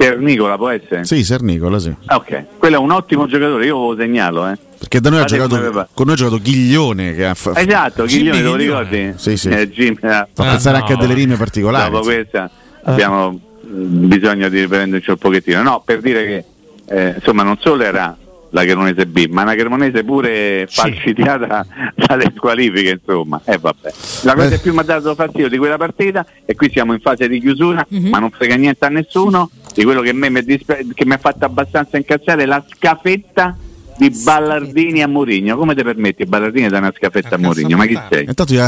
Sernicola 0.00 0.56
può 0.56 0.70
essere? 0.70 1.04
Sì, 1.04 1.22
Sernicola, 1.24 1.78
sì. 1.78 1.94
Ah, 2.06 2.16
ok, 2.16 2.44
quello 2.56 2.76
è 2.76 2.78
un 2.78 2.90
ottimo 2.90 3.26
giocatore, 3.26 3.66
io 3.66 3.90
lo 3.90 3.96
segnalo, 3.98 4.48
eh. 4.48 4.56
Perché 4.78 4.98
da 4.98 5.10
noi 5.10 5.20
ha 5.20 5.24
giocato, 5.24 5.88
con 5.92 6.06
noi 6.06 6.14
ha 6.14 6.16
giocato 6.16 6.40
Ghiglione. 6.40 7.14
Che 7.14 7.26
ha 7.26 7.34
fa- 7.34 7.52
Esatto, 7.60 8.04
Ghiglione, 8.06 8.40
lo 8.40 8.54
ricordi? 8.54 9.12
Sì, 9.16 9.36
sì. 9.36 9.50
Eh, 9.50 9.68
Jimmy, 9.68 9.98
eh. 10.00 10.26
Fa 10.32 10.44
pensare 10.44 10.78
anche 10.78 10.94
a 10.94 10.96
delle 10.96 11.12
rime 11.12 11.36
particolari. 11.36 11.90
Dopo 11.90 12.04
questa 12.04 12.50
abbiamo 12.84 13.30
mh, 13.30 14.06
bisogno 14.06 14.48
di 14.48 14.60
riprenderci 14.60 15.10
un 15.10 15.18
pochettino. 15.18 15.62
No, 15.62 15.82
per 15.84 16.00
dire 16.00 16.24
che 16.24 16.44
eh, 16.86 17.14
insomma 17.16 17.42
non 17.42 17.58
solo 17.60 17.82
era 17.82 18.16
la 18.50 18.64
Cremonese 18.64 19.06
B, 19.06 19.26
ma 19.30 19.42
una 19.42 19.54
Cremonese 19.54 20.04
pure 20.04 20.66
falcidiata 20.68 21.66
dalle 21.94 22.32
squalifiche, 22.36 23.00
insomma. 23.00 23.40
E 23.44 23.58
vabbè. 23.58 23.92
La 24.22 24.34
cosa 24.34 24.48
che 24.48 24.58
più 24.58 24.72
mi 24.72 24.80
ha 24.80 24.82
dato 24.82 25.14
fastidio 25.14 25.48
di 25.48 25.58
quella 25.58 25.76
partita, 25.76 26.26
e 26.44 26.54
qui 26.54 26.70
siamo 26.70 26.92
in 26.92 27.00
fase 27.00 27.28
di 27.28 27.40
chiusura, 27.40 27.86
ma 27.88 28.18
non 28.18 28.30
frega 28.30 28.56
niente 28.56 28.84
a 28.84 28.88
nessuno, 28.88 29.50
di 29.74 29.84
quello 29.84 30.00
che, 30.00 30.12
mi, 30.12 30.26
ha 30.28 31.18
fatto 31.18 31.44
abbastanza 31.44 31.96
incazzare, 31.96 32.46
la 32.46 32.64
scafetta 32.68 33.56
di 34.00 34.10
Ballardini 34.24 35.02
a 35.02 35.08
Mourinho. 35.08 35.56
Come 35.58 35.74
ti 35.74 35.82
permetti 35.82 36.24
Ballardini 36.24 36.68
da 36.68 36.78
una 36.78 36.92
scafetta 36.96 37.34
a 37.34 37.38
Mourinho? 37.38 37.76
Ma 37.76 37.84
chi 37.84 37.98
sei? 38.10 38.24
Intanto 38.26 38.54
gli, 38.54 38.58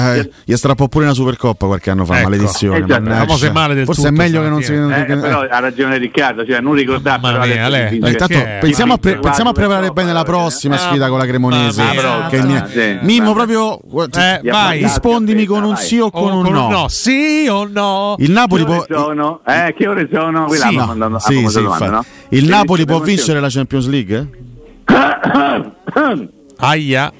gli 0.44 0.54
strappò 0.54 0.88
pure 0.88 1.04
una 1.06 1.14
Supercoppa 1.14 1.66
qualche 1.66 1.90
anno 1.90 2.04
fa, 2.04 2.18
Ecco. 2.20 2.28
maledizione. 2.28 2.84
Esatto. 2.84 3.00
male 3.52 3.74
del 3.74 3.84
Forse 3.86 4.02
è 4.02 4.10
tutto 4.10 4.20
meglio 4.22 4.42
che 4.42 4.48
non 4.48 4.62
si. 4.62 4.72
Eh, 4.74 5.04
che- 5.06 5.16
però 5.16 5.40
ha 5.40 5.58
ragione 5.58 5.96
Riccardo, 5.96 6.44
cioè 6.44 6.60
non 6.60 6.74
è? 8.56 8.58
pensiamo, 8.60 8.92
a, 8.92 8.98
pre- 8.98 9.18
pensiamo 9.18 9.50
a 9.50 9.52
preparare 9.54 9.90
bene 9.90 10.12
la 10.12 10.22
prossima 10.22 10.74
Ah, 10.74 10.78
sfida 10.78 11.08
con 11.08 11.18
la 11.18 11.24
Cremonese. 11.26 11.82
Mimmo, 13.02 13.32
proprio 13.32 13.80
Eh, 14.14 14.40
vai. 14.50 14.82
rispondimi 14.82 15.46
con 15.46 15.64
un 15.64 15.76
sì 15.76 15.98
o 15.98 16.10
con 16.10 16.32
un 16.32 16.42
no. 16.52 16.68
no. 16.68 16.88
Sì 16.88 17.46
o 17.48 17.66
no? 17.70 18.16
Il 18.18 18.30
Napoli 18.30 18.64
Che 18.64 18.70
ore 18.70 18.84
può. 18.86 18.96
sono? 18.98 19.40
Eh, 19.46 19.74
che 19.76 19.86
ore 19.88 20.08
sono? 20.12 20.44
Ha 20.44 20.48
ha 21.16 21.88
no? 21.90 22.04
Il 22.30 22.48
Napoli 22.48 22.84
può 22.84 23.00
vincere 23.00 23.40
la 23.40 23.48
Champions 23.48 23.86
League? 23.88 24.28
Aia. 26.58 27.12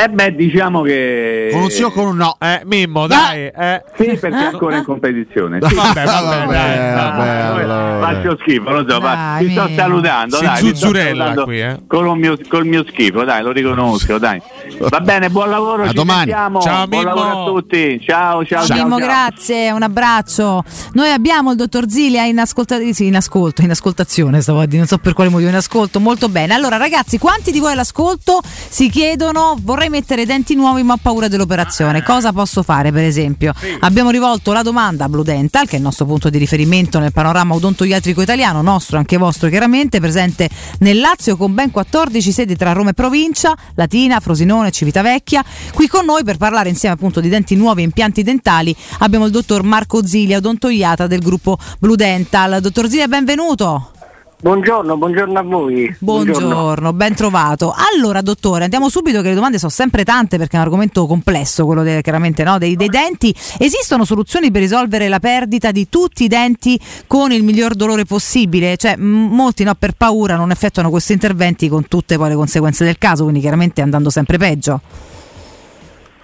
Eh 0.00 0.08
beh, 0.08 0.36
diciamo 0.36 0.82
che... 0.82 1.48
Con 1.50 1.62
un 1.62 1.70
sì 1.70 1.82
o 1.82 1.90
con 1.90 2.06
un 2.06 2.16
no? 2.18 2.36
Eh, 2.38 2.62
Mimmo, 2.66 3.08
dai. 3.08 3.46
Eh. 3.46 3.82
Sì, 3.96 4.16
perché 4.16 4.38
è 4.38 4.44
ancora 4.44 4.76
in 4.76 4.84
competizione. 4.84 5.58
Sì. 5.60 5.74
Vabbè, 5.74 6.04
vabbè, 6.04 6.46
dai. 6.46 6.94
vabbè, 6.94 7.28
allora. 7.64 7.98
Faccio 8.06 8.38
schifo, 8.40 8.70
lo 8.70 8.84
so, 8.88 9.00
ma 9.00 9.14
Dai, 9.14 9.46
ti 9.46 9.52
sto 9.52 9.68
salutando, 9.74 10.36
Si 10.36 10.44
dai, 10.44 10.56
zuzzurella 10.58 11.08
salutando 11.24 11.44
qui, 11.44 11.60
eh. 11.60 11.80
Con 11.88 12.06
il 12.06 12.14
mio, 12.14 12.38
col 12.48 12.64
mio 12.64 12.84
schifo, 12.86 13.24
dai, 13.24 13.42
lo 13.42 13.50
riconosco, 13.50 14.18
dai. 14.18 14.40
Va 14.78 15.00
bene, 15.00 15.30
buon 15.30 15.50
lavoro, 15.50 15.82
A 15.82 15.88
ci 15.88 15.94
domani. 15.94 16.18
sentiamo. 16.30 16.60
Ciao, 16.60 16.86
buon 16.86 17.04
Mimmo. 17.04 17.14
lavoro 17.16 17.42
a 17.42 17.44
tutti. 17.46 18.00
Ciao, 18.00 18.44
ciao, 18.44 18.64
ciao. 18.64 18.76
Mimmo, 18.76 18.98
ciao. 18.98 19.06
grazie, 19.08 19.70
un 19.72 19.82
abbraccio. 19.82 20.62
Noi 20.92 21.10
abbiamo 21.10 21.50
il 21.50 21.56
dottor 21.56 21.88
Zilia 21.90 22.22
in, 22.22 22.38
ascolta- 22.38 22.78
sì, 22.92 23.06
in 23.06 23.16
ascolto, 23.16 23.62
in 23.62 23.70
ascoltazione, 23.70 24.40
stavo 24.42 24.60
a 24.60 24.66
dire, 24.66 24.78
non 24.78 24.86
so 24.86 24.98
per 24.98 25.12
quale 25.12 25.28
motivo, 25.28 25.50
in 25.50 25.56
ascolto, 25.56 25.98
molto 25.98 26.28
bene. 26.28 26.54
Allora 26.54 26.76
ragazzi, 26.76 27.18
quanti 27.18 27.50
di 27.50 27.58
voi 27.58 27.72
all'ascolto 27.72 28.40
si 28.44 28.88
chiedono 28.88 29.56
vorrei 29.60 29.86
mettere 29.88 30.22
i 30.22 30.26
denti 30.26 30.54
nuovi 30.54 30.82
ma 30.82 30.94
ho 30.94 30.98
paura 31.00 31.28
dell'operazione, 31.28 32.02
cosa 32.02 32.32
posso 32.32 32.62
fare 32.62 32.92
per 32.92 33.04
esempio? 33.04 33.52
Abbiamo 33.80 34.10
rivolto 34.10 34.52
la 34.52 34.62
domanda 34.62 35.04
a 35.04 35.08
Blue 35.08 35.24
Dental, 35.24 35.66
che 35.66 35.74
è 35.74 35.76
il 35.76 35.82
nostro 35.82 36.04
punto 36.04 36.30
di 36.30 36.38
riferimento 36.38 36.98
nel 36.98 37.12
panorama 37.12 37.54
odontoiatrico 37.54 38.22
italiano, 38.22 38.62
nostro 38.62 38.98
anche 38.98 39.16
vostro 39.16 39.48
chiaramente, 39.48 40.00
presente 40.00 40.48
nel 40.80 40.98
Lazio 40.98 41.36
con 41.36 41.54
ben 41.54 41.70
14 41.70 42.32
sedi 42.32 42.56
tra 42.56 42.72
Roma 42.72 42.90
e 42.90 42.94
provincia, 42.94 43.56
Latina, 43.74 44.20
Frosinone, 44.20 44.70
Civitavecchia. 44.70 45.44
Qui 45.72 45.88
con 45.88 46.04
noi 46.04 46.24
per 46.24 46.36
parlare 46.36 46.68
insieme 46.68 46.94
appunto 46.94 47.20
di 47.20 47.28
denti 47.28 47.56
nuovi 47.56 47.82
e 47.82 47.84
impianti 47.84 48.22
dentali 48.22 48.74
abbiamo 48.98 49.26
il 49.26 49.30
dottor 49.30 49.62
Marco 49.62 50.06
Zilia, 50.06 50.38
odontoiatra 50.38 51.06
del 51.06 51.20
gruppo 51.20 51.58
Blue 51.78 51.96
Dental. 51.96 52.60
Dottor 52.60 52.88
Zilia, 52.88 53.08
benvenuto. 53.08 53.97
Buongiorno, 54.40 54.96
buongiorno 54.96 55.36
a 55.36 55.42
voi. 55.42 55.96
Buongiorno, 55.98 56.92
ben 56.92 57.12
trovato. 57.16 57.74
Allora, 57.92 58.20
dottore, 58.20 58.62
andiamo 58.62 58.88
subito 58.88 59.20
che 59.20 59.30
le 59.30 59.34
domande 59.34 59.58
sono 59.58 59.72
sempre 59.72 60.04
tante 60.04 60.38
perché 60.38 60.54
è 60.54 60.60
un 60.60 60.64
argomento 60.64 61.06
complesso, 61.06 61.66
quello 61.66 61.82
de- 61.82 62.02
chiaramente 62.02 62.44
no, 62.44 62.56
dei, 62.56 62.76
dei 62.76 62.88
denti. 62.88 63.34
Esistono 63.58 64.04
soluzioni 64.04 64.52
per 64.52 64.60
risolvere 64.60 65.08
la 65.08 65.18
perdita 65.18 65.72
di 65.72 65.88
tutti 65.88 66.22
i 66.22 66.28
denti 66.28 66.78
con 67.08 67.32
il 67.32 67.42
miglior 67.42 67.74
dolore 67.74 68.04
possibile? 68.04 68.76
Cioè, 68.76 68.96
m- 68.96 69.28
molti 69.34 69.64
no, 69.64 69.74
per 69.74 69.94
paura 69.96 70.36
non 70.36 70.52
effettuano 70.52 70.88
questi 70.88 71.14
interventi 71.14 71.68
con 71.68 71.88
tutte 71.88 72.16
poi 72.16 72.28
le 72.28 72.36
conseguenze 72.36 72.84
del 72.84 72.96
caso, 72.96 73.24
quindi 73.24 73.40
chiaramente 73.40 73.82
andando 73.82 74.08
sempre 74.08 74.38
peggio. 74.38 74.80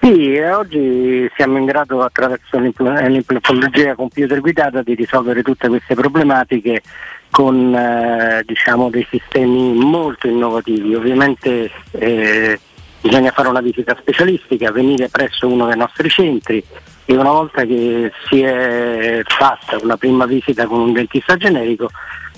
Sì, 0.05 0.39
oggi 0.39 1.31
siamo 1.35 1.57
in 1.57 1.65
grado 1.65 2.03
attraverso 2.03 2.59
l'impl- 2.59 3.07
l'implantologia 3.07 3.95
computer 3.95 4.39
guidata 4.43 4.83
di 4.83 4.95
risolvere 4.95 5.43
tutte 5.43 5.67
queste 5.69 5.95
problematiche 5.95 6.83
con 7.31 7.75
eh, 7.75 8.43
diciamo, 8.45 8.91
dei 8.91 9.07
sistemi 9.09 9.73
molto 9.73 10.29
innovativi. 10.29 10.95
Ovviamente 10.95 11.71
eh, 11.93 12.61
bisogna 13.01 13.31
fare 13.31 13.49
una 13.49 13.63
visita 13.63 13.97
specialistica, 13.99 14.71
venire 14.71 15.09
presso 15.09 15.49
uno 15.49 15.69
dei 15.69 15.79
nostri 15.79 16.11
centri 16.11 16.63
e 17.07 17.17
una 17.17 17.31
volta 17.31 17.65
che 17.65 18.13
si 18.29 18.43
è 18.43 19.23
fatta 19.25 19.79
una 19.81 19.97
prima 19.97 20.27
visita 20.27 20.67
con 20.67 20.81
un 20.81 20.93
dentista 20.93 21.39
generico 21.39 21.89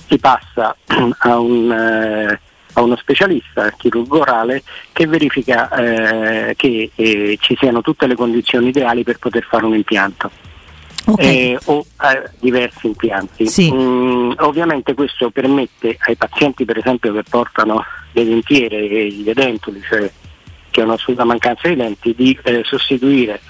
si 0.06 0.18
passa 0.18 0.76
a 1.18 1.36
un, 1.36 1.72
eh, 1.72 2.40
a 2.76 2.82
uno 2.82 2.96
specialista 2.96 3.70
chirurgo 3.70 4.20
orale 4.20 4.62
che 4.92 5.06
verifica 5.06 5.70
eh, 5.70 6.54
che 6.56 6.90
eh, 6.94 7.38
ci 7.40 7.56
siano 7.58 7.80
tutte 7.80 8.06
le 8.06 8.14
condizioni 8.14 8.68
ideali 8.68 9.02
per 9.02 9.18
poter 9.18 9.44
fare 9.44 9.64
un 9.64 9.74
impianto. 9.74 10.30
Eh, 11.18 11.56
o 11.66 11.86
eh, 12.02 12.30
diversi 12.40 12.88
impianti. 12.88 13.48
Mm, 13.72 14.32
ovviamente 14.38 14.92
questo 14.94 15.30
permette 15.30 15.96
ai 16.00 16.16
pazienti 16.16 16.64
per 16.64 16.78
esempio 16.78 17.12
che 17.12 17.22
portano 17.22 17.84
le 18.10 18.24
dentiere 18.24 18.76
e 18.88 19.08
gli 19.08 19.30
edentuli, 19.30 19.80
cioè 19.88 20.10
che 20.68 20.80
hanno 20.80 20.94
assoluta 20.94 21.24
mancanza 21.24 21.68
di 21.68 21.76
denti, 21.76 22.12
di 22.14 22.36
eh, 22.42 22.62
sostituire 22.64 23.40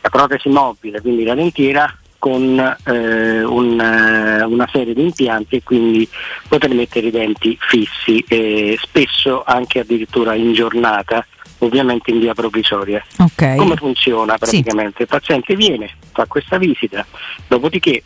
la 0.00 0.08
protesi 0.10 0.48
mobile, 0.48 1.00
quindi 1.00 1.24
la 1.24 1.34
dentiera, 1.34 1.92
con 2.22 2.56
eh, 2.84 3.42
un, 3.42 3.80
eh, 3.80 4.44
una 4.44 4.68
serie 4.70 4.94
di 4.94 5.02
impianti 5.02 5.56
e 5.56 5.62
quindi 5.64 6.08
poter 6.46 6.72
mettere 6.72 7.08
i 7.08 7.10
denti 7.10 7.58
fissi, 7.60 8.24
e 8.28 8.78
spesso 8.80 9.42
anche 9.44 9.80
addirittura 9.80 10.36
in 10.36 10.52
giornata, 10.52 11.26
ovviamente 11.58 12.12
in 12.12 12.20
via 12.20 12.32
provvisoria. 12.32 13.04
Ok. 13.18 13.56
Come 13.56 13.74
funziona 13.74 14.38
praticamente? 14.38 15.02
Il 15.02 15.08
paziente 15.08 15.56
viene, 15.56 15.90
fa 16.12 16.26
questa 16.26 16.58
visita, 16.58 17.04
dopodiché 17.48 18.04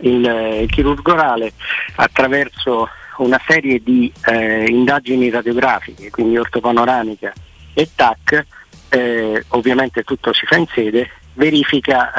il, 0.00 0.28
eh, 0.28 0.60
il 0.64 0.68
chirurgo 0.68 1.12
orale 1.12 1.54
attraverso 1.94 2.90
una 3.20 3.40
serie 3.46 3.80
di 3.82 4.12
eh, 4.26 4.66
indagini 4.68 5.30
radiografiche, 5.30 6.10
quindi 6.10 6.36
ortopanoramica 6.36 7.32
e 7.72 7.88
TAC, 7.94 8.44
eh, 8.90 9.44
ovviamente 9.48 10.02
tutto 10.02 10.34
si 10.34 10.44
fa 10.44 10.56
in 10.56 10.66
sede, 10.66 11.08
verifica 11.38 12.12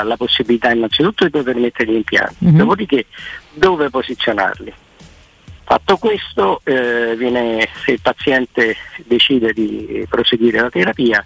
eh, 0.00 0.04
la 0.04 0.16
possibilità 0.16 0.70
innanzitutto 0.72 1.24
di 1.24 1.30
poter 1.30 1.56
mettere 1.56 1.92
gli 1.92 1.96
impianti, 1.96 2.46
Mhm. 2.46 2.56
dopodiché 2.56 3.06
dove 3.52 3.90
posizionarli. 3.90 4.72
Fatto 5.62 5.96
questo, 5.96 6.60
eh, 6.64 7.14
viene, 7.16 7.68
se 7.84 7.92
il 7.92 8.00
paziente 8.00 8.76
decide 9.04 9.52
di 9.52 10.06
proseguire 10.08 10.60
la 10.60 10.70
terapia, 10.70 11.24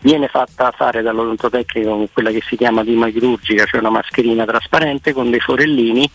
viene 0.00 0.26
fatta 0.28 0.72
fare 0.72 1.02
dall'odontotecnico 1.02 2.08
quella 2.12 2.30
che 2.30 2.42
si 2.46 2.56
chiama 2.56 2.82
dima 2.82 3.08
chirurgica, 3.10 3.66
cioè 3.66 3.80
una 3.80 3.90
mascherina 3.90 4.44
trasparente 4.44 5.12
con 5.12 5.30
dei 5.30 5.40
forellini 5.40 6.10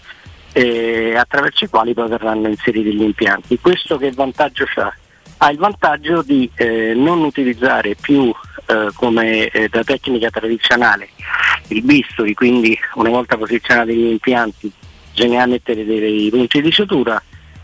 eh, 0.53 1.13
attraverso 1.15 1.63
i 1.65 1.69
quali 1.69 1.93
poi 1.93 2.09
verranno 2.09 2.47
inseriti 2.47 2.93
gli 2.93 3.03
impianti. 3.03 3.59
Questo 3.59 3.97
che 3.97 4.11
vantaggio 4.11 4.65
ha? 4.77 4.93
Ha 5.41 5.51
il 5.51 5.57
vantaggio 5.57 6.21
di 6.21 6.49
eh, 6.55 6.93
non 6.95 7.21
utilizzare 7.21 7.95
più 7.95 8.33
eh, 8.69 8.89
come 8.93 9.47
eh, 9.47 9.67
da 9.67 9.83
tecnica 9.83 10.29
tradizionale 10.29 11.09
il 11.69 11.81
bisturi, 11.81 12.33
quindi 12.35 12.77
una 12.95 13.09
volta 13.09 13.35
posizionati 13.35 13.95
gli 13.95 14.05
impianti 14.11 14.71
bisogna 15.11 15.45
mettere 15.47 15.83
dei 15.83 16.29
punti 16.29 16.61
di 16.61 16.71
sutura, 16.71 17.21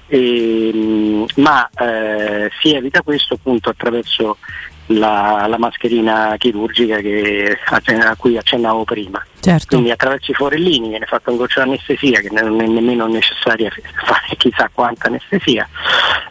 ehm, 0.08 1.26
ma 1.36 1.70
eh, 1.70 2.50
si 2.60 2.74
evita 2.74 3.02
questo 3.02 3.36
appunto 3.36 3.70
attraverso 3.70 4.38
la, 4.88 5.46
la 5.48 5.58
mascherina 5.58 6.36
chirurgica 6.38 6.98
che- 6.98 7.58
a 7.66 8.16
cui 8.16 8.38
accennavo 8.38 8.84
prima. 8.84 9.24
Certo. 9.40 9.68
Quindi 9.68 9.92
attraverso 9.92 10.32
i 10.32 10.36
forellini 10.36 10.90
viene 10.90 11.06
fatta 11.06 11.32
un 11.32 11.38
goccio 11.38 11.62
di 11.62 11.70
anestesia 11.70 12.20
che 12.20 12.30
non 12.32 12.60
è 12.62 12.68
nemmeno 12.68 13.08
necessaria 13.08 13.70
fare 13.70 14.36
chissà 14.38 14.70
quanta 14.74 15.08
anestesia. 15.08 15.68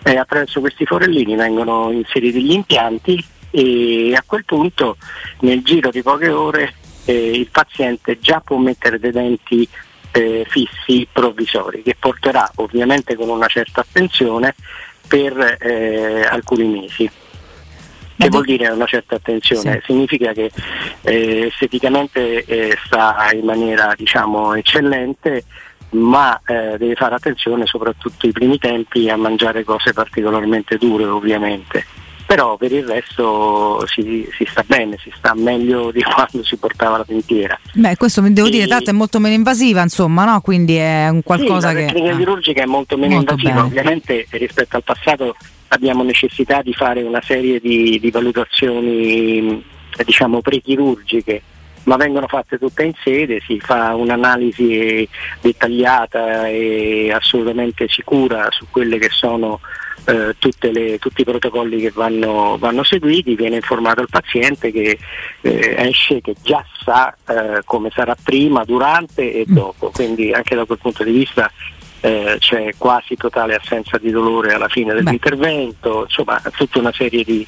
E 0.02 0.16
attraverso 0.16 0.60
questi 0.60 0.84
forellini 0.84 1.34
vengono 1.34 1.90
inseriti 1.90 2.42
gli 2.42 2.52
impianti 2.52 3.24
e 3.56 4.12
a 4.16 4.24
quel 4.26 4.44
punto 4.44 4.96
nel 5.40 5.62
giro 5.62 5.90
di 5.90 6.02
poche 6.02 6.28
ore 6.28 6.74
eh, 7.04 7.30
il 7.30 7.48
paziente 7.50 8.18
già 8.18 8.40
può 8.40 8.56
mettere 8.56 8.98
dei 8.98 9.12
denti 9.12 9.68
eh, 10.10 10.44
fissi 10.48 11.06
provvisori 11.12 11.82
che 11.82 11.94
porterà 11.96 12.50
ovviamente 12.56 13.14
con 13.14 13.28
una 13.28 13.46
certa 13.46 13.82
attenzione 13.82 14.56
per 15.06 15.58
eh, 15.60 16.22
alcuni 16.28 16.66
mesi. 16.66 17.08
Che 18.16 18.28
vuol 18.28 18.44
dire 18.44 18.68
una 18.68 18.86
certa 18.86 19.16
attenzione? 19.16 19.82
Significa 19.84 20.32
che 20.32 20.50
eh, 21.02 21.46
esteticamente 21.46 22.44
eh, 22.44 22.76
sta 22.84 23.28
in 23.32 23.44
maniera 23.44 23.92
diciamo 23.96 24.54
eccellente, 24.54 25.44
ma 25.90 26.40
eh, 26.46 26.76
deve 26.78 26.94
fare 26.94 27.16
attenzione 27.16 27.66
soprattutto 27.66 28.26
i 28.26 28.32
primi 28.32 28.58
tempi 28.58 29.10
a 29.10 29.16
mangiare 29.16 29.62
cose 29.62 29.92
particolarmente 29.92 30.76
dure 30.76 31.04
ovviamente. 31.04 32.02
Però 32.34 32.56
per 32.56 32.72
il 32.72 32.84
resto 32.84 33.86
si, 33.86 34.28
si 34.36 34.44
sta 34.50 34.64
bene, 34.66 34.96
si 35.00 35.12
sta 35.16 35.34
meglio 35.36 35.92
di 35.92 36.02
quando 36.02 36.42
si 36.42 36.56
portava 36.56 36.96
la 36.98 37.04
dentiera. 37.06 37.56
Beh, 37.74 37.96
questo 37.96 38.22
mi 38.22 38.32
devo 38.32 38.46
Sì. 38.48 38.54
dire, 38.54 38.66
tanto 38.66 38.90
è 38.90 38.92
molto 38.92 39.20
meno 39.20 39.34
invasiva, 39.36 39.82
insomma, 39.82 40.24
no? 40.24 40.40
Quindi 40.40 40.74
è 40.74 41.08
un 41.08 41.22
qualcosa 41.22 41.68
sì, 41.68 41.74
la 41.74 41.80
che. 41.80 41.86
tecnica 41.86 42.12
ah. 42.12 42.16
chirurgica 42.16 42.62
è 42.62 42.66
molto 42.66 42.96
meno 42.96 43.14
Molto 43.14 43.32
invasiva, 43.34 43.62
bene. 43.62 43.66
ovviamente 43.68 44.26
rispetto 44.30 44.76
al 44.76 44.82
passato 44.82 45.36
abbiamo 45.68 46.02
necessità 46.02 46.60
di 46.62 46.72
fare 46.72 47.02
una 47.02 47.20
serie 47.24 47.60
di, 47.60 47.98
di 48.00 48.10
valutazioni 48.10 49.64
diciamo 50.04 50.40
prechirurgiche, 50.40 51.42
ma 51.84 51.94
vengono 51.96 52.26
fatte 52.26 52.58
tutte 52.58 52.82
in 52.82 52.94
sede, 53.04 53.40
si 53.46 53.60
fa 53.60 53.94
un'analisi 53.94 55.08
dettagliata 55.40 56.48
e 56.48 57.12
assolutamente 57.12 57.86
sicura 57.88 58.48
su 58.50 58.66
quelle 58.70 58.98
che 58.98 59.08
sono 59.10 59.60
eh, 60.06 60.34
tutte 60.38 60.70
le- 60.70 60.98
tutti 60.98 61.22
i 61.22 61.24
protocolli 61.24 61.80
che 61.80 61.90
vanno, 61.90 62.56
vanno 62.58 62.82
seguiti, 62.82 63.34
viene 63.34 63.56
informato 63.56 64.00
il 64.00 64.08
paziente 64.10 64.70
che 64.70 64.98
eh, 65.40 65.74
esce 65.78 66.20
che 66.20 66.34
già 66.42 66.64
sa 66.84 67.14
eh, 67.26 67.62
come 67.64 67.90
sarà 67.94 68.16
prima, 68.22 68.64
durante 68.64 69.32
e 69.32 69.44
dopo, 69.46 69.90
quindi 69.90 70.32
anche 70.32 70.54
da 70.54 70.64
quel 70.64 70.78
punto 70.78 71.04
di 71.04 71.12
vista 71.12 71.50
eh, 72.00 72.36
c'è 72.38 72.74
quasi 72.76 73.16
totale 73.16 73.54
assenza 73.54 73.96
di 73.96 74.10
dolore 74.10 74.52
alla 74.52 74.68
fine 74.68 74.92
dell'intervento, 74.92 76.02
insomma 76.02 76.40
tutta 76.54 76.78
una 76.78 76.92
serie 76.92 77.24
di, 77.24 77.46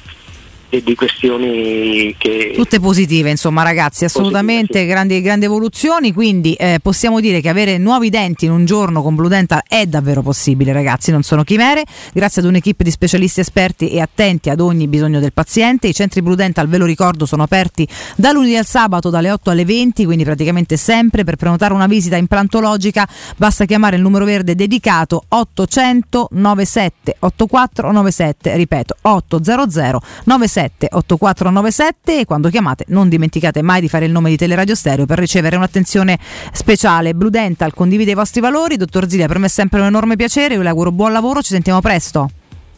di- 0.69 0.83
di 0.83 0.95
questioni 0.95 2.15
che... 2.17 2.53
Tutte 2.55 2.79
positive, 2.79 3.29
insomma, 3.29 3.63
ragazzi, 3.63 4.05
assolutamente 4.05 4.85
grandi, 4.85 5.21
grandi 5.21 5.45
evoluzioni. 5.45 6.13
Quindi 6.13 6.53
eh, 6.53 6.79
possiamo 6.81 7.19
dire 7.19 7.41
che 7.41 7.49
avere 7.49 7.77
nuovi 7.77 8.09
denti 8.09 8.45
in 8.45 8.51
un 8.51 8.65
giorno 8.65 9.01
con 9.01 9.15
Blue 9.15 9.29
Dental 9.29 9.61
è 9.67 9.85
davvero 9.85 10.21
possibile, 10.21 10.71
ragazzi, 10.73 11.11
non 11.11 11.23
sono 11.23 11.43
chimere. 11.43 11.83
Grazie 12.13 12.41
ad 12.41 12.47
un'equipe 12.47 12.83
di 12.83 12.91
specialisti 12.91 13.39
esperti 13.39 13.89
e 13.89 14.01
attenti 14.01 14.49
ad 14.49 14.59
ogni 14.59 14.87
bisogno 14.87 15.19
del 15.19 15.33
paziente. 15.33 15.87
I 15.87 15.93
centri 15.93 16.21
Blue 16.21 16.35
Dental, 16.35 16.67
ve 16.67 16.77
lo 16.77 16.85
ricordo, 16.85 17.25
sono 17.25 17.43
aperti 17.43 17.87
da 18.15 18.31
lunedì 18.31 18.55
al 18.55 18.65
sabato 18.65 19.09
dalle 19.09 19.31
8 19.31 19.51
alle 19.51 19.65
20, 19.65 20.05
quindi 20.05 20.23
praticamente 20.23 20.77
sempre. 20.77 21.23
Per 21.23 21.35
prenotare 21.35 21.73
una 21.73 21.87
visita 21.87 22.15
implantologica 22.17 23.07
basta 23.37 23.65
chiamare 23.65 23.95
il 23.95 24.01
numero 24.01 24.25
verde 24.25 24.55
dedicato 24.55 25.23
800 25.27 26.29
97 26.31 27.15
8497, 27.19 28.55
ripeto 28.55 28.95
800 29.01 30.01
97 30.25 30.56
8497 30.65 32.19
e 32.19 32.25
quando 32.25 32.49
chiamate 32.49 32.85
non 32.87 33.09
dimenticate 33.09 33.61
mai 33.61 33.81
di 33.81 33.87
fare 33.87 34.05
il 34.05 34.11
nome 34.11 34.29
di 34.29 34.37
Teleradio 34.37 34.75
Stereo 34.75 35.05
per 35.05 35.19
ricevere 35.19 35.55
un'attenzione 35.55 36.17
speciale. 36.51 37.13
Blue 37.13 37.29
Dental 37.29 37.73
condivide 37.73 38.11
i 38.11 38.15
vostri 38.15 38.41
valori, 38.41 38.77
dottor 38.77 39.09
Zilia, 39.09 39.27
per 39.27 39.39
me 39.39 39.45
è 39.45 39.49
sempre 39.49 39.79
un 39.79 39.85
enorme 39.85 40.15
piacere, 40.15 40.55
io 40.55 40.61
le 40.61 40.69
auguro 40.69 40.91
buon 40.91 41.11
lavoro, 41.11 41.41
ci 41.41 41.53
sentiamo 41.53 41.81
presto. 41.81 42.29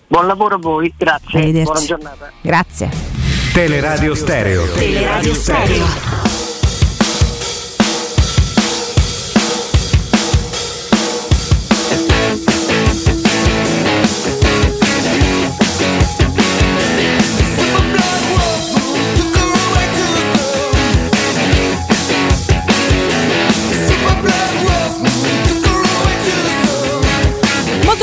Buon 0.08 0.28
lavoro 0.28 0.56
a 0.56 0.60
voi, 0.60 0.94
grazie, 0.98 1.52
buona 1.52 1.80
giornata. 1.80 2.32
Grazie. 2.42 2.90
Teleradio 3.54 4.16
Stereo. 4.16 4.66
Teleradio 4.74 5.34
Stereo. 5.34 6.29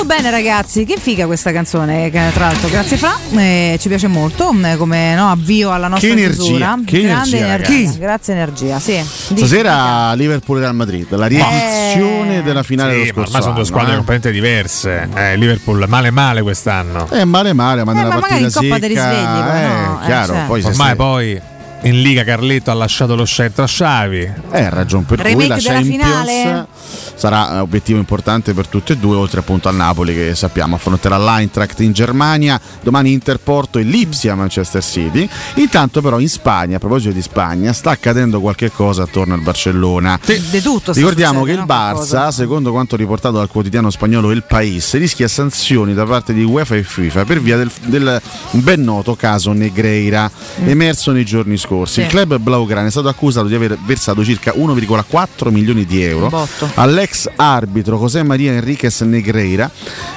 Bene 0.07 0.31
ragazzi, 0.31 0.85
che 0.85 0.97
figa 0.99 1.27
questa 1.27 1.53
canzone, 1.53 2.11
che 2.11 2.31
tra 2.33 2.47
l'altro 2.47 2.69
grazie 2.69 2.97
Fra, 2.97 3.19
eh, 3.37 3.77
ci 3.81 3.89
piace 3.89 4.07
molto 4.07 4.55
eh, 4.65 4.77
come 4.77 5.15
no, 5.15 5.31
avvio 5.31 5.73
alla 5.73 5.89
nostra 5.89 6.09
Che 6.09 6.15
energia, 6.15 6.79
che 6.85 7.03
Grande 7.03 7.39
energia, 7.39 7.75
energia, 7.75 7.99
grazie 7.99 8.33
energia, 8.35 8.79
sì. 8.79 9.03
Stasera 9.05 10.13
Liverpool 10.15 10.61
Real 10.61 10.75
Madrid, 10.75 11.07
la 11.11 11.27
riedizione 11.27 12.43
della 12.43 12.63
finale 12.63 12.93
Sì, 12.93 12.99
dello 12.99 13.07
ma 13.07 13.13
scorso 13.13 13.29
ormai 13.29 13.43
sono 13.43 13.55
due 13.55 13.65
squadre 13.65 13.93
eh. 13.93 13.97
completamente 13.97 14.31
diverse. 14.31 15.09
Eh, 15.15 15.37
Liverpool 15.37 15.85
male 15.89 16.11
male 16.11 16.43
quest'anno. 16.43 17.09
Eh, 17.11 17.25
male 17.25 17.53
male, 17.53 17.85
ma 17.85 17.93
nella 17.93 18.15
ma 18.15 18.21
magari 18.21 18.43
partita 18.43 18.61
in 18.65 18.69
Coppa 18.71 18.87
secca, 18.87 18.87
risvegli, 18.87 19.43
poi, 19.43 19.61
eh, 19.61 19.67
no? 19.67 20.01
Eh, 20.03 20.07
chiaro, 20.07 20.33
cioè. 20.33 20.45
poi 20.47 20.61
se 20.63 20.69
Ormai 20.69 20.85
stai- 20.87 20.97
poi 20.97 21.41
in 21.83 22.03
Liga 22.03 22.25
Carletto 22.25 22.71
ha 22.71 22.75
lasciato 22.75 23.15
lo 23.15 23.27
centro 23.27 23.65
a 23.65 23.67
Xavi. 23.67 24.33
Eh, 24.51 24.71
ragion 24.71 25.05
per 25.05 25.23
cui 25.33 25.47
la 25.47 25.57
Champions 25.59 25.87
finale? 25.87 26.67
sarà 27.15 27.49
un 27.53 27.59
obiettivo 27.59 27.99
importante 27.99 28.53
per 28.55 28.67
tutte 28.67 28.95
e 28.95 28.97
due, 28.97 29.17
oltre 29.17 29.41
appunto 29.41 29.69
al 29.69 29.75
Napoli 29.75 30.15
che 30.15 30.35
sappiamo 30.35 30.77
affronterà 30.77 31.17
l'Eintracht 31.19 31.81
in 31.81 31.93
Germania, 31.93 32.61
domani 32.83 33.13
Interporto 33.13 33.79
e 33.79 33.83
Lipsia 33.83 34.35
Manchester 34.35 34.83
City. 34.83 35.29
Intanto 35.55 36.01
però 36.01 36.19
in 36.19 36.29
Spagna, 36.29 36.77
a 36.77 36.79
proposito 36.79 37.13
di 37.13 37.23
Spagna, 37.23 37.73
sta 37.73 37.91
accadendo 37.91 38.41
qualche 38.41 38.71
cosa 38.71 39.05
attorno 39.05 39.35
al 39.35 39.41
Barcellona. 39.41 40.19
Di 40.25 40.61
tutto 40.61 40.93
Ricordiamo 40.93 41.45
che 41.45 41.53
il? 41.53 41.65
Barça, 41.67 42.29
secondo 42.29 42.71
quanto 42.71 42.97
riportato 42.97 43.37
dal 43.37 43.49
quotidiano 43.49 43.91
spagnolo 43.91 44.31
El 44.31 44.45
País, 44.45 44.95
rischia 44.95 45.29
sanzioni 45.29 45.95
da 45.95 46.05
parte 46.05 46.33
di 46.33 46.45
UEFA 46.45 46.77
e 46.77 46.83
FIFA 46.83 47.25
per 47.25 47.41
via 47.41 47.57
del, 47.57 47.71
del 47.85 48.21
ben 48.51 48.83
noto 48.83 49.15
caso 49.15 49.53
Negreira 49.53 50.31
Mm. 50.61 50.69
emerso 50.69 51.13
nei 51.13 51.25
giorni 51.25 51.57
scorsi. 51.57 51.66
Il 52.03 52.07
club 52.09 52.39
Blaugrana 52.39 52.87
è 52.87 52.91
stato 52.91 53.09
accusato 53.09 53.47
di 53.49 53.55
aver 53.55 53.77
versato 53.85 54.25
circa 54.25 54.53
1,4 54.53 55.51
milioni 55.51 55.85
di 55.85 56.03
euro 56.03 56.49
all'ex 56.75 57.29
arbitro 57.35 57.99
José 57.99 58.23
María 58.23 58.53
Enriquez 58.53 59.01
Negreira, 59.03 59.71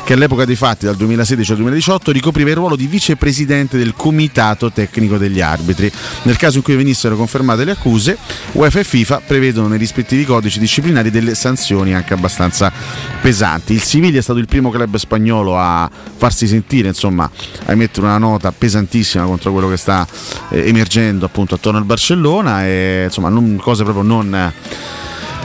che 0.04 0.14
all'epoca 0.14 0.46
dei 0.46 0.56
fatti, 0.56 0.86
dal 0.86 0.96
2016 0.96 1.52
al 1.52 1.58
2018, 1.58 2.12
ricopriva 2.12 2.50
il 2.50 2.56
ruolo 2.56 2.76
di 2.76 2.88
vicepresidente 2.88 3.78
del 3.78 3.94
comitato 3.96 4.72
tecnico 4.72 5.18
degli 5.18 5.42
arbitri. 5.42 5.92
Nel 6.24 6.38
caso 6.38 6.58
in 6.58 6.64
cui 6.64 6.76
venissero 6.76 7.16
confermate 7.16 7.64
le 7.64 7.72
accuse, 7.72 8.18
UEFA 8.54 8.80
e 8.80 8.84
FIFA 8.84 9.22
prevedono 9.26 9.68
nei 9.68 9.78
rispettivi 9.78 10.26
codici 10.26 10.60
disciplinari 10.60 11.10
delle 11.10 11.36
sanzioni 11.36 11.94
anche 11.94 12.14
abbastanza 12.14 12.72
pesanti. 13.22 13.74
Il 13.74 13.82
Siviglia 13.82 14.20
è 14.20 14.22
stato 14.22 14.40
il 14.40 14.48
primo 14.48 14.70
club 14.70 14.96
spagnolo 14.98 15.58
a 15.58 15.90
farsi 16.18 16.48
sentire, 16.48 16.90
insomma, 16.90 17.30
a 17.66 17.72
emettere 17.72 18.06
una 18.06 18.18
nota 18.18 18.52
pesantissima 18.52 19.26
contro 19.26 19.52
quello 19.52 19.70
che 19.70 19.78
sta 19.78 20.08
eh, 20.50 20.68
emergendo 20.68 21.26
appunto 21.26 21.39
attorno 21.56 21.78
al 21.80 21.86
Barcellona 21.86 22.66
e 22.66 23.04
insomma 23.06 23.30
non- 23.30 23.58
cose 23.62 23.84
proprio 23.84 24.04
non 24.04 24.52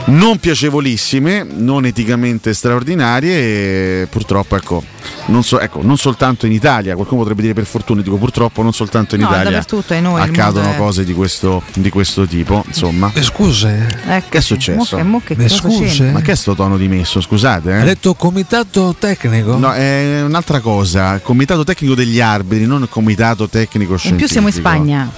non 0.07 0.37
piacevolissime, 0.37 1.43
non 1.55 1.83
eticamente 1.83 2.53
straordinarie 2.53 4.01
e 4.01 4.07
purtroppo 4.07 4.55
ecco 4.55 4.83
non, 5.27 5.43
so- 5.43 5.59
ecco, 5.59 5.81
non 5.81 5.97
soltanto 5.97 6.45
in 6.45 6.51
Italia, 6.51 6.93
qualcuno 6.93 7.21
potrebbe 7.21 7.41
dire 7.41 7.55
per 7.55 7.65
fortuna, 7.65 8.03
dico 8.03 8.15
purtroppo 8.17 8.61
non 8.61 8.71
soltanto 8.71 9.15
in 9.15 9.21
No, 9.21 9.27
Italia 9.29 9.43
noi, 9.99 10.21
accadono 10.21 10.71
è- 10.73 10.77
cose 10.77 11.03
di 11.03 11.13
questo, 11.13 11.63
di 11.73 11.89
questo 11.89 12.27
tipo, 12.27 12.63
insomma. 12.67 13.11
Scuse, 13.19 13.87
Ecco, 14.07 14.29
Che 14.29 14.37
è 14.37 14.41
successo? 14.41 14.77
mo 14.77 14.85
che- 14.85 15.03
mo 15.03 15.21
che 15.25 15.35
c'entra? 15.97 16.11
Ma 16.11 16.21
che 16.21 16.31
è 16.33 16.35
sto 16.35 16.53
tono 16.53 16.77
dimesso, 16.77 17.19
scusate? 17.21 17.73
Ha 17.73 17.79
Eh? 17.81 17.85
detto 17.85 18.13
comitato 18.13 18.95
tecnico? 18.99 19.57
No, 19.57 19.73
è 19.73 20.21
un'altra 20.23 20.59
cosa, 20.59 21.15
il 21.15 21.21
comitato 21.23 21.63
tecnico 21.63 21.95
degli 21.95 22.19
arbitri, 22.21 22.67
non 22.67 22.83
il 22.83 22.89
comitato 22.89 23.49
tecnico 23.49 23.93
In 23.93 23.97
scientifico. 23.97 24.17
più 24.17 24.27
siamo 24.27 24.47
in 24.49 24.53
Spagna. 24.53 25.09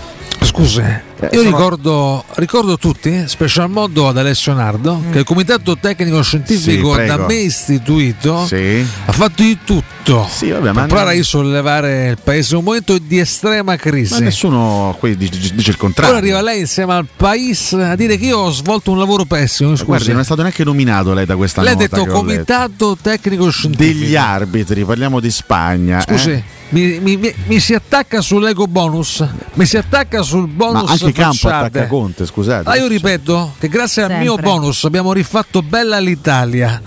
Scusi, 0.47 0.79
io 0.79 1.29
sono- 1.31 1.41
ricordo, 1.43 2.23
ricordo 2.35 2.77
tutti, 2.77 3.23
special 3.27 3.69
modo 3.69 4.07
ad 4.07 4.17
Alessio 4.17 4.53
Nardo, 4.53 5.01
che 5.11 5.19
il 5.19 5.23
comitato 5.25 5.77
tecnico 5.77 6.21
scientifico 6.23 6.95
Sì, 6.95 7.05
da 7.05 7.17
me 7.17 7.33
istituito 7.35 8.45
Sì. 8.47 8.85
ha 9.05 9.11
fatto 9.11 9.43
di 9.43 9.57
tutto 9.63 9.95
Sì, 10.29 10.49
vabbè, 10.51 10.71
ma 10.71 10.79
per 10.81 10.85
provare 10.87 11.01
a 11.01 11.03
non- 11.11 11.15
risollevare 11.17 12.07
il 12.09 12.17
paese 12.23 12.51
in 12.53 12.59
un 12.59 12.63
momento 12.65 12.97
di 12.97 13.19
estrema 13.19 13.63
Ma 13.71 13.75
crisi. 13.75 14.21
nessuno 14.21 14.95
qui 14.99 15.17
dice, 15.17 15.53
dice 15.53 15.71
il 15.71 15.77
contrario. 15.77 16.11
Ora 16.15 16.21
arriva 16.23 16.41
lei 16.41 16.61
insieme 16.61 16.93
al 16.93 17.07
paese 17.15 17.81
a 17.83 17.95
dire 17.95 18.17
che 18.17 18.25
io 18.27 18.37
ho 18.37 18.51
svolto 18.51 18.91
un 18.91 18.97
lavoro 18.99 19.25
pessimo. 19.25 19.71
Scusi, 19.71 19.83
Guardi, 19.85 20.11
non 20.11 20.19
è 20.21 20.23
stato 20.23 20.41
neanche 20.41 20.63
nominato 20.63 21.13
lei 21.13 21.25
da 21.25 21.35
questa 21.35 21.61
lei 21.61 21.73
ha 21.73 21.75
nota 21.75 21.87
detto 21.87 22.03
che 22.03 22.09
ho 22.11 22.23
letto. 22.23 22.25
comitato 22.53 22.97
tecnico 23.01 23.49
scientifico. 23.49 23.99
degli 23.99 24.15
arbitri, 24.15 24.85
parliamo 24.85 25.19
di 25.19 25.29
Spagna. 25.31 25.99
Scusi, 26.01 26.31
eh? 26.31 26.43
mi, 26.69 26.99
mi- 26.99 27.17
mi- 27.17 27.33
mi 27.45 27.59
si 27.59 27.73
attacca 27.73 28.21
sull'ego 28.21 28.67
bonus, 28.67 29.25
mi 29.53 29.65
si 29.65 29.77
attacca 29.77 30.21
sul 30.21 30.47
Ma 30.47 30.53
bonus 30.71 30.89
anche 30.91 31.11
Campo 31.11 31.35
facciate. 31.37 31.65
attacca 31.79 31.87
Conte, 31.87 32.25
scusate. 32.25 32.69
Ah, 32.69 32.75
io 32.77 32.87
ripeto 32.87 33.55
che 33.59 33.67
grazie 33.67 34.03
al 34.03 34.17
mio 34.19 34.33
Sempre. 34.35 34.43
bonus 34.51 34.83
abbiamo 34.85 35.11
rifatto 35.13 35.61
bella 35.61 35.99
l'Italia. 35.99 36.81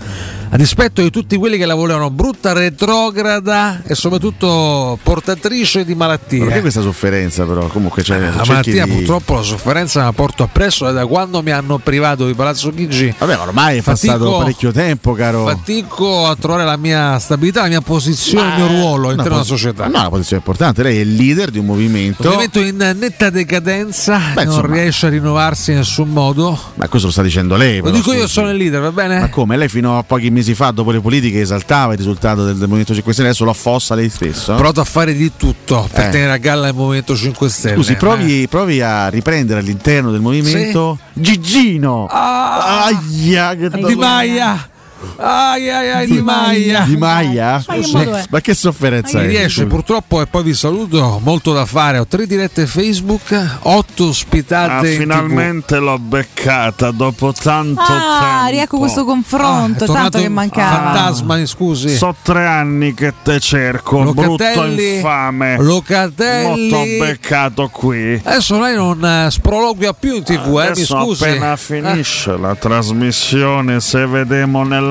A 0.53 0.57
dispetto 0.57 1.01
di 1.01 1.09
tutti 1.09 1.37
quelli 1.37 1.57
che 1.57 1.65
la 1.65 1.75
volevano 1.75 2.09
brutta, 2.09 2.51
retrograda 2.51 3.81
e 3.85 3.95
soprattutto 3.95 4.99
portatrice 5.01 5.85
di 5.85 5.95
malattie. 5.95 6.43
Perché 6.43 6.59
questa 6.59 6.81
sofferenza 6.81 7.45
però? 7.45 7.67
Comunque 7.67 8.03
cioè, 8.03 8.19
La 8.19 8.31
cerchi 8.31 8.49
malattia 8.49 8.85
di- 8.85 8.91
purtroppo 8.91 9.35
la 9.35 9.41
sofferenza 9.43 10.03
la 10.03 10.11
porto 10.11 10.43
appresso 10.43 10.91
da 10.91 11.05
quando 11.05 11.41
mi 11.41 11.51
hanno 11.51 11.77
privato 11.77 12.25
di 12.25 12.33
Palazzo 12.33 12.69
Chigi. 12.71 13.13
Vabbè, 13.17 13.37
ma 13.37 13.43
ormai 13.43 13.77
è 13.77 13.81
passato 13.81 14.39
parecchio 14.39 14.71
tempo, 14.73 15.13
caro. 15.13 15.45
Fatico 15.45 16.27
a 16.27 16.35
trovare 16.35 16.65
la 16.65 16.75
mia 16.77 17.17
stabilità, 17.19 17.61
la 17.61 17.67
mia 17.69 17.81
posizione, 17.81 18.49
il 18.49 18.55
mio 18.55 18.67
ruolo 18.67 19.07
all'interno 19.07 19.31
della 19.35 19.43
società. 19.45 19.87
No, 19.87 19.99
una 19.99 20.09
posizione 20.09 20.43
importante. 20.45 20.83
Lei 20.83 20.97
è 20.97 21.01
il 21.01 21.15
leader 21.15 21.49
di 21.49 21.59
un 21.59 21.65
movimento. 21.65 22.23
Un 22.23 22.27
movimento 22.27 22.59
in 22.59 22.75
netta 22.99 23.29
decadenza, 23.29 24.17
Beh, 24.33 24.43
non 24.43 24.55
insomma. 24.55 24.73
riesce 24.75 25.05
a 25.05 25.09
rinnovarsi 25.09 25.71
in 25.71 25.77
nessun 25.77 26.09
modo. 26.09 26.59
Ma 26.75 26.87
questo 26.89 27.07
lo 27.07 27.13
sta 27.13 27.21
dicendo 27.21 27.55
lei. 27.55 27.79
Lo 27.79 27.89
dico 27.89 28.11
io, 28.11 28.27
sono 28.27 28.49
il 28.49 28.57
leader, 28.57 28.81
va 28.81 28.91
bene? 28.91 29.19
Ma 29.21 29.29
come? 29.29 29.55
Lei 29.55 29.69
fino 29.69 29.97
a 29.97 30.03
pochi 30.03 30.29
mesi 30.41 30.53
fa, 30.55 30.71
dopo 30.71 30.91
le 30.91 30.99
politiche, 30.99 31.39
esaltava 31.41 31.91
il 31.93 31.97
risultato 31.97 32.43
del, 32.43 32.53
del 32.55 32.65
Movimento 32.67 32.93
5 32.93 33.13
Stelle, 33.13 33.29
adesso 33.29 33.43
lo 33.45 33.51
affossa 33.51 33.95
lei 33.95 34.09
stesso? 34.09 34.53
Ho 34.53 34.55
provato 34.55 34.81
a 34.81 34.85
fare 34.85 35.13
di 35.13 35.31
tutto 35.37 35.87
per 35.91 36.07
Eh. 36.07 36.09
tenere 36.09 36.31
a 36.33 36.37
galla 36.37 36.67
il 36.67 36.75
Movimento 36.75 37.15
5 37.15 37.49
Stelle. 37.49 37.75
Scusi, 37.75 37.95
provi, 37.95 38.47
provi 38.47 38.81
a 38.81 39.07
riprendere 39.07 39.59
all'interno 39.59 40.11
del 40.11 40.21
movimento 40.21 40.97
Gigino. 41.13 42.07
Aia, 42.09 43.55
che 43.55 43.69
Di 43.69 43.95
Maia! 43.95 44.69
Ai 45.17 45.69
ai 45.69 45.89
ai 45.91 46.07
di 46.07 46.21
Maia! 46.21 46.81
Di 46.81 46.97
Maia? 46.97 47.63
Ma 47.67 47.73
che 47.75 47.87
modo 47.91 48.15
è? 48.15 48.23
Ma 48.29 48.41
che 48.41 48.53
sofferenza 48.53 49.19
Mi 49.19 49.25
è? 49.25 49.27
riesce 49.27 49.65
purtroppo 49.65 50.21
e 50.21 50.27
poi 50.27 50.43
vi 50.43 50.53
saluto, 50.53 51.19
molto 51.23 51.53
da 51.53 51.65
fare. 51.65 51.97
Ho 51.99 52.05
tre 52.07 52.25
dirette 52.27 52.65
Facebook, 52.65 53.57
otto 53.61 54.07
ospitate. 54.09 54.71
Ah, 54.71 54.77
in 54.89 54.93
TV. 54.95 54.99
finalmente 54.99 55.77
l'ho 55.79 55.97
beccata 55.99 56.91
dopo 56.91 57.33
tanto 57.33 57.81
Ah, 57.81 58.19
tempo. 58.43 58.51
riecco 58.51 58.77
questo 58.77 59.01
Ah, 59.01 59.05
confronto, 59.05 59.85
tornato 59.85 60.09
tanto 60.09 60.17
che 60.19 60.29
mancava. 60.29 60.75
Fantasma, 60.91 61.35
mi 61.37 61.45
scusi. 61.47 61.95
So 61.95 62.15
tre 62.21 62.45
anni 62.45 62.93
che 62.93 63.13
te 63.23 63.39
cerco, 63.39 64.01
brutto 64.13 64.21
Locatelli- 64.23 64.95
infame. 64.95 65.57
Locatelli- 65.59 66.69
Mo 66.69 66.77
t'ho 66.77 66.83
beccato 67.05 67.69
qui. 67.69 68.21
Adesso 68.23 68.59
lei 68.59 68.75
non 68.75 69.03
eh, 69.03 69.27
sproloquia 69.31 69.93
più 69.93 70.15
in 70.15 70.23
tv, 70.23 70.59
eh, 70.63 70.71
mi 70.75 70.83
scusi. 70.85 71.23
appena 71.23 71.53
Eh. 71.53 71.57
finisce 71.57 72.37
la 72.37 72.55
trasmissione, 72.55 73.79
se 73.79 74.05
vedemo 74.05 74.63
nell'altra 74.63 74.89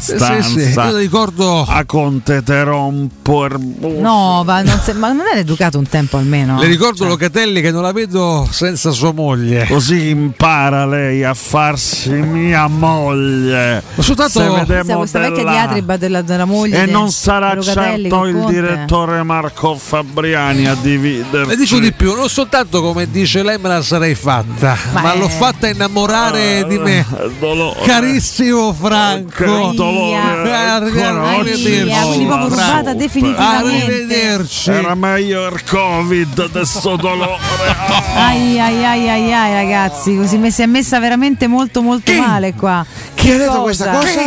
Sì, 0.00 0.10
sì, 0.12 0.16
stanza, 0.16 0.42
sì, 0.42 0.88
io 0.88 0.96
ricordo 0.96 1.64
a 1.66 1.84
Conte 1.84 2.42
te 2.42 2.62
rompo 2.64 3.46
No, 3.48 4.42
va, 4.44 4.62
non 4.62 4.80
se- 4.82 4.92
ma 4.92 5.12
non 5.12 5.26
era 5.30 5.38
educato 5.38 5.78
un 5.78 5.88
tempo 5.88 6.16
almeno. 6.16 6.58
Le 6.58 6.66
ricordo 6.66 7.06
Locatelli 7.06 7.60
che 7.60 7.70
non 7.70 7.82
la 7.82 7.92
vedo 7.92 8.46
senza 8.50 8.90
sua 8.90 9.12
moglie. 9.12 9.66
Così 9.66 10.08
impara 10.08 10.84
lei 10.86 11.22
a 11.24 11.34
farsi 11.34 12.10
mia 12.10 12.66
moglie. 12.66 13.82
Ma 13.94 14.02
soltanto 14.02 14.40
Se 14.40 14.94
Questa, 14.94 15.18
vecchia 15.20 15.42
diatriba 15.44 15.96
della, 15.96 16.22
della 16.22 16.44
moglie. 16.44 16.82
E 16.82 16.86
non 16.86 17.10
sarà 17.10 17.54
Locatelli 17.54 18.02
certo 18.10 18.24
il 18.26 18.34
Conte. 18.34 18.52
direttore 18.52 19.22
Marco 19.22 19.76
Fabriani 19.76 20.66
a 20.66 20.74
dividerci. 20.74 21.48
Le 21.48 21.56
dico 21.56 21.78
di 21.78 21.92
più, 21.92 22.14
non 22.14 22.28
soltanto 22.28 22.82
come 22.82 23.10
dice 23.10 23.42
lei 23.42 23.58
me 23.58 23.68
la 23.68 23.82
sarei 23.82 24.14
fatta, 24.14 24.76
ma, 24.92 25.12
è- 25.14 25.18
l'ho 25.18 25.28
fatta 25.28 25.68
innamorare 25.68 26.64
di 26.66 26.78
me. 26.78 27.06
dolore. 27.38 27.80
Carissimo 27.82 28.72
Franco. 28.72 29.39
Oggi. 29.48 29.76
Arrivederci. 31.38 31.76
Aia, 31.80 32.02
quindi 32.06 32.26
proprio 32.26 32.48
rubata 32.48 32.94
definitivamente. 32.94 33.84
Arrivederci. 33.84 34.70
Era 34.70 34.94
meglio 34.94 35.46
il 35.48 35.64
Covid, 35.64 36.38
adesso 36.38 36.96
dolore. 36.96 37.38
Ai 38.14 38.58
ai 38.58 38.84
ai 38.84 39.08
ai 39.08 39.32
ai 39.32 39.52
ragazzi, 39.54 40.16
così 40.16 40.36
me- 40.36 40.50
si 40.50 40.62
è 40.62 40.66
messa 40.66 40.98
veramente 40.98 41.46
molto 41.46 41.80
molto 41.80 42.12
male 42.12 42.54
qua. 42.54 42.84
Chi 43.14 43.30
ha 43.30 43.36
detto 43.38 43.50
Cosa? 43.50 43.60
questa 43.62 43.90
cosa? 43.90 44.20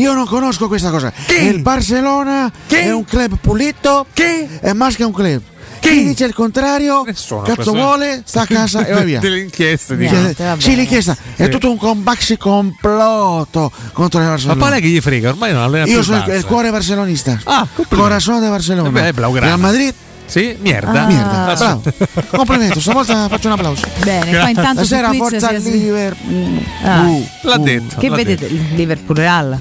Io 0.00 0.12
non 0.14 0.26
conosco 0.26 0.68
questa 0.68 0.90
cosa. 0.90 1.12
Il 1.40 1.60
Barcellona 1.60 2.50
è 2.68 2.90
un 2.92 3.04
club 3.04 3.36
pulito 3.40 4.06
e 4.60 4.72
Masca 4.72 5.02
è 5.02 5.06
un 5.06 5.12
club. 5.12 5.42
Chi 5.80 6.04
dice 6.04 6.24
il 6.26 6.34
contrario? 6.34 7.02
Nessuno, 7.04 7.42
Cazzo 7.42 7.54
questo- 7.54 7.72
vuole? 7.72 8.22
Sta 8.24 8.42
a 8.42 8.46
casa 8.46 8.84
e 8.84 8.92
va 8.92 9.00
via. 9.00 9.18
Delle 9.20 9.40
inchieste 9.40 9.96
di 9.96 10.06
vabbè. 10.06 10.60
sì, 10.60 10.76
l'inchiesta 10.76 11.16
è 11.36 11.48
tutto 11.48 11.70
un 11.70 11.76
combaxi 11.76 12.36
complotto 12.36 13.72
contro 13.92 14.20
il 14.20 14.26
Ma 14.26 14.32
Barcellona. 14.32 14.60
poi 14.60 14.70
lei 14.70 14.80
che 14.80 14.88
gli 14.88 15.00
frega, 15.00 15.30
ormai 15.30 15.52
non 15.52 15.62
allena 15.62 15.86
Io 15.86 15.98
il 15.98 16.04
sono 16.04 16.24
il, 16.26 16.34
il 16.34 16.44
cuore 16.44 16.70
barcelonista. 16.70 17.40
Ah, 17.44 17.66
Corazon 17.88 18.40
de 18.40 18.48
Barcellona. 18.48 18.88
Eh 18.88 18.92
beh, 18.92 19.12
blaugrana. 19.12 19.46
Real 19.46 19.58
Madrid. 19.58 19.94
Sì, 20.30 20.56
merda. 20.60 21.02
Ah. 21.02 21.06
Merda, 21.06 21.54
bravo. 21.56 21.82
Complimento, 22.30 22.80
stavolta 22.80 23.28
faccio 23.28 23.48
un 23.48 23.54
applauso. 23.54 23.84
Bene, 24.04 24.38
poi 24.38 24.50
intanto 24.50 24.84
Stasera 24.84 25.12
forza 25.12 25.58
si 25.58 25.70
Liverpool. 25.72 26.62
Ah. 26.84 27.00
Uh, 27.02 27.26
L'ha 27.42 27.58
uh. 27.58 27.62
detto. 27.64 27.96
Che 27.98 28.08
l'ha 28.08 28.14
vedete 28.14 28.46
il 28.46 28.64
Liverpool 28.74 29.16
Real? 29.16 29.60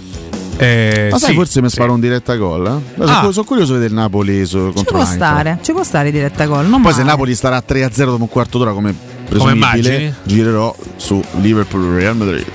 Eh, 0.61 1.07
Ma 1.11 1.17
sai, 1.17 1.29
sì, 1.29 1.35
forse 1.35 1.61
mi 1.61 1.69
sì. 1.69 1.75
sparo 1.75 1.93
un 1.93 1.99
diretta 2.01 2.35
gol. 2.35 2.65
eh? 2.97 3.03
Ah. 3.03 3.29
Sono, 3.31 3.45
curioso 3.45 3.71
di 3.73 3.79
vedere 3.79 3.93
il 3.93 3.99
Napoli 3.99 4.45
su, 4.45 4.57
Ci 4.57 4.73
contro 4.73 4.95
può 4.97 5.03
l'Eintracht. 5.03 5.13
stare, 5.39 5.57
ci 5.61 5.71
può 5.71 5.83
stare 5.83 6.11
diretta 6.11 6.45
gol. 6.45 6.67
Non 6.67 6.81
Poi 6.81 6.91
se 6.91 6.99
male. 6.99 7.11
Napoli 7.11 7.33
starà 7.35 7.63
3-0 7.65 8.03
dopo 8.05 8.23
un 8.23 8.29
quarto 8.29 8.57
d'ora 8.57 8.73
come 8.73 8.93
presumibile, 9.29 10.15
girerò 10.23 10.75
su 10.97 11.23
Liverpool 11.39 11.93
Real 11.95 12.15
Madrid. 12.17 12.45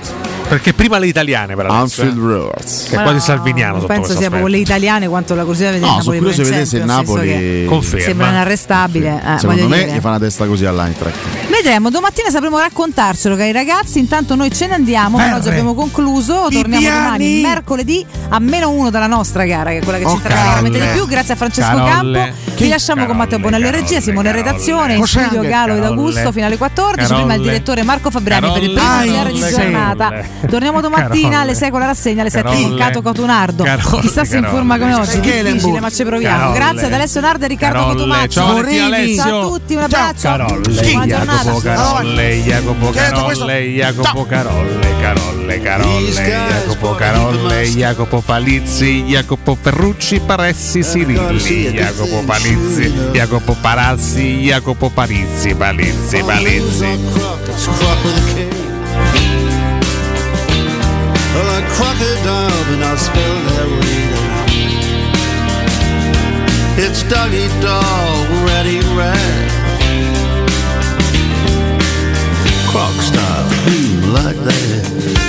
Perché 0.47 0.73
prima 0.73 0.99
le 0.99 1.07
italiane, 1.07 1.55
per 1.55 1.65
adesso, 1.65 2.03
Anfield 2.03 2.17
eh. 2.17 2.33
Road. 2.33 2.63
Che 2.89 2.95
è 2.95 3.01
quasi 3.01 3.19
salviniano 3.19 3.79
sotto 3.79 3.87
Penso 3.91 4.11
sia 4.15 4.27
proprio 4.29 4.45
le 4.47 4.57
italiane 4.59 5.07
quanto 5.07 5.33
la 5.33 5.41
curiosità 5.43 5.71
di 5.71 5.79
vedere 5.79 5.91
No, 5.91 5.97
Napoli 5.97 6.17
curioso 6.19 6.43
vedere 6.43 6.65
se 6.65 6.77
il 6.77 6.85
Napoli 6.85 7.65
Conferma. 7.65 8.05
Sembra 8.05 8.29
inarrestabile. 8.29 9.07
eh, 9.25 9.39
Secondo 9.39 9.47
voglio 9.63 9.67
me 9.75 9.83
dire. 9.85 9.97
gli 9.97 9.99
fa 10.01 10.09
una 10.09 10.19
testa 10.19 10.45
così 10.45 10.65
all'Eintracht. 10.65 11.15
Vedremo, 11.55 11.89
domattina 11.89 12.29
sapremo 12.29 12.59
raccontarcelo, 12.59 13.37
cari 13.37 13.53
ragazzi. 13.53 13.99
Intanto 13.99 14.35
noi 14.35 14.51
ce 14.51 14.67
ne 14.67 14.73
andiamo. 14.73 15.17
Per 15.17 15.33
oggi 15.35 15.47
abbiamo 15.47 15.73
concluso. 15.73 16.47
Torniamo 16.49 16.85
domani, 16.85 17.41
mercoledì, 17.41 18.05
a 18.29 18.39
meno 18.39 18.71
uno 18.71 18.89
dalla 18.89 19.07
nostra 19.07 19.45
gara, 19.45 19.69
che 19.69 19.77
è 19.77 19.81
quella 19.81 19.97
che 19.99 20.03
ci 20.03 20.09
Oh, 20.11 20.15
interessa 20.15 20.43
veramente 20.43 20.71
di 20.71 20.77
Carolle. 20.79 20.99
più. 20.99 21.07
Grazie 21.07 21.33
a 21.33 21.37
Francesco 21.37 21.75
Carolle. 21.75 22.19
Campo. 22.19 22.51
Chi? 22.55 22.63
Vi 22.63 22.69
lasciamo 22.69 23.05
con 23.05 23.15
Matteo 23.15 23.39
Bonello 23.39 23.65
in 23.67 23.71
regia, 23.71 24.01
Simone 24.01 24.29
in 24.29 24.35
redazione, 24.35 24.93
in 24.95 24.99
Cos'è 24.99 25.23
studio 25.23 25.41
Galo 25.47 25.73
ed 25.73 25.79
Carolle? 25.81 25.85
Augusto 25.85 26.31
fino 26.33 26.45
alle 26.45 26.57
14. 26.57 27.05
Prima 27.05 27.21
il 27.21 27.27
Carolle. 27.27 27.41
direttore 27.43 27.83
Marco 27.83 28.11
Fabriani 28.11 28.51
per 28.51 28.63
il 28.63 28.71
primo 28.71 28.87
Carolle. 28.89 29.05
GR 29.07 29.31
di 29.31 29.39
Carolle. 29.39 29.55
giornata. 29.55 30.11
Torniamo 30.49 30.81
domattina 30.81 31.29
Carolle. 31.29 31.35
alle 31.35 31.55
6 31.55 31.69
con 31.69 31.79
la 31.79 31.85
rassegna, 31.85 32.21
alle 32.21 32.29
7 32.31 32.43
con 32.43 32.53
Carolle. 32.53 32.79
Cato 32.79 33.01
Cotunardo. 33.01 33.63
Carolle, 33.63 34.01
Chissà 34.01 34.25
se 34.25 34.35
in 34.35 34.41
Carolle. 34.43 34.57
forma 34.57 34.77
come 34.77 34.93
oggi. 34.93 35.19
Difficile, 35.21 35.79
ma 35.79 35.89
ci 35.89 36.03
proviamo. 36.03 36.37
Carolle. 36.37 36.57
Grazie 36.59 36.85
ad 36.87 36.93
Alessio 36.93 37.21
Nardo 37.21 37.45
e 37.45 37.47
Riccardo 37.47 37.77
Carolle. 37.77 37.95
Cotumaccio. 37.95 38.41
Ciao 39.15 39.39
a 39.39 39.47
tutti, 39.47 39.75
un 39.75 39.83
abbraccio. 39.83 40.21
Carolle, 40.21 40.81
Buona 40.91 41.07
giornata. 41.07 41.44
Jacopo 41.45 41.61
Carolle, 41.61 42.41
Jacopo? 42.41 42.89
Carolle, 42.89 43.61
Jacopo 43.69 44.25
Carolle, 44.25 44.95
Carolle, 44.99 45.61
Carolle, 45.61 46.11
Jacopo 46.11 46.95
Carolle, 46.95 47.69
Jacopo 47.69 48.21
Palizzi, 48.21 49.03
Jacopo 49.03 49.55
Ferrucci, 49.61 50.19
Paressi, 50.21 50.81
Sirilli, 50.81 51.71
Jacopo 51.71 52.23
Palizzi, 52.25 52.91
Jacopo 53.11 53.55
Parazzi, 53.61 54.41
Jacopo 54.41 54.89
Parizzi, 54.89 55.53
Palizzi, 55.53 56.23
Palizzi. 56.23 56.99
Crocodile, 61.75 62.49
but 62.69 62.89
way. 63.81 64.05
It's 66.77 67.03
doggy 67.03 67.47
dog, 67.61 68.27
red 68.45 69.64
Rock 72.75 72.91
style, 73.01 73.49
boom 73.63 74.13
like 74.13 74.35
that. 74.43 75.24